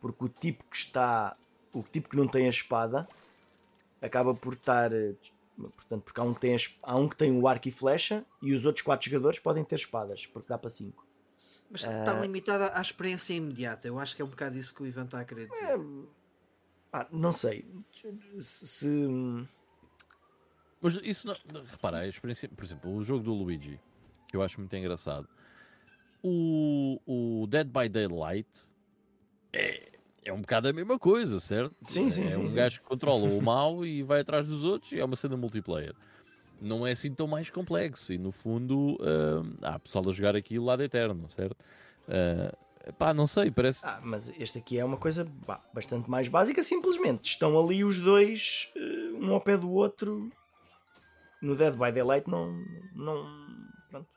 porque 0.00 0.24
o 0.24 0.28
tipo 0.28 0.64
que 0.64 0.76
está, 0.76 1.36
o 1.72 1.82
tipo 1.82 2.08
que 2.08 2.16
não 2.16 2.26
tem 2.26 2.46
a 2.46 2.48
espada, 2.48 3.08
acaba 4.00 4.34
por 4.34 4.54
estar, 4.54 4.90
portanto, 5.56 6.02
porque 6.02 6.20
há 6.20 6.24
um 6.24 6.34
que 6.34 6.40
tem, 6.40 6.56
há 6.82 6.96
um 6.96 7.08
que 7.08 7.16
tem 7.16 7.32
o 7.32 7.46
arco 7.46 7.68
e 7.68 7.70
flecha 7.70 8.24
e 8.40 8.52
os 8.52 8.64
outros 8.64 8.82
quatro 8.82 9.08
jogadores 9.10 9.38
podem 9.38 9.64
ter 9.64 9.76
espadas, 9.76 10.26
porque 10.26 10.48
dá 10.48 10.58
para 10.58 10.70
cinco. 10.70 11.06
Mas 11.70 11.84
está 11.84 12.18
uh, 12.18 12.22
limitada 12.22 12.76
à 12.76 12.80
experiência 12.80 13.32
imediata. 13.32 13.86
Eu 13.86 13.98
acho 14.00 14.16
que 14.16 14.22
é 14.22 14.24
um 14.24 14.28
bocado 14.28 14.58
isso 14.58 14.74
que 14.74 14.82
o 14.82 14.86
Ivan 14.86 15.04
está 15.04 15.20
a 15.20 15.24
querer 15.24 15.48
dizer. 15.48 15.64
É, 15.66 15.78
ah, 16.92 17.06
não 17.12 17.32
sei. 17.32 17.64
Se. 18.40 19.08
Mas 20.80 20.94
isso 21.04 21.28
não. 21.28 21.62
Repara, 21.62 21.98
a 21.98 22.08
experiência. 22.08 22.48
Por 22.48 22.64
exemplo, 22.64 22.92
o 22.92 23.04
jogo 23.04 23.22
do 23.22 23.32
Luigi, 23.32 23.78
que 24.26 24.36
eu 24.36 24.42
acho 24.42 24.58
muito 24.58 24.74
engraçado. 24.74 25.28
O, 26.22 27.00
o 27.06 27.46
Dead 27.46 27.68
by 27.68 27.88
Daylight 27.88 28.48
é, 29.52 29.89
é 30.24 30.32
um 30.32 30.40
bocado 30.40 30.68
a 30.68 30.72
mesma 30.72 30.98
coisa, 30.98 31.40
certo? 31.40 31.74
Sim, 31.82 32.10
sim, 32.10 32.26
é 32.26 32.32
sim, 32.32 32.40
um 32.40 32.48
sim. 32.48 32.54
gajo 32.54 32.80
que 32.80 32.86
controla 32.86 33.28
o 33.28 33.40
mal 33.42 33.84
e 33.84 34.02
vai 34.02 34.20
atrás 34.20 34.46
dos 34.46 34.64
outros 34.64 34.92
e 34.92 34.98
é 34.98 35.04
uma 35.04 35.16
cena 35.16 35.36
multiplayer. 35.36 35.94
Não 36.60 36.86
é 36.86 36.90
assim 36.90 37.14
tão 37.14 37.26
mais 37.26 37.48
complexo 37.48 38.12
e 38.12 38.18
no 38.18 38.30
fundo 38.30 38.96
uh, 38.96 39.56
há 39.62 39.78
pessoal 39.78 40.04
a 40.08 40.12
jogar 40.12 40.36
aquilo 40.36 40.66
lado 40.66 40.82
eterno, 40.82 41.26
certo? 41.30 41.56
Uh, 42.06 42.92
pá, 42.98 43.14
não 43.14 43.26
sei, 43.26 43.50
parece. 43.50 43.86
Ah, 43.86 43.98
mas 44.02 44.30
este 44.38 44.58
aqui 44.58 44.78
é 44.78 44.84
uma 44.84 44.98
coisa 44.98 45.26
bah, 45.46 45.62
bastante 45.72 46.10
mais 46.10 46.28
básica, 46.28 46.62
simplesmente. 46.62 47.30
Estão 47.30 47.58
ali 47.58 47.82
os 47.82 47.98
dois, 47.98 48.70
uh, 48.76 49.24
um 49.24 49.32
ao 49.32 49.40
pé 49.40 49.56
do 49.56 49.70
outro. 49.70 50.28
No 51.40 51.56
Dead 51.56 51.72
by 51.72 51.90
Daylight 51.92 52.28
não. 52.28 52.62
não 52.94 53.26
pronto. 53.90 54.08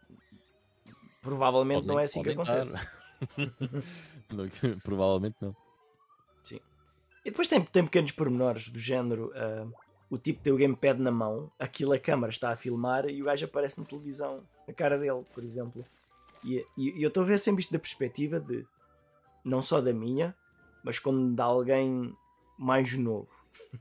Provavelmente 1.22 1.78
Pode 1.78 1.88
não 1.88 2.00
é 2.00 2.04
assim 2.04 2.22
que 2.22 2.32
acontece. 2.32 2.76
não, 4.30 4.50
provavelmente 4.84 5.38
não. 5.40 5.56
E 7.26 7.30
depois 7.30 7.48
tem, 7.48 7.62
tem 7.64 7.84
pequenos 7.86 8.12
pormenores 8.12 8.70
do 8.70 8.80
género. 8.80 9.32
Uh, 9.32 9.72
o 10.10 10.18
tipo 10.18 10.42
tem 10.42 10.54
o 10.54 10.58
gamepad 10.58 11.00
na 11.00 11.12
mão, 11.12 11.52
aquilo 11.58 11.94
a 11.94 12.00
câmara 12.00 12.32
está 12.32 12.52
a 12.52 12.56
filmar 12.56 13.10
e 13.10 13.22
o 13.22 13.26
gajo 13.26 13.46
aparece 13.46 13.80
na 13.80 13.86
televisão, 13.86 14.44
a 14.68 14.74
cara 14.74 14.98
dele, 14.98 15.24
por 15.34 15.44
exemplo. 15.44 15.84
E, 16.44 16.64
e, 16.78 17.00
e 17.00 17.04
eu 17.04 17.08
estou 17.08 17.24
a 17.24 17.26
ver 17.26 17.40
sempre 17.40 17.62
isto 17.62 17.74
da 17.74 17.80
perspectiva 17.80 18.40
de 18.40 18.64
não 19.44 19.62
só 19.62 19.82
da 19.82 19.92
minha, 19.92 20.36
mas 20.84 21.00
como 21.00 21.34
de 21.34 21.42
alguém 21.42 22.16
mais 22.60 22.96
novo. 22.96 23.32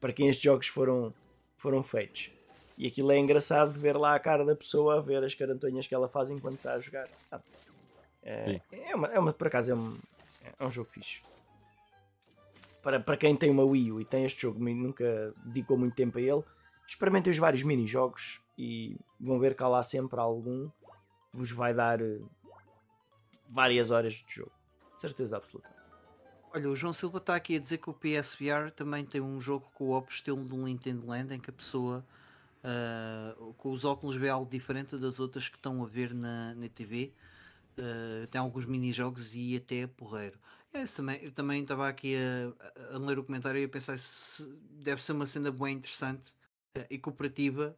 Para 0.00 0.12
quem 0.12 0.28
estes 0.28 0.44
jogos 0.44 0.66
foram, 0.66 1.14
foram 1.56 1.82
feitos. 1.82 2.30
E 2.76 2.86
aquilo 2.86 3.12
é 3.12 3.18
engraçado 3.18 3.72
ver 3.72 3.96
lá 3.96 4.14
a 4.14 4.20
cara 4.20 4.44
da 4.44 4.56
pessoa 4.56 4.98
a 4.98 5.00
ver 5.00 5.22
as 5.22 5.34
carantonhas 5.34 5.86
que 5.86 5.94
ela 5.94 6.08
faz 6.08 6.28
enquanto 6.28 6.56
está 6.56 6.74
a 6.74 6.80
jogar. 6.80 7.08
Ah, 7.30 7.40
é, 8.22 8.60
é, 8.70 8.94
uma, 8.94 9.06
é 9.08 9.18
uma, 9.18 9.32
por 9.32 9.46
acaso, 9.46 9.72
é 9.72 9.74
um, 9.74 9.96
é 10.58 10.64
um 10.64 10.70
jogo 10.70 10.90
fixe 10.90 11.22
para, 12.82 13.00
para 13.00 13.16
quem 13.16 13.36
tem 13.36 13.50
uma 13.50 13.64
Wii 13.64 13.92
U 13.92 14.00
e 14.00 14.04
tem 14.04 14.24
este 14.24 14.42
jogo 14.42 14.66
e 14.68 14.74
nunca 14.74 15.34
dedicou 15.44 15.76
muito 15.76 15.94
tempo 15.94 16.18
a 16.18 16.20
ele, 16.20 16.42
experimentem 16.86 17.30
os 17.30 17.38
vários 17.38 17.62
mini-jogos 17.62 18.40
e 18.58 18.96
vão 19.18 19.38
ver 19.38 19.54
que 19.54 19.62
há 19.62 19.68
lá 19.68 19.82
sempre 19.82 20.18
algum 20.18 20.68
que 21.30 21.36
vos 21.36 21.50
vai 21.50 21.72
dar 21.72 22.00
eh, 22.00 22.20
várias 23.48 23.90
horas 23.90 24.14
de 24.14 24.34
jogo. 24.34 24.52
De 24.94 25.00
certeza 25.00 25.36
absoluta. 25.36 25.70
Olha, 26.52 26.68
o 26.68 26.74
João 26.74 26.92
Silva 26.92 27.18
está 27.18 27.36
aqui 27.36 27.56
a 27.56 27.60
dizer 27.60 27.78
que 27.78 27.88
o 27.88 27.94
PSVR 27.94 28.72
também 28.74 29.04
tem 29.04 29.20
um 29.20 29.40
jogo 29.40 29.70
com 29.72 29.90
o 29.90 30.04
estilo 30.08 30.44
do 30.44 30.56
Nintendo 30.56 31.06
Land 31.06 31.32
em 31.32 31.38
que 31.38 31.48
a 31.48 31.52
pessoa 31.52 32.04
uh, 32.64 33.54
com 33.54 33.70
os 33.70 33.84
óculos 33.84 34.16
vê 34.16 34.28
algo 34.28 34.50
diferente 34.50 34.96
das 34.96 35.20
outras 35.20 35.48
que 35.48 35.56
estão 35.56 35.82
a 35.82 35.86
ver 35.86 36.12
na, 36.12 36.54
na 36.54 36.68
TV. 36.68 37.12
Uh, 37.78 38.24
eh, 38.24 38.26
tem 38.26 38.40
alguns 38.40 38.66
mini-jogos 38.66 39.34
e 39.34 39.56
até 39.56 39.86
porreiro. 39.86 40.38
É, 40.72 40.84
também, 40.84 41.18
eu 41.22 41.32
também 41.32 41.62
estava 41.62 41.88
aqui 41.88 42.14
a, 42.16 42.94
a, 42.94 42.98
ler 42.98 43.18
o 43.18 43.24
comentário 43.24 43.60
e 43.60 43.64
a 43.64 43.68
pensar 43.68 43.98
se 43.98 44.46
deve 44.70 45.02
ser 45.02 45.12
uma 45.12 45.26
cena 45.26 45.50
bem 45.50 45.74
interessante 45.74 46.30
uh, 46.78 46.86
e 46.88 46.96
cooperativa 46.96 47.76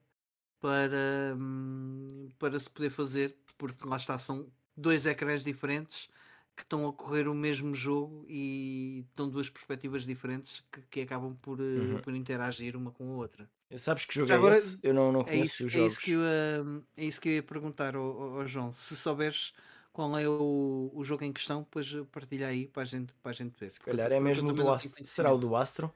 para, 0.61 1.35
um, 1.37 2.29
para 2.39 2.59
se 2.59 2.69
poder 2.69 2.91
fazer, 2.91 3.35
porque 3.57 3.87
lá 3.87 3.97
está, 3.97 4.19
são 4.19 4.47
dois 4.77 5.07
ecrãs 5.07 5.43
diferentes 5.43 6.09
que 6.55 6.63
estão 6.63 6.87
a 6.87 6.93
correr 6.93 7.27
o 7.29 7.35
mesmo 7.35 7.75
jogo 7.75 8.27
e 8.29 9.07
estão 9.09 9.29
duas 9.29 9.49
perspectivas 9.49 10.05
diferentes 10.05 10.63
que, 10.71 10.83
que 10.83 11.01
acabam 11.01 11.35
por, 11.41 11.59
eh, 11.59 11.63
uhum. 11.63 12.01
por 12.03 12.15
interagir 12.15 12.77
uma 12.77 12.91
com 12.91 13.11
a 13.11 13.17
outra. 13.17 13.49
Sabes 13.77 14.05
que 14.05 14.15
jogo 14.15 14.29
Já 14.29 14.35
é 14.35 14.37
agora, 14.37 14.57
esse? 14.59 14.79
Eu 14.83 14.93
não, 14.93 15.11
não 15.11 15.25
conheço 15.25 15.41
é 15.41 15.45
isso, 15.45 15.67
os 15.67 15.73
jogos. 15.73 15.93
É 15.93 15.93
isso, 15.93 16.01
que 16.05 16.11
eu, 16.11 16.21
é 16.25 17.05
isso 17.05 17.21
que 17.21 17.29
eu 17.31 17.33
ia 17.33 17.43
perguntar 17.43 17.97
ao, 17.97 18.39
ao 18.39 18.47
João. 18.47 18.71
Se 18.71 18.95
souberes 18.95 19.55
qual 19.93 20.19
é 20.19 20.27
o, 20.27 20.91
o 20.95 21.05
jogo 21.05 21.25
em 21.25 21.33
questão, 21.33 21.61
depois 21.61 21.93
partilha 22.11 22.49
aí 22.49 22.67
para 22.67 22.83
a 22.83 22.87
gente, 22.87 23.13
para 23.23 23.31
a 23.33 23.35
gente 23.35 23.55
ver. 23.59 23.71
Se 23.71 23.81
calhar 23.81 24.11
é 24.11 24.19
mesmo 24.19 24.51
o 24.51 24.53
do 24.53 24.71
Astro. 24.71 25.07
Será 25.07 25.33
o 25.33 25.39
do 25.39 25.55
Astro? 25.55 25.93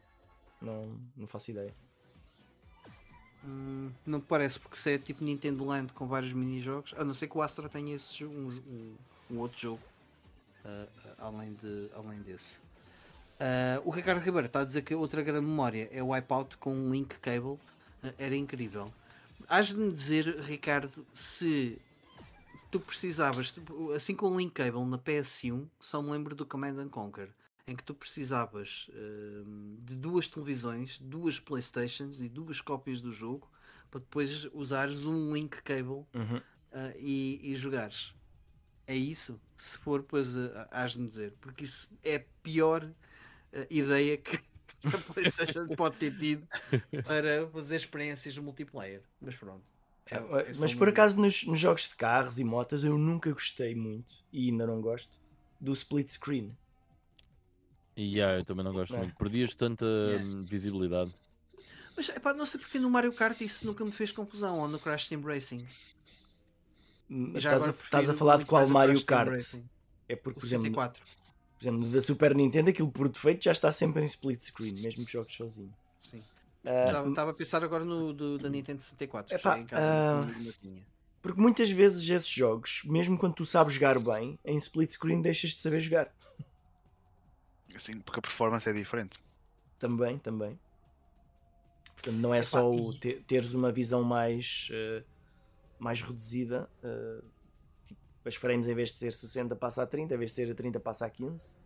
Não, 0.60 0.98
não 1.16 1.27
faço 1.27 1.51
ideia. 1.51 1.73
Hum, 3.44 3.90
não 4.05 4.20
parece, 4.20 4.59
porque 4.59 4.77
se 4.77 4.94
é 4.94 4.98
tipo 4.98 5.23
Nintendo 5.23 5.64
Land 5.64 5.93
com 5.93 6.06
vários 6.06 6.32
mini-jogos, 6.32 6.94
a 6.97 7.05
não 7.05 7.14
ser 7.14 7.28
que 7.28 7.39
o 7.39 7.43
Astro 7.43 7.68
tenha 7.68 7.94
esse, 7.94 8.24
um, 8.24 8.48
um, 8.48 8.94
um 9.31 9.39
outro 9.39 9.59
jogo 9.59 9.82
uh, 10.64 10.89
além, 11.18 11.55
de, 11.55 11.89
além 11.94 12.20
desse. 12.23 12.59
Uh, 13.39 13.81
o 13.85 13.90
Ricardo 13.90 14.18
Ribeiro 14.18 14.47
está 14.47 14.60
a 14.60 14.64
dizer 14.64 14.82
que 14.82 14.94
outra 14.94 15.23
grande 15.23 15.47
memória 15.47 15.89
é 15.93 16.02
o 16.02 16.09
Wipeout 16.09 16.56
com 16.56 16.74
um 16.74 16.90
link 16.90 17.18
cable, 17.20 17.52
uh, 17.52 17.60
era 18.18 18.35
incrível. 18.35 18.93
Hás 19.48 19.68
de 19.68 19.77
me 19.77 19.93
dizer, 19.93 20.40
Ricardo, 20.40 21.06
se 21.14 21.78
tu 22.78 22.80
precisavas, 22.80 23.52
tipo, 23.52 23.92
assim 23.92 24.14
com 24.14 24.28
o 24.28 24.36
Link 24.36 24.52
Cable 24.52 24.84
na 24.84 24.98
PS1, 24.98 25.66
só 25.80 26.02
me 26.02 26.10
lembro 26.10 26.34
do 26.34 26.44
Command 26.44 26.78
and 26.78 26.90
Conquer, 26.90 27.30
em 27.66 27.74
que 27.74 27.82
tu 27.82 27.94
precisavas 27.94 28.88
uh, 28.90 29.80
de 29.82 29.96
duas 29.96 30.28
televisões, 30.28 31.00
duas 31.00 31.40
Playstations 31.40 32.20
e 32.20 32.28
duas 32.28 32.60
cópias 32.60 33.00
do 33.00 33.10
jogo 33.12 33.50
para 33.90 34.00
depois 34.00 34.46
usares 34.52 35.06
um 35.06 35.32
Link 35.32 35.62
Cable 35.62 36.04
uhum. 36.14 36.36
uh, 36.36 36.92
e, 36.98 37.40
e 37.42 37.56
jogares. 37.56 38.12
É 38.86 38.94
isso? 38.94 39.40
Se 39.56 39.78
for, 39.78 40.02
pois 40.02 40.36
uh, 40.36 40.50
hás 40.70 40.92
de 40.92 41.00
me 41.00 41.08
dizer, 41.08 41.32
porque 41.40 41.64
isso 41.64 41.88
é 42.04 42.16
a 42.16 42.24
pior 42.42 42.84
uh, 42.84 43.66
ideia 43.70 44.18
que 44.18 44.36
a 44.84 45.12
PlayStation 45.14 45.66
pode 45.68 45.96
ter 45.96 46.16
tido 46.18 46.46
para 47.06 47.48
fazer 47.48 47.76
experiências 47.76 48.36
multiplayer. 48.36 49.02
Mas 49.18 49.34
pronto. 49.34 49.64
É, 50.10 50.16
é 50.16 50.52
mas 50.58 50.74
por 50.74 50.88
acaso 50.88 51.20
nos, 51.20 51.44
nos, 51.44 51.58
jogos 51.58 51.88
de 51.88 51.96
carros 51.96 52.38
e 52.38 52.44
motas 52.44 52.84
eu 52.84 52.96
nunca 52.96 53.30
gostei 53.32 53.74
muito 53.74 54.14
e 54.32 54.50
ainda 54.50 54.66
não 54.66 54.80
gosto 54.80 55.12
do 55.60 55.72
split 55.72 56.08
screen. 56.08 56.56
E 57.96 58.14
yeah, 58.14 58.38
eu 58.38 58.44
também 58.44 58.64
não 58.64 58.72
gosto 58.72 58.94
é. 58.94 58.98
muito. 58.98 59.16
Perdias 59.16 59.54
tanta 59.54 59.84
yeah. 59.84 60.24
Hum, 60.24 60.42
visibilidade. 60.42 61.12
Mas 61.96 62.10
epá, 62.10 62.34
não 62.34 62.44
sei 62.44 62.60
porque 62.60 62.78
no 62.78 62.90
Mario 62.90 63.12
Kart 63.12 63.40
isso 63.40 63.66
nunca 63.66 63.84
me 63.84 63.90
fez 63.90 64.12
confusão 64.12 64.60
ou 64.60 64.68
no 64.68 64.78
Crash 64.78 65.08
Team 65.08 65.22
Racing. 65.22 65.66
estás 67.34 67.64
a, 67.64 67.70
estás 67.70 68.10
a 68.10 68.14
falar 68.14 68.38
de 68.38 68.44
qual 68.46 68.68
Mario 68.68 69.02
Kart? 69.04 69.42
É 70.08 70.14
porque, 70.14 70.38
por 70.38 70.46
exemplo, 70.46 70.70
por 70.72 71.62
exemplo, 71.62 71.88
da 71.88 72.00
Super 72.00 72.34
Nintendo, 72.34 72.68
aquilo 72.68 72.92
por 72.92 73.08
defeito 73.08 73.44
já 73.44 73.52
está 73.52 73.72
sempre 73.72 74.02
em 74.02 74.04
split 74.04 74.40
screen, 74.40 74.74
mesmo 74.74 75.04
que 75.06 75.12
jogues 75.12 75.34
sozinho. 75.34 75.72
Sim. 76.02 76.22
Uh, 76.66 77.09
Estava 77.09 77.30
a 77.30 77.34
pensar 77.34 77.62
agora 77.62 77.84
no 77.84 78.12
do, 78.12 78.38
da 78.38 78.48
Nintendo 78.48 78.82
64. 78.82 79.36
Epá, 79.36 79.59
em 79.59 79.66
casa, 79.66 80.26
uh, 80.26 80.82
porque 81.22 81.40
muitas 81.40 81.70
vezes 81.70 82.09
esses 82.09 82.28
jogos, 82.28 82.82
mesmo 82.84 83.18
quando 83.18 83.34
tu 83.34 83.44
sabes 83.44 83.74
jogar 83.74 83.98
bem, 83.98 84.38
em 84.44 84.56
split 84.56 84.93
screen 84.93 85.20
deixas 85.20 85.51
de 85.51 85.60
saber 85.60 85.80
jogar. 85.80 86.12
Sim, 87.78 88.01
porque 88.01 88.20
a 88.20 88.22
performance 88.22 88.68
é 88.68 88.72
diferente. 88.72 89.18
Também, 89.78 90.18
também. 90.18 90.59
Portanto, 91.94 92.16
não 92.16 92.32
é 92.32 92.43
só 92.43 92.70
o 92.72 92.94
ter, 92.94 93.22
teres 93.24 93.55
uma 93.55 93.72
visão 93.72 94.05
mais, 94.05 94.68
uh, 94.70 95.05
mais 95.80 96.01
reduzida. 96.01 96.70
Uh, 96.82 97.24
tipo, 97.86 98.01
as 98.24 98.36
frames, 98.36 98.68
em 98.68 98.74
vez 98.74 98.93
de 98.93 98.98
ser 98.98 99.12
60, 99.12 99.56
passa 99.56 99.82
a 99.82 99.86
30, 99.86 100.14
em 100.14 100.18
vez 100.18 100.30
de 100.30 100.36
ser 100.36 100.51
a 100.52 100.55
30, 100.55 100.78
passa 100.78 101.06
a 101.06 101.10
15. 101.10 101.56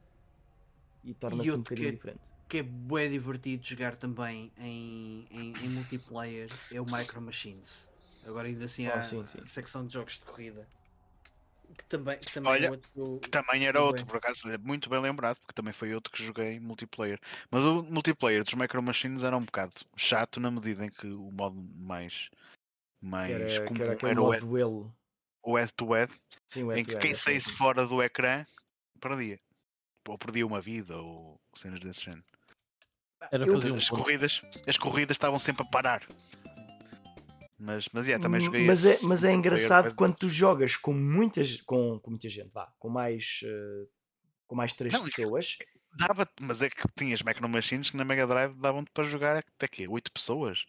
E 1.05 1.13
torna-se 1.15 1.51
um 1.51 1.59
bocadinho 1.59 1.89
que, 1.89 1.97
diferente. 1.97 2.21
Que 2.51 2.59
é 2.59 2.63
bem 2.63 3.09
divertido 3.09 3.65
jogar 3.65 3.95
também 3.95 4.53
em, 4.59 5.27
em, 5.31 5.53
em 5.65 5.69
multiplayer 5.69 6.51
é 6.73 6.81
o 6.81 6.85
Micro 6.85 7.23
Machines. 7.23 7.89
Agora 8.27 8.49
ainda 8.49 8.65
assim 8.65 8.89
oh, 8.89 8.93
há 8.93 9.03
sim, 9.03 9.25
sim. 9.27 9.47
secção 9.47 9.87
de 9.87 9.95
jogos 9.95 10.15
de 10.15 10.25
corrida. 10.25 10.67
Que 11.77 11.85
também, 11.85 12.19
que 12.19 12.33
também 12.33 12.51
Olha, 12.51 12.67
é 12.67 12.71
outro, 12.71 13.21
que 13.23 13.31
também 13.31 13.65
era 13.65 13.81
outro, 13.81 14.05
por 14.05 14.17
acaso 14.17 14.51
é 14.51 14.59
muito 14.59 14.91
bem 14.91 15.01
lembrado, 15.01 15.37
porque 15.39 15.53
também 15.55 15.73
foi 15.73 15.95
outro 15.95 16.13
que 16.13 16.23
joguei 16.23 16.59
multiplayer. 16.59 17.21
Mas 17.49 17.65
o 17.65 17.85
multiplayer 17.85 18.43
dos 18.43 18.55
Micro 18.55 18.83
Machines 18.83 19.23
era 19.23 19.37
um 19.37 19.45
bocado 19.45 19.73
chato 19.97 20.41
na 20.41 20.51
medida 20.51 20.85
em 20.85 20.91
que 20.91 21.07
o 21.07 21.31
modo 21.31 21.63
mais. 21.77 22.29
mais 23.01 23.29
que 23.29 23.33
era, 23.33 23.65
comum 23.65 23.75
que 23.75 23.83
era, 23.83 24.11
era 24.11 24.23
o, 24.23 24.41
duelo. 24.41 24.97
o 25.45 25.57
head 25.57 25.73
to 25.75 25.93
head, 25.93 26.13
Sim, 26.49 26.73
em 26.73 26.85
que 26.85 26.97
quem 26.97 27.15
saísse 27.15 27.53
fora 27.53 27.87
do 27.87 28.03
ecrã 28.03 28.45
perdia. 29.01 29.39
Ou 30.09 30.19
perdia 30.19 30.45
uma 30.45 30.61
vida, 30.61 30.97
ou 30.97 31.41
cenas 31.55 31.79
desse 31.79 32.05
género. 32.05 32.25
Era 33.31 33.47
fazer 33.47 33.75
as, 33.75 33.89
corridas, 33.89 34.43
as 34.67 34.79
corridas 34.79 35.15
estavam 35.15 35.39
sempre 35.39 35.63
a 35.63 35.67
parar. 35.67 36.03
Mas, 37.59 37.89
mas 37.93 38.07
yeah, 38.07 38.23
também 38.23 38.41
joguei 38.41 38.65
mas 38.65 38.87
é, 38.87 38.99
mas 39.03 39.23
é 39.23 39.35
engraçado 39.35 39.95
quando 39.95 40.17
tu 40.17 40.31
jogas 40.31 40.77
com 40.77 40.95
muitas 40.95 41.61
com, 41.61 41.99
com 41.99 42.11
muita 42.11 42.27
gente, 42.27 42.49
vá, 42.55 42.73
com 42.79 42.89
mais 42.89 43.41
uh, 43.45 43.87
com 44.47 44.55
mais 44.55 44.73
três 44.73 44.95
não, 44.95 45.05
pessoas. 45.05 45.59
Dava, 45.93 46.27
mas 46.41 46.63
é 46.63 46.71
que 46.71 46.83
tinhas 46.97 47.23
Micro 47.23 47.47
Machines 47.49 47.91
que 47.91 47.97
na 47.99 48.05
Mega 48.05 48.27
Drive 48.27 48.55
davam-te 48.55 48.91
para 48.95 49.05
jogar 49.05 49.37
até 49.37 49.69
quê? 49.69 49.87
8 49.87 50.11
pessoas? 50.11 50.65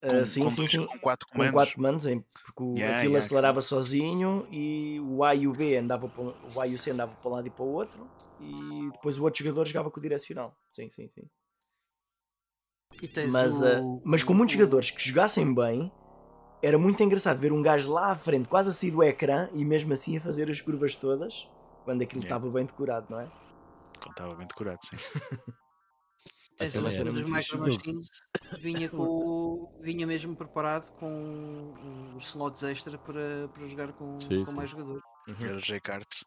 Ah, 0.00 0.08
com, 0.08 0.22
uh, 0.22 0.26
sim, 0.26 0.44
com 0.44 0.50
sim, 0.50 0.56
dois, 0.56 0.70
sim. 0.70 0.86
Com 0.86 0.98
4 0.98 1.28
comandos. 1.28 1.50
Com 1.50 1.58
4 1.58 1.74
comandos, 1.74 2.04
porque 2.04 2.62
o, 2.62 2.74
yeah, 2.74 2.96
aquilo 2.96 3.12
yeah, 3.12 3.18
acelerava 3.18 3.60
sozinho 3.60 4.48
e 4.50 4.98
o 5.00 5.22
A 5.22 5.34
e 5.34 5.46
o 5.46 5.52
B 5.52 5.76
andava 5.76 6.08
para, 6.08 6.22
o 6.22 6.60
A 6.60 6.66
e 6.66 6.74
o 6.74 6.78
C 6.78 6.90
andava 6.90 7.14
para 7.14 7.30
um 7.30 7.34
lado 7.34 7.46
e 7.46 7.50
para 7.50 7.64
o 7.64 7.68
outro 7.68 8.10
e 8.40 8.90
depois 8.92 9.18
o 9.18 9.24
outro 9.24 9.44
jogador 9.44 9.66
jogava 9.66 9.90
com 9.90 10.00
o 10.00 10.02
direcional. 10.02 10.58
Sim, 10.70 10.90
sim, 10.90 11.08
sim. 11.08 11.28
Mas, 13.28 13.60
o... 13.60 13.64
uh, 13.64 14.02
mas 14.04 14.22
com 14.22 14.34
muitos 14.34 14.54
jogadores 14.54 14.90
que 14.90 15.06
jogassem 15.06 15.52
bem, 15.54 15.90
era 16.62 16.78
muito 16.78 17.02
engraçado 17.02 17.38
ver 17.38 17.52
um 17.52 17.60
gajo 17.60 17.92
lá 17.92 18.10
à 18.10 18.16
frente, 18.16 18.48
quase 18.48 18.70
a 18.70 18.72
sair 18.72 18.90
do 18.90 19.02
ecrã 19.02 19.48
e 19.52 19.64
mesmo 19.64 19.92
assim 19.92 20.16
a 20.16 20.20
fazer 20.20 20.50
as 20.50 20.60
curvas 20.60 20.94
todas, 20.94 21.46
quando 21.84 22.02
aquilo 22.02 22.22
estava 22.22 22.48
bem 22.48 22.64
decorado, 22.64 23.06
não 23.10 23.20
é? 23.20 23.30
Quando 23.98 24.10
estava 24.10 24.34
bem 24.34 24.46
decorado, 24.46 24.78
sim. 24.82 24.96
Essa 26.58 26.78
é 26.78 26.90
cena 26.92 27.12
dos 27.12 27.78
vinha, 28.60 28.88
com, 28.88 29.76
vinha 29.82 30.06
mesmo 30.06 30.36
preparado 30.36 30.90
com 30.92 31.74
os 32.16 32.26
slots 32.28 32.62
extra 32.62 32.96
para, 32.96 33.48
para 33.52 33.66
jogar 33.66 33.92
com, 33.92 34.20
sim, 34.20 34.44
com 34.44 34.50
sim. 34.50 34.56
mais 34.56 34.70
jogadores. 34.70 35.02
Uhum. 35.28 35.46
Era 35.46 35.60
J-Cards. 35.60 36.24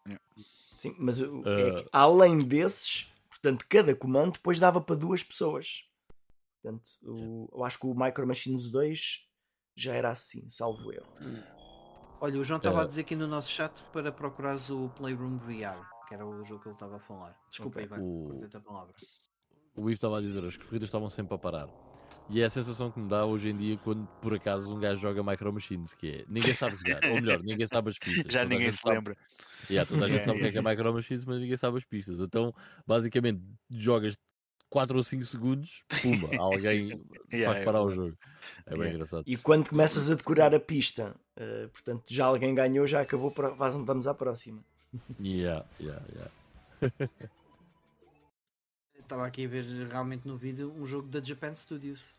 Sim, 0.78 0.96
mas 1.00 1.22
uh... 1.22 1.44
é 1.46 1.76
que, 1.76 1.90
além 1.94 2.40
desses, 2.40 3.14
portanto, 3.30 3.66
cada 3.70 3.96
comando 3.96 4.34
depois 4.34 4.60
dava 4.60 4.82
para 4.82 4.96
duas 4.98 5.24
pessoas. 5.24 5.87
Portanto, 6.62 6.90
o, 7.04 7.50
eu 7.54 7.64
acho 7.64 7.80
que 7.80 7.88
o 7.88 7.94
Micro 7.94 8.28
Machines 8.28 8.70
2 8.70 9.28
já 9.76 9.94
era 9.94 10.10
assim, 10.10 10.48
salvo 10.50 10.92
erro. 10.92 11.08
Olha, 12.20 12.40
o 12.40 12.44
João 12.44 12.58
estava 12.58 12.80
é. 12.80 12.84
a 12.84 12.86
dizer 12.86 13.02
aqui 13.02 13.16
no 13.16 13.28
nosso 13.28 13.52
chat 13.52 13.72
para 13.94 14.12
procurares 14.12 14.70
o 14.70 14.90
Playroom 14.90 15.38
VR, 15.38 15.80
que 16.08 16.16
era 16.16 16.26
o 16.26 16.44
jogo 16.44 16.62
que 16.62 16.70
ele 16.70 16.76
estava 16.76 16.98
a 16.98 17.00
falar. 17.00 17.38
Desculpa, 17.50 17.80
okay. 17.80 17.84
Ivan, 17.84 18.02
o... 18.02 18.48
a 18.52 18.60
palavra. 18.60 18.94
O 19.76 19.82
Ivo 19.82 19.92
estava 19.92 20.18
a 20.18 20.22
dizer, 20.22 20.44
as 20.44 20.58
corridas 20.58 20.88
estavam 20.88 21.10
sempre 21.10 21.36
a 21.36 21.38
parar. 21.38 21.70
E 22.30 22.42
é 22.42 22.46
a 22.46 22.50
sensação 22.50 22.92
que 22.92 23.00
me 23.00 23.08
dá 23.08 23.26
hoje 23.26 23.50
em 23.50 23.56
dia 23.56 23.78
quando 23.78 24.06
por 24.22 24.34
acaso 24.34 24.74
um 24.76 24.80
gajo 24.80 25.00
joga 25.00 25.24
Micro 25.24 25.54
Machines, 25.54 25.94
que 25.94 26.08
é 26.08 26.26
ninguém 26.28 26.54
sabe 26.54 26.76
jogar, 26.76 27.00
ou 27.06 27.22
melhor, 27.22 27.42
ninguém 27.42 27.68
sabe 27.68 27.90
as 27.90 27.98
pistas. 27.98 28.26
Já 28.34 28.44
ninguém 28.44 28.72
se 28.72 28.82
lembra. 28.86 29.16
Yeah, 29.70 29.90
toda 29.90 30.06
a 30.06 30.10
gente 30.10 30.26
sabe 30.26 30.40
o 30.40 30.42
que 30.42 30.48
é, 30.48 30.52
que 30.52 30.58
é 30.58 30.62
Micro 30.62 30.94
Machines, 30.94 31.26
mas 31.26 31.40
ninguém 31.40 31.56
sabe 31.56 31.78
as 31.78 31.86
pistas. 31.86 32.20
Então, 32.20 32.54
basicamente, 32.86 33.42
jogas 33.70 34.18
4 34.70 34.98
ou 34.98 35.04
5 35.04 35.26
segundos, 35.26 35.84
pumba, 36.02 36.30
alguém 36.40 37.04
yeah, 37.32 37.52
faz 37.52 37.62
é 37.62 37.66
parar 37.66 37.80
é 37.80 37.82
o 37.82 37.92
jogo. 37.92 38.18
É 38.66 38.72
bem 38.72 38.80
yeah. 38.80 38.96
engraçado. 38.96 39.24
E 39.26 39.38
quando 39.38 39.70
começas 39.70 40.10
a 40.10 40.16
decorar 40.16 40.54
a 40.54 40.60
pista, 40.60 41.16
uh, 41.38 41.70
portanto, 41.70 42.04
já 42.08 42.26
alguém 42.26 42.54
ganhou, 42.54 42.86
já 42.86 43.02
acabou, 43.02 43.34
vamos 43.58 44.08
à 44.08 44.14
próxima. 44.14 44.64
Yeah, 45.20 45.66
yeah, 45.82 46.04
yeah. 46.14 46.32
Estava 48.98 49.26
aqui 49.28 49.46
a 49.46 49.48
ver 49.48 49.64
realmente 49.90 50.28
no 50.28 50.38
vídeo 50.38 50.74
um 50.78 50.88
jogo 50.88 51.08
da 51.08 51.22
Japan 51.22 51.54
Studios. 51.56 52.16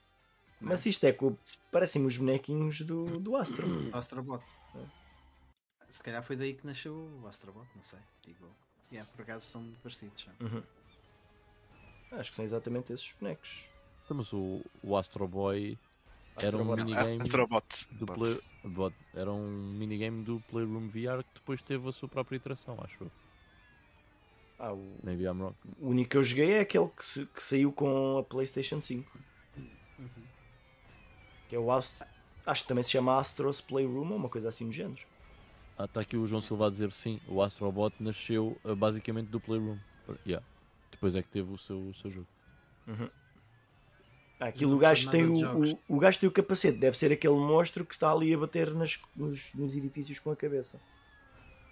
Mas 0.61 0.85
isto 0.87 1.05
é 1.05 1.13
que 1.13 1.35
parecem 1.71 2.05
os 2.05 2.17
bonequinhos 2.17 2.81
do, 2.83 3.19
do 3.21 3.37
Astro. 3.37 3.67
Astrobot. 3.93 4.45
É. 4.75 4.81
Se 5.89 6.03
calhar 6.03 6.23
foi 6.23 6.37
daí 6.37 6.55
que 6.55 6.67
nasceu 6.67 6.95
o 6.95 7.27
Astrobot, 7.27 7.67
não 7.75 7.83
sei. 7.83 7.99
Digo, 8.25 8.51
yeah, 8.93 9.11
por 9.13 9.23
acaso 9.23 9.47
são 9.47 9.63
muito 9.63 9.81
parecidos. 9.81 10.29
Uhum. 10.41 10.63
Acho 12.13 12.31
que 12.31 12.37
são 12.37 12.45
exatamente 12.45 12.93
esses 12.93 13.13
bonecos. 13.21 13.65
Mas 14.09 14.33
o, 14.33 14.63
o 14.83 14.97
Astro 14.97 15.29
Boy 15.29 15.79
era 16.37 16.57
um 16.57 16.77
minigame 16.77 17.21
Astrobot. 17.21 17.89
do 17.93 18.07
play, 18.07 18.41
bot, 18.65 18.95
era 19.15 19.33
um 19.33 19.73
minigame 19.73 20.25
do 20.25 20.41
Playroom 20.49 20.89
VR 20.89 21.23
que 21.23 21.35
depois 21.35 21.61
teve 21.63 21.89
a 21.89 21.93
sua 21.93 22.09
própria 22.09 22.37
iteração, 22.37 22.79
acho 22.83 23.05
eu. 23.05 23.11
Ah, 24.59 24.73
o... 24.73 24.97
Maybe 25.03 25.25
I'm 25.25 25.41
wrong. 25.41 25.55
O 25.81 25.89
único 25.89 26.11
que 26.11 26.17
eu 26.17 26.23
joguei 26.23 26.53
é 26.53 26.61
aquele 26.61 26.89
que, 26.89 27.27
que 27.27 27.43
saiu 27.43 27.73
com 27.73 28.19
a 28.19 28.23
PlayStation 28.23 28.81
5. 28.81 29.19
Uhum. 29.99 30.09
Que 31.49 31.57
é 31.57 31.59
o 31.59 31.71
Astro... 31.71 32.07
Acho 32.47 32.63
que 32.63 32.69
também 32.69 32.83
se 32.83 32.91
chama 32.91 33.19
Astros 33.19 33.61
Playroom 33.61 34.09
ou 34.09 34.17
uma 34.17 34.29
coisa 34.29 34.49
assim 34.49 34.67
do 34.67 34.73
género. 34.73 35.03
Ah, 35.77 35.85
está 35.85 36.01
aqui 36.01 36.17
o 36.17 36.27
João 36.27 36.41
Silva 36.41 36.67
a 36.67 36.71
dizer 36.71 36.91
sim. 36.93 37.21
O 37.29 37.43
Astrobot 37.43 37.95
nasceu 38.01 38.59
uh, 38.65 38.75
basicamente 38.75 39.29
do 39.29 39.39
Playroom. 39.39 39.79
Yeah. 40.27 40.45
Depois 40.99 41.15
é 41.15 41.23
que 41.23 41.29
teve 41.29 41.53
o 41.53 41.57
seu, 41.57 41.79
o 41.79 41.95
seu 41.95 42.11
jogo. 42.11 42.27
Uhum. 42.89 43.09
Aquilo 44.41 44.75
o 44.75 44.79
gajo, 44.79 45.11
tem 45.11 45.25
o, 45.25 45.65
o, 45.65 45.79
o 45.89 45.99
gajo 45.99 46.19
tem 46.19 46.29
o 46.29 46.33
capacete, 46.33 46.77
deve 46.77 46.97
ser 46.97 47.13
aquele 47.13 47.35
monstro 47.35 47.85
que 47.85 47.95
está 47.95 48.11
ali 48.13 48.35
a 48.35 48.39
bater 48.39 48.75
nas, 48.75 49.01
nos, 49.15 49.55
nos 49.55 49.77
edifícios 49.77 50.19
com 50.19 50.33
a 50.33 50.37
cabeça. 50.37 50.81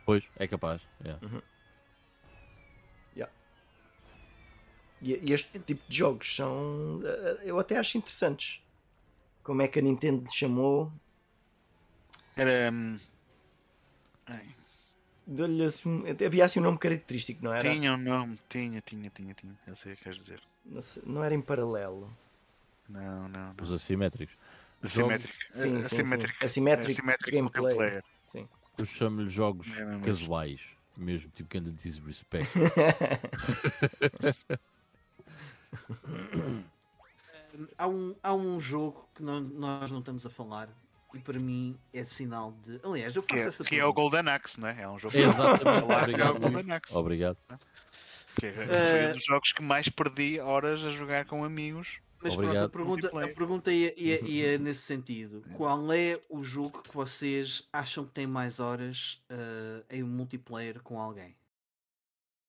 Pois, 0.04 0.22
é 0.36 0.46
capaz. 0.46 0.80
Yeah. 1.04 1.26
Uhum. 1.26 1.42
Yeah. 3.16 3.32
E, 5.02 5.12
e, 5.28 5.32
este 5.32 5.58
tipo 5.58 5.82
de 5.88 5.96
jogos 5.96 6.34
são. 6.34 7.00
Eh, 7.04 7.42
eu 7.44 7.58
até 7.58 7.76
acho 7.78 7.98
interessantes. 7.98 8.62
Como 9.42 9.62
é 9.62 9.68
que 9.68 9.80
a 9.80 9.82
Nintendo 9.82 10.22
lhe 10.22 10.32
chamou? 10.32 10.92
Era. 12.36 12.70
Um 12.70 12.98
deu-lhe 15.26 15.64
assim, 15.64 16.04
havia 16.24 16.44
assim 16.44 16.60
um 16.60 16.62
nome 16.62 16.78
característico, 16.78 17.44
não 17.44 17.52
era? 17.52 17.68
Tinha 17.70 17.94
um 17.94 17.98
nome, 17.98 18.38
tinha, 18.48 18.80
tinha, 18.80 19.10
tinha, 19.10 19.34
tinha. 19.34 19.52
Eu 19.66 19.74
sei 19.74 19.92
o 19.92 19.96
que 19.96 20.04
queres 20.04 20.20
dizer. 20.20 20.40
Não, 20.64 20.80
não 21.06 21.24
era 21.24 21.34
em 21.34 21.40
paralelo. 21.40 22.10
Não, 22.88 23.28
não. 23.28 23.28
não. 23.28 23.54
Os 23.60 23.72
assimétricos. 23.72 24.36
Assimétrico. 24.82 25.34
Sim, 25.50 25.78
assimétrico. 25.78 26.34
Sim, 26.34 26.38
sim. 26.38 26.44
Assimétrico, 26.44 26.44
assimétrico 26.44 27.32
gameplay. 27.32 27.76
gameplay. 27.76 28.02
Sim. 28.28 28.48
Eu 28.78 28.84
chamo-lhe 28.84 29.28
jogos 29.28 29.68
é 29.78 29.98
casuais, 30.00 30.60
mesmo 30.96 31.30
tipo 31.30 31.48
que 31.48 31.58
anda 31.58 31.72
disrespect. 31.72 32.52
há, 37.76 37.88
um, 37.88 38.14
há 38.22 38.32
um 38.34 38.60
jogo 38.60 39.08
que 39.14 39.22
não, 39.22 39.40
nós 39.40 39.90
não 39.90 40.00
estamos 40.00 40.26
a 40.26 40.30
falar 40.30 40.68
e 41.14 41.20
para 41.20 41.38
mim 41.38 41.78
é 41.92 42.04
sinal 42.04 42.52
de. 42.62 42.80
Aliás, 42.84 43.14
eu 43.14 43.22
faço 43.22 43.26
que 43.26 43.36
é, 43.36 43.48
essa 43.48 43.64
Que 43.64 43.76
é 43.78 43.84
o 43.84 43.92
Golden 43.92 44.28
Axe, 44.28 44.60
né? 44.60 44.76
É 44.80 44.88
um 44.88 44.98
jogo 44.98 45.16
Exatamente. 45.16 45.84
Obrigado. 45.92 46.28
É 46.28 46.30
o 46.30 46.40
Golden 46.40 46.72
Axe. 46.72 46.94
Obrigado. 46.94 47.38
Que 48.38 48.46
é, 48.46 48.52
foi 48.52 49.10
um 49.10 49.12
dos 49.14 49.24
jogos 49.24 49.52
que 49.52 49.62
mais 49.62 49.88
perdi 49.88 50.40
horas 50.40 50.84
a 50.84 50.90
jogar 50.90 51.24
com 51.24 51.44
amigos. 51.44 52.00
Mas 52.22 52.34
Obrigado. 52.34 52.70
pronto, 52.70 53.06
a 53.06 53.08
pergunta, 53.08 53.24
a 53.24 53.34
pergunta 53.34 53.72
ia, 53.72 53.94
ia, 54.00 54.24
ia, 54.24 54.58
nesse 54.58 54.82
sentido. 54.82 55.42
Qual 55.54 55.92
é 55.92 56.18
o 56.30 56.42
jogo 56.42 56.82
que 56.82 56.94
vocês 56.94 57.62
acham 57.72 58.04
que 58.04 58.12
tem 58.12 58.26
mais 58.26 58.58
horas 58.58 59.22
uh, 59.30 59.84
em 59.90 60.02
um 60.02 60.08
multiplayer 60.08 60.82
com 60.82 61.00
alguém? 61.00 61.36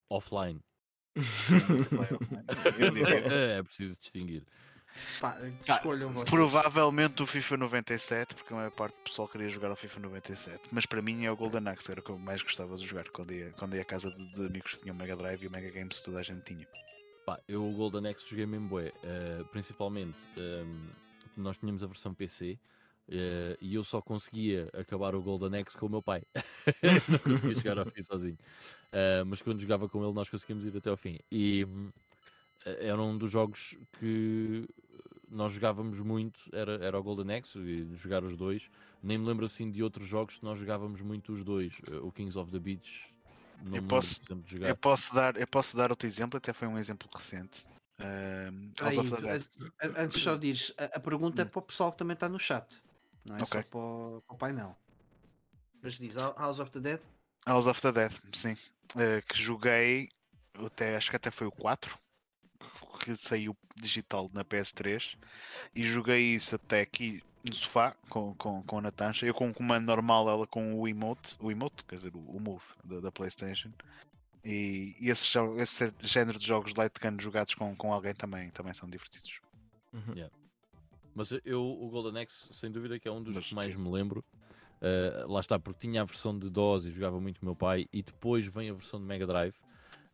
Offline. 0.10 0.62
Sim, 1.18 1.56
é, 3.30 3.58
é 3.58 3.64
preciso 3.64 4.00
distinguir. 4.00 4.46
Pá, 5.20 5.38
escolham 5.68 6.10
vocês. 6.10 6.30
Provavelmente 6.30 7.22
o 7.22 7.26
FIFA 7.26 7.58
97, 7.58 8.36
porque 8.36 8.54
a 8.54 8.56
maior 8.56 8.72
parte 8.72 8.96
do 8.96 9.04
pessoal 9.04 9.28
queria 9.28 9.50
jogar 9.50 9.72
o 9.72 9.76
FIFA 9.76 10.00
97. 10.02 10.62
Mas 10.72 10.86
para 10.86 11.02
mim 11.02 11.26
é 11.26 11.32
o 11.32 11.36
Golden 11.36 11.68
Axe, 11.68 11.92
era 11.92 12.00
o 12.00 12.04
que 12.04 12.10
eu 12.10 12.18
mais 12.18 12.42
gostava 12.42 12.76
de 12.76 12.86
jogar 12.86 13.10
quando 13.10 13.34
ia, 13.34 13.52
quando 13.54 13.76
ia 13.76 13.82
à 13.82 13.86
casa 13.86 14.12
de, 14.12 14.34
de 14.34 14.46
amigos 14.46 14.74
que 14.76 14.82
tinham 14.82 14.96
o 14.96 14.98
Mega 14.98 15.16
Drive 15.16 15.44
e 15.44 15.48
o 15.48 15.52
Mega 15.52 15.70
Games 15.70 16.00
toda 16.00 16.20
a 16.20 16.24
gente 16.24 16.42
tinha. 16.44 16.68
Pá, 17.26 17.40
eu 17.48 17.64
o 17.64 17.74
Golden 17.74 18.10
Axe 18.10 18.28
joguei 18.30 18.46
mesmo 18.46 18.70
bué, 18.70 18.94
uh, 19.04 19.46
principalmente 19.46 20.18
um, 20.38 20.42
ehm, 20.42 20.90
nós 21.36 21.58
tínhamos 21.58 21.84
a 21.84 21.88
versão 21.88 22.14
PC 22.14 22.58
Uh, 23.10 23.56
e 23.62 23.74
eu 23.76 23.86
só 23.86 24.02
conseguia 24.02 24.70
acabar 24.74 25.16
o 25.16 25.22
Golden 25.22 25.62
Axe 25.62 25.78
com 25.78 25.86
o 25.86 25.90
meu 25.90 26.02
pai. 26.02 26.24
não 27.08 27.20
conseguia 27.20 27.56
chegar 27.56 27.80
ao 27.80 27.86
fim 27.86 28.04
sozinho. 28.04 28.38
Uh, 28.92 29.26
mas 29.26 29.42
quando 29.42 29.62
jogava 29.62 29.88
com 29.88 30.04
ele, 30.04 30.14
nós 30.14 30.30
conseguimos 30.30 30.66
ir 30.66 30.76
até 30.76 30.90
ao 30.90 30.98
fim. 30.98 31.18
E 31.32 31.64
uh, 31.64 31.94
era 32.80 33.02
um 33.02 33.18
dos 33.18 33.32
jogos 33.32 33.78
que 34.00 34.68
nós 35.30 35.54
jogávamos 35.54 36.00
muito. 36.00 36.40
Era, 36.52 36.74
era 36.84 37.00
o 37.00 37.04
Golden 37.04 37.38
Axe, 37.38 37.60
e 37.60 37.96
jogar 37.96 38.24
os 38.24 38.36
dois. 38.36 38.70
Nem 39.02 39.18
me 39.18 39.26
lembro 39.26 39.46
assim 39.46 39.72
de 39.72 39.84
outros 39.84 40.08
jogos 40.08 40.38
que 40.38 40.44
nós 40.44 40.60
jogávamos 40.60 41.02
muito 41.02 41.34
os 41.34 41.44
dois. 41.44 41.74
o 42.02 42.12
Kings 42.12 42.38
of 42.38 42.52
the 42.52 42.60
Beach. 42.60 43.14
eu, 43.72 43.84
posso, 43.84 44.22
eu, 44.62 44.76
posso 44.76 45.14
dar, 45.14 45.38
eu 45.38 45.48
posso 45.48 45.78
dar 45.78 45.92
outro 45.92 46.08
exemplo, 46.08 46.38
até 46.38 46.54
foi 46.54 46.68
um 46.68 46.78
exemplo 46.78 47.10
recente. 47.14 47.66
Uh, 48.00 48.72
Aí, 48.82 48.96
antes 49.98 50.22
só 50.22 50.36
diz, 50.36 50.72
a, 50.78 50.86
a 50.98 51.00
pergunta 51.00 51.42
é 51.42 51.46
hum. 51.46 51.48
para 51.48 51.60
o 51.60 51.64
pessoal 51.64 51.92
que 51.92 51.98
também 51.98 52.14
está 52.14 52.30
no 52.30 52.40
chat. 52.40 52.82
Não 53.26 53.36
é 53.36 53.44
okay. 53.44 53.62
só 53.62 53.68
para 53.68 53.80
o, 53.80 54.24
para 54.26 54.36
o 54.36 54.38
painel. 54.38 54.78
Mas 55.82 55.98
diz 55.98 56.16
House 56.16 56.60
of 56.60 56.72
the 56.72 56.80
Dead? 56.80 57.02
House 57.46 57.66
of 57.66 57.82
the 57.82 57.92
Dead, 57.92 58.12
sim. 58.34 58.54
Uh, 58.94 59.26
que 59.28 59.42
joguei, 59.42 60.10
até, 60.66 60.96
acho 60.96 61.10
que 61.10 61.16
até 61.16 61.32
foi 61.32 61.48
o 61.48 61.52
4, 61.52 61.98
que 63.16 63.28
saiu 63.28 63.56
digital 63.76 64.30
na 64.34 64.44
PS3. 64.44 65.18
E 65.76 65.84
joguei 65.84 66.36
isso 66.36 66.56
até 66.56 66.82
aqui 66.82 67.24
no 67.44 67.56
sofá 67.56 67.96
com, 68.10 68.34
com, 68.36 68.64
com 68.64 68.78
a 68.80 68.82
Natasha. 68.82 69.26
Eu 69.26 69.34
com 69.34 69.50
o 69.50 69.54
comando 69.54 69.86
normal, 69.86 70.30
ela 70.30 70.48
com 70.48 70.76
o 70.76 70.88
emote, 70.88 71.36
o 71.40 71.52
emote, 71.52 71.84
quer 71.86 71.96
dizer, 71.96 72.12
o, 72.16 72.40
move 72.40 72.64
da, 72.84 73.00
da 73.00 73.12
PlayStation. 73.12 73.72
E, 74.44 74.96
e 75.00 75.10
esse, 75.10 75.28
esse, 75.58 75.94
género 76.02 76.40
de 76.40 76.48
jogos 76.48 76.74
light 76.76 76.94
gun 77.02 77.20
jogados 77.20 77.56
com, 77.56 77.76
com 77.76 77.94
alguém 77.94 78.14
também, 78.14 78.50
também 78.52 78.74
são 78.74 78.90
divertidos. 78.90 79.40
Uhum. 79.94 80.14
Yeah. 80.14 80.34
Mas 81.14 81.32
eu, 81.44 81.64
o 81.64 81.90
Golden 81.90 82.22
Axe, 82.22 82.48
sem 82.54 82.72
dúvida, 82.72 83.00
que 83.00 83.08
é 83.08 83.12
um 83.12 83.24
dos 83.24 83.36
Mas, 83.36 83.46
que 83.48 83.56
mais 83.56 83.74
sim. 83.74 83.82
me 83.82 83.90
lembro. 83.90 84.24
Uh, 84.80 85.32
lá 85.32 85.40
está, 85.40 85.58
porque 85.58 85.88
tinha 85.88 86.04
a 86.04 86.06
versão 86.06 86.38
de 86.38 86.48
DOS 86.50 86.86
e 86.86 86.92
jogava 86.92 87.20
muito 87.20 87.40
com 87.40 87.46
o 87.48 87.50
meu 87.50 87.56
pai, 87.56 87.88
e 87.92 88.04
depois 88.04 88.46
vem 88.46 88.70
a 88.70 88.74
versão 88.74 89.00
de 89.00 89.06
Mega 89.08 89.26
Drive. 89.26 89.56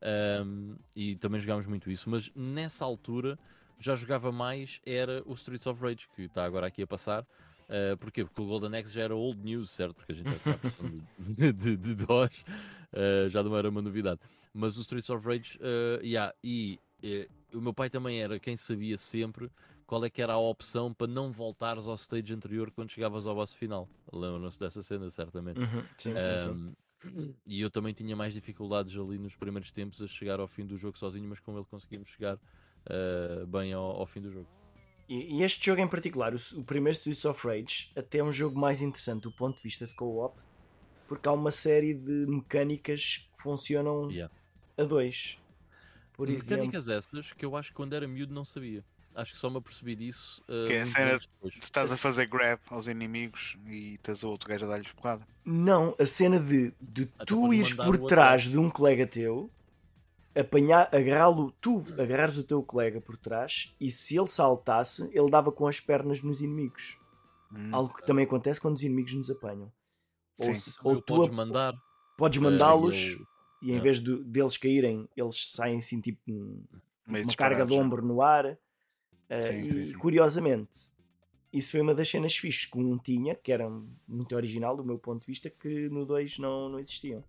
Um, 0.04 0.76
e 0.96 1.16
também 1.16 1.40
jogámos 1.40 1.66
muito 1.66 1.90
isso, 1.90 2.10
mas 2.10 2.30
nessa 2.36 2.84
altura 2.84 3.40
já 3.80 3.96
jogava 3.96 4.32
mais 4.32 4.82
era 4.86 5.24
o 5.26 5.34
Streets 5.34 5.66
of 5.66 5.82
Rage, 5.82 6.08
que 6.16 6.24
está 6.24 6.44
agora 6.44 6.68
aqui 6.68 6.82
a 6.82 6.88
passar. 6.88 7.24
Uh, 7.64 7.98
porquê? 7.98 8.26
Porque 8.26 8.42
o 8.42 8.46
Golden 8.46 8.78
Axe 8.78 8.94
já 8.94 9.04
era 9.04 9.16
old 9.16 9.40
news, 9.42 9.70
certo? 9.70 9.96
Porque 9.96 10.12
a 10.12 10.16
gente 10.16 10.30
já 10.30 10.98
de, 11.20 11.54
de, 11.54 11.78
de 11.78 11.96
DOS, 11.96 12.44
uh, 12.94 13.30
já 13.30 13.42
não 13.42 13.56
era 13.56 13.70
uma 13.70 13.82
novidade. 13.82 14.20
Mas 14.54 14.78
o 14.78 14.82
Streets 14.82 15.10
of 15.10 15.26
Rage, 15.26 15.58
uh, 15.60 16.04
yeah, 16.04 16.34
e 16.44 16.80
o 17.54 17.62
meu 17.62 17.74
pai 17.74 17.90
também 17.90 18.22
era 18.22 18.40
quem 18.40 18.56
sabia 18.56 18.98
sempre 18.98 19.50
qual 19.86 20.04
é 20.06 20.10
que 20.10 20.22
era 20.22 20.34
a 20.34 20.38
opção 20.38 20.94
para 20.94 21.08
não 21.08 21.32
voltares 21.32 21.88
ao 21.88 21.96
stage 21.96 22.34
anterior 22.34 22.72
quando 22.72 22.90
chegavas 22.90 23.26
ao 23.26 23.36
boss 23.36 23.54
final. 23.54 23.88
Lembram-se 24.12 24.60
dessa 24.60 24.82
cena, 24.82 25.10
certamente. 25.10 25.60
Uhum. 25.60 25.84
Sim, 25.98 26.12
um, 26.12 26.16
sim, 26.16 26.58
sim. 26.58 26.76
E 27.46 27.62
eu 27.62 27.70
também 27.70 27.94
tinha 27.94 28.16
mais 28.16 28.34
dificuldades 28.34 28.96
ali 28.98 29.18
nos 29.18 29.36
primeiros 29.36 29.72
tempos 29.72 30.02
a 30.02 30.08
chegar 30.08 30.40
ao 30.40 30.48
fim 30.48 30.66
do 30.66 30.78
jogo 30.78 30.98
sozinho, 30.98 31.28
mas 31.28 31.40
com 31.40 31.56
ele 31.56 31.66
conseguimos 31.66 32.10
chegar 32.10 32.36
uh, 32.36 33.46
bem 33.48 33.74
ao, 33.74 33.84
ao, 33.84 34.06
fim 34.06 34.22
do 34.22 34.32
jogo. 34.32 34.48
E, 35.08 35.38
e 35.38 35.44
este 35.44 35.66
jogo 35.66 35.82
em 35.82 35.88
particular, 35.88 36.34
o, 36.34 36.38
o, 36.60 36.64
primeiro 36.64 36.98
Streets 36.98 37.26
of 37.26 37.46
Rage, 37.46 37.92
até 37.96 38.20
é 38.20 38.24
um 38.24 38.32
jogo 38.32 38.60
mais 38.60 38.82
interessante 38.82 39.24
do 39.24 39.32
ponto 39.32 39.58
de 39.58 39.64
vista 39.64 39.86
de 39.86 39.94
co-op, 39.96 40.40
porque 41.08 41.28
há 41.28 41.32
uma 41.32 41.52
série 41.52 41.94
de 41.94 42.26
mecânicas 42.28 43.30
que 43.34 43.42
funcionam 43.42 44.10
yeah. 44.10 44.34
a 44.78 44.84
dois. 44.84 45.38
Por 46.14 46.28
mecânicas 46.28 46.88
exemplo... 46.88 47.20
essas 47.20 47.34
que 47.34 47.46
eu 47.46 47.56
acho 47.56 47.70
que 47.70 47.76
quando 47.76 47.94
era 47.94 48.08
miúdo 48.08 48.34
não 48.34 48.46
sabia. 48.46 48.84
Acho 49.16 49.34
que 49.34 49.40
só 49.40 49.50
me 49.50 49.58
apercebi 49.58 49.96
disso. 49.96 50.44
Uh, 50.44 50.68
que 50.68 50.74
é 50.74 50.82
a 50.82 50.86
cena 50.86 51.20
de 51.20 51.28
estás 51.60 51.92
a 51.92 51.98
fazer 51.98 52.26
grab 52.26 52.60
aos 52.70 52.88
inimigos 52.88 53.58
e 53.68 53.98
tens 54.02 54.24
o 54.24 54.30
outro 54.30 54.50
gajo 54.50 54.66
a 54.66 54.68
dar-lhes 54.68 54.92
porrada. 54.92 55.26
Não, 55.46 55.96
a 56.00 56.06
cena 56.06 56.40
de, 56.40 56.74
de 56.82 57.06
tu 57.26 57.54
ires 57.54 57.74
por 57.74 57.98
trás 57.98 58.44
de 58.44 58.58
um 58.58 58.70
colega 58.70 59.06
teu, 59.06 59.52
apanhar, 60.36 60.90
agarrá-lo, 60.94 61.52
tu 61.62 61.84
agarrares 61.98 62.38
o 62.38 62.44
teu 62.44 62.64
colega 62.64 63.00
por 63.00 63.18
trás 63.18 63.74
e 63.80 63.92
se 63.92 64.18
ele 64.18 64.28
saltasse, 64.28 65.10
ele 65.14 65.30
dava 65.30 65.52
com 65.52 65.68
as 65.68 65.80
pernas 65.80 66.22
nos 66.24 66.42
inimigos. 66.42 66.98
Hum. 67.52 67.70
Algo 67.72 67.94
que 67.94 68.06
também 68.06 68.26
acontece 68.26 68.60
quando 68.60 68.76
os 68.76 68.84
inimigos 68.84 69.14
nos 69.14 69.30
apanham. 69.30 69.72
Ou, 70.38 70.56
se, 70.56 70.78
ou 70.84 71.02
tu 71.02 71.16
podes 71.16 71.36
mandar. 71.36 71.74
Podes 72.18 72.40
mandá-los 72.40 73.18
e 73.62 73.72
em 73.72 73.80
vez 73.80 74.00
de, 74.00 74.22
deles 74.24 74.58
caírem, 74.58 75.08
eles 75.16 75.52
saem 75.52 75.78
assim 75.78 76.02
tipo 76.02 76.20
um, 76.30 76.64
uma 77.08 77.36
carga 77.36 77.66
de 77.66 77.74
ombro 77.74 78.06
no 78.06 78.22
ar. 78.22 78.58
Uh, 79.40 79.44
sim, 79.44 79.68
e 79.68 79.88
sim, 79.88 79.94
curiosamente, 79.98 80.94
isso 81.52 81.72
foi 81.72 81.82
uma 81.82 81.94
das 81.94 82.10
cenas 82.10 82.36
fixes 82.36 82.66
que 82.66 82.78
um 82.78 82.98
tinha, 82.98 83.36
que 83.36 83.52
era 83.52 83.70
muito 84.08 84.36
original 84.36 84.76
do 84.76 84.84
meu 84.84 84.98
ponto 84.98 85.22
de 85.22 85.28
vista, 85.28 85.50
que 85.50 85.88
no 85.90 86.06
2 86.06 86.40
não, 86.40 86.70
não 86.70 86.80
existiam. 86.80 87.24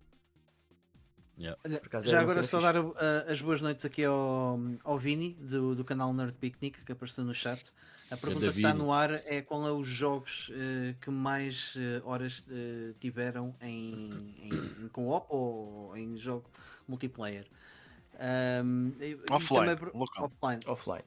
Yeah. 1.37 1.59
já 2.01 2.21
agora 2.21 2.43
só 2.45 2.59
fixe. 2.59 2.73
dar 2.73 2.79
uh, 2.79 2.93
as 3.29 3.41
boas 3.41 3.59
noites 3.59 3.83
aqui 3.83 4.05
ao, 4.05 4.57
ao 4.85 4.97
Vini 4.97 5.33
do, 5.33 5.75
do 5.75 5.83
canal 5.83 6.13
Nerd 6.13 6.33
Picnic 6.39 6.81
que 6.83 6.91
apareceu 6.93 7.25
no 7.25 7.33
chat. 7.33 7.61
A 8.09 8.15
pergunta 8.15 8.45
é 8.45 8.51
que 8.51 8.57
está 8.57 8.73
no 8.73 8.93
ar 8.93 9.11
é 9.25 9.41
qual 9.41 9.67
é 9.67 9.71
os 9.71 9.87
jogos 9.87 10.49
uh, 10.49 10.95
que 11.01 11.09
mais 11.11 11.75
uh, 11.75 12.01
horas 12.05 12.45
tiveram 12.99 13.53
em, 13.61 14.33
em, 14.39 14.85
em 14.85 14.87
co-op 14.87 15.27
ou 15.29 15.97
em 15.97 16.17
jogo 16.17 16.49
multiplayer. 16.87 17.45
Um, 18.63 18.93
offline, 19.29 19.71
offline. 19.93 20.59
Offline. 20.65 21.03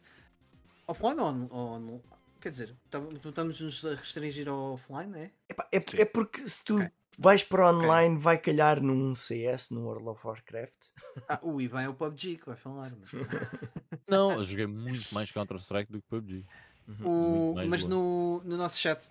Offline 0.88 1.20
ou, 1.20 1.52
ou 1.52 2.02
Quer 2.40 2.50
dizer, 2.50 2.76
estamos 3.24 3.60
nos 3.60 3.84
a 3.84 3.96
restringir 3.96 4.48
ao 4.48 4.74
offline, 4.74 5.12
é? 5.18 5.30
É, 5.72 6.00
é 6.00 6.04
porque 6.04 6.48
se 6.48 6.64
tu 6.64 6.76
okay. 6.76 6.90
vais 7.18 7.42
para 7.42 7.70
online, 7.70 8.14
okay. 8.14 8.22
vai 8.22 8.38
calhar 8.38 8.80
num 8.80 9.12
CS, 9.12 9.70
num 9.70 9.82
World 9.84 10.08
of 10.08 10.24
Warcraft. 10.24 10.78
Ah, 11.28 11.40
o 11.42 11.60
Ivan 11.60 11.82
é 11.82 11.88
o 11.88 11.94
PUBG 11.94 12.36
que 12.36 12.46
vai 12.46 12.56
falar. 12.56 12.92
Mas... 12.92 13.10
Não, 14.08 14.32
eu 14.32 14.44
joguei 14.44 14.66
muito 14.66 15.12
mais 15.12 15.32
Counter-Strike 15.32 15.90
do 15.90 16.00
que 16.00 16.08
PUBG. 16.08 16.46
Uhum. 16.86 17.54
O, 17.54 17.54
mas 17.68 17.84
no, 17.84 18.40
no 18.44 18.56
nosso 18.56 18.78
chat, 18.78 19.04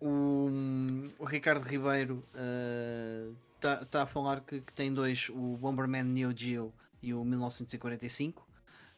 o, 0.00 0.48
o 1.18 1.24
Ricardo 1.24 1.64
Ribeiro 1.64 2.22
está 3.56 3.82
uh, 3.82 3.86
tá 3.86 4.02
a 4.02 4.06
falar 4.06 4.42
que, 4.42 4.60
que, 4.60 4.72
tem 4.74 4.92
dois: 4.92 5.28
o 5.30 5.56
Bomberman 5.56 6.04
Neo 6.04 6.32
Geo 6.36 6.72
e 7.02 7.14
o 7.14 7.24
1945. 7.24 8.47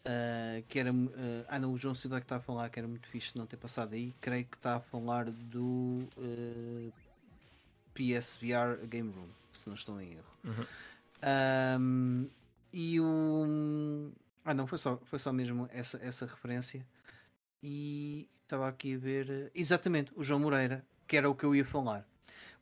Uh, 0.01 0.63
que 0.69 0.79
era. 0.79 0.93
Uh, 0.93 1.45
ah, 1.49 1.59
não, 1.59 1.73
o 1.75 1.79
João 1.79 1.95
Silva 1.95 2.21
que 2.21 2.25
está 2.25 2.37
a 2.37 2.41
falar 2.41 2.71
que 2.71 2.79
era 2.79 2.89
muito 2.89 3.07
fixe 3.09 3.37
não 3.37 3.47
ter 3.47 3.59
passado 3.59 3.95
aí. 3.95 4.15
Creio 4.21 4.47
que 4.47 4.57
está 4.57 4.77
a 4.77 4.81
falar 4.81 5.27
do 5.31 6.09
uh, 6.17 6.93
PSVR 7.93 8.87
Game 8.87 9.13
Room, 9.13 9.29
se 9.53 9.69
não 9.69 9.75
estou 9.75 10.01
em 10.01 10.13
erro. 10.13 10.25
Uhum. 10.45 10.67
Um, 11.79 12.31
e 12.73 12.99
o. 12.99 14.13
Ah, 14.45 14.55
não, 14.55 14.67
foi 14.67 14.79
só, 14.79 14.97
foi 15.05 15.19
só 15.19 15.33
mesmo 15.33 15.69
essa, 15.73 15.99
essa 16.03 16.25
referência. 16.25 16.85
E 17.63 18.27
estava 18.43 18.69
aqui 18.69 18.95
a 18.95 18.99
ver. 18.99 19.51
Exatamente, 19.55 20.13
o 20.17 20.25
João 20.25 20.41
Moreira, 20.41 20.83
que 21.07 21.17
era 21.17 21.29
o 21.29 21.35
que 21.35 21.45
eu 21.45 21.55
ia 21.55 21.65
falar. 21.65 22.07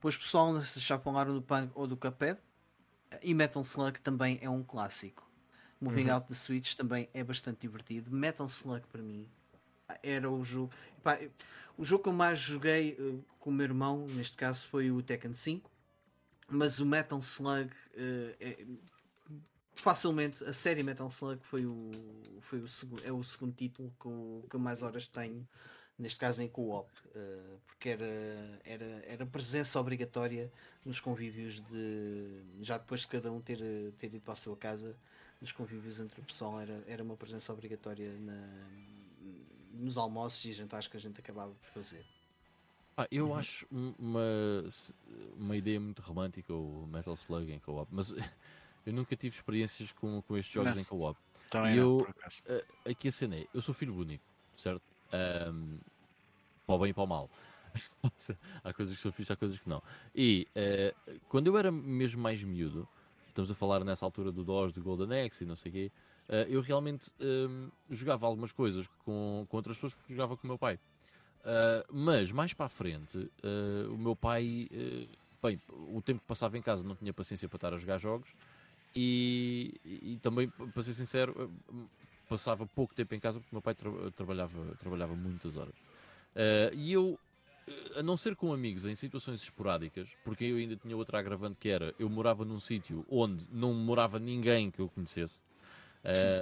Pois 0.00 0.16
pessoal, 0.16 0.60
já 0.60 0.98
falaram 0.98 1.34
do 1.34 1.42
Punk 1.42 1.70
ou 1.74 1.86
do 1.86 1.96
Cuphead. 1.96 2.38
E 3.22 3.32
Metal 3.32 3.62
Slug 3.62 4.00
também 4.00 4.38
é 4.42 4.50
um 4.50 4.62
clássico. 4.62 5.27
Moving 5.80 6.06
uhum. 6.06 6.14
Out 6.14 6.28
the 6.28 6.34
Switch 6.34 6.74
também 6.74 7.08
é 7.14 7.22
bastante 7.22 7.60
divertido. 7.60 8.10
Metal 8.10 8.46
Slug 8.46 8.86
para 8.88 9.02
mim 9.02 9.28
era 10.02 10.30
o 10.30 10.44
jogo. 10.44 10.72
Epá, 10.98 11.18
o 11.76 11.84
jogo 11.84 12.02
que 12.02 12.08
eu 12.08 12.12
mais 12.12 12.38
joguei 12.38 12.96
uh, 12.98 13.24
com 13.38 13.50
o 13.50 13.52
meu 13.52 13.64
irmão, 13.64 14.06
neste 14.08 14.36
caso, 14.36 14.66
foi 14.66 14.90
o 14.90 15.02
Tekken 15.02 15.32
5. 15.32 15.70
Mas 16.50 16.80
o 16.80 16.86
Metal 16.86 17.18
Slug 17.18 17.70
uh, 17.70 18.36
é, 18.40 18.66
facilmente 19.76 20.42
a 20.44 20.52
série 20.52 20.82
Metal 20.82 21.08
Slug 21.08 21.40
foi 21.44 21.64
o, 21.64 21.90
foi 22.40 22.58
o 22.58 22.66
é 23.04 23.12
o 23.12 23.22
segundo 23.22 23.54
título 23.54 23.94
que, 24.00 24.08
o, 24.08 24.44
que 24.48 24.56
eu 24.56 24.60
mais 24.60 24.82
horas 24.82 25.06
tenho, 25.06 25.46
neste 25.98 26.18
caso 26.18 26.42
em 26.42 26.48
co-op, 26.48 26.90
uh, 27.14 27.60
porque 27.66 27.90
era, 27.90 28.60
era, 28.64 29.04
era 29.06 29.26
presença 29.26 29.78
obrigatória 29.78 30.50
nos 30.84 31.00
convívios 31.00 31.60
de 31.60 32.42
já 32.62 32.78
depois 32.78 33.02
de 33.02 33.08
cada 33.08 33.30
um 33.30 33.40
ter, 33.40 33.58
ter 33.96 34.06
ido 34.06 34.20
para 34.20 34.32
a 34.32 34.36
sua 34.36 34.56
casa 34.56 34.96
nos 35.40 35.52
convívios 35.52 36.00
entre 36.00 36.20
o 36.20 36.24
pessoal 36.24 36.60
era, 36.60 36.82
era 36.86 37.02
uma 37.02 37.16
presença 37.16 37.52
obrigatória 37.52 38.12
na, 38.18 38.68
nos 39.72 39.96
almoços 39.96 40.44
e 40.44 40.52
jantares 40.52 40.88
que 40.88 40.96
a 40.96 41.00
gente 41.00 41.20
acabava 41.20 41.52
por 41.52 41.68
fazer. 41.68 42.04
Ah, 42.96 43.06
eu 43.12 43.28
uhum. 43.28 43.36
acho 43.36 43.66
uma, 43.70 44.20
uma 45.36 45.56
ideia 45.56 45.78
muito 45.78 46.02
romântica 46.02 46.52
o 46.52 46.86
Metal 46.90 47.14
Slug 47.14 47.52
em 47.52 47.60
co-op, 47.60 47.88
mas 47.94 48.12
eu 48.84 48.92
nunca 48.92 49.14
tive 49.14 49.36
experiências 49.36 49.92
com, 49.92 50.20
com 50.22 50.36
estes 50.36 50.52
jogos 50.52 50.74
não. 50.74 50.82
em 50.82 50.84
co-op. 50.84 51.18
e 51.72 51.76
eu, 51.76 52.06
aqui 52.84 53.08
a 53.08 53.12
cena 53.12 53.36
é, 53.36 53.46
eu 53.54 53.62
sou 53.62 53.72
filho 53.72 53.94
único, 53.94 54.24
certo? 54.56 54.82
Um, 55.52 55.78
para 56.66 56.74
o 56.74 56.78
bem 56.80 56.90
e 56.90 56.94
para 56.94 57.04
o 57.04 57.06
mal. 57.06 57.30
há 58.64 58.72
coisas 58.72 58.96
que 58.96 59.00
são 59.00 59.12
fixe, 59.12 59.32
há 59.32 59.36
coisas 59.36 59.58
que 59.58 59.68
não. 59.68 59.80
E 60.12 60.48
uh, 60.56 61.20
quando 61.28 61.46
eu 61.46 61.56
era 61.56 61.70
mesmo 61.70 62.20
mais 62.20 62.42
miúdo, 62.42 62.88
estamos 63.38 63.50
a 63.52 63.54
falar 63.54 63.84
nessa 63.84 64.04
altura 64.04 64.32
do 64.32 64.42
DOS, 64.42 64.72
do 64.72 64.82
Golden 64.82 65.24
Axe 65.24 65.44
e 65.44 65.46
não 65.46 65.54
sei 65.54 65.70
o 65.70 65.72
quê, 65.72 65.92
uh, 66.28 66.32
eu 66.48 66.60
realmente 66.60 67.10
um, 67.20 67.70
jogava 67.88 68.26
algumas 68.26 68.50
coisas 68.50 68.86
com, 69.04 69.46
com 69.48 69.56
outras 69.56 69.76
pessoas 69.76 69.94
porque 69.94 70.12
jogava 70.12 70.36
com 70.36 70.44
o 70.44 70.48
meu 70.48 70.58
pai. 70.58 70.78
Uh, 71.40 71.86
mas 71.92 72.32
mais 72.32 72.52
para 72.52 72.66
a 72.66 72.68
frente, 72.68 73.30
o 73.90 73.96
meu 73.96 74.16
pai, 74.16 74.68
bem, 75.40 75.60
o 75.68 76.02
tempo 76.02 76.20
que 76.20 76.26
passava 76.26 76.58
em 76.58 76.62
casa 76.62 76.86
não 76.86 76.96
tinha 76.96 77.12
paciência 77.12 77.48
para 77.48 77.56
estar 77.56 77.74
a 77.74 77.78
jogar 77.78 77.98
jogos 77.98 78.28
e, 78.94 79.72
e 79.84 80.18
também, 80.20 80.48
para 80.48 80.82
ser 80.82 80.94
sincero, 80.94 81.50
passava 82.28 82.66
pouco 82.66 82.94
tempo 82.94 83.14
em 83.14 83.20
casa 83.20 83.38
porque 83.38 83.54
o 83.54 83.56
meu 83.56 83.62
pai 83.62 83.74
tra 83.74 83.90
trabalhava, 84.16 84.74
trabalhava 84.80 85.14
muitas 85.14 85.56
horas. 85.56 85.74
Uh, 86.34 86.74
e 86.74 86.92
eu, 86.92 87.18
a 87.96 88.02
não 88.02 88.16
ser 88.16 88.36
com 88.36 88.52
amigos 88.52 88.84
em 88.84 88.94
situações 88.94 89.42
esporádicas, 89.42 90.08
porque 90.24 90.44
eu 90.44 90.56
ainda 90.56 90.76
tinha 90.76 90.96
outra 90.96 91.18
agravante 91.18 91.56
que 91.58 91.68
era, 91.68 91.94
eu 91.98 92.08
morava 92.08 92.44
num 92.44 92.60
sítio 92.60 93.04
onde 93.10 93.46
não 93.52 93.74
morava 93.74 94.18
ninguém 94.18 94.70
que 94.70 94.80
eu 94.80 94.88
conhecesse. 94.88 95.40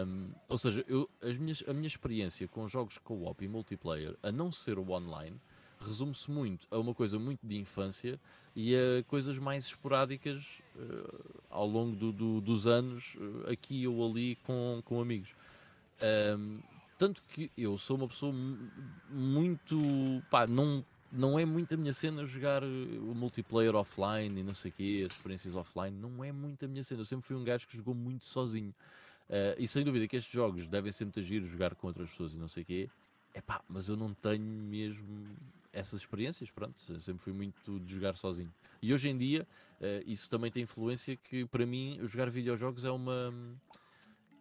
Um, 0.06 0.30
ou 0.48 0.58
seja, 0.58 0.84
eu, 0.86 1.08
as 1.22 1.36
minhas, 1.36 1.64
a 1.66 1.72
minha 1.72 1.86
experiência 1.86 2.46
com 2.46 2.68
jogos 2.68 2.98
co-op 2.98 3.44
e 3.44 3.48
multiplayer, 3.48 4.16
a 4.22 4.30
não 4.30 4.52
ser 4.52 4.78
o 4.78 4.90
online, 4.90 5.40
resume-se 5.80 6.30
muito 6.30 6.66
a 6.70 6.78
uma 6.78 6.94
coisa 6.94 7.18
muito 7.18 7.46
de 7.46 7.56
infância 7.56 8.20
e 8.54 8.74
a 8.74 9.02
coisas 9.04 9.38
mais 9.38 9.64
esporádicas 9.66 10.62
uh, 10.76 11.42
ao 11.50 11.66
longo 11.66 11.96
do, 11.96 12.12
do, 12.12 12.40
dos 12.40 12.66
anos, 12.66 13.14
uh, 13.16 13.50
aqui 13.50 13.86
ou 13.86 14.08
ali, 14.08 14.36
com, 14.44 14.80
com 14.84 15.00
amigos. 15.00 15.30
Um, 16.38 16.60
tanto 16.98 17.22
que 17.28 17.50
eu 17.56 17.76
sou 17.76 17.96
uma 17.96 18.08
pessoa 18.08 18.34
muito. 19.10 19.78
pá, 20.30 20.46
não, 20.46 20.84
não 21.12 21.38
é 21.38 21.44
muito 21.44 21.74
a 21.74 21.76
minha 21.76 21.92
cena 21.92 22.24
jogar 22.24 22.62
eh, 22.62 22.66
o 22.66 23.14
multiplayer 23.14 23.74
offline 23.74 24.40
e 24.40 24.42
não 24.42 24.54
sei 24.54 24.70
o 24.70 24.74
quê, 24.74 25.04
as 25.06 25.12
experiências 25.12 25.54
offline, 25.54 25.96
não 25.96 26.24
é 26.24 26.32
muito 26.32 26.64
a 26.64 26.68
minha 26.68 26.82
cena. 26.82 27.00
Eu 27.00 27.04
sempre 27.04 27.26
fui 27.26 27.36
um 27.36 27.44
gajo 27.44 27.66
que 27.66 27.76
jogou 27.76 27.94
muito 27.94 28.24
sozinho. 28.24 28.74
Uh, 29.28 29.58
e 29.58 29.66
sem 29.66 29.84
dúvida 29.84 30.06
que 30.06 30.16
estes 30.16 30.32
jogos 30.32 30.68
devem 30.68 30.92
ser 30.92 31.08
agir 31.16 31.44
jogar 31.46 31.74
com 31.74 31.88
outras 31.88 32.08
pessoas 32.10 32.32
e 32.32 32.36
não 32.36 32.48
sei 32.48 32.62
o 32.62 32.66
quê. 32.66 32.90
É 33.34 33.40
pá, 33.40 33.60
mas 33.68 33.88
eu 33.88 33.96
não 33.96 34.14
tenho 34.14 34.44
mesmo 34.44 35.26
essas 35.72 36.00
experiências, 36.00 36.50
pronto. 36.50 36.80
Eu 36.88 37.00
sempre 37.00 37.22
fui 37.22 37.32
muito 37.32 37.80
de 37.80 37.94
jogar 37.94 38.14
sozinho. 38.14 38.52
E 38.80 38.94
hoje 38.94 39.08
em 39.08 39.18
dia, 39.18 39.46
uh, 39.80 40.02
isso 40.06 40.30
também 40.30 40.50
tem 40.50 40.62
influência 40.62 41.16
que 41.16 41.44
para 41.46 41.66
mim 41.66 41.98
jogar 42.04 42.30
videojogos 42.30 42.84
é 42.84 42.90
uma 42.90 43.34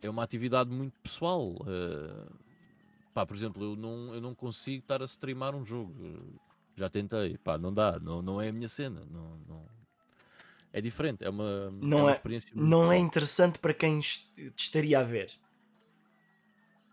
é 0.02 0.10
uma 0.10 0.24
atividade 0.24 0.70
muito 0.70 1.00
pessoal. 1.00 1.52
Uh, 1.52 2.32
pá, 3.14 3.26
por 3.26 3.36
exemplo, 3.36 3.64
eu 3.64 3.76
não, 3.76 4.14
eu 4.14 4.22
não 4.22 4.36
consigo 4.36 4.84
estar 4.84 5.02
a 5.02 5.06
streamar 5.06 5.56
um 5.56 5.64
jogo. 5.66 5.94
Já 6.76 6.90
tentei, 6.90 7.38
pá, 7.38 7.58
não 7.58 7.74
dá, 7.74 8.00
não, 8.00 8.22
não 8.22 8.42
é 8.42 8.50
a 8.50 8.54
minha 8.54 8.68
cena. 8.68 9.04
Não, 9.10 9.38
não... 9.48 9.66
É 10.74 10.82
diferente, 10.82 11.24
é 11.24 11.30
uma, 11.30 11.72
não 11.72 12.00
é 12.00 12.02
uma 12.02 12.10
é, 12.10 12.14
experiência 12.14 12.52
Não 12.54 12.92
é 12.92 12.98
interessante 12.98 13.60
para 13.60 13.74
quem 13.74 14.00
te 14.02 14.52
estaria 14.58 15.00
a 15.00 15.04
ver. 15.04 15.32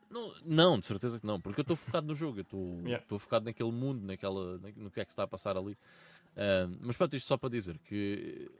Não, 0.09 0.33
não, 0.45 0.79
de 0.79 0.87
certeza 0.87 1.19
que 1.19 1.27
não, 1.27 1.41
porque 1.41 1.61
eu 1.61 1.63
estou 1.63 1.75
focado 1.75 2.07
no 2.07 2.15
jogo, 2.15 2.39
eu 2.39 2.43
estou 2.43 2.81
yeah. 2.87 3.05
focado 3.19 3.47
naquele 3.47 3.73
mundo, 3.73 4.05
naquela, 4.05 4.59
no 4.77 4.91
que 4.91 5.01
é 5.01 5.05
que 5.05 5.11
está 5.11 5.25
a 5.25 5.27
passar 5.27 5.57
ali. 5.57 5.73
Uh, 5.73 6.79
mas 6.81 6.97
pronto, 6.97 7.17
isto 7.17 7.27
só 7.27 7.37
para 7.37 7.51
dizer 7.51 7.79
que 7.79 8.51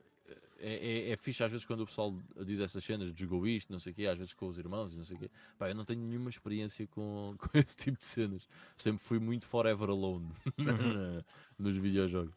é, 0.63 1.09
é, 1.09 1.11
é 1.11 1.17
fixe 1.17 1.43
às 1.43 1.51
vezes 1.51 1.67
quando 1.67 1.81
o 1.81 1.87
pessoal 1.87 2.15
diz 2.45 2.61
essas 2.61 2.85
cenas 2.85 3.13
de 3.13 3.21
jogou 3.21 3.47
isto, 3.47 3.73
não 3.73 3.81
sei 3.81 3.93
o 3.93 3.95
quê, 3.97 4.07
às 4.07 4.17
vezes 4.17 4.33
com 4.33 4.47
os 4.47 4.57
irmãos, 4.57 4.95
não 4.95 5.05
sei 5.05 5.17
o 5.17 5.19
quê. 5.19 5.31
Pá, 5.59 5.69
eu 5.69 5.75
não 5.75 5.85
tenho 5.85 6.01
nenhuma 6.01 6.31
experiência 6.31 6.87
com, 6.87 7.35
com 7.39 7.59
esse 7.59 7.77
tipo 7.77 7.99
de 7.99 8.07
cenas. 8.07 8.49
Sempre 8.77 9.03
fui 9.03 9.19
muito 9.19 9.47
forever 9.47 9.91
alone 9.91 10.31
nos 11.59 11.77
videojogos. 11.77 12.33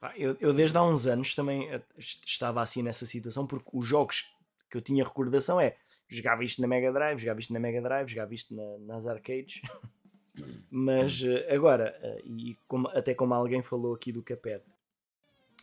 Pá, 0.00 0.14
eu, 0.16 0.34
eu 0.40 0.54
desde 0.54 0.78
há 0.78 0.82
uns 0.82 1.06
anos 1.06 1.34
também 1.34 1.68
estava 1.98 2.62
assim 2.62 2.82
nessa 2.82 3.04
situação, 3.04 3.46
porque 3.46 3.68
os 3.72 3.86
jogos 3.86 4.34
que 4.70 4.76
eu 4.76 4.80
tinha 4.80 5.04
recordação 5.04 5.60
é 5.60 5.76
jogava 6.08 6.42
isto 6.42 6.62
na 6.62 6.66
Mega 6.66 6.90
Drive, 6.90 7.18
jogava 7.18 7.40
isto 7.40 7.52
na 7.52 7.60
Mega 7.60 7.82
Drive, 7.82 8.08
jogava 8.08 8.34
isto 8.34 8.54
na, 8.54 8.78
nas 8.78 9.06
arcades. 9.06 9.60
Mas 10.70 11.22
eh, 11.22 11.54
agora, 11.54 11.94
eh, 12.02 12.22
e 12.24 12.56
como, 12.66 12.88
até 12.88 13.14
como 13.14 13.34
alguém 13.34 13.62
falou 13.62 13.94
aqui 13.94 14.10
do 14.10 14.22
Caped, 14.22 14.62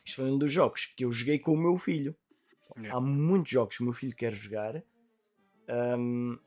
isto 0.08 0.22
foi 0.22 0.32
um 0.32 0.38
dos 0.38 0.52
jogos 0.52 0.86
que 0.86 1.04
eu 1.04 1.12
joguei 1.12 1.38
com 1.38 1.52
o 1.52 1.58
meu 1.58 1.76
filho. 1.78 2.16
Yeah. 2.78 2.98
Há 2.98 3.02
muitos 3.02 3.52
jogos 3.52 3.76
que 3.76 3.82
o 3.82 3.86
meu 3.86 3.94
filho 3.94 4.16
quer 4.16 4.34
jogar 4.34 4.82
um, 6.00 6.40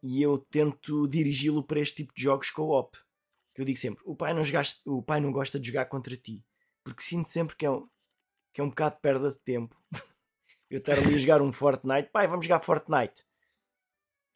e 0.00 0.22
eu 0.22 0.38
tento 0.38 1.08
dirigi-lo 1.08 1.64
para 1.64 1.80
este 1.80 1.96
tipo 1.96 2.14
de 2.14 2.22
jogos 2.22 2.50
co-op. 2.50 2.96
Que 3.52 3.60
eu 3.60 3.64
digo 3.64 3.78
sempre: 3.78 4.02
o 4.06 4.14
pai, 4.14 4.32
não 4.32 4.44
jogaste, 4.44 4.88
o 4.88 5.02
pai 5.02 5.20
não 5.20 5.32
gosta 5.32 5.58
de 5.58 5.66
jogar 5.66 5.86
contra 5.86 6.16
ti, 6.16 6.44
porque 6.84 7.02
sinto 7.02 7.28
sempre 7.28 7.56
que 7.56 7.66
é 7.66 7.70
um, 7.70 7.88
que 8.54 8.60
é 8.60 8.64
um 8.64 8.68
bocado 8.68 8.94
de 8.94 9.00
perda 9.00 9.30
de 9.30 9.38
tempo. 9.40 9.76
eu 10.70 10.78
estar 10.78 10.96
ali 10.98 11.16
a 11.16 11.18
jogar 11.18 11.42
um 11.42 11.50
Fortnite, 11.50 12.10
pai, 12.12 12.28
vamos 12.28 12.46
jogar 12.46 12.60
Fortnite. 12.60 13.24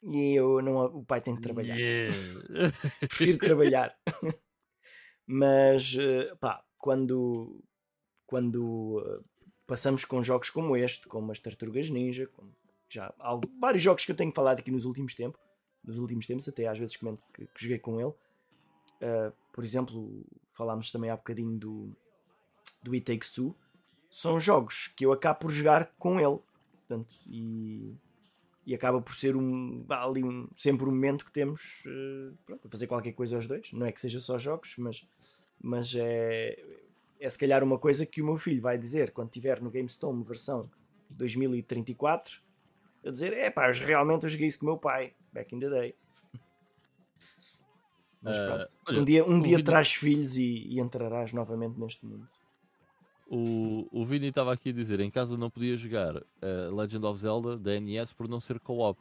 E 0.03 0.35
eu 0.35 0.61
não, 0.61 0.85
o 0.85 1.05
pai 1.05 1.21
tem 1.21 1.33
de 1.33 1.41
trabalhar. 1.41 1.75
Yeah. 1.75 2.15
Prefiro 2.99 3.37
trabalhar. 3.37 3.97
Mas, 5.25 5.95
eh, 5.97 6.35
pá, 6.35 6.63
quando, 6.77 7.63
quando 8.25 8.99
uh, 8.99 9.23
passamos 9.67 10.05
com 10.05 10.21
jogos 10.21 10.49
como 10.49 10.75
este, 10.75 11.07
como 11.07 11.31
as 11.31 11.39
Tartarugas 11.39 11.89
Ninja, 11.89 12.27
como 12.27 12.53
já 12.89 13.13
há 13.19 13.39
vários 13.59 13.83
jogos 13.83 14.05
que 14.05 14.11
eu 14.11 14.15
tenho 14.15 14.31
falado 14.31 14.59
aqui 14.59 14.71
nos 14.71 14.85
últimos 14.85 15.15
tempos, 15.15 15.39
nos 15.83 15.97
últimos 15.97 16.25
tempos, 16.25 16.47
até 16.47 16.67
às 16.67 16.79
vezes 16.79 16.95
comento 16.97 17.21
que, 17.33 17.45
que 17.45 17.61
joguei 17.61 17.79
com 17.79 17.99
ele. 17.99 18.13
Uh, 19.01 19.33
por 19.51 19.63
exemplo, 19.63 20.25
falámos 20.53 20.91
também 20.91 21.09
há 21.09 21.15
bocadinho 21.15 21.57
do, 21.57 21.95
do 22.81 22.93
It 22.93 23.05
Takes 23.05 23.31
Two. 23.31 23.55
São 24.09 24.39
jogos 24.39 24.87
que 24.87 25.05
eu 25.05 25.11
acabo 25.11 25.39
por 25.39 25.51
jogar 25.51 25.93
com 25.97 26.19
ele. 26.19 26.39
Portanto, 26.87 27.13
e, 27.27 27.95
e 28.65 28.73
acaba 28.73 29.01
por 29.01 29.15
ser 29.15 29.35
um, 29.35 29.85
ali 29.89 30.23
um, 30.23 30.47
sempre 30.55 30.85
um 30.85 30.91
momento 30.91 31.25
que 31.25 31.31
temos 31.31 31.83
uh, 31.85 32.37
pronto, 32.45 32.67
a 32.67 32.71
fazer 32.71 32.87
qualquer 32.87 33.13
coisa 33.13 33.35
aos 33.35 33.47
dois. 33.47 33.71
Não 33.73 33.85
é 33.85 33.91
que 33.91 33.99
seja 33.99 34.19
só 34.19 34.37
jogos, 34.37 34.75
mas, 34.77 35.05
mas 35.61 35.93
é, 35.95 36.63
é 37.25 37.29
se 37.29 37.39
calhar 37.39 37.63
uma 37.63 37.79
coisa 37.79 38.05
que 38.05 38.21
o 38.21 38.25
meu 38.25 38.37
filho 38.37 38.61
vai 38.61 38.77
dizer 38.77 39.11
quando 39.11 39.29
estiver 39.29 39.59
no 39.59 39.71
GameStone 39.71 40.23
versão 40.23 40.69
2034 41.09 42.39
a 43.03 43.09
dizer, 43.11 43.33
é 43.33 43.49
pá, 43.49 43.71
realmente 43.71 44.23
eu 44.23 44.29
joguei 44.29 44.47
isso 44.47 44.59
com 44.59 44.65
o 44.65 44.69
meu 44.69 44.77
pai, 44.77 45.13
back 45.31 45.53
in 45.55 45.59
the 45.59 45.69
day. 45.69 45.95
Mas 48.21 48.37
uh, 48.37 48.45
pronto, 48.45 48.65
olha, 48.87 49.01
um 49.01 49.05
dia, 49.05 49.25
um 49.25 49.39
dia 49.39 49.57
Vini... 49.57 49.63
traz 49.63 49.93
filhos 49.93 50.37
e, 50.37 50.67
e, 50.67 50.79
entrarás 50.79 51.31
novamente 51.31 51.79
neste 51.79 52.05
mundo. 52.05 52.27
O, 53.27 53.87
o 53.91 54.05
Vini 54.05 54.27
estava 54.27 54.53
aqui 54.53 54.69
a 54.69 54.73
dizer, 54.73 54.99
em 54.99 55.11
casa 55.11 55.37
não 55.37 55.49
podia 55.49 55.75
jogar 55.77 56.17
uh, 56.17 56.75
Legend 56.75 57.05
of 57.05 57.19
Zelda 57.19 57.57
da 57.57 57.79
NES 57.79 58.13
por 58.13 58.27
não 58.27 58.39
ser 58.39 58.59
co-op. 58.59 58.99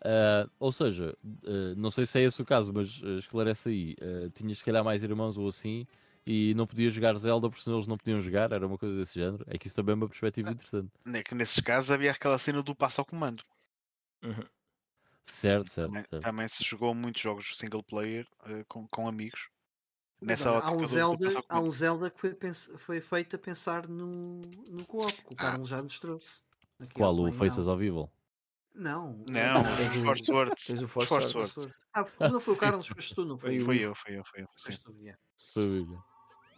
Uh, 0.00 0.50
ou 0.58 0.72
seja, 0.72 1.16
uh, 1.24 1.74
não 1.76 1.90
sei 1.90 2.06
se 2.06 2.20
é 2.20 2.22
esse 2.22 2.42
o 2.42 2.44
caso, 2.44 2.72
mas 2.72 3.00
esclarece 3.18 3.68
aí. 3.68 3.96
tinhas 4.34 4.58
se 4.58 4.64
calhar 4.64 4.84
mais 4.84 5.02
irmãos 5.02 5.38
ou 5.38 5.48
assim, 5.48 5.86
e 6.26 6.54
não 6.54 6.66
podia 6.66 6.90
jogar 6.90 7.16
Zelda 7.16 7.48
porque 7.48 7.62
senão 7.62 7.78
eles 7.78 7.88
não 7.88 7.96
podiam 7.96 8.22
jogar, 8.22 8.52
era 8.52 8.66
uma 8.66 8.78
coisa 8.78 8.96
desse 8.96 9.18
género. 9.18 9.44
É 9.48 9.58
que 9.58 9.66
isso 9.66 9.76
também 9.76 9.92
é 9.92 9.96
uma 9.96 10.08
perspectiva 10.08 10.50
ah, 10.50 10.52
interessante. 10.52 10.90
É 11.12 11.22
que 11.22 11.34
nesses 11.34 11.60
casos 11.60 11.90
havia 11.90 12.12
aquela 12.12 12.38
cena 12.38 12.62
do 12.62 12.74
passo 12.74 13.00
ao 13.00 13.04
comando. 13.04 13.42
Uhum. 14.22 14.44
Certo, 15.24 15.70
certo 15.70 15.88
também, 15.88 16.04
certo, 16.08 16.22
também, 16.22 16.48
se 16.48 16.64
jogou 16.64 16.94
muitos 16.94 17.22
jogos 17.22 17.56
single 17.56 17.82
player 17.82 18.26
uh, 18.44 18.64
com, 18.68 18.86
com 18.88 19.08
amigos. 19.08 19.48
Nessa 20.20 20.50
há, 20.50 20.70
um 20.70 20.86
Zelda, 20.86 21.28
do, 21.28 21.34
do 21.34 21.44
há 21.48 21.60
um 21.60 21.70
Zelda 21.70 22.08
que 22.10 22.20
foi, 22.20 22.36
foi 22.78 23.00
feito 23.00 23.34
a 23.34 23.38
pensar 23.38 23.88
no, 23.88 24.40
no 24.68 24.86
co-op, 24.86 25.12
que 25.12 25.22
o 25.22 25.30
ah. 25.34 25.36
Carlos 25.36 25.68
já 25.68 25.82
nos 25.82 25.98
trouxe. 25.98 26.40
Qual? 26.94 27.18
O 27.18 27.32
Faces 27.32 27.66
of 27.66 27.84
Evil? 27.84 28.10
Não. 28.74 29.24
Não, 29.26 29.62
o 30.00 30.04
Force 30.04 30.30
Words. 30.30 30.64
Fez 30.64 30.82
o 30.82 30.88
Force 30.88 31.12
Words. 31.12 31.68
Ah, 31.92 32.06
não 32.28 32.40
foi 32.40 32.54
o 32.54 32.56
Carlos, 32.58 32.86
foi 32.86 33.02
tu, 33.14 33.24
não 33.24 33.36
foi? 33.36 33.58
Foi 33.58 33.78
eu, 33.78 33.94
foi 33.94 34.18
eu, 34.18 34.24
foi 34.24 34.42
eu. 34.42 34.48
Sim. 34.56 34.72
Foi 35.52 35.64
eu. 35.64 36.11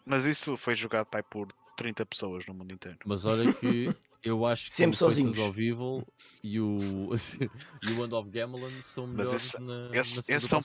Mas 0.05 0.25
isso 0.25 0.57
foi 0.57 0.77
jogado 0.77 1.07
pai, 1.07 1.23
por 1.23 1.49
30 1.77 2.05
pessoas 2.07 2.47
no 2.47 2.55
mundo 2.55 2.73
inteiro. 2.73 2.99
Mas 3.05 3.25
olha 3.25 3.53
que 3.53 3.95
eu 4.23 4.45
acho 4.47 4.69
que 4.69 4.75
Sempre 4.75 4.97
sozinhos. 4.97 5.39
ao 5.39 5.53
vivo 5.53 6.07
e 6.43 6.61
o, 6.61 6.77
e 7.83 7.91
o 7.93 8.05
End 8.05 8.15
of 8.15 8.31
Gamelan 8.31 8.71
são 8.83 9.07
melhores 9.07 9.55
esse, 9.55 9.61
na, 9.61 9.91
esse, 9.93 10.31
na 10.31 10.41
são, 10.41 10.61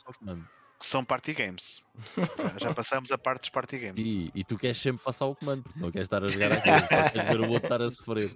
são 0.80 1.03
party 1.03 1.34
games. 1.34 1.82
já, 2.59 2.74
passamos 2.74 3.11
a 3.11 3.18
parte 3.18 3.42
dos 3.42 3.50
party 3.50 3.77
games. 3.77 4.06
E, 4.06 4.32
e 4.34 4.43
tu 4.43 4.58
queres 4.58 4.77
sempre 4.77 5.03
passar 5.03 5.26
o 5.26 5.35
comando, 5.35 5.64
porque 5.64 5.80
não 5.80 5.92
queres 5.92 6.06
estar 6.06 6.24
a 6.24 6.27
jogar 6.27 6.51
aquilo, 6.53 6.80
só 6.80 7.09
queres 7.09 7.30
ver 7.30 7.42
o 7.42 7.50
outro 7.50 7.66
estar 7.66 7.82
a 7.82 7.92
sofrer. 7.92 8.35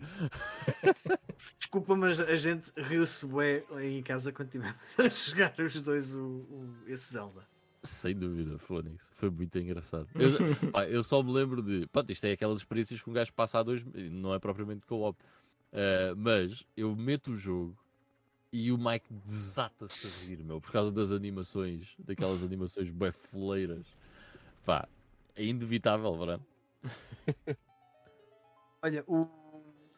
Desculpa, 1.57 1.95
mas 1.95 2.19
a 2.19 2.35
gente 2.35 2.71
riu-se 2.75 3.25
bem 3.25 3.63
em 3.99 4.03
casa 4.03 4.31
quando 4.31 4.49
tivemos 4.49 4.99
a 4.99 5.07
jogar 5.07 5.53
os 5.59 5.81
dois 5.81 6.15
o, 6.15 6.21
o, 6.21 6.75
esse 6.87 7.13
Zelda. 7.13 7.47
Sem 7.83 8.15
dúvida, 8.15 8.57
Fónix. 8.57 9.11
Foi 9.15 9.29
muito 9.29 9.57
engraçado. 9.59 10.07
Eu, 10.15 10.71
pá, 10.71 10.85
eu, 10.87 11.03
só 11.03 11.21
me 11.21 11.33
lembro 11.33 11.61
de. 11.61 11.85
Pronto, 11.87 12.11
isto 12.11 12.25
é 12.25 12.31
aquelas 12.31 12.59
experiências 12.59 13.01
que 13.01 13.09
um 13.09 13.13
gajo 13.13 13.33
passa 13.33 13.59
a 13.59 13.63
dois. 13.63 13.83
Não 13.93 14.33
é 14.33 14.39
propriamente 14.39 14.85
co-op. 14.85 15.19
Uh, 15.73 16.15
mas 16.15 16.63
eu 16.77 16.95
meto 16.95 17.31
o 17.31 17.35
jogo 17.35 17.75
e 18.53 18.71
o 18.71 18.77
Mike 18.77 19.11
desata-se 19.25 20.05
a 20.05 20.09
rir, 20.25 20.43
meu, 20.43 20.61
por 20.61 20.71
causa 20.71 20.91
das 20.91 21.11
animações, 21.11 21.95
daquelas 21.97 22.43
animações 22.43 22.87
befoleiras. 22.89 23.85
Pá, 24.63 24.87
é 25.35 25.43
inevitável, 25.43 26.15
verdade? 26.15 26.43
Olha, 28.83 29.03
o, 29.07 29.23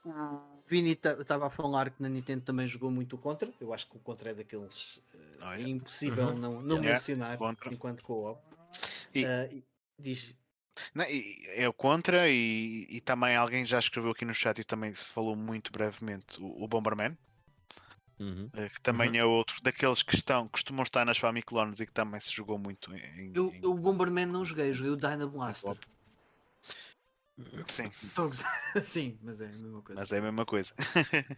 o 0.05 0.41
Vini 0.67 0.91
estava 0.91 1.47
a 1.47 1.49
falar 1.49 1.89
que 1.89 2.01
na 2.01 2.07
Nintendo 2.07 2.43
também 2.43 2.65
jogou 2.65 2.89
muito 2.89 3.17
o 3.17 3.19
Contra. 3.19 3.51
Eu 3.59 3.73
acho 3.73 3.87
que 3.89 3.97
o 3.97 3.99
Contra 3.99 4.31
é 4.31 4.33
daqueles. 4.33 5.01
Uh, 5.41 5.53
é 5.53 5.61
impossível 5.61 6.27
uhum. 6.27 6.37
não, 6.37 6.61
não 6.61 6.81
mencionar 6.81 7.37
contra. 7.37 7.73
enquanto 7.73 8.03
co-op. 8.03 8.41
E... 9.13 9.25
Uh, 9.25 9.63
diz. 9.99 10.35
Não, 10.93 11.05
é 11.07 11.69
o 11.69 11.73
contra 11.73 12.29
e, 12.29 12.85
e, 12.89 12.99
também 12.99 13.33
alguém 13.33 13.65
já 13.65 13.79
escreveu 13.79 14.11
aqui 14.11 14.25
no 14.25 14.33
chat 14.33 14.59
e 14.59 14.63
também 14.65 14.93
se 14.93 15.05
falou 15.05 15.33
muito 15.33 15.71
brevemente 15.71 16.37
o, 16.41 16.63
o 16.63 16.67
Bomberman 16.67 17.17
Uhum. 18.19 18.49
Eh, 18.53 18.69
que 18.69 18.81
também 18.81 19.09
uhum. 19.09 19.15
é 19.15 19.25
outro 19.25 19.61
daqueles 19.61 20.01
que 20.01 20.15
estão, 20.15 20.47
costumam 20.47 20.83
estar 20.83 21.05
nas 21.05 21.17
Famiclones 21.17 21.79
e 21.79 21.85
que 21.85 21.91
também 21.91 22.19
se 22.19 22.31
jogou 22.31 22.57
muito 22.57 22.93
em. 22.93 23.31
Eu, 23.33 23.53
em... 23.53 23.65
o 23.65 23.73
Bomberman 23.73 24.25
não 24.25 24.45
joguei, 24.45 24.71
joguei 24.71 24.91
o 24.91 24.95
Dyna 24.95 25.27
Blaster. 25.27 25.77
Sim. 27.67 27.91
Sim, 28.81 29.17
mas 29.21 29.41
é 29.41 29.45
a 29.45 29.57
mesma 29.57 29.81
coisa. 29.81 30.01
Mas 30.01 30.11
é 30.11 30.17
a 30.17 30.21
mesma 30.21 30.45
coisa. 30.45 30.73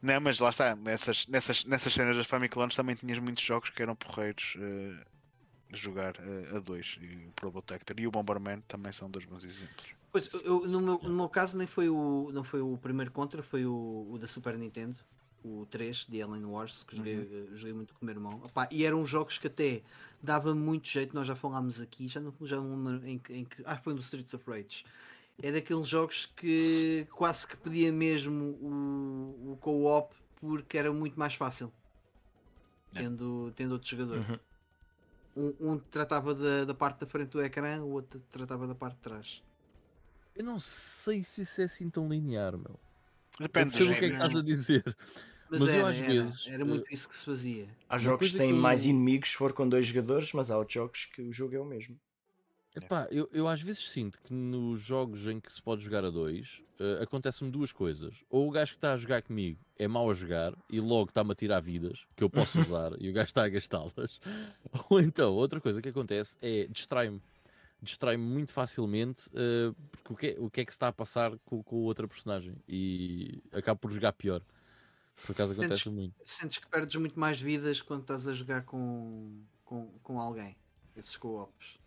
não, 0.00 0.20
mas 0.20 0.38
lá 0.38 0.50
está, 0.50 0.74
nessas, 0.74 1.26
nessas, 1.26 1.64
nessas 1.64 1.92
cenas 1.92 2.16
das 2.16 2.26
Famiclones 2.26 2.74
também 2.74 2.94
tinhas 2.96 3.18
muitos 3.18 3.44
jogos 3.44 3.70
que 3.70 3.82
eram 3.82 3.94
porreiros 3.94 4.56
uh, 4.56 5.76
jogar 5.76 6.16
uh, 6.16 6.56
a 6.56 6.60
dois. 6.60 6.96
E 7.00 7.26
o 7.26 7.32
Probotector 7.32 7.96
e 7.98 8.06
o 8.06 8.10
Bomberman 8.10 8.60
também 8.62 8.92
são 8.92 9.10
dois 9.10 9.26
bons 9.26 9.44
exemplos. 9.44 9.94
Pois, 10.10 10.32
eu, 10.44 10.66
no, 10.66 10.80
meu, 10.80 10.98
no 11.02 11.14
meu 11.14 11.28
caso 11.28 11.58
nem 11.58 11.66
foi 11.66 11.88
o, 11.88 12.30
não 12.32 12.44
foi 12.44 12.60
o 12.60 12.78
primeiro 12.78 13.10
contra, 13.10 13.42
foi 13.42 13.66
o, 13.66 14.06
o 14.10 14.18
da 14.18 14.26
Super 14.26 14.56
Nintendo 14.56 14.98
o 15.44 15.66
3 15.66 16.06
de 16.08 16.22
Alien 16.22 16.46
Wars, 16.46 16.84
que 16.84 16.96
joguei, 16.96 17.16
uhum. 17.18 17.48
Eh, 17.52 17.56
joguei 17.56 17.74
muito 17.74 17.92
com 17.94 18.02
o 18.02 18.04
meu 18.06 18.14
irmão. 18.14 18.40
Opa, 18.42 18.66
e 18.70 18.84
eram 18.84 19.04
jogos 19.04 19.36
que 19.36 19.46
até 19.46 19.82
dava 20.22 20.54
muito 20.54 20.88
jeito, 20.88 21.14
nós 21.14 21.26
já 21.26 21.36
falámos 21.36 21.80
aqui, 21.80 22.08
já 22.08 22.20
não, 22.20 22.32
já 22.42 22.56
não 22.56 22.96
em, 23.04 23.20
em 23.28 23.44
que. 23.44 23.62
Ah, 23.66 23.76
foi 23.76 23.92
no 23.92 24.00
Streets 24.00 24.32
of 24.32 24.50
Rage. 24.50 24.84
É 25.42 25.52
daqueles 25.52 25.86
jogos 25.86 26.26
que 26.34 27.06
quase 27.10 27.46
que 27.46 27.56
pedia 27.56 27.92
mesmo 27.92 28.56
o, 28.60 29.52
o 29.52 29.56
co-op 29.60 30.14
porque 30.40 30.78
era 30.78 30.92
muito 30.92 31.18
mais 31.18 31.34
fácil. 31.34 31.72
É. 32.94 33.00
Tendo, 33.00 33.52
tendo 33.56 33.72
outro 33.72 33.88
jogador. 33.88 34.18
Uhum. 34.18 34.38
Um, 35.36 35.72
um, 35.72 35.78
tratava 35.78 36.34
da, 36.34 36.64
da 36.64 36.74
parte 36.74 37.00
da 37.00 37.06
frente 37.06 37.30
do 37.30 37.42
ecrã, 37.42 37.82
o 37.82 37.90
outro 37.90 38.22
tratava 38.30 38.66
da 38.66 38.74
parte 38.74 38.94
de 38.96 39.02
trás. 39.02 39.42
Eu 40.34 40.44
não 40.44 40.60
sei 40.60 41.24
se 41.24 41.42
isso 41.42 41.60
é 41.60 41.64
assim 41.64 41.90
tão 41.90 42.08
linear, 42.08 42.56
meu. 42.56 42.78
Depende 43.38 43.76
do 43.78 43.86
que 43.86 43.92
é 43.92 43.98
que 43.98 44.06
estás 44.06 44.36
a 44.36 44.42
dizer. 44.42 44.96
Mas, 45.50 45.60
mas 45.60 45.68
era, 45.68 45.78
eu 45.78 45.86
às 45.86 45.96
era, 45.98 46.06
vezes. 46.06 46.46
Era 46.46 46.64
muito 46.64 46.92
isso 46.92 47.08
que 47.08 47.14
se 47.14 47.24
fazia. 47.24 47.68
Há 47.88 47.98
jogos 47.98 48.32
que 48.32 48.38
têm 48.38 48.52
que 48.52 48.58
mais 48.58 48.84
inimigos 48.84 49.30
se 49.30 49.36
for 49.36 49.52
com 49.52 49.68
dois 49.68 49.86
jogadores, 49.86 50.32
mas 50.32 50.50
há 50.50 50.58
outros 50.58 50.74
jogos 50.74 51.04
que 51.06 51.22
o 51.22 51.32
jogo 51.32 51.54
é 51.54 51.60
o 51.60 51.64
mesmo. 51.64 51.98
Epá, 52.76 53.06
eu, 53.10 53.28
eu 53.32 53.46
às 53.46 53.62
vezes 53.62 53.88
sinto 53.88 54.20
que 54.20 54.34
nos 54.34 54.80
jogos 54.80 55.28
em 55.28 55.38
que 55.38 55.52
se 55.52 55.62
pode 55.62 55.84
jogar 55.84 56.04
a 56.04 56.10
dois 56.10 56.60
uh, 56.80 57.02
acontecem-me 57.02 57.52
duas 57.52 57.70
coisas. 57.70 58.14
Ou 58.28 58.48
o 58.48 58.50
gajo 58.50 58.72
que 58.72 58.78
está 58.78 58.92
a 58.92 58.96
jogar 58.96 59.22
comigo 59.22 59.60
é 59.78 59.86
mau 59.86 60.10
a 60.10 60.14
jogar 60.14 60.52
e 60.68 60.80
logo 60.80 61.10
está-me 61.10 61.30
a 61.30 61.34
tirar 61.36 61.60
vidas 61.60 62.00
que 62.16 62.24
eu 62.24 62.30
posso 62.30 62.58
usar 62.60 62.92
e 62.98 63.08
o 63.08 63.12
gajo 63.12 63.28
está 63.28 63.44
a 63.44 63.48
gastá-las. 63.48 64.20
Ou 64.90 65.00
então, 65.00 65.32
outra 65.34 65.60
coisa 65.60 65.80
que 65.80 65.88
acontece 65.88 66.36
é 66.42 66.66
distrai-me. 66.68 67.22
Distrai-me 67.80 68.24
muito 68.24 68.52
facilmente 68.52 69.28
uh, 69.28 69.74
porque 70.02 70.12
o 70.12 70.16
que, 70.16 70.26
é, 70.26 70.36
o 70.40 70.50
que 70.50 70.60
é 70.62 70.64
que 70.64 70.72
se 70.72 70.76
está 70.76 70.88
a 70.88 70.92
passar 70.92 71.38
com, 71.44 71.62
com 71.62 71.76
outra 71.76 72.08
personagem 72.08 72.56
e 72.68 73.40
acabo 73.52 73.78
por 73.78 73.92
jogar 73.92 74.12
pior. 74.14 74.42
Por 75.24 75.32
acaso 75.32 75.52
acontece 75.52 75.82
sentes, 75.82 75.92
muito. 75.92 76.14
Sentes 76.22 76.58
que 76.58 76.66
perdes 76.66 76.96
muito 76.96 77.18
mais 77.18 77.40
vidas 77.40 77.80
quando 77.80 78.02
estás 78.02 78.28
a 78.28 78.32
jogar 78.32 78.62
com, 78.64 79.42
com, 79.64 79.88
com 80.02 80.20
alguém, 80.20 80.56
esses 80.96 81.16
co-ops. 81.16 81.78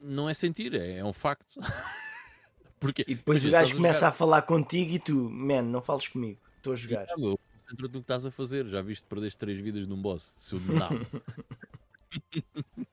Não 0.00 0.28
é 0.28 0.34
sentir, 0.34 0.74
é, 0.74 0.98
é 0.98 1.04
um 1.04 1.12
facto. 1.12 1.60
Porque, 2.80 3.04
e 3.06 3.14
depois 3.14 3.44
o 3.44 3.50
gajo 3.50 3.76
começa 3.76 4.06
a, 4.06 4.08
a, 4.08 4.12
falar 4.12 4.42
contigo 4.42 4.92
e 4.94 4.98
tu, 4.98 5.30
man, 5.30 5.62
não 5.62 5.80
fales 5.80 6.08
comigo, 6.08 6.40
estou 6.56 6.72
a 6.72 6.76
jogar. 6.76 7.06
Não, 7.16 7.38
centro 7.68 7.88
do 7.88 7.98
que 8.00 8.04
estás 8.04 8.26
a 8.26 8.30
fazer, 8.30 8.66
já 8.66 8.82
viste 8.82 9.06
perdeste 9.06 9.38
três 9.38 9.60
vidas 9.60 9.86
num 9.86 10.00
boss, 10.00 10.34
se 10.36 10.54
eu 10.54 10.60
não. 10.60 10.90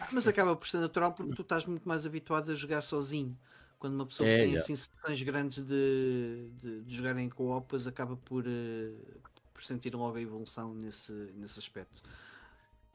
ah, 0.00 0.08
mas 0.12 0.28
acaba 0.28 0.54
por 0.54 0.68
ser 0.68 0.78
natural 0.78 1.12
porque 1.12 1.34
tu 1.34 1.42
estás 1.42 1.64
muito 1.64 1.88
mais 1.88 2.06
habituado 2.06 2.52
a 2.52 2.54
jogar 2.54 2.82
sozinho 2.82 3.36
quando 3.78 3.94
uma 3.94 4.06
pessoa 4.06 4.28
é, 4.28 4.38
tem 4.38 4.56
assim 4.56 4.76
sessões 4.76 5.22
grandes 5.22 5.62
de, 5.64 6.50
de, 6.56 6.82
de 6.82 6.96
jogar 6.96 7.16
em 7.18 7.28
co-opas 7.28 7.86
acaba 7.86 8.16
por, 8.16 8.44
uh, 8.46 9.20
por 9.54 9.62
sentir 9.62 9.94
logo 9.94 10.16
a 10.16 10.20
evolução 10.20 10.74
nesse, 10.74 11.12
nesse 11.36 11.58
aspecto. 11.58 12.02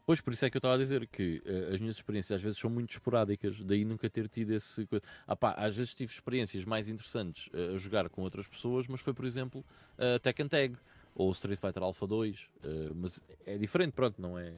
Pois, 0.06 0.20
por 0.20 0.34
isso 0.34 0.44
é 0.44 0.50
que 0.50 0.58
eu 0.58 0.60
estava 0.60 0.76
a 0.76 0.78
dizer 0.78 1.08
que 1.08 1.42
uh, 1.46 1.74
as 1.74 1.80
minhas 1.80 1.96
experiências 1.96 2.36
às 2.36 2.44
vezes 2.44 2.60
são 2.60 2.70
muito 2.70 2.92
esporádicas, 2.92 3.64
daí 3.64 3.86
nunca 3.86 4.10
ter 4.10 4.28
tido 4.28 4.52
esse. 4.52 4.88
Ah, 5.26 5.36
pá, 5.36 5.54
às 5.54 5.78
vezes 5.78 5.94
tive 5.94 6.12
experiências 6.12 6.66
mais 6.66 6.90
interessantes 6.90 7.48
uh, 7.54 7.76
a 7.76 7.78
jogar 7.78 8.10
com 8.10 8.22
outras 8.22 8.46
pessoas, 8.46 8.86
mas 8.88 9.00
foi, 9.00 9.14
por 9.14 9.26
exemplo, 9.26 9.64
uh, 9.98 10.20
Tekken 10.20 10.50
Tag 10.50 10.78
ou 11.16 11.32
Street 11.32 11.60
Fighter 11.60 11.84
Alpha 11.84 12.06
2. 12.06 12.50
mas 12.96 13.22
é 13.46 13.58
diferente, 13.58 13.94
pronto, 13.94 14.22
não 14.22 14.38
é. 14.38 14.52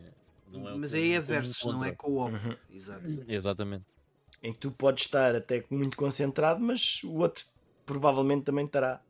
Não 0.51 0.69
é 0.69 0.77
mas 0.77 0.93
aí 0.93 1.11
é 1.11 1.19
versus, 1.19 1.65
não 1.65 1.83
é 1.83 1.91
co-op. 1.91 2.33
Uhum. 2.33 2.55
Exato. 2.71 3.05
Exatamente 3.27 3.94
em 4.45 4.53
que 4.53 4.59
tu 4.59 4.71
podes 4.71 5.05
estar 5.05 5.35
até 5.35 5.65
muito 5.71 5.97
concentrado, 5.97 6.61
mas 6.61 7.03
o 7.03 7.17
outro 7.17 7.43
provavelmente 7.83 8.43
também 8.43 8.65
estará. 8.65 9.01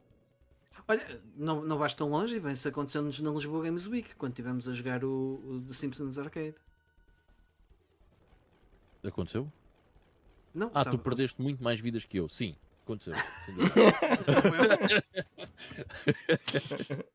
Olha, 0.87 1.21
não, 1.35 1.61
não 1.61 1.77
vais 1.77 1.93
tão 1.93 2.09
longe, 2.09 2.39
bem, 2.39 2.53
isso 2.53 2.69
aconteceu-nos 2.69 3.19
na 3.19 3.31
Lisboa 3.31 3.65
Games 3.65 3.85
Week, 3.85 4.15
quando 4.15 4.31
estivemos 4.31 4.69
a 4.69 4.73
jogar 4.73 5.03
o, 5.03 5.41
o 5.43 5.61
The 5.67 5.73
Simpsons 5.73 6.17
Arcade. 6.17 6.55
Aconteceu? 9.03 9.51
Não, 10.53 10.71
ah, 10.73 10.85
tu 10.85 10.97
perdeste 10.97 11.41
muito 11.41 11.61
mais 11.61 11.81
vidas 11.81 12.05
que 12.05 12.17
eu. 12.17 12.29
Sim, 12.29 12.55
aconteceu. 12.83 13.13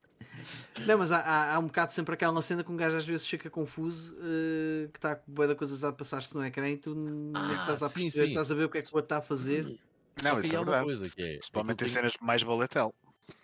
Não, 0.87 0.99
mas 0.99 1.13
há, 1.13 1.19
há, 1.19 1.55
há, 1.55 1.59
um 1.59 1.67
bocado 1.67 1.93
sempre 1.93 2.15
aquela 2.15 2.41
cena 2.43 2.65
que 2.65 2.71
um 2.71 2.77
gajo 2.77 2.97
às 2.97 3.05
vezes 3.05 3.27
fica 3.27 3.51
confuso, 3.51 4.15
uh, 4.15 4.89
que 4.89 4.99
está 4.99 5.17
com 5.17 5.33
boa 5.33 5.49
da 5.49 5.55
coisas 5.55 5.85
a 5.85 5.93
passar-se 5.93 6.35
no 6.35 6.45
ecrã 6.45 6.69
e 6.69 6.77
tu 6.77 6.95
ah, 7.35 7.53
estás, 7.61 7.83
a 7.83 7.89
sim, 7.89 8.03
perceber, 8.03 8.27
sim. 8.27 8.33
estás 8.33 8.51
a 8.51 8.55
ver 8.55 8.65
o 8.65 8.69
que 8.69 8.79
é 8.79 8.83
que 8.83 8.89
o 8.89 8.97
outro 8.97 9.05
está 9.05 9.19
a 9.19 9.23
fazer. 9.23 9.79
Não, 10.23 10.41
isso 10.41 10.55
é 10.55 10.59
verdade. 10.59 10.85
Coisa 10.85 11.09
que 11.09 11.23
é, 11.23 11.37
Principalmente 11.39 11.75
em 11.83 11.87
tem... 11.87 11.89
cenas 11.89 12.13
mais 12.21 12.43
baletel. 12.43 12.93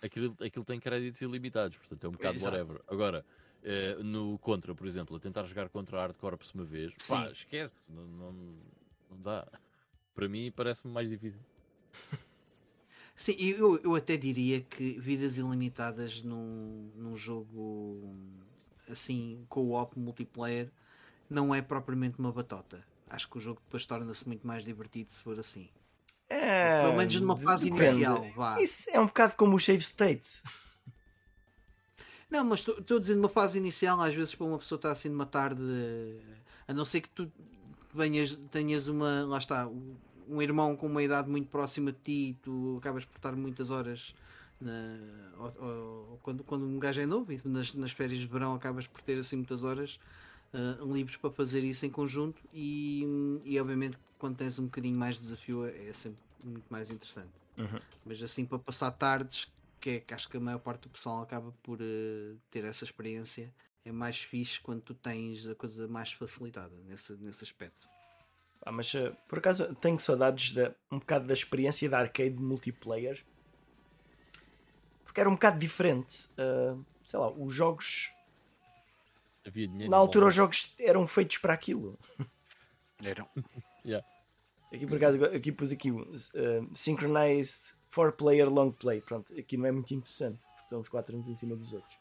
Aquilo, 0.01 0.35
aquilo 0.41 0.65
tem 0.65 0.79
créditos 0.79 1.21
ilimitados, 1.21 1.77
portanto 1.77 2.03
é 2.03 2.07
um 2.09 2.11
bocado 2.11 2.35
Exato. 2.35 2.57
whatever. 2.57 2.81
Agora, 2.87 3.25
uh, 3.63 4.03
no 4.03 4.37
Contra, 4.39 4.75
por 4.75 4.85
exemplo, 4.85 5.15
a 5.15 5.19
tentar 5.19 5.45
jogar 5.45 5.69
contra 5.69 5.97
a 5.97 6.01
Hard 6.01 6.15
Corps 6.17 6.53
uma 6.53 6.65
vez, 6.65 6.91
sim. 6.97 7.13
pá, 7.13 7.29
esquece, 7.31 7.75
não, 7.89 8.05
não, 8.05 8.31
não 9.11 9.21
dá. 9.21 9.47
Para 10.13 10.27
mim 10.27 10.51
parece-me 10.51 10.93
mais 10.93 11.09
difícil. 11.09 11.41
Sim, 13.17 13.35
eu, 13.39 13.79
eu 13.83 13.95
até 13.95 14.15
diria 14.15 14.61
que 14.61 14.99
vidas 14.99 15.39
ilimitadas 15.39 16.21
num, 16.21 16.91
num 16.95 17.17
jogo 17.17 18.15
assim, 18.87 19.43
co-op 19.49 19.97
multiplayer, 19.99 20.69
não 21.27 21.53
é 21.53 21.59
propriamente 21.59 22.19
uma 22.19 22.31
batota. 22.31 22.85
Acho 23.09 23.27
que 23.27 23.37
o 23.37 23.39
jogo 23.41 23.59
depois 23.65 23.87
torna-se 23.87 24.27
muito 24.27 24.45
mais 24.45 24.63
divertido 24.63 25.11
se 25.11 25.23
for 25.23 25.39
assim. 25.39 25.67
É, 26.29 26.83
Pelo 26.83 26.95
menos 26.95 27.19
numa 27.19 27.35
fase 27.35 27.71
depende. 27.71 27.89
inicial. 27.89 28.29
Vá. 28.35 28.61
Isso 28.61 28.87
é 28.91 28.99
um 28.99 29.07
bocado 29.07 29.35
como 29.35 29.55
o 29.55 29.59
Save 29.59 29.79
States. 29.79 30.43
Não, 32.29 32.43
mas 32.43 32.59
estou 32.59 32.99
dizendo 32.99 33.17
uma 33.17 33.29
fase 33.29 33.57
inicial, 33.57 33.99
às 33.99 34.13
vezes 34.13 34.35
para 34.35 34.45
uma 34.45 34.59
pessoa 34.59 34.77
estar 34.77 34.91
assim 34.91 35.09
numa 35.09 35.25
tarde, 35.25 35.59
a 36.67 36.73
não 36.73 36.85
ser 36.85 37.01
que 37.01 37.09
tu 37.09 37.31
venhas, 37.91 38.35
tenhas 38.51 38.87
uma. 38.87 39.25
Lá 39.25 39.39
está, 39.39 39.67
um 40.29 40.41
irmão 40.41 40.75
com 40.75 40.87
uma 40.87 41.03
idade 41.03 41.29
muito 41.29 41.49
próxima 41.49 41.91
de 41.91 41.99
ti, 41.99 42.37
tu 42.41 42.77
acabas 42.79 43.05
por 43.05 43.17
estar 43.17 43.35
muitas 43.35 43.71
horas 43.71 44.13
na, 44.59 44.71
ou, 45.37 45.65
ou, 45.65 46.19
quando, 46.23 46.43
quando 46.43 46.65
um 46.65 46.79
gajo 46.79 46.99
é 46.99 47.05
novo 47.05 47.31
e 47.31 47.41
nas, 47.45 47.73
nas 47.73 47.91
férias 47.91 48.19
de 48.19 48.27
verão 48.27 48.53
acabas 48.53 48.87
por 48.87 49.01
ter 49.01 49.17
assim 49.17 49.35
muitas 49.35 49.63
horas 49.63 49.99
uh, 50.53 50.93
livres 50.93 51.17
para 51.17 51.29
fazer 51.29 51.63
isso 51.63 51.85
em 51.85 51.89
conjunto 51.89 52.41
e, 52.53 53.05
e 53.45 53.59
obviamente 53.59 53.97
quando 54.17 54.37
tens 54.37 54.57
um 54.57 54.65
bocadinho 54.65 54.97
mais 54.97 55.15
de 55.17 55.21
desafio 55.21 55.65
é 55.65 55.93
sempre 55.93 56.21
muito 56.43 56.65
mais 56.69 56.89
interessante. 56.89 57.31
Uhum. 57.57 57.79
Mas 58.05 58.21
assim 58.21 58.45
para 58.45 58.59
passar 58.59 58.91
tardes, 58.91 59.47
que 59.79 59.89
é 59.91 59.99
que 59.99 60.13
acho 60.13 60.27
que 60.27 60.37
a 60.37 60.39
maior 60.39 60.59
parte 60.59 60.81
do 60.81 60.89
pessoal 60.89 61.21
acaba 61.21 61.53
por 61.63 61.79
uh, 61.79 62.37
ter 62.49 62.63
essa 62.63 62.83
experiência, 62.83 63.53
é 63.85 63.91
mais 63.91 64.17
fixe 64.17 64.59
quando 64.59 64.81
tu 64.81 64.93
tens 64.93 65.47
a 65.47 65.55
coisa 65.55 65.87
mais 65.87 66.11
facilitada 66.11 66.75
nesse, 66.87 67.13
nesse 67.17 67.43
aspecto. 67.43 67.87
Ah, 68.67 68.71
mas 68.71 68.93
uh, 68.95 69.15
por 69.29 69.39
acaso 69.39 69.73
tenho 69.75 69.97
saudades 69.97 70.51
de, 70.51 70.69
um 70.91 70.99
bocado 70.99 71.25
da 71.25 71.33
experiência 71.33 71.89
da 71.89 71.99
arcade 71.99 72.37
multiplayer. 72.37 73.23
Porque 75.05 75.21
era 75.21 75.29
um 75.29 75.35
bocado 75.35 75.57
diferente. 75.57 76.27
Uh, 76.33 76.83
sei 77.01 77.17
lá, 77.17 77.31
os 77.31 77.53
jogos. 77.53 78.11
Na 79.89 79.95
altura 79.95 80.25
os 80.25 80.35
jogos 80.35 80.75
eram 80.77 81.07
feitos 81.07 81.37
para 81.37 81.53
aquilo. 81.53 81.97
Eram. 83.01 83.29
yeah. 83.85 84.05
Aqui 84.73 84.85
por 84.85 84.97
acaso, 84.97 85.23
aqui 85.23 85.49
pus 85.49 85.71
aqui 85.71 85.89
uh, 85.89 86.05
Synchronized 86.73 87.73
4 87.95 88.17
Player 88.17 88.49
Long 88.49 88.73
Play. 88.73 88.99
Pronto, 88.99 89.33
aqui 89.39 89.55
não 89.55 89.67
é 89.67 89.71
muito 89.71 89.93
interessante. 89.93 90.45
estamos 90.61 90.89
quatro 90.89 91.15
uns 91.15 91.29
em 91.29 91.35
cima 91.35 91.55
dos 91.55 91.71
outros. 91.71 91.97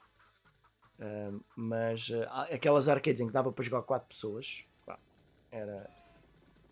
Uh, 0.99 1.41
mas 1.55 2.09
uh, 2.09 2.27
aquelas 2.53 2.89
arcades 2.89 3.20
em 3.20 3.28
que 3.28 3.33
dava 3.33 3.53
para 3.53 3.65
jogar 3.65 3.83
quatro 3.83 4.09
pessoas 4.09 4.65
pá, 4.85 4.99
era, 5.53 5.89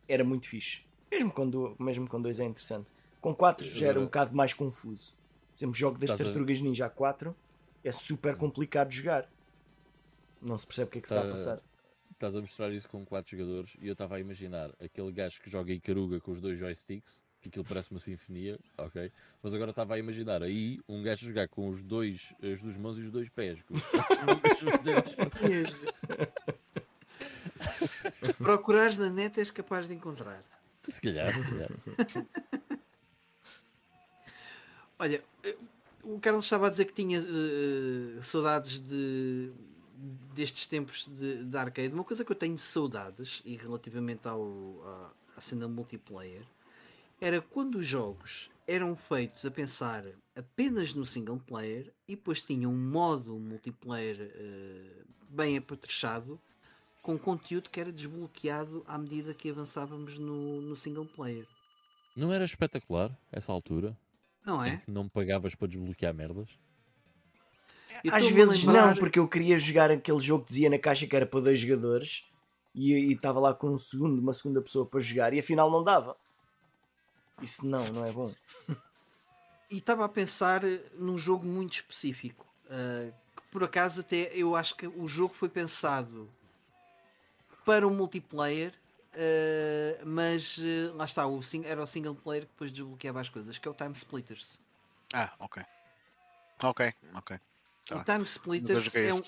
era 0.08 0.24
muito 0.24 0.48
fixe. 0.48 0.82
Mesmo 1.10 1.30
com, 1.30 1.48
do, 1.48 1.76
mesmo 1.78 2.08
com 2.08 2.20
dois 2.20 2.40
é 2.40 2.44
interessante. 2.44 2.90
Com 3.20 3.34
quatro 3.34 3.66
já 3.66 3.88
era 3.88 4.00
um 4.00 4.04
bocado 4.04 4.34
mais 4.34 4.52
confuso. 4.52 5.14
Por 5.52 5.58
exemplo, 5.58 5.74
jogo 5.74 5.98
das 5.98 6.14
Tartarugas 6.14 6.60
Ninja 6.60 6.88
4 6.88 7.34
é 7.84 7.92
super 7.92 8.36
complicado 8.36 8.88
de 8.88 8.96
jogar. 8.96 9.30
Não 10.42 10.58
se 10.58 10.66
percebe 10.66 10.88
o 10.88 10.90
que 10.90 10.98
é 10.98 11.00
que 11.00 11.08
se 11.08 11.14
está 11.14 11.26
a 11.26 11.30
passar. 11.30 11.60
Estás 12.10 12.34
a 12.34 12.40
mostrar 12.40 12.72
isso 12.72 12.88
com 12.88 13.04
quatro 13.04 13.36
jogadores 13.36 13.76
e 13.80 13.86
eu 13.86 13.92
estava 13.92 14.16
a 14.16 14.20
imaginar 14.20 14.70
aquele 14.82 15.12
gajo 15.12 15.40
que 15.40 15.50
joga 15.50 15.72
Icaruga 15.72 16.20
com 16.20 16.32
os 16.32 16.40
dois 16.40 16.58
joysticks, 16.58 17.22
que 17.40 17.48
aquilo 17.48 17.64
parece 17.64 17.90
uma 17.90 18.00
sinfonia, 18.00 18.58
ok? 18.78 19.10
Mas 19.42 19.54
agora 19.54 19.70
estava 19.70 19.94
a 19.94 19.98
imaginar 19.98 20.42
aí 20.42 20.80
um 20.88 21.02
gajo 21.02 21.26
jogar 21.26 21.48
com 21.48 21.68
os 21.68 21.82
dois, 21.82 22.34
as 22.42 22.62
duas 22.62 22.76
mãos 22.76 22.98
e 22.98 23.02
os 23.02 23.10
dois 23.10 23.28
pés. 23.28 23.58
Se 28.22 28.32
procurares 28.34 28.96
na 28.96 29.10
net 29.10 29.38
és 29.40 29.50
capaz 29.50 29.88
de 29.88 29.94
encontrar. 29.94 30.42
Se 30.88 31.00
calhar, 31.00 31.32
se 31.32 31.42
calhar. 31.42 31.70
Olha, 34.98 35.24
o 36.02 36.20
Carlos 36.20 36.44
estava 36.44 36.66
a 36.66 36.70
dizer 36.70 36.84
que 36.84 36.92
tinha 36.92 37.20
uh, 37.20 38.22
saudades 38.22 38.78
de, 38.78 39.50
destes 40.34 40.66
tempos 40.66 41.08
de, 41.08 41.44
de, 41.44 41.56
arcade. 41.56 41.94
Uma 41.94 42.04
coisa 42.04 42.24
que 42.24 42.32
eu 42.32 42.36
tenho 42.36 42.58
saudades, 42.58 43.42
e 43.44 43.56
relativamente 43.56 44.28
ao, 44.28 44.82
à, 44.84 45.10
à 45.36 45.40
cena 45.40 45.66
multiplayer, 45.66 46.44
era 47.20 47.40
quando 47.40 47.76
os 47.76 47.86
jogos 47.86 48.50
eram 48.66 48.94
feitos 48.96 49.44
a 49.44 49.50
pensar 49.50 50.04
apenas 50.36 50.94
no 50.94 51.04
single 51.04 51.38
player 51.38 51.92
e 52.08 52.16
depois 52.16 52.42
tinham 52.42 52.72
um 52.72 52.76
modo 52.76 53.38
multiplayer 53.38 54.30
uh, 54.34 55.04
bem 55.28 55.56
apetrechado 55.56 56.40
com 57.04 57.18
conteúdo 57.18 57.68
que 57.68 57.78
era 57.78 57.92
desbloqueado 57.92 58.82
à 58.88 58.96
medida 58.96 59.34
que 59.34 59.50
avançávamos 59.50 60.16
no, 60.16 60.62
no 60.62 60.74
single 60.74 61.04
player. 61.04 61.46
Não 62.16 62.32
era 62.32 62.46
espetacular 62.46 63.14
essa 63.30 63.52
altura? 63.52 63.94
Não 64.42 64.64
é? 64.64 64.82
não 64.88 65.06
pagavas 65.06 65.54
para 65.54 65.68
desbloquear 65.68 66.14
merdas? 66.14 66.48
Às 68.10 68.30
vezes 68.30 68.64
lembrar... 68.64 68.86
não, 68.86 68.94
porque 68.94 69.18
eu 69.18 69.28
queria 69.28 69.58
jogar 69.58 69.90
aquele 69.90 70.18
jogo 70.18 70.44
que 70.44 70.48
dizia 70.48 70.70
na 70.70 70.78
caixa 70.78 71.06
que 71.06 71.14
era 71.14 71.26
para 71.26 71.40
dois 71.40 71.60
jogadores 71.60 72.26
e 72.74 73.12
estava 73.12 73.38
lá 73.38 73.52
com 73.52 73.68
um 73.68 73.78
segundo, 73.78 74.18
uma 74.18 74.32
segunda 74.32 74.62
pessoa 74.62 74.86
para 74.86 74.98
jogar 75.00 75.34
e 75.34 75.38
afinal 75.38 75.70
não 75.70 75.82
dava. 75.82 76.16
Isso 77.42 77.66
não, 77.66 77.84
não 77.92 78.06
é 78.06 78.12
bom. 78.12 78.32
e 79.70 79.76
estava 79.76 80.06
a 80.06 80.08
pensar 80.08 80.62
num 80.94 81.18
jogo 81.18 81.46
muito 81.46 81.74
específico. 81.74 82.46
Uh, 82.64 83.12
que 83.36 83.42
por 83.50 83.62
acaso 83.62 84.00
até 84.00 84.32
eu 84.34 84.56
acho 84.56 84.74
que 84.74 84.86
o 84.86 85.06
jogo 85.06 85.34
foi 85.34 85.50
pensado 85.50 86.30
para 87.64 87.86
o 87.86 87.90
multiplayer 87.90 88.74
Uh, 89.14 90.04
mas 90.04 90.58
uh, 90.58 90.92
lá 90.96 91.04
está, 91.04 91.24
o 91.26 91.40
era 91.64 91.80
o 91.80 91.86
single 91.86 92.16
player 92.16 92.42
que 92.42 92.50
depois 92.50 92.72
desbloqueava 92.72 93.20
as 93.20 93.28
coisas, 93.28 93.58
que 93.58 93.68
é 93.68 93.70
o 93.70 93.74
Time 93.74 93.92
Splitters. 93.92 94.60
Ah, 95.12 95.32
ok. 95.38 95.62
Ok, 96.64 96.92
ok. 97.14 97.40
Tá. 97.86 97.96
O 97.96 98.04
Time 98.04 98.24
Splitters 98.24 98.94
é 98.94 99.14
um, 99.14 99.20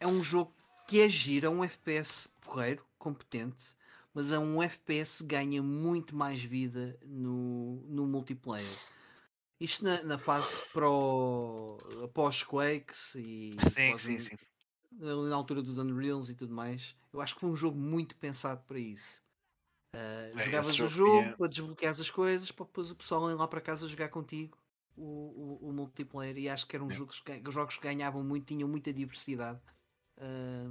é 0.00 0.06
um 0.06 0.24
jogo 0.24 0.52
que 0.86 1.02
é 1.02 1.08
giro, 1.08 1.46
é 1.46 1.50
um 1.50 1.62
FPS 1.62 2.30
porreiro, 2.40 2.82
competente, 2.98 3.74
mas 4.14 4.32
é 4.32 4.38
um 4.38 4.62
FPS 4.62 5.18
que 5.18 5.28
ganha 5.28 5.62
muito 5.62 6.16
mais 6.16 6.42
vida 6.42 6.98
no, 7.04 7.82
no 7.88 8.06
multiplayer. 8.06 8.66
Isto 9.60 9.84
na, 9.84 10.02
na 10.02 10.18
fase 10.18 10.62
pro, 10.72 11.76
após 12.02 12.42
Quakes 12.42 13.14
e 13.16 13.54
sim, 13.70 13.98
sim, 13.98 14.18
sim 14.18 14.36
na 14.92 15.34
altura 15.34 15.62
dos 15.62 15.78
Unreals 15.78 16.28
e 16.28 16.34
tudo 16.34 16.52
mais. 16.52 16.94
Eu 17.12 17.20
acho 17.20 17.34
que 17.34 17.40
foi 17.40 17.50
um 17.50 17.56
jogo 17.56 17.78
muito 17.78 18.14
pensado 18.16 18.62
para 18.66 18.78
isso. 18.78 19.20
Uh, 19.94 20.38
é, 20.38 20.44
jogavas 20.44 20.78
o 20.78 20.88
jogo 20.88 21.20
é... 21.20 21.32
para 21.32 21.48
desbloquear 21.48 21.92
as 21.92 22.10
coisas 22.10 22.52
para 22.52 22.64
depois 22.64 22.92
o 22.92 22.94
pessoal 22.94 23.28
ir 23.28 23.34
lá 23.34 23.48
para 23.48 23.60
casa 23.60 23.88
jogar 23.88 24.08
contigo 24.08 24.56
o, 24.96 25.02
o, 25.62 25.68
o 25.68 25.72
multiplayer 25.72 26.38
e 26.38 26.48
acho 26.48 26.64
que 26.66 26.76
eram 26.76 26.88
é. 26.90 26.94
jogos, 26.94 27.20
que, 27.20 27.42
jogos 27.50 27.76
que 27.76 27.82
ganhavam 27.82 28.22
muito, 28.22 28.46
tinham 28.46 28.68
muita 28.68 28.92
diversidade 28.92 29.58
uh, 30.18 30.68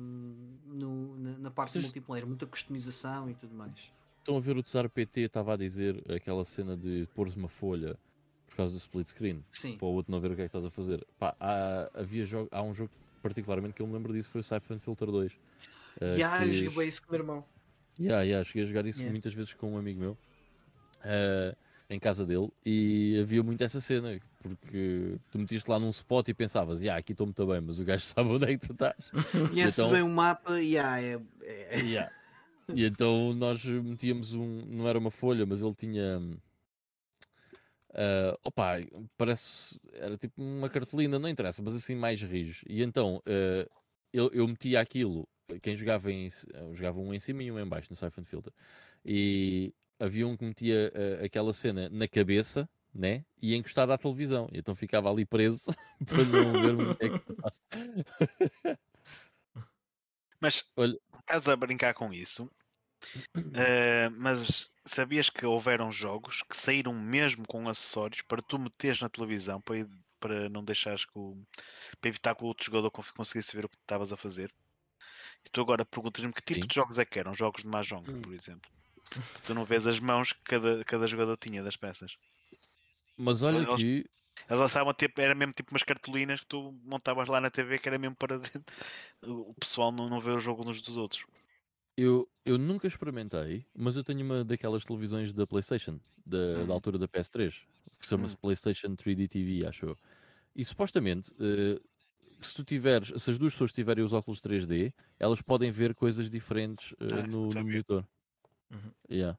no, 0.66 1.18
na, 1.18 1.38
na, 1.38 1.52
parte 1.52 1.74
Vocês... 1.74 1.84
do 1.84 1.88
multiplayer, 1.88 2.26
muita 2.26 2.46
customização 2.46 3.30
e 3.30 3.34
tudo 3.34 3.54
mais. 3.54 3.92
Estão 4.20 4.38
a 4.38 4.40
ver 4.40 4.56
o 4.56 4.64
Tsar 4.64 4.90
PT 4.90 5.22
estava 5.22 5.54
a 5.54 5.58
dizer 5.58 6.02
aquela 6.12 6.46
cena 6.46 6.78
de 6.78 7.08
pôr 7.14 7.28
uma 7.36 7.50
folha 7.50 7.98
por 8.48 8.56
causa 8.56 8.74
do 8.74 8.78
split 8.78 9.08
screen 9.08 9.44
Sim. 9.52 9.78
para 9.78 9.88
o 9.88 9.94
outro 9.94 10.12
não 10.12 10.22
ver 10.22 10.32
o 10.32 10.36
que 10.36 10.42
é 10.42 10.46
que 10.46 10.50
estás 10.50 10.66
a 10.66 10.72
fazer. 10.72 11.06
Pá, 11.18 11.36
há, 11.40 11.90
havia 11.94 12.26
jogo, 12.26 12.48
há 12.52 12.62
um 12.62 12.74
jogo 12.74 12.92
particularmente 13.22 13.74
que 13.74 13.82
eu 13.82 13.88
me 13.88 13.94
lembro 13.94 14.14
disso 14.14 14.30
foi 14.30 14.42
o 14.42 14.44
Siphon 14.44 14.80
Filter 14.80 15.10
2. 15.10 15.32
Uh, 15.32 15.38
yeah, 16.16 16.40
que... 16.40 16.50
eu 16.50 16.54
joguei 16.54 16.88
isso 16.88 17.02
com 17.02 17.10
o 17.10 17.12
meu 17.12 17.22
irmão. 17.22 17.46
Yeah, 18.00 18.24
yeah, 18.24 18.44
cheguei 18.46 18.64
a 18.64 18.66
jogar 18.66 18.86
isso 18.86 19.00
yeah. 19.00 19.12
muitas 19.12 19.34
vezes 19.34 19.54
com 19.54 19.74
um 19.74 19.78
amigo 19.78 20.00
meu 20.00 20.12
uh, 20.12 21.56
em 21.90 22.00
casa 22.00 22.26
dele 22.26 22.50
e 22.66 23.20
havia 23.22 23.44
muito 23.44 23.62
essa 23.62 23.82
cena 23.82 24.18
porque 24.42 25.18
tu 25.30 25.38
metiste 25.38 25.70
lá 25.70 25.78
num 25.78 25.90
spot 25.90 26.30
e 26.30 26.34
pensavas, 26.34 26.82
yeah, 26.82 26.98
aqui 26.98 27.12
estou 27.12 27.28
muito 27.28 27.46
bem, 27.46 27.60
mas 27.60 27.78
o 27.78 27.84
gajo 27.84 28.04
sabe 28.06 28.30
onde 28.30 28.46
é 28.46 28.58
que 28.58 28.68
tu 28.68 28.74
estás. 28.74 28.96
Se 29.26 29.46
conheces 29.46 29.80
então... 29.80 29.92
bem 29.92 30.02
o 30.02 30.10
mapa, 30.10 30.60
yeah, 30.60 31.02
é, 31.02 31.20
é... 31.42 31.80
Yeah. 31.82 32.12
E 32.74 32.86
então 32.86 33.34
nós 33.34 33.66
metíamos 33.66 34.34
um, 34.34 34.64
não 34.68 34.88
era 34.88 34.98
uma 34.98 35.12
folha, 35.12 35.46
mas 35.46 35.62
ele 35.62 35.74
tinha 35.74 36.22
Uh, 37.92 38.38
opa, 38.44 38.78
parece. 39.18 39.80
Era 39.94 40.18
tipo 40.18 40.42
uma 40.42 40.70
cartolina, 40.70 41.18
não 41.18 41.30
interessa, 41.30 41.62
mas 41.62 41.74
assim 41.74 41.96
mais 41.96 42.22
rijo. 42.22 42.64
E 42.68 42.84
então 42.84 43.18
uh, 43.18 43.70
eu, 44.14 44.30
eu 44.32 44.48
metia 44.48 44.80
aquilo. 44.80 45.28
Quem 45.62 45.76
jogava 45.76 46.12
em. 46.12 46.30
jogava 46.74 47.00
um 47.00 47.14
em 47.14 47.20
cima 47.20 47.44
e 47.44 47.52
um 47.52 47.60
em 47.60 47.68
baixo 47.68 47.88
no 47.90 47.96
Siphon 47.96 48.24
Filter. 48.24 48.54
E 49.04 49.74
havia 50.00 50.28
um 50.28 50.38
que 50.38 50.46
metia 50.46 50.92
uh, 50.94 51.26
aquela 51.26 51.52
cena 51.52 51.90
na 51.90 52.08
cabeça, 52.08 52.70
né? 52.94 53.26
E 53.42 53.56
encostado 53.56 53.92
à 53.92 53.98
televisão. 53.98 54.48
E 54.52 54.60
então 54.60 54.76
ficava 54.76 55.10
ali 55.10 55.26
preso 55.26 55.74
para 56.06 56.24
não 56.26 56.62
vermos 56.62 56.90
o 56.90 56.96
que 56.96 57.06
é 57.06 57.10
que 57.10 57.34
passa. 57.34 57.62
Mas 60.40 60.64
Olha... 60.78 60.98
estás 61.20 61.48
a 61.48 61.56
brincar 61.56 61.94
com 61.96 62.14
isso. 62.14 62.50
Uh, 63.38 64.12
mas 64.18 64.70
sabias 64.86 65.30
que 65.30 65.46
houveram 65.46 65.92
jogos 65.92 66.44
que 66.44 66.56
saíram 66.56 66.94
mesmo 66.94 67.46
com 67.48 67.68
acessórios 67.70 68.22
para 68.22 68.42
tu 68.42 68.60
meteres 68.60 69.02
na 69.02 69.10
televisão 69.10 69.62
para, 69.62 69.88
para 70.20 70.50
não 70.50 70.64
deixares 70.64 71.06
que 71.06 71.18
o, 71.18 71.38
para 72.02 72.10
evitar 72.10 72.36
que 72.36 72.44
o 72.44 72.48
outro 72.48 72.66
jogador 72.66 72.92
conseguisse 72.92 73.56
ver 73.56 73.66
o 73.66 73.70
que 73.70 73.78
estavas 73.78 74.12
a 74.12 74.18
fazer? 74.18 74.54
E 75.46 75.50
tu 75.50 75.62
agora 75.62 75.86
perguntas-me 75.86 76.34
que 76.34 76.42
tipo 76.42 76.62
Sim. 76.62 76.68
de 76.68 76.76
jogos 76.76 76.98
é 76.98 77.06
que 77.06 77.20
eram? 77.20 77.34
Jogos 77.34 77.62
de 77.62 77.68
Mahjong, 77.68 78.10
hum. 78.10 78.22
por 78.22 78.34
exemplo. 78.34 78.70
Tu 79.46 79.54
não 79.54 79.66
vês 79.66 79.88
as 79.88 80.00
mãos 80.00 80.34
que 80.34 80.42
cada, 80.44 80.84
cada 80.84 81.08
jogador 81.08 81.38
tinha 81.38 81.64
das 81.64 81.76
peças. 81.76 82.16
Mas 83.18 83.42
olha 83.42 83.60
então, 83.60 83.76
que. 83.76 84.06
Eles 84.48 84.60
lançavam 84.62 84.94
tipo, 84.94 85.20
era 85.20 85.36
mesmo 85.36 85.54
tipo 85.54 85.72
umas 85.72 85.84
cartolinas 85.84 86.40
que 86.40 86.48
tu 86.48 86.72
montavas 86.84 87.28
lá 87.28 87.42
na 87.42 87.50
TV 87.50 87.78
que 87.78 87.90
era 87.90 87.98
mesmo 87.98 88.16
para 88.16 88.40
o 89.24 89.54
pessoal 89.56 89.92
não, 89.92 90.10
não 90.10 90.22
ver 90.22 90.32
o 90.32 90.40
jogo 90.40 90.68
uns 90.68 90.82
dos 90.82 90.96
outros. 90.96 91.26
Eu, 92.02 92.30
eu 92.46 92.58
nunca 92.58 92.88
experimentei, 92.88 93.66
mas 93.76 93.98
eu 93.98 94.06
tenho 94.06 94.24
uma 94.24 94.42
daquelas 94.42 94.86
televisões 94.86 95.34
da 95.34 95.46
PlayStation, 95.46 96.00
da, 96.26 96.54
da 96.54 96.62
uhum. 96.62 96.72
altura 96.72 96.98
da 96.98 97.10
PS3, 97.10 97.54
que 98.00 98.06
chama-se 98.06 98.36
uhum. 98.36 98.40
PlayStation 98.40 98.96
3D 98.96 99.28
TV, 99.28 99.66
acho 99.66 99.88
eu. 99.88 99.98
E 100.56 100.64
supostamente, 100.64 101.30
uh, 101.34 101.78
se 102.40 102.56
tu 102.56 102.64
tiveres, 102.64 103.22
se 103.22 103.32
as 103.32 103.38
duas 103.38 103.52
pessoas 103.52 103.74
tiverem 103.74 104.02
os 104.02 104.14
óculos 104.14 104.40
3D, 104.40 104.94
elas 105.20 105.42
podem 105.42 105.72
ver 105.72 105.94
coisas 105.94 106.30
diferentes 106.30 106.94
uh, 106.94 107.28
no, 107.28 107.50
no 107.50 107.64
monitor. 107.66 108.08
Uhum. 108.72 108.92
Yeah. 109.12 109.38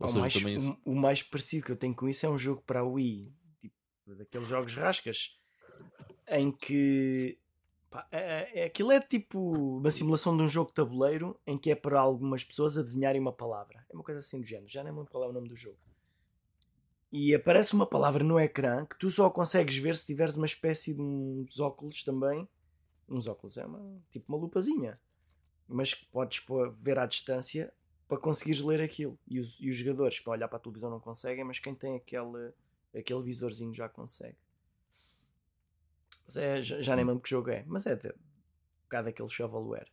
Ou 0.00 0.08
o, 0.08 0.10
seja, 0.10 0.20
mais, 0.20 0.34
também... 0.34 0.58
o, 0.58 0.90
o, 0.90 0.96
mais 0.96 1.22
parecido 1.22 1.64
que 1.64 1.70
eu 1.70 1.76
tenho 1.76 1.94
com 1.94 2.08
isso 2.08 2.26
é 2.26 2.28
um 2.28 2.38
jogo 2.38 2.60
para 2.66 2.80
a 2.80 2.84
Wii, 2.84 3.32
tipo, 3.60 4.14
daqueles 4.16 4.48
jogos 4.48 4.74
rascas, 4.74 5.38
em 6.26 6.50
que 6.50 7.38
Pá, 7.90 8.06
é, 8.12 8.60
é, 8.60 8.64
aquilo 8.66 8.92
é 8.92 9.00
tipo 9.00 9.38
uma 9.78 9.90
simulação 9.90 10.36
de 10.36 10.44
um 10.44 10.48
jogo 10.48 10.68
de 10.68 10.74
tabuleiro 10.74 11.38
em 11.44 11.58
que 11.58 11.72
é 11.72 11.74
para 11.74 12.00
algumas 12.00 12.44
pessoas 12.44 12.78
adivinharem 12.78 13.20
uma 13.20 13.32
palavra. 13.32 13.84
É 13.90 13.94
uma 13.94 14.04
coisa 14.04 14.20
assim 14.20 14.40
do 14.40 14.46
género. 14.46 14.68
Já 14.68 14.84
nem 14.84 14.92
lembro 14.92 15.10
qual 15.10 15.24
é 15.24 15.28
o 15.28 15.32
nome 15.32 15.48
do 15.48 15.56
jogo. 15.56 15.76
E 17.10 17.34
aparece 17.34 17.74
uma 17.74 17.86
palavra 17.86 18.22
no 18.22 18.38
ecrã 18.38 18.86
que 18.86 18.96
tu 18.96 19.10
só 19.10 19.28
consegues 19.28 19.76
ver 19.76 19.96
se 19.96 20.06
tiveres 20.06 20.36
uma 20.36 20.46
espécie 20.46 20.94
de 20.94 21.02
uns 21.02 21.58
óculos 21.58 22.04
também. 22.04 22.48
Uns 23.08 23.26
óculos, 23.26 23.56
é 23.56 23.66
uma, 23.66 24.00
tipo 24.08 24.32
uma 24.32 24.40
lupazinha. 24.40 25.00
Mas 25.66 25.92
que 25.92 26.06
podes 26.06 26.40
ver 26.76 27.00
à 27.00 27.06
distância 27.06 27.72
para 28.06 28.18
conseguires 28.18 28.60
ler 28.60 28.80
aquilo. 28.80 29.18
E 29.26 29.40
os, 29.40 29.58
e 29.60 29.68
os 29.68 29.76
jogadores 29.76 30.20
que 30.20 30.28
a 30.28 30.32
olhar 30.32 30.46
para 30.46 30.58
a 30.58 30.60
televisão 30.60 30.90
não 30.90 31.00
conseguem, 31.00 31.42
mas 31.42 31.58
quem 31.58 31.74
tem 31.74 31.96
aquele, 31.96 32.52
aquele 32.94 33.22
visorzinho 33.22 33.74
já 33.74 33.88
consegue. 33.88 34.36
Mas 36.30 36.36
é, 36.36 36.62
já, 36.62 36.80
já 36.80 36.96
nem 36.96 37.04
lembro 37.04 37.20
que 37.20 37.30
jogo 37.30 37.50
é. 37.50 37.64
Mas 37.66 37.86
é 37.86 37.96
de, 37.96 38.08
um 38.08 38.82
bocado 38.84 39.08
aquele 39.08 39.28
shovelware. 39.28 39.90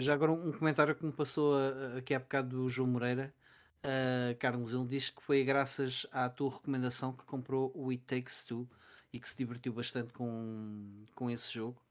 Já 0.00 0.14
agora 0.14 0.32
um 0.32 0.52
comentário 0.52 0.94
que 0.94 1.04
me 1.04 1.12
passou 1.12 1.54
aqui 1.96 2.14
há 2.14 2.18
bocado 2.18 2.56
do 2.56 2.70
João 2.70 2.88
Moreira. 2.88 3.34
Uh, 3.82 4.36
Carlos, 4.38 4.72
ele 4.72 4.86
diz 4.86 5.10
que 5.10 5.22
foi 5.22 5.42
graças 5.42 6.06
à 6.12 6.28
tua 6.28 6.50
recomendação 6.50 7.12
que 7.12 7.24
comprou 7.24 7.72
o 7.74 7.90
It 7.90 8.04
Takes 8.04 8.44
Two 8.44 8.68
e 9.12 9.18
que 9.18 9.28
se 9.28 9.36
divertiu 9.36 9.72
bastante 9.72 10.12
com, 10.12 11.04
com 11.14 11.30
esse 11.30 11.52
jogo. 11.52 11.82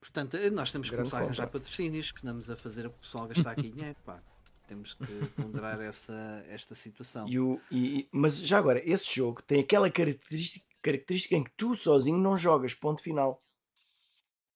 Portanto, 0.00 0.36
nós 0.52 0.70
temos 0.70 0.88
que 0.88 0.94
Grande 0.94 1.10
começar 1.10 1.22
a 1.22 1.26
arranjar 1.26 1.48
patrocínios, 1.48 2.10
que 2.10 2.18
estamos 2.18 2.48
a 2.48 2.56
fazer 2.56 2.86
o 2.86 2.90
pessoal 2.90 3.26
gastar 3.28 3.52
aqui 3.52 3.70
dinheiro. 3.70 3.96
Pá. 4.04 4.20
Temos 4.66 4.94
que 4.94 5.26
ponderar 5.36 5.80
essa, 5.80 6.44
esta 6.48 6.74
situação. 6.74 7.28
E 7.28 7.38
o, 7.38 7.60
e, 7.70 8.08
mas 8.10 8.38
já 8.38 8.58
agora, 8.58 8.82
esse 8.84 9.14
jogo 9.14 9.40
tem 9.42 9.60
aquela 9.60 9.90
característica, 9.90 10.65
característica 10.86 11.34
em 11.34 11.42
que 11.42 11.50
tu 11.56 11.74
sozinho 11.74 12.18
não 12.18 12.36
jogas, 12.36 12.72
ponto 12.72 13.02
final. 13.02 13.42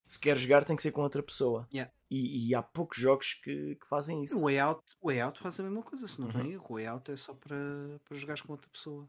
Se 0.06 0.18
queres 0.18 0.42
jogar, 0.42 0.64
tem 0.64 0.76
que 0.76 0.82
ser 0.82 0.92
com 0.92 1.02
outra 1.02 1.22
pessoa. 1.22 1.68
Yeah. 1.72 1.92
E, 2.08 2.48
e, 2.48 2.54
há 2.54 2.62
poucos 2.62 2.98
jogos 2.98 3.34
que, 3.34 3.76
que 3.76 3.86
fazem 3.86 4.22
isso. 4.22 4.38
O 4.38 4.42
Way 4.44 4.58
Out, 4.58 4.82
o 5.00 5.08
way 5.08 5.20
out 5.20 5.40
faz 5.40 5.58
a 5.60 5.62
mesma 5.62 5.82
coisa, 5.82 6.06
se 6.08 6.20
não 6.20 6.28
uhum. 6.28 6.42
tem. 6.42 6.56
O 6.56 6.74
Way 6.74 6.86
Out 6.86 7.10
é 7.10 7.16
só 7.16 7.34
para, 7.34 7.56
para 8.04 8.18
jogares 8.18 8.42
com 8.42 8.52
outra 8.52 8.68
pessoa. 8.70 9.08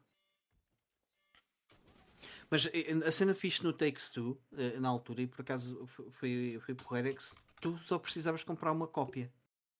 Mas 2.50 2.67
a 3.06 3.11
cena 3.11 3.33
fixe 3.33 3.64
no 3.64 3.72
Takes 3.72 4.11
Two, 4.11 4.40
eh, 4.58 4.77
na 4.77 4.90
altura, 4.90 5.22
e 5.22 5.27
por 5.27 5.41
acaso 5.41 5.88
foi, 5.88 6.59
foi 6.64 6.75
porreira, 6.75 7.09
é 7.09 7.14
que 7.14 7.24
tu 7.61 7.77
só 7.77 7.98
precisavas 7.98 8.43
comprar 8.43 8.72
uma 8.72 8.88
cópia. 8.88 9.32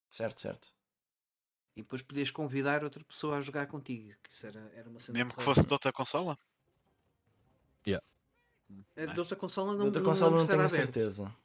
Certo, 0.10 0.42
certo. 0.42 0.70
E 1.76 1.82
depois 1.82 2.02
podias 2.02 2.32
convidar 2.32 2.84
outra 2.84 3.04
pessoa 3.04 3.38
a 3.38 3.42
jogar 3.42 3.68
contigo. 3.68 4.10
Que 4.24 4.32
isso 4.32 4.48
era, 4.48 4.72
era 4.74 4.90
uma 4.90 5.00
cena 5.00 5.18
Mesmo 5.18 5.34
que 5.36 5.44
fosse 5.44 5.66
de 5.66 5.74
outra 5.74 5.92
consola? 5.92 6.40
Yeah. 7.88 8.04
Nice. 8.96 9.14
De 9.14 9.20
outra 9.20 9.36
consola 9.36 9.72
não, 9.72 9.80
de 9.80 9.86
outra 9.86 10.02
consola 10.02 10.32
não, 10.32 10.38
não 10.40 10.48
tenho 10.48 10.62
aberto. 10.62 10.76
certeza. 10.76 11.36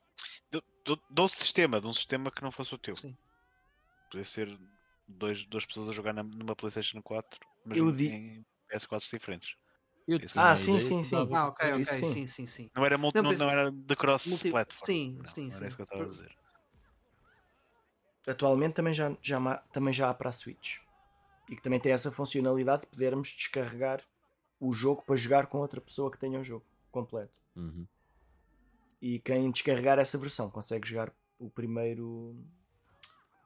De, 0.50 0.62
de, 0.84 1.00
de, 1.10 1.20
outro 1.20 1.38
sistema, 1.38 1.80
de 1.80 1.86
um 1.86 1.94
sistema 1.94 2.30
que 2.30 2.42
não 2.42 2.52
fosse 2.52 2.74
o 2.74 2.78
teu. 2.78 2.94
Sim. 2.94 3.16
Podia 4.10 4.24
ser 4.24 4.58
dois, 5.08 5.44
duas 5.46 5.66
pessoas 5.66 5.88
a 5.88 5.92
jogar 5.92 6.12
na, 6.12 6.22
numa 6.22 6.54
PlayStation 6.54 7.02
4, 7.02 7.40
mas 7.64 7.76
Eu 7.76 7.88
em 7.90 8.44
PS4 8.72 9.10
diferentes. 9.10 9.56
Eu... 10.06 10.20
Ah, 10.36 10.54
sim, 10.54 10.78
sim, 10.78 11.02
sim. 11.02 11.16
Ah, 11.32 11.48
ok, 11.48 11.72
ok, 11.72 11.84
sim, 11.84 12.12
sim, 12.12 12.26
sim. 12.26 12.46
sim. 12.46 12.70
Não 12.74 12.84
era, 12.84 12.96
multi, 12.96 13.16
não, 13.16 13.24
não, 13.24 13.32
não, 13.32 13.50
era 13.50 13.72
de 13.72 13.96
cross-platform. 13.96 14.86
Sim, 14.86 15.18
não, 15.18 15.26
sim, 15.26 15.48
não 15.48 15.56
era 15.56 15.66
isso 15.66 15.76
que 15.76 15.82
eu 15.82 15.84
estava 15.84 16.04
a 16.04 16.06
dizer. 16.06 16.36
Atualmente 18.28 18.74
também 18.74 18.94
já, 18.94 19.16
já, 19.20 19.56
também 19.72 19.92
já 19.92 20.08
há 20.10 20.14
para 20.14 20.30
a 20.30 20.32
Switch. 20.32 20.78
E 21.50 21.56
que 21.56 21.62
também 21.62 21.80
tem 21.80 21.92
essa 21.92 22.10
funcionalidade 22.10 22.82
de 22.82 22.88
podermos 22.88 23.30
descarregar 23.30 24.00
o 24.60 24.72
jogo 24.72 25.02
para 25.02 25.16
jogar 25.16 25.46
com 25.46 25.58
outra 25.58 25.80
pessoa 25.80 26.10
que 26.10 26.18
tenha 26.18 26.40
o 26.40 26.44
jogo 26.44 26.64
completo. 26.90 27.32
Uhum. 27.54 27.86
E 29.00 29.18
quem 29.20 29.50
descarregar 29.50 29.98
essa 29.98 30.16
versão 30.16 30.50
consegue 30.50 30.88
jogar 30.88 31.12
o 31.38 31.50
primeiro 31.50 32.36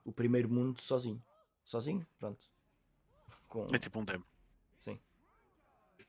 o 0.05 0.12
primeiro 0.12 0.48
mundo 0.48 0.80
sozinho. 0.80 1.22
Sozinho, 1.64 2.06
pronto. 2.18 2.44
Com... 3.48 3.66
É 3.72 3.78
tipo 3.78 3.98
um 3.98 4.05
demo. 4.05 4.24
Sim 4.78 4.98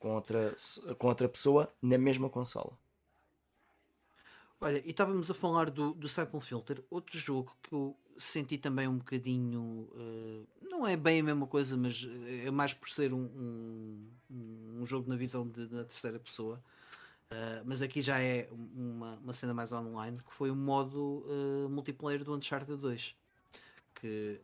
com 0.01 0.15
outra, 0.15 0.55
com 0.97 1.07
outra 1.07 1.30
pessoa 1.30 1.71
na 1.80 1.97
mesma 1.97 2.27
consola. 2.27 2.75
Olha, 4.61 4.81
e 4.85 4.91
estávamos 4.91 5.30
a 5.31 5.33
falar 5.33 5.72
do, 5.72 5.93
do 5.93 6.07
Sample 6.07 6.40
Filter, 6.40 6.83
outro 6.90 7.17
jogo 7.17 7.57
que 7.64 7.73
eu 7.73 7.98
senti 8.17 8.57
também 8.57 8.88
um 8.88 8.98
bocadinho. 8.98 9.90
Uh, 9.91 10.48
não 10.61 10.88
é 10.88 10.95
bem 10.95 11.22
a 11.22 11.23
mesma 11.23 11.48
coisa, 11.48 11.75
mas 11.75 12.07
é 12.45 12.51
mais 12.51 12.73
por 12.73 12.90
ser 12.90 13.11
um, 13.11 13.23
um, 14.30 14.81
um 14.81 14.85
jogo 14.85 15.09
na 15.09 15.15
visão 15.15 15.48
de, 15.48 15.65
da 15.65 15.83
terceira 15.83 16.19
pessoa. 16.19 16.64
Uh, 17.31 17.64
mas 17.65 17.81
aqui 17.81 18.01
já 18.01 18.22
é 18.22 18.48
uma, 18.51 19.15
uma 19.15 19.33
cena 19.33 19.53
mais 19.53 19.72
online, 19.72 20.17
que 20.17 20.33
foi 20.33 20.51
o 20.51 20.56
modo 20.56 21.25
uh, 21.25 21.69
multiplayer 21.69 22.23
do 22.23 22.35
Uncharted 22.35 22.80
2 22.80 23.15
que, 23.95 24.41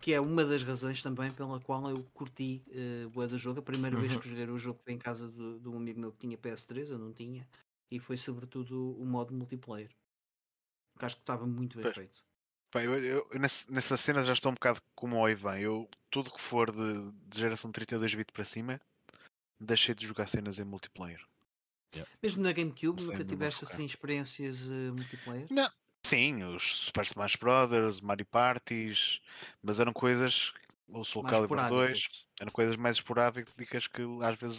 que 0.00 0.12
é 0.12 0.20
uma 0.20 0.44
das 0.44 0.62
razões 0.62 1.02
também 1.02 1.30
pela 1.30 1.60
qual 1.60 1.88
eu 1.90 2.04
curti 2.14 2.62
uh, 2.68 3.18
o 3.18 3.26
do 3.26 3.38
jogo. 3.38 3.60
A 3.60 3.62
primeira 3.62 3.96
uhum. 3.96 4.02
vez 4.02 4.16
que 4.16 4.28
joguei 4.28 4.46
o 4.46 4.58
jogo 4.58 4.80
foi 4.84 4.94
em 4.94 4.98
casa 4.98 5.28
de, 5.28 5.58
de, 5.58 5.68
um 5.68 5.76
amigo 5.76 6.00
meu 6.00 6.12
que 6.12 6.18
tinha 6.18 6.36
PS3, 6.36 6.90
eu 6.90 6.98
não 6.98 7.12
tinha, 7.12 7.46
e 7.90 7.98
foi 7.98 8.16
sobretudo 8.16 9.00
o 9.00 9.04
modo 9.04 9.34
multiplayer. 9.34 9.90
Que 10.98 11.04
acho 11.04 11.16
que 11.16 11.22
estava 11.22 11.46
muito 11.46 11.76
bem 11.76 11.84
pois. 11.84 11.94
feito. 11.94 12.24
Pá, 12.70 12.82
eu, 12.82 13.02
eu, 13.02 13.26
nessa 13.68 13.96
cena 13.96 14.22
já 14.22 14.32
estou 14.32 14.50
um 14.50 14.54
bocado 14.54 14.82
como 14.94 15.16
o 15.16 15.28
Ivan. 15.28 15.58
Eu, 15.58 15.88
tudo 16.10 16.30
que 16.30 16.40
for 16.40 16.70
de, 16.70 17.10
de 17.26 17.38
geração 17.38 17.72
32 17.72 18.14
bit 18.14 18.32
para 18.32 18.44
cima, 18.44 18.80
deixei 19.58 19.94
de 19.94 20.06
jogar 20.06 20.28
cenas 20.28 20.58
em 20.58 20.64
multiplayer. 20.64 21.24
Yeah. 21.94 22.10
Mesmo 22.22 22.42
na 22.42 22.52
GameCube, 22.52 23.02
nunca 23.02 23.24
tiveste 23.24 23.64
assim 23.64 23.86
experiências 23.86 24.68
uh, 24.68 24.92
multiplayer? 24.92 25.46
Não, 25.50 25.70
Sim, 26.08 26.42
os 26.42 26.86
Super 26.86 27.04
Smash 27.04 27.36
Brothers, 27.36 28.00
Mario 28.00 28.24
Parties, 28.24 29.20
mas 29.62 29.78
eram 29.78 29.92
coisas, 29.92 30.54
o 30.88 31.04
Soul 31.04 31.24
Calibur 31.24 31.68
2, 31.68 32.08
eram 32.40 32.50
coisas 32.50 32.76
mais 32.76 32.96
esporádicas 32.96 33.86
que 33.86 34.02
às 34.22 34.38
vezes 34.38 34.58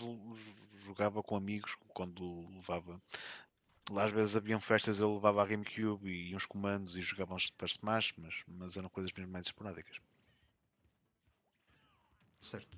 jogava 0.90 1.22
com 1.22 1.35
amigos 1.35 1.76
quando 1.90 2.48
levava. 2.50 3.01
Às 3.95 4.11
vezes 4.11 4.35
haviam 4.35 4.59
festas, 4.59 5.00
eu 5.00 5.16
levava 5.16 5.42
a 5.42 5.45
GameCube 5.45 6.09
e 6.09 6.35
uns 6.35 6.45
comandos 6.45 6.95
e 6.95 7.01
jogavam 7.01 7.40
Super 7.40 7.68
Smash, 7.68 8.14
mas, 8.18 8.43
mas 8.48 8.77
eram 8.77 8.90
coisas 8.90 9.11
mesmo 9.14 9.32
mais 9.32 9.45
esporádicas. 9.45 9.98
Certo. 12.42 12.77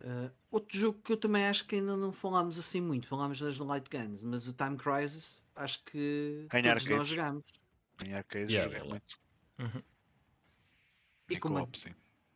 Uh, 0.00 0.32
outro 0.50 0.76
jogo 0.76 1.00
que 1.00 1.12
eu 1.12 1.16
também 1.16 1.46
acho 1.46 1.64
que 1.66 1.76
ainda 1.76 1.96
não 1.96 2.12
falámos 2.12 2.58
assim 2.58 2.80
muito, 2.80 3.06
falámos 3.06 3.38
das 3.38 3.56
Light 3.58 3.88
Guns, 3.88 4.24
mas 4.24 4.48
o 4.48 4.52
Time 4.52 4.76
Crisis 4.76 5.44
acho 5.54 5.82
que 5.84 6.48
em 6.52 6.62
todos 6.62 6.86
nós 6.86 7.08
jogámos. 7.08 7.44
Em 8.04 8.12
arcades 8.12 8.50
yeah, 8.50 8.64
joguei 8.64 8.80
yeah. 8.80 8.90
muito. 8.90 9.20
Uhum. 9.58 9.82
E, 11.30 11.38
com, 11.38 11.56
a, 11.56 11.62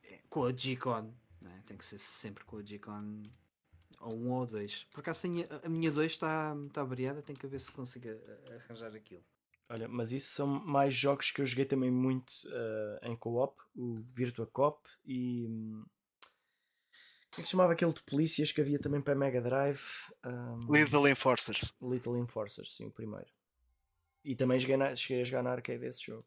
é, 0.04 0.20
com 0.30 0.44
a 0.44 0.52
G-Con, 0.52 1.12
né? 1.40 1.62
tem 1.66 1.76
que 1.76 1.84
ser 1.84 1.98
sempre 1.98 2.44
com 2.44 2.58
a 2.58 2.62
G-Con 2.62 3.24
ou 4.00 4.14
um 4.14 4.32
ou 4.32 4.46
dois. 4.46 4.84
Por 4.92 5.00
acaso 5.00 5.22
tenho, 5.22 5.46
a 5.62 5.68
minha 5.68 5.90
2 5.90 6.12
está 6.12 6.54
tá 6.72 6.84
variada, 6.84 7.22
tenho 7.22 7.38
que 7.38 7.46
ver 7.46 7.58
se 7.58 7.72
consigo 7.72 8.08
arranjar 8.66 8.94
aquilo. 8.94 9.24
Olha, 9.68 9.88
mas 9.88 10.12
isso 10.12 10.32
são 10.32 10.46
mais 10.46 10.94
jogos 10.94 11.30
que 11.30 11.40
eu 11.40 11.46
joguei 11.46 11.64
também 11.64 11.90
muito 11.90 12.30
uh, 12.46 13.04
em 13.04 13.16
co-op, 13.16 13.60
o 13.74 13.96
Virtua 14.12 14.46
Cop 14.46 14.88
e 15.04 15.46
hum, 15.48 15.84
como 17.36 17.42
é 17.42 17.44
que 17.44 17.50
chamava 17.50 17.72
aquele 17.74 17.92
de 17.92 18.02
polícias 18.02 18.50
que 18.50 18.62
havia 18.62 18.78
também 18.78 19.02
para 19.02 19.14
Mega 19.14 19.42
Drive? 19.42 19.82
Um... 20.24 20.72
Little 20.72 21.06
Enforcers. 21.06 21.74
Little 21.82 22.16
Enforcers, 22.16 22.74
sim, 22.74 22.86
o 22.86 22.90
primeiro. 22.90 23.26
E 24.24 24.34
também 24.34 24.58
cheguei, 24.58 24.78
na, 24.78 24.94
cheguei 24.94 25.20
a 25.20 25.24
jogar 25.24 25.42
na 25.42 25.50
arcade 25.50 25.80
desse 25.80 26.06
jogo. 26.06 26.24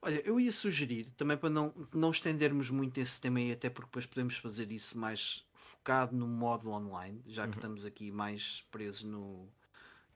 Olha, 0.00 0.20
eu 0.24 0.38
ia 0.38 0.52
sugerir, 0.52 1.10
também 1.16 1.36
para 1.36 1.50
não, 1.50 1.74
não 1.92 2.10
estendermos 2.10 2.70
muito 2.70 2.98
esse 2.98 3.20
tema 3.20 3.40
e 3.40 3.52
até 3.52 3.68
porque 3.68 3.88
depois 3.88 4.06
podemos 4.06 4.36
fazer 4.36 4.70
isso 4.70 4.96
mais 4.96 5.44
focado 5.52 6.14
no 6.14 6.26
modo 6.26 6.70
online, 6.70 7.20
já 7.26 7.42
que 7.42 7.48
uhum. 7.50 7.54
estamos 7.56 7.84
aqui 7.84 8.12
mais 8.12 8.64
presos 8.70 9.02
no, 9.02 9.48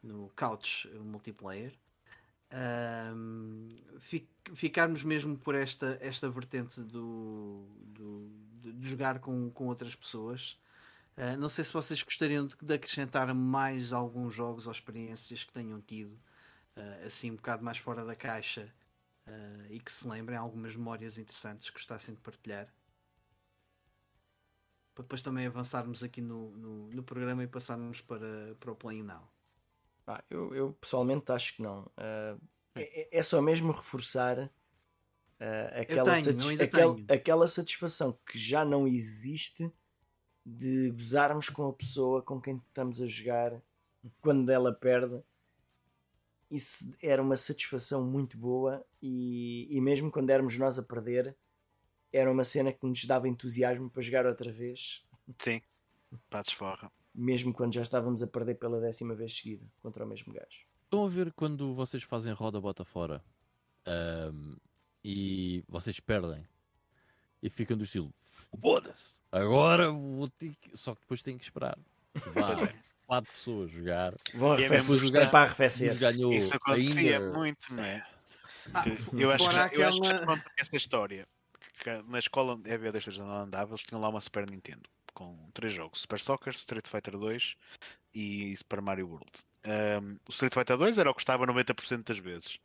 no 0.02 0.31
couch 0.36 0.89
multiplayer 1.01 1.73
um, 2.52 3.69
ficarmos 4.55 5.02
mesmo 5.02 5.36
por 5.39 5.55
esta, 5.55 5.99
esta 6.01 6.28
vertente 6.28 6.81
do, 6.81 7.67
do 7.81 8.31
de 8.61 8.89
jogar 8.89 9.19
com, 9.19 9.51
com 9.51 9.67
outras 9.67 9.94
pessoas. 9.94 10.57
Uh, 11.17 11.36
não 11.39 11.49
sei 11.49 11.65
se 11.65 11.73
vocês 11.73 12.02
gostariam 12.02 12.47
de, 12.47 12.55
de, 12.61 12.75
acrescentar 12.75 13.33
mais 13.35 13.93
alguns 13.93 14.35
jogos 14.35 14.67
ou 14.67 14.73
experiências 14.73 15.44
que 15.44 15.52
tenham 15.52 15.81
tido, 15.81 16.12
uh, 16.77 17.07
assim 17.07 17.31
um 17.31 17.36
bocado 17.36 17.65
mais 17.65 17.78
fora 17.78 18.05
da 18.05 18.15
caixa 18.15 18.73
uh, 19.26 19.67
e 19.70 19.81
que 19.81 19.92
se 19.92 20.07
lembrem 20.07 20.36
algumas 20.36 20.76
memórias 20.76 21.18
interessantes 21.18 21.70
que 21.70 21.76
gostassem 21.76 22.15
de 22.15 22.20
partilhar. 22.20 22.73
Para 24.94 25.02
depois 25.02 25.23
também 25.23 25.47
avançarmos 25.47 26.02
aqui 26.02 26.20
no, 26.20 26.51
no, 26.51 26.91
no 26.91 27.02
programa 27.02 27.42
e 27.42 27.47
passarmos 27.47 28.01
para, 28.01 28.55
para 28.60 28.73
o 28.73 28.76
Play 28.76 29.02
Now. 29.02 29.26
Ah, 30.07 30.23
eu, 30.28 30.55
eu, 30.55 30.73
pessoalmente 30.75 31.31
acho 31.33 31.57
que 31.57 31.62
não. 31.62 31.83
Uh, 31.97 32.41
é, 32.75 33.18
é, 33.18 33.23
só 33.23 33.41
mesmo 33.41 33.73
reforçar 33.73 34.39
uh, 34.39 35.81
aquela, 35.81 36.12
tenho, 36.12 36.25
satis 36.25 36.60
aquela, 36.60 36.97
aquela, 37.09 37.49
satisfação 37.49 38.18
que 38.26 38.39
já 38.39 38.65
não 38.65 38.89
existe 38.89 39.70
de 40.44 40.91
gozarmos 40.91 41.49
com 41.49 41.68
a 41.68 41.73
pessoa 41.73 42.23
com 42.23 42.41
quem 42.41 42.57
estamos 42.57 43.01
a 43.01 43.07
jogar 43.07 43.62
quando 44.20 44.51
ela 44.51 44.73
perde. 44.73 45.23
Isso 46.52 46.92
era 47.02 47.22
uma 47.22 47.36
satisfação 47.36 48.05
muito 48.05 48.36
boa 48.36 48.84
e, 49.00 49.66
e 49.70 49.81
mesmo 49.81 50.10
quando 50.10 50.31
éramos 50.31 50.56
nós 50.58 50.78
a 50.78 50.82
perder, 50.82 51.34
era 52.12 52.31
uma 52.31 52.44
cena 52.44 52.72
que 52.72 52.86
nos 52.86 53.05
dava 53.05 53.28
entusiasmo 53.28 53.90
para 53.90 54.02
jogar 54.02 54.26
outra 54.26 54.52
vez. 54.52 55.02
Sim, 55.39 55.60
para 56.28 56.42
desforra 56.42 56.92
mesmo 57.14 57.52
quando 57.52 57.74
já 57.74 57.82
estávamos 57.82 58.22
a 58.22 58.26
perder 58.26 58.55
pela 58.55 58.81
décima 58.81 59.14
vez 59.14 59.36
seguida 59.36 59.66
contra 59.82 60.05
o 60.05 60.08
mesmo 60.08 60.32
gajo. 60.32 60.66
Estão 60.84 61.05
a 61.05 61.08
ver 61.08 61.32
quando 61.32 61.74
vocês 61.74 62.02
fazem 62.02 62.32
roda 62.32 62.60
bota 62.60 62.84
fora 62.84 63.22
um, 64.32 64.56
e 65.05 65.64
vocês 65.68 66.00
perdem 66.00 66.47
e 67.42 67.50
ficam 67.50 67.76
do 67.76 67.84
estilo 67.84 68.12
foda-se, 68.60 69.22
agora 69.31 69.90
vou 69.90 70.28
ter 70.28 70.55
que. 70.56 70.76
Só 70.76 70.94
que 70.94 71.02
depois 71.02 71.22
têm 71.22 71.36
que 71.36 71.44
esperar. 71.44 71.78
Vá, 72.34 72.52
é. 72.64 72.92
Quatro 73.12 73.31
pessoas 73.31 73.70
jogar. 73.70 74.15
Vão 74.34 74.55
é 74.55 74.65
arrefecer, 74.65 74.99
jogar 74.99 75.31
para 75.31 75.44
arrefecer. 75.44 75.99
Ganhou 75.99 76.32
Isso 76.32 76.57
acontecia 76.57 77.18
ainda... 77.18 77.32
muito, 77.32 77.74
não 77.74 77.84
é? 77.84 78.07
Ah, 78.73 78.84
eu 79.12 79.31
acho 79.31 79.49
que, 79.49 79.55
já, 79.55 79.65
aquela... 79.65 79.82
eu 79.82 79.89
acho 79.89 80.00
que 80.00 80.08
já 80.08 80.18
conto 80.24 80.50
essa 80.57 80.76
história 80.76 81.28
na 82.07 82.18
escola 82.18 82.55
onde 82.55 82.70
a 82.70 82.78
EB23 82.78 83.16
não 83.18 83.31
andava, 83.31 83.73
eles 83.73 83.82
tinham 83.82 84.00
lá 84.00 84.08
uma 84.08 84.20
Super 84.20 84.49
Nintendo 84.49 84.89
com 85.12 85.36
três 85.52 85.74
jogos: 85.74 86.00
Super 86.00 86.20
Soccer, 86.20 86.55
Street 86.55 86.89
Fighter 86.89 87.18
2 87.18 87.55
e 88.15 88.57
Super 88.57 88.81
Mario 88.81 89.08
World. 89.08 89.31
Um, 89.66 90.16
o 90.26 90.31
Street 90.31 90.55
Fighter 90.55 90.78
2 90.78 90.97
era 90.97 91.10
o 91.10 91.15
que 91.15 91.20
estava 91.20 91.47
90% 91.47 92.05
das 92.05 92.18
vezes. 92.18 92.58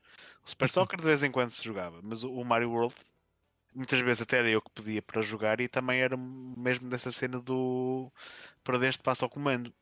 O 0.46 0.50
Super 0.50 0.70
Soccer 0.72 0.98
de 0.98 1.06
vez 1.06 1.24
em 1.24 1.32
quando 1.32 1.50
se 1.50 1.66
jogava, 1.66 2.00
mas 2.04 2.24
o 2.24 2.44
Mario 2.46 2.72
World 2.72 2.96
muitas 3.76 4.00
vezes 4.00 4.22
até 4.22 4.38
era 4.38 4.50
eu 4.50 4.62
que 4.62 4.72
pedia 4.72 5.02
para 5.02 5.22
jogar 5.22 5.60
e 5.60 5.68
também 5.68 6.00
era 6.00 6.16
mesmo 6.16 6.90
dessa 6.90 7.12
cena 7.12 7.40
do 7.42 8.10
perdeste 8.64 9.04
passo 9.04 9.26
ao 9.26 9.30
comando. 9.30 9.74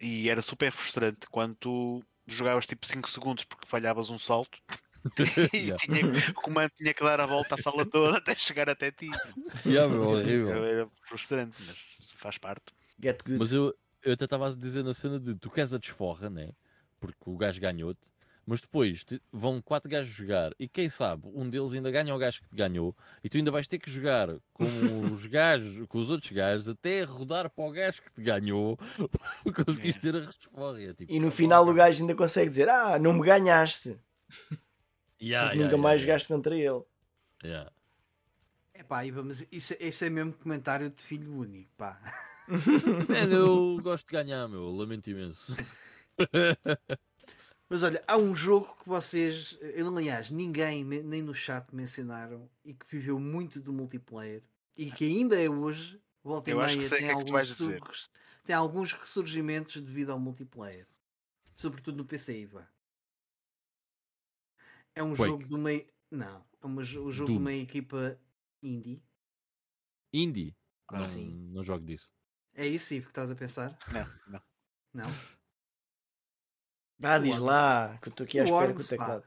E 0.00 0.28
era 0.28 0.42
super 0.42 0.70
frustrante 0.72 1.26
quando 1.30 1.56
tu 1.56 2.02
jogavas 2.26 2.66
tipo 2.66 2.86
5 2.86 3.08
segundos 3.10 3.44
porque 3.44 3.66
falhavas 3.66 4.10
um 4.10 4.18
salto 4.18 4.58
e 5.54 5.72
tinha, 5.72 6.04
o 6.30 6.34
comando 6.34 6.70
tinha 6.76 6.92
que 6.92 7.02
dar 7.02 7.20
a 7.20 7.26
volta 7.26 7.54
à 7.54 7.58
sala 7.58 7.84
toda 7.86 8.18
até 8.18 8.34
chegar 8.34 8.68
até 8.68 8.90
ti. 8.90 9.10
Yeah, 9.66 9.88
bro, 9.88 10.16
horrível. 10.16 10.64
Era 10.64 10.88
frustrante, 11.08 11.56
mas 11.66 11.76
faz 12.18 12.38
parte. 12.38 12.72
Mas 13.38 13.52
eu, 13.52 13.74
eu 14.02 14.12
até 14.12 14.24
estava 14.24 14.48
a 14.48 14.54
dizer 14.54 14.84
na 14.84 14.94
cena 14.94 15.18
de 15.18 15.34
tu 15.34 15.50
queres 15.50 15.72
a 15.72 15.78
desforra, 15.78 16.28
né? 16.28 16.50
Porque 17.00 17.18
o 17.26 17.36
gajo 17.36 17.60
ganhou-te. 17.60 18.08
Mas 18.48 18.62
depois 18.62 19.04
te, 19.04 19.20
vão 19.30 19.60
quatro 19.60 19.90
gajos 19.90 20.10
jogar 20.10 20.54
e 20.58 20.66
quem 20.66 20.88
sabe 20.88 21.28
um 21.34 21.50
deles 21.50 21.74
ainda 21.74 21.90
ganha 21.90 22.14
o 22.14 22.18
gajo 22.18 22.40
que 22.40 22.48
te 22.48 22.56
ganhou 22.56 22.96
e 23.22 23.28
tu 23.28 23.36
ainda 23.36 23.50
vais 23.50 23.68
ter 23.68 23.78
que 23.78 23.90
jogar 23.90 24.30
com 24.54 24.64
os 25.12 25.26
gajos, 25.26 25.86
com 25.86 25.98
os 25.98 26.10
outros 26.10 26.32
gajos 26.32 26.66
até 26.66 27.02
rodar 27.02 27.50
para 27.50 27.64
o 27.66 27.70
gajo 27.70 28.00
que 28.00 28.10
te 28.10 28.22
ganhou 28.22 28.78
para 29.44 29.52
conseguires 29.52 29.98
ter 29.98 30.16
a 30.16 30.20
resposta. 30.20 30.82
É 30.82 30.94
tipo, 30.94 31.12
e 31.12 31.20
no 31.20 31.30
final 31.30 31.68
o 31.68 31.74
gajo 31.74 32.00
ainda 32.00 32.14
consegue 32.14 32.48
dizer: 32.48 32.70
Ah, 32.70 32.98
não 32.98 33.12
me 33.12 33.22
ganhaste. 33.22 33.98
Yeah, 35.20 35.48
yeah, 35.48 35.54
nunca 35.56 35.74
yeah, 35.74 35.82
mais 35.82 36.00
jogaste 36.00 36.28
contra 36.28 36.54
ele. 36.54 36.80
Yeah. 37.42 37.72
É 38.72 38.84
pá, 38.84 39.02
mas 39.24 39.44
isso, 39.50 39.74
isso 39.80 40.04
é 40.04 40.08
mesmo 40.08 40.32
comentário 40.32 40.88
de 40.90 41.02
filho 41.02 41.36
único, 41.36 41.72
pá. 41.76 42.00
Man, 42.46 43.34
eu 43.34 43.80
gosto 43.82 44.06
de 44.06 44.12
ganhar, 44.12 44.46
meu, 44.46 44.70
lamento 44.70 45.10
imenso. 45.10 45.56
Mas 47.68 47.82
olha, 47.82 48.02
há 48.06 48.16
um 48.16 48.34
jogo 48.34 48.74
que 48.76 48.88
vocês, 48.88 49.58
aliás, 49.94 50.30
ninguém, 50.30 50.84
nem 50.84 51.22
no 51.22 51.34
chat 51.34 51.74
mencionaram 51.74 52.48
e 52.64 52.72
que 52.72 52.86
viveu 52.88 53.20
muito 53.20 53.60
do 53.60 53.72
multiplayer 53.72 54.42
e 54.74 54.90
que 54.90 55.04
ainda 55.04 55.38
é 55.38 55.50
hoje, 55.50 56.00
volta 56.22 56.50
e 56.50 56.54
meia, 56.54 56.88
tem, 56.88 57.08
é 57.08 57.12
alguns 57.12 58.10
tem 58.44 58.54
alguns 58.54 58.92
ressurgimentos 58.92 59.82
devido 59.82 60.10
ao 60.10 60.18
multiplayer. 60.18 60.86
Sobretudo 61.54 61.98
no 61.98 62.04
PC, 62.06 62.40
Iva. 62.40 62.66
É 64.94 65.02
um 65.02 65.14
Quake. 65.14 65.30
jogo 65.32 65.46
de 65.46 65.54
uma. 65.54 65.70
Não, 66.10 66.44
é 66.62 66.66
um 66.66 66.82
jogo 66.82 67.12
Doom. 67.12 67.26
de 67.26 67.32
uma 67.32 67.52
equipa 67.52 68.18
indie. 68.62 69.02
Indie? 70.12 70.56
Não, 70.90 71.04
Sim. 71.04 71.50
não 71.52 71.62
jogo 71.62 71.84
disso. 71.84 72.10
É 72.54 72.66
isso, 72.66 72.86
sim, 72.86 73.02
que 73.02 73.08
estás 73.08 73.30
a 73.30 73.34
pensar? 73.34 73.78
Não, 73.92 74.08
não. 74.26 74.42
Não? 74.94 75.37
Ah, 77.02 77.18
diz 77.18 77.38
lá, 77.38 77.96
que 78.02 78.08
eu 78.08 78.10
estou 78.10 78.24
aqui 78.24 78.40
à 78.40 78.44
espera 78.44 78.72
com 78.72 78.80
o 78.80 78.84
teclado. 78.84 79.24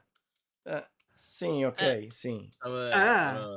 Ah, 0.66 0.86
sim, 1.14 1.64
ok, 1.64 1.86
é. 1.86 2.08
sim. 2.10 2.50
Ah, 2.62 3.56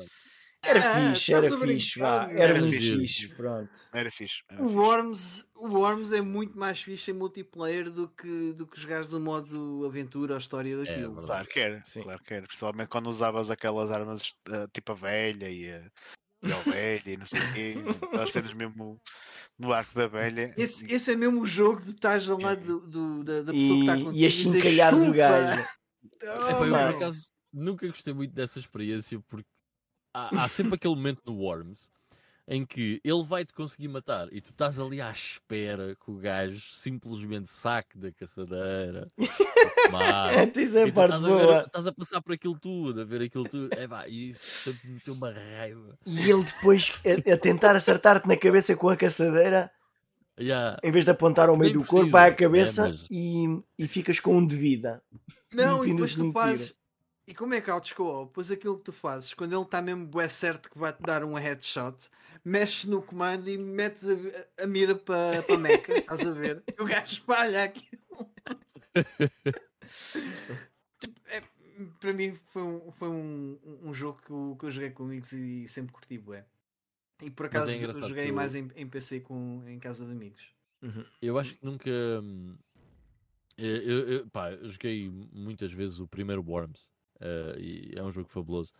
era 0.65 0.79
ah, 0.79 1.13
fixe, 1.13 1.33
era 1.33 1.57
fixe, 1.57 1.99
vá. 1.99 2.27
Era, 2.31 2.43
era 2.43 2.59
muito 2.59 2.75
fixe. 2.75 2.97
fixe, 2.97 3.27
pronto. 3.35 3.71
Era 3.93 4.11
fixe. 4.11 4.43
Era 4.49 4.63
o, 4.63 4.75
Worms, 4.75 5.47
o 5.53 5.67
Worms 5.67 6.11
é 6.11 6.21
muito 6.21 6.57
mais 6.57 6.81
fixe 6.81 7.11
em 7.11 7.13
multiplayer 7.13 7.91
do 7.91 8.07
que, 8.09 8.53
do 8.53 8.65
que 8.65 8.79
jogares 8.81 9.13
o 9.13 9.19
modo 9.19 9.85
aventura 9.85 10.33
ou 10.33 10.39
história 10.39 10.73
é 10.73 10.77
daquilo. 10.77 11.21
É, 11.21 11.25
claro 11.25 11.47
que 11.47 11.59
era, 11.59 11.83
Sim. 11.85 12.01
claro 12.01 12.23
que 12.23 12.33
era. 12.33 12.47
Principalmente 12.47 12.87
quando 12.87 13.07
usavas 13.07 13.51
aquelas 13.51 13.91
armas 13.91 14.35
uh, 14.49 14.67
tipo 14.73 14.91
a 14.91 14.95
velha 14.95 15.49
e 15.49 15.71
a, 15.71 15.83
e 16.45 16.51
a 16.51 16.71
velha 16.71 17.11
e 17.11 17.17
não 17.17 17.25
sei 17.25 17.41
o 17.41 17.53
quê. 17.53 17.75
As 18.19 18.31
cenas 18.31 18.53
mesmo 18.53 18.99
no 19.57 19.73
arco 19.73 19.93
da 19.95 20.07
velha. 20.07 20.53
Esse, 20.57 20.91
esse 20.91 21.11
é 21.11 21.15
mesmo 21.15 21.41
o 21.41 21.45
jogo 21.45 21.81
de 21.81 21.91
estás 21.91 22.27
ao 22.29 22.39
lado 22.39 22.61
do, 22.61 22.87
do, 22.87 23.23
da, 23.23 23.41
da, 23.41 23.51
pessoa 23.53 23.75
e, 23.75 23.75
que 23.75 23.81
está 23.81 23.93
contigo. 23.93 24.13
E 24.13 24.25
a 24.25 24.29
chincalhares 24.29 24.99
o 24.99 25.11
gajo. 25.11 25.65
É, 26.21 26.27
pá, 26.27 26.51
eu 26.51 26.57
por 26.57 26.75
acaso 26.75 27.31
nunca 27.51 27.87
gostei 27.87 28.13
muito 28.13 28.31
dessa 28.31 28.59
experiência 28.59 29.19
porque 29.27 29.49
há, 30.13 30.43
há 30.43 30.47
sempre 30.47 30.75
aquele 30.75 30.93
momento 30.93 31.21
no 31.25 31.35
Worms 31.37 31.91
em 32.47 32.65
que 32.65 33.01
ele 33.03 33.23
vai-te 33.23 33.53
conseguir 33.53 33.87
matar 33.87 34.27
e 34.31 34.39
tu 34.39 34.51
estás 34.51 34.79
ali 34.79 35.01
à 35.01 35.11
espera 35.11 35.95
que 35.95 36.11
o 36.11 36.15
gajo 36.15 36.61
simplesmente 36.71 37.49
saque 37.49 37.97
da 37.97 38.11
caçadeira. 38.11 39.07
mate, 39.91 40.61
isso 40.61 40.77
é 40.77 40.91
parte 40.91 41.15
estás 41.15 41.25
boa. 41.25 41.59
A 41.61 41.63
estás 41.63 41.87
a 41.87 41.91
passar 41.91 42.21
por 42.21 42.33
aquilo 42.33 42.57
tudo, 42.59 43.01
a 43.01 43.03
ver 43.03 43.23
aquilo 43.23 43.45
tudo. 43.45 43.69
É 43.73 43.87
pá, 43.87 44.07
isso 44.07 44.69
sempre 44.69 44.87
me 44.87 44.93
meteu 44.93 45.13
uma 45.13 45.31
raiva. 45.31 45.97
E 46.05 46.29
ele 46.29 46.43
depois 46.43 46.93
a, 47.03 47.33
a 47.33 47.37
tentar 47.37 47.75
acertar-te 47.75 48.27
na 48.27 48.37
cabeça 48.37 48.75
com 48.75 48.89
a 48.89 48.97
caçadeira. 48.97 49.71
Yeah. 50.39 50.77
Em 50.83 50.91
vez 50.91 51.05
de 51.05 51.11
apontar 51.11 51.49
ao 51.49 51.57
meio 51.57 51.73
do 51.73 51.83
corpo, 51.83 52.11
vai 52.11 52.29
à 52.29 52.33
cabeça 52.33 52.87
é, 52.87 52.91
mas... 52.91 53.07
e, 53.09 53.59
e 53.79 53.87
ficas 53.87 54.19
com 54.19 54.37
um 54.37 54.45
de 54.45 54.55
vida. 54.55 55.01
Não, 55.53 55.85
e 55.85 55.91
depois 55.91 56.13
tu 56.13 56.31
fazes, 56.33 56.75
e 57.27 57.33
como 57.33 57.55
é 57.55 57.61
que 57.61 57.71
co 57.95 58.27
Pois 58.27 58.51
aquilo 58.51 58.77
que 58.77 58.83
tu 58.83 58.91
fazes, 58.91 59.33
quando 59.33 59.53
ele 59.53 59.63
está 59.63 59.81
mesmo 59.81 60.05
bué 60.05 60.27
certo 60.27 60.69
que 60.69 60.77
vai-te 60.77 61.01
dar 61.01 61.23
um 61.23 61.33
headshot, 61.33 61.95
mexes 62.45 62.85
no 62.85 63.01
comando 63.01 63.49
e 63.49 63.57
metes 63.57 64.07
a, 64.07 64.63
a 64.63 64.67
mira 64.67 64.95
para 64.95 65.43
a 65.53 65.57
meca, 65.57 65.93
estás 65.97 66.25
a 66.25 66.31
ver? 66.31 66.63
E 66.67 66.81
o 66.81 66.85
gajo 66.85 67.13
espalha 67.13 67.63
aquilo. 67.63 68.31
é, 71.25 71.41
para 71.99 72.13
mim 72.13 72.39
foi 72.53 72.61
um, 72.61 72.91
foi 72.91 73.09
um, 73.09 73.59
um 73.83 73.93
jogo 73.93 74.21
que 74.21 74.31
eu, 74.31 74.55
que 74.59 74.65
eu 74.67 74.71
joguei 74.71 74.91
com 74.91 75.03
amigos 75.03 75.33
e 75.33 75.67
sempre 75.67 75.91
curti 75.91 76.17
bué. 76.17 76.45
E 77.23 77.31
por 77.31 77.45
é 77.45 77.49
acaso 77.49 77.69
é 77.69 78.07
joguei 78.07 78.31
mais 78.31 78.55
em, 78.55 78.69
em, 78.75 78.87
PC 78.87 79.21
com, 79.21 79.63
em 79.67 79.79
casa 79.79 80.05
de 80.05 80.11
amigos. 80.11 80.43
Uhum. 80.81 81.05
Eu 81.21 81.39
acho 81.39 81.55
que 81.55 81.65
nunca. 81.65 81.89
Hum, 81.89 82.57
eu, 83.57 83.77
eu, 83.77 84.09
eu, 84.09 84.27
pá, 84.27 84.51
eu 84.51 84.69
joguei 84.69 85.09
muitas 85.31 85.71
vezes 85.71 85.99
o 85.99 86.07
primeiro 86.07 86.43
Worms 86.45 86.93
Uh, 87.21 87.59
e 87.59 87.93
é 87.95 88.03
um 88.03 88.11
jogo 88.11 88.29
fabuloso. 88.29 88.73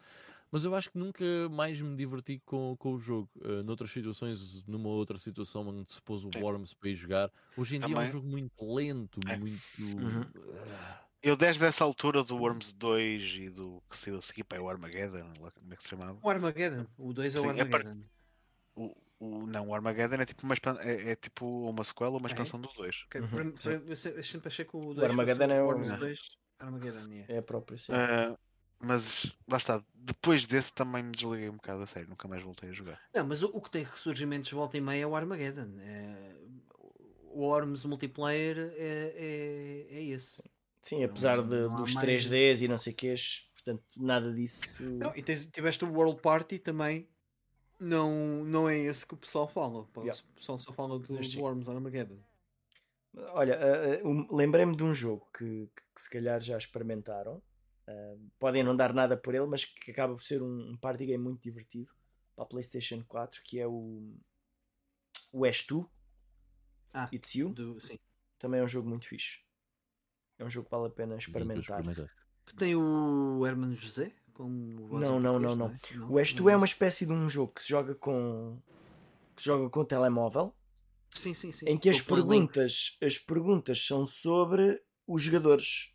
Mas 0.56 0.64
eu 0.64 0.74
acho 0.74 0.90
que 0.90 0.98
nunca 0.98 1.26
mais 1.50 1.82
me 1.82 1.98
diverti 1.98 2.42
com, 2.46 2.78
com 2.80 2.94
o 2.94 2.98
jogo. 2.98 3.30
Uh, 3.42 3.62
noutras 3.62 3.92
situações, 3.92 4.66
numa 4.66 4.88
outra 4.88 5.18
situação 5.18 5.68
onde 5.68 5.92
se 5.92 6.02
pôs 6.02 6.24
o 6.24 6.30
Worms 6.40 6.74
para 6.74 6.92
ir 6.92 6.96
jogar. 6.96 7.30
Hoje 7.58 7.76
em 7.76 7.82
Também. 7.82 7.98
dia 7.98 8.06
é 8.06 8.08
um 8.08 8.12
jogo 8.14 8.26
muito 8.26 8.74
lento, 8.74 9.20
é. 9.28 9.36
muito. 9.36 9.62
Uhum. 9.78 10.22
Uh... 10.22 11.06
Eu 11.22 11.36
desde 11.36 11.66
essa 11.66 11.84
altura 11.84 12.24
do 12.24 12.38
Worms 12.38 12.72
2 12.72 13.24
e 13.38 13.50
do 13.50 13.84
que 13.90 13.98
se 13.98 14.12
eu 14.12 14.22
seguir 14.22 14.46
para 14.46 14.64
o 14.64 14.70
Armageddon, 14.70 15.30
como 15.34 15.74
é 15.74 15.76
que 15.76 15.84
se 15.84 15.90
chamava? 15.90 16.18
O 16.24 16.30
Armageddon, 16.30 16.88
o 16.98 17.12
2 17.12 17.36
é 17.36 17.40
o 17.42 17.50
Armageddon. 17.50 17.90
É 17.90 18.80
o, 18.80 18.96
o, 19.20 19.46
não, 19.48 19.68
o 19.68 19.76
Armageddon 19.76 20.16
é 20.22 20.26
tipo 20.26 20.46
uma, 20.46 20.56
é, 20.80 21.12
é 21.12 21.16
tipo 21.18 21.70
uma 21.70 21.84
sequela 21.84 22.12
ou 22.12 22.20
uma 22.20 22.30
expansão 22.30 22.62
é? 22.62 22.64
do 22.64 22.70
2. 22.76 23.04
Okay. 23.08 23.20
Uhum. 23.20 23.54
Eu 23.90 24.24
sempre 24.24 24.48
achei 24.48 24.64
que 24.64 24.78
o 24.78 24.94
2 24.94 25.00
o 25.00 25.04
Armageddon 25.04 25.52
é 25.54 25.62
o 25.62 25.66
Worms 25.66 25.92
2 26.00 26.20
Armageddon, 26.60 27.08
yeah. 27.10 27.34
É 27.34 27.38
a 27.40 27.44
própria, 27.44 27.78
sim. 27.78 27.92
Uh, 27.92 28.38
mas 28.86 29.32
lá 29.48 29.58
está, 29.58 29.84
depois 29.94 30.46
desse 30.46 30.74
também 30.74 31.04
me 31.04 31.12
desliguei 31.12 31.50
um 31.50 31.56
bocado 31.56 31.84
a 31.84 31.88
sério, 31.88 32.10
nunca 32.10 32.28
mais 32.28 32.44
voltei 32.44 32.70
a 32.70 32.74
jogar. 32.74 33.02
Não, 33.14 33.26
mas 33.26 33.44
o, 33.44 33.48
o 33.48 33.62
que 33.62 33.72
tem 33.72 33.84
ressurgimentos 33.84 34.50
de 34.50 34.56
volta 34.56 34.78
e 34.78 34.82
meia 34.82 35.04
é 35.04 35.08
o 35.08 35.16
Armageddon. 35.16 35.78
É, 35.80 36.36
o 37.32 37.42
Worms 37.42 37.84
multiplayer 37.86 38.74
é, 38.78 39.14
é, 39.16 39.98
é 39.98 40.04
esse. 40.04 40.42
Sim, 40.82 41.04
apesar 41.04 41.38
não, 41.38 41.50
de, 41.50 41.56
não 41.56 41.76
dos 41.82 41.96
3Ds 41.96 42.62
e 42.62 42.68
não 42.68 42.78
sei 42.78 42.94
o 42.94 42.96
que, 42.96 43.14
portanto, 43.56 43.84
nada 43.98 44.32
disso. 44.32 44.84
Não, 44.84 45.16
e 45.16 45.24
tens, 45.24 45.46
tiveste 45.48 45.84
o 45.84 45.92
World 45.92 46.22
Party 46.22 46.60
também, 46.60 47.08
não, 47.80 48.44
não 48.46 48.70
é 48.70 48.78
esse 48.78 49.06
que 49.06 49.14
o 49.14 49.18
pessoal 49.18 49.48
fala. 49.48 49.86
Yeah. 49.98 50.22
O 50.32 50.36
pessoal 50.36 50.58
só 50.58 50.72
fala 50.72 51.00
do, 51.00 51.08
do 51.08 51.42
Worms 51.42 51.68
Armageddon. 51.68 52.20
Olha, 53.34 53.58
uh, 54.04 54.08
um, 54.08 54.28
lembrei-me 54.36 54.76
de 54.76 54.84
um 54.84 54.94
jogo 54.94 55.28
que, 55.38 55.70
que, 55.76 55.84
que, 55.96 56.02
se 56.02 56.10
calhar 56.10 56.42
já 56.42 56.58
experimentaram. 56.58 57.42
Uh, 57.88 58.32
podem 58.40 58.64
não 58.64 58.76
dar 58.76 58.94
nada 58.94 59.16
por 59.16 59.36
ele, 59.36 59.46
mas 59.46 59.66
que 59.66 59.92
acaba 59.92 60.14
por 60.14 60.24
ser 60.24 60.42
um, 60.42 60.72
um 60.72 60.78
party 60.78 61.06
game 61.06 61.24
muito 61.24 61.42
divertido 61.42 61.92
para 62.36 62.44
a 62.44 62.48
PlayStation 62.48 63.04
4, 63.08 63.42
que 63.44 63.60
é 63.60 63.68
o, 63.68 64.16
o 65.32 65.42
S2 65.42 65.88
ah, 66.94 67.10
It's 67.14 67.36
You. 67.36 67.50
Do, 67.50 67.80
sim. 67.80 68.00
Também 68.40 68.60
é 68.60 68.64
um 68.64 68.68
jogo 68.68 68.90
muito 68.90 69.08
fixe. 69.08 69.40
É 70.40 70.44
um 70.44 70.50
jogo 70.50 70.66
que 70.66 70.72
vale 70.72 70.88
a 70.88 70.90
pena 70.90 71.18
experimentar. 71.18 71.82
Que 72.46 72.56
tem 72.56 72.76
o 72.76 73.46
Hermano 73.46 73.76
José? 73.76 74.14
Como 74.34 75.00
não, 75.00 75.20
não, 75.20 75.40
não, 75.40 75.56
não, 75.56 75.56
não. 75.56 76.10
O 76.10 76.16
S2 76.16 76.52
é 76.52 76.58
uma 76.58 76.66
espécie 76.66 77.06
de 77.06 77.12
um 77.14 77.30
jogo 77.30 77.54
que 77.54 77.62
se 77.62 77.70
joga 77.70 77.96
com 77.96 78.62
que 79.36 79.42
se 79.42 79.48
joga 79.48 79.70
com 79.70 79.84
telemóvel 79.84 80.54
Sim, 81.16 81.34
sim, 81.34 81.52
sim. 81.52 81.66
Em 81.68 81.78
que 81.78 81.90
as 81.90 82.02
perguntas, 82.02 82.98
as 83.02 83.18
perguntas 83.18 83.86
são 83.86 84.06
sobre 84.06 84.82
os 85.08 85.24
jogadores. 85.24 85.95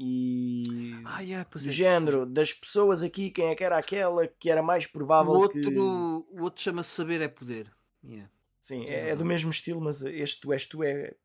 E 0.00 0.94
ah, 1.04 1.20
yeah, 1.22 1.48
do 1.50 1.58
é. 1.58 1.72
género 1.72 2.24
das 2.24 2.52
pessoas 2.52 3.02
aqui, 3.02 3.32
quem 3.32 3.46
é 3.46 3.56
que 3.56 3.64
era 3.64 3.76
aquela 3.76 4.28
que 4.28 4.48
era 4.48 4.62
mais 4.62 4.86
provável 4.86 5.32
o 5.32 5.38
outro, 5.38 5.60
que. 5.60 5.76
O 5.76 6.40
outro 6.40 6.62
chama-se 6.62 6.90
Saber 6.90 7.20
é 7.20 7.26
Poder. 7.26 7.68
Yeah. 8.04 8.30
Sim, 8.60 8.84
é, 8.84 9.10
é, 9.10 9.16
do 9.16 9.24
mesmo 9.24 9.50
estilo, 9.50 9.80
mas 9.80 10.02
este 10.02 10.42
tu 10.42 10.52
és 10.52 10.66
tu 10.66 10.84
é. 10.84 11.16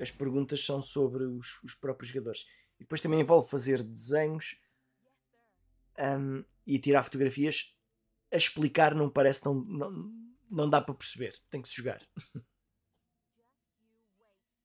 As 0.00 0.10
perguntas 0.10 0.64
são 0.64 0.80
sobre 0.80 1.24
os, 1.24 1.62
os 1.62 1.74
próprios 1.74 2.10
jogadores. 2.10 2.46
E 2.80 2.84
depois 2.84 3.02
também 3.02 3.20
envolve 3.20 3.50
fazer 3.50 3.82
desenhos 3.82 4.58
um, 5.98 6.42
e 6.66 6.78
tirar 6.78 7.02
fotografias 7.02 7.76
a 8.32 8.36
explicar 8.38 8.94
não 8.94 9.10
parece 9.10 9.44
não, 9.44 9.54
não, 9.54 10.12
não 10.50 10.70
dá 10.70 10.80
para 10.80 10.94
perceber. 10.94 11.38
Tem 11.50 11.60
que 11.60 11.68
se 11.68 11.76
jogar. 11.76 12.00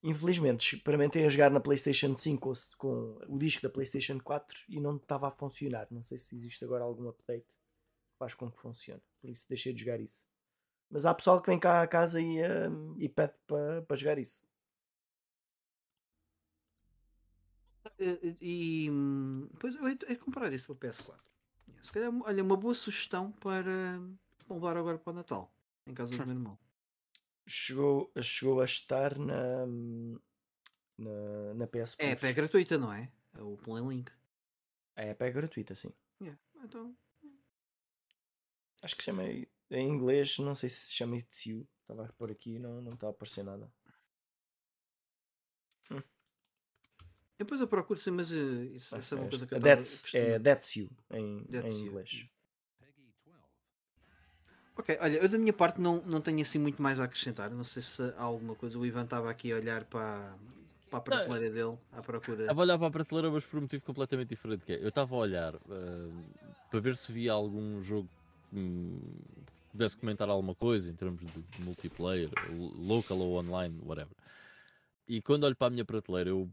Infelizmente, 0.07 0.77
experimentei 0.77 1.25
a 1.25 1.29
jogar 1.29 1.51
na 1.51 1.59
PlayStation 1.59 2.15
5 2.15 2.53
com 2.77 3.19
o 3.27 3.37
disco 3.37 3.61
da 3.61 3.69
PlayStation 3.69 4.17
4 4.17 4.57
e 4.69 4.79
não 4.79 4.95
estava 4.95 5.27
a 5.27 5.31
funcionar. 5.31 5.85
Não 5.91 6.01
sei 6.01 6.17
se 6.17 6.33
existe 6.33 6.63
agora 6.63 6.85
algum 6.85 7.09
update 7.09 7.45
que 7.45 8.17
faz 8.17 8.33
com 8.33 8.49
que 8.49 8.57
funcione. 8.57 9.01
Por 9.19 9.29
isso 9.29 9.45
deixei 9.49 9.73
de 9.73 9.81
jogar 9.81 9.99
isso. 9.99 10.25
Mas 10.89 11.05
há 11.05 11.13
pessoal 11.13 11.41
que 11.41 11.49
vem 11.49 11.59
cá 11.59 11.81
à 11.81 11.87
casa 11.87 12.21
e, 12.21 12.39
uh, 12.41 12.95
e 12.97 13.09
pede 13.09 13.33
para 13.45 13.81
pa 13.81 13.95
jogar 13.95 14.17
isso. 14.17 14.47
E, 17.99 18.37
e 18.39 18.89
pois 19.59 19.75
eu 19.75 19.89
ia 19.89 20.17
comprar 20.19 20.53
isso 20.53 20.73
para 20.73 20.87
o 20.87 20.89
PS4. 20.89 21.19
Se 21.83 21.91
calhar, 21.91 22.13
olha, 22.23 22.43
uma 22.43 22.55
boa 22.55 22.73
sugestão 22.73 23.33
para 23.33 23.99
levar 24.49 24.77
agora 24.77 24.97
para 24.97 25.11
o 25.11 25.15
Natal, 25.15 25.51
em 25.85 25.93
casa 25.93 26.15
do 26.15 26.25
meu 26.25 26.33
irmão. 26.33 26.66
Chegou, 27.47 28.11
chegou 28.21 28.61
a 28.61 28.65
estar 28.65 29.17
na, 29.17 29.65
na, 30.97 31.53
na 31.55 31.67
PS 31.67 31.95
Plus. 31.95 32.23
É, 32.23 32.29
é 32.29 32.33
gratuita, 32.33 32.77
não 32.77 32.91
é? 32.91 33.09
é 33.35 33.41
o 33.41 33.57
Play 33.57 33.83
Link. 33.83 34.11
A 34.95 35.03
app 35.03 35.23
é 35.23 35.31
gratuita, 35.31 35.75
sim. 35.75 35.93
Yeah, 36.19 36.39
então... 36.63 36.95
Acho 38.81 38.95
que 38.95 39.03
chama 39.03 39.23
em 39.23 39.47
inglês, 39.71 40.37
não 40.39 40.55
sei 40.55 40.69
se 40.69 40.93
chama 40.93 41.17
It's 41.17 41.45
You. 41.45 41.67
Estava 41.81 42.11
por 42.17 42.29
aqui 42.29 42.59
não 42.59 42.81
não 42.81 42.93
está 42.93 43.07
a 43.07 43.09
aparecer 43.11 43.43
nada. 43.43 43.71
Hum. 45.89 46.03
Depois 47.37 47.61
eu 47.61 47.67
procuro 47.67 47.99
sim, 47.99 48.11
mas 48.11 48.31
uh, 48.31 48.63
isso, 48.73 48.95
ah, 48.95 48.99
é 48.99 49.15
uma 49.15 49.29
coisa 49.29 49.47
que 49.47 49.53
eu 49.53 49.59
that's, 49.59 50.13
é 50.13 50.37
That's 50.37 50.75
You 50.75 50.89
em, 51.11 51.45
that's 51.45 51.71
em 51.71 51.85
inglês. 51.85 52.29
Ok, 54.77 54.97
olha, 55.01 55.17
eu 55.17 55.27
da 55.27 55.37
minha 55.37 55.53
parte 55.53 55.81
não, 55.81 56.01
não 56.05 56.21
tenho 56.21 56.41
assim 56.41 56.59
muito 56.59 56.81
mais 56.81 56.99
a 56.99 57.05
acrescentar. 57.05 57.49
Não 57.49 57.63
sei 57.63 57.81
se 57.81 58.03
há 58.15 58.23
alguma 58.23 58.53
coisa. 58.55 58.77
O 58.77 58.85
Ivan 58.85 59.03
estava 59.03 59.29
aqui 59.29 59.51
a 59.51 59.55
olhar 59.55 59.83
para, 59.85 60.35
para 60.89 60.99
a 60.99 61.01
prateleira 61.01 61.49
dele 61.49 61.77
à 61.91 62.01
procura. 62.01 62.41
Estava 62.41 62.61
a 62.61 62.63
olhar 62.63 62.77
para 62.77 62.87
a 62.87 62.91
prateleira, 62.91 63.31
mas 63.31 63.43
por 63.43 63.57
um 63.57 63.61
motivo 63.61 63.83
completamente 63.83 64.29
diferente. 64.29 64.65
Que 64.65 64.73
é, 64.73 64.83
eu 64.83 64.89
estava 64.89 65.15
a 65.15 65.17
olhar 65.17 65.55
uh, 65.55 66.23
para 66.69 66.79
ver 66.79 66.95
se 66.95 67.11
via 67.11 67.33
algum 67.33 67.81
jogo 67.81 68.07
hum, 68.53 68.99
pudesse 69.71 69.97
comentar 69.97 70.29
alguma 70.29 70.53
coisa 70.53 70.89
em 70.89 70.93
termos 70.93 71.21
de 71.21 71.61
multiplayer, 71.63 72.29
local 72.79 73.17
ou 73.19 73.39
online, 73.39 73.79
whatever. 73.83 74.15
E 75.07 75.21
quando 75.21 75.45
olho 75.45 75.55
para 75.55 75.67
a 75.67 75.69
minha 75.71 75.85
prateleira, 75.85 76.29
eu 76.29 76.49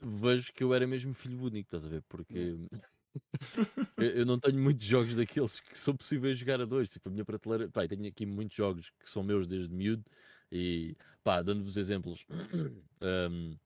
vejo 0.00 0.52
que 0.52 0.62
eu 0.62 0.74
era 0.74 0.86
mesmo 0.86 1.14
filho 1.14 1.40
único, 1.40 1.74
estás 1.74 1.84
a 1.84 1.88
ver? 1.88 2.02
Porque 2.08 2.56
eu 3.96 4.26
não 4.26 4.38
tenho 4.38 4.58
muitos 4.58 4.86
jogos 4.86 5.14
daqueles 5.16 5.60
que 5.60 5.76
são 5.76 5.96
possíveis 5.96 6.38
jogar 6.38 6.60
a 6.60 6.64
dois. 6.64 6.90
Tipo, 6.90 7.08
a 7.08 7.12
minha 7.12 7.24
prateleira, 7.24 7.68
pá, 7.68 7.86
tenho 7.86 8.06
aqui 8.06 8.26
muitos 8.26 8.56
jogos 8.56 8.90
que 9.00 9.10
são 9.10 9.22
meus 9.22 9.46
desde 9.46 9.72
miúdo 9.72 10.04
e 10.50 10.96
pá, 11.22 11.42
dando-vos 11.42 11.76
exemplos. 11.76 12.26
um, 13.30 13.56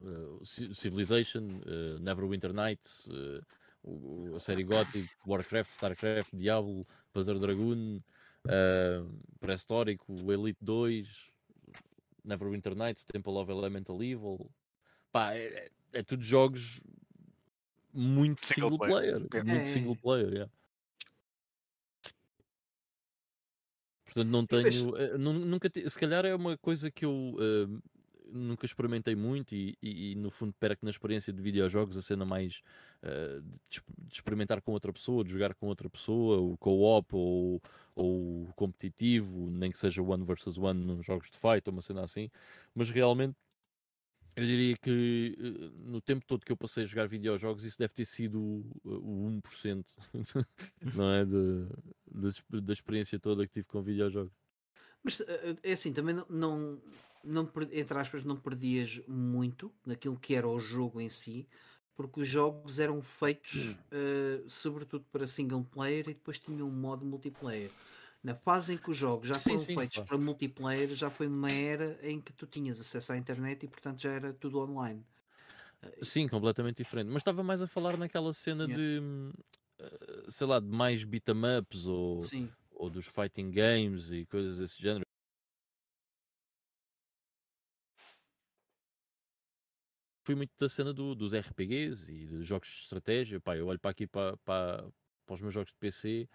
uh, 0.00 0.44
Civilization, 0.44 1.60
uh, 1.66 1.98
Neverwinter 2.00 2.52
Nights, 2.52 3.06
uh, 3.08 4.34
a 4.34 4.40
série 4.40 4.64
Gothic, 4.64 5.08
Warcraft, 5.26 5.70
Starcraft, 5.70 6.30
Diablo, 6.34 6.86
Panzer 7.12 7.38
Dragoon, 7.38 8.00
uh, 8.46 9.20
Pré-Histórico, 9.40 10.14
Elite 10.30 10.58
2, 10.62 11.08
Neverwinter 12.24 12.74
Nights, 12.74 13.04
Temple 13.04 13.38
of 13.38 13.50
Elemental 13.50 14.02
Evil. 14.02 14.50
Pá, 15.10 15.34
é, 15.34 15.46
é, 15.46 15.70
é 15.94 16.02
tudo 16.02 16.22
jogos 16.22 16.80
muito 17.92 18.46
single, 18.46 18.70
single 18.70 18.86
player. 18.86 19.28
player. 19.28 19.44
Muito 19.46 19.62
é. 19.62 19.66
single 19.66 19.96
player, 19.96 20.28
yeah. 20.32 20.52
Portanto, 24.04 24.30
não 24.30 24.46
tenho. 24.46 24.96
Eh, 24.96 25.18
nunca, 25.18 25.70
se 25.74 25.98
calhar 25.98 26.24
é 26.24 26.34
uma 26.34 26.56
coisa 26.56 26.90
que 26.90 27.04
eu 27.04 27.36
uh, 27.36 27.82
nunca 28.32 28.66
experimentei 28.66 29.14
muito 29.14 29.54
e, 29.54 29.76
e, 29.82 30.12
e, 30.12 30.14
no 30.14 30.30
fundo 30.30 30.54
perco 30.58 30.84
na 30.84 30.90
experiência 30.90 31.32
de 31.32 31.40
videojogos 31.42 31.96
a 31.96 32.02
cena 32.02 32.24
mais 32.24 32.60
uh, 33.02 33.42
de, 33.70 33.82
de, 33.98 34.14
experimentar 34.14 34.60
com 34.60 34.72
outra 34.72 34.92
pessoa, 34.92 35.24
de 35.24 35.30
jogar 35.30 35.54
com 35.54 35.66
outra 35.66 35.88
pessoa, 35.88 36.40
o 36.40 36.56
co-op 36.56 37.14
ou, 37.14 37.62
ou 37.94 38.48
competitivo, 38.56 39.50
nem 39.50 39.70
que 39.70 39.78
seja 39.78 40.02
one 40.02 40.24
versus 40.24 40.58
one 40.58 40.84
nos 40.84 41.04
jogos 41.04 41.30
de 41.30 41.36
fight 41.36 41.66
ou 41.66 41.72
uma 41.72 41.82
cena 41.82 42.02
assim, 42.02 42.30
mas 42.74 42.90
realmente 42.90 43.36
eu 44.38 44.46
diria 44.46 44.76
que 44.76 45.36
uh, 45.36 45.90
no 45.90 46.00
tempo 46.00 46.24
todo 46.24 46.44
que 46.44 46.52
eu 46.52 46.56
passei 46.56 46.84
a 46.84 46.86
jogar 46.86 47.08
videojogos 47.08 47.64
isso 47.64 47.78
deve 47.78 47.92
ter 47.92 48.04
sido 48.04 48.40
o 48.84 49.40
1% 49.42 49.84
não 50.94 51.10
é? 51.10 51.26
da 52.60 52.72
experiência 52.72 53.18
toda 53.18 53.46
que 53.46 53.54
tive 53.54 53.66
com 53.66 53.82
videojogos. 53.82 54.32
Mas 55.02 55.20
é 55.62 55.72
assim, 55.72 55.92
também 55.92 56.14
não, 56.14 56.26
não 56.28 56.80
não, 57.24 57.50
entre 57.72 57.98
aspas, 57.98 58.24
não 58.24 58.36
perdias 58.36 59.00
muito 59.08 59.72
naquilo 59.84 60.18
que 60.18 60.34
era 60.34 60.48
o 60.48 60.60
jogo 60.60 61.00
em 61.00 61.10
si, 61.10 61.46
porque 61.96 62.20
os 62.20 62.28
jogos 62.28 62.78
eram 62.78 63.02
feitos 63.02 63.56
uh, 63.56 64.48
sobretudo 64.48 65.04
para 65.10 65.26
single 65.26 65.64
player 65.64 66.04
e 66.08 66.14
depois 66.14 66.38
tinham 66.38 66.68
um 66.68 66.72
modo 66.72 67.04
multiplayer. 67.04 67.72
Na 68.22 68.34
fase 68.34 68.74
em 68.74 68.76
que 68.76 68.90
os 68.90 68.96
jogos 68.96 69.28
já 69.28 69.34
sim, 69.34 69.50
foram 69.50 69.58
sim, 69.60 69.76
feitos 69.76 69.96
claro. 69.96 70.08
para 70.08 70.18
multiplayer, 70.18 70.88
já 70.90 71.08
foi 71.08 71.28
numa 71.28 71.50
era 71.50 71.98
em 72.02 72.20
que 72.20 72.32
tu 72.32 72.46
tinhas 72.46 72.80
acesso 72.80 73.12
à 73.12 73.16
internet 73.16 73.64
e 73.64 73.68
portanto 73.68 74.00
já 74.00 74.10
era 74.10 74.32
tudo 74.32 74.58
online. 74.60 75.04
Eh, 75.82 75.98
sim, 76.02 76.26
completamente 76.26 76.82
diferente. 76.82 77.08
Mas 77.08 77.18
estava 77.18 77.42
mais 77.42 77.62
a 77.62 77.68
falar 77.68 77.96
naquela 77.96 78.32
cena 78.32 78.64
yeah. 78.64 78.76
de 78.76 79.00
uh, 79.00 80.30
sei 80.30 80.46
lá, 80.46 80.58
de 80.58 80.66
mais 80.66 81.04
beat'em 81.04 81.36
ups 81.60 81.86
ou, 81.86 82.20
ou 82.72 82.90
dos 82.90 83.06
fighting 83.06 83.50
games 83.50 84.10
e 84.10 84.26
coisas 84.26 84.58
desse 84.58 84.80
género. 84.80 85.08
fui 90.28 90.34
muito 90.34 90.52
da 90.58 90.68
cena 90.68 90.92
do, 90.92 91.14
dos 91.14 91.32
RPGs 91.32 92.12
e 92.12 92.26
dos 92.26 92.46
jogos 92.46 92.68
de 92.68 92.82
estratégia. 92.82 93.40
Pá, 93.40 93.56
eu 93.56 93.66
olho 93.66 93.78
para 93.78 93.92
aqui 93.92 94.06
para, 94.06 94.36
para, 94.38 94.86
para 95.24 95.34
os 95.34 95.40
meus 95.40 95.54
jogos 95.54 95.72
de 95.72 95.78
PC, 95.78 96.28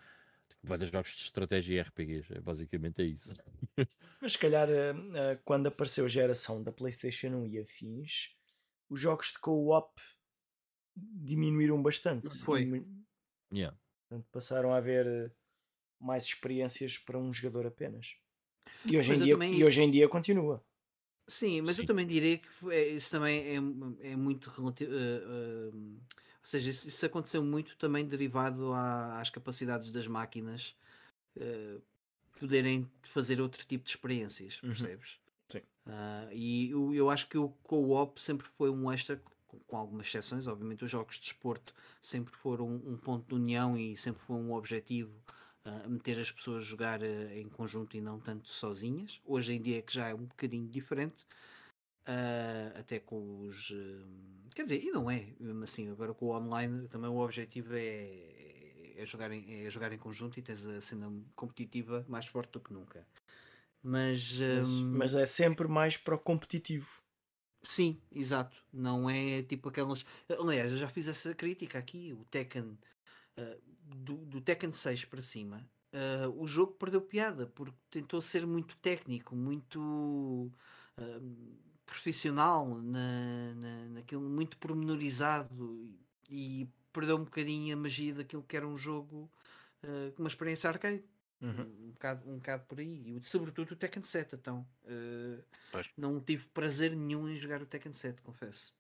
vai 0.64 0.86
jogos 0.86 1.12
de 1.12 1.22
estratégia 1.22 1.76
e 1.76 1.82
RPGs. 1.82 2.34
É, 2.34 2.40
basicamente 2.40 3.02
é 3.02 3.06
isso. 3.06 3.34
Mas 4.22 4.34
se 4.34 4.38
calhar 4.38 4.70
eh, 4.70 4.94
eh, 5.16 5.40
quando 5.44 5.68
apareceu 5.68 6.06
a 6.06 6.10
geração 6.10 6.64
da 6.64 6.72
PlayStation 6.72 7.28
1 7.28 7.48
e 7.48 7.60
afins, 7.60 8.36
os 8.90 9.00
jogos 9.00 9.34
de 9.34 9.40
co-op 9.40 10.02
diminuíram 10.96 11.82
bastante. 11.82 12.30
Foi. 12.30 12.86
Yeah. 13.54 13.78
Portanto, 14.08 14.28
passaram 14.32 14.74
a 14.74 14.78
haver 14.78 15.06
eh, 15.06 15.32
mais 16.00 16.24
experiências 16.24 16.98
para 16.98 17.18
um 17.18 17.34
jogador 17.34 17.68
apenas. 17.68 18.16
E 18.86 18.98
hoje, 18.98 19.14
em 19.14 19.18
dia, 19.18 19.34
também... 19.34 19.58
e 19.58 19.66
hoje 19.66 19.82
em 19.82 19.92
dia 19.92 20.08
continua. 20.08 20.64
Sim, 21.28 21.62
mas 21.62 21.78
eu 21.78 21.86
também 21.86 22.06
direi 22.06 22.38
que 22.40 22.50
é, 22.70 22.90
isso 22.90 23.12
também 23.12 23.42
é, 23.42 23.56
é 24.12 24.16
muito 24.16 24.50
relativo. 24.50 24.92
Uh, 24.92 25.70
uh, 25.74 26.02
ou 26.44 26.50
seja, 26.50 26.70
isso, 26.70 26.88
isso, 26.90 27.06
aconteceu 27.06 27.42
muito 27.42 27.78
também 27.78 28.06
derivado 28.06 28.74
à, 28.74 29.22
às 29.22 29.30
capacidades 29.30 29.90
das 29.92 30.08
máquinas 30.08 30.76
uh, 31.38 31.82
poderem 32.38 32.92
fazer 33.02 33.40
outro 33.40 33.66
tipo 33.66 33.86
de 33.86 33.92
experiências, 33.92 34.62
uhum. 34.62 34.70
percebes? 34.70 35.18
Sim. 35.48 35.62
e 36.32 36.72
eu, 36.72 36.94
eu 36.94 37.10
acho 37.10 37.28
que 37.30 37.38
o 37.38 37.50
co-op 37.64 38.20
sempre 38.22 38.48
foi 38.58 38.70
um 38.70 38.92
extra, 38.92 39.22
com, 39.48 39.58
com, 39.60 39.78
algumas 39.78 40.08
exceções, 40.08 40.48
obviamente 40.48 40.84
os 40.84 40.92
jogos 40.92 41.16
de 41.16 41.22
desporto 41.22 41.74
sempre 42.02 42.34
foram 42.36 42.68
um, 42.68 42.94
um 42.94 42.98
ponto 42.98 43.28
de 43.28 43.36
união 43.36 43.78
e 43.78 43.96
sempre 43.96 44.22
foi 44.24 44.36
um 44.36 44.52
objetivo 44.54 45.14
uh, 45.66 45.90
meter 45.90 46.20
as 46.20 46.32
pessoas 46.32 46.64
a 46.64 46.66
jogar 46.66 47.02
uh, 47.02 47.34
em 47.34 47.48
conjunto 47.48 47.96
e 47.96 48.02
não 48.02 48.20
tanto 48.20 48.50
sozinhas. 48.50 49.22
Hoje 49.26 49.54
em 49.54 49.62
dia 49.62 49.80
é 49.80 49.82
que 49.82 49.94
já 49.94 50.10
é 50.10 50.14
um 50.14 50.26
bocadinho 50.26 50.68
diferente, 50.68 51.26
uh, 52.08 52.80
até 52.80 53.00
com 53.00 53.42
os. 53.42 53.72
quer 54.56 54.64
dizer, 54.64 54.84
e 54.84 54.92
não 54.92 55.10
é, 55.10 55.34
mesmo 55.40 55.64
assim, 55.64 55.90
agora 55.90 56.14
com 56.14 56.28
o 56.28 56.36
online 56.36 56.88
também 56.88 57.10
o 57.10 57.18
objetivo 57.18 57.74
é, 57.76 58.94
é, 58.98 59.06
jogar, 59.06 59.32
em, 59.32 59.66
é 59.66 59.70
jogar 59.70 59.92
em 59.92 59.98
conjunto 59.98 60.40
e 60.40 60.42
tens 60.42 60.66
a 60.66 60.82
cena 60.82 61.12
competitiva 61.36 62.06
mais 62.08 62.26
forte 62.26 62.52
do 62.52 62.60
que 62.60 62.74
nunca. 62.74 63.06
Mas, 63.82 64.40
mas, 64.40 64.70
mas 64.82 65.16
é 65.16 65.26
sempre 65.26 65.68
mais 65.68 65.98
para 65.98 66.16
o 66.16 66.20
competitivo. 66.20 67.04
Sim, 67.62 68.02
exato. 68.12 68.58
Não 68.72 69.10
é 69.10 69.42
tipo 69.44 69.70
aquelas. 69.70 70.06
Aliás, 70.30 70.72
eu 70.72 70.78
já 70.78 70.90
fiz 70.90 71.08
essa 71.08 71.34
crítica 71.34 71.80
aqui. 71.80 72.14
O 72.14 72.26
Tekken 72.26 72.78
uh, 73.38 73.62
do, 73.84 74.18
do 74.26 74.42
Tekken 74.42 74.72
6 74.72 75.06
para 75.06 75.22
cima, 75.22 75.68
uh, 75.94 76.30
o 76.42 76.48
jogo 76.48 76.74
perdeu 76.74 77.02
piada 77.02 77.48
porque 77.48 77.78
tentou 77.90 78.22
ser 78.22 78.46
muito 78.46 78.76
técnico, 78.78 79.36
muito 79.36 80.52
uh, 81.00 81.58
profissional, 81.94 82.68
na, 82.82 83.54
na, 83.56 83.86
naquilo 83.90 84.22
muito 84.22 84.58
pormenorizado 84.58 85.94
e 86.30 86.68
perdeu 86.92 87.18
um 87.18 87.24
bocadinho 87.24 87.76
a 87.76 87.80
magia 87.80 88.14
daquilo 88.14 88.44
que 88.44 88.58
era 88.58 88.68
um 88.68 88.78
jogo 88.78 89.30
uh, 89.84 90.12
com 90.14 90.24
uma 90.24 90.30
experiência 90.30 90.70
arcade. 90.70 91.04
Uhum. 91.40 91.62
Um, 91.62 91.92
bocado, 91.92 92.30
um 92.30 92.36
bocado 92.36 92.64
por 92.66 92.80
aí, 92.80 93.18
e 93.18 93.24
sobretudo 93.24 93.74
o 93.74 93.76
Tekken 93.76 94.02
7. 94.02 94.36
Então, 94.36 94.66
não 95.98 96.22
tive 96.22 96.46
prazer 96.48 96.96
nenhum 96.96 97.28
em 97.28 97.36
jogar 97.36 97.62
o 97.62 97.66
Tekken 97.66 97.92
7, 97.92 98.22
confesso. 98.22 98.74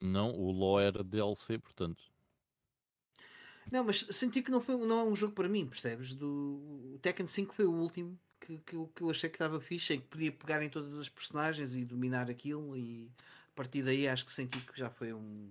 Não, 0.00 0.30
o 0.30 0.52
LoL 0.52 0.78
era 0.78 1.02
DLC, 1.02 1.58
portanto. 1.58 2.04
Não, 3.72 3.82
mas 3.82 4.06
senti 4.12 4.40
que 4.40 4.52
não, 4.52 4.60
foi, 4.60 4.76
não 4.76 5.00
é 5.00 5.04
um 5.04 5.16
jogo 5.16 5.34
para 5.34 5.48
mim, 5.48 5.66
percebes? 5.66 6.14
Do, 6.14 6.94
o 6.94 6.98
Tekken 7.02 7.26
5 7.26 7.52
foi 7.52 7.64
o 7.66 7.72
último 7.72 8.16
que, 8.40 8.58
que, 8.58 8.76
que 8.94 9.02
eu 9.02 9.10
achei 9.10 9.28
que 9.28 9.36
estava 9.36 9.60
fixe, 9.60 9.94
em 9.94 10.00
que 10.00 10.06
podia 10.06 10.32
pegar 10.32 10.62
em 10.62 10.68
todas 10.68 10.98
as 10.98 11.08
personagens 11.08 11.74
e 11.74 11.84
dominar 11.84 12.30
aquilo 12.30 12.76
e 12.76 13.10
a 13.52 13.54
partir 13.54 13.82
daí 13.82 14.08
acho 14.08 14.24
que 14.24 14.32
senti 14.32 14.60
que 14.60 14.78
já 14.78 14.90
foi 14.90 15.12
um 15.12 15.50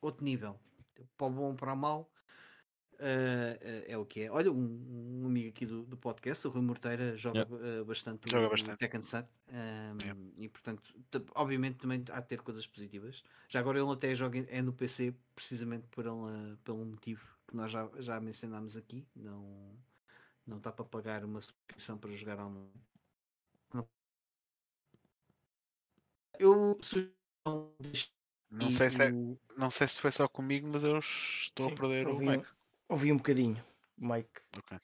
outro 0.00 0.24
nível. 0.24 0.58
Para 1.16 1.26
o 1.26 1.30
bom 1.30 1.54
para 1.54 1.72
o 1.72 1.76
mal, 1.76 2.10
Uh, 2.94 3.84
é 3.86 3.98
o 3.98 4.04
que 4.04 4.22
é. 4.22 4.30
Olha, 4.30 4.52
um, 4.52 5.22
um 5.22 5.26
amigo 5.26 5.48
aqui 5.48 5.66
do, 5.66 5.82
do, 5.82 5.96
podcast, 5.96 6.46
o 6.46 6.50
Rui 6.50 6.62
Morteira, 6.62 7.16
joga 7.16 7.40
yeah. 7.50 7.82
uh, 7.82 7.84
bastante 7.84 8.30
joga 8.30 8.46
o, 8.46 8.50
bastante. 8.50 8.78
Tekken 8.78 9.02
7 9.02 9.28
um, 9.48 9.54
yeah. 10.00 10.20
e 10.36 10.48
portanto, 10.48 10.82
obviamente 11.34 11.78
também 11.78 12.04
há 12.10 12.20
de 12.20 12.28
ter 12.28 12.40
coisas 12.40 12.66
positivas. 12.66 13.24
Já 13.48 13.60
agora 13.60 13.78
ele 13.80 13.90
até 13.90 14.14
joga 14.14 14.46
é 14.48 14.62
no 14.62 14.72
PC 14.72 15.14
precisamente 15.34 15.86
por 15.88 16.06
ela, 16.06 16.58
pelo 16.64 16.84
motivo 16.84 17.26
que 17.48 17.56
nós 17.56 17.72
já, 17.72 17.88
já 17.98 18.20
mencionámos 18.20 18.76
aqui. 18.76 19.04
Não, 19.16 19.76
não 20.46 20.58
está 20.58 20.72
para 20.72 20.84
pagar 20.84 21.24
uma 21.24 21.40
subscrição 21.40 21.98
para 21.98 22.10
jogar 22.12 22.38
online. 22.38 22.70
Não. 23.72 23.88
Eu 26.38 26.78
não 28.50 28.70
sei, 28.70 28.90
se 28.90 29.02
é, 29.02 29.10
não 29.56 29.70
sei 29.70 29.88
se 29.88 29.98
foi 29.98 30.12
só 30.12 30.28
comigo, 30.28 30.68
mas 30.68 30.84
eu 30.84 30.98
estou 30.98 31.66
Sim, 31.66 31.72
a 31.72 31.76
perder 31.76 32.08
o 32.08 32.18
Mike. 32.18 32.46
Ouvi 32.88 33.12
um 33.12 33.16
bocadinho, 33.16 33.64
Mike. 33.98 34.40
Ok. 34.56 34.78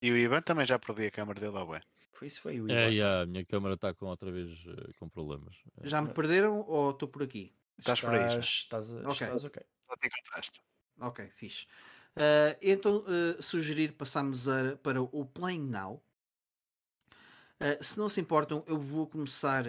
E 0.00 0.10
o 0.10 0.16
Ivan 0.16 0.42
também 0.42 0.66
já 0.66 0.78
perdi 0.78 1.06
a 1.06 1.10
câmera 1.10 1.40
dele, 1.40 1.56
ou 1.56 1.66
bem? 1.66 1.82
Foi 2.12 2.28
isso, 2.28 2.40
foi 2.40 2.60
o 2.60 2.70
é, 2.70 2.90
Ivan. 2.92 3.04
É, 3.04 3.22
a 3.22 3.26
minha 3.26 3.44
câmera 3.44 3.74
está 3.74 3.92
com 3.92 4.06
outra 4.06 4.30
vez 4.30 4.50
uh, 4.66 4.94
com 4.98 5.08
problemas. 5.08 5.56
É. 5.82 5.88
Já 5.88 6.00
me 6.00 6.12
perderam 6.12 6.60
ou 6.60 6.90
estou 6.90 7.08
por 7.08 7.22
aqui? 7.22 7.54
Estás, 7.78 8.00
por 8.00 8.14
aí. 8.14 8.38
Estás, 8.38 8.94
okay. 8.94 9.10
estás 9.10 9.44
ok. 9.44 9.62
Já 9.90 9.96
te 9.96 10.06
encontraste. 10.06 10.62
Ok, 10.98 11.30
fixe. 11.30 11.66
Uh, 12.16 12.56
então, 12.62 13.04
uh, 13.04 13.42
sugerir 13.42 13.92
passamos 13.92 14.48
a, 14.48 14.76
para 14.82 15.02
o 15.02 15.26
Playing 15.26 15.68
Now. 15.68 16.02
Uh, 17.60 17.82
se 17.82 17.98
não 17.98 18.08
se 18.08 18.20
importam, 18.20 18.64
eu 18.66 18.78
vou 18.78 19.06
começar. 19.06 19.64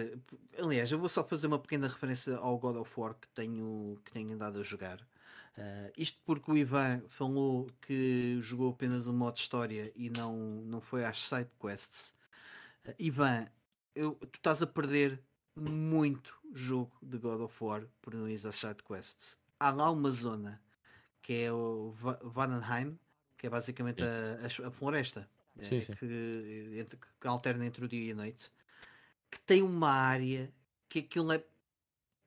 Aliás, 0.58 0.90
eu 0.90 0.98
vou 0.98 1.08
só 1.08 1.22
fazer 1.22 1.46
uma 1.46 1.58
pequena 1.58 1.86
referência 1.86 2.36
ao 2.36 2.58
God 2.58 2.76
of 2.76 2.90
War 2.96 3.14
que 3.14 3.28
tenho, 3.28 4.00
que 4.04 4.10
tenho 4.12 4.32
andado 4.32 4.58
a 4.60 4.62
jogar. 4.62 4.98
Uh, 5.58 5.92
isto 5.96 6.18
porque 6.24 6.50
o 6.50 6.56
Ivan 6.56 7.02
falou 7.08 7.66
que 7.82 8.38
jogou 8.40 8.70
apenas 8.70 9.06
o 9.06 9.12
modo 9.12 9.36
história 9.36 9.92
e 9.96 10.08
não, 10.08 10.36
não 10.64 10.80
foi 10.80 11.04
às 11.04 11.20
side 11.20 11.50
quests. 11.60 12.14
Uh, 12.86 12.94
Ivan, 12.98 13.46
eu, 13.94 14.14
tu 14.14 14.36
estás 14.36 14.62
a 14.62 14.66
perder 14.66 15.20
muito 15.56 16.32
jogo 16.54 16.96
de 17.02 17.18
God 17.18 17.40
of 17.40 17.54
War 17.62 17.84
por 18.00 18.14
não 18.14 18.28
ir 18.28 18.34
às 18.46 18.56
side 18.56 18.82
quests. 18.84 19.36
Há 19.58 19.70
lá 19.70 19.90
uma 19.90 20.10
zona 20.10 20.62
que 21.28 21.42
é 21.42 21.52
o 21.52 21.94
Vandenheim, 22.22 22.98
que 23.36 23.46
é 23.46 23.50
basicamente 23.50 24.02
a, 24.02 24.66
a, 24.66 24.70
floresta 24.70 25.28
sim, 25.60 25.76
é, 25.76 25.80
sim. 25.82 25.92
Que, 25.92 26.78
entre, 26.78 26.98
que 27.20 27.28
alterna 27.28 27.66
entre 27.66 27.84
o 27.84 27.88
dia 27.88 28.02
e 28.02 28.12
a 28.12 28.14
noite, 28.14 28.50
que 29.30 29.38
tem 29.40 29.60
uma 29.60 29.90
área 29.90 30.50
que 30.88 31.00
aquilo 31.00 31.30
é 31.30 31.44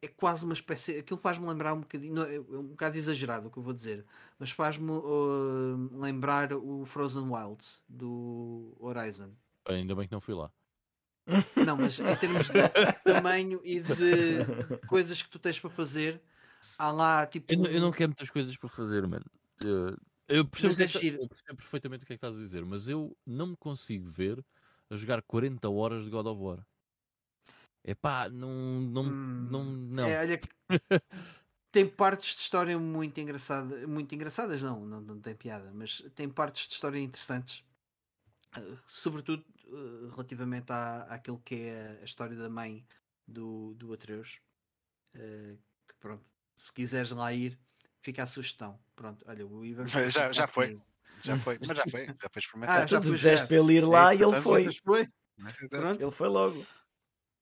é 0.04 0.08
quase 0.08 0.46
uma 0.46 0.54
espécie. 0.54 0.98
Aquilo 0.98 1.20
faz-me 1.20 1.48
lembrar 1.48 1.74
um 1.74 1.82
bocadinho. 1.82 2.24
É, 2.24 2.36
é 2.36 2.40
um 2.40 2.68
bocado 2.68 2.98
exagerado 2.98 3.48
o 3.48 3.52
que 3.52 3.58
eu 3.58 3.64
vou 3.64 3.74
dizer, 3.74 4.06
mas 4.40 4.50
faz-me 4.52 4.90
uh, 4.90 6.00
lembrar 6.00 6.54
o 6.54 6.86
Frozen 6.86 7.30
Wilds 7.30 7.84
do 7.88 8.76
Horizon. 8.80 9.32
Ainda 9.68 9.96
bem 9.96 10.08
que 10.08 10.14
não 10.14 10.22
fui 10.22 10.34
lá. 10.36 10.52
Não, 11.56 11.78
mas 11.78 12.00
em 12.00 12.16
termos 12.16 12.50
de 12.50 12.62
tamanho 13.04 13.62
e 13.64 13.80
de 13.80 14.46
coisas 14.88 15.22
que 15.22 15.30
tu 15.30 15.38
tens 15.38 15.60
para 15.60 15.70
fazer, 15.70 16.20
há 16.78 16.92
lá 16.92 17.28
tipo. 17.28 17.52
Eu 17.52 17.60
não, 17.60 17.66
eu 17.66 17.82
não 17.82 17.92
quero 17.92 18.10
muitas 18.10 18.30
coisas 18.30 18.56
para 18.58 18.70
fazer, 18.70 19.08
mano. 19.08 19.26
Eu, 19.60 19.98
eu, 20.28 20.46
percebo 20.48 20.82
é 20.82 20.88
que, 20.88 21.08
eu 21.08 21.28
percebo 21.28 21.58
perfeitamente 21.58 22.04
o 22.04 22.08
que 22.08 22.14
é 22.14 22.18
que 22.18 22.26
estás 22.26 22.36
a 22.36 22.44
dizer, 22.44 22.66
mas 22.66 22.88
eu 22.88 23.16
não 23.26 23.48
me 23.48 23.58
consigo 23.58 24.10
ver 24.10 24.44
a 24.90 24.96
jogar 24.96 25.22
40 25.22 25.70
horas 25.70 26.04
de 26.04 26.10
God 26.10 26.28
of 26.28 26.42
War. 26.42 26.66
Epá, 27.84 28.30
não. 28.30 28.82
Não. 28.82 29.04
Hum, 29.04 29.48
não, 29.50 29.64
não. 29.64 30.08
É, 30.08 30.20
olha 30.20 30.38
que 30.38 30.50
tem 31.72 31.88
partes 31.88 32.36
de 32.36 32.42
história 32.42 32.78
muito 32.78 33.20
engraçadas. 33.20 33.88
Muito 33.88 34.14
engraçadas, 34.14 34.62
não, 34.62 34.86
não, 34.86 35.02
não 35.02 35.20
tem 35.20 35.36
piada, 35.36 35.72
mas 35.74 36.02
tem 36.14 36.30
partes 36.30 36.68
de 36.68 36.74
história 36.74 37.00
interessantes. 37.00 37.64
Uh, 38.58 38.78
sobretudo 38.86 39.46
uh, 39.68 40.10
relativamente 40.10 40.72
à, 40.72 41.04
àquilo 41.04 41.40
que 41.40 41.56
é 41.56 42.00
a 42.02 42.06
história 42.06 42.36
da 42.36 42.50
mãe 42.50 42.86
do, 43.28 43.74
do 43.76 43.94
Atreus. 43.94 44.40
Uh, 45.16 45.58
que 45.88 45.96
pronto, 46.00 46.26
se 46.62 46.72
quiseres 46.72 47.10
lá 47.10 47.34
ir, 47.34 47.58
fica 48.02 48.22
a 48.22 48.28
sugestão. 48.28 48.80
Pronto, 48.96 49.26
olha, 49.28 49.48
o 49.48 49.66
Ivan. 49.66 49.88
Já, 49.88 50.32
já 50.32 50.46
foi. 50.48 50.80
Já 51.24 51.38
foi, 51.38 51.58
mas 51.60 51.76
já 51.76 51.84
foi, 51.90 52.06
já 52.06 52.30
foi 52.32 52.40
experimentado. 52.40 52.84
Ah, 52.84 52.88
já 52.88 53.02
tu 53.02 53.12
disseste 53.12 53.48
para 53.48 53.58
ele 53.58 53.74
ir 53.74 53.86
lá 53.86 54.14
é, 54.14 54.18
e 54.18 54.22
ele 54.22 54.42
foi. 54.42 54.72
foi. 54.84 55.08
Ele 56.00 56.12
foi 56.12 56.30
logo. 56.30 56.66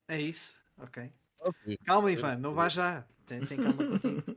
É 0.07 0.19
isso, 0.19 0.53
ok. 0.77 1.11
okay. 1.39 1.77
Calma, 1.85 2.11
Ivan, 2.11 2.37
não 2.37 2.53
vá 2.53 2.69
já. 2.69 3.05
Tem, 3.25 3.45
tem 3.45 3.57
calma 3.57 3.73
contigo. 3.73 4.31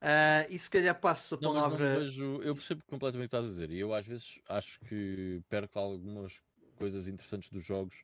uh, 0.00 0.48
e 0.48 0.58
se 0.58 0.70
calhar 0.70 0.98
passo 0.98 1.34
a 1.34 1.38
palavra. 1.38 1.94
Não, 1.94 2.00
vejo... 2.00 2.42
Eu 2.42 2.54
percebo 2.54 2.82
completamente 2.86 3.26
o 3.26 3.30
que 3.30 3.36
estás 3.36 3.44
a 3.44 3.48
dizer. 3.48 3.70
E 3.70 3.78
eu 3.78 3.94
às 3.94 4.06
vezes 4.06 4.40
acho 4.48 4.80
que 4.80 5.42
perco 5.48 5.78
algumas 5.78 6.42
coisas 6.76 7.06
interessantes 7.06 7.50
dos 7.50 7.64
jogos 7.64 7.94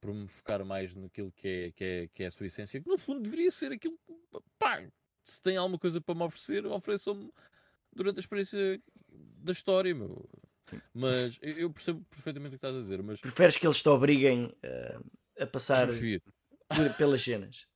por 0.00 0.12
me 0.12 0.28
focar 0.28 0.64
mais 0.64 0.94
naquilo 0.94 1.32
que 1.32 1.48
é, 1.48 1.72
que 1.72 1.84
é, 1.84 2.08
que 2.08 2.22
é 2.22 2.26
a 2.26 2.30
sua 2.30 2.46
essência. 2.46 2.80
Que 2.80 2.88
no 2.88 2.98
fundo 2.98 3.22
deveria 3.22 3.50
ser 3.50 3.72
aquilo 3.72 3.98
que. 4.06 4.40
Pá, 4.58 4.86
se 5.24 5.40
tem 5.40 5.56
alguma 5.56 5.78
coisa 5.78 6.00
para 6.00 6.14
me 6.14 6.22
oferecer, 6.22 6.66
ofereçam-me 6.66 7.32
durante 7.92 8.18
a 8.18 8.20
experiência 8.20 8.80
da 9.08 9.52
história, 9.52 9.94
meu. 9.94 10.28
Mas 10.92 11.38
eu 11.42 11.70
percebo 11.70 12.04
perfeitamente 12.10 12.56
o 12.56 12.58
que 12.58 12.66
estás 12.66 12.76
a 12.76 12.80
dizer. 12.80 13.02
Mas... 13.02 13.20
Preferes 13.20 13.56
que 13.56 13.66
eles 13.66 13.82
te 13.82 13.88
obriguem 13.88 14.46
uh, 14.46 15.42
a 15.42 15.46
passar 15.46 15.88
pelas 16.98 17.22
cenas? 17.22 17.66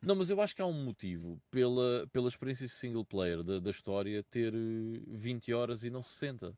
Não, 0.00 0.14
mas 0.14 0.30
eu 0.30 0.40
acho 0.40 0.54
que 0.54 0.62
há 0.62 0.66
um 0.66 0.84
motivo 0.84 1.40
pela, 1.50 2.06
pela 2.12 2.28
experiência 2.28 2.68
single 2.68 3.04
player 3.04 3.42
da, 3.42 3.58
da 3.58 3.70
história 3.70 4.22
ter 4.30 4.52
20 5.08 5.52
horas 5.52 5.82
e 5.82 5.90
não 5.90 6.02
60. 6.02 6.56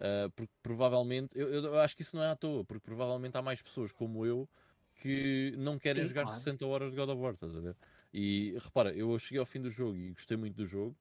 Uh, 0.00 0.26
eh, 0.26 0.28
porque 0.34 0.52
provavelmente, 0.62 1.38
eu, 1.38 1.48
eu, 1.48 1.78
acho 1.80 1.94
que 1.94 2.02
isso 2.02 2.16
não 2.16 2.22
é 2.22 2.30
à 2.30 2.36
toa, 2.36 2.64
porque 2.64 2.82
provavelmente 2.82 3.36
há 3.36 3.42
mais 3.42 3.60
pessoas 3.60 3.92
como 3.92 4.24
eu 4.24 4.48
que 4.96 5.54
não 5.56 5.78
querem 5.78 6.02
Sim, 6.02 6.08
jogar 6.08 6.24
claro. 6.24 6.38
60 6.38 6.66
horas 6.66 6.90
de 6.90 6.96
God 6.96 7.10
of 7.10 7.20
War, 7.20 7.34
estás 7.34 7.56
a 7.56 7.60
ver? 7.60 7.76
E 8.12 8.56
repara, 8.58 8.92
eu 8.94 9.18
cheguei 9.18 9.38
ao 9.38 9.46
fim 9.46 9.60
do 9.60 9.70
jogo 9.70 9.96
e 9.96 10.12
gostei 10.12 10.36
muito 10.36 10.56
do 10.56 10.66
jogo, 10.66 10.96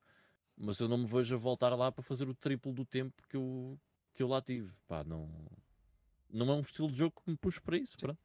mas 0.58 0.80
eu 0.80 0.88
não 0.88 0.98
me 0.98 1.06
vejo 1.06 1.36
a 1.36 1.38
voltar 1.38 1.70
lá 1.76 1.92
para 1.92 2.04
fazer 2.04 2.28
o 2.28 2.36
triplo 2.36 2.74
do 2.74 2.86
tempo 2.86 3.24
que 3.28 3.36
eu, 3.36 3.80
que 4.14 4.22
eu 4.22 4.28
lá 4.28 4.42
tive. 4.42 4.72
Pá, 4.88 5.04
não, 5.04 5.30
não 6.30 6.50
é 6.50 6.56
um 6.56 6.62
estilo 6.62 6.92
de 6.92 6.98
jogo 6.98 7.22
que 7.24 7.32
me 7.32 7.38
puxa 7.38 7.60
para 7.62 7.78
isso. 7.78 7.98
Pronto. 7.98 8.20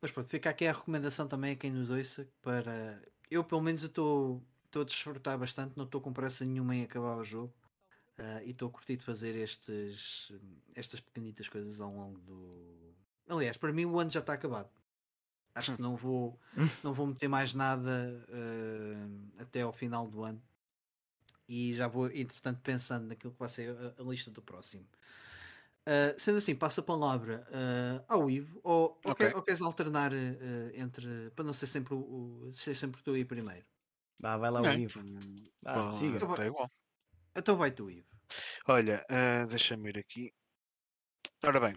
Mas 0.00 0.12
pronto, 0.12 0.28
fica 0.28 0.50
aqui 0.50 0.66
a 0.66 0.72
recomendação 0.72 1.26
também 1.26 1.52
a 1.52 1.56
quem 1.56 1.70
nos 1.70 1.90
ouça 1.90 2.28
para. 2.40 3.02
Eu 3.30 3.42
pelo 3.42 3.60
menos 3.60 3.82
estou 3.82 4.42
a 4.74 4.84
desfrutar 4.84 5.36
bastante, 5.38 5.76
não 5.76 5.84
estou 5.84 6.00
com 6.00 6.12
pressa 6.12 6.44
nenhuma 6.44 6.76
em 6.76 6.84
acabar 6.84 7.16
o 7.16 7.24
jogo. 7.24 7.52
Uh, 8.18 8.42
e 8.44 8.50
estou 8.50 8.68
a 8.68 8.72
curtir 8.72 8.96
de 8.96 9.04
fazer 9.04 9.36
estes, 9.36 10.32
estas 10.74 11.00
pequenitas 11.00 11.48
coisas 11.48 11.80
ao 11.80 11.92
longo 11.92 12.18
do. 12.20 12.94
Aliás, 13.28 13.56
para 13.56 13.72
mim 13.72 13.84
o 13.84 13.98
ano 13.98 14.10
já 14.10 14.20
está 14.20 14.32
acabado. 14.32 14.70
Acho 15.54 15.76
que 15.76 15.82
não 15.82 15.96
vou, 15.96 16.38
não 16.82 16.92
vou 16.92 17.06
meter 17.06 17.28
mais 17.28 17.54
nada 17.54 18.24
uh, 18.28 19.40
até 19.40 19.62
ao 19.62 19.72
final 19.72 20.08
do 20.08 20.24
ano 20.24 20.42
e 21.48 21.74
já 21.74 21.88
vou, 21.88 22.06
entretanto, 22.08 22.60
pensando 22.60 23.06
naquilo 23.06 23.32
que 23.32 23.38
vai 23.38 23.48
ser 23.48 23.70
a, 23.70 24.02
a 24.02 24.04
lista 24.04 24.30
do 24.30 24.42
próximo. 24.42 24.86
Uh, 25.86 26.12
sendo 26.18 26.36
assim, 26.36 26.54
passo 26.54 26.80
a 26.80 26.82
palavra 26.82 27.46
uh, 27.48 28.04
ao 28.06 28.30
Ivo, 28.30 28.60
ou, 28.62 29.00
okay. 29.02 29.32
ou, 29.32 29.40
queres 29.40 29.62
alternar 29.62 30.12
uh, 30.12 30.16
entre 30.74 31.30
para 31.30 31.44
não 31.44 31.54
ser 31.54 31.66
sempre 31.66 31.94
o, 31.94 32.50
ser 32.52 32.74
sempre 32.74 33.02
tu 33.02 33.16
e 33.16 33.24
primeiro? 33.24 33.64
Vá, 34.20 34.36
vai 34.36 34.50
lá 34.50 34.60
o 34.60 34.66
Ivo. 34.66 35.00
Ah, 35.64 35.90
siga. 35.92 36.16
Então, 36.16 36.28
vai, 36.28 36.48
igual. 36.48 36.70
Então 37.38 37.56
vai 37.56 37.70
tu, 37.70 37.90
Ivo. 37.90 38.06
Olha, 38.66 39.04
deixa-me 39.48 39.90
ir 39.90 39.98
aqui. 39.98 40.32
Ora 41.42 41.60
bem, 41.60 41.74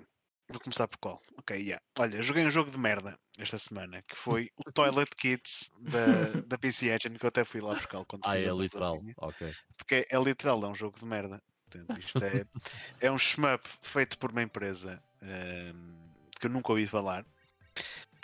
Vou 0.52 0.60
começar 0.60 0.86
por 0.86 0.98
qual? 0.98 1.22
Ok, 1.40 1.56
yeah. 1.56 1.82
Olha, 1.98 2.22
joguei 2.22 2.46
um 2.46 2.50
jogo 2.50 2.70
de 2.70 2.78
merda 2.78 3.18
esta 3.40 3.58
semana 3.58 4.02
que 4.02 4.18
foi 4.18 4.50
o 4.58 4.72
Toilet 4.76 5.10
Kids 5.16 5.70
da, 5.90 6.42
da 6.42 6.58
PC 6.58 6.94
Engine, 6.94 7.18
que 7.18 7.26
eu 7.26 7.30
até 7.30 7.46
fui 7.46 7.62
lá 7.62 7.74
buscar 7.74 8.04
quando 8.06 8.24
Ah, 8.28 8.38
é 8.38 8.52
literal, 8.52 8.96
assim. 8.96 9.14
ok. 9.18 9.54
Porque 9.78 9.96
é, 9.96 10.08
é, 10.10 10.22
literal, 10.22 10.62
é 10.66 10.68
um 10.68 10.76
jogo 10.76 11.00
de 11.00 11.06
merda. 11.06 11.42
Portanto, 11.70 11.98
isto 11.98 12.22
é, 12.22 12.44
é 13.00 13.10
um 13.10 13.18
shmup 13.18 13.64
feito 13.82 14.18
por 14.18 14.32
uma 14.32 14.44
empresa 14.44 15.02
um, 15.22 15.28
ehm, 15.28 16.12
que 16.38 16.48
eu 16.48 16.52
nunca 16.52 16.74
ouvi 16.74 16.86
falar. 16.86 17.26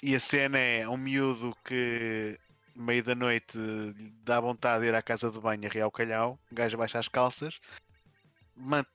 E 0.03 0.13
a 0.13 0.19
cena 0.19 0.57
é 0.59 0.87
um 0.87 0.97
miúdo 0.97 1.55
que 1.63 2.37
meio 2.77 3.03
da 3.03 3.15
noite 3.15 3.57
dá 4.23 4.39
vontade 4.39 4.83
de 4.83 4.89
ir 4.89 4.95
à 4.95 5.01
casa 5.01 5.31
de 5.31 5.39
banho 5.39 5.67
a 5.67 5.69
real 5.69 5.91
calhau, 5.91 6.39
o 6.51 6.55
gajo 6.55 6.77
baixa 6.77 6.99
as 6.99 7.07
calças, 7.07 7.59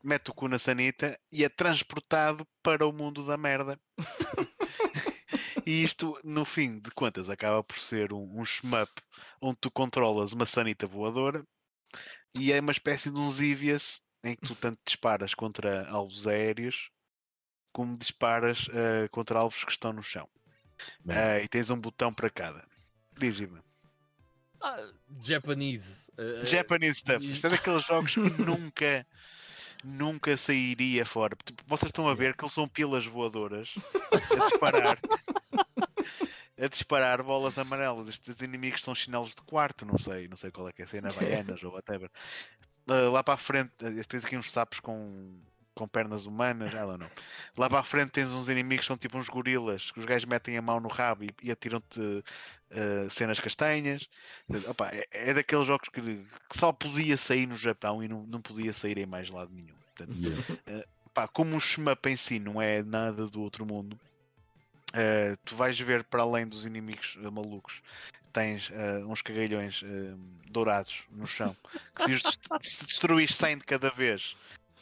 mete 0.02 0.30
o 0.30 0.34
cu 0.34 0.48
na 0.48 0.58
sanita 0.58 1.18
e 1.30 1.44
é 1.44 1.48
transportado 1.48 2.46
para 2.62 2.86
o 2.86 2.92
mundo 2.92 3.24
da 3.24 3.36
merda. 3.36 3.78
E 5.64 5.84
isto, 5.84 6.18
no 6.24 6.44
fim 6.44 6.80
de 6.80 6.90
contas, 6.90 7.28
acaba 7.28 7.62
por 7.62 7.78
ser 7.78 8.12
um, 8.12 8.40
um 8.40 8.44
shmup 8.44 8.90
onde 9.40 9.58
tu 9.60 9.70
controlas 9.70 10.32
uma 10.32 10.44
sanita 10.44 10.88
voadora 10.88 11.46
e 12.34 12.52
é 12.52 12.60
uma 12.60 12.72
espécie 12.72 13.10
de 13.10 13.18
um 13.18 13.28
Zivias 13.30 14.02
em 14.24 14.34
que 14.34 14.42
tu 14.42 14.56
tanto 14.56 14.80
disparas 14.84 15.34
contra 15.34 15.88
alvos 15.88 16.26
aéreos 16.26 16.90
como 17.72 17.96
disparas 17.96 18.66
uh, 18.68 19.08
contra 19.10 19.38
alvos 19.38 19.62
que 19.64 19.70
estão 19.70 19.92
no 19.92 20.02
chão. 20.02 20.28
Uh, 21.06 21.42
e 21.42 21.48
tens 21.48 21.70
um 21.70 21.80
botão 21.80 22.12
para 22.12 22.28
cada. 22.28 22.66
Diz-me. 23.16 23.60
Ah, 24.62 24.88
Japanese. 25.22 26.00
Uh, 26.18 26.46
Japanese 26.46 26.98
stuff. 26.98 27.24
Isto 27.24 27.46
é 27.46 27.50
daqueles 27.50 27.84
jogos 27.84 28.14
que 28.14 28.20
nunca, 28.42 29.06
nunca 29.84 30.36
sairia 30.36 31.04
fora. 31.04 31.36
Tipo, 31.44 31.62
vocês 31.66 31.88
estão 31.88 32.08
a 32.08 32.14
ver 32.14 32.36
que 32.36 32.44
eles 32.44 32.54
são 32.54 32.68
pilas 32.68 33.04
voadoras 33.06 33.74
a 34.12 34.48
disparar. 34.48 34.98
a 36.60 36.68
disparar 36.68 37.22
bolas 37.22 37.58
amarelas. 37.58 38.08
Estes 38.08 38.40
inimigos 38.40 38.82
são 38.82 38.94
chinelos 38.94 39.30
de 39.30 39.42
quarto, 39.42 39.84
não 39.84 39.98
sei, 39.98 40.28
não 40.28 40.36
sei 40.36 40.50
qual 40.50 40.68
é 40.68 40.72
que 40.72 40.82
é, 40.82 40.86
cena 40.86 41.12
baianas 41.12 41.62
ou 41.64 41.72
whatever. 41.72 42.10
lá 42.86 43.22
para 43.22 43.34
a 43.34 43.38
frente, 43.38 43.72
tens 44.08 44.24
aqui 44.24 44.36
uns 44.36 44.50
sapos 44.50 44.80
com 44.80 45.40
com 45.74 45.88
pernas 45.88 46.26
humanas, 46.26 46.70
don't 46.70 46.98
know. 46.98 47.10
Lá 47.56 47.68
para 47.68 47.80
a 47.80 47.84
frente 47.84 48.10
tens 48.10 48.30
uns 48.30 48.48
inimigos 48.48 48.84
que 48.84 48.88
são 48.88 48.96
tipo 48.96 49.18
uns 49.18 49.28
gorilas, 49.28 49.90
que 49.90 49.98
os 49.98 50.04
gajos 50.04 50.26
metem 50.26 50.56
a 50.56 50.62
mão 50.62 50.80
no 50.80 50.88
rabo 50.88 51.24
e, 51.24 51.30
e 51.42 51.50
atiram-te 51.50 52.00
uh, 52.00 53.10
cenas 53.10 53.40
castanhas. 53.40 54.08
Opa, 54.66 54.90
é, 54.92 55.06
é, 55.10 55.34
daqueles 55.34 55.66
jogos 55.66 55.88
que, 55.88 56.00
que, 56.00 56.58
só 56.58 56.72
podia 56.72 57.16
sair 57.16 57.46
no 57.46 57.56
Japão 57.56 58.02
e 58.02 58.08
não, 58.08 58.24
não 58.24 58.40
podia 58.40 58.72
sair 58.72 58.98
em 58.98 59.06
mais 59.06 59.30
lado 59.30 59.52
nenhum. 59.52 59.76
Portanto, 59.94 60.16
yeah. 60.18 60.84
uh, 61.16 61.28
como 61.32 61.56
o 61.56 61.60
shmup 61.60 62.08
em 62.08 62.16
si 62.16 62.38
não 62.38 62.60
é 62.60 62.82
nada 62.82 63.26
do 63.26 63.40
outro 63.40 63.64
mundo, 63.64 63.94
uh, 63.94 65.36
tu 65.44 65.56
vais 65.56 65.78
ver 65.78 66.04
para 66.04 66.22
além 66.22 66.46
dos 66.46 66.64
inimigos 66.66 67.16
malucos 67.16 67.82
tens 68.32 68.68
uh, 68.70 69.06
uns 69.06 69.22
cagalhões 69.22 69.82
uh, 69.82 70.18
dourados 70.50 71.04
no 71.10 71.26
chão 71.26 71.54
que 71.94 72.04
se, 72.04 72.12
os, 72.12 72.40
se 72.62 72.86
destruís 72.86 73.34
100 73.34 73.58
de 73.58 73.64
cada 73.64 73.90
vez 73.90 74.36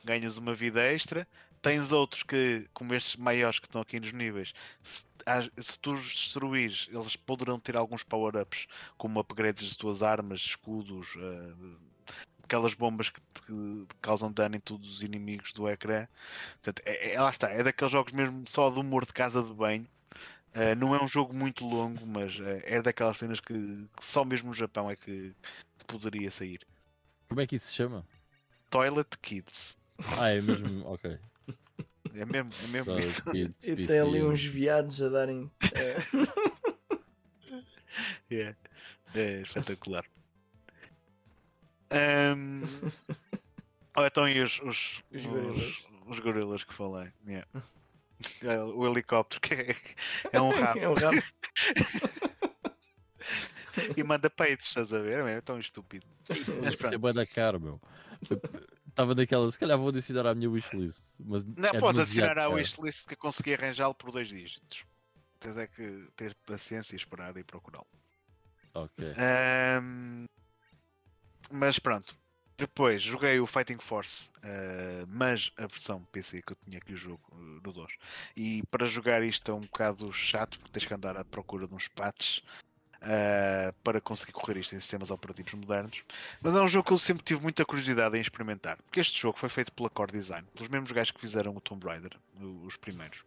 ganhas 0.05 0.37
uma 0.37 0.55
vida 0.55 0.81
extra. 0.81 1.27
Tens 1.63 1.93
outros 1.93 2.23
que, 2.23 2.67
como 2.73 2.95
estes 2.95 3.17
maiores 3.17 3.59
que 3.59 3.67
estão 3.67 3.83
aqui 3.83 4.01
nos 4.01 4.13
níveis, 4.13 4.55
se, 4.83 5.05
se 5.59 5.79
tu 5.79 5.93
os 5.93 6.05
destruires, 6.05 6.89
eles 6.91 7.17
poderão 7.17 7.61
ter 7.61 7.77
alguns 7.77 8.03
power-ups, 8.03 8.67
como 8.97 9.21
upgrades 9.21 9.63
das 9.63 9.77
tuas 9.77 10.03
armas, 10.03 10.41
escudos, 10.41 11.15
uh, 11.17 11.77
aquelas 12.43 12.75
bombas 12.75 13.11
que, 13.11 13.21
te, 13.21 13.87
causam 14.01 14.33
dano 14.33 14.57
em 14.57 14.61
todos 14.61 14.91
os 14.91 15.03
inimigos 15.03 15.53
do 15.53 15.69
ecrã. 15.69 16.09
Portanto, 16.55 16.83
é, 16.85 17.13
é, 17.13 17.21
lá 17.21 17.31
está, 17.31 17.49
é 17.51 17.63
daqueles 17.63 17.93
jogos 17.93 18.13
mesmo 18.13 18.45
só 18.49 18.71
do 18.71 18.81
humor 18.81 19.07
de 19.07 19.13
casa 19.13 19.43
de 19.43 19.53
banho. 19.53 19.87
Uh, 20.53 20.75
não 20.77 20.97
é 20.97 21.03
um 21.03 21.07
jogo 21.07 21.33
muito 21.33 21.65
longo, 21.65 22.05
mas 22.05 22.37
uh, 22.39 22.61
é 22.65 22.83
daquelas 22.83 23.19
cenas 23.19 23.39
que, 23.39 23.55
que, 23.55 24.05
só 24.05 24.25
mesmo 24.25 24.49
no 24.49 24.55
Japão 24.55 24.91
é 24.91 24.97
que, 24.97 25.33
que 25.79 25.85
poderia 25.87 26.31
sair. 26.31 26.61
Como 27.29 27.41
é 27.41 27.47
que 27.47 27.55
isso 27.55 27.69
se 27.69 27.75
chama? 27.75 28.05
Toilet 28.69 29.17
Kids. 29.23 29.77
Ah, 30.19 30.31
é 30.31 30.41
mesmo, 30.41 30.87
ok. 30.87 31.19
É 32.15 32.25
mesmo, 32.25 32.51
é 32.65 32.67
mesmo 32.69 32.99
isso. 32.99 33.23
e 33.35 33.87
tem 33.87 33.99
ali 33.99 34.23
uns 34.23 34.43
viados 34.45 35.03
a 35.03 35.09
darem. 35.09 35.51
É. 38.31 38.35
yeah. 38.35 38.57
É 39.15 39.41
espetacular. 39.41 40.05
Um... 41.93 42.63
Oh, 43.97 44.07
então 44.07 44.29
e 44.29 44.41
os, 44.41 44.61
os, 44.61 45.03
os, 45.11 45.27
os, 45.27 45.89
os 46.07 46.19
gorilas 46.21 46.63
que 46.63 46.73
falei? 46.73 47.13
Yeah. 47.27 47.47
É, 48.43 48.63
o 48.63 48.87
helicóptero 48.87 49.41
que 49.41 49.55
é, 49.55 49.77
é 50.33 50.41
um 50.41 50.51
rabo. 50.55 50.79
é 50.79 50.89
um 50.89 50.95
rabo. 50.95 51.23
e 53.97 54.05
manda 54.05 54.31
peitos, 54.31 54.67
estás 54.69 54.93
a 54.93 55.01
ver? 55.01 55.25
É 55.27 55.41
tão 55.41 55.59
estúpido. 55.59 56.07
Mas, 56.63 56.75
Isso 56.75 56.87
é 56.87 57.13
da 57.13 57.27
caro, 57.27 57.61
meu. 57.61 57.81
Estava 58.91 59.15
naquela, 59.15 59.51
se 59.51 59.59
calhar 59.59 59.79
vou 59.79 59.89
adicionar 59.89 60.27
à 60.27 60.35
minha 60.35 60.51
wishlist. 60.51 61.05
Mas 61.19 61.45
não, 61.45 61.71
é 61.71 61.79
podes 61.79 62.03
adicionar 62.03 62.39
à 62.39 62.49
wishlist 62.49 63.07
que 63.07 63.17
consegui 63.17 63.55
arranjá-lo 63.55 63.95
por 63.95 64.11
dois 64.13 64.29
dígitos. 64.29 64.85
Tens 65.39 65.57
é 65.57 65.67
que 65.67 66.07
ter 66.17 66.35
paciência 66.47 66.95
e 66.95 66.97
esperar 66.97 67.37
e 67.37 67.45
procurá-lo. 67.45 67.87
Ok. 68.75 69.15
Um, 69.83 70.27
mas 71.51 71.79
pronto. 71.79 72.15
Depois 72.59 73.01
joguei 73.01 73.41
o 73.41 73.47
Fighting 73.47 73.79
Force, 73.79 74.29
uh, 74.45 75.07
mas 75.09 75.51
a 75.57 75.67
versão 75.67 76.05
PC 76.13 76.43
que 76.43 76.53
eu 76.53 76.57
tinha 76.63 76.77
aqui 76.77 76.93
o 76.93 76.97
jogo 76.97 77.23
uh, 77.33 77.37
no 77.65 77.73
DOS. 77.73 77.95
E 78.37 78.63
para 78.71 78.87
jogar 78.87 79.23
isto 79.23 79.51
é 79.51 79.55
um 79.55 79.63
bocado 79.63 80.13
chato 80.13 80.59
porque 80.59 80.73
tens 80.73 80.85
que 80.85 80.93
andar 80.93 81.17
à 81.17 81.25
procura 81.25 81.67
de 81.67 81.75
uns 81.75 81.89
patches 81.89 82.43
uh, 83.03 83.73
para 83.83 84.01
conseguir 84.01 84.33
correr 84.33 84.59
isto 84.59 84.75
em 84.75 84.81
sistemas 84.81 85.11
operativos 85.11 85.53
modernos. 85.55 86.05
Mas 86.41 86.55
é 86.55 86.61
um 86.61 86.69
jogo 86.69 86.87
que 86.87 86.93
eu 86.93 86.99
sempre 86.99 87.25
tive 87.25 87.43
muita 87.43 87.65
curiosidade 87.65 88.17
em 88.17 88.21
experimentar, 88.21 88.77
porque 88.83 89.01
este 89.01 89.21
jogo 89.21 89.39
foi 89.39 89.49
feito 89.49 89.73
pela 89.73 89.91
Core 89.91 90.13
Design, 90.13 90.47
pelos 90.55 90.69
mesmos 90.69 90.93
gajos 90.93 91.11
que 91.11 91.21
fizeram 91.21 91.57
o 91.57 91.61
Tomb 91.61 91.87
Raider, 91.87 92.13
os 92.65 92.77
primeiros. 92.77 93.25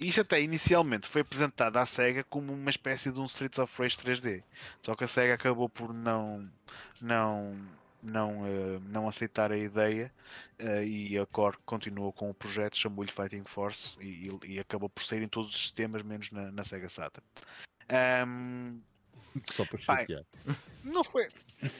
Isto 0.00 0.22
até 0.22 0.40
inicialmente 0.40 1.06
foi 1.06 1.20
apresentado 1.20 1.76
à 1.76 1.86
SEGA 1.86 2.24
como 2.24 2.52
uma 2.52 2.70
espécie 2.70 3.12
de 3.12 3.20
um 3.20 3.26
Streets 3.26 3.58
of 3.58 3.80
Rage 3.80 3.96
3D. 3.96 4.42
Só 4.80 4.96
que 4.96 5.04
a 5.04 5.08
SEGA 5.08 5.34
acabou 5.34 5.68
por 5.68 5.94
não, 5.94 6.50
não, 7.00 7.56
não, 8.02 8.40
uh, 8.40 8.80
não 8.88 9.08
aceitar 9.08 9.52
a 9.52 9.56
ideia 9.56 10.12
uh, 10.60 10.82
e 10.82 11.16
a 11.16 11.24
Core 11.26 11.56
continuou 11.64 12.12
com 12.12 12.28
o 12.28 12.34
projeto, 12.34 12.76
chamou-lhe 12.76 13.12
Fighting 13.12 13.44
Force 13.44 13.96
e, 14.00 14.28
e, 14.28 14.54
e, 14.54 14.58
acabou 14.58 14.88
por 14.88 15.04
sair 15.04 15.22
em 15.22 15.28
todos 15.28 15.54
os 15.54 15.60
sistemas, 15.60 16.02
menos 16.02 16.32
na, 16.32 16.50
na 16.50 16.64
Sega 16.64 16.88
Saturn. 16.88 17.24
Um, 18.26 18.80
Só 19.52 19.64
para 19.64 19.78
chatear. 19.78 20.24
Não 20.84 21.04
foi. 21.04 21.28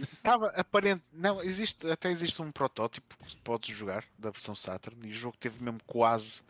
Estava 0.00 0.48
aparente. 0.48 1.02
Não, 1.12 1.42
existe, 1.42 1.90
até 1.90 2.10
existe 2.10 2.40
um 2.40 2.50
protótipo 2.50 3.16
que 3.24 3.36
podes 3.38 3.76
jogar 3.76 4.04
da 4.18 4.30
versão 4.30 4.54
Saturn 4.54 5.06
e 5.06 5.10
o 5.10 5.14
jogo 5.14 5.36
teve 5.38 5.62
mesmo 5.62 5.80
quase 5.86 6.42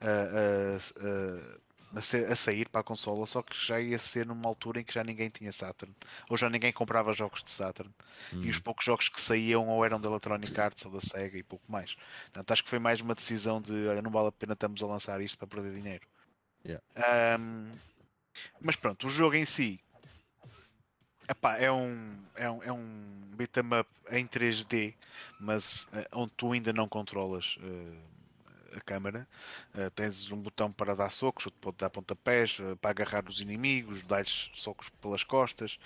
a, 0.00 1.96
a, 1.96 1.98
a, 1.98 2.02
ser, 2.02 2.30
a, 2.30 2.36
sair 2.36 2.68
para 2.68 2.80
a 2.80 2.84
consola, 2.84 3.26
só 3.26 3.42
que 3.42 3.56
já 3.56 3.80
ia 3.80 3.98
ser 3.98 4.26
numa 4.26 4.48
altura 4.48 4.80
em 4.80 4.84
que 4.84 4.92
já 4.92 5.04
ninguém 5.04 5.30
tinha 5.30 5.52
Saturn, 5.52 5.94
ou 6.28 6.36
já 6.36 6.50
ninguém 6.50 6.72
comprava 6.72 7.12
jogos 7.12 7.42
de 7.42 7.50
Saturn, 7.50 7.92
hum. 8.32 8.42
e 8.42 8.50
os 8.50 8.58
hum. 8.58 8.62
poucos 8.62 8.84
jogos 8.84 9.08
que 9.08 9.20
saíam 9.20 9.68
ou 9.68 9.84
eram 9.84 10.00
da 10.00 10.08
Electronic 10.08 10.60
Arts 10.60 10.84
ou 10.84 10.92
da 10.92 11.00
Sega 11.00 11.38
e 11.38 11.42
pouco 11.42 11.70
mais. 11.70 11.94
Portanto, 12.24 12.50
acho 12.50 12.64
que 12.64 12.70
foi 12.70 12.78
mais 12.78 13.00
uma 13.00 13.14
decisão 13.14 13.62
de 13.62 13.86
olha, 13.86 14.02
não 14.02 14.10
vale 14.10 14.28
a 14.28 14.32
pena 14.32 14.54
estamos 14.54 14.82
a 14.82 14.86
lançar 14.86 15.20
isto 15.20 15.38
para 15.38 15.46
perder 15.46 15.74
dinheiro. 15.74 16.06
Yeah. 16.66 16.82
Um, 17.38 17.70
mas 18.60 18.74
pronto, 18.74 19.06
o 19.06 19.10
jogo 19.10 19.36
em 19.36 19.44
si 19.44 19.83
Epá, 21.28 21.56
é 21.56 21.72
um, 21.72 22.22
é 22.34 22.50
um, 22.50 22.62
é 22.62 22.72
um 22.72 23.30
beat 23.36 23.56
'em 23.56 23.80
up 23.80 23.90
em 24.10 24.26
3D, 24.26 24.94
mas 25.40 25.84
uh, 25.84 26.06
onde 26.12 26.32
tu 26.36 26.52
ainda 26.52 26.72
não 26.72 26.86
controlas 26.88 27.56
uh, 27.60 28.76
a 28.76 28.80
câmera. 28.80 29.26
Uh, 29.74 29.90
tens 29.92 30.30
um 30.30 30.36
botão 30.36 30.70
para 30.70 30.94
dar 30.94 31.10
socos, 31.10 31.46
outro 31.46 31.60
pode 31.60 31.78
dar 31.78 31.88
pontapés, 31.90 32.58
para 32.80 32.90
agarrar 32.90 33.26
os 33.28 33.40
inimigos, 33.40 34.02
dar-lhes 34.02 34.50
socos 34.54 34.90
pelas 35.00 35.24
costas. 35.24 35.78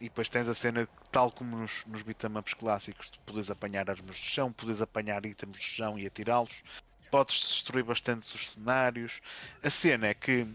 E 0.00 0.04
depois 0.04 0.28
tens 0.28 0.48
a 0.48 0.54
cena, 0.54 0.88
tal 1.12 1.30
como 1.30 1.56
nos, 1.56 1.84
nos 1.86 2.02
beat'em 2.02 2.36
ups 2.36 2.54
clássicos, 2.54 3.10
de 3.10 3.18
podes 3.20 3.50
apanhar 3.50 3.88
armas 3.88 4.16
do 4.20 4.24
chão, 4.24 4.52
podes 4.52 4.80
apanhar 4.82 5.24
itens 5.26 5.52
do 5.52 5.62
chão 5.62 5.98
e 5.98 6.06
atirá-los. 6.06 6.62
Podes 7.10 7.36
destruir 7.40 7.84
bastante 7.84 8.34
os 8.34 8.50
cenários. 8.50 9.20
A 9.62 9.70
cena 9.70 10.08
é 10.08 10.14
que 10.14 10.46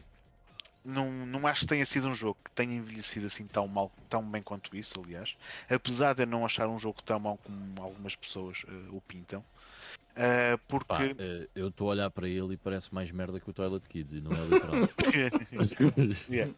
não, 0.88 1.12
não 1.12 1.46
acho 1.46 1.62
que 1.62 1.68
tenha 1.68 1.86
sido 1.86 2.08
um 2.08 2.16
jogo 2.16 2.38
que 2.44 2.50
tenha 2.52 2.74
envelhecido 2.74 3.28
assim 3.28 3.46
tão 3.46 3.68
mal, 3.68 3.92
tão 4.10 4.24
bem 4.24 4.42
quanto 4.42 4.76
isso, 4.76 4.94
aliás. 5.04 5.36
Apesar 5.70 6.14
de 6.14 6.24
eu 6.24 6.28
não 6.28 6.46
achar 6.46 6.68
um 6.70 6.80
jogo 6.80 7.04
tão 7.04 7.20
mau 7.20 7.38
como 7.38 7.82
algumas 7.82 8.16
pessoas 8.16 8.64
uh, 8.64 8.96
o 8.96 9.02
pintam. 9.02 9.44
Uh, 10.16 10.58
porque 10.68 10.88
Pá, 10.88 11.04
uh, 11.04 11.50
eu 11.54 11.68
estou 11.68 11.90
a 11.90 11.92
olhar 11.92 12.10
para 12.10 12.30
ele 12.30 12.54
e 12.54 12.58
parece 12.58 12.94
mais 12.94 13.12
merda 13.12 13.38
que 13.40 13.50
o 13.50 13.54
Toilet 13.54 13.88
Kids 13.90 14.14
e 14.14 14.22
não 14.22 14.32
é 14.32 14.46
literal. 14.46 14.90
yeah. 16.32 16.58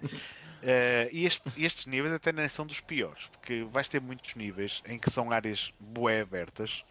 e 1.12 1.26
este, 1.26 1.50
estes 1.58 1.88
níveis 1.88 2.14
até 2.14 2.32
nem 2.32 2.48
são 2.48 2.68
dos 2.68 2.80
piores, 2.80 3.26
porque 3.32 3.64
vais 3.64 3.88
ter 3.88 4.00
muitos 4.00 4.36
níveis 4.36 4.84
em 4.86 5.00
que 5.00 5.10
são 5.10 5.32
áreas 5.32 5.74
bué 5.80 6.22
abertas, 6.22 6.84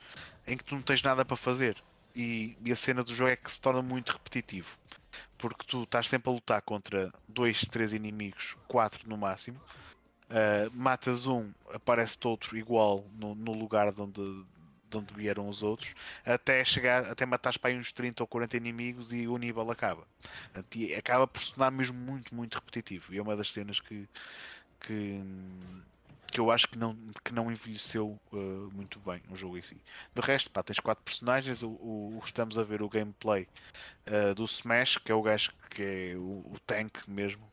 em 0.44 0.56
que 0.56 0.64
tu 0.64 0.74
não 0.74 0.82
tens 0.82 1.00
nada 1.02 1.24
para 1.24 1.36
fazer. 1.36 1.76
E, 2.16 2.56
e 2.64 2.72
a 2.72 2.76
cena 2.76 3.04
do 3.04 3.14
jogo 3.14 3.30
é 3.30 3.36
que 3.36 3.50
se 3.50 3.60
torna 3.60 3.80
muito 3.80 4.10
repetitivo 4.10 4.76
porque 5.36 5.64
tu 5.66 5.84
estás 5.84 6.08
sempre 6.08 6.30
a 6.30 6.32
lutar 6.32 6.62
contra 6.62 7.12
dois, 7.28 7.60
três 7.60 7.92
inimigos, 7.92 8.56
quatro 8.66 9.08
no 9.08 9.16
máximo. 9.16 9.60
Uh, 10.28 10.70
matas 10.74 11.26
um, 11.26 11.50
aparece 11.72 12.18
outro 12.24 12.56
igual 12.58 13.06
no, 13.14 13.34
no 13.34 13.52
lugar 13.52 13.90
de 13.92 14.00
onde, 14.02 14.44
de 14.90 14.98
onde 14.98 15.14
vieram 15.14 15.48
os 15.48 15.62
outros, 15.62 15.94
até 16.24 16.62
chegar, 16.64 17.08
até 17.08 17.24
matares 17.24 17.56
para 17.56 17.70
aí 17.70 17.78
uns 17.78 17.92
30 17.92 18.22
ou 18.22 18.26
40 18.26 18.56
inimigos 18.56 19.12
e 19.12 19.26
o 19.26 19.38
nível 19.38 19.70
acaba. 19.70 20.06
E 20.74 20.94
acaba 20.94 21.26
por 21.26 21.42
se 21.42 21.54
tornar 21.54 21.70
mesmo 21.70 21.98
muito, 21.98 22.34
muito 22.34 22.54
repetitivo. 22.56 23.14
E 23.14 23.18
é 23.18 23.22
uma 23.22 23.36
das 23.36 23.52
cenas 23.52 23.80
que, 23.80 24.06
que, 24.80 25.22
que 26.30 26.40
eu 26.40 26.50
acho 26.50 26.68
que 26.68 26.78
não, 26.78 26.96
que 27.24 27.32
não 27.32 27.50
envelheceu 27.50 28.18
uh, 28.32 28.70
muito 28.72 29.00
bem 29.00 29.22
o 29.30 29.36
jogo 29.36 29.56
em 29.56 29.62
si. 29.62 29.80
De 30.14 30.20
resto, 30.20 30.50
pá, 30.50 30.62
tens 30.62 30.78
quatro 30.78 31.02
personagens, 31.02 31.62
o, 31.62 31.70
o, 31.70 32.20
estamos 32.24 32.58
a 32.58 32.64
ver 32.64 32.82
o 32.82 32.88
gameplay 32.88 33.48
uh, 34.06 34.34
do 34.34 34.44
Smash, 34.44 34.98
que 34.98 35.10
é 35.10 35.14
o 35.14 35.22
gajo 35.22 35.52
que 35.70 35.82
é 35.82 36.16
o, 36.16 36.52
o 36.52 36.56
tank 36.66 36.98
mesmo. 37.08 37.50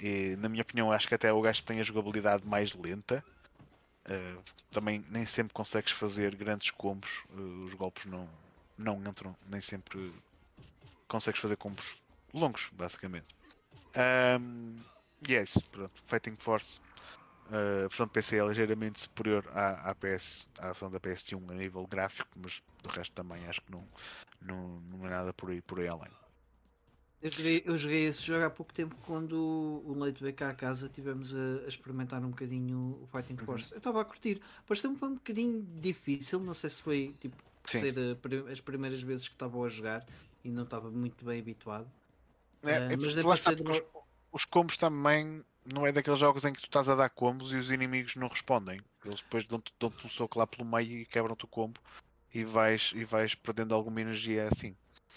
E, 0.00 0.36
na 0.36 0.48
minha 0.48 0.62
opinião, 0.62 0.92
acho 0.92 1.08
que 1.08 1.14
até 1.14 1.28
é 1.28 1.32
o 1.32 1.40
gajo 1.40 1.60
que 1.60 1.66
tem 1.66 1.80
a 1.80 1.84
jogabilidade 1.84 2.46
mais 2.46 2.74
lenta. 2.74 3.24
Uh, 4.08 4.42
também 4.70 5.04
nem 5.10 5.24
sempre 5.24 5.54
consegues 5.54 5.92
fazer 5.92 6.34
grandes 6.34 6.70
combos, 6.70 7.10
os 7.66 7.74
golpes 7.74 8.04
não, 8.04 8.28
não 8.76 8.96
entram, 9.06 9.36
nem 9.46 9.60
sempre 9.60 10.12
consegues 11.06 11.40
fazer 11.40 11.56
combos 11.56 11.94
longos, 12.32 12.68
basicamente. 12.72 13.26
Um, 14.40 14.78
e 15.26 15.34
é 15.34 15.42
isso, 15.42 15.60
pronto. 15.70 15.92
Fighting 16.06 16.36
Force 16.36 16.80
a 17.50 17.88
versão 17.88 18.06
de 18.06 18.12
PC 18.12 18.36
é 18.36 18.46
ligeiramente 18.46 19.00
superior 19.00 19.44
à, 19.52 19.90
à, 19.90 19.94
PS, 19.94 20.48
à 20.58 20.66
versão 20.66 20.90
da 20.90 21.00
PS1 21.00 21.50
a 21.50 21.54
nível 21.54 21.86
gráfico, 21.86 22.28
mas 22.36 22.62
do 22.82 22.88
resto 22.88 23.12
também 23.14 23.46
acho 23.46 23.62
que 23.62 23.72
não, 23.72 23.86
não, 24.42 24.80
não 24.80 25.06
é 25.06 25.10
nada 25.10 25.32
por 25.32 25.50
aí, 25.50 25.60
por 25.62 25.80
aí 25.80 25.88
além. 25.88 26.10
Eu 27.20 27.30
joguei, 27.32 27.62
eu 27.66 27.76
joguei 27.76 28.06
esse 28.06 28.22
jogo 28.22 28.44
há 28.44 28.50
pouco 28.50 28.72
tempo 28.72 28.94
quando 29.04 29.82
o 29.84 29.94
Leite 29.98 30.22
veio 30.22 30.34
cá 30.34 30.50
a 30.50 30.54
casa 30.54 30.88
tivemos 30.88 31.34
a, 31.34 31.64
a 31.64 31.68
experimentar 31.68 32.22
um 32.24 32.30
bocadinho 32.30 33.00
o 33.02 33.08
Fighting 33.08 33.36
uhum. 33.40 33.46
Force. 33.46 33.70
Uhum. 33.70 33.76
Eu 33.76 33.78
estava 33.78 34.00
a 34.00 34.04
curtir, 34.04 34.40
pareceu-me 34.66 34.96
um 35.02 35.14
bocadinho 35.14 35.66
difícil, 35.80 36.38
não 36.38 36.54
sei 36.54 36.70
se 36.70 36.82
foi 36.82 37.14
tipo 37.18 37.36
por 37.62 37.70
ser 37.70 37.94
a, 37.98 38.52
as 38.52 38.60
primeiras 38.60 39.02
vezes 39.02 39.26
que 39.26 39.34
estava 39.34 39.60
a 39.60 39.68
jogar 39.68 40.06
e 40.44 40.50
não 40.50 40.62
estava 40.62 40.90
muito 40.90 41.24
bem 41.24 41.40
habituado. 41.40 41.90
É, 42.62 42.94
uh, 42.94 42.98
mas 43.00 43.14
deve 43.14 43.36
ser 43.36 43.54
de... 43.56 43.68
os, 43.68 43.82
os 44.32 44.44
combos 44.44 44.76
também 44.76 45.44
não 45.72 45.86
é 45.86 45.92
daqueles 45.92 46.18
jogos 46.18 46.44
em 46.44 46.52
que 46.52 46.60
tu 46.60 46.66
estás 46.66 46.88
a 46.88 46.94
dar 46.94 47.08
combos 47.10 47.52
e 47.52 47.56
os 47.56 47.70
inimigos 47.70 48.16
não 48.16 48.28
respondem. 48.28 48.80
Eles 49.04 49.20
depois 49.20 49.46
dão-te 49.46 49.72
dão 49.78 49.92
um 50.04 50.08
soco 50.08 50.38
lá 50.38 50.46
pelo 50.46 50.68
meio 50.68 50.98
e 50.98 51.06
quebram-te 51.06 51.44
o 51.44 51.48
combo 51.48 51.80
e 52.32 52.44
vais, 52.44 52.92
e 52.94 53.04
vais 53.04 53.34
perdendo 53.34 53.74
alguma 53.74 54.00
energia 54.00 54.48
assim. 54.48 54.74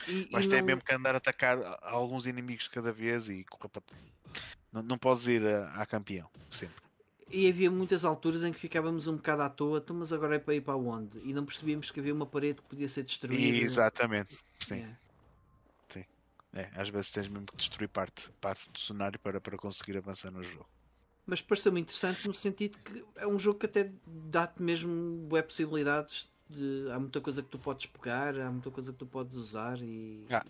E, 0.07 0.27
Mas 0.31 0.47
tem 0.47 0.59
não... 0.59 0.65
mesmo 0.65 0.83
que 0.83 0.93
andar 0.93 1.15
a 1.15 1.17
atacar 1.17 1.57
alguns 1.81 2.25
inimigos 2.25 2.65
de 2.65 2.69
cada 2.69 2.91
vez 2.91 3.29
e 3.29 3.43
correr 3.45 3.69
para. 3.69 3.83
Não, 4.71 4.81
não 4.81 4.97
podes 4.97 5.27
ir 5.27 5.45
a, 5.45 5.81
a 5.81 5.85
campeão, 5.85 6.29
sempre. 6.49 6.81
E 7.29 7.47
havia 7.47 7.71
muitas 7.71 8.03
alturas 8.03 8.43
em 8.43 8.51
que 8.51 8.59
ficávamos 8.59 9.07
um 9.07 9.15
bocado 9.15 9.41
à 9.43 9.49
toa, 9.49 9.79
então, 9.79 9.95
mas 9.95 10.11
agora 10.11 10.35
é 10.35 10.39
para 10.39 10.55
ir 10.55 10.61
para 10.61 10.75
onde? 10.75 11.17
E 11.23 11.33
não 11.33 11.45
percebíamos 11.45 11.89
que 11.89 11.99
havia 11.99 12.13
uma 12.13 12.25
parede 12.25 12.61
que 12.61 12.67
podia 12.67 12.87
ser 12.89 13.03
destruída. 13.03 13.63
Exatamente, 13.63 14.39
sim. 14.59 14.75
Yeah. 14.75 14.97
É, 16.53 16.69
às 16.75 16.89
vezes 16.89 17.11
tens 17.11 17.27
mesmo 17.27 17.45
que 17.45 17.55
destruir 17.55 17.87
parte, 17.87 18.29
parte 18.41 18.69
do 18.69 18.79
cenário 18.79 19.17
para, 19.19 19.39
para 19.39 19.57
conseguir 19.57 19.97
avançar 19.97 20.31
no 20.31 20.43
jogo. 20.43 20.67
Mas 21.25 21.41
pareceu-me 21.41 21.79
interessante 21.79 22.27
no 22.27 22.33
sentido 22.33 22.77
que 22.79 23.05
é 23.15 23.25
um 23.25 23.39
jogo 23.39 23.59
que 23.59 23.65
até 23.65 23.91
dá-te 24.05 24.61
mesmo 24.61 25.29
web 25.31 25.47
possibilidades. 25.47 26.29
De, 26.49 26.91
há 26.91 26.99
muita 26.99 27.21
coisa 27.21 27.41
que 27.41 27.47
tu 27.47 27.57
podes 27.57 27.85
pegar, 27.85 28.37
há 28.37 28.51
muita 28.51 28.69
coisa 28.69 28.91
que 28.91 28.99
tu 28.99 29.05
podes 29.05 29.37
usar 29.37 29.81
e. 29.81 30.25
Ah, 30.29 30.43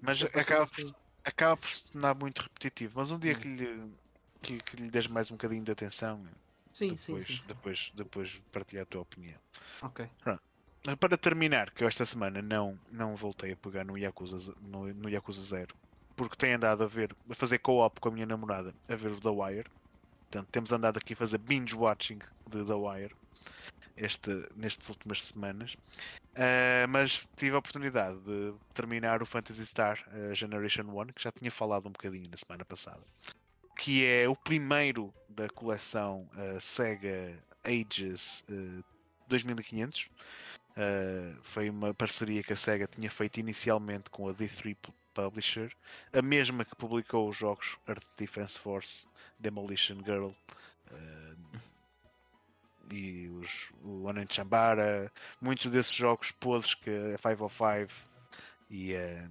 mas 0.00 0.22
acaba, 0.22 0.62
assim. 0.62 0.88
por, 0.88 0.96
acaba 1.24 1.56
por 1.56 1.68
se 1.68 1.90
tornar 1.90 2.14
muito 2.14 2.42
repetitivo. 2.42 2.92
Mas 2.96 3.10
um 3.10 3.18
dia 3.18 3.32
hum. 3.32 3.40
que 3.40 3.48
lhe, 3.48 3.92
que, 4.42 4.58
que 4.58 4.76
lhe 4.76 4.90
des 4.90 5.08
mais 5.08 5.30
um 5.30 5.34
bocadinho 5.34 5.64
de 5.64 5.72
atenção, 5.72 6.24
sim, 6.72 6.90
depois, 6.94 7.00
sim, 7.00 7.18
sim, 7.18 7.40
sim. 7.40 7.48
Depois, 7.48 7.92
depois 7.94 8.40
partilhar 8.52 8.84
a 8.84 8.86
tua 8.86 9.02
opinião. 9.02 9.40
Ok. 9.82 10.08
Pronto. 10.22 10.42
Para 10.98 11.16
terminar, 11.18 11.70
que 11.70 11.84
eu 11.84 11.88
esta 11.88 12.04
semana 12.06 12.40
não, 12.40 12.78
não 12.90 13.14
voltei 13.14 13.52
a 13.52 13.56
pegar 13.56 13.84
no 13.84 13.98
Yakuza, 13.98 14.54
no, 14.62 14.92
no 14.94 15.10
Yakuza 15.10 15.42
0, 15.42 15.74
porque 16.16 16.36
tenho 16.36 16.56
andado 16.56 16.82
a 16.82 16.86
ver, 16.86 17.14
a 17.28 17.34
fazer 17.34 17.58
co-op 17.58 18.00
com 18.00 18.08
a 18.08 18.12
minha 18.12 18.26
namorada, 18.26 18.74
a 18.88 18.96
ver 18.96 19.12
o 19.12 19.20
The 19.20 19.28
Wire. 19.28 19.70
Portanto, 20.30 20.48
temos 20.50 20.72
andado 20.72 20.96
aqui 20.96 21.12
a 21.12 21.16
fazer 21.16 21.38
binge 21.38 21.76
watching 21.76 22.20
de 22.48 22.64
The 22.64 22.74
Wire 22.74 23.14
este, 23.96 24.30
nestas 24.56 24.88
últimas 24.88 25.22
semanas. 25.22 25.74
Uh, 26.32 26.88
mas 26.88 27.28
tive 27.36 27.56
a 27.56 27.58
oportunidade 27.58 28.18
de 28.20 28.54
terminar 28.72 29.22
o 29.22 29.26
Phantasy 29.26 29.66
Star 29.66 30.02
uh, 30.08 30.34
Generation 30.34 30.84
1, 30.84 31.06
que 31.08 31.22
já 31.22 31.30
tinha 31.30 31.50
falado 31.50 31.88
um 31.88 31.92
bocadinho 31.92 32.30
na 32.30 32.36
semana 32.36 32.64
passada, 32.64 33.02
que 33.76 34.06
é 34.06 34.28
o 34.28 34.34
primeiro 34.36 35.12
da 35.28 35.48
coleção 35.50 36.26
uh, 36.34 36.60
Sega 36.60 37.36
Ages 37.64 38.42
2500. 39.28 40.08
Uh, 40.76 41.36
foi 41.42 41.68
uma 41.68 41.92
parceria 41.92 42.42
que 42.42 42.52
a 42.52 42.56
SEGA 42.56 42.86
tinha 42.86 43.10
feito 43.10 43.38
inicialmente 43.40 44.08
com 44.08 44.28
a 44.28 44.34
D3 44.34 44.76
Publisher, 45.12 45.72
a 46.12 46.22
mesma 46.22 46.64
que 46.64 46.76
publicou 46.76 47.28
os 47.28 47.36
jogos 47.36 47.76
Earth 47.88 48.06
Defense 48.16 48.58
Force, 48.58 49.08
Demolition 49.38 49.96
Girl 50.04 50.30
uh, 50.90 51.60
e 52.92 53.28
os, 53.28 53.70
o 53.82 54.04
One 54.04 54.26
Chambara, 54.28 55.12
muitos 55.40 55.70
desses 55.70 55.94
jogos 55.94 56.30
podres 56.32 56.74
que 56.74 56.90
a 56.90 57.18
505 57.18 57.92
e 58.70 58.94
a. 58.94 59.28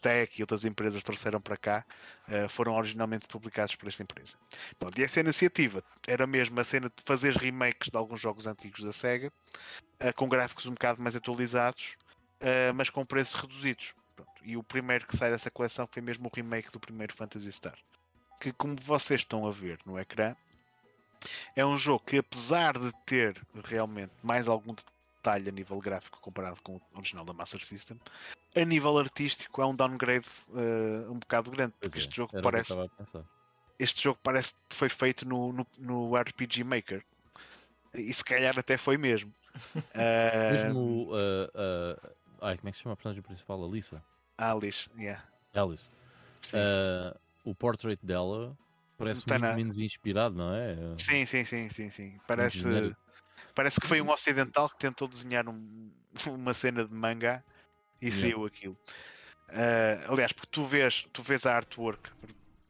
Tech 0.00 0.32
e 0.38 0.42
outras 0.42 0.64
empresas 0.64 1.02
trouxeram 1.02 1.40
para 1.40 1.56
cá 1.56 1.84
uh, 2.28 2.48
foram 2.48 2.74
originalmente 2.74 3.26
publicados 3.26 3.74
por 3.74 3.88
esta 3.88 4.02
empresa. 4.02 4.36
Pronto, 4.78 4.98
e 4.98 5.04
essa 5.04 5.20
iniciativa 5.20 5.82
era 6.06 6.26
mesmo 6.26 6.58
a 6.60 6.64
cena 6.64 6.88
de 6.88 7.02
fazer 7.04 7.34
remakes 7.36 7.90
de 7.90 7.96
alguns 7.96 8.20
jogos 8.20 8.46
antigos 8.46 8.84
da 8.84 8.92
SEGA, 8.92 9.32
uh, 10.00 10.14
com 10.14 10.28
gráficos 10.28 10.66
um 10.66 10.72
bocado 10.72 11.02
mais 11.02 11.16
atualizados, 11.16 11.96
uh, 12.40 12.74
mas 12.74 12.90
com 12.90 13.04
preços 13.04 13.40
reduzidos. 13.40 13.94
Pronto, 14.14 14.44
e 14.44 14.56
o 14.56 14.62
primeiro 14.62 15.06
que 15.06 15.16
sai 15.16 15.30
dessa 15.30 15.50
coleção 15.50 15.88
foi 15.90 16.02
mesmo 16.02 16.28
o 16.28 16.30
remake 16.34 16.70
do 16.70 16.78
primeiro 16.78 17.14
Phantasy 17.14 17.50
Star. 17.50 17.76
Que, 18.40 18.52
como 18.52 18.76
vocês 18.82 19.20
estão 19.20 19.46
a 19.46 19.50
ver 19.50 19.78
no 19.86 19.98
ecrã, 19.98 20.36
é 21.56 21.64
um 21.64 21.76
jogo 21.76 22.04
que, 22.04 22.18
apesar 22.18 22.78
de 22.78 22.92
ter 23.06 23.40
realmente 23.64 24.12
mais 24.22 24.46
algum 24.48 24.74
detalhe 24.74 25.48
a 25.48 25.52
nível 25.52 25.78
gráfico 25.78 26.20
comparado 26.20 26.60
com 26.62 26.76
o 26.76 26.82
original 26.94 27.24
da 27.24 27.32
Master 27.32 27.64
System, 27.64 27.98
a 28.56 28.64
nível 28.64 28.98
artístico 28.98 29.60
é 29.60 29.66
um 29.66 29.74
downgrade 29.74 30.26
uh, 30.50 31.10
um 31.10 31.18
bocado 31.18 31.50
grande, 31.50 31.74
porque 31.80 31.98
é, 31.98 32.00
este 32.00 32.16
jogo 32.16 32.40
parece. 32.42 32.74
Este 33.78 34.04
jogo 34.04 34.18
parece 34.22 34.54
que 34.68 34.76
foi 34.76 34.88
feito 34.88 35.26
no, 35.26 35.52
no, 35.52 35.66
no, 35.78 36.16
RPG 36.16 36.62
Maker. 36.62 37.04
E 37.92 38.12
se 38.12 38.24
calhar 38.24 38.56
até 38.56 38.76
foi 38.78 38.96
mesmo. 38.96 39.32
uh... 39.76 40.52
Mesmo 40.52 41.10
uh, 41.10 41.14
uh, 41.14 42.10
ai, 42.40 42.56
como 42.56 42.68
é 42.68 42.72
que 42.72 42.76
se 42.76 42.82
chama 42.84 42.92
a 42.92 42.96
personagem 42.96 43.22
principal? 43.22 43.64
Alissa. 43.64 44.02
Alice, 44.38 44.88
yeah. 44.96 45.22
Alice. 45.54 45.90
O 47.44 47.54
portrait 47.54 47.98
dela 48.02 48.56
parece 48.96 49.28
muito 49.28 49.40
na... 49.40 49.54
menos 49.54 49.78
inspirado, 49.78 50.36
não 50.36 50.54
é? 50.54 50.76
Sim, 50.96 51.26
sim, 51.26 51.44
sim, 51.44 51.68
sim, 51.68 51.90
sim. 51.90 52.20
Parece, 52.26 52.64
parece 53.54 53.80
que 53.80 53.86
foi 53.86 54.00
um 54.00 54.10
ocidental 54.10 54.68
que 54.68 54.78
tentou 54.78 55.08
desenhar 55.08 55.48
um, 55.48 55.90
uma 56.28 56.54
cena 56.54 56.84
de 56.84 56.94
manga 56.94 57.44
e 58.00 58.06
yeah. 58.06 58.20
saiu 58.20 58.44
aquilo. 58.46 58.76
Uh, 59.48 60.12
aliás, 60.12 60.32
porque 60.32 60.50
tu 60.50 60.64
vês, 60.64 61.06
tu 61.12 61.22
vês 61.22 61.46
a 61.46 61.54
artwork, 61.54 62.10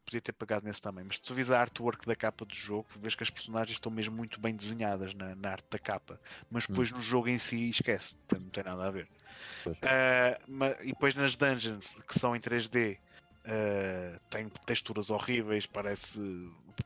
podia 0.04 0.20
ter 0.20 0.32
pagado 0.32 0.66
nesse 0.66 0.82
também, 0.82 1.04
mas 1.04 1.18
tu 1.18 1.32
vês 1.34 1.50
a 1.50 1.60
artwork 1.60 2.06
da 2.06 2.14
capa 2.14 2.44
do 2.44 2.54
jogo, 2.54 2.86
vês 3.00 3.14
que 3.14 3.22
as 3.22 3.30
personagens 3.30 3.76
estão 3.76 3.90
mesmo 3.90 4.14
muito 4.14 4.38
bem 4.40 4.54
desenhadas 4.54 5.14
na, 5.14 5.34
na 5.34 5.50
arte 5.50 5.66
da 5.70 5.78
capa, 5.78 6.20
mas 6.50 6.66
depois 6.66 6.92
hum. 6.92 6.96
no 6.96 7.02
jogo 7.02 7.28
em 7.28 7.38
si 7.38 7.70
esquece, 7.70 8.16
não 8.32 8.50
tem 8.50 8.64
nada 8.64 8.86
a 8.86 8.90
ver. 8.90 9.08
Uh, 9.66 10.82
e 10.82 10.88
depois 10.88 11.14
nas 11.14 11.36
dungeons 11.36 11.96
que 12.06 12.18
são 12.18 12.34
em 12.34 12.40
3D. 12.40 12.96
Uh, 12.96 14.16
ah, 14.16 14.20
tem 14.30 14.48
texturas 14.64 15.10
horríveis, 15.10 15.66
parece 15.66 16.18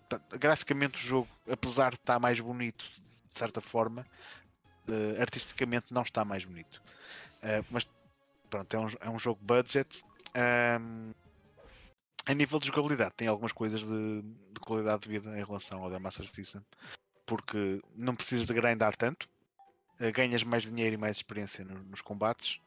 tá, 0.08 0.20
graficamente 0.40 0.98
o 0.98 1.00
jogo, 1.00 1.28
apesar 1.48 1.90
de 1.90 1.98
estar 1.98 2.18
mais 2.18 2.40
bonito 2.40 2.84
de 3.30 3.38
certa 3.38 3.60
forma, 3.60 4.04
uh, 4.88 5.20
artisticamente 5.20 5.94
não 5.94 6.02
está 6.02 6.24
mais 6.24 6.44
bonito. 6.44 6.82
Uh, 7.36 7.64
mas 7.70 7.86
pronto, 8.48 8.74
é 8.74 8.78
um, 8.78 8.88
é 9.00 9.10
um 9.10 9.18
jogo 9.18 9.40
budget. 9.42 10.02
Um, 10.36 11.12
a 12.26 12.34
nível 12.34 12.58
de 12.58 12.66
jogabilidade, 12.66 13.14
tem 13.16 13.26
algumas 13.26 13.52
coisas 13.52 13.80
de, 13.80 14.22
de, 14.22 14.60
qualidade 14.60 15.02
de 15.02 15.08
vida 15.08 15.30
em 15.38 15.44
relação 15.44 15.82
ao 15.82 15.90
da 15.90 15.98
Master 15.98 16.28
System, 16.32 16.62
porque 17.24 17.80
não 17.94 18.14
precisas 18.14 18.46
de 18.46 18.52
grindar 18.52 18.94
tanto, 18.96 19.26
uh, 19.98 20.12
ganhas 20.12 20.42
mais 20.42 20.64
dinheiro 20.64 20.94
e 20.94 20.98
mais 20.98 21.16
experiência 21.16 21.64
no, 21.64 21.82
nos 21.84 22.02
combates. 22.02 22.60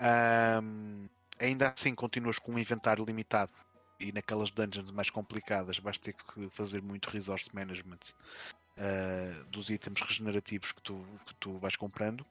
Um, 0.00 1.08
ainda 1.38 1.72
assim, 1.76 1.94
continuas 1.94 2.38
com 2.38 2.52
um 2.52 2.58
inventário 2.58 3.04
limitado 3.04 3.52
e 4.00 4.10
naquelas 4.12 4.50
dungeons 4.50 4.90
mais 4.90 5.10
complicadas 5.10 5.78
vais 5.78 5.98
ter 5.98 6.14
que 6.14 6.48
fazer 6.50 6.82
muito 6.82 7.08
resource 7.08 7.48
management 7.54 8.00
uh, 8.78 9.44
dos 9.44 9.70
itens 9.70 10.00
regenerativos 10.00 10.72
que 10.72 10.82
tu, 10.82 11.04
que 11.26 11.34
tu 11.36 11.56
vais 11.58 11.76
comprando. 11.76 12.26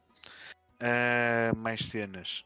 Uh, 0.82 1.56
mais 1.56 1.86
cenas 1.88 2.44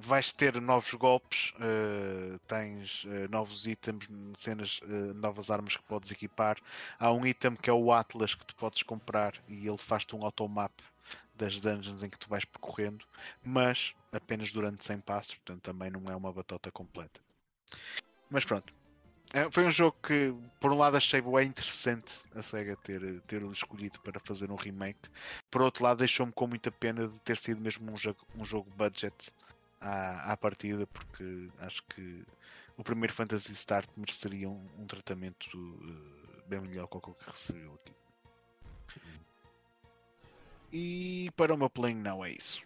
vais 0.00 0.32
ter 0.32 0.60
novos 0.60 0.92
golpes, 0.94 1.52
uh, 1.56 2.38
tens 2.46 3.04
uh, 3.04 3.30
novos 3.30 3.66
itens, 3.66 4.08
cenas, 4.36 4.80
uh, 4.82 5.14
novas 5.14 5.50
armas 5.50 5.76
que 5.76 5.82
podes 5.84 6.10
equipar. 6.10 6.56
Há 6.98 7.12
um 7.12 7.26
item 7.26 7.54
que 7.56 7.70
é 7.70 7.72
o 7.72 7.92
Atlas 7.92 8.34
que 8.34 8.44
tu 8.44 8.56
podes 8.56 8.82
comprar 8.82 9.34
e 9.48 9.66
ele 9.66 9.78
faz-te 9.78 10.16
um 10.16 10.24
automap 10.24 10.72
das 11.34 11.60
dungeons 11.60 12.02
em 12.02 12.10
que 12.10 12.18
tu 12.18 12.28
vais 12.28 12.44
percorrendo, 12.44 13.04
mas 13.42 13.94
apenas 14.12 14.52
durante 14.52 14.84
100 14.84 15.00
passos, 15.00 15.34
portanto 15.36 15.62
também 15.62 15.90
não 15.90 16.10
é 16.10 16.16
uma 16.16 16.32
batota 16.32 16.70
completa. 16.70 17.20
Mas 18.28 18.44
pronto, 18.44 18.72
É, 19.32 19.48
foi 19.48 19.64
um 19.64 19.70
jogo 19.70 19.96
que, 20.02 20.34
por 20.58 20.72
um 20.72 20.76
lado, 20.78 20.96
achei 20.96 21.20
bem 21.20 21.46
interessante 21.48 22.24
a 22.34 22.42
SEGA 22.42 22.76
ter, 22.76 23.20
ter 23.22 23.40
escolhido 23.52 24.00
para 24.00 24.18
fazer 24.18 24.50
um 24.50 24.56
remake. 24.56 25.08
Por 25.48 25.62
outro 25.62 25.84
lado, 25.84 25.98
deixou-me 25.98 26.32
com 26.32 26.48
muita 26.48 26.72
pena 26.72 27.06
de 27.06 27.18
ter 27.20 27.38
sido 27.38 27.60
mesmo 27.60 27.92
um 27.92 27.94
um 28.34 28.44
jogo 28.44 28.68
budget 28.76 29.14
à, 29.80 30.32
à 30.32 30.36
partida, 30.36 30.86
porque 30.86 31.48
acho 31.58 31.82
que 31.84 32.24
o 32.76 32.84
primeiro 32.84 33.12
Fantasy 33.12 33.52
Start 33.52 33.88
mereceria 33.96 34.48
um, 34.48 34.66
um 34.78 34.86
tratamento 34.86 35.56
uh, 35.56 36.48
bem 36.48 36.60
melhor 36.60 36.86
que 36.86 36.96
o 36.96 37.00
que 37.00 37.30
recebeu 37.30 37.74
aqui. 37.74 37.92
E 40.72 41.30
para 41.36 41.52
o 41.54 41.56
meu 41.56 41.70
não 41.96 42.24
é 42.24 42.32
isso. 42.32 42.62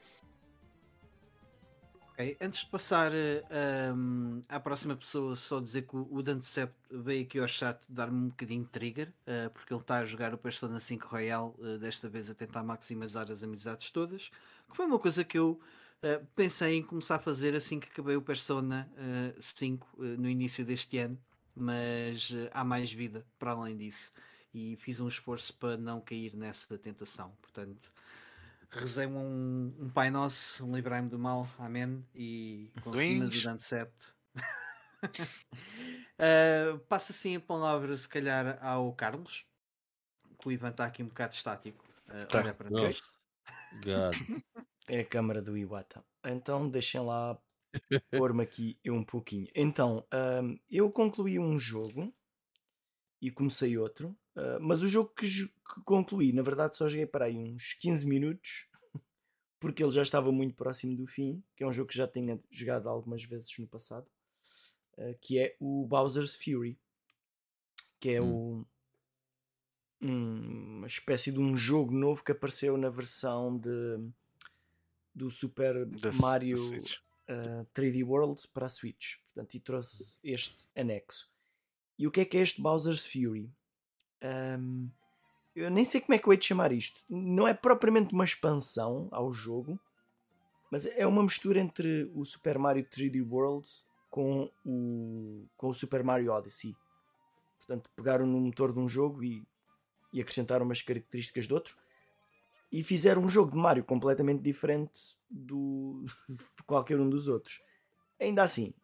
Okay. 2.15 2.37
Antes 2.41 2.61
de 2.61 2.67
passar 2.67 3.11
uh, 3.11 3.95
um, 3.97 4.41
à 4.49 4.61
próxima 4.61 4.95
pessoa, 4.95 5.35
só 5.35 5.59
dizer 5.59 5.83
que 5.83 5.97
o 5.97 6.23
Dantecept 6.23 6.77
veio 6.89 7.25
aqui 7.25 7.41
ao 7.41 7.49
chat 7.49 7.81
dar-me 7.89 8.17
um 8.17 8.29
bocadinho 8.29 8.63
de 8.63 8.69
trigger, 8.69 9.09
uh, 9.27 9.51
porque 9.51 9.75
ele 9.75 9.81
está 9.81 9.99
a 9.99 10.07
jogar 10.07 10.33
o 10.33 10.39
Persona 10.39 10.79
5 10.79 11.09
Royal, 11.09 11.57
uh, 11.59 11.77
desta 11.79 12.09
vez 12.09 12.31
a 12.31 12.35
tentar 12.35 12.63
maximizar 12.63 13.33
as 13.33 13.43
amizades 13.43 13.91
todas, 13.91 14.31
que 14.71 14.77
foi 14.77 14.87
uma 14.87 14.99
coisa 14.99 15.25
que 15.25 15.37
eu 15.37 15.59
pensei 16.35 16.77
em 16.77 16.83
começar 16.83 17.17
a 17.17 17.19
fazer 17.19 17.55
assim 17.55 17.81
que 17.81 17.89
acabei 17.89 18.17
o 18.17 18.23
Persona 18.23 18.91
5 19.39 19.97
no 19.99 20.29
início 20.29 20.65
deste 20.65 20.99
ano, 20.99 21.19
mas 21.55 22.31
há 22.53 22.65
mais 22.65 22.93
vida 22.93 23.27
para 23.39 23.53
além 23.53 23.77
disso, 23.77 24.13
e 24.53 24.77
fiz 24.77 25.01
um 25.01 25.09
esforço 25.09 25.55
para 25.55 25.77
não 25.77 26.01
cair 26.01 26.35
nessa 26.37 26.77
tentação, 26.79 27.31
portanto 27.41 27.93
rezei 28.79 29.07
um, 29.07 29.73
um 29.79 29.89
Pai 29.89 30.11
Nosso, 30.11 30.67
um 30.67 30.75
livrai-me 30.75 31.09
do 31.09 31.19
mal, 31.19 31.49
amém, 31.59 32.05
e 32.15 32.73
conseguimos 32.83 33.37
o 33.37 33.43
Dante 33.43 33.63
Sept. 33.65 34.15
uh, 35.05 36.79
passa 36.89 37.13
assim 37.13 37.37
a 37.37 37.41
palavra, 37.41 37.97
se 37.97 38.09
calhar, 38.09 38.59
ao 38.61 38.93
Carlos, 38.93 39.47
que 40.41 40.49
o 40.49 40.53
Ivan 40.53 40.71
está 40.71 40.87
aqui 40.87 41.03
um 41.03 41.09
bocado 41.09 41.35
estático. 41.35 41.85
Uh, 42.09 42.27
tá. 42.27 42.41
Olha 42.41 42.55
para 42.55 42.71
nós. 42.71 43.01
É 44.89 45.01
a 45.01 45.05
câmara 45.05 45.41
do 45.41 45.57
Iwata. 45.57 46.05
Então 46.25 46.69
deixem 46.69 47.01
lá 47.01 47.39
pôr-me 48.11 48.43
aqui 48.43 48.79
eu 48.85 48.95
um 48.95 49.05
pouquinho. 49.05 49.49
Então, 49.55 50.07
um, 50.43 50.59
eu 50.71 50.91
concluí 50.91 51.39
um 51.39 51.59
jogo 51.59 52.13
e 53.21 53.31
comecei 53.31 53.79
outro 53.79 54.17
Uh, 54.37 54.59
mas 54.61 54.83
o 54.83 54.89
jogo 54.89 55.11
que, 55.17 55.29
que, 55.29 55.81
concluí, 55.85 56.33
na 56.33 56.43
verdade, 56.43 56.77
só 56.77 56.89
joguei 56.89 57.07
para 57.07 57.27
aí 57.27 57.37
uns 57.37 57.75
15 57.75 58.05
minutos, 58.05 58.69
porque 59.61 59.83
ele 59.83 59.93
já 59.93 60.03
estava 60.03 60.33
muito 60.33 60.57
próximo 60.57 60.97
do 60.97 61.07
fim, 61.07 61.43
que 61.57 61.63
é 61.63 61.67
um 61.67 61.73
jogo 61.73 61.89
que 61.89 61.97
já 61.97 62.09
tinha 62.09 62.41
jogado 62.51 62.89
algumas 62.89 63.23
vezes 63.23 63.57
no 63.59 63.69
passado, 63.69 64.07
uh, 64.99 65.17
que 65.21 65.39
é 65.39 65.57
o 65.61 65.87
Bowser's 65.87 66.35
Fury, 66.35 66.77
que 68.01 68.11
é 68.11 68.21
hum. 68.21 68.67
o, 70.03 70.07
um, 70.07 70.79
uma 70.79 70.87
espécie 70.89 71.31
de 71.31 71.39
um 71.39 71.57
jogo 71.57 71.93
novo 71.93 72.25
que 72.25 72.33
apareceu 72.33 72.77
na 72.77 72.91
versão 72.91 73.57
de, 73.57 73.69
do 75.15 75.31
Super 75.31 75.87
The 75.87 76.13
Mario 76.21 76.59
uh, 76.59 77.67
3D 77.75 78.05
World 78.05 78.47
para 78.49 78.67
a 78.67 78.69
Switch. 78.69 79.17
Portanto, 79.27 79.55
e 79.55 79.61
trouxe 79.61 80.19
este 80.25 80.69
anexo. 80.77 81.31
E 81.99 82.07
o 82.07 82.11
que 82.11 82.21
é 82.21 82.25
que 82.25 82.37
é 82.37 82.41
este 82.41 82.61
Bowser's 82.61 83.07
Fury? 83.07 83.51
Um, 84.23 84.91
eu 85.55 85.71
nem 85.71 85.85
sei 85.85 86.01
como 86.01 86.15
é 86.15 86.19
que 86.19 86.27
eu 86.27 86.33
hei 86.33 86.39
de 86.39 86.47
chamar 86.47 86.73
isto. 86.73 87.01
Não 87.09 87.47
é 87.47 87.55
propriamente 87.55 88.13
uma 88.13 88.25
expansão 88.25 89.09
ao 89.13 89.33
jogo, 89.33 89.79
mas 90.71 90.87
é 90.87 91.07
uma 91.07 91.23
mistura 91.23 91.61
entre 91.61 92.11
o 92.15 92.25
Super 92.25 92.59
Mario 92.59 92.85
3D 92.85 93.25
World 93.25 93.69
com 94.11 94.51
o, 94.65 95.47
com 95.57 95.69
o 95.69 95.75
Super 95.75 96.03
Mario 96.03 96.33
Odyssey. 96.33 96.75
Portanto, 97.59 97.89
pegaram 97.95 98.27
no 98.27 98.41
motor 98.41 98.73
de 98.73 98.81
um 98.81 98.89
jogo 98.89 99.23
e, 99.23 99.47
e 100.13 100.21
acrescentaram 100.21 100.65
umas 100.65 100.83
características 100.83 101.47
de 101.47 101.55
outro 101.55 101.77
e 102.75 102.83
fizeram 102.83 103.23
um 103.23 103.29
jogo 103.29 103.53
de 103.53 103.57
Mario 103.57 103.85
completamente 103.85 104.43
diferente 104.43 105.17
do, 105.31 106.05
de 106.29 106.63
qualquer 106.67 106.99
um 106.99 107.09
dos 107.09 107.29
outros. 107.29 107.63
Ainda 108.19 108.43
assim, 108.43 108.75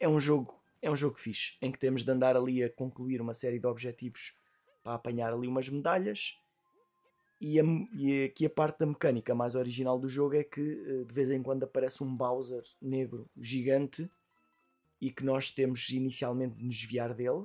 é 0.00 0.08
um 0.08 0.18
jogo 0.18 0.58
é 0.80 0.90
um 0.90 0.96
jogo 0.96 1.16
fixe, 1.16 1.58
em 1.60 1.70
que 1.70 1.78
temos 1.78 2.02
de 2.02 2.10
andar 2.10 2.36
ali 2.36 2.64
a 2.64 2.70
concluir 2.70 3.20
uma 3.20 3.34
série 3.34 3.60
de 3.60 3.66
objetivos 3.66 4.32
para 4.82 4.94
apanhar 4.94 5.32
ali 5.32 5.46
umas 5.46 5.68
medalhas. 5.68 6.36
E, 7.38 7.60
a, 7.60 7.62
e 7.92 8.24
aqui 8.24 8.46
a 8.46 8.50
parte 8.50 8.78
da 8.78 8.86
mecânica 8.86 9.34
mais 9.34 9.54
original 9.54 9.98
do 9.98 10.08
jogo 10.08 10.34
é 10.34 10.42
que 10.42 10.60
eh, 10.60 11.04
de 11.04 11.14
vez 11.14 11.30
em 11.30 11.42
quando 11.42 11.64
aparece 11.64 12.02
um 12.02 12.16
Bowser 12.16 12.62
negro 12.80 13.28
gigante 13.36 14.10
e 15.00 15.12
que 15.12 15.22
nós 15.24 15.50
temos 15.50 15.88
inicialmente 15.90 16.56
de 16.56 16.64
nos 16.64 16.76
desviar 16.76 17.14
dele 17.14 17.44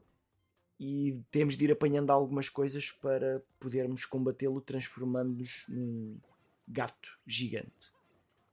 e 0.80 1.24
temos 1.32 1.58
de 1.58 1.66
ir 1.66 1.72
apanhando 1.72 2.12
algumas 2.12 2.50
coisas 2.50 2.92
para 2.92 3.44
podermos 3.60 4.06
combatê-lo 4.06 4.62
transformando-nos 4.62 5.66
num 5.68 6.20
gato 6.68 7.20
gigante. 7.26 7.92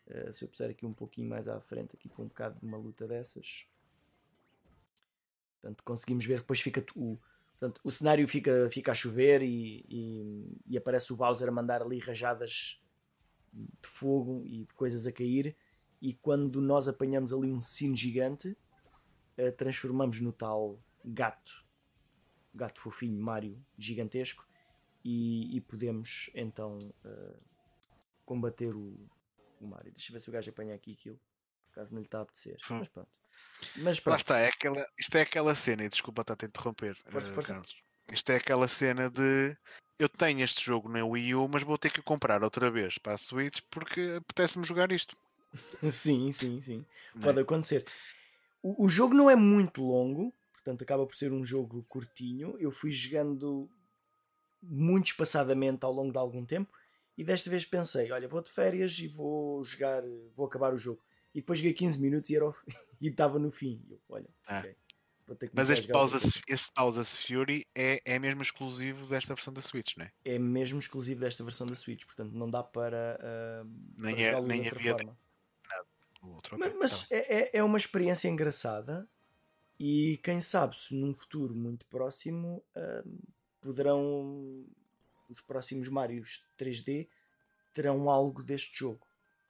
Uh, 0.06 0.32
se 0.32 0.44
eu 0.44 0.48
puser 0.48 0.70
aqui 0.70 0.86
um 0.86 0.92
pouquinho 0.92 1.28
mais 1.28 1.48
à 1.48 1.60
frente, 1.60 1.96
aqui 1.96 2.08
para 2.08 2.22
um 2.22 2.28
bocado 2.28 2.58
de 2.58 2.66
uma 2.66 2.76
luta 2.76 3.06
dessas, 3.06 3.66
portanto 5.60 5.82
conseguimos 5.82 6.24
ver 6.24 6.38
depois 6.38 6.60
fica 6.60 6.84
o, 6.94 7.18
Portanto, 7.64 7.80
o 7.82 7.90
cenário 7.90 8.28
fica, 8.28 8.68
fica 8.68 8.92
a 8.92 8.94
chover 8.94 9.40
e, 9.40 9.86
e, 9.88 10.58
e, 10.66 10.76
aparece 10.76 11.12
o 11.12 11.16
Bowser 11.16 11.48
a 11.48 11.52
mandar 11.52 11.80
ali 11.80 11.98
rajadas 11.98 12.78
de 13.52 13.88
fogo 13.88 14.42
e 14.44 14.64
de 14.64 14.74
coisas 14.74 15.06
a 15.06 15.12
cair. 15.12 15.56
E 16.02 16.12
quando 16.12 16.60
nós 16.60 16.88
apanhamos 16.88 17.32
ali 17.32 17.50
um 17.50 17.62
sino 17.62 17.96
gigante, 17.96 18.56
uh, 19.38 19.52
transformamos 19.56 20.20
no 20.20 20.30
tal 20.30 20.78
gato, 21.02 21.63
gato 22.54 22.80
fofinho, 22.80 23.20
Mario 23.20 23.58
gigantesco, 23.76 24.46
e, 25.04 25.56
e 25.56 25.60
podemos 25.60 26.30
então 26.34 26.78
uh, 27.04 27.36
combater 28.24 28.74
o, 28.74 28.96
o 29.60 29.66
Mario. 29.66 29.92
Deixa 29.92 30.10
eu 30.10 30.14
ver 30.14 30.20
se 30.20 30.28
o 30.28 30.32
gajo 30.32 30.50
apanha 30.50 30.74
aqui 30.74 30.92
aquilo, 30.92 31.20
por 31.66 31.74
caso 31.74 31.92
não 31.92 32.00
lhe 32.00 32.06
está 32.06 32.18
a 32.18 32.22
apetecer. 32.22 32.56
Hum. 32.70 32.78
Mas 32.78 32.88
pronto. 32.88 33.08
Mas 33.76 34.00
pronto. 34.00 34.14
Lá 34.14 34.16
está, 34.18 34.38
é 34.38 34.48
aquela, 34.48 34.86
isto 34.98 35.16
é 35.16 35.22
aquela 35.22 35.54
cena, 35.54 35.84
e 35.84 35.88
desculpa 35.88 36.22
estar 36.22 36.36
a 36.40 36.46
interromper. 36.46 36.96
Força, 37.08 37.30
uh, 37.30 37.34
força. 37.34 37.62
Isto 38.12 38.32
é 38.32 38.36
aquela 38.36 38.68
cena 38.68 39.10
de 39.10 39.56
eu 39.98 40.08
tenho 40.08 40.42
este 40.42 40.64
jogo 40.64 40.88
na 40.88 41.04
Wii 41.04 41.34
U, 41.34 41.48
mas 41.48 41.62
vou 41.62 41.78
ter 41.78 41.90
que 41.90 42.02
comprar 42.02 42.42
outra 42.42 42.70
vez 42.70 42.98
para 42.98 43.14
a 43.14 43.18
Switch 43.18 43.60
porque 43.70 44.16
apetece-me 44.18 44.64
jogar 44.64 44.90
isto. 44.92 45.16
sim, 45.90 46.32
sim, 46.32 46.60
sim. 46.60 46.84
Não 47.14 47.22
é? 47.22 47.24
Pode 47.24 47.38
é? 47.38 47.42
acontecer. 47.42 47.84
O, 48.62 48.84
o, 48.84 48.88
jogo 48.88 49.14
não 49.14 49.30
é 49.30 49.36
muito 49.36 49.82
longo, 49.82 50.32
portanto 50.64 50.82
acaba 50.82 51.06
por 51.06 51.14
ser 51.14 51.30
um 51.30 51.44
jogo 51.44 51.84
curtinho. 51.86 52.56
Eu 52.58 52.70
fui 52.70 52.90
jogando 52.90 53.68
muito 54.62 55.08
espaçadamente 55.08 55.84
ao 55.84 55.92
longo 55.92 56.10
de 56.10 56.18
algum 56.18 56.44
tempo 56.44 56.72
e 57.18 57.22
desta 57.22 57.50
vez 57.50 57.66
pensei, 57.66 58.10
olha, 58.10 58.26
vou 58.26 58.40
de 58.40 58.50
férias 58.50 58.98
e 58.98 59.06
vou 59.06 59.62
jogar, 59.62 60.02
vou 60.34 60.46
acabar 60.46 60.72
o 60.72 60.78
jogo. 60.78 61.04
E 61.34 61.40
depois 61.40 61.58
joguei 61.58 61.74
15 61.74 62.00
minutos 62.00 62.30
e 63.00 63.08
estava 63.08 63.38
no 63.38 63.50
fim. 63.50 63.84
Eu, 63.90 64.00
olha, 64.08 64.28
ah. 64.46 64.64
okay, 65.28 65.50
Mas 65.52 65.68
este 65.68 65.88
Pausa, 65.88 66.16
esse 66.48 66.72
Pausa 66.72 67.04
Fury 67.04 67.66
é, 67.74 68.00
é 68.06 68.18
mesmo 68.18 68.40
exclusivo 68.40 69.06
desta 69.06 69.34
versão 69.34 69.52
da 69.52 69.60
Switch, 69.60 69.96
não 69.98 70.06
é? 70.06 70.12
É 70.24 70.38
mesmo 70.38 70.78
exclusivo 70.78 71.20
desta 71.20 71.44
versão 71.44 71.66
da 71.66 71.74
Switch, 71.74 72.06
portanto 72.06 72.32
não 72.32 72.48
dá 72.48 72.62
para. 72.62 73.20
Uh, 73.20 73.70
nem 73.98 74.14
para 74.14 74.24
é, 74.24 74.40
nem 74.40 74.68
havia 74.68 74.96
nada. 74.96 75.16
Outro, 76.22 76.58
mas, 76.58 76.72
mas 76.78 77.08
tá 77.08 77.16
é, 77.16 77.34
é, 77.34 77.50
é 77.58 77.62
uma 77.62 77.76
experiência 77.76 78.28
engraçada 78.28 79.06
e 79.78 80.18
quem 80.22 80.40
sabe 80.40 80.76
se 80.76 80.94
num 80.94 81.14
futuro 81.14 81.54
muito 81.54 81.84
próximo 81.86 82.62
uh, 82.76 83.18
poderão 83.60 84.64
os 85.28 85.40
próximos 85.40 85.88
Marios 85.88 86.44
3D 86.58 87.08
terão 87.72 88.08
algo 88.08 88.42
deste 88.42 88.78
jogo. 88.78 89.06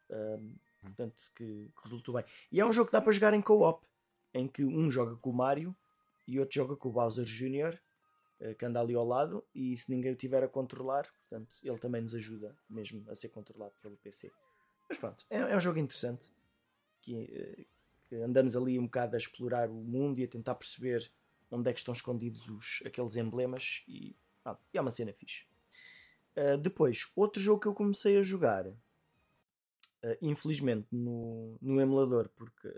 Uh, 0.08 0.54
Portanto, 0.84 1.16
que, 1.34 1.44
que, 1.44 1.82
resultou 1.82 2.14
bem. 2.14 2.24
E 2.52 2.60
é 2.60 2.66
um 2.66 2.72
jogo 2.72 2.86
que 2.86 2.92
dá 2.92 3.00
para 3.00 3.12
jogar 3.12 3.34
em 3.34 3.40
co-op, 3.40 3.86
em 4.32 4.46
que 4.46 4.64
um 4.64 4.90
joga 4.90 5.16
com 5.16 5.30
o 5.30 5.32
Mario 5.32 5.74
e 6.26 6.38
outro 6.38 6.54
joga 6.54 6.76
com 6.76 6.88
o 6.88 6.92
Bowser 6.92 7.24
Jr., 7.24 7.78
eh, 8.40 8.54
que 8.54 8.64
anda 8.64 8.80
ali 8.80 8.94
ao 8.94 9.06
lado, 9.06 9.44
e 9.54 9.76
se 9.76 9.90
ninguém 9.90 10.12
o 10.12 10.16
tiver 10.16 10.42
a 10.42 10.48
controlar, 10.48 11.08
portanto, 11.28 11.56
ele 11.62 11.78
também 11.78 12.02
nos 12.02 12.14
ajuda 12.14 12.56
mesmo 12.68 13.08
a 13.10 13.14
ser 13.14 13.28
controlado 13.28 13.74
pelo 13.80 13.96
PC. 13.96 14.30
Mas 14.88 14.98
pronto, 14.98 15.24
é, 15.30 15.38
é 15.38 15.56
um 15.56 15.60
jogo 15.60 15.78
interessante 15.78 16.30
que, 17.00 17.30
eh, 17.32 17.64
que, 18.14 18.22
andamos 18.22 18.56
ali 18.56 18.78
um 18.78 18.84
bocado 18.84 19.16
a 19.16 19.18
explorar 19.18 19.68
o 19.68 19.74
mundo 19.74 20.18
e 20.20 20.24
a 20.24 20.28
tentar 20.28 20.54
perceber 20.54 21.10
onde 21.50 21.68
é 21.68 21.72
que 21.72 21.78
estão 21.78 21.92
escondidos 21.92 22.48
os, 22.48 22.82
aqueles 22.84 23.16
emblemas 23.16 23.82
e, 23.88 24.16
ah, 24.44 24.56
é 24.72 24.80
uma 24.80 24.90
cena 24.90 25.12
fixe. 25.12 25.44
Uh, 26.36 26.58
depois, 26.58 27.12
outro 27.14 27.40
jogo 27.40 27.60
que 27.60 27.68
eu 27.68 27.74
comecei 27.74 28.16
a 28.18 28.22
jogar 28.22 28.66
Uh, 30.04 30.18
infelizmente 30.20 30.86
no, 30.92 31.56
no 31.62 31.80
emulador, 31.80 32.28
porque 32.36 32.68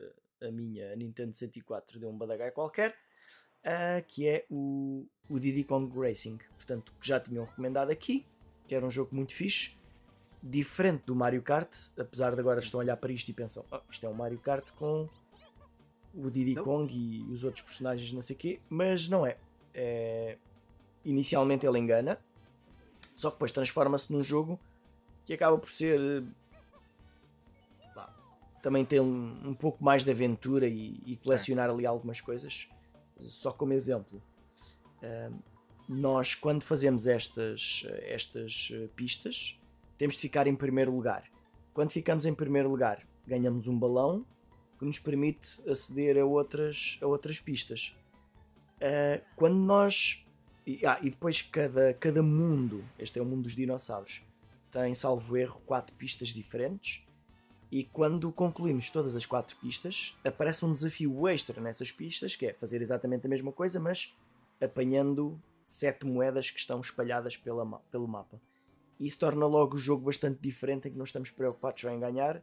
a 0.40 0.48
minha 0.52 0.94
Nintendo 0.94 1.36
64 1.36 1.98
deu 1.98 2.08
um 2.08 2.16
badagai 2.16 2.52
qualquer, 2.52 2.92
uh, 3.64 4.04
que 4.06 4.28
é 4.28 4.46
o, 4.48 5.08
o 5.28 5.40
Diddy 5.40 5.64
Kong 5.64 5.92
Racing. 5.98 6.38
Portanto, 6.54 6.94
que 7.00 7.08
já 7.08 7.18
tinham 7.18 7.44
recomendado 7.44 7.90
aqui, 7.90 8.24
que 8.68 8.76
era 8.76 8.86
um 8.86 8.90
jogo 8.92 9.12
muito 9.12 9.32
fixe, 9.32 9.76
diferente 10.40 11.04
do 11.04 11.16
Mario 11.16 11.42
Kart, 11.42 11.74
apesar 11.98 12.32
de 12.32 12.40
agora 12.40 12.60
estão 12.60 12.78
a 12.78 12.84
olhar 12.84 12.96
para 12.96 13.12
isto 13.12 13.28
e 13.28 13.34
pensam, 13.34 13.64
oh, 13.72 13.80
isto 13.90 14.06
é 14.06 14.08
um 14.08 14.14
Mario 14.14 14.38
Kart 14.38 14.70
com 14.72 15.08
o 16.16 16.30
Diddy 16.30 16.54
não. 16.54 16.64
Kong 16.64 16.92
e 16.94 17.22
os 17.30 17.44
outros 17.44 17.62
personagens, 17.62 18.10
não 18.12 18.22
sei 18.22 18.34
o 18.34 18.38
quê, 18.38 18.60
mas 18.68 19.08
não 19.08 19.26
é. 19.26 19.36
é. 19.74 20.38
Inicialmente 21.04 21.66
ele 21.66 21.78
engana, 21.78 22.18
só 23.16 23.30
que 23.30 23.36
depois 23.36 23.52
transforma-se 23.52 24.12
num 24.12 24.22
jogo 24.22 24.58
que 25.24 25.34
acaba 25.34 25.56
por 25.58 25.70
ser. 25.70 26.24
Bah, 27.94 28.12
também 28.62 28.84
tem 28.84 28.98
um, 28.98 29.50
um, 29.50 29.54
pouco 29.54 29.84
mais 29.84 30.02
de 30.02 30.10
aventura 30.10 30.66
e, 30.66 31.00
e 31.06 31.16
colecionar 31.16 31.70
ali 31.70 31.86
algumas 31.86 32.20
coisas. 32.20 32.68
Só 33.20 33.52
como 33.52 33.72
exemplo, 33.72 34.20
uh, 35.02 35.34
nós 35.88 36.34
quando 36.34 36.62
fazemos 36.62 37.06
estas, 37.06 37.86
estas 38.02 38.72
pistas, 38.96 39.58
temos 39.96 40.16
de 40.16 40.20
ficar 40.20 40.46
em 40.46 40.56
primeiro 40.56 40.90
lugar. 40.90 41.24
Quando 41.72 41.90
ficamos 41.90 42.26
em 42.26 42.34
primeiro 42.34 42.68
lugar, 42.68 43.06
ganhamos 43.26 43.68
um 43.68 43.78
balão 43.78 44.24
que 44.78 44.84
nos 44.84 44.98
permite 44.98 45.68
aceder 45.68 46.18
a 46.18 46.24
outras, 46.24 46.98
a 47.02 47.06
outras 47.06 47.40
pistas. 47.40 47.96
Uh, 48.76 49.24
quando 49.34 49.56
nós. 49.56 50.24
E, 50.66 50.84
ah, 50.84 50.98
e 51.00 51.10
depois 51.10 51.42
cada, 51.42 51.94
cada 51.94 52.22
mundo, 52.22 52.84
este 52.98 53.18
é 53.18 53.22
o 53.22 53.24
mundo 53.24 53.44
dos 53.44 53.54
dinossauros, 53.54 54.22
tem, 54.70 54.92
salvo 54.94 55.36
erro, 55.36 55.62
quatro 55.64 55.94
pistas 55.94 56.28
diferentes. 56.28 57.02
E 57.70 57.84
quando 57.84 58.30
concluímos 58.32 58.90
todas 58.90 59.16
as 59.16 59.24
quatro 59.26 59.56
pistas, 59.56 60.16
aparece 60.24 60.64
um 60.64 60.72
desafio 60.72 61.26
extra 61.28 61.60
nessas 61.60 61.90
pistas, 61.90 62.36
que 62.36 62.46
é 62.46 62.52
fazer 62.52 62.80
exatamente 62.80 63.26
a 63.26 63.30
mesma 63.30 63.52
coisa, 63.52 63.80
mas 63.80 64.14
apanhando 64.60 65.40
sete 65.64 66.06
moedas 66.06 66.50
que 66.50 66.58
estão 66.58 66.80
espalhadas 66.80 67.36
pela, 67.36 67.64
pelo 67.90 68.06
mapa. 68.06 68.40
Isso 68.98 69.18
torna 69.18 69.46
logo 69.46 69.76
o 69.76 69.78
jogo 69.78 70.04
bastante 70.04 70.40
diferente, 70.40 70.88
em 70.88 70.92
que 70.92 70.96
não 70.96 71.04
estamos 71.04 71.30
preocupados 71.30 71.80
só 71.80 71.90
em 71.90 71.98
ganhar, 71.98 72.42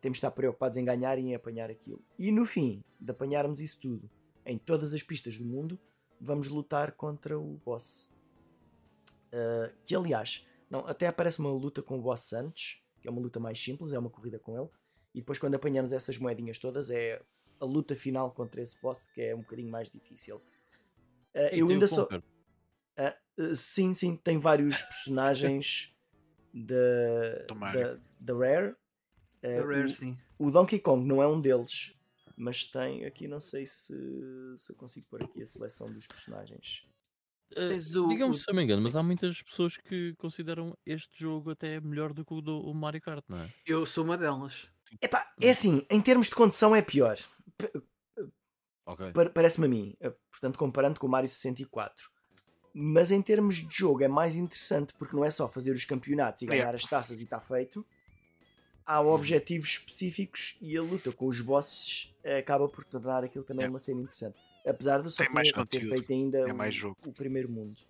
temos 0.00 0.16
de 0.16 0.18
estar 0.18 0.30
preocupados 0.30 0.76
em 0.76 0.84
ganhar 0.84 1.18
e 1.18 1.22
em 1.22 1.34
apanhar 1.34 1.70
aquilo. 1.70 2.02
E 2.18 2.30
no 2.30 2.44
fim 2.44 2.82
de 3.00 3.10
apanharmos 3.10 3.60
isso 3.60 3.78
tudo 3.80 4.10
em 4.44 4.56
todas 4.56 4.94
as 4.94 5.02
pistas 5.02 5.36
do 5.36 5.44
mundo, 5.44 5.78
vamos 6.20 6.48
lutar 6.48 6.92
contra 6.92 7.38
o 7.38 7.60
boss. 7.64 8.10
Uh, 9.26 9.70
que 9.84 9.94
aliás, 9.94 10.46
não, 10.70 10.86
até 10.86 11.06
aparece 11.06 11.38
uma 11.38 11.50
luta 11.50 11.82
com 11.82 11.98
o 11.98 12.02
boss 12.02 12.32
antes, 12.32 12.82
que 13.00 13.08
é 13.08 13.10
uma 13.10 13.20
luta 13.20 13.38
mais 13.38 13.62
simples, 13.62 13.92
é 13.92 13.98
uma 13.98 14.10
corrida 14.10 14.38
com 14.38 14.58
ele. 14.58 14.68
E 15.14 15.20
depois, 15.20 15.38
quando 15.38 15.54
apanhamos 15.54 15.92
essas 15.92 16.16
moedinhas 16.16 16.58
todas, 16.58 16.90
é 16.90 17.22
a 17.60 17.64
luta 17.64 17.94
final 17.94 18.30
contra 18.30 18.62
esse 18.62 18.80
boss 18.80 19.06
que 19.06 19.20
é 19.20 19.34
um 19.34 19.40
bocadinho 19.40 19.70
mais 19.70 19.90
difícil. 19.90 20.36
Uh, 21.34 21.52
eu 21.52 21.68
ainda 21.68 21.86
sou. 21.86 22.08
Uh, 22.08 23.54
sim, 23.54 23.92
sim, 23.94 24.16
tem 24.16 24.38
vários 24.38 24.82
personagens 24.82 25.94
da, 26.54 27.46
da, 27.72 28.00
da 28.18 28.34
Rare 28.34 28.74
é, 29.48 29.60
Rare, 29.60 29.84
o, 29.84 29.88
sim. 29.90 30.18
o 30.38 30.50
Donkey 30.50 30.78
Kong 30.78 31.06
não 31.06 31.22
é 31.22 31.26
um 31.26 31.38
deles, 31.38 31.94
mas 32.36 32.64
tem 32.64 33.04
aqui, 33.04 33.26
não 33.26 33.40
sei 33.40 33.66
se, 33.66 33.94
se 34.56 34.72
eu 34.72 34.76
consigo 34.76 35.06
pôr 35.10 35.22
aqui 35.22 35.42
a 35.42 35.46
seleção 35.46 35.90
dos 35.92 36.06
personagens. 36.06 36.86
Uh, 37.56 38.08
Digamos 38.08 38.42
se 38.42 38.50
eu 38.50 38.54
me 38.54 38.62
engano, 38.62 38.82
mas 38.82 38.94
há 38.94 39.02
muitas 39.02 39.42
pessoas 39.42 39.76
que 39.76 40.14
consideram 40.18 40.76
este 40.84 41.18
jogo 41.18 41.50
até 41.50 41.80
melhor 41.80 42.12
do 42.12 42.24
que 42.24 42.34
o 42.34 42.42
do 42.42 42.60
o 42.60 42.74
Mario 42.74 43.00
Kart, 43.00 43.24
não 43.26 43.38
é? 43.38 43.54
Eu 43.66 43.86
sou 43.86 44.04
uma 44.04 44.18
delas. 44.18 44.68
Epá, 45.00 45.32
é 45.40 45.50
assim, 45.50 45.84
em 45.90 46.00
termos 46.00 46.28
de 46.28 46.34
condução 46.34 46.76
é 46.76 46.82
pior. 46.82 47.16
Okay. 48.86 49.12
Parece-me 49.34 49.66
a 49.66 49.68
mim, 49.68 49.96
eh, 50.00 50.14
portanto, 50.30 50.58
comparando 50.58 50.98
com 50.98 51.06
o 51.06 51.10
Mario 51.10 51.28
64. 51.28 52.10
Mas 52.72 53.10
em 53.10 53.20
termos 53.20 53.56
de 53.56 53.76
jogo 53.76 54.02
é 54.02 54.08
mais 54.08 54.36
interessante 54.36 54.94
porque 54.94 55.16
não 55.16 55.24
é 55.24 55.30
só 55.30 55.48
fazer 55.48 55.72
os 55.72 55.84
campeonatos 55.84 56.42
e 56.42 56.46
ganhar 56.46 56.60
yeah. 56.60 56.76
as 56.76 56.84
taças 56.84 57.20
e 57.20 57.24
está 57.24 57.40
feito 57.40 57.84
há 58.88 59.02
objetivos 59.02 59.68
específicos 59.68 60.56
e 60.62 60.74
a 60.74 60.80
luta 60.80 61.12
com 61.12 61.26
os 61.26 61.42
bosses 61.42 62.16
acaba 62.38 62.66
por 62.66 62.82
tornar 62.84 63.22
aquilo 63.22 63.44
também 63.44 63.66
é. 63.66 63.68
uma 63.68 63.78
cena 63.78 64.00
interessante. 64.00 64.38
Apesar 64.66 65.02
de 65.02 65.10
só 65.10 65.22
ter, 65.24 65.66
ter, 65.66 65.88
feito 65.88 66.10
ainda 66.10 66.44
o, 66.44 66.96
o, 67.06 67.12
primeiro 67.12 67.50
mundo. 67.50 67.82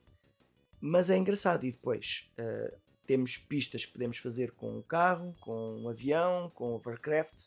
Mas 0.80 1.08
é 1.08 1.16
engraçado. 1.16 1.64
E 1.64 1.70
depois 1.70 2.30
uh, 2.38 2.76
temos 3.06 3.38
pistas 3.38 3.84
que 3.84 3.92
podemos 3.92 4.18
fazer 4.18 4.50
com 4.52 4.78
um 4.78 4.82
carro, 4.82 5.36
com 5.40 5.80
um 5.80 5.88
avião, 5.88 6.50
com 6.54 6.74
overcraft 6.74 7.46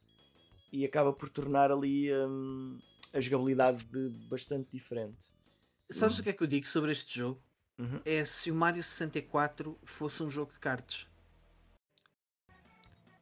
e 0.71 0.85
acaba 0.85 1.11
por 1.11 1.27
tornar 1.27 1.71
ali 1.71 2.09
um, 2.13 2.79
a 3.13 3.19
jogabilidade 3.19 3.85
bastante 4.29 4.69
diferente. 4.71 5.29
Sabes 5.89 6.15
uhum. 6.15 6.21
o 6.21 6.23
que 6.23 6.29
é 6.29 6.33
que 6.33 6.43
eu 6.43 6.47
digo 6.47 6.67
sobre 6.67 6.91
este 6.93 7.19
jogo? 7.19 7.41
Uhum. 7.77 7.99
É 8.05 8.23
se 8.23 8.49
o 8.49 8.55
Mario 8.55 8.81
64 8.81 9.77
fosse 9.83 10.23
um 10.23 10.29
jogo 10.29 10.53
de 10.53 10.59
cartas. 10.59 11.10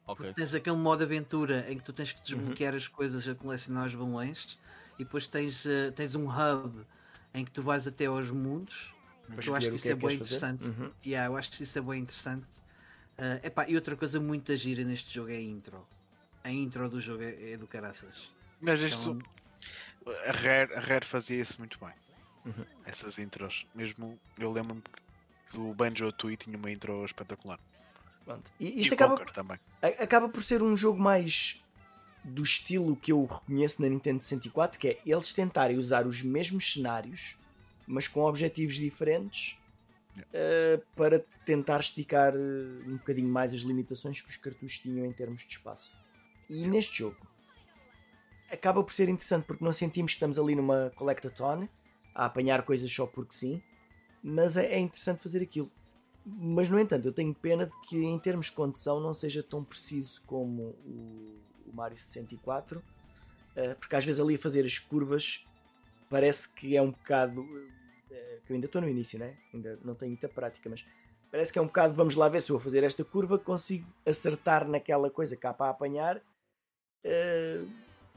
Okay. 0.06 0.32
Tens 0.32 0.54
aquele 0.54 0.76
modo 0.76 1.04
aventura 1.04 1.64
em 1.70 1.78
que 1.78 1.84
tu 1.84 1.92
tens 1.92 2.12
que 2.12 2.20
desbloquear 2.22 2.72
uhum. 2.72 2.78
as 2.78 2.88
coisas 2.88 3.28
a 3.28 3.34
colecionar 3.34 3.86
os 3.86 3.94
balões 3.94 4.58
e 4.98 5.04
depois 5.04 5.28
tens, 5.28 5.64
uh, 5.64 5.92
tens 5.94 6.14
um 6.14 6.28
hub 6.28 6.84
em 7.32 7.44
que 7.44 7.50
tu 7.50 7.62
vais 7.62 7.86
até 7.86 8.06
aos 8.06 8.30
mundos. 8.30 8.92
eu 9.46 9.54
acho 9.54 9.70
que 9.70 9.76
isso 9.76 9.88
é, 9.88 9.92
é 9.92 9.94
bem 9.94 10.16
interessante. 10.16 10.66
Uhum. 10.66 10.90
Yeah, 11.06 11.32
eu 11.32 11.36
acho 11.36 11.50
que 11.50 11.62
isso 11.62 11.78
é 11.78 11.82
bem 11.82 12.00
interessante. 12.00 12.48
Uh, 13.18 13.46
epá, 13.46 13.68
e 13.68 13.74
outra 13.74 13.96
coisa 13.96 14.18
muito 14.18 14.54
gira 14.56 14.82
neste 14.82 15.14
jogo 15.14 15.30
é 15.30 15.36
a 15.36 15.40
intro. 15.40 15.86
A 16.42 16.50
intro 16.50 16.88
do 16.88 17.00
jogo 17.00 17.22
é, 17.22 17.52
é 17.52 17.56
do 17.56 17.66
caraças. 17.66 18.30
Mas 18.60 18.80
isto, 18.80 19.10
então... 19.10 20.12
a, 20.26 20.32
Rare, 20.32 20.74
a 20.74 20.80
Rare 20.80 21.04
fazia 21.04 21.40
isso 21.40 21.56
muito 21.58 21.78
bem. 21.78 21.92
Uhum. 22.46 22.64
Essas 22.84 23.18
intros. 23.18 23.66
Mesmo 23.74 24.18
eu 24.38 24.50
lembro-me 24.50 24.82
que 25.50 25.58
o 25.58 25.74
Banjo 25.74 26.10
Tui 26.12 26.36
tinha 26.36 26.56
uma 26.56 26.70
intro 26.70 27.04
espetacular. 27.04 27.60
Pronto. 28.24 28.50
E 28.60 28.80
isto 28.80 28.92
e 28.92 28.94
acaba, 28.94 29.24
também. 29.26 29.58
acaba 29.82 30.28
por 30.28 30.42
ser 30.42 30.62
um 30.62 30.76
jogo 30.76 31.00
mais 31.00 31.64
do 32.22 32.42
estilo 32.42 32.94
que 32.96 33.12
eu 33.12 33.24
reconheço 33.24 33.80
na 33.80 33.88
Nintendo 33.88 34.22
64, 34.22 34.78
que 34.78 34.88
é 34.88 34.98
eles 35.06 35.32
tentarem 35.32 35.76
usar 35.76 36.06
os 36.06 36.22
mesmos 36.22 36.72
cenários, 36.72 37.36
mas 37.86 38.06
com 38.06 38.20
objetivos 38.20 38.76
diferentes, 38.76 39.58
uh, 40.18 40.82
para 40.94 41.24
tentar 41.44 41.80
esticar 41.80 42.34
uh, 42.34 42.82
um 42.86 42.96
bocadinho 42.98 43.28
mais 43.28 43.52
as 43.54 43.60
limitações 43.60 44.20
que 44.20 44.28
os 44.28 44.36
cartuchos 44.36 44.78
tinham 44.78 45.06
em 45.06 45.12
termos 45.12 45.42
de 45.42 45.52
espaço. 45.52 45.90
E 46.48 46.66
neste 46.66 46.98
jogo 46.98 47.30
acaba 48.50 48.82
por 48.82 48.92
ser 48.92 49.08
interessante 49.08 49.44
porque 49.44 49.64
não 49.64 49.72
sentimos 49.72 50.12
que 50.12 50.16
estamos 50.16 50.38
ali 50.38 50.54
numa 50.54 50.90
collectathon 50.96 51.68
a 52.14 52.26
apanhar 52.26 52.62
coisas 52.62 52.92
só 52.92 53.06
porque 53.06 53.32
sim, 53.32 53.62
mas 54.22 54.56
é, 54.56 54.74
é 54.74 54.78
interessante 54.78 55.22
fazer 55.22 55.42
aquilo. 55.42 55.70
Mas, 56.24 56.68
no 56.68 56.78
entanto, 56.78 57.06
eu 57.06 57.12
tenho 57.12 57.34
pena 57.34 57.66
de 57.66 57.72
que, 57.88 57.96
em 57.96 58.18
termos 58.18 58.46
de 58.46 58.52
condução, 58.52 59.00
não 59.00 59.14
seja 59.14 59.42
tão 59.42 59.64
preciso 59.64 60.22
como 60.26 60.62
o, 60.84 61.40
o 61.66 61.74
Mario 61.74 61.96
64, 61.96 62.82
eh, 63.56 63.74
porque 63.74 63.96
às 63.96 64.04
vezes 64.04 64.20
ali 64.20 64.34
a 64.34 64.38
fazer 64.38 64.64
as 64.64 64.78
curvas 64.78 65.46
parece 66.08 66.52
que 66.52 66.76
é 66.76 66.82
um 66.82 66.90
bocado. 66.90 67.46
Eh, 68.10 68.38
que 68.44 68.52
eu 68.52 68.54
ainda 68.54 68.66
estou 68.66 68.82
no 68.82 68.88
início, 68.88 69.18
né? 69.18 69.36
ainda 69.54 69.78
não 69.82 69.94
tenho 69.94 70.10
muita 70.10 70.28
prática, 70.28 70.68
mas 70.68 70.84
parece 71.30 71.52
que 71.52 71.58
é 71.58 71.62
um 71.62 71.66
bocado. 71.66 71.94
Vamos 71.94 72.14
lá 72.14 72.28
ver 72.28 72.42
se 72.42 72.50
eu 72.50 72.56
vou 72.56 72.64
fazer 72.64 72.84
esta 72.84 73.04
curva, 73.04 73.38
consigo 73.38 73.86
acertar 74.04 74.68
naquela 74.68 75.08
coisa 75.08 75.36
cá 75.36 75.54
para 75.54 75.70
apanhar. 75.70 76.18
Uh, 77.04 77.66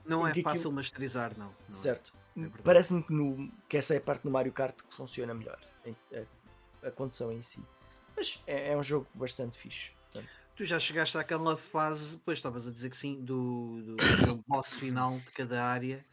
não 0.06 0.27
é 0.27 0.33
fácil 0.33 0.49
aquilo... 0.49 0.73
masterizar, 0.73 1.38
não. 1.38 1.45
não 1.45 1.53
é. 1.69 1.72
certo. 1.72 2.14
É 2.38 2.49
Parece-me 2.64 3.03
que, 3.03 3.51
que, 3.69 3.77
essa 3.77 3.93
é 3.93 3.98
a 3.98 4.01
parte 4.01 4.23
do 4.23 4.32
Mario 4.32 4.51
Kart 4.51 4.75
que 4.75 4.95
funciona 4.95 5.33
melhor. 5.33 5.59
A, 6.14 6.88
a 6.88 6.91
condução 6.91 7.32
em 7.32 7.41
si. 7.41 7.64
Mas 8.16 8.43
é, 8.48 8.72
é 8.72 8.77
um 8.77 8.83
jogo 8.83 9.08
bastante 9.14 9.58
fixe. 9.58 9.92
Portanto. 10.03 10.30
Tu 10.56 10.66
já 10.66 10.80
chegaste 10.80 11.17
àquela 11.17 11.58
fase, 11.58 12.16
depois 12.16 12.38
estavas 12.38 12.67
a 12.67 12.72
dizer 12.72 12.90
que 12.90 12.98
sim, 12.98 13.24
do, 13.24 13.82
do, 13.82 13.95
do 13.95 14.43
boss 14.48 14.75
final 14.75 15.17
de 15.19 15.32
cada 15.32 15.64
área. 15.64 16.06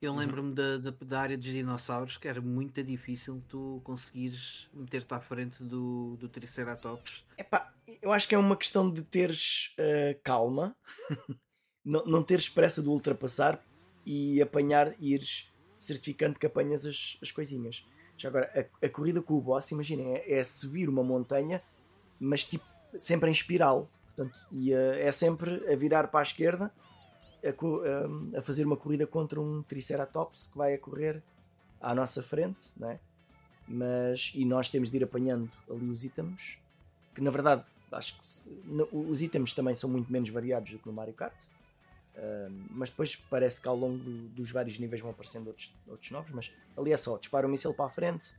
Eu 0.00 0.12
uhum. 0.12 0.18
lembro-me 0.18 0.54
da, 0.54 0.78
da, 0.78 0.90
da, 0.90 1.20
área 1.20 1.36
dos 1.36 1.46
dinossauros 1.46 2.16
que 2.16 2.26
era 2.26 2.40
muito 2.40 2.82
difícil 2.82 3.42
tu 3.48 3.82
conseguires 3.84 4.68
meter-te 4.72 5.12
à 5.12 5.20
frente 5.20 5.62
do, 5.62 6.16
do 6.16 6.28
Triceratops. 6.28 7.22
Epá, 7.36 7.70
eu 8.00 8.10
acho 8.10 8.26
que 8.26 8.34
é 8.34 8.38
uma 8.38 8.56
questão 8.56 8.90
de 8.90 9.02
teres 9.02 9.74
uh, 9.78 10.18
calma, 10.24 10.74
não, 11.84 12.04
não 12.06 12.22
teres 12.22 12.48
pressa 12.48 12.82
de 12.82 12.88
ultrapassar 12.88 13.62
e 14.06 14.40
apanhar, 14.40 14.94
ires 14.98 15.52
certificando 15.78 16.38
que 16.38 16.46
apanhas 16.46 16.86
as, 16.86 17.18
as 17.22 17.30
coisinhas. 17.30 17.86
Já 18.20 18.28
agora, 18.28 18.50
a, 18.54 18.86
a 18.86 18.88
corrida 18.88 19.22
com 19.22 19.34
o 19.34 19.40
boss, 19.40 19.70
imaginem, 19.70 20.14
é, 20.14 20.38
é, 20.38 20.44
subir 20.44 20.88
uma 20.88 21.02
montanha, 21.02 21.62
mas 22.18 22.44
tipo, 22.44 22.64
sempre 22.94 23.30
em 23.30 23.32
espiral. 23.32 23.88
Portanto, 24.14 24.46
e, 24.52 24.74
uh, 24.74 24.92
é 24.98 25.10
sempre 25.10 25.72
a 25.72 25.74
virar 25.74 26.08
para 26.08 26.20
a 26.20 26.22
esquerda, 26.22 26.70
a, 27.42 28.38
a, 28.38 28.42
fazer 28.42 28.66
uma 28.66 28.76
corrida 28.76 29.06
contra 29.06 29.40
um 29.40 29.62
Triceratops 29.62 30.48
que 30.48 30.58
vai 30.58 30.74
a 30.74 30.78
correr 30.78 31.22
à 31.80 31.94
nossa 31.94 32.22
frente, 32.22 32.70
não 32.76 32.90
é? 32.90 32.98
Mas, 33.66 34.32
e 34.34 34.44
nós 34.44 34.68
temos 34.68 34.90
de 34.90 34.98
ir 34.98 35.04
apanhando 35.04 35.50
ali 35.70 35.88
os 35.88 36.04
itens, 36.04 36.58
que 37.14 37.22
na 37.22 37.30
verdade 37.30 37.64
acho 37.92 38.18
que 38.18 38.24
se, 38.24 38.48
no, 38.64 38.86
os 38.92 39.22
itens 39.22 39.54
também 39.54 39.74
são 39.74 39.88
muito 39.88 40.12
menos 40.12 40.28
variados 40.28 40.72
do 40.72 40.78
que 40.78 40.86
no 40.86 40.92
Mario 40.92 41.14
Kart. 41.14 41.34
Uh, 42.16 42.50
mas 42.70 42.90
depois 42.90 43.16
parece 43.16 43.60
que 43.60 43.68
ao 43.68 43.76
longo 43.76 43.96
do, 43.96 44.28
dos 44.28 44.50
vários 44.50 44.78
níveis 44.78 45.00
vão 45.00 45.10
aparecendo 45.10 45.46
outros, 45.46 45.74
outros 45.86 46.10
novos. 46.10 46.32
Mas 46.32 46.52
ali 46.76 46.92
é 46.92 46.96
só 46.96 47.16
dispara 47.18 47.46
um 47.46 47.50
míssil 47.50 47.72
para 47.72 47.86
a 47.86 47.90
frente 47.90 48.32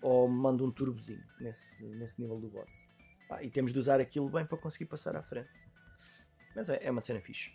ou 0.00 0.28
manda 0.28 0.62
um 0.64 0.70
turbozinho 0.70 1.22
nesse, 1.40 1.82
nesse 1.82 2.20
nível 2.20 2.38
do 2.38 2.48
boss. 2.48 2.86
Ah, 3.30 3.42
e 3.42 3.50
temos 3.50 3.72
de 3.72 3.78
usar 3.78 4.00
aquilo 4.00 4.28
bem 4.28 4.44
para 4.44 4.56
conseguir 4.56 4.86
passar 4.86 5.14
à 5.16 5.22
frente. 5.22 5.48
Mas 6.54 6.68
é, 6.68 6.80
é 6.82 6.90
uma 6.90 7.00
cena 7.00 7.20
fixe. 7.20 7.52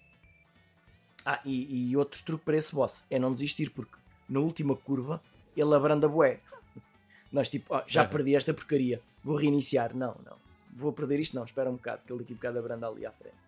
Ah, 1.26 1.42
e, 1.46 1.90
e, 1.90 1.98
outro 1.98 2.22
truque 2.24 2.44
para 2.44 2.58
esse 2.58 2.74
boss 2.76 3.06
é 3.10 3.18
não 3.18 3.32
desistir, 3.32 3.70
porque 3.70 3.96
na 4.28 4.40
última 4.40 4.76
curva 4.76 5.22
ele 5.56 5.74
abranda 5.74 6.08
bué. 6.08 6.40
Nós 7.32 7.50
tipo, 7.50 7.76
oh, 7.76 7.82
já 7.88 8.04
é. 8.04 8.08
perdi 8.08 8.36
esta 8.36 8.54
porcaria, 8.54 9.02
vou 9.24 9.36
reiniciar. 9.36 9.96
Não, 9.96 10.16
não, 10.26 10.38
vou 10.72 10.92
perder 10.92 11.20
isto, 11.20 11.36
não, 11.36 11.46
espera 11.46 11.70
um 11.70 11.76
bocado, 11.76 12.04
que 12.06 12.12
ele 12.12 12.20
daqui 12.20 12.34
a 12.34 12.36
bocado 12.36 12.60
abranda 12.60 12.88
ali 12.88 13.06
à 13.06 13.12
frente. 13.12 13.43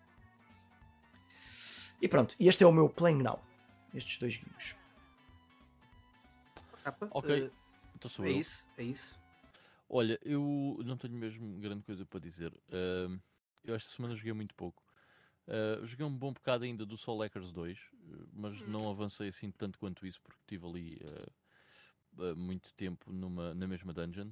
E 2.00 2.08
pronto, 2.08 2.36
e 2.38 2.48
este 2.48 2.62
é 2.62 2.66
o 2.66 2.72
meu 2.72 2.88
Playing 2.88 3.22
Now. 3.22 3.42
Estes 3.94 4.18
dois 4.18 4.36
guios. 4.36 4.76
Ok, 7.10 7.42
uh, 7.42 7.52
então 7.94 8.10
sou 8.10 8.24
é 8.24 8.30
eu. 8.30 8.40
isso, 8.40 8.66
é 8.76 8.82
isso. 8.84 9.18
Olha, 9.88 10.18
eu 10.22 10.80
não 10.84 10.96
tenho 10.96 11.14
mesmo 11.14 11.58
grande 11.60 11.82
coisa 11.82 12.04
para 12.04 12.20
dizer. 12.20 12.52
Uh, 12.68 13.20
eu 13.64 13.74
esta 13.74 13.90
semana 13.90 14.14
joguei 14.14 14.32
muito 14.32 14.54
pouco. 14.54 14.82
Uh, 15.46 15.84
joguei 15.84 16.04
um 16.04 16.12
bom 16.12 16.32
bocado 16.32 16.64
ainda 16.64 16.84
do 16.84 16.96
Soul 16.96 17.22
Hackers 17.22 17.52
2, 17.52 17.78
mas 18.32 18.60
não 18.62 18.82
hum. 18.82 18.90
avancei 18.90 19.28
assim 19.28 19.50
tanto 19.50 19.78
quanto 19.78 20.06
isso 20.06 20.20
porque 20.20 20.40
estive 20.40 20.66
ali 20.66 21.00
uh, 22.18 22.36
muito 22.36 22.74
tempo 22.74 23.12
numa, 23.12 23.54
na 23.54 23.66
mesma 23.66 23.92
dungeon. 23.92 24.30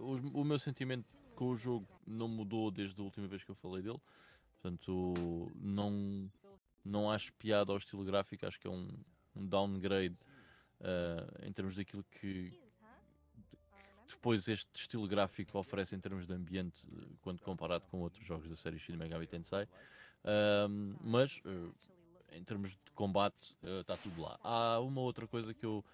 O, 0.00 0.40
o, 0.40 0.44
meu 0.44 0.58
sentimento 0.58 1.06
com 1.34 1.50
o 1.50 1.54
jogo 1.54 1.86
não 2.06 2.26
mudou 2.26 2.70
desde 2.70 2.98
a 2.98 3.04
última 3.04 3.28
vez 3.28 3.44
que 3.44 3.50
eu 3.50 3.54
falei 3.54 3.82
dele. 3.82 4.00
Portanto, 4.60 5.50
não, 5.54 6.30
não 6.84 7.10
acho 7.10 7.32
piada 7.34 7.72
ao 7.72 7.78
estilo 7.78 8.04
gráfico, 8.04 8.46
acho 8.46 8.58
que 8.58 8.66
é 8.66 8.70
um, 8.70 8.88
um 9.36 9.46
downgrade 9.46 10.16
em 11.42 11.52
termos 11.52 11.74
daquilo 11.74 12.04
que, 12.04 12.52
depois 14.08 14.48
este 14.48 14.68
estilo 14.74 15.06
gráfico 15.06 15.58
oferece 15.58 15.94
em 15.94 16.00
termos 16.00 16.26
de 16.26 16.32
ambiente 16.32 16.86
quando 17.20 17.42
comparado 17.42 17.86
com 17.86 18.00
outros 18.00 18.24
jogos 18.26 18.48
da 18.48 18.56
série 18.56 18.78
Shin 18.78 18.96
Megami 18.96 19.26
Tensei. 19.26 19.66
Um, 20.24 20.96
mas 21.00 21.40
uh, 21.44 21.74
em 22.32 22.42
termos 22.42 22.70
de 22.70 22.90
combate 22.94 23.56
está 23.80 23.94
uh, 23.94 23.98
tudo 23.98 24.22
lá. 24.22 24.38
Há 24.42 24.80
uma 24.80 25.00
outra 25.00 25.26
coisa 25.26 25.54
que 25.54 25.64
eu 25.64 25.84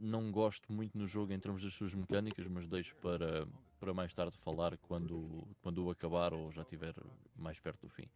não 0.00 0.30
gosto 0.30 0.72
muito 0.72 0.96
no 0.96 1.06
jogo 1.06 1.32
em 1.32 1.38
termos 1.38 1.62
das 1.62 1.74
suas 1.74 1.94
mecânicas, 1.94 2.46
mas 2.46 2.66
deixo 2.68 2.96
para, 2.96 3.46
para 3.84 3.92
mais 3.92 4.14
tarde 4.14 4.34
falar 4.38 4.78
quando, 4.78 5.46
quando 5.60 5.90
acabar 5.90 6.32
ou 6.32 6.50
já 6.50 6.62
estiver 6.62 6.94
mais 7.36 7.60
perto 7.60 7.82
do 7.82 7.90
fim. 7.90 8.08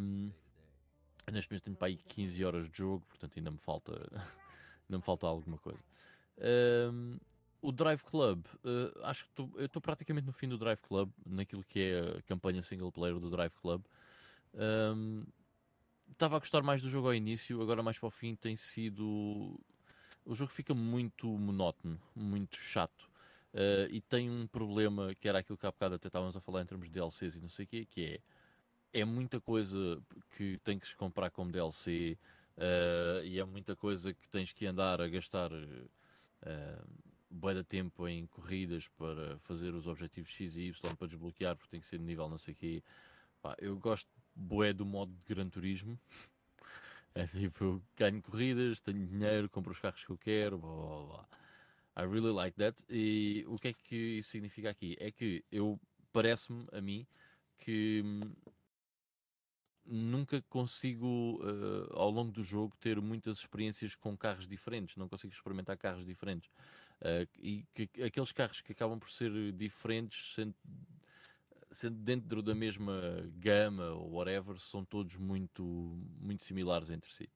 Um, 0.00 0.30
neste 1.32 1.50
momento 1.50 1.64
tenho 1.64 1.76
para 1.76 1.88
aí 1.88 1.96
15 1.96 2.44
horas 2.44 2.70
de 2.70 2.78
jogo, 2.78 3.04
portanto 3.08 3.32
ainda 3.36 3.50
me 3.50 3.58
falta, 3.58 3.92
ainda 4.86 4.98
me 4.98 5.02
falta 5.02 5.26
alguma 5.26 5.58
coisa. 5.58 5.82
Um, 6.38 7.18
o 7.60 7.72
Drive 7.72 8.04
Club, 8.04 8.46
uh, 8.64 9.04
acho 9.06 9.24
que 9.24 9.30
tô, 9.32 9.50
eu 9.56 9.66
estou 9.66 9.82
praticamente 9.82 10.24
no 10.24 10.32
fim 10.32 10.48
do 10.48 10.56
Drive 10.56 10.80
Club, 10.82 11.10
naquilo 11.26 11.64
que 11.64 11.80
é 11.80 12.18
a 12.18 12.22
campanha 12.22 12.62
single 12.62 12.92
player 12.92 13.18
do 13.18 13.28
Drive 13.28 13.54
Club. 13.60 13.82
Estava 16.12 16.34
um, 16.34 16.36
a 16.36 16.38
gostar 16.38 16.62
mais 16.62 16.80
do 16.80 16.88
jogo 16.88 17.08
ao 17.08 17.14
início, 17.14 17.60
agora 17.60 17.82
mais 17.82 17.98
para 17.98 18.06
o 18.06 18.10
fim 18.10 18.36
tem 18.36 18.56
sido. 18.56 19.60
O 20.24 20.32
jogo 20.32 20.52
fica 20.52 20.72
muito 20.72 21.26
monótono, 21.26 22.00
muito 22.14 22.56
chato. 22.56 23.09
Uh, 23.52 23.90
e 23.90 24.00
tem 24.00 24.30
um 24.30 24.46
problema 24.46 25.14
que 25.14 25.28
era 25.28 25.40
aquilo 25.40 25.58
que 25.58 25.66
há 25.66 25.72
bocado 25.72 25.96
até 25.96 26.06
estávamos 26.06 26.36
a 26.36 26.40
falar 26.40 26.62
em 26.62 26.66
termos 26.66 26.86
de 26.86 26.92
DLCs 26.92 27.36
e 27.36 27.40
não 27.40 27.48
sei 27.48 27.64
o 27.64 27.68
quê, 27.68 27.84
que 27.84 28.04
é 28.04 28.20
é 28.92 29.04
muita 29.04 29.40
coisa 29.40 30.02
que 30.36 30.58
tem 30.58 30.78
que 30.78 30.86
se 30.86 30.96
comprar 30.96 31.30
como 31.30 31.52
DLC 31.52 32.18
uh, 32.56 33.24
e 33.24 33.38
é 33.38 33.44
muita 33.44 33.76
coisa 33.76 34.12
que 34.12 34.28
tens 34.28 34.52
que 34.52 34.66
andar 34.66 35.00
a 35.00 35.08
gastar 35.08 35.50
uh, 35.52 37.54
de 37.54 37.64
tempo 37.64 38.08
em 38.08 38.26
corridas 38.26 38.88
para 38.88 39.38
fazer 39.38 39.74
os 39.74 39.86
objetivos 39.86 40.30
X 40.30 40.56
e 40.56 40.68
Y 40.68 40.96
para 40.96 41.06
desbloquear, 41.06 41.56
porque 41.56 41.70
tem 41.70 41.80
que 41.80 41.86
ser 41.86 41.98
de 41.98 42.04
nível 42.04 42.28
não 42.28 42.38
sei 42.38 42.54
o 42.54 42.56
quê. 42.56 42.82
Pá, 43.40 43.54
eu 43.58 43.78
gosto 43.78 44.08
bué 44.34 44.72
do 44.72 44.84
modo 44.84 45.12
de 45.12 45.34
Gran 45.34 45.48
Turismo. 45.48 45.98
É 47.12 47.26
tipo, 47.26 47.82
ganho 47.96 48.22
corridas, 48.22 48.80
tenho 48.80 49.04
dinheiro, 49.04 49.48
compro 49.48 49.72
os 49.72 49.80
carros 49.80 50.04
que 50.04 50.10
eu 50.10 50.16
quero, 50.16 50.56
blá 50.56 50.70
blá 50.70 51.06
blá. 51.06 51.28
I 51.96 52.02
really 52.02 52.32
like 52.32 52.56
that. 52.56 52.82
E 52.88 53.44
o 53.48 53.58
que 53.58 53.68
é 53.68 53.72
que 53.72 53.96
isso 54.18 54.30
significa 54.30 54.70
aqui? 54.70 54.96
É 55.00 55.10
que 55.10 55.44
eu 55.50 55.78
parece-me 56.12 56.66
a 56.72 56.80
mim 56.80 57.06
que 57.58 58.02
hum, 58.04 58.32
nunca 59.84 60.40
consigo 60.42 61.40
uh, 61.42 61.92
ao 61.92 62.10
longo 62.10 62.30
do 62.30 62.42
jogo 62.42 62.74
ter 62.80 63.00
muitas 63.00 63.38
experiências 63.38 63.94
com 63.94 64.16
carros 64.16 64.46
diferentes, 64.46 64.96
não 64.96 65.08
consigo 65.08 65.32
experimentar 65.32 65.76
carros 65.76 66.06
diferentes. 66.06 66.50
Uh, 67.00 67.26
e 67.38 67.66
que, 67.74 68.02
aqueles 68.02 68.32
carros 68.32 68.60
que 68.60 68.72
acabam 68.72 68.98
por 68.98 69.10
ser 69.10 69.52
diferentes, 69.52 70.34
sendo, 70.34 70.54
sendo, 71.72 71.96
dentro 71.96 72.42
da 72.42 72.54
mesma 72.54 73.00
gama 73.36 73.90
ou 73.90 74.12
whatever, 74.12 74.58
são 74.58 74.84
todos 74.84 75.16
muito, 75.16 75.64
muito 76.20 76.44
similares 76.44 76.90
entre 76.90 77.12
si. 77.12 77.28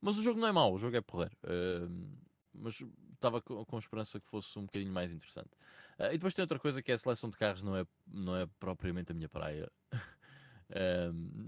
Mas 0.00 0.16
o 0.16 0.22
jogo 0.22 0.38
não 0.38 0.46
é 0.46 0.52
mau, 0.52 0.72
o 0.72 0.78
jogo 0.78 0.96
é 0.96 1.00
porreiro. 1.00 1.36
Uh, 1.42 2.27
mas 2.60 2.82
estava 3.14 3.40
com, 3.40 3.64
com, 3.64 3.78
esperança 3.78 4.20
que 4.20 4.26
fosse 4.26 4.58
um 4.58 4.62
bocadinho 4.62 4.92
mais 4.92 5.12
interessante. 5.12 5.50
Uh, 5.98 6.06
e 6.06 6.12
depois 6.12 6.34
tem 6.34 6.42
outra 6.42 6.58
coisa 6.58 6.82
que 6.82 6.90
é 6.90 6.94
a 6.94 6.98
seleção 6.98 7.30
de 7.30 7.36
carros, 7.36 7.62
não 7.62 7.76
é, 7.76 7.86
não 8.06 8.36
é 8.36 8.46
propriamente 8.58 9.12
a 9.12 9.14
minha 9.14 9.28
praia. 9.28 9.70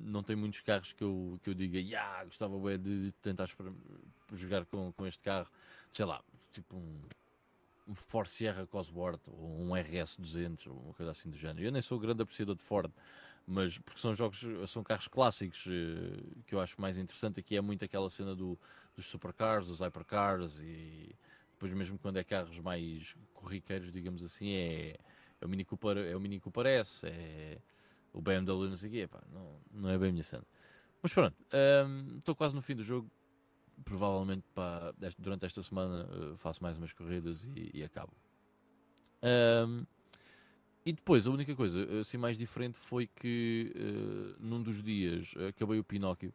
não 0.02 0.22
tem 0.22 0.34
muitos 0.34 0.60
carros 0.60 0.92
que 0.92 1.05
eu, 1.05 1.39
que 1.42 1.50
eu 1.50 1.55
diga, 1.55 1.78
yeah, 1.78 2.24
gostava 2.24 2.58
bem 2.58 2.78
de 2.78 3.12
tentar 3.20 3.48
jogar 4.32 4.64
com, 4.64 4.92
com 4.92 5.06
este 5.06 5.22
carro, 5.22 5.50
sei 5.90 6.06
lá, 6.06 6.22
tipo 6.50 6.76
um, 6.76 7.02
um 7.86 7.94
Ford 7.94 8.28
Sierra 8.28 8.66
Cosworth 8.66 9.20
ou 9.28 9.60
um 9.60 9.74
RS 9.74 10.16
200 10.16 10.66
ou 10.68 10.74
uma 10.74 10.94
coisa 10.94 11.12
assim 11.12 11.28
do 11.28 11.36
género. 11.36 11.66
Eu 11.66 11.72
nem 11.72 11.82
sou 11.82 11.98
grande 11.98 12.22
apreciador 12.22 12.55
de 12.55 12.62
Ford, 12.62 12.90
mas 13.47 13.78
porque 13.78 14.00
são 14.00 14.14
jogos, 14.14 14.42
são 14.68 14.82
carros 14.82 15.08
clássicos 15.08 15.66
eh, 15.66 16.42
que 16.47 16.55
eu 16.55 16.60
acho 16.60 16.80
mais 16.80 16.97
interessante 16.97 17.40
aqui 17.40 17.56
é 17.56 17.60
muito 17.60 17.84
aquela 17.84 18.08
cena 18.08 18.34
do, 18.34 18.58
dos 19.00 19.08
supercars, 19.08 19.66
dos 19.66 19.80
hypercars 19.80 20.60
e 20.60 21.14
depois 21.52 21.72
mesmo 21.72 21.98
quando 21.98 22.18
é 22.18 22.24
carros 22.24 22.58
mais 22.60 23.14
corriqueiros, 23.32 23.92
digamos 23.92 24.22
assim, 24.22 24.52
é, 24.52 24.96
é 25.40 25.46
o 25.46 25.48
Mini 25.48 25.64
Cooper, 25.64 25.96
é 25.96 26.14
o 26.14 26.20
Mini 26.20 26.38
Cooper 26.38 26.66
S, 26.66 27.06
é 27.06 27.58
o 28.12 28.20
BMW 28.20 28.68
não 28.68 28.76
sei 28.76 28.88
o 28.88 28.92
quê, 28.92 29.08
pá, 29.08 29.22
não, 29.32 29.60
não 29.72 29.90
é 29.90 29.98
bem 29.98 30.10
a 30.10 30.12
minha 30.12 30.24
cena. 30.24 30.44
Mas 31.02 31.14
pronto, 31.14 31.36
estou 32.18 32.34
um, 32.34 32.36
quase 32.36 32.54
no 32.54 32.60
fim 32.60 32.76
do 32.76 32.82
jogo. 32.82 33.10
Provavelmente 33.82 34.44
pá, 34.54 34.92
durante 35.18 35.46
esta 35.46 35.62
semana 35.62 36.04
uh, 36.04 36.36
faço 36.36 36.62
mais 36.62 36.76
umas 36.76 36.92
corridas 36.92 37.48
e, 37.56 37.70
e 37.72 37.82
acabo. 37.82 38.12
Um, 39.22 39.86
e 40.84 40.92
depois, 40.92 41.26
a 41.26 41.30
única 41.30 41.54
coisa 41.54 42.00
assim 42.00 42.18
mais 42.18 42.36
diferente 42.36 42.76
foi 42.76 43.06
que 43.06 43.72
uh, 43.74 44.36
num 44.38 44.62
dos 44.62 44.82
dias 44.82 45.32
acabei 45.48 45.78
o 45.78 45.84
Pinóquio 45.84 46.34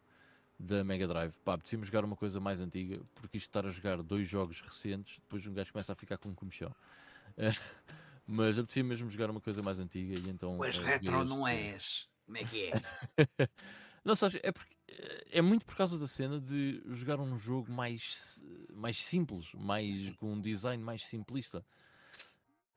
da 0.58 0.82
Mega 0.84 1.06
Drive. 1.06 1.34
Pá, 1.44 1.56
decidimos 1.56 1.88
jogar 1.88 2.04
uma 2.04 2.16
coisa 2.16 2.40
mais 2.40 2.60
antiga, 2.60 3.00
porque 3.14 3.36
isto 3.36 3.48
estar 3.48 3.66
a 3.66 3.68
jogar 3.68 4.02
dois 4.02 4.28
jogos 4.28 4.60
recentes, 4.60 5.18
depois 5.18 5.46
um 5.46 5.52
gajo 5.52 5.72
começa 5.72 5.92
a 5.92 5.96
ficar 5.96 6.18
com 6.18 6.28
um 6.28 6.34
comichão. 6.34 6.74
Mas 8.26 8.58
apetecia 8.58 8.82
mesmo 8.82 9.08
jogar 9.08 9.30
uma 9.30 9.40
coisa 9.40 9.62
mais 9.62 9.78
antiga 9.78 10.18
e 10.18 10.28
então. 10.28 10.56
Pois 10.56 10.78
retro 10.78 11.18
este... 11.18 11.28
não 11.28 11.46
és. 11.46 12.08
Como 12.24 12.38
é 12.38 12.44
que 12.44 12.70
é? 12.70 12.80
não 14.04 14.16
sabes, 14.16 14.40
é 14.42 14.50
porque 14.50 14.74
é 15.30 15.40
muito 15.40 15.64
por 15.64 15.76
causa 15.76 15.98
da 15.98 16.06
cena 16.06 16.40
de 16.40 16.82
jogar 16.86 17.20
um 17.20 17.36
jogo 17.36 17.70
mais, 17.70 18.42
mais 18.72 19.02
simples, 19.02 19.52
mais 19.54 20.10
com 20.16 20.32
um 20.32 20.40
design 20.40 20.82
mais 20.82 21.04
simplista. 21.04 21.64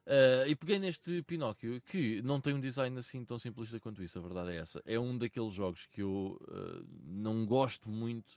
Uh, 0.09 0.47
e 0.47 0.55
peguei 0.55 0.79
neste 0.79 1.21
Pinóquio 1.21 1.79
que 1.81 2.19
não 2.23 2.41
tem 2.41 2.55
um 2.55 2.59
design 2.59 2.97
assim 2.97 3.23
tão 3.23 3.37
simplista 3.37 3.79
quanto 3.79 4.01
isso, 4.01 4.17
a 4.17 4.21
verdade 4.23 4.53
é 4.53 4.55
essa. 4.55 4.81
É 4.83 4.99
um 4.99 5.15
daqueles 5.15 5.53
jogos 5.53 5.85
que 5.85 6.01
eu 6.01 6.35
uh, 6.49 6.83
não 7.03 7.45
gosto 7.45 7.87
muito 7.87 8.31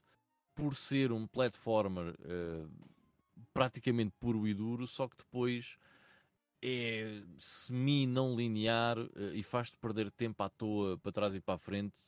por 0.55 0.77
ser 0.77 1.13
um 1.13 1.27
platformer 1.27 2.15
uh, 2.21 2.71
praticamente 3.55 4.13
puro 4.21 4.47
e 4.47 4.53
duro, 4.53 4.87
só 4.87 5.09
que 5.09 5.17
depois 5.17 5.79
é 6.61 7.23
semi-não 7.39 8.37
linear 8.37 8.99
e 9.33 9.43
faz-te 9.43 9.79
perder 9.79 10.11
tempo 10.11 10.43
à 10.43 10.51
toa 10.51 10.99
para 10.99 11.11
trás 11.11 11.35
e 11.35 11.41
para 11.41 11.55
a 11.55 11.59
frente 11.59 12.01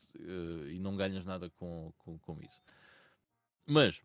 e 0.71 0.79
não 0.79 0.97
ganhas 0.97 1.25
nada 1.25 1.51
com, 1.51 1.93
com, 1.99 2.17
com 2.19 2.41
isso. 2.41 2.63
Mas, 3.67 4.01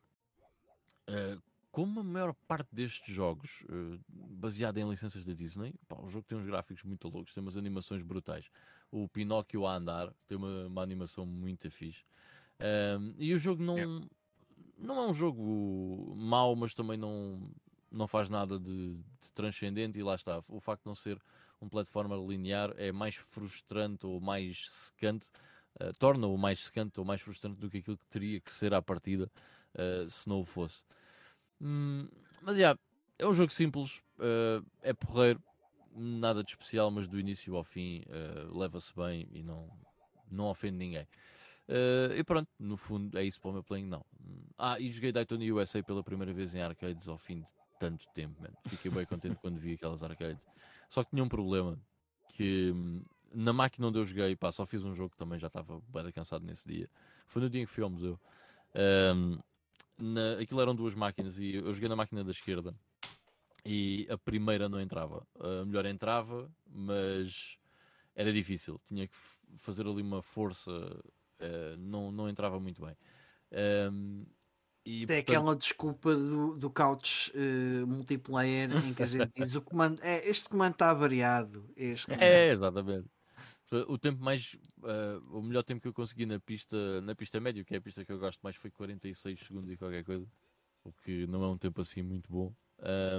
como 1.71 1.99
a 1.99 2.03
maior 2.03 2.33
parte 2.47 2.67
destes 2.73 3.13
jogos, 3.13 3.63
baseado 4.09 4.77
em 4.77 4.89
licenças 4.89 5.23
da 5.23 5.33
Disney, 5.33 5.73
pá, 5.87 5.97
o 6.01 6.07
jogo 6.07 6.25
tem 6.25 6.37
uns 6.37 6.45
gráficos 6.45 6.83
muito 6.83 7.07
loucos, 7.07 7.33
tem 7.33 7.41
umas 7.41 7.57
animações 7.57 8.01
brutais. 8.01 8.49
O 8.91 9.07
Pinóquio 9.07 9.65
a 9.67 9.75
andar 9.75 10.13
tem 10.27 10.37
uma, 10.37 10.65
uma 10.65 10.81
animação 10.81 11.25
muito 11.25 11.69
fixe. 11.69 12.03
e 13.17 13.33
o 13.33 13.39
jogo 13.39 13.61
não, 13.61 13.77
é. 13.77 13.85
não 14.77 14.99
é 14.99 15.07
um 15.07 15.13
jogo 15.13 16.15
mau, 16.15 16.55
mas 16.55 16.73
também 16.73 16.97
não, 16.97 17.51
não 17.91 18.07
faz 18.07 18.29
nada 18.29 18.59
de, 18.59 18.95
de, 18.95 19.33
transcendente 19.33 19.99
e 19.99 20.03
lá 20.03 20.15
está. 20.15 20.41
O 20.47 20.59
facto 20.59 20.83
de 20.83 20.87
não 20.87 20.95
ser 20.95 21.19
um 21.61 21.67
plataforma 21.67 22.15
linear 22.15 22.73
é 22.77 22.91
mais 22.91 23.15
frustrante 23.15 24.05
ou 24.05 24.21
mais 24.21 24.67
secante, 24.69 25.27
uh, 25.81 25.93
torna-o 25.97 26.37
mais 26.37 26.65
secante 26.65 26.99
ou 26.99 27.05
mais 27.05 27.21
frustrante 27.21 27.59
do 27.59 27.69
que 27.69 27.77
aquilo 27.77 27.97
que 27.97 28.07
teria 28.07 28.39
que 28.39 28.51
ser 28.51 28.73
à 28.73 28.81
partida 28.81 29.31
uh, 29.75 30.09
se 30.09 30.27
não 30.29 30.41
o 30.41 30.45
fosse. 30.45 30.83
Hum, 31.61 32.07
mas 32.41 32.55
já, 32.55 32.61
yeah, 32.61 32.79
é 33.17 33.27
um 33.27 33.33
jogo 33.33 33.51
simples, 33.51 33.97
uh, 34.17 34.65
é 34.81 34.93
porreiro, 34.93 35.41
nada 35.95 36.43
de 36.43 36.51
especial, 36.51 36.89
mas 36.91 37.07
do 37.07 37.19
início 37.19 37.55
ao 37.55 37.63
fim 37.63 38.03
leva-se 38.53 38.95
bem 38.95 39.27
e 39.31 39.43
não, 39.43 39.69
não 40.31 40.45
ofende 40.45 40.77
ninguém. 40.77 41.07
Uh, 41.69 42.13
e 42.15 42.23
pronto, 42.23 42.49
no 42.59 42.75
fundo 42.75 43.15
é 43.19 43.23
isso 43.23 43.39
para 43.39 43.51
o 43.51 43.53
meu 43.53 43.63
playing, 43.63 43.85
não. 43.85 44.03
Ah, 44.57 44.79
e 44.79 44.91
joguei 44.91 45.11
Daytona 45.11 45.43
USA 45.53 45.83
pela 45.83 46.03
primeira 46.03 46.33
vez 46.33 46.55
em 46.55 46.61
arcades 46.61 47.07
ao 47.07 47.17
fim 47.17 47.41
de 47.41 47.51
tanto 47.79 48.07
tempo. 48.09 48.41
Fiquei 48.67 48.89
bem 48.89 49.05
contente 49.05 49.35
quando 49.39 49.59
vi 49.59 49.73
aquelas 49.73 50.01
arcades. 50.01 50.47
Só 50.89 51.03
que 51.03 51.11
tinha 51.11 51.23
um 51.23 51.29
problema, 51.29 51.79
que 52.35 52.71
hum, 52.73 53.03
na 53.31 53.53
máquina 53.53 53.87
onde 53.87 53.99
eu 53.99 54.03
joguei, 54.03 54.35
pá, 54.35 54.51
só 54.51 54.65
fiz 54.65 54.83
um 54.83 54.95
jogo 54.95 55.11
que 55.11 55.17
também 55.17 55.37
já 55.37 55.45
estava 55.45 55.79
bem 55.89 56.11
cansado 56.11 56.43
nesse 56.43 56.67
dia. 56.67 56.89
Foi 57.27 57.39
no 57.39 57.49
dia 57.49 57.61
em 57.61 57.65
que 57.65 57.71
fui 57.71 57.83
ao 57.83 57.89
museu. 57.91 58.19
Um, 59.15 59.37
na, 59.99 60.39
aquilo 60.39 60.61
eram 60.61 60.73
duas 60.73 60.95
máquinas 60.95 61.37
e 61.37 61.55
eu 61.55 61.73
joguei 61.73 61.89
na 61.89 61.95
máquina 61.95 62.23
da 62.23 62.31
esquerda 62.31 62.73
e 63.65 64.07
a 64.09 64.17
primeira 64.17 64.69
não 64.69 64.79
entrava. 64.79 65.25
A 65.39 65.65
melhor 65.65 65.85
entrava, 65.85 66.49
mas 66.65 67.57
era 68.15 68.31
difícil. 68.31 68.79
Tinha 68.85 69.07
que 69.07 69.15
fazer 69.57 69.85
ali 69.85 70.01
uma 70.01 70.21
força 70.21 70.71
uh, 70.71 71.77
não, 71.77 72.11
não 72.11 72.29
entrava 72.29 72.59
muito 72.59 72.81
bem. 72.81 72.95
Um, 73.91 74.25
e, 74.85 75.05
Tem 75.05 75.17
portanto... 75.17 75.19
aquela 75.19 75.55
desculpa 75.55 76.15
do, 76.15 76.57
do 76.57 76.69
couch 76.69 77.31
uh, 77.35 77.85
multiplayer 77.85 78.71
em 78.85 78.93
que 78.93 79.03
a 79.03 79.05
gente 79.05 79.29
diz 79.35 79.53
o 79.53 79.61
comando, 79.61 79.99
é, 80.01 80.27
este 80.27 80.47
comando 80.47 80.71
está 80.71 80.93
variado. 80.93 81.69
Este 81.75 82.07
É, 82.19 82.49
exatamente. 82.49 83.07
O 83.87 83.99
tempo 83.99 84.23
mais, 84.23 84.55
uh, 84.79 85.37
o 85.37 85.43
melhor 85.43 85.61
tempo 85.61 85.79
que 85.79 85.87
eu 85.87 85.93
consegui 85.93 86.25
na 86.25 86.39
pista, 86.39 87.01
na 87.01 87.13
pista 87.13 87.39
média, 87.39 87.63
que 87.63 87.75
é 87.75 87.77
a 87.77 87.81
pista 87.81 88.03
que 88.03 88.11
eu 88.11 88.17
gosto 88.17 88.41
mais, 88.41 88.55
foi 88.55 88.71
46 88.71 89.39
segundos 89.39 89.69
e 89.69 89.77
qualquer 89.77 90.03
coisa, 90.03 90.25
o 90.83 90.91
que 90.91 91.27
não 91.27 91.43
é 91.43 91.47
um 91.47 91.57
tempo 91.57 91.79
assim 91.81 92.01
muito 92.01 92.31
bom. 92.31 92.51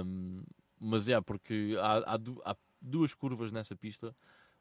Um, 0.05 0.43
mas 0.77 1.07
é, 1.07 1.21
porque 1.21 1.77
há, 1.79 2.15
há, 2.15 2.19
há, 2.45 2.57
duas 2.81 3.13
curvas 3.13 3.51
nessa 3.51 3.75
pista 3.75 4.15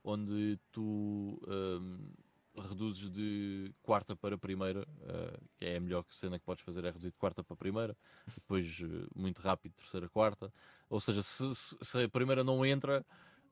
onde 0.05 0.59
tu 0.71 1.41
um, 1.49 2.13
reduzes 2.61 3.11
de 3.11 3.73
quarta 3.83 4.15
para 4.15 4.39
primeira, 4.39 4.83
uh, 4.83 5.41
que 5.59 5.65
é 5.65 5.77
a 5.77 5.81
melhor 5.81 6.05
cena 6.11 6.39
que 6.39 6.45
podes 6.45 6.65
fazer, 6.65 6.85
é 6.85 6.89
reduzir 6.89 7.11
de 7.11 7.17
quarta 7.17 7.43
para 7.43 7.57
primeira, 7.57 7.97
depois 8.35 8.81
uh, 8.81 9.09
muito 9.15 9.41
rápido, 9.41 9.75
terceira, 9.75 10.09
quarta. 10.09 10.53
Ou 10.89 11.01
seja, 11.01 11.23
se, 11.23 11.55
se, 11.55 11.77
se 11.81 12.03
a 12.05 12.09
primeira 12.09 12.45
não 12.45 12.65
entra, 12.65 13.05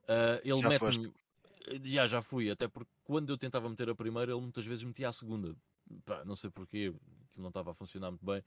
uh, 0.05 0.41
ele 0.45 0.69
mete-me. 0.69 1.13
Já, 1.85 2.07
já 2.07 2.23
fui, 2.23 2.51
até 2.51 2.69
porque 2.69 2.91
quando 3.05 3.31
eu 3.31 3.39
tentava 3.39 3.69
meter 3.69 3.89
a 3.89 3.95
primeira, 3.95 4.33
ele 4.33 4.41
muitas 4.41 4.65
vezes 4.65 4.85
metia 4.85 5.09
a 5.09 5.13
segunda. 5.13 5.55
Pá, 6.05 6.25
não 6.25 6.37
sei 6.37 6.51
porquê, 6.51 6.93
que 7.33 7.41
não 7.41 7.49
estava 7.49 7.71
a 7.71 7.75
funcionar 7.75 8.11
muito 8.11 8.25
bem. 8.25 8.43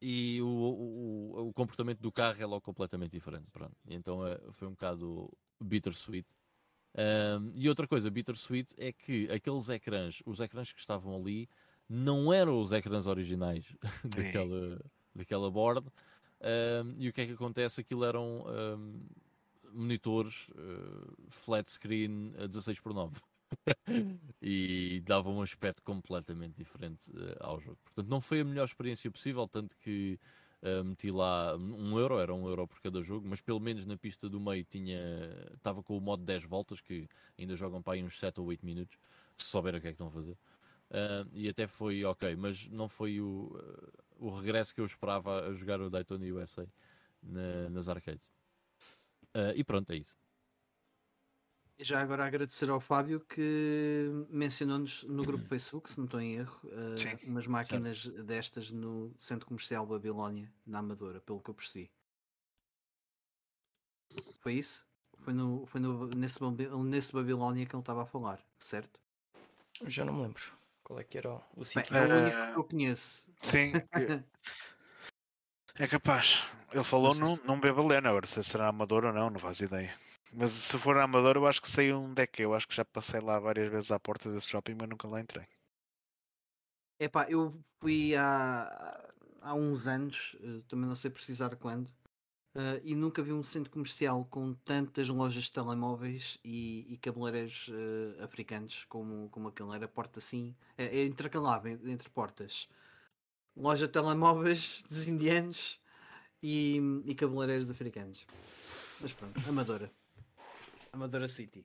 e 0.00 0.40
o, 0.42 0.46
o, 0.46 1.48
o, 1.48 1.52
comportamento 1.52 2.00
do 2.00 2.12
carro 2.12 2.40
é 2.40 2.46
logo 2.46 2.62
completamente 2.62 3.12
diferente. 3.12 3.50
Pronto. 3.52 3.76
Então 3.86 4.20
foi 4.52 4.68
um 4.68 4.72
bocado 4.72 5.30
bittersweet. 5.60 6.26
Um, 6.94 7.52
e 7.54 7.68
outra 7.68 7.86
coisa, 7.86 8.10
bittersweet, 8.10 8.74
é 8.76 8.92
que 8.92 9.30
aqueles 9.30 9.68
ecrãs, 9.68 10.22
os 10.26 10.40
ecrãs 10.40 10.72
que 10.72 10.80
estavam 10.80 11.14
ali, 11.14 11.48
não 11.88 12.32
eram 12.32 12.60
os 12.60 12.72
ecrãs 12.72 13.06
originais 13.06 13.64
daquela, 14.04 14.80
daquela 15.14 15.50
board. 15.50 15.86
E 16.96 17.08
o 17.08 17.12
que 17.12 17.20
é 17.20 17.26
que 17.26 17.32
acontece? 17.32 17.80
Aquilo 17.80 18.04
eram 18.04 18.44
um, 18.46 19.06
monitores 19.72 20.48
uh, 20.50 21.16
flat 21.28 21.70
screen 21.70 22.32
a 22.38 22.46
16 22.46 22.80
por 22.80 22.94
9 22.94 23.20
e 24.40 25.02
davam 25.04 25.36
um 25.36 25.42
aspecto 25.42 25.82
completamente 25.82 26.56
diferente 26.56 27.10
uh, 27.10 27.36
ao 27.40 27.60
jogo. 27.60 27.78
Portanto, 27.84 28.08
não 28.08 28.20
foi 28.20 28.40
a 28.40 28.44
melhor 28.44 28.64
experiência 28.64 29.10
possível, 29.10 29.46
tanto 29.48 29.76
que 29.76 30.18
Uh, 30.62 30.84
meti 30.84 31.10
lá 31.10 31.56
um 31.56 31.98
euro, 31.98 32.18
era 32.18 32.34
um 32.34 32.46
euro 32.46 32.68
por 32.68 32.82
cada 32.82 33.00
jogo, 33.02 33.26
mas 33.26 33.40
pelo 33.40 33.58
menos 33.58 33.86
na 33.86 33.96
pista 33.96 34.28
do 34.28 34.38
meio 34.38 34.62
tinha 34.62 35.00
estava 35.54 35.82
com 35.82 35.96
o 35.96 36.00
modo 36.02 36.22
10 36.22 36.44
voltas, 36.44 36.82
que 36.82 37.08
ainda 37.38 37.56
jogam 37.56 37.80
para 37.80 37.94
aí 37.94 38.02
uns 38.02 38.18
7 38.18 38.40
ou 38.40 38.46
8 38.46 38.64
minutos, 38.66 38.98
se 39.38 39.46
souber 39.46 39.74
o 39.74 39.80
que 39.80 39.86
é 39.86 39.90
que 39.90 39.94
estão 39.94 40.08
a 40.08 40.10
fazer. 40.10 40.32
Uh, 40.90 41.26
e 41.32 41.48
até 41.48 41.66
foi 41.66 42.04
ok, 42.04 42.36
mas 42.36 42.68
não 42.68 42.90
foi 42.90 43.22
o, 43.22 43.58
o 44.18 44.28
regresso 44.28 44.74
que 44.74 44.82
eu 44.82 44.84
esperava 44.84 45.46
a 45.48 45.54
jogar 45.54 45.80
o 45.80 45.88
Daytona 45.88 46.26
USA 46.26 46.68
na, 47.22 47.70
nas 47.70 47.88
arcades. 47.88 48.30
E 49.54 49.64
pronto, 49.64 49.92
é 49.92 49.96
isso. 49.96 50.14
E 51.80 51.84
já 51.84 51.98
agora 52.02 52.26
agradecer 52.26 52.68
ao 52.68 52.78
Fábio 52.78 53.20
que 53.20 54.06
mencionou-nos 54.28 55.02
no 55.04 55.22
grupo 55.24 55.44
Facebook, 55.48 55.88
se 55.88 55.96
não 55.96 56.04
estou 56.04 56.20
em 56.20 56.34
erro, 56.34 56.60
uh, 56.64 57.26
umas 57.26 57.46
máquinas 57.46 58.02
certo. 58.02 58.22
destas 58.22 58.70
no 58.70 59.14
Centro 59.18 59.46
Comercial 59.46 59.86
Babilónia, 59.86 60.52
na 60.66 60.80
Amadora, 60.80 61.22
pelo 61.22 61.40
que 61.40 61.48
eu 61.48 61.54
percebi. 61.54 61.90
Foi 64.40 64.54
isso? 64.54 64.84
Foi, 65.20 65.32
no, 65.32 65.64
foi 65.64 65.80
no, 65.80 66.06
nesse, 66.08 66.38
nesse 66.84 67.12
Babilónia 67.14 67.64
que 67.64 67.74
ele 67.74 67.80
estava 67.80 68.02
a 68.02 68.06
falar, 68.06 68.44
certo? 68.58 69.00
Já 69.86 70.04
não 70.04 70.12
me 70.12 70.22
lembro. 70.22 70.42
Qual 70.82 71.00
é 71.00 71.04
que 71.04 71.16
era 71.16 71.40
o 71.56 71.64
sítio? 71.64 71.96
é 71.96 72.06
o 72.06 72.20
único 72.20 72.52
que 72.52 72.58
eu 72.58 72.64
conheço. 72.64 73.30
Sim. 73.44 73.72
é 75.76 75.86
capaz. 75.86 76.44
Ele 76.72 76.84
falou 76.84 77.14
num, 77.14 77.34
se... 77.34 77.46
num 77.46 77.58
Babilónia, 77.58 78.10
agora 78.10 78.26
se 78.26 78.42
será 78.44 78.68
amador 78.68 79.04
ou 79.04 79.12
não, 79.12 79.28
não 79.30 79.40
faz 79.40 79.60
ideia. 79.60 79.94
Mas 80.32 80.52
se 80.52 80.78
for 80.78 80.96
amador, 80.96 81.36
eu 81.36 81.46
acho 81.46 81.60
que 81.60 81.68
sei 81.68 81.92
onde 81.92 82.22
é 82.22 82.26
que. 82.26 82.42
Eu 82.42 82.54
acho 82.54 82.68
que 82.68 82.74
já 82.74 82.84
passei 82.84 83.20
lá 83.20 83.38
várias 83.40 83.70
vezes 83.70 83.90
à 83.90 83.98
porta 83.98 84.32
desse 84.32 84.48
shopping, 84.48 84.76
mas 84.78 84.88
nunca 84.88 85.08
lá 85.08 85.20
entrei. 85.20 85.46
Epá, 87.00 87.26
eu 87.28 87.58
fui 87.80 88.14
há, 88.14 89.10
há 89.40 89.54
uns 89.54 89.86
anos, 89.86 90.36
eh, 90.40 90.60
também 90.68 90.86
não 90.86 90.94
sei 90.94 91.10
precisar 91.10 91.56
quando, 91.56 91.86
uh, 92.54 92.78
e 92.84 92.94
nunca 92.94 93.22
vi 93.22 93.32
um 93.32 93.42
centro 93.42 93.72
comercial 93.72 94.24
com 94.30 94.52
tantas 94.52 95.08
lojas 95.08 95.44
de 95.44 95.52
telemóveis 95.52 96.38
e, 96.44 96.86
e 96.92 96.98
cabeleireiros 96.98 97.68
uh, 97.68 98.22
africanos 98.22 98.84
como, 98.88 99.28
como 99.30 99.48
aquele 99.48 99.74
era. 99.74 99.88
Porta 99.88 100.20
assim, 100.20 100.54
é, 100.76 100.84
é 100.84 101.06
intercalável 101.06 101.80
entre 101.88 102.08
portas. 102.10 102.68
Loja 103.56 103.86
de 103.86 103.92
telemóveis 103.92 104.84
dos 104.86 105.08
indianos 105.08 105.80
e, 106.42 106.80
e 107.06 107.14
cabeleireiros 107.14 107.70
africanos. 107.70 108.26
Mas 109.00 109.12
pronto, 109.12 109.40
amadora. 109.48 109.90
Amadora 110.92 111.28
City. 111.28 111.64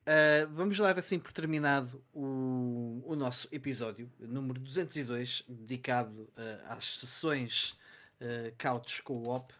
Uh, 0.00 0.48
vamos 0.54 0.78
dar 0.78 0.98
assim 0.98 1.18
por 1.18 1.30
terminado 1.30 2.02
o, 2.12 3.02
o 3.04 3.14
nosso 3.14 3.46
episódio 3.52 4.10
número 4.18 4.58
202, 4.58 5.44
dedicado 5.46 6.22
uh, 6.22 6.30
às 6.68 6.98
sessões 6.98 7.78
uh, 8.20 8.52
Couch 8.58 9.02
Co-op 9.02 9.54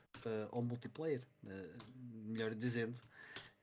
ou 0.50 0.60
multiplayer, 0.60 1.22
melhor 2.26 2.54
dizendo. 2.54 3.00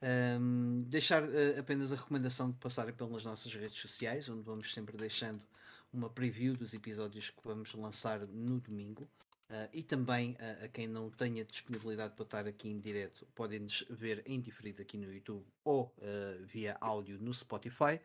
Um, 0.02 0.84
deixar 0.88 1.22
apenas 1.60 1.94
a 1.94 1.98
recomendação 1.98 2.50
de 2.50 2.58
passarem 2.58 2.96
pelas 2.96 3.24
nossas 3.24 3.54
redes 3.54 3.78
sociais, 3.78 4.28
onde 4.28 4.42
vamos 4.42 4.74
sempre 4.74 4.98
deixando 4.98 5.40
uma 5.94 6.10
preview 6.10 6.56
dos 6.56 6.74
episódios 6.74 7.30
que 7.30 7.42
vamos 7.44 7.76
lançar 7.76 8.22
no 8.22 8.60
domingo. 8.60 9.08
Uh, 9.50 9.70
e 9.72 9.82
também 9.82 10.34
uh, 10.34 10.66
a 10.66 10.68
quem 10.68 10.88
não 10.88 11.10
tenha 11.10 11.46
disponibilidade 11.46 12.14
para 12.16 12.24
estar 12.24 12.48
aqui 12.48 12.68
em 12.68 12.82
direto, 12.82 13.26
podem-nos 13.34 13.86
ver 13.90 14.22
em 14.26 14.42
diferido 14.42 14.82
aqui 14.82 14.98
no 14.98 15.14
YouTube 15.14 15.46
ou 15.64 15.86
uh, 16.00 16.46
via 16.46 16.76
áudio 16.82 17.18
no 17.18 17.34
Spotify. 17.34 18.00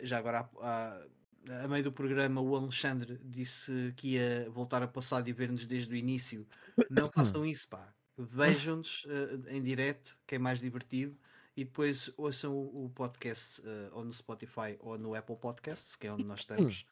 já 0.00 0.16
agora, 0.16 0.48
a, 0.58 1.02
a, 1.50 1.64
a, 1.64 1.68
meio 1.68 1.84
do 1.84 1.92
programa, 1.92 2.40
o 2.40 2.56
Alexandre 2.56 3.20
disse 3.22 3.92
que 3.94 4.14
ia 4.14 4.48
voltar 4.50 4.82
a 4.82 4.88
passar 4.88 5.26
e 5.28 5.32
ver-nos 5.34 5.66
desde 5.66 5.92
o 5.92 5.96
início. 5.96 6.46
Não 6.88 7.10
façam 7.12 7.44
isso, 7.44 7.68
pá. 7.68 7.92
Vejam-nos 8.16 9.06
em 9.48 9.62
direto, 9.62 10.16
que 10.26 10.36
é 10.36 10.38
mais 10.38 10.60
divertido. 10.60 11.14
E 11.56 11.64
depois 11.64 12.10
ouçam 12.16 12.54
o, 12.54 12.86
o 12.86 12.90
podcast 12.90 13.62
ou 13.92 14.04
no 14.04 14.12
Spotify 14.12 14.76
ou 14.78 14.96
no 14.96 15.14
Apple 15.14 15.36
Podcasts, 15.36 15.94
que 15.96 16.06
é 16.06 16.12
onde 16.12 16.24
nós 16.24 16.40
estamos. 16.40 16.86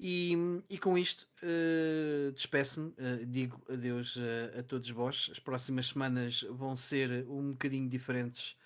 E, 0.00 0.32
e 0.70 0.78
com 0.78 0.96
isto 0.96 1.26
uh, 1.42 2.30
despeço-me, 2.32 2.90
uh, 2.90 3.26
digo 3.26 3.60
adeus 3.68 4.14
uh, 4.16 4.58
a 4.58 4.62
todos 4.62 4.88
vós. 4.90 5.28
As 5.32 5.40
próximas 5.40 5.88
semanas 5.88 6.42
vão 6.50 6.76
ser 6.76 7.26
um 7.28 7.52
bocadinho 7.52 7.88
diferentes 7.88 8.56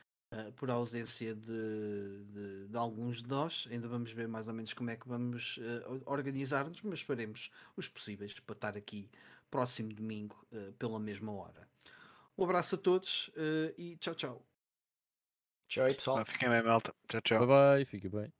por 0.57 0.71
ausência 0.71 1.35
de, 1.35 2.25
de, 2.33 2.67
de, 2.69 2.77
alguns 2.79 3.23
de 3.23 3.29
nós. 3.29 3.69
Ainda 3.71 3.87
vamos 3.87 4.11
ver 4.13 4.27
mais 4.27 4.49
ou 4.49 4.55
menos 4.55 4.73
como 4.73 4.89
é 4.89 4.97
que 4.97 5.07
vamos 5.07 5.61
organizar-nos, 6.07 6.81
mas 6.81 7.03
faremos 7.03 7.51
os 7.77 7.87
possíveis 7.87 8.33
para 8.41 8.55
estar 8.55 8.75
aqui 8.75 9.11
próximo 9.51 9.93
domingo 9.93 10.35
pela 10.79 10.99
mesma 10.99 11.33
hora. 11.33 11.69
Um 12.39 12.45
abraço 12.45 12.77
a 12.77 12.79
todos 12.79 13.31
e 13.77 13.95
tchau, 13.99 14.15
tchau. 14.15 14.47
Tchau 15.69 15.85
aí, 15.85 15.93
pessoal. 15.93 16.25
Fiquem 16.25 16.49
bem, 16.49 16.63
malta. 16.63 16.95
Tchau, 17.09 17.21
tchau. 17.21 17.47
Bye 17.47 17.77
bye, 17.77 17.85
fiquem 17.85 18.11
bem. 18.11 18.33